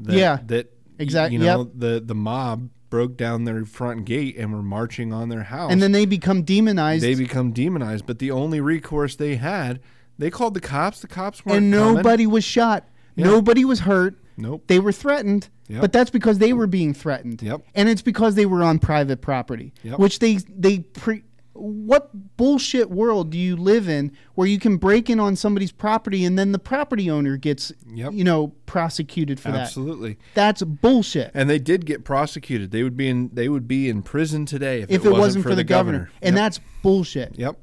That, 0.00 0.16
Yeah. 0.16 0.38
That 0.46 0.70
Exact- 0.98 1.32
You 1.32 1.40
know 1.40 1.58
yep. 1.64 1.68
the 1.74 2.02
the 2.04 2.14
mob 2.14 2.70
broke 2.94 3.16
down 3.16 3.42
their 3.42 3.64
front 3.64 4.04
gate 4.04 4.36
and 4.36 4.52
were 4.52 4.62
marching 4.62 5.12
on 5.12 5.28
their 5.28 5.42
house. 5.42 5.72
And 5.72 5.82
then 5.82 5.90
they 5.90 6.06
become 6.06 6.42
demonized. 6.44 7.02
they 7.02 7.16
become 7.16 7.50
demonized. 7.50 8.06
But 8.06 8.20
the 8.20 8.30
only 8.30 8.60
recourse 8.60 9.16
they 9.16 9.34
had, 9.34 9.80
they 10.16 10.30
called 10.30 10.54
the 10.54 10.60
cops. 10.60 11.00
The 11.00 11.08
cops 11.08 11.44
weren't 11.44 11.64
and 11.64 11.74
coming. 11.74 11.94
nobody 11.96 12.26
was 12.28 12.44
shot. 12.44 12.86
Yeah. 13.16 13.24
Nobody 13.24 13.64
was 13.64 13.80
hurt. 13.80 14.14
Nope. 14.36 14.62
They 14.68 14.78
were 14.78 14.92
threatened, 14.92 15.48
Yep. 15.68 15.80
but 15.80 15.92
that's 15.92 16.10
because 16.10 16.38
they 16.38 16.52
were 16.52 16.68
being 16.68 16.94
threatened. 16.94 17.42
Yep. 17.42 17.62
And 17.74 17.88
it's 17.88 18.02
because 18.02 18.36
they 18.36 18.46
were 18.46 18.62
on 18.62 18.78
private 18.78 19.20
property, 19.20 19.72
Yep. 19.82 19.98
which 19.98 20.20
they 20.20 20.36
they 20.48 20.78
pre. 20.78 21.24
What 21.54 22.36
bullshit 22.36 22.90
world 22.90 23.30
do 23.30 23.38
you 23.38 23.54
live 23.56 23.88
in 23.88 24.10
where 24.34 24.46
you 24.46 24.58
can 24.58 24.76
break 24.76 25.08
in 25.08 25.20
on 25.20 25.36
somebody's 25.36 25.70
property 25.70 26.24
and 26.24 26.36
then 26.38 26.50
the 26.52 26.58
property 26.58 27.08
owner 27.08 27.36
gets, 27.36 27.72
Yep. 27.92 28.12
you 28.12 28.24
know, 28.24 28.48
prosecuted 28.66 29.38
for 29.38 29.52
that? 29.52 29.60
Absolutely. 29.60 30.18
That's 30.34 30.62
bullshit. 30.62 31.30
And 31.32 31.48
they 31.48 31.60
did 31.60 31.86
get 31.86 32.04
prosecuted. 32.04 32.72
They 32.72 32.82
would 32.82 32.96
be 32.96 33.08
in 33.08 33.30
they 33.32 33.48
would 33.48 33.68
be 33.68 33.88
in 33.88 34.02
prison 34.02 34.46
today 34.46 34.82
if, 34.82 34.90
if 34.90 35.04
it 35.04 35.10
wasn't, 35.12 35.44
for, 35.44 35.54
the 35.54 35.62
governor, 35.64 36.10
and 36.20 36.34
Yep. 36.34 36.42
that's 36.42 36.60
bullshit. 36.82 37.38
Yep. 37.38 37.56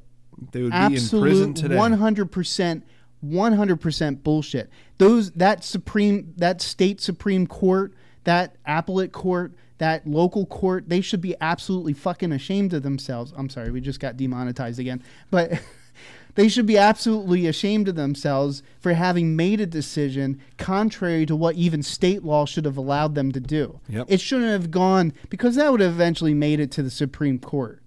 They 0.53 0.61
would 0.63 0.71
be 0.71 0.77
in 0.77 1.09
prison 1.09 1.53
today. 1.53 1.75
one 1.75 1.91
hundred 1.93 2.31
percent, 2.31 2.85
one 3.19 3.53
hundred 3.53 3.81
percent 3.81 4.23
bullshit. 4.23 4.69
Those 4.99 5.31
that 5.31 5.63
supreme, 5.65 6.33
that 6.37 6.61
state 6.61 7.01
supreme 7.01 7.45
court, 7.45 7.93
that 8.23 8.55
appellate 8.65 9.11
court, 9.11 9.53
that 9.81 10.05
local 10.05 10.45
court, 10.45 10.87
they 10.89 11.01
should 11.01 11.21
be 11.21 11.35
absolutely 11.41 11.93
fucking 11.93 12.31
ashamed 12.31 12.71
of 12.73 12.83
themselves. 12.83 13.33
I'm 13.35 13.49
sorry, 13.49 13.71
we 13.71 13.81
just 13.81 13.99
got 13.99 14.15
demonetized 14.15 14.79
again, 14.79 15.03
but. 15.29 15.51
They 16.35 16.47
should 16.47 16.65
be 16.65 16.77
absolutely 16.77 17.45
ashamed 17.45 17.89
of 17.89 17.95
themselves 17.95 18.63
for 18.79 18.93
having 18.93 19.35
made 19.35 19.59
a 19.59 19.65
decision 19.65 20.39
contrary 20.57 21.25
to 21.25 21.35
what 21.35 21.55
even 21.55 21.83
state 21.83 22.23
law 22.23 22.45
should 22.45 22.63
have 22.63 22.77
allowed 22.77 23.15
them 23.15 23.33
to 23.33 23.41
do. 23.41 23.81
Yep. 23.89 24.05
It 24.07 24.21
shouldn't 24.21 24.49
have 24.49 24.71
gone 24.71 25.11
because 25.29 25.55
that 25.55 25.69
would 25.69 25.81
have 25.81 25.91
eventually 25.91 26.33
made 26.33 26.61
it 26.61 26.71
to 26.71 26.83
the 26.83 26.89
Supreme 26.89 27.37
Court. 27.37 27.81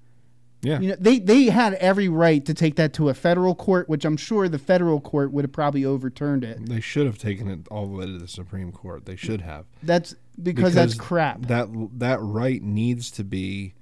yeah. 0.61 0.79
You 0.79 0.91
know, 0.91 0.97
they 1.01 1.21
they 1.21 1.45
had 1.45 1.73
every 1.75 2.11
right 2.11 2.45
to 2.45 2.53
take 2.53 2.77
that 2.77 2.93
to 2.95 3.09
a 3.09 3.15
federal 3.15 3.55
court, 3.55 3.89
which 3.89 4.05
I'm 4.05 4.19
sure 4.19 4.47
the 4.47 4.59
federal 4.59 5.01
court 5.01 5.33
would 5.33 5.45
have 5.45 5.53
probably 5.53 5.87
overturned 5.87 6.45
it. 6.45 6.67
They 6.67 6.81
should 6.81 7.07
have 7.07 7.17
taken 7.17 7.49
it 7.49 7.61
all 7.71 7.87
the 7.87 7.97
way 7.97 8.05
to 8.05 8.19
the 8.19 8.29
Supreme 8.29 8.73
Court. 8.73 9.07
They 9.07 9.17
should 9.17 9.41
have. 9.41 9.65
That's 9.83 10.15
because, 10.41 10.75
that's 10.75 10.95
crap. 10.95 11.43
That 11.43 11.69
that 11.99 12.21
right 12.21 12.63
needs 12.63 13.11
to 13.13 13.25
be 13.25 13.75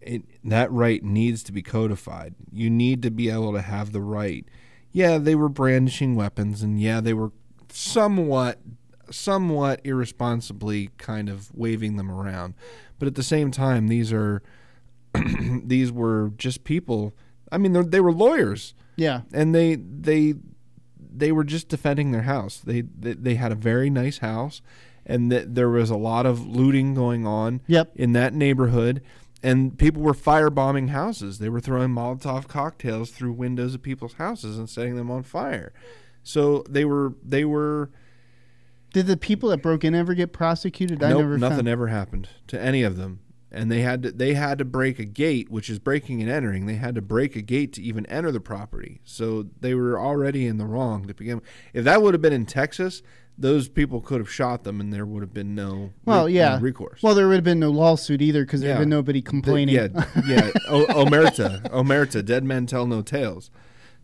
it, 0.00 0.22
that 0.44 0.70
right 0.70 1.02
needs 1.02 1.42
to 1.44 1.52
be 1.52 1.62
codified. 1.62 2.34
You 2.52 2.70
need 2.70 3.02
to 3.02 3.10
be 3.10 3.30
able 3.30 3.52
to 3.52 3.62
have 3.62 3.92
the 3.92 4.00
right. 4.00 4.44
Yeah, 4.92 5.18
they 5.18 5.34
were 5.34 5.48
brandishing 5.48 6.14
weapons 6.14 6.62
and 6.62 6.80
yeah, 6.80 7.00
they 7.00 7.14
were 7.14 7.32
somewhat 7.70 8.60
somewhat 9.10 9.80
irresponsibly 9.84 10.90
kind 10.98 11.28
of 11.28 11.54
waving 11.54 11.96
them 11.96 12.10
around. 12.10 12.54
But 12.98 13.06
at 13.08 13.14
the 13.14 13.22
same 13.22 13.50
time, 13.50 13.88
these 13.88 14.12
are 14.12 14.42
these 15.64 15.92
were 15.92 16.32
just 16.36 16.64
people. 16.64 17.14
I 17.52 17.58
mean, 17.58 17.90
they 17.90 18.00
were 18.00 18.12
lawyers 18.12 18.74
yeah, 18.96 19.22
and 19.32 19.54
they 19.54 19.76
they 19.76 20.34
they 20.98 21.30
were 21.30 21.44
just 21.44 21.68
defending 21.68 22.10
their 22.10 22.22
house. 22.22 22.58
They 22.58 22.80
they, 22.80 23.12
they 23.12 23.34
had 23.34 23.52
a 23.52 23.56
very 23.56 23.90
nice 23.90 24.18
house, 24.18 24.62
and 25.06 25.30
th- 25.30 25.46
there 25.48 25.70
was 25.70 25.88
a 25.88 25.96
lot 25.96 26.26
of 26.26 26.46
looting 26.46 26.92
going 26.94 27.26
on. 27.26 27.60
Yep. 27.68 27.92
in 27.94 28.12
that 28.12 28.34
neighborhood, 28.34 29.00
and 29.42 29.78
people 29.78 30.02
were 30.02 30.12
firebombing 30.14 30.88
houses. 30.88 31.38
They 31.38 31.48
were 31.48 31.60
throwing 31.60 31.90
Molotov 31.90 32.48
cocktails 32.48 33.10
through 33.10 33.32
windows 33.32 33.74
of 33.74 33.82
people's 33.82 34.14
houses 34.14 34.58
and 34.58 34.68
setting 34.68 34.96
them 34.96 35.10
on 35.10 35.22
fire. 35.22 35.72
So 36.22 36.64
they 36.68 36.84
were 36.84 37.14
they 37.22 37.44
were 37.44 37.90
did 38.92 39.06
the 39.06 39.16
people 39.16 39.50
that 39.50 39.62
broke 39.62 39.84
in 39.84 39.94
ever 39.94 40.14
get 40.14 40.32
prosecuted? 40.32 41.02
I 41.02 41.10
nope, 41.10 41.20
never 41.20 41.38
nothing 41.38 41.56
found. 41.58 41.68
ever 41.68 41.86
happened 41.88 42.28
to 42.48 42.60
any 42.60 42.82
of 42.82 42.96
them. 42.96 43.20
and 43.52 43.70
they 43.70 43.80
had 43.82 44.02
to 44.02 44.10
they 44.12 44.34
had 44.34 44.58
to 44.58 44.64
break 44.64 44.98
a 44.98 45.04
gate, 45.04 45.50
which 45.50 45.68
is 45.70 45.78
breaking 45.78 46.20
and 46.22 46.30
entering. 46.30 46.66
They 46.66 46.74
had 46.76 46.94
to 46.96 47.02
break 47.02 47.36
a 47.36 47.42
gate 47.42 47.72
to 47.74 47.82
even 47.82 48.06
enter 48.06 48.32
the 48.32 48.40
property, 48.40 49.00
so 49.04 49.46
they 49.60 49.74
were 49.74 50.00
already 50.00 50.46
in 50.46 50.56
the 50.58 50.64
wrong 50.66 51.06
to 51.06 51.14
begin. 51.14 51.36
with. 51.36 51.44
If 51.74 51.84
that 51.84 52.02
would 52.02 52.14
have 52.14 52.22
been 52.22 52.32
in 52.32 52.46
Texas, 52.46 53.02
those 53.38 53.68
people 53.68 54.00
could 54.00 54.18
have 54.20 54.30
shot 54.30 54.64
them, 54.64 54.80
and 54.80 54.92
there 54.92 55.04
would 55.04 55.22
have 55.22 55.34
been 55.34 55.54
no 55.54 55.92
Well, 56.04 56.26
re- 56.26 56.32
yeah. 56.32 56.58
recourse. 56.60 57.02
Well, 57.02 57.14
there 57.14 57.28
would 57.28 57.34
have 57.34 57.44
been 57.44 57.60
no 57.60 57.70
lawsuit 57.70 58.22
either 58.22 58.44
because 58.44 58.60
there 58.62 58.68
would 58.68 58.72
Yeah. 58.72 58.76
have 58.76 58.82
been 58.84 58.88
nobody 58.90 59.20
complaining. 59.22 59.74
Yeah, 59.74 59.88
yeah. 60.26 60.50
O- 60.68 60.86
omerta, 60.86 61.62
omerta. 61.70 62.24
Dead 62.24 62.44
men 62.44 62.66
tell 62.66 62.86
no 62.86 63.02
tales. 63.02 63.50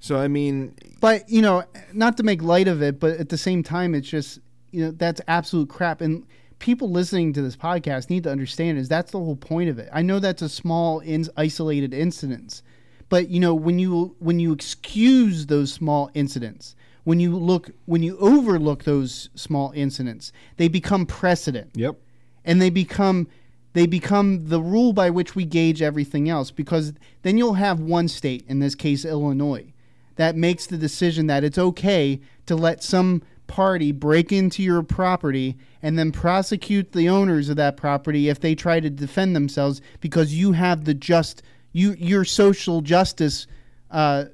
So 0.00 0.18
I 0.18 0.28
mean, 0.28 0.74
But 1.00 1.28
you 1.30 1.40
know, 1.42 1.64
not 1.92 2.16
to 2.18 2.22
make 2.22 2.42
light 2.42 2.68
of 2.68 2.82
it, 2.82 2.98
but 3.00 3.18
at 3.18 3.28
the 3.30 3.38
same 3.38 3.62
time, 3.62 3.94
it's 3.94 4.08
just 4.08 4.38
you 4.70 4.84
know 4.84 4.90
that's 4.90 5.20
absolute 5.28 5.68
crap. 5.68 6.00
And 6.00 6.24
people 6.58 6.90
listening 6.90 7.32
to 7.34 7.42
this 7.42 7.56
podcast 7.56 8.10
need 8.10 8.24
to 8.24 8.30
understand 8.30 8.78
is 8.78 8.88
that's 8.88 9.12
the 9.12 9.18
whole 9.18 9.36
point 9.36 9.70
of 9.70 9.78
it. 9.78 9.88
I 9.92 10.02
know 10.02 10.18
that's 10.18 10.42
a 10.42 10.48
small, 10.48 11.00
in, 11.00 11.26
isolated 11.36 11.92
incidents, 11.94 12.62
but 13.08 13.28
you 13.30 13.40
know 13.40 13.54
when 13.54 13.78
you 13.78 14.14
when 14.18 14.40
you 14.40 14.52
excuse 14.52 15.46
those 15.46 15.72
small 15.72 16.10
incidents, 16.14 16.74
when 17.04 17.20
you 17.20 17.36
look 17.36 17.70
when 17.86 18.02
you 18.02 18.16
overlook 18.18 18.84
those 18.84 19.28
small 19.34 19.72
incidents, 19.74 20.32
they 20.56 20.68
become 20.68 21.06
precedent 21.06 21.70
yep. 21.74 21.96
and 22.44 22.60
they 22.60 22.70
become 22.70 23.28
they 23.72 23.86
become 23.86 24.48
the 24.48 24.60
rule 24.60 24.92
by 24.92 25.10
which 25.10 25.34
we 25.34 25.44
gauge 25.44 25.82
everything 25.82 26.28
else 26.28 26.50
because 26.50 26.92
then 27.22 27.38
you'll 27.38 27.54
have 27.54 27.80
one 27.80 28.08
state 28.08 28.44
in 28.48 28.58
this 28.58 28.74
case 28.74 29.04
Illinois 29.04 29.72
that 30.16 30.36
makes 30.36 30.66
the 30.66 30.76
decision 30.76 31.26
that 31.26 31.42
it's 31.42 31.58
okay 31.58 32.20
to 32.46 32.54
let 32.54 32.82
some 32.82 33.22
party 33.46 33.92
break 33.92 34.32
into 34.32 34.62
your 34.62 34.82
property 34.82 35.56
and 35.82 35.98
then 35.98 36.12
prosecute 36.12 36.92
the 36.92 37.08
owners 37.08 37.48
of 37.48 37.56
that 37.56 37.76
property 37.76 38.28
if 38.28 38.40
they 38.40 38.54
try 38.54 38.80
to 38.80 38.88
defend 38.88 39.34
themselves 39.34 39.80
because 40.00 40.34
you 40.34 40.52
have 40.52 40.84
the 40.84 40.94
just 40.94 41.42
you 41.72 41.92
your 41.98 42.24
social 42.24 42.80
justice 42.80 43.46
uh, 43.90 44.24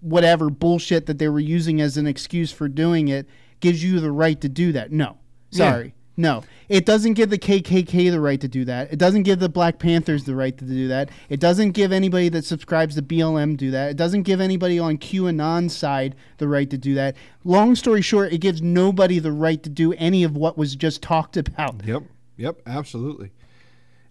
whatever 0.00 0.50
bullshit 0.50 1.06
that 1.06 1.18
they 1.18 1.28
were 1.28 1.40
using 1.40 1.80
as 1.80 1.96
an 1.96 2.06
excuse 2.06 2.52
for 2.52 2.68
doing 2.68 3.08
it 3.08 3.28
gives 3.60 3.82
you 3.84 4.00
the 4.00 4.10
right 4.10 4.40
to 4.40 4.48
do 4.48 4.72
that. 4.72 4.90
No. 4.90 5.18
Yeah. 5.50 5.70
Sorry. 5.70 5.94
No. 6.16 6.42
It 6.68 6.84
doesn't 6.84 7.14
give 7.14 7.30
the 7.30 7.38
KKK 7.38 8.10
the 8.10 8.20
right 8.20 8.40
to 8.40 8.48
do 8.48 8.64
that. 8.66 8.92
It 8.92 8.98
doesn't 8.98 9.22
give 9.22 9.38
the 9.38 9.48
Black 9.48 9.78
Panthers 9.78 10.24
the 10.24 10.34
right 10.34 10.56
to 10.56 10.64
do 10.64 10.88
that. 10.88 11.08
It 11.28 11.40
doesn't 11.40 11.70
give 11.70 11.92
anybody 11.92 12.28
that 12.28 12.44
subscribes 12.44 12.94
to 12.96 13.02
BLM 13.02 13.56
do 13.56 13.70
that. 13.70 13.90
It 13.90 13.96
doesn't 13.96 14.22
give 14.22 14.40
anybody 14.40 14.78
on 14.78 14.98
QAnon 14.98 15.70
side 15.70 16.14
the 16.38 16.46
right 16.46 16.68
to 16.68 16.76
do 16.76 16.94
that. 16.94 17.16
Long 17.44 17.74
story 17.74 18.02
short, 18.02 18.32
it 18.32 18.38
gives 18.38 18.60
nobody 18.60 19.18
the 19.18 19.32
right 19.32 19.62
to 19.62 19.70
do 19.70 19.94
any 19.94 20.22
of 20.22 20.36
what 20.36 20.58
was 20.58 20.76
just 20.76 21.00
talked 21.00 21.36
about. 21.36 21.86
Yep. 21.86 22.02
Yep. 22.36 22.60
Absolutely. 22.66 23.30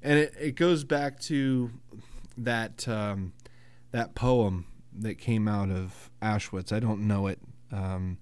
And 0.02 0.18
it, 0.18 0.34
it 0.40 0.56
goes 0.56 0.84
back 0.84 1.20
to 1.22 1.70
that 2.38 2.88
um, 2.88 3.34
that 3.92 4.16
poem 4.16 4.66
that 4.98 5.18
came 5.18 5.48
out 5.48 5.70
of 5.70 6.10
Auschwitz. 6.22 6.72
I 6.72 6.80
don't 6.80 7.08
know 7.08 7.28
it 7.28 7.40
um, 7.72 8.18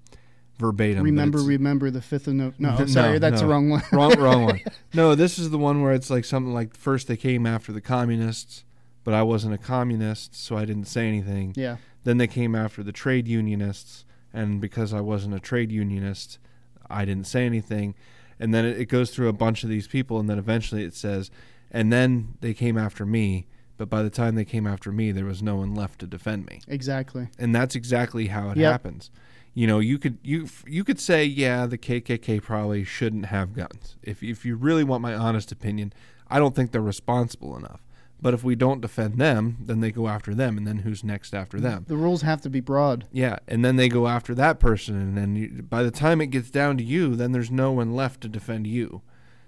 verbatim. 0.60 1.04
Remember, 1.04 1.40
remember 1.40 1.90
the 1.92 2.02
fifth 2.02 2.28
of 2.28 2.36
no. 2.36 2.54
No, 2.60 2.78
No, 2.78 2.86
sorry, 2.86 3.20
that's 3.20 3.42
the 3.42 3.48
wrong 3.48 3.70
one. 3.70 3.84
wrong, 3.92 4.20
wrong 4.20 4.44
one. 4.46 4.62
No, 4.94 5.16
this 5.16 5.38
is 5.38 5.50
the 5.50 5.58
one 5.58 5.82
where 5.82 5.94
it's 5.94 6.10
like 6.10 6.26
something 6.26 6.54
like 6.54 6.76
first 6.76 7.08
they 7.08 7.18
came 7.18 7.46
after 7.46 7.72
the 7.72 7.82
communists, 7.82 8.64
but 9.04 9.14
I 9.14 9.24
wasn't 9.24 9.54
a 9.54 9.58
communist, 9.58 10.36
so 10.36 10.58
I 10.58 10.66
didn't 10.66 10.86
say 10.88 11.08
anything. 11.08 11.54
Yeah. 11.56 11.78
Then 12.04 12.18
they 12.18 12.28
came 12.28 12.56
after 12.56 12.84
the 12.84 12.92
trade 12.92 13.28
unionists, 13.28 14.06
and 14.34 14.62
because 14.62 14.94
I 14.94 15.02
wasn't 15.02 15.36
a 15.36 15.40
trade 15.40 15.72
unionist, 15.72 16.40
I 16.90 17.06
didn't 17.06 17.28
say 17.28 17.46
anything. 17.46 17.96
And 18.40 18.54
then 18.54 18.66
it, 18.66 18.80
it 18.80 18.86
goes 18.86 19.12
through 19.12 19.28
a 19.28 19.34
bunch 19.34 19.64
of 19.64 19.70
these 19.70 19.88
people, 19.88 20.20
and 20.20 20.30
then 20.30 20.40
eventually 20.40 20.84
it 20.84 20.94
says, 20.94 21.30
and 21.72 21.92
then 21.92 22.36
they 22.42 22.54
came 22.54 22.78
after 22.78 23.06
me, 23.06 23.48
but 23.78 23.90
by 23.90 24.02
the 24.04 24.10
time 24.10 24.36
they 24.36 24.46
came 24.46 24.68
after 24.68 24.92
me, 24.92 25.12
there 25.12 25.26
was 25.26 25.42
no 25.44 25.56
one 25.58 25.74
left 25.76 26.00
to 26.00 26.08
defend 26.08 26.46
me 26.48 26.62
Exactly. 26.68 27.30
and 27.40 27.54
that's 27.56 27.76
exactly 27.76 28.28
how 28.28 28.50
it 28.50 28.58
Yep. 28.58 28.72
happens. 28.72 29.12
You 29.54 29.66
know, 29.66 29.80
you 29.80 29.98
could 29.98 30.18
you 30.24 30.48
you 30.68 30.84
could 30.84 31.00
say, 31.00 31.26
yeah, 31.26 31.66
the 31.66 31.78
KKK 31.80 32.42
probably 32.44 32.84
shouldn't 32.84 33.28
have 33.28 33.54
guns. 33.54 33.96
If 34.04 34.22
if 34.22 34.46
you 34.46 34.56
really 34.56 34.84
want 34.84 35.02
my 35.02 35.16
honest 35.16 35.52
opinion, 35.52 35.94
I 36.28 36.38
don't 36.40 36.56
think 36.56 36.72
they're 36.72 36.82
responsible 36.82 37.58
enough. 37.58 37.82
But 38.20 38.34
if 38.34 38.44
we 38.44 38.56
don't 38.56 38.82
defend 38.82 39.20
them, 39.20 39.58
then 39.64 39.80
they 39.80 39.92
go 39.92 40.08
after 40.08 40.34
them, 40.34 40.58
and 40.58 40.66
then 40.66 40.80
who's 40.80 41.04
next 41.04 41.36
after 41.36 41.60
them? 41.60 41.86
The 41.88 41.96
rules 41.96 42.24
have 42.24 42.42
to 42.42 42.50
be 42.50 42.60
broad. 42.60 43.06
Yeah, 43.12 43.38
and 43.48 43.64
then 43.64 43.76
they 43.76 43.90
go 43.90 44.08
after 44.08 44.34
that 44.36 44.60
person, 44.60 44.96
and 44.96 45.16
then 45.16 45.36
you, 45.36 45.62
by 45.62 45.84
the 45.84 45.92
time 45.92 46.20
it 46.20 46.28
gets 46.32 46.50
down 46.50 46.78
to 46.78 46.84
you, 46.84 47.16
then 47.16 47.32
there's 47.32 47.52
no 47.52 47.72
one 47.72 47.96
left 47.96 48.22
to 48.22 48.28
defend 48.28 48.66
you. 48.66 49.04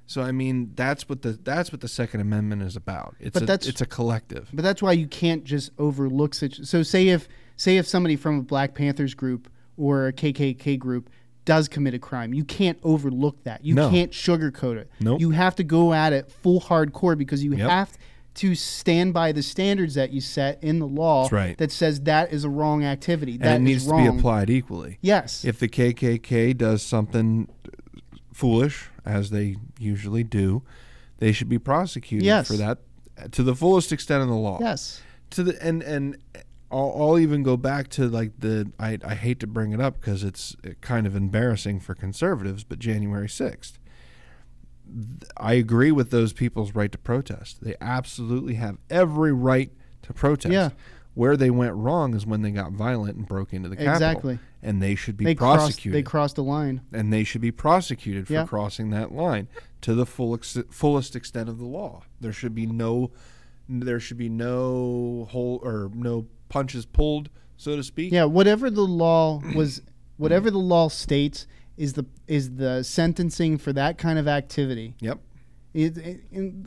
So 0.09 0.23
I 0.23 0.31
mean, 0.31 0.71
that's 0.73 1.07
what 1.07 1.21
the 1.21 1.33
that's 1.33 1.71
what 1.71 1.81
the 1.81 1.87
Second 1.87 2.21
Amendment 2.21 2.63
is 2.63 2.75
about. 2.75 3.15
It's 3.19 3.35
But 3.35 3.43
a, 3.43 3.45
that's- 3.45 3.69
it's 3.69 3.79
a 3.81 3.85
collective. 3.85 4.49
But 4.51 4.63
that's 4.63 4.81
why 4.81 4.93
you 4.93 5.05
can't 5.05 5.43
just 5.43 5.69
overlook 5.77 6.33
such. 6.33 6.61
So 6.63 6.81
say 6.81 7.09
if 7.09 7.29
say 7.57 7.77
if 7.77 7.85
somebody 7.87 8.15
from 8.15 8.39
a 8.39 8.41
Black 8.41 8.73
Panthers 8.73 9.13
group 9.13 9.51
or 9.77 10.07
a 10.07 10.13
KKK 10.13 10.79
group 10.79 11.11
does 11.45 11.67
commit 11.67 11.93
a 11.93 11.99
crime, 11.99 12.33
you 12.33 12.43
can't 12.43 12.79
overlook 12.81 13.43
that. 13.43 13.63
You 13.63 13.75
No. 13.75 13.91
can't 13.91 14.11
sugarcoat 14.11 14.77
it. 14.77 14.89
Nope. 14.99 15.19
You 15.21 15.29
have 15.29 15.55
to 15.57 15.63
go 15.63 15.93
at 15.93 16.11
it 16.11 16.31
full 16.31 16.59
hardcore 16.59 17.15
because 17.15 17.43
you 17.43 17.53
Yep. 17.55 17.69
have 17.69 17.95
to 18.35 18.55
stand 18.55 19.13
by 19.13 19.31
the 19.31 19.43
standards 19.43 19.93
that 19.93 20.11
you 20.11 20.21
set 20.21 20.63
in 20.63 20.79
the 20.79 20.87
law 20.87 21.23
That's 21.25 21.31
right. 21.33 21.57
that 21.59 21.71
says 21.71 22.01
that 22.01 22.33
is 22.33 22.45
a 22.45 22.49
wrong 22.49 22.83
activity. 22.83 23.33
and 23.33 23.41
That 23.43 23.55
it 23.57 23.59
needs 23.59 23.85
to 23.85 23.95
be 23.95 24.07
applied 24.07 24.49
equally. 24.49 24.97
Yes. 25.01 25.45
if 25.45 25.59
the 25.59 25.67
KKK 25.67 26.53
does 26.57 26.81
something 26.81 27.47
foolish, 28.39 28.87
as 29.05 29.29
they 29.29 29.57
usually 29.79 30.23
do, 30.23 30.63
they 31.17 31.31
should 31.33 31.49
be 31.49 31.59
prosecuted 31.59 32.25
Yes. 32.25 32.47
for 32.47 32.53
that 32.57 32.77
to 33.33 33.43
the 33.43 33.53
fullest 33.53 33.91
extent 33.91 34.21
of 34.23 34.29
the 34.29 34.35
law. 34.35 34.57
yes. 34.61 35.01
To 35.31 35.43
the 35.43 35.61
and 35.61 35.83
and 35.83 36.17
I'll, 36.71 36.93
I'll 36.97 37.19
even 37.19 37.43
go 37.43 37.57
back 37.57 37.89
to 37.97 38.07
like 38.07 38.31
the 38.39 38.71
I, 38.79 38.97
I 39.03 39.15
hate 39.15 39.39
to 39.41 39.47
bring 39.47 39.73
it 39.73 39.81
up 39.81 39.99
because 39.99 40.23
it's 40.23 40.55
kind 40.81 41.05
of 41.05 41.15
embarrassing 41.15 41.81
for 41.81 41.93
conservatives, 41.95 42.63
but 42.63 42.79
January 42.79 43.27
sixth. 43.29 43.77
I 45.37 45.53
agree 45.53 45.91
with 45.91 46.09
those 46.09 46.33
people's 46.33 46.73
right 46.73 46.91
to 46.91 46.97
protest. 46.97 47.61
They 47.63 47.75
absolutely 47.81 48.55
have 48.55 48.77
every 48.89 49.31
right 49.33 49.71
to 50.03 50.13
protest. 50.13 50.51
Yeah. 50.53 50.69
Where 51.15 51.35
they 51.35 51.49
went 51.49 51.73
wrong 51.75 52.13
is 52.15 52.25
when 52.25 52.41
they 52.43 52.51
got 52.51 52.71
violent 52.71 53.17
and 53.17 53.27
broke 53.27 53.51
into 53.53 53.67
the 53.67 53.75
Capitol. 53.75 53.93
Exactly. 53.93 54.39
And 54.61 54.81
they 54.81 54.95
should 54.95 55.17
be 55.17 55.25
They 55.25 55.35
crossed. 55.35 55.59
prosecuted 55.59 55.97
They 55.97 56.03
crossed 56.03 56.35
the 56.35 56.43
line. 56.43 56.81
and 56.93 57.11
they 57.11 57.23
should 57.23 57.41
be 57.41 57.51
prosecuted 57.51 58.27
for 58.27 58.33
Yeah. 58.33 58.45
crossing 58.45 58.89
that 58.91 59.11
line 59.13 59.47
to 59.81 59.95
the 59.95 60.05
full 60.05 60.33
ex- 60.33 60.57
fullest 60.69 61.15
extent 61.15 61.49
of 61.49 61.57
the 61.57 61.65
law. 61.65 62.03
There 62.21 62.33
should 62.33 62.53
be 62.55 62.65
no 62.65 63.11
there 63.71 63.99
should 63.99 64.17
be 64.17 64.29
no 64.29 65.27
whole 65.29 65.59
or 65.63 65.91
no 65.93 66.25
punches 66.49 66.87
pulled, 66.87 67.29
so 67.55 67.75
to 67.75 67.83
speak. 67.83 68.11
Yeah, 68.11 68.23
whatever 68.23 68.71
the 68.71 68.81
law 68.81 69.41
was, 69.55 69.83
whatever 70.17 70.49
the 70.49 70.57
law 70.57 70.89
states 70.89 71.45
is 71.77 71.93
the 71.93 72.05
is 72.27 72.55
the 72.55 72.83
sentencing 72.83 73.57
for 73.59 73.71
that 73.73 73.97
kind 73.99 74.17
of 74.17 74.27
activity. 74.27 74.95
Yep. 75.01 75.19
It, 75.73 75.97
it, 75.97 76.21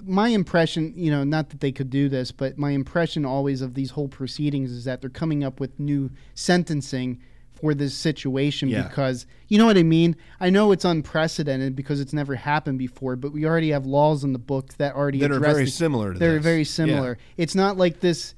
my 0.06 0.28
impression, 0.28 0.92
you 0.96 1.10
know, 1.10 1.24
not 1.24 1.50
that 1.50 1.60
they 1.60 1.72
could 1.72 1.90
do 1.90 2.08
this, 2.08 2.30
but 2.30 2.56
my 2.56 2.70
impression 2.70 3.24
always 3.24 3.60
of 3.60 3.74
these 3.74 3.90
whole 3.90 4.06
proceedings 4.08 4.70
is 4.70 4.84
that 4.84 5.00
they're 5.00 5.10
coming 5.10 5.42
up 5.42 5.58
with 5.58 5.78
new 5.80 6.10
sentencing 6.34 7.20
for 7.52 7.74
this 7.74 7.94
situation 7.94 8.68
Yeah. 8.68 8.82
because 8.88 9.26
you 9.48 9.58
know 9.58 9.66
what 9.66 9.76
I 9.78 9.82
mean. 9.82 10.16
I 10.40 10.50
know 10.50 10.72
it's 10.72 10.84
unprecedented 10.84 11.74
because 11.76 12.00
it's 12.00 12.12
never 12.12 12.34
happened 12.36 12.78
before, 12.78 13.16
but 13.16 13.32
we 13.32 13.44
already 13.44 13.70
have 13.70 13.86
laws 13.86 14.24
in 14.24 14.32
the 14.32 14.38
book 14.38 14.74
that 14.78 14.94
already 14.94 15.18
That 15.18 15.30
are 15.32 15.38
very 15.40 15.64
the- 15.66 15.70
similar 15.70 16.12
to 16.12 16.18
They're 16.18 16.34
this. 16.34 16.42
very 16.44 16.58
Yeah. 16.60 16.64
similar. 16.64 17.18
It's 17.36 17.54
not 17.54 17.76
like 17.76 18.00
this. 18.00 18.34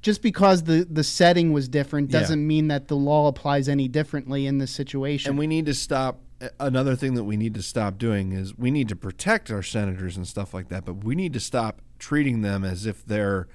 Just 0.00 0.22
because 0.22 0.62
the 0.62 0.86
the 0.88 1.02
setting 1.02 1.52
was 1.52 1.68
different 1.68 2.10
doesn't 2.10 2.46
mean 2.46 2.68
that 2.68 2.88
the 2.88 2.94
law 2.96 3.26
applies 3.28 3.68
any 3.68 3.88
differently 3.88 4.46
in 4.46 4.58
this 4.58 4.70
situation. 4.70 5.30
And 5.30 5.38
we 5.38 5.46
need 5.46 5.66
to 5.66 5.74
stop 5.74 6.20
another 6.60 6.94
thing 6.96 7.14
that 7.14 7.24
we 7.24 7.36
need 7.36 7.54
to 7.54 7.62
stop 7.62 7.98
doing 7.98 8.32
is 8.32 8.56
we 8.56 8.70
need 8.70 8.88
to 8.88 8.96
protect 8.96 9.50
our 9.50 9.62
senators 9.62 10.16
and 10.16 10.26
stuff 10.26 10.54
like 10.54 10.68
that, 10.68 10.84
but 10.84 11.04
we 11.04 11.14
need 11.14 11.32
to 11.32 11.40
stop 11.40 11.82
treating 11.98 12.42
them 12.42 12.64
as 12.64 12.86
if 12.86 13.04
they're 13.04 13.48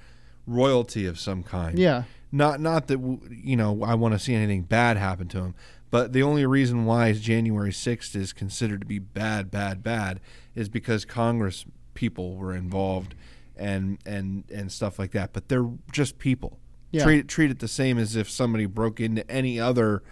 royalty 0.46 1.06
of 1.06 1.18
some 1.18 1.42
kind. 1.42 1.78
yeah, 1.78 2.04
not 2.30 2.60
not 2.60 2.88
that 2.88 2.98
you 3.30 3.56
know 3.56 3.82
I 3.82 3.94
want 3.94 4.14
to 4.14 4.18
see 4.18 4.34
anything 4.34 4.62
bad 4.62 4.96
happen 4.96 5.28
to 5.28 5.38
him, 5.38 5.54
but 5.90 6.12
the 6.12 6.22
only 6.22 6.44
reason 6.44 6.84
why 6.84 7.12
January 7.12 7.72
sixth 7.72 8.14
is 8.14 8.32
considered 8.32 8.80
to 8.80 8.86
be 8.86 8.98
bad, 8.98 9.50
bad, 9.50 9.82
bad 9.82 10.20
is 10.54 10.68
because 10.68 11.04
Congress 11.04 11.64
people 11.94 12.36
were 12.36 12.54
involved 12.54 13.14
and 13.56 13.98
and 14.04 14.44
and 14.52 14.70
stuff 14.70 14.98
like 14.98 15.12
that. 15.12 15.32
But 15.32 15.48
they're 15.48 15.70
just 15.92 16.18
people. 16.18 16.58
Yeah. 16.90 17.04
Treat 17.04 17.18
it 17.20 17.28
treat 17.28 17.50
it 17.50 17.58
the 17.60 17.68
same 17.68 17.98
as 17.98 18.14
if 18.14 18.30
somebody 18.30 18.66
broke 18.66 19.00
into 19.00 19.28
any 19.30 19.58
other 19.58 20.02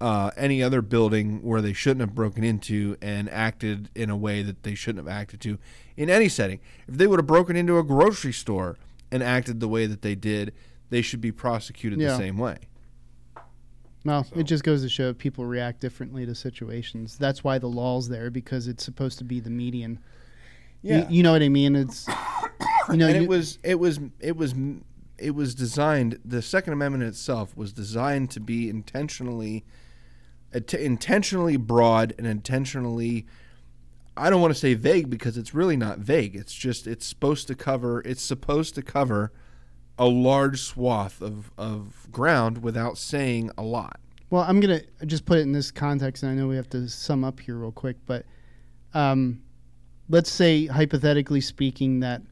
uh, 0.00 0.30
any 0.36 0.62
other 0.62 0.82
building 0.82 1.42
where 1.42 1.62
they 1.62 1.72
shouldn't 1.72 2.00
have 2.00 2.14
broken 2.14 2.44
into 2.44 2.96
and 3.00 3.30
acted 3.30 3.88
in 3.94 4.10
a 4.10 4.16
way 4.16 4.42
that 4.42 4.62
they 4.62 4.74
shouldn't 4.74 5.06
have 5.06 5.14
acted 5.14 5.40
to 5.40 5.58
in 5.96 6.10
any 6.10 6.28
setting. 6.28 6.60
If 6.86 6.96
they 6.96 7.06
would 7.06 7.18
have 7.18 7.26
broken 7.26 7.56
into 7.56 7.78
a 7.78 7.82
grocery 7.82 8.32
store 8.32 8.76
and 9.10 9.22
acted 9.22 9.60
the 9.60 9.68
way 9.68 9.86
that 9.86 10.02
they 10.02 10.14
did, 10.14 10.52
they 10.90 11.00
should 11.02 11.20
be 11.20 11.32
prosecuted 11.32 11.98
Yeah. 12.00 12.08
the 12.08 12.16
same 12.18 12.36
way. 12.38 12.58
well, 14.04 14.26
it 14.36 14.44
just 14.44 14.62
goes 14.62 14.82
to 14.82 14.88
show 14.88 15.12
people 15.12 15.44
react 15.46 15.80
differently 15.80 16.24
to 16.26 16.34
situations. 16.34 17.16
That's 17.18 17.42
why 17.42 17.58
the 17.58 17.68
law's 17.68 18.08
there 18.08 18.30
because 18.30 18.68
it's 18.68 18.84
supposed 18.84 19.18
to 19.18 19.24
be 19.24 19.40
the 19.40 19.50
median. 19.50 19.98
You- 20.82 20.96
Yeah. 20.98 21.08
You, 21.08 21.22
know 21.22 21.32
what 21.32 21.42
I 21.42 21.48
mean? 21.48 21.74
It's 21.74 22.06
you 22.90 22.96
know 22.98 23.06
and 23.08 23.16
you- 23.16 23.22
it 23.22 23.28
was 23.28 23.58
it 23.64 23.80
was 23.80 23.98
it 24.20 24.36
was 24.36 24.54
it 25.18 25.34
was 25.34 25.54
designed 25.54 26.18
the 26.24 26.42
second 26.42 26.74
amendment 26.74 27.02
itself 27.04 27.56
was 27.56 27.72
designed 27.72 28.30
to 28.30 28.38
be 28.40 28.68
intentionally 28.68 29.56
int- 29.56 29.64
intentionally 30.74 31.56
broad 31.56 32.14
and 32.18 32.26
intentionally 32.26 33.26
I 34.16 34.30
don't 34.30 34.40
want 34.40 34.54
to 34.54 34.58
say 34.58 34.74
vague 34.74 35.10
because 35.10 35.36
it's 35.36 35.54
really 35.54 35.76
not 35.76 35.98
vague 35.98 36.34
it's 36.36 36.54
just 36.54 36.86
it's 36.86 37.06
supposed 37.06 37.46
to 37.48 37.54
cover 37.54 38.00
it's 38.04 38.22
supposed 38.22 38.74
to 38.76 38.82
cover 38.82 39.32
a 39.98 40.06
large 40.06 40.60
swath 40.60 41.20
of 41.20 41.50
of 41.58 42.08
ground 42.10 42.62
without 42.62 42.98
saying 42.98 43.50
a 43.58 43.62
lot 43.62 44.00
Well, 44.30 44.42
I'm 44.42 44.58
gonna 44.60 44.80
just 45.06 45.24
put 45.24 45.38
it 45.38 45.42
in 45.42 45.52
this 45.52 45.70
context, 45.70 46.22
and 46.22 46.32
I 46.32 46.34
know 46.34 46.48
we 46.48 46.56
have 46.56 46.68
to 46.70 46.88
sum 46.88 47.22
up 47.22 47.38
here 47.38 47.56
real 47.56 47.72
quick, 47.72 47.96
but 48.06 48.26
um, 48.92 49.40
let's 50.08 50.30
say 50.30 50.66
hypothetically 50.66 51.40
speaking 51.40 52.00
that 52.00 52.22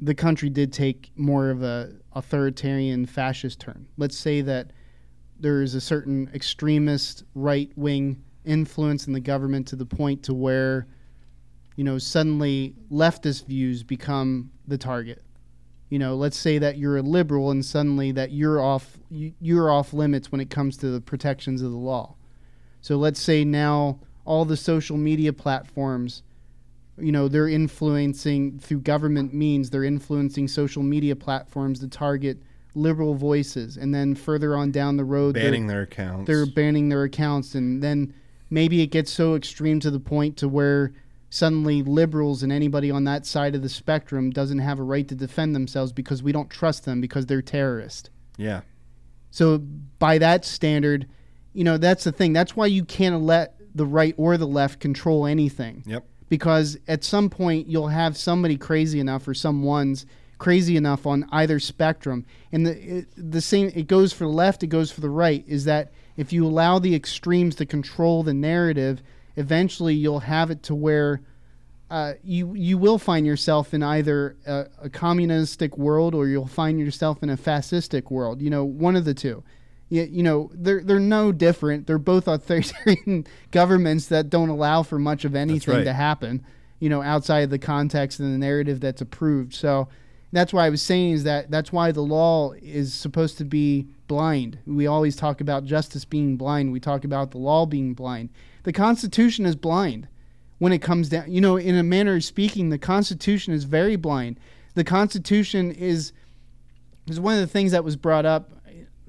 the 0.00 0.14
country 0.14 0.48
did 0.48 0.72
take 0.72 1.10
more 1.16 1.50
of 1.50 1.62
a 1.62 1.92
authoritarian 2.14 3.04
fascist 3.04 3.60
turn. 3.60 3.86
Let's 3.98 4.16
say 4.16 4.40
that 4.40 4.72
there 5.40 5.62
is 5.62 5.74
a 5.74 5.80
certain 5.80 6.30
extremist 6.34 7.24
right 7.34 7.70
wing 7.76 8.22
influence 8.44 9.06
in 9.06 9.12
the 9.12 9.20
government 9.20 9.66
to 9.68 9.76
the 9.76 9.86
point 9.86 10.22
to 10.24 10.34
where 10.34 10.86
you 11.76 11.84
know 11.84 11.98
suddenly 11.98 12.74
leftist 12.90 13.46
views 13.46 13.82
become 13.82 14.50
the 14.66 14.78
target. 14.78 15.22
You 15.88 15.98
know 15.98 16.14
let's 16.14 16.36
say 16.36 16.58
that 16.58 16.78
you're 16.78 16.98
a 16.98 17.02
liberal 17.02 17.50
and 17.50 17.64
suddenly 17.64 18.12
that 18.12 18.30
you're 18.30 18.60
off 18.60 18.98
you, 19.10 19.32
you're 19.40 19.70
off 19.70 19.92
limits 19.92 20.30
when 20.30 20.40
it 20.40 20.50
comes 20.50 20.76
to 20.78 20.90
the 20.90 21.00
protections 21.00 21.62
of 21.62 21.70
the 21.70 21.76
law. 21.76 22.14
So 22.80 22.96
let's 22.96 23.20
say 23.20 23.44
now 23.44 24.00
all 24.24 24.44
the 24.44 24.56
social 24.56 24.96
media 24.96 25.32
platforms 25.32 26.22
you 26.98 27.12
know 27.12 27.28
they're 27.28 27.48
influencing 27.48 28.58
through 28.58 28.80
government 28.80 29.32
means 29.32 29.70
they're 29.70 29.84
influencing 29.84 30.48
social 30.48 30.82
media 30.82 31.16
platforms 31.16 31.80
to 31.80 31.88
target 31.88 32.38
liberal 32.74 33.14
voices. 33.14 33.76
And 33.76 33.94
then 33.94 34.14
further 34.14 34.56
on 34.56 34.70
down 34.70 34.96
the 34.96 35.04
road 35.04 35.34
they're- 35.34 35.44
banning 35.44 35.66
their 35.66 35.82
accounts. 35.82 36.26
they're 36.26 36.46
banning 36.46 36.88
their 36.88 37.04
accounts. 37.04 37.54
And 37.54 37.82
then 37.82 38.14
maybe 38.48 38.80
it 38.82 38.88
gets 38.88 39.12
so 39.12 39.34
extreme 39.34 39.80
to 39.80 39.90
the 39.90 40.00
point 40.00 40.36
to 40.38 40.48
where 40.48 40.92
suddenly 41.30 41.82
liberals 41.82 42.42
and 42.42 42.52
anybody 42.52 42.90
on 42.90 43.04
that 43.04 43.24
side 43.24 43.54
of 43.54 43.62
the 43.62 43.68
spectrum 43.68 44.30
doesn't 44.30 44.58
have 44.58 44.78
a 44.80 44.82
right 44.82 45.06
to 45.06 45.14
defend 45.14 45.54
themselves 45.54 45.92
because 45.92 46.22
we 46.22 46.32
don't 46.32 46.50
trust 46.50 46.84
them 46.84 47.00
because 47.00 47.26
they're 47.26 47.40
terrorists 47.40 48.10
yeah. 48.40 48.62
So 49.30 49.58
by 49.58 50.18
that 50.18 50.44
standard 50.44 51.06
you 51.52 51.64
know 51.64 51.78
that's 51.78 52.04
the 52.04 52.12
thing. 52.12 52.32
That's 52.32 52.56
why 52.56 52.66
you 52.66 52.84
can't 52.84 53.22
let 53.22 53.56
the 53.74 53.84
right 53.86 54.14
or 54.16 54.36
the 54.36 54.46
left 54.46 54.80
control 54.80 55.26
anything. 55.26 55.82
Yep. 55.86 56.04
Because 56.28 56.78
at 56.86 57.02
some 57.02 57.28
point 57.28 57.68
you'll 57.68 57.88
have 57.88 58.16
somebody 58.16 58.56
crazy 58.56 59.00
enough 59.00 59.26
or 59.26 59.34
someone's 59.34 60.06
crazy 60.40 60.76
enough 60.76 61.06
on 61.06 61.28
either 61.30 61.60
spectrum. 61.60 62.24
And 62.50 62.66
the 62.66 62.98
it, 62.98 63.06
the 63.16 63.42
same 63.42 63.70
it 63.76 63.86
goes 63.86 64.12
for 64.12 64.24
the 64.24 64.30
left 64.30 64.64
it 64.64 64.68
goes 64.68 64.90
for 64.90 65.00
the 65.00 65.10
right 65.10 65.44
is 65.46 65.66
that 65.66 65.92
if 66.16 66.32
you 66.32 66.44
allow 66.44 66.80
the 66.80 66.96
extremes 66.96 67.54
to 67.56 67.66
control 67.66 68.24
the 68.24 68.34
narrative 68.34 69.02
eventually 69.36 69.94
you'll 69.94 70.20
have 70.20 70.50
it 70.50 70.62
to 70.64 70.74
where 70.74 71.20
uh, 71.90 72.14
you 72.24 72.54
you 72.54 72.78
will 72.78 72.98
find 72.98 73.26
yourself 73.26 73.74
in 73.74 73.82
either 73.82 74.36
a, 74.46 74.66
a 74.82 74.90
communistic 74.90 75.76
world 75.76 76.14
or 76.14 76.26
you'll 76.26 76.46
find 76.46 76.80
yourself 76.80 77.22
in 77.22 77.30
a 77.30 77.36
fascistic 77.36 78.10
world 78.10 78.40
you 78.40 78.50
know 78.50 78.64
one 78.64 78.96
of 78.96 79.04
the 79.04 79.14
two. 79.14 79.44
You, 79.88 80.02
you 80.04 80.22
know 80.22 80.50
they're 80.54 80.82
they're 80.82 81.00
no 81.00 81.32
different. 81.32 81.86
They're 81.86 81.98
both 81.98 82.28
authoritarian 82.36 83.26
governments 83.50 84.06
that 84.06 84.30
don't 84.30 84.48
allow 84.48 84.84
for 84.84 84.98
much 84.98 85.24
of 85.24 85.34
anything 85.34 85.74
right. 85.74 85.84
to 85.84 85.92
happen 85.92 86.44
you 86.78 86.88
know 86.88 87.02
outside 87.02 87.40
of 87.40 87.50
the 87.50 87.58
context 87.58 88.20
and 88.20 88.32
the 88.32 88.38
narrative 88.38 88.80
that's 88.80 89.02
approved. 89.02 89.52
So 89.52 89.88
that's 90.32 90.52
why 90.52 90.66
I 90.66 90.70
was 90.70 90.82
saying 90.82 91.12
is 91.12 91.24
that 91.24 91.50
that's 91.50 91.72
why 91.72 91.92
the 91.92 92.02
law 92.02 92.52
is 92.52 92.94
supposed 92.94 93.38
to 93.38 93.44
be 93.44 93.88
blind. 94.06 94.58
We 94.66 94.86
always 94.86 95.16
talk 95.16 95.40
about 95.40 95.64
justice 95.64 96.04
being 96.04 96.36
blind. 96.36 96.72
We 96.72 96.80
talk 96.80 97.04
about 97.04 97.32
the 97.32 97.38
law 97.38 97.66
being 97.66 97.94
blind. 97.94 98.30
The 98.62 98.72
Constitution 98.72 99.44
is 99.44 99.56
blind 99.56 100.06
when 100.58 100.72
it 100.72 100.82
comes 100.82 101.08
down. 101.08 101.30
You 101.32 101.40
know, 101.40 101.56
in 101.56 101.74
a 101.74 101.82
manner 101.82 102.14
of 102.14 102.24
speaking, 102.24 102.68
the 102.68 102.78
Constitution 102.78 103.52
is 103.52 103.64
very 103.64 103.96
blind. 103.96 104.38
The 104.74 104.84
Constitution 104.84 105.72
is 105.72 106.12
is 107.08 107.18
one 107.18 107.34
of 107.34 107.40
the 107.40 107.46
things 107.46 107.72
that 107.72 107.82
was 107.82 107.96
brought 107.96 108.26
up. 108.26 108.52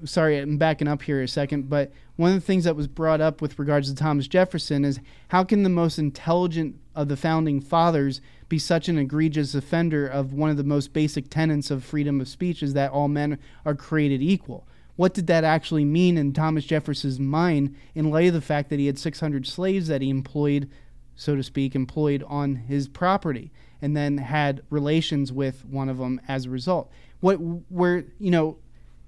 Sorry, 0.04 0.38
I'm 0.38 0.58
backing 0.58 0.88
up 0.88 1.02
here 1.02 1.22
a 1.22 1.28
second, 1.28 1.70
but 1.70 1.92
one 2.16 2.30
of 2.30 2.34
the 2.34 2.46
things 2.46 2.64
that 2.64 2.74
was 2.74 2.88
brought 2.88 3.20
up 3.20 3.40
with 3.40 3.58
regards 3.58 3.88
to 3.88 3.94
Thomas 3.94 4.26
Jefferson 4.26 4.84
is 4.84 4.98
how 5.28 5.44
can 5.44 5.62
the 5.62 5.68
most 5.68 5.98
intelligent 5.98 6.76
of 6.96 7.08
the 7.08 7.16
founding 7.16 7.60
fathers 7.60 8.20
be 8.52 8.58
such 8.58 8.86
an 8.86 8.98
egregious 8.98 9.54
offender 9.54 10.06
of 10.06 10.34
one 10.34 10.50
of 10.50 10.58
the 10.58 10.62
most 10.62 10.92
basic 10.92 11.30
tenets 11.30 11.70
of 11.70 11.82
freedom 11.82 12.20
of 12.20 12.28
speech 12.28 12.62
is 12.62 12.74
that 12.74 12.90
all 12.90 13.08
men 13.08 13.38
are 13.64 13.74
created 13.74 14.20
equal. 14.20 14.68
What 14.96 15.14
did 15.14 15.26
that 15.28 15.42
actually 15.42 15.86
mean 15.86 16.18
in 16.18 16.34
Thomas 16.34 16.66
Jefferson's 16.66 17.18
mind 17.18 17.74
in 17.94 18.10
light 18.10 18.28
of 18.28 18.34
the 18.34 18.42
fact 18.42 18.68
that 18.68 18.78
he 18.78 18.88
had 18.88 18.98
600 18.98 19.46
slaves 19.46 19.88
that 19.88 20.02
he 20.02 20.10
employed, 20.10 20.68
so 21.16 21.34
to 21.34 21.42
speak, 21.42 21.74
employed 21.74 22.22
on 22.28 22.56
his 22.56 22.88
property 22.88 23.50
and 23.80 23.96
then 23.96 24.18
had 24.18 24.60
relations 24.68 25.32
with 25.32 25.64
one 25.64 25.88
of 25.88 25.96
them 25.96 26.20
as 26.28 26.44
a 26.44 26.50
result? 26.50 26.92
What 27.20 27.36
where 27.70 28.04
you 28.18 28.30
know, 28.30 28.58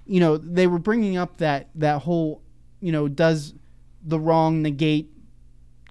you 0.06 0.20
know, 0.20 0.38
they 0.38 0.66
were 0.66 0.78
bringing 0.78 1.18
up 1.18 1.36
that 1.36 1.68
that 1.74 2.00
whole, 2.00 2.40
you 2.80 2.92
know, 2.92 3.08
does 3.08 3.52
the 4.02 4.18
wrong 4.18 4.62
negate 4.62 5.12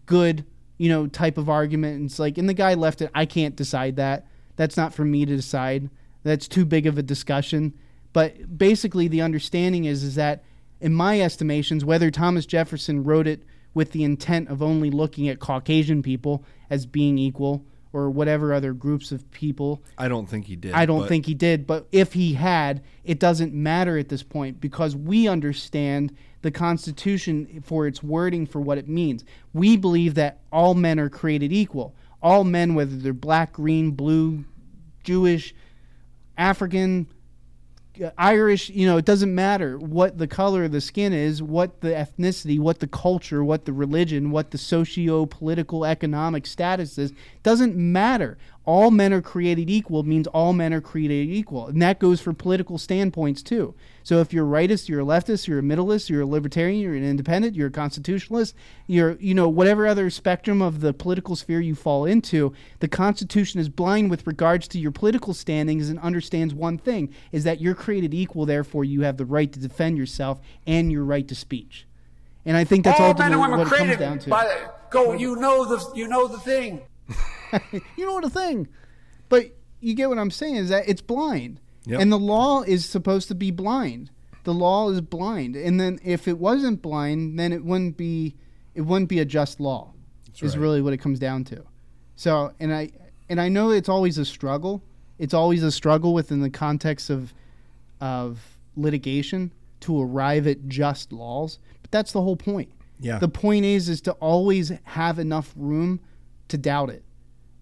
good, 0.07 0.43
you 0.77 0.89
know, 0.89 1.07
type 1.07 1.37
of 1.37 1.49
argument. 1.49 1.97
And 1.97 2.05
it's 2.05 2.19
like, 2.19 2.37
and 2.37 2.49
the 2.49 2.53
guy 2.53 2.73
left 2.73 3.01
it. 3.01 3.11
I 3.13 3.25
can't 3.25 3.55
decide 3.55 3.95
that. 3.97 4.27
That's 4.55 4.77
not 4.77 4.93
for 4.93 5.05
me 5.05 5.25
to 5.25 5.35
decide. 5.35 5.89
That's 6.23 6.47
too 6.47 6.65
big 6.65 6.87
of 6.87 6.97
a 6.97 7.03
discussion. 7.03 7.73
But 8.13 8.57
basically, 8.57 9.07
the 9.07 9.21
understanding 9.21 9.85
is 9.85 10.03
is 10.03 10.15
that, 10.15 10.43
in 10.79 10.93
my 10.93 11.21
estimations, 11.21 11.85
whether 11.85 12.11
Thomas 12.11 12.45
Jefferson 12.45 13.03
wrote 13.03 13.27
it 13.27 13.43
with 13.73 13.91
the 13.91 14.03
intent 14.03 14.49
of 14.49 14.61
only 14.61 14.91
looking 14.91 15.27
at 15.29 15.39
Caucasian 15.39 16.03
people 16.03 16.43
as 16.69 16.85
being 16.85 17.17
equal 17.17 17.65
or 17.93 18.09
whatever 18.09 18.53
other 18.53 18.73
groups 18.73 19.11
of 19.11 19.29
people, 19.31 19.81
I 19.97 20.07
don't 20.07 20.27
think 20.27 20.45
he 20.47 20.55
did 20.55 20.73
I 20.73 20.85
don't 20.85 21.07
think 21.07 21.27
he 21.27 21.35
did, 21.35 21.65
but 21.67 21.87
if 21.91 22.13
he 22.13 22.33
had, 22.33 22.81
it 23.03 23.19
doesn't 23.19 23.53
matter 23.53 23.97
at 23.97 24.09
this 24.09 24.23
point 24.23 24.59
because 24.59 24.95
we 24.95 25.27
understand 25.27 26.13
the 26.41 26.51
Constitution 26.51 27.63
for 27.63 27.87
its 27.87 28.03
wording 28.03 28.45
for 28.45 28.59
what 28.59 28.77
it 28.77 28.89
means. 28.89 29.23
We 29.53 29.77
believe 29.77 30.15
that 30.15 30.39
all 30.51 30.73
men 30.73 30.99
are 30.99 31.09
created 31.09 31.53
equal. 31.53 31.95
All 32.21 32.43
men, 32.43 32.73
whether 32.73 32.95
they're 32.95 33.13
black, 33.13 33.53
green, 33.53 33.91
blue, 33.91 34.43
Jewish, 35.03 35.53
African, 36.37 37.07
Uh, 38.01 38.09
Irish, 38.17 38.69
you 38.69 38.87
know, 38.87 38.97
it 38.97 39.05
doesn't 39.05 39.33
matter 39.33 39.77
what 39.77 40.17
the 40.17 40.27
color 40.27 40.63
of 40.63 40.71
the 40.71 40.81
skin 40.81 41.13
is, 41.13 41.43
what 41.43 41.81
the 41.81 41.89
ethnicity, 41.89 42.59
what 42.59 42.79
the 42.79 42.87
culture, 42.87 43.43
what 43.43 43.65
the 43.65 43.73
religion, 43.73 44.31
what 44.31 44.51
the 44.51 44.57
socio 44.57 45.25
political 45.27 45.85
economic 45.85 46.47
status 46.47 46.97
is. 46.97 47.13
Doesn't 47.43 47.75
matter. 47.75 48.37
All 48.65 48.91
men 48.91 49.11
are 49.11 49.21
created 49.21 49.69
equal 49.69 50.03
means 50.03 50.25
all 50.27 50.53
men 50.53 50.73
are 50.73 50.79
created 50.79 51.29
equal. 51.29 51.67
And 51.67 51.81
that 51.81 51.99
goes 51.99 52.21
for 52.21 52.31
political 52.31 52.77
standpoints 52.77 53.43
too. 53.43 53.75
So 54.03 54.19
if 54.19 54.31
you're 54.31 54.45
a 54.45 54.67
rightist, 54.67 54.87
you're 54.87 55.01
a 55.01 55.05
leftist, 55.05 55.47
you're 55.47 55.59
a 55.59 55.63
middleist, 55.63 56.09
you're 56.09 56.21
a 56.21 56.25
libertarian, 56.25 56.79
you're 56.79 56.93
an 56.93 57.03
independent, 57.03 57.55
you're 57.55 57.67
a 57.67 57.71
constitutionalist, 57.71 58.55
you're, 58.87 59.17
you 59.19 59.33
know, 59.33 59.49
whatever 59.49 59.85
other 59.85 60.09
spectrum 60.09 60.61
of 60.61 60.79
the 60.79 60.93
political 60.93 61.35
sphere 61.35 61.59
you 61.59 61.75
fall 61.75 62.05
into, 62.05 62.53
the 62.79 62.87
Constitution 62.87 63.59
is 63.59 63.67
blind 63.67 64.09
with 64.09 64.25
regards 64.25 64.67
to 64.69 64.79
your 64.79 64.91
political 64.91 65.33
standings 65.33 65.89
and 65.89 65.99
understands 65.99 66.53
one 66.53 66.77
thing 66.77 67.13
is 67.33 67.43
that 67.43 67.59
you're 67.59 67.75
created 67.75 68.13
equal, 68.13 68.45
therefore 68.45 68.85
you 68.85 69.01
have 69.01 69.17
the 69.17 69.25
right 69.25 69.51
to 69.51 69.59
defend 69.59 69.97
yourself 69.97 70.39
and 70.65 70.91
your 70.91 71.03
right 71.03 71.27
to 71.27 71.35
speech. 71.35 71.85
And 72.45 72.57
I 72.57 72.63
think 72.63 72.83
that's 72.85 72.99
All 72.99 73.13
men 73.13 73.31
and 73.31 73.41
women 73.41 73.59
what 73.59 73.67
it 73.67 73.77
comes 73.77 73.97
down 73.97 74.19
to. 74.19 74.29
by 74.29 74.45
the, 74.45 74.71
go. 74.89 75.13
You 75.13 75.35
know 75.37 75.65
the 75.65 75.91
you 75.95 76.07
know 76.07 76.27
the 76.27 76.39
thing. 76.39 76.81
you 77.71 78.05
know 78.05 78.13
what 78.13 78.23
the 78.23 78.29
thing. 78.29 78.67
But 79.29 79.55
you 79.79 79.93
get 79.93 80.09
what 80.09 80.17
I'm 80.17 80.31
saying 80.31 80.55
is 80.55 80.69
that 80.69 80.87
it's 80.87 81.01
blind. 81.01 81.59
Yep. 81.85 81.99
And 81.99 82.11
the 82.11 82.19
law 82.19 82.61
is 82.61 82.85
supposed 82.85 83.27
to 83.27 83.35
be 83.35 83.51
blind. 83.51 84.09
The 84.43 84.53
law 84.53 84.89
is 84.89 85.01
blind. 85.01 85.55
And 85.55 85.79
then 85.79 85.99
if 86.03 86.27
it 86.27 86.37
wasn't 86.37 86.81
blind, 86.81 87.37
then 87.37 87.51
it 87.51 87.63
wouldn't 87.63 87.97
be 87.97 88.35
it 88.73 88.81
wouldn't 88.81 89.09
be 89.09 89.19
a 89.19 89.25
just 89.25 89.59
law. 89.59 89.93
is 90.41 90.55
right. 90.55 90.61
really 90.61 90.81
what 90.81 90.93
it 90.93 90.97
comes 90.97 91.19
down 91.19 91.43
to. 91.45 91.63
So 92.15 92.53
and 92.59 92.73
I 92.73 92.91
and 93.29 93.39
I 93.39 93.49
know 93.49 93.71
it's 93.71 93.89
always 93.89 94.17
a 94.17 94.25
struggle. 94.25 94.83
It's 95.19 95.33
always 95.33 95.63
a 95.63 95.71
struggle 95.71 96.13
within 96.13 96.41
the 96.41 96.49
context 96.49 97.09
of 97.09 97.33
of 98.01 98.39
litigation 98.75 99.51
to 99.81 100.01
arrive 100.01 100.47
at 100.47 100.67
just 100.67 101.11
laws. 101.11 101.59
But 101.81 101.91
that's 101.91 102.11
the 102.11 102.21
whole 102.21 102.37
point. 102.37 102.71
Yeah. 102.99 103.19
The 103.19 103.27
point 103.27 103.65
is 103.65 103.89
is 103.89 104.01
to 104.01 104.13
always 104.13 104.71
have 104.83 105.19
enough 105.19 105.53
room 105.57 105.99
to 106.53 106.57
doubt 106.57 106.89
it. 106.89 107.03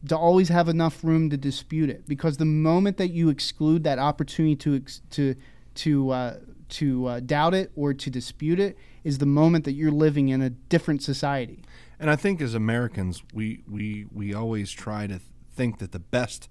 To 0.09 0.17
always 0.17 0.49
have 0.49 0.67
enough 0.67 1.03
room 1.03 1.29
to 1.29 1.37
dispute 1.37 1.89
it 1.89 2.07
because 2.07 2.37
the 2.37 2.45
moment 2.45 2.97
that 2.97 3.11
you 3.11 3.29
exclude 3.29 3.83
that 3.83 3.99
opportunity 3.99 4.55
to 4.57 4.75
ex- 4.75 5.01
to 5.11 5.35
to 5.75 6.09
uh, 6.09 6.35
to 6.79 7.05
uh, 7.05 7.19
doubt 7.19 7.53
it 7.53 7.71
or 7.75 7.93
to 7.93 8.09
dispute 8.09 8.59
it 8.59 8.77
is 9.03 9.19
the 9.19 9.25
moment 9.27 9.63
that 9.65 9.73
you're 9.73 9.91
living 9.91 10.29
in 10.29 10.41
a 10.41 10.49
different 10.49 11.03
society. 11.03 11.63
And 11.99 12.09
I 12.09 12.15
think 12.15 12.41
as 12.41 12.55
Americans, 12.55 13.21
we 13.33 13.61
we 13.69 14.07
we 14.11 14.33
always 14.33 14.71
try 14.71 15.05
to 15.07 15.19
think 15.55 15.77
that 15.79 15.91
the 15.91 15.99
best 15.99 16.49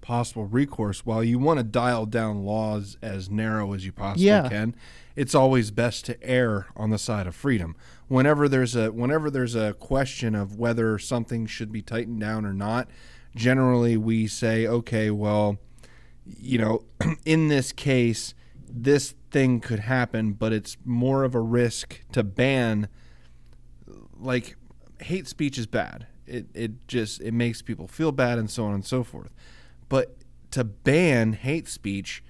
possible 0.00 0.46
recourse, 0.46 1.04
while 1.04 1.24
you 1.24 1.38
want 1.40 1.58
to 1.58 1.64
dial 1.64 2.06
down 2.06 2.44
laws 2.44 2.96
as 3.02 3.28
narrow 3.30 3.72
as 3.72 3.84
you 3.84 3.92
possibly 3.92 4.26
Yeah. 4.26 4.48
can, 4.48 4.74
it's 5.14 5.34
always 5.34 5.70
best 5.70 6.04
to 6.06 6.22
err 6.22 6.66
on 6.76 6.90
the 6.90 6.98
side 6.98 7.26
of 7.26 7.34
freedom. 7.34 7.76
Whenever 8.08 8.48
there's 8.48 8.74
a 8.74 8.92
whenever 8.92 9.30
there's 9.30 9.54
a 9.54 9.74
question 9.74 10.34
of 10.34 10.58
whether 10.58 10.98
something 10.98 11.46
should 11.46 11.72
be 11.72 11.82
tightened 11.82 12.20
down 12.20 12.44
or 12.44 12.52
not, 12.52 12.88
generally 13.34 13.96
we 13.96 14.26
say, 14.26 14.66
okay, 14.66 15.10
well, 15.10 15.58
you 16.24 16.58
know, 16.58 16.84
in 17.24 17.48
this 17.48 17.72
case, 17.72 18.34
this 18.68 19.14
thing 19.30 19.60
could 19.60 19.80
happen, 19.80 20.32
but 20.32 20.52
it's 20.52 20.76
more 20.84 21.24
of 21.24 21.34
a 21.34 21.40
risk 21.40 22.00
to 22.12 22.22
ban. 22.22 22.88
Like, 24.18 24.56
hate 25.00 25.26
speech 25.26 25.58
is 25.58 25.66
bad. 25.66 26.06
It 26.26 26.46
it 26.54 26.86
just 26.88 27.20
it 27.20 27.32
makes 27.32 27.62
people 27.62 27.88
feel 27.88 28.12
bad 28.12 28.38
and 28.38 28.50
so 28.50 28.64
on 28.64 28.74
and 28.74 28.84
so 28.84 29.02
forth. 29.02 29.34
But 29.88 30.16
to 30.52 30.64
ban 30.64 31.32
hate 31.32 31.68
speech 31.68 32.22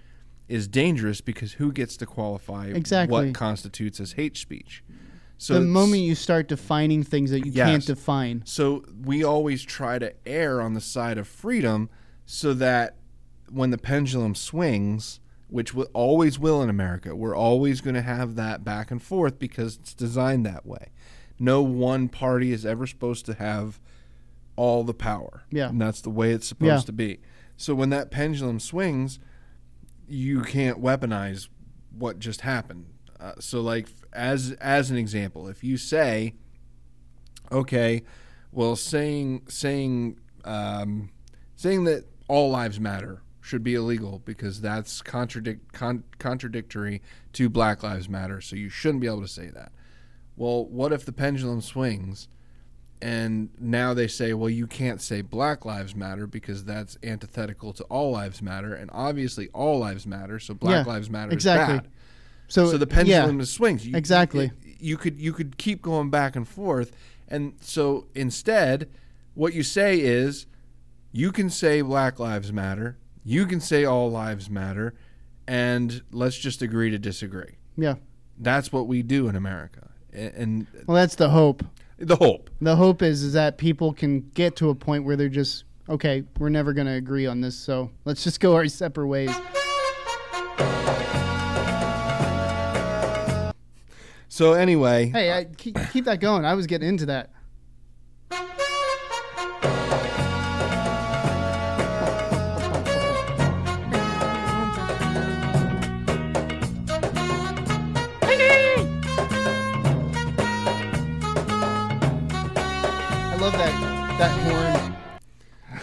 is 0.49 0.69
dangerous 0.69 1.21
because 1.21 1.55
who 1.55 1.73
gets 1.73 1.97
to 1.99 2.07
qualify 2.07 2.67
Exactly. 2.67 3.13
what 3.27 3.35
constitutes 3.35 4.01
as 4.01 4.13
hate 4.13 4.37
speech? 4.37 4.83
So 5.39 5.55
the 5.55 5.61
moment 5.63 6.03
you 6.03 6.15
start 6.15 6.47
defining 6.47 7.03
things 7.03 7.31
that 7.33 7.45
you 7.45 7.53
can't 7.53 7.85
define. 7.85 8.43
so 8.45 8.85
we 9.05 9.25
always 9.25 9.63
try 9.63 9.99
to 9.99 10.15
err 10.27 10.61
on 10.61 10.75
the 10.75 10.81
side 10.81 11.19
of 11.19 11.27
freedom 11.27 11.91
so 12.27 12.55
that 12.55 12.97
when 13.51 13.71
the 13.71 13.79
pendulum 13.79 14.35
swings, 14.37 15.19
which 15.49 15.75
will 15.75 15.89
always 15.93 16.39
will 16.39 16.63
in 16.63 16.71
America, 16.71 17.17
we're 17.17 17.35
always 17.37 17.81
going 17.81 17.95
to 17.95 18.03
have 18.03 18.37
that 18.37 18.63
back 18.63 18.91
and 18.93 19.03
forth 19.03 19.39
because 19.41 19.77
it's 19.79 19.95
designed 19.95 20.47
that 20.47 20.65
way. 20.65 20.91
No 21.41 21.61
one 21.61 22.09
party 22.09 22.53
is 22.53 22.65
ever 22.65 22.87
supposed 22.87 23.27
to 23.27 23.35
have 23.35 23.81
all 24.55 24.85
the 24.85 24.95
power. 24.95 25.43
Yeah. 25.51 25.71
And 25.71 25.81
that's 25.81 26.01
the 26.01 26.11
way 26.11 26.31
it's 26.31 26.47
supposed 26.47 26.85
Yeah. 26.85 26.87
to 26.87 26.93
be. 26.93 27.19
So 27.57 27.75
when 27.75 27.91
that 27.91 28.11
pendulum 28.13 28.61
swings, 28.61 29.19
you 30.09 30.43
can't 30.43 30.83
weaponize 30.83 31.49
what 31.97 32.19
just 32.19 32.43
happened. 32.43 32.87
Uh, 33.19 33.33
so 33.39 33.61
like 33.61 33.89
as 34.13 34.53
as 34.53 34.91
an 34.91 34.97
example, 34.97 35.49
if 35.49 35.63
you 35.63 35.77
say 35.77 36.35
okay, 37.51 38.03
well, 38.51 38.77
saying 38.77 39.43
saying 39.49 40.19
um, 40.45 41.11
saying 41.55 41.85
that 41.85 42.05
all 42.29 42.51
lives 42.51 42.81
matter 42.81 43.23
should 43.41 43.63
be 43.63 43.75
illegal 43.75 44.23
because 44.25 44.61
that's 44.61 45.03
contradict 45.03 45.73
con- 45.73 46.05
contradictory 46.19 47.03
to 47.33 47.49
Black 47.49 47.83
Lives 47.83 48.09
Matter. 48.09 48.41
So 48.41 48.57
you 48.57 48.69
shouldn't 48.69 49.01
be 49.01 49.09
able 49.09 49.23
to 49.23 49.29
say 49.29 49.49
that. 49.49 49.73
Well, 50.37 50.65
what 50.67 50.93
if 50.93 51.05
the 51.05 51.13
pendulum 51.13 51.61
swings? 51.61 52.29
And 53.03 53.49
now 53.59 53.95
they 53.95 54.07
say, 54.07 54.33
well, 54.33 54.49
you 54.49 54.69
can't 54.69 55.01
say 55.03 55.23
Black 55.23 55.65
Lives 55.65 55.97
Matter 55.97 56.29
because 56.29 56.65
that's 56.65 56.97
antithetical 57.03 57.73
to 57.73 57.83
All 57.85 58.13
Lives 58.13 58.41
Matter, 58.41 58.75
and 58.75 58.89
obviously 58.93 59.49
All 59.49 59.81
Lives 59.81 60.07
Matter, 60.07 60.39
so 60.39 60.55
Black 60.55 60.87
Yeah, 60.87 60.93
Lives 60.93 61.11
Matter 61.11 61.33
exactly. 61.33 61.75
is 61.75 61.81
bad. 61.81 61.91
So, 62.47 62.71
So 62.71 62.79
the 62.79 62.87
pendulum 62.87 63.41
is 63.41 63.51
swings. 63.51 63.85
You, 63.85 63.97
Exactly. 63.97 64.53
You, 64.65 64.75
you 64.79 64.97
could 64.97 65.19
you 65.19 65.33
could 65.33 65.59
keep 65.59 65.83
going 65.83 66.11
back 66.11 66.37
and 66.37 66.47
forth, 66.47 66.95
and 67.27 67.55
so 67.61 68.07
instead, 68.15 68.89
what 69.35 69.53
you 69.53 69.65
say 69.65 69.99
is, 70.01 70.47
you 71.11 71.33
can 71.33 71.51
say 71.51 71.83
Black 71.83 72.21
Lives 72.21 72.53
Matter, 72.53 72.99
you 73.25 73.47
can 73.47 73.61
say 73.61 73.85
All 73.85 74.11
Lives 74.13 74.49
Matter, 74.49 74.95
and 75.47 76.03
let's 76.13 76.39
just 76.39 76.63
agree 76.63 76.91
to 76.91 76.99
disagree. 76.99 77.57
yeah. 77.77 77.97
That's 78.39 78.73
what 78.73 78.87
we 78.87 79.03
do 79.03 79.29
in 79.29 79.35
America, 79.37 79.91
and 80.13 80.67
Well, 80.87 80.97
that's 80.97 81.17
the 81.17 81.31
hope. 81.31 81.65
The 81.99 82.17
hope. 82.17 82.51
The 82.61 82.77
hope 82.77 83.03
is 83.03 83.23
is 83.23 83.33
that 83.35 83.59
people 83.59 83.93
can 83.93 84.21
get 84.35 84.57
to 84.57 84.71
a 84.71 84.75
point 84.75 85.05
where 85.05 85.17
they're 85.17 85.29
just 85.29 85.65
okay. 85.89 86.25
We're 86.39 86.49
never 86.49 86.73
going 86.73 86.87
to 86.87 86.95
agree 86.95 87.27
on 87.27 87.41
this, 87.41 87.57
so 87.57 87.91
let's 88.05 88.25
just 88.25 88.41
go 88.41 88.55
our 88.55 88.67
separate 88.69 89.07
ways. 89.07 89.31
So 94.29 94.55
anyway, 94.55 95.11
Hey, 95.11 95.31
I, 95.31 95.45
keep, 95.45 95.77
keep 95.93 96.07
that 96.07 96.19
going. 96.19 96.47
I 96.47 96.55
was 96.55 96.67
getting 96.67 96.89
into 96.89 97.05
that. 97.07 97.31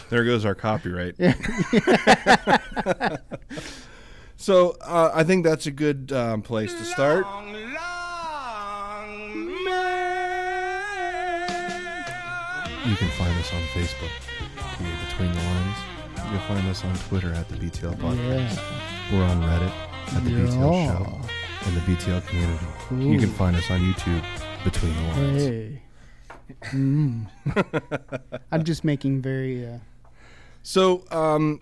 There 0.10 0.24
goes 0.24 0.46
our 0.46 0.56
copyright. 0.56 1.16
so 4.38 4.76
uh, 4.82 5.12
I 5.14 5.24
think 5.24 5.46
that's 5.46 5.66
a 5.66 5.72
good 5.72 6.12
um, 6.12 6.42
place 6.42 6.74
to 6.74 6.84
start. 6.86 7.26
You 12.86 12.96
can 12.96 13.10
find 13.10 13.38
us 13.40 13.54
on 13.54 13.62
Facebook, 13.74 14.10
PA 14.56 15.10
Between 15.10 15.32
the 15.32 15.38
Lines. 15.38 15.78
You 16.16 16.24
can 16.38 16.40
find 16.48 16.68
us 16.68 16.84
on 16.84 16.96
Twitter 16.96 17.32
at 17.34 17.48
the 17.50 17.56
BTL 17.58 17.96
Podcast. 17.98 18.60
We're 19.12 19.24
on 19.24 19.42
Reddit 19.44 19.72
at 20.16 20.24
the 20.24 20.32
BTL 20.32 20.88
Show 20.88 21.22
and 21.66 21.76
the 21.76 21.82
BTL 21.82 22.26
community. 22.28 22.66
You 23.12 23.20
can 23.20 23.30
find 23.34 23.56
us 23.56 23.70
on 23.70 23.80
YouTube, 23.82 24.24
Between 24.64 24.96
the 24.96 25.02
Lines. 25.02 25.44
Hey. 25.44 25.82
Mm. 26.72 27.28
I'm 28.52 28.64
just 28.64 28.84
making 28.84 29.22
very. 29.22 29.68
Uh, 29.68 29.78
So 30.64 31.04
um, 31.12 31.62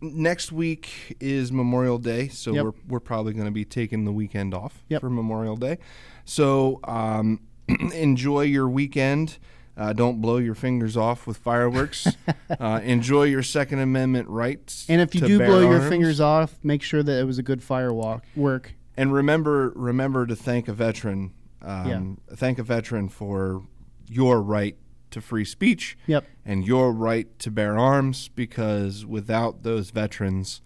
next 0.00 0.52
week 0.52 1.16
is 1.20 1.52
Memorial 1.52 1.98
Day, 1.98 2.28
so 2.28 2.52
Yep. 2.52 2.64
we're 2.64 2.72
we're 2.88 3.00
probably 3.00 3.32
going 3.32 3.46
to 3.46 3.50
be 3.52 3.64
taking 3.64 4.04
the 4.04 4.12
weekend 4.12 4.54
off 4.54 4.82
Yep. 4.88 5.00
for 5.00 5.10
Memorial 5.10 5.56
Day. 5.56 5.78
So 6.24 6.80
um, 6.84 7.40
enjoy 7.94 8.42
your 8.42 8.68
weekend. 8.68 9.38
Uh, 9.74 9.92
don't 9.94 10.20
blow 10.20 10.36
your 10.36 10.54
fingers 10.54 10.98
off 10.98 11.26
with 11.26 11.38
fireworks. 11.38 12.06
uh, 12.60 12.80
enjoy 12.84 13.24
your 13.24 13.42
Second 13.42 13.78
Amendment 13.78 14.28
rights. 14.28 14.84
and 14.88 15.00
if 15.00 15.14
you 15.14 15.22
do 15.22 15.38
blow 15.38 15.60
your 15.60 15.80
fingers 15.88 16.20
off, 16.20 16.56
make 16.62 16.82
sure 16.82 17.02
that 17.02 17.18
it 17.18 17.24
was 17.24 17.38
a 17.38 17.42
good 17.42 17.60
firewalk 17.60 18.20
work. 18.36 18.74
and 18.96 19.12
remember 19.14 19.72
remember 19.74 20.26
to 20.26 20.36
thank 20.36 20.68
a 20.68 20.72
veteran. 20.72 21.32
Um, 21.64 22.18
Thank 22.34 22.58
a 22.58 22.64
veteran 22.64 23.08
for 23.08 23.62
your 24.08 24.42
right 24.42 24.76
to 25.12 25.20
free 25.20 25.44
speech 25.44 25.96
Yep. 26.06 26.24
and 26.44 26.66
your 26.66 26.92
right 26.92 27.26
to 27.38 27.50
bear 27.50 27.78
arms 27.78 28.28
because 28.34 29.06
without 29.06 29.62
those 29.62 29.90
veterans, 29.90 30.60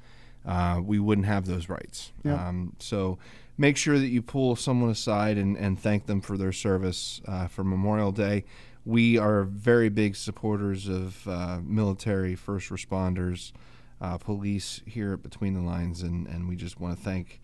uh, 0.45 0.81
we 0.83 0.99
wouldn't 0.99 1.27
have 1.27 1.47
those 1.47 1.69
rights. 1.69 2.13
Yep. 2.25 2.39
Um, 2.39 2.73
so 2.79 3.19
make 3.59 3.77
sure 3.77 3.99
that 3.99 4.09
you 4.09 4.23
pull 4.23 4.57
someone 4.57 4.91
aside 4.91 5.37
and, 5.39 5.57
and 5.57 5.79
thank 5.79 6.07
them 6.07 6.21
for 6.21 6.37
their 6.37 6.53
service 6.53 7.21
uh, 7.27 7.47
for 7.49 7.65
Memorial 7.65 8.13
Day. 8.13 8.45
We 8.85 9.19
are 9.19 9.43
very 9.43 9.89
big 9.89 10.15
supporters 10.15 10.89
of 10.89 11.27
uh, 11.27 11.59
military, 11.65 12.37
first 12.37 12.71
responders, 12.71 13.53
uh, 14.01 14.19
police 14.19 14.81
here 14.87 15.15
at 15.15 15.23
Between 15.23 15.55
the 15.55 15.61
Lines, 15.61 16.03
and, 16.03 16.27
and 16.29 16.49
we 16.49 16.55
just 16.55 16.79
want 16.79 16.97
to 16.97 17.03
thank 17.03 17.41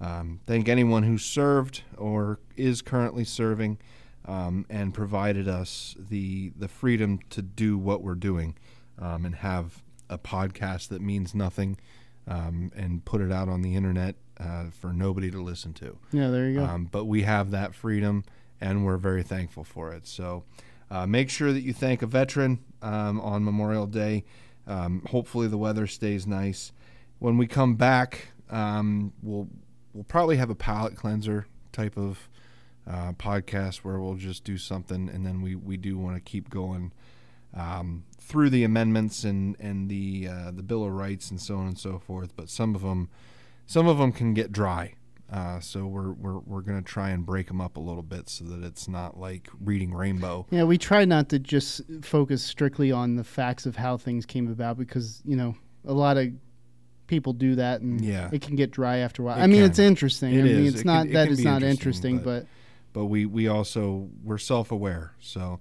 um, 0.00 0.40
thank 0.46 0.66
anyone 0.66 1.02
who 1.02 1.18
served 1.18 1.82
or 1.98 2.40
is 2.56 2.80
currently 2.80 3.22
serving 3.22 3.76
um, 4.26 4.66
and 4.68 4.94
provided 4.94 5.48
us 5.48 5.96
the 5.98 6.52
the 6.56 6.68
freedom 6.68 7.20
to 7.30 7.42
do 7.42 7.78
what 7.78 8.02
we're 8.02 8.14
doing 8.14 8.56
um, 8.98 9.24
and 9.24 9.36
have 9.36 9.82
a 10.08 10.18
podcast 10.18 10.88
that 10.88 11.00
means 11.00 11.34
nothing 11.34 11.78
um, 12.26 12.70
and 12.76 13.04
put 13.04 13.20
it 13.20 13.32
out 13.32 13.48
on 13.48 13.62
the 13.62 13.74
internet 13.74 14.16
uh, 14.38 14.64
for 14.70 14.92
nobody 14.92 15.30
to 15.30 15.40
listen 15.40 15.72
to. 15.74 15.98
Yeah, 16.12 16.28
there 16.28 16.48
you 16.48 16.60
go. 16.60 16.64
Um, 16.64 16.88
but 16.90 17.04
we 17.04 17.22
have 17.22 17.50
that 17.50 17.74
freedom, 17.74 18.24
and 18.60 18.84
we're 18.84 18.96
very 18.96 19.22
thankful 19.22 19.64
for 19.64 19.92
it. 19.92 20.06
So 20.06 20.44
uh, 20.90 21.06
make 21.06 21.30
sure 21.30 21.52
that 21.52 21.60
you 21.60 21.72
thank 21.72 22.02
a 22.02 22.06
veteran 22.06 22.60
um, 22.82 23.20
on 23.20 23.44
Memorial 23.44 23.86
Day. 23.86 24.24
Um, 24.66 25.02
hopefully, 25.10 25.48
the 25.48 25.58
weather 25.58 25.86
stays 25.86 26.26
nice. 26.26 26.72
When 27.18 27.36
we 27.36 27.46
come 27.46 27.74
back, 27.76 28.28
um, 28.50 29.12
we'll 29.22 29.48
we'll 29.92 30.04
probably 30.04 30.36
have 30.36 30.50
a 30.50 30.54
palate 30.54 30.96
cleanser 30.96 31.46
type 31.72 31.96
of 31.96 32.28
uh, 32.88 33.12
podcast 33.12 33.78
where 33.78 33.98
we'll 34.00 34.14
just 34.16 34.44
do 34.44 34.56
something, 34.58 35.08
and 35.08 35.24
then 35.26 35.42
we, 35.42 35.54
we 35.54 35.76
do 35.76 35.98
want 35.98 36.16
to 36.16 36.20
keep 36.20 36.50
going 36.50 36.92
um, 37.54 38.04
through 38.18 38.50
the 38.50 38.64
amendments 38.64 39.24
and 39.24 39.56
and 39.58 39.88
the 39.88 40.28
uh, 40.30 40.50
the 40.50 40.62
Bill 40.62 40.84
of 40.84 40.92
Rights 40.92 41.30
and 41.30 41.40
so 41.40 41.56
on 41.56 41.66
and 41.66 41.78
so 41.78 41.98
forth. 41.98 42.34
But 42.36 42.48
some 42.48 42.74
of 42.74 42.82
them 42.82 43.08
some 43.66 43.86
of 43.88 43.98
them 43.98 44.12
can 44.12 44.34
get 44.34 44.52
dry. 44.52 44.94
Uh, 45.32 45.60
so 45.60 45.86
we're 45.86 46.10
we're 46.12 46.38
we're 46.40 46.60
gonna 46.60 46.82
try 46.82 47.10
and 47.10 47.24
break 47.24 47.46
them 47.48 47.60
up 47.60 47.76
a 47.76 47.80
little 47.80 48.02
bit 48.02 48.28
so 48.28 48.44
that 48.44 48.64
it's 48.64 48.88
not 48.88 49.16
like 49.18 49.48
reading 49.60 49.92
Rainbow. 49.94 50.46
Yeah, 50.50 50.64
we 50.64 50.76
try 50.78 51.04
not 51.04 51.28
to 51.28 51.38
just 51.38 51.82
focus 52.02 52.42
strictly 52.42 52.90
on 52.90 53.14
the 53.16 53.22
facts 53.24 53.64
of 53.66 53.76
how 53.76 53.96
things 53.96 54.26
came 54.26 54.50
about 54.50 54.76
because, 54.76 55.22
you 55.24 55.36
know, 55.36 55.54
a 55.86 55.92
lot 55.92 56.16
of 56.16 56.28
people 57.06 57.32
do 57.32 57.54
that 57.56 57.80
and 57.80 58.00
Yeah. 58.04 58.28
it 58.32 58.42
can 58.42 58.56
get 58.56 58.70
dry 58.72 58.98
after 58.98 59.22
a 59.22 59.26
while. 59.26 59.38
It 59.38 59.42
I 59.42 59.46
mean, 59.46 59.58
can. 59.62 59.70
it's 59.70 59.78
interesting. 59.78 60.34
It 60.34 60.40
I 60.40 60.42
mean, 60.42 60.56
is. 60.66 60.72
it's 60.74 60.80
It 60.80 60.86
not 60.86 61.04
can- 61.06 61.12
that 61.14 61.28
it's 61.28 61.42
not 61.42 61.62
interesting, 61.62 62.14
interesting, 62.14 62.18
but- 62.18 62.40
but, 62.42 62.46
but 62.92 63.06
we 63.06 63.26
we 63.26 63.48
also 63.48 64.08
we're 64.22 64.38
self 64.38 64.70
aware. 64.70 65.14
So 65.20 65.60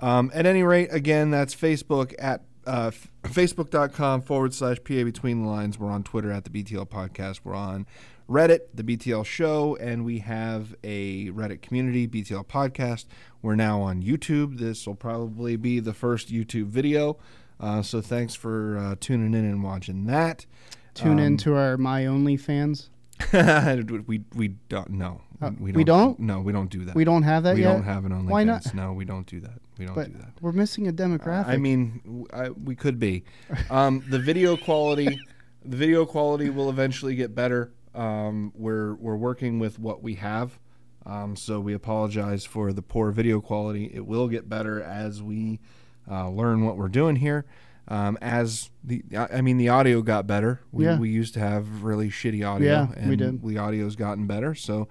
um, 0.00 0.30
at 0.34 0.46
any 0.46 0.62
rate, 0.62 0.88
again, 0.92 1.30
that's 1.30 1.54
Facebook 1.54 2.14
at 2.18 2.42
uh, 2.66 2.88
f- 2.92 3.08
Facebook.com 3.24 4.22
forward 4.22 4.52
slash 4.54 4.76
PA 4.84 5.02
Between 5.04 5.42
the 5.42 5.48
Lines. 5.48 5.78
We're 5.78 5.90
on 5.90 6.02
Twitter 6.02 6.30
at 6.30 6.44
the 6.44 6.50
BTL 6.50 6.88
Podcast. 6.88 7.40
We're 7.44 7.54
on 7.54 7.86
Reddit, 8.28 8.60
the 8.74 8.82
BTL 8.84 9.24
Show, 9.24 9.76
and 9.80 10.04
we 10.04 10.18
have 10.18 10.74
a 10.84 11.30
Reddit 11.30 11.62
community, 11.62 12.06
BTL 12.06 12.46
Podcast. 12.46 13.06
We're 13.40 13.54
now 13.56 13.80
on 13.80 14.02
YouTube. 14.02 14.58
This 14.58 14.86
will 14.86 14.94
probably 14.96 15.56
be 15.56 15.80
the 15.80 15.94
first 15.94 16.28
YouTube 16.30 16.66
video. 16.66 17.16
Uh, 17.58 17.80
so 17.82 18.00
thanks 18.02 18.34
for 18.34 18.76
uh, 18.78 18.94
tuning 19.00 19.32
in 19.34 19.46
and 19.46 19.62
watching 19.64 20.04
that. 20.06 20.44
Tune 20.94 21.12
Um, 21.12 21.18
in 21.20 21.36
to 21.38 21.54
our 21.54 21.76
My 21.78 22.04
Only 22.06 22.36
fans. 22.36 22.90
we 23.32 24.20
we 24.34 24.48
don't 24.68 24.90
no 24.90 25.22
Uh, 25.40 25.50
we 25.60 25.70
we 25.72 25.84
don't 25.84 26.16
don't? 26.16 26.20
no 26.20 26.40
we 26.40 26.52
don't 26.52 26.68
do 26.70 26.84
that 26.84 26.94
We 26.96 27.04
don't 27.04 27.22
have 27.22 27.44
that 27.44 27.54
we 27.54 27.62
yet. 27.62 27.72
don't 27.72 27.84
have 27.84 28.04
an 28.04 28.12
OnlyFans 28.12 28.30
Why 28.30 28.44
not? 28.44 28.74
no 28.74 28.92
we 28.92 29.04
don't 29.04 29.26
do 29.26 29.40
that 29.40 29.60
we 29.78 29.86
don't 29.86 29.94
But 29.94 30.12
do 30.12 30.18
that 30.18 30.32
we're 30.40 30.52
missing 30.52 30.88
a 30.88 30.92
demographic. 30.92 31.46
I 31.46 31.56
mean, 31.56 32.00
w 32.04 32.26
I 32.32 32.50
we 32.50 32.74
could 32.74 32.98
be. 32.98 33.22
Um, 33.70 34.02
the 34.10 34.18
video 34.18 34.56
quality, 34.56 35.20
the 35.64 35.76
video 35.76 36.04
quality 36.04 36.50
will 36.50 36.68
eventually 36.70 37.14
get 37.14 37.34
better. 37.36 37.70
Um, 37.94 38.52
we're 38.56 38.94
we're 38.96 39.16
working 39.16 39.58
with 39.60 39.78
what 39.78 40.02
we 40.02 40.14
have, 40.16 40.58
um, 41.06 41.36
so 41.36 41.60
we 41.60 41.72
apologize 41.74 42.44
for 42.44 42.72
the 42.72 42.82
poor 42.82 43.12
video 43.12 43.40
quality. 43.40 43.84
It 43.94 44.04
will 44.06 44.26
get 44.28 44.48
better 44.48 44.82
as 44.82 45.22
we 45.22 45.60
uh, 46.10 46.28
learn 46.28 46.64
what 46.64 46.76
we're 46.76 46.88
doing 46.88 47.16
here. 47.16 47.44
Um, 47.86 48.18
as 48.20 48.70
the, 48.84 49.02
I 49.16 49.38
I 49.38 49.40
mean, 49.42 49.56
the 49.58 49.68
audio 49.68 50.02
got 50.02 50.26
better. 50.26 50.60
We, 50.72 50.84
Yeah. 50.84 50.98
we 50.98 51.08
used 51.08 51.34
to 51.34 51.40
have 51.40 51.82
really 51.84 52.10
shitty 52.10 52.44
audio, 52.46 52.68
Yeah, 52.68 52.86
and 52.96 53.08
we 53.08 53.16
did. 53.16 53.42
the 53.42 53.58
audio's 53.58 53.94
gotten 53.96 54.26
better. 54.26 54.54
So 54.54 54.88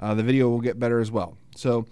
uh, 0.00 0.14
the 0.14 0.22
video 0.22 0.48
will 0.48 0.60
get 0.60 0.78
better 0.78 0.98
as 0.98 1.10
well. 1.10 1.36
So 1.54 1.86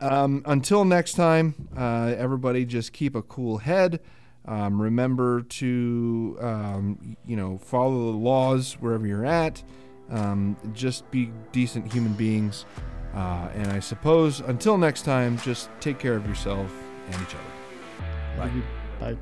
um, 0.00 0.42
until 0.46 0.84
next 0.84 1.14
time, 1.14 1.68
uh, 1.76 2.14
everybody 2.16 2.64
just 2.64 2.92
keep 2.92 3.14
a 3.14 3.22
cool 3.22 3.58
head. 3.58 4.00
Um, 4.44 4.80
remember 4.80 5.42
to, 5.42 6.38
um, 6.40 7.16
you 7.26 7.36
know, 7.36 7.58
follow 7.58 8.12
the 8.12 8.18
laws 8.18 8.74
wherever 8.74 9.06
you're 9.06 9.26
at. 9.26 9.62
Um, 10.10 10.56
just 10.72 11.10
be 11.10 11.32
decent 11.50 11.92
human 11.92 12.12
beings. 12.12 12.64
Uh, 13.14 13.48
and 13.54 13.72
I 13.72 13.80
suppose 13.80 14.40
until 14.40 14.78
next 14.78 15.02
time, 15.02 15.38
just 15.38 15.70
take 15.80 15.98
care 15.98 16.14
of 16.14 16.26
yourself 16.26 16.70
and 17.06 17.14
each 17.22 17.34
other. 17.34 18.48
Bye. 19.00 19.14
Bye. 19.14 19.18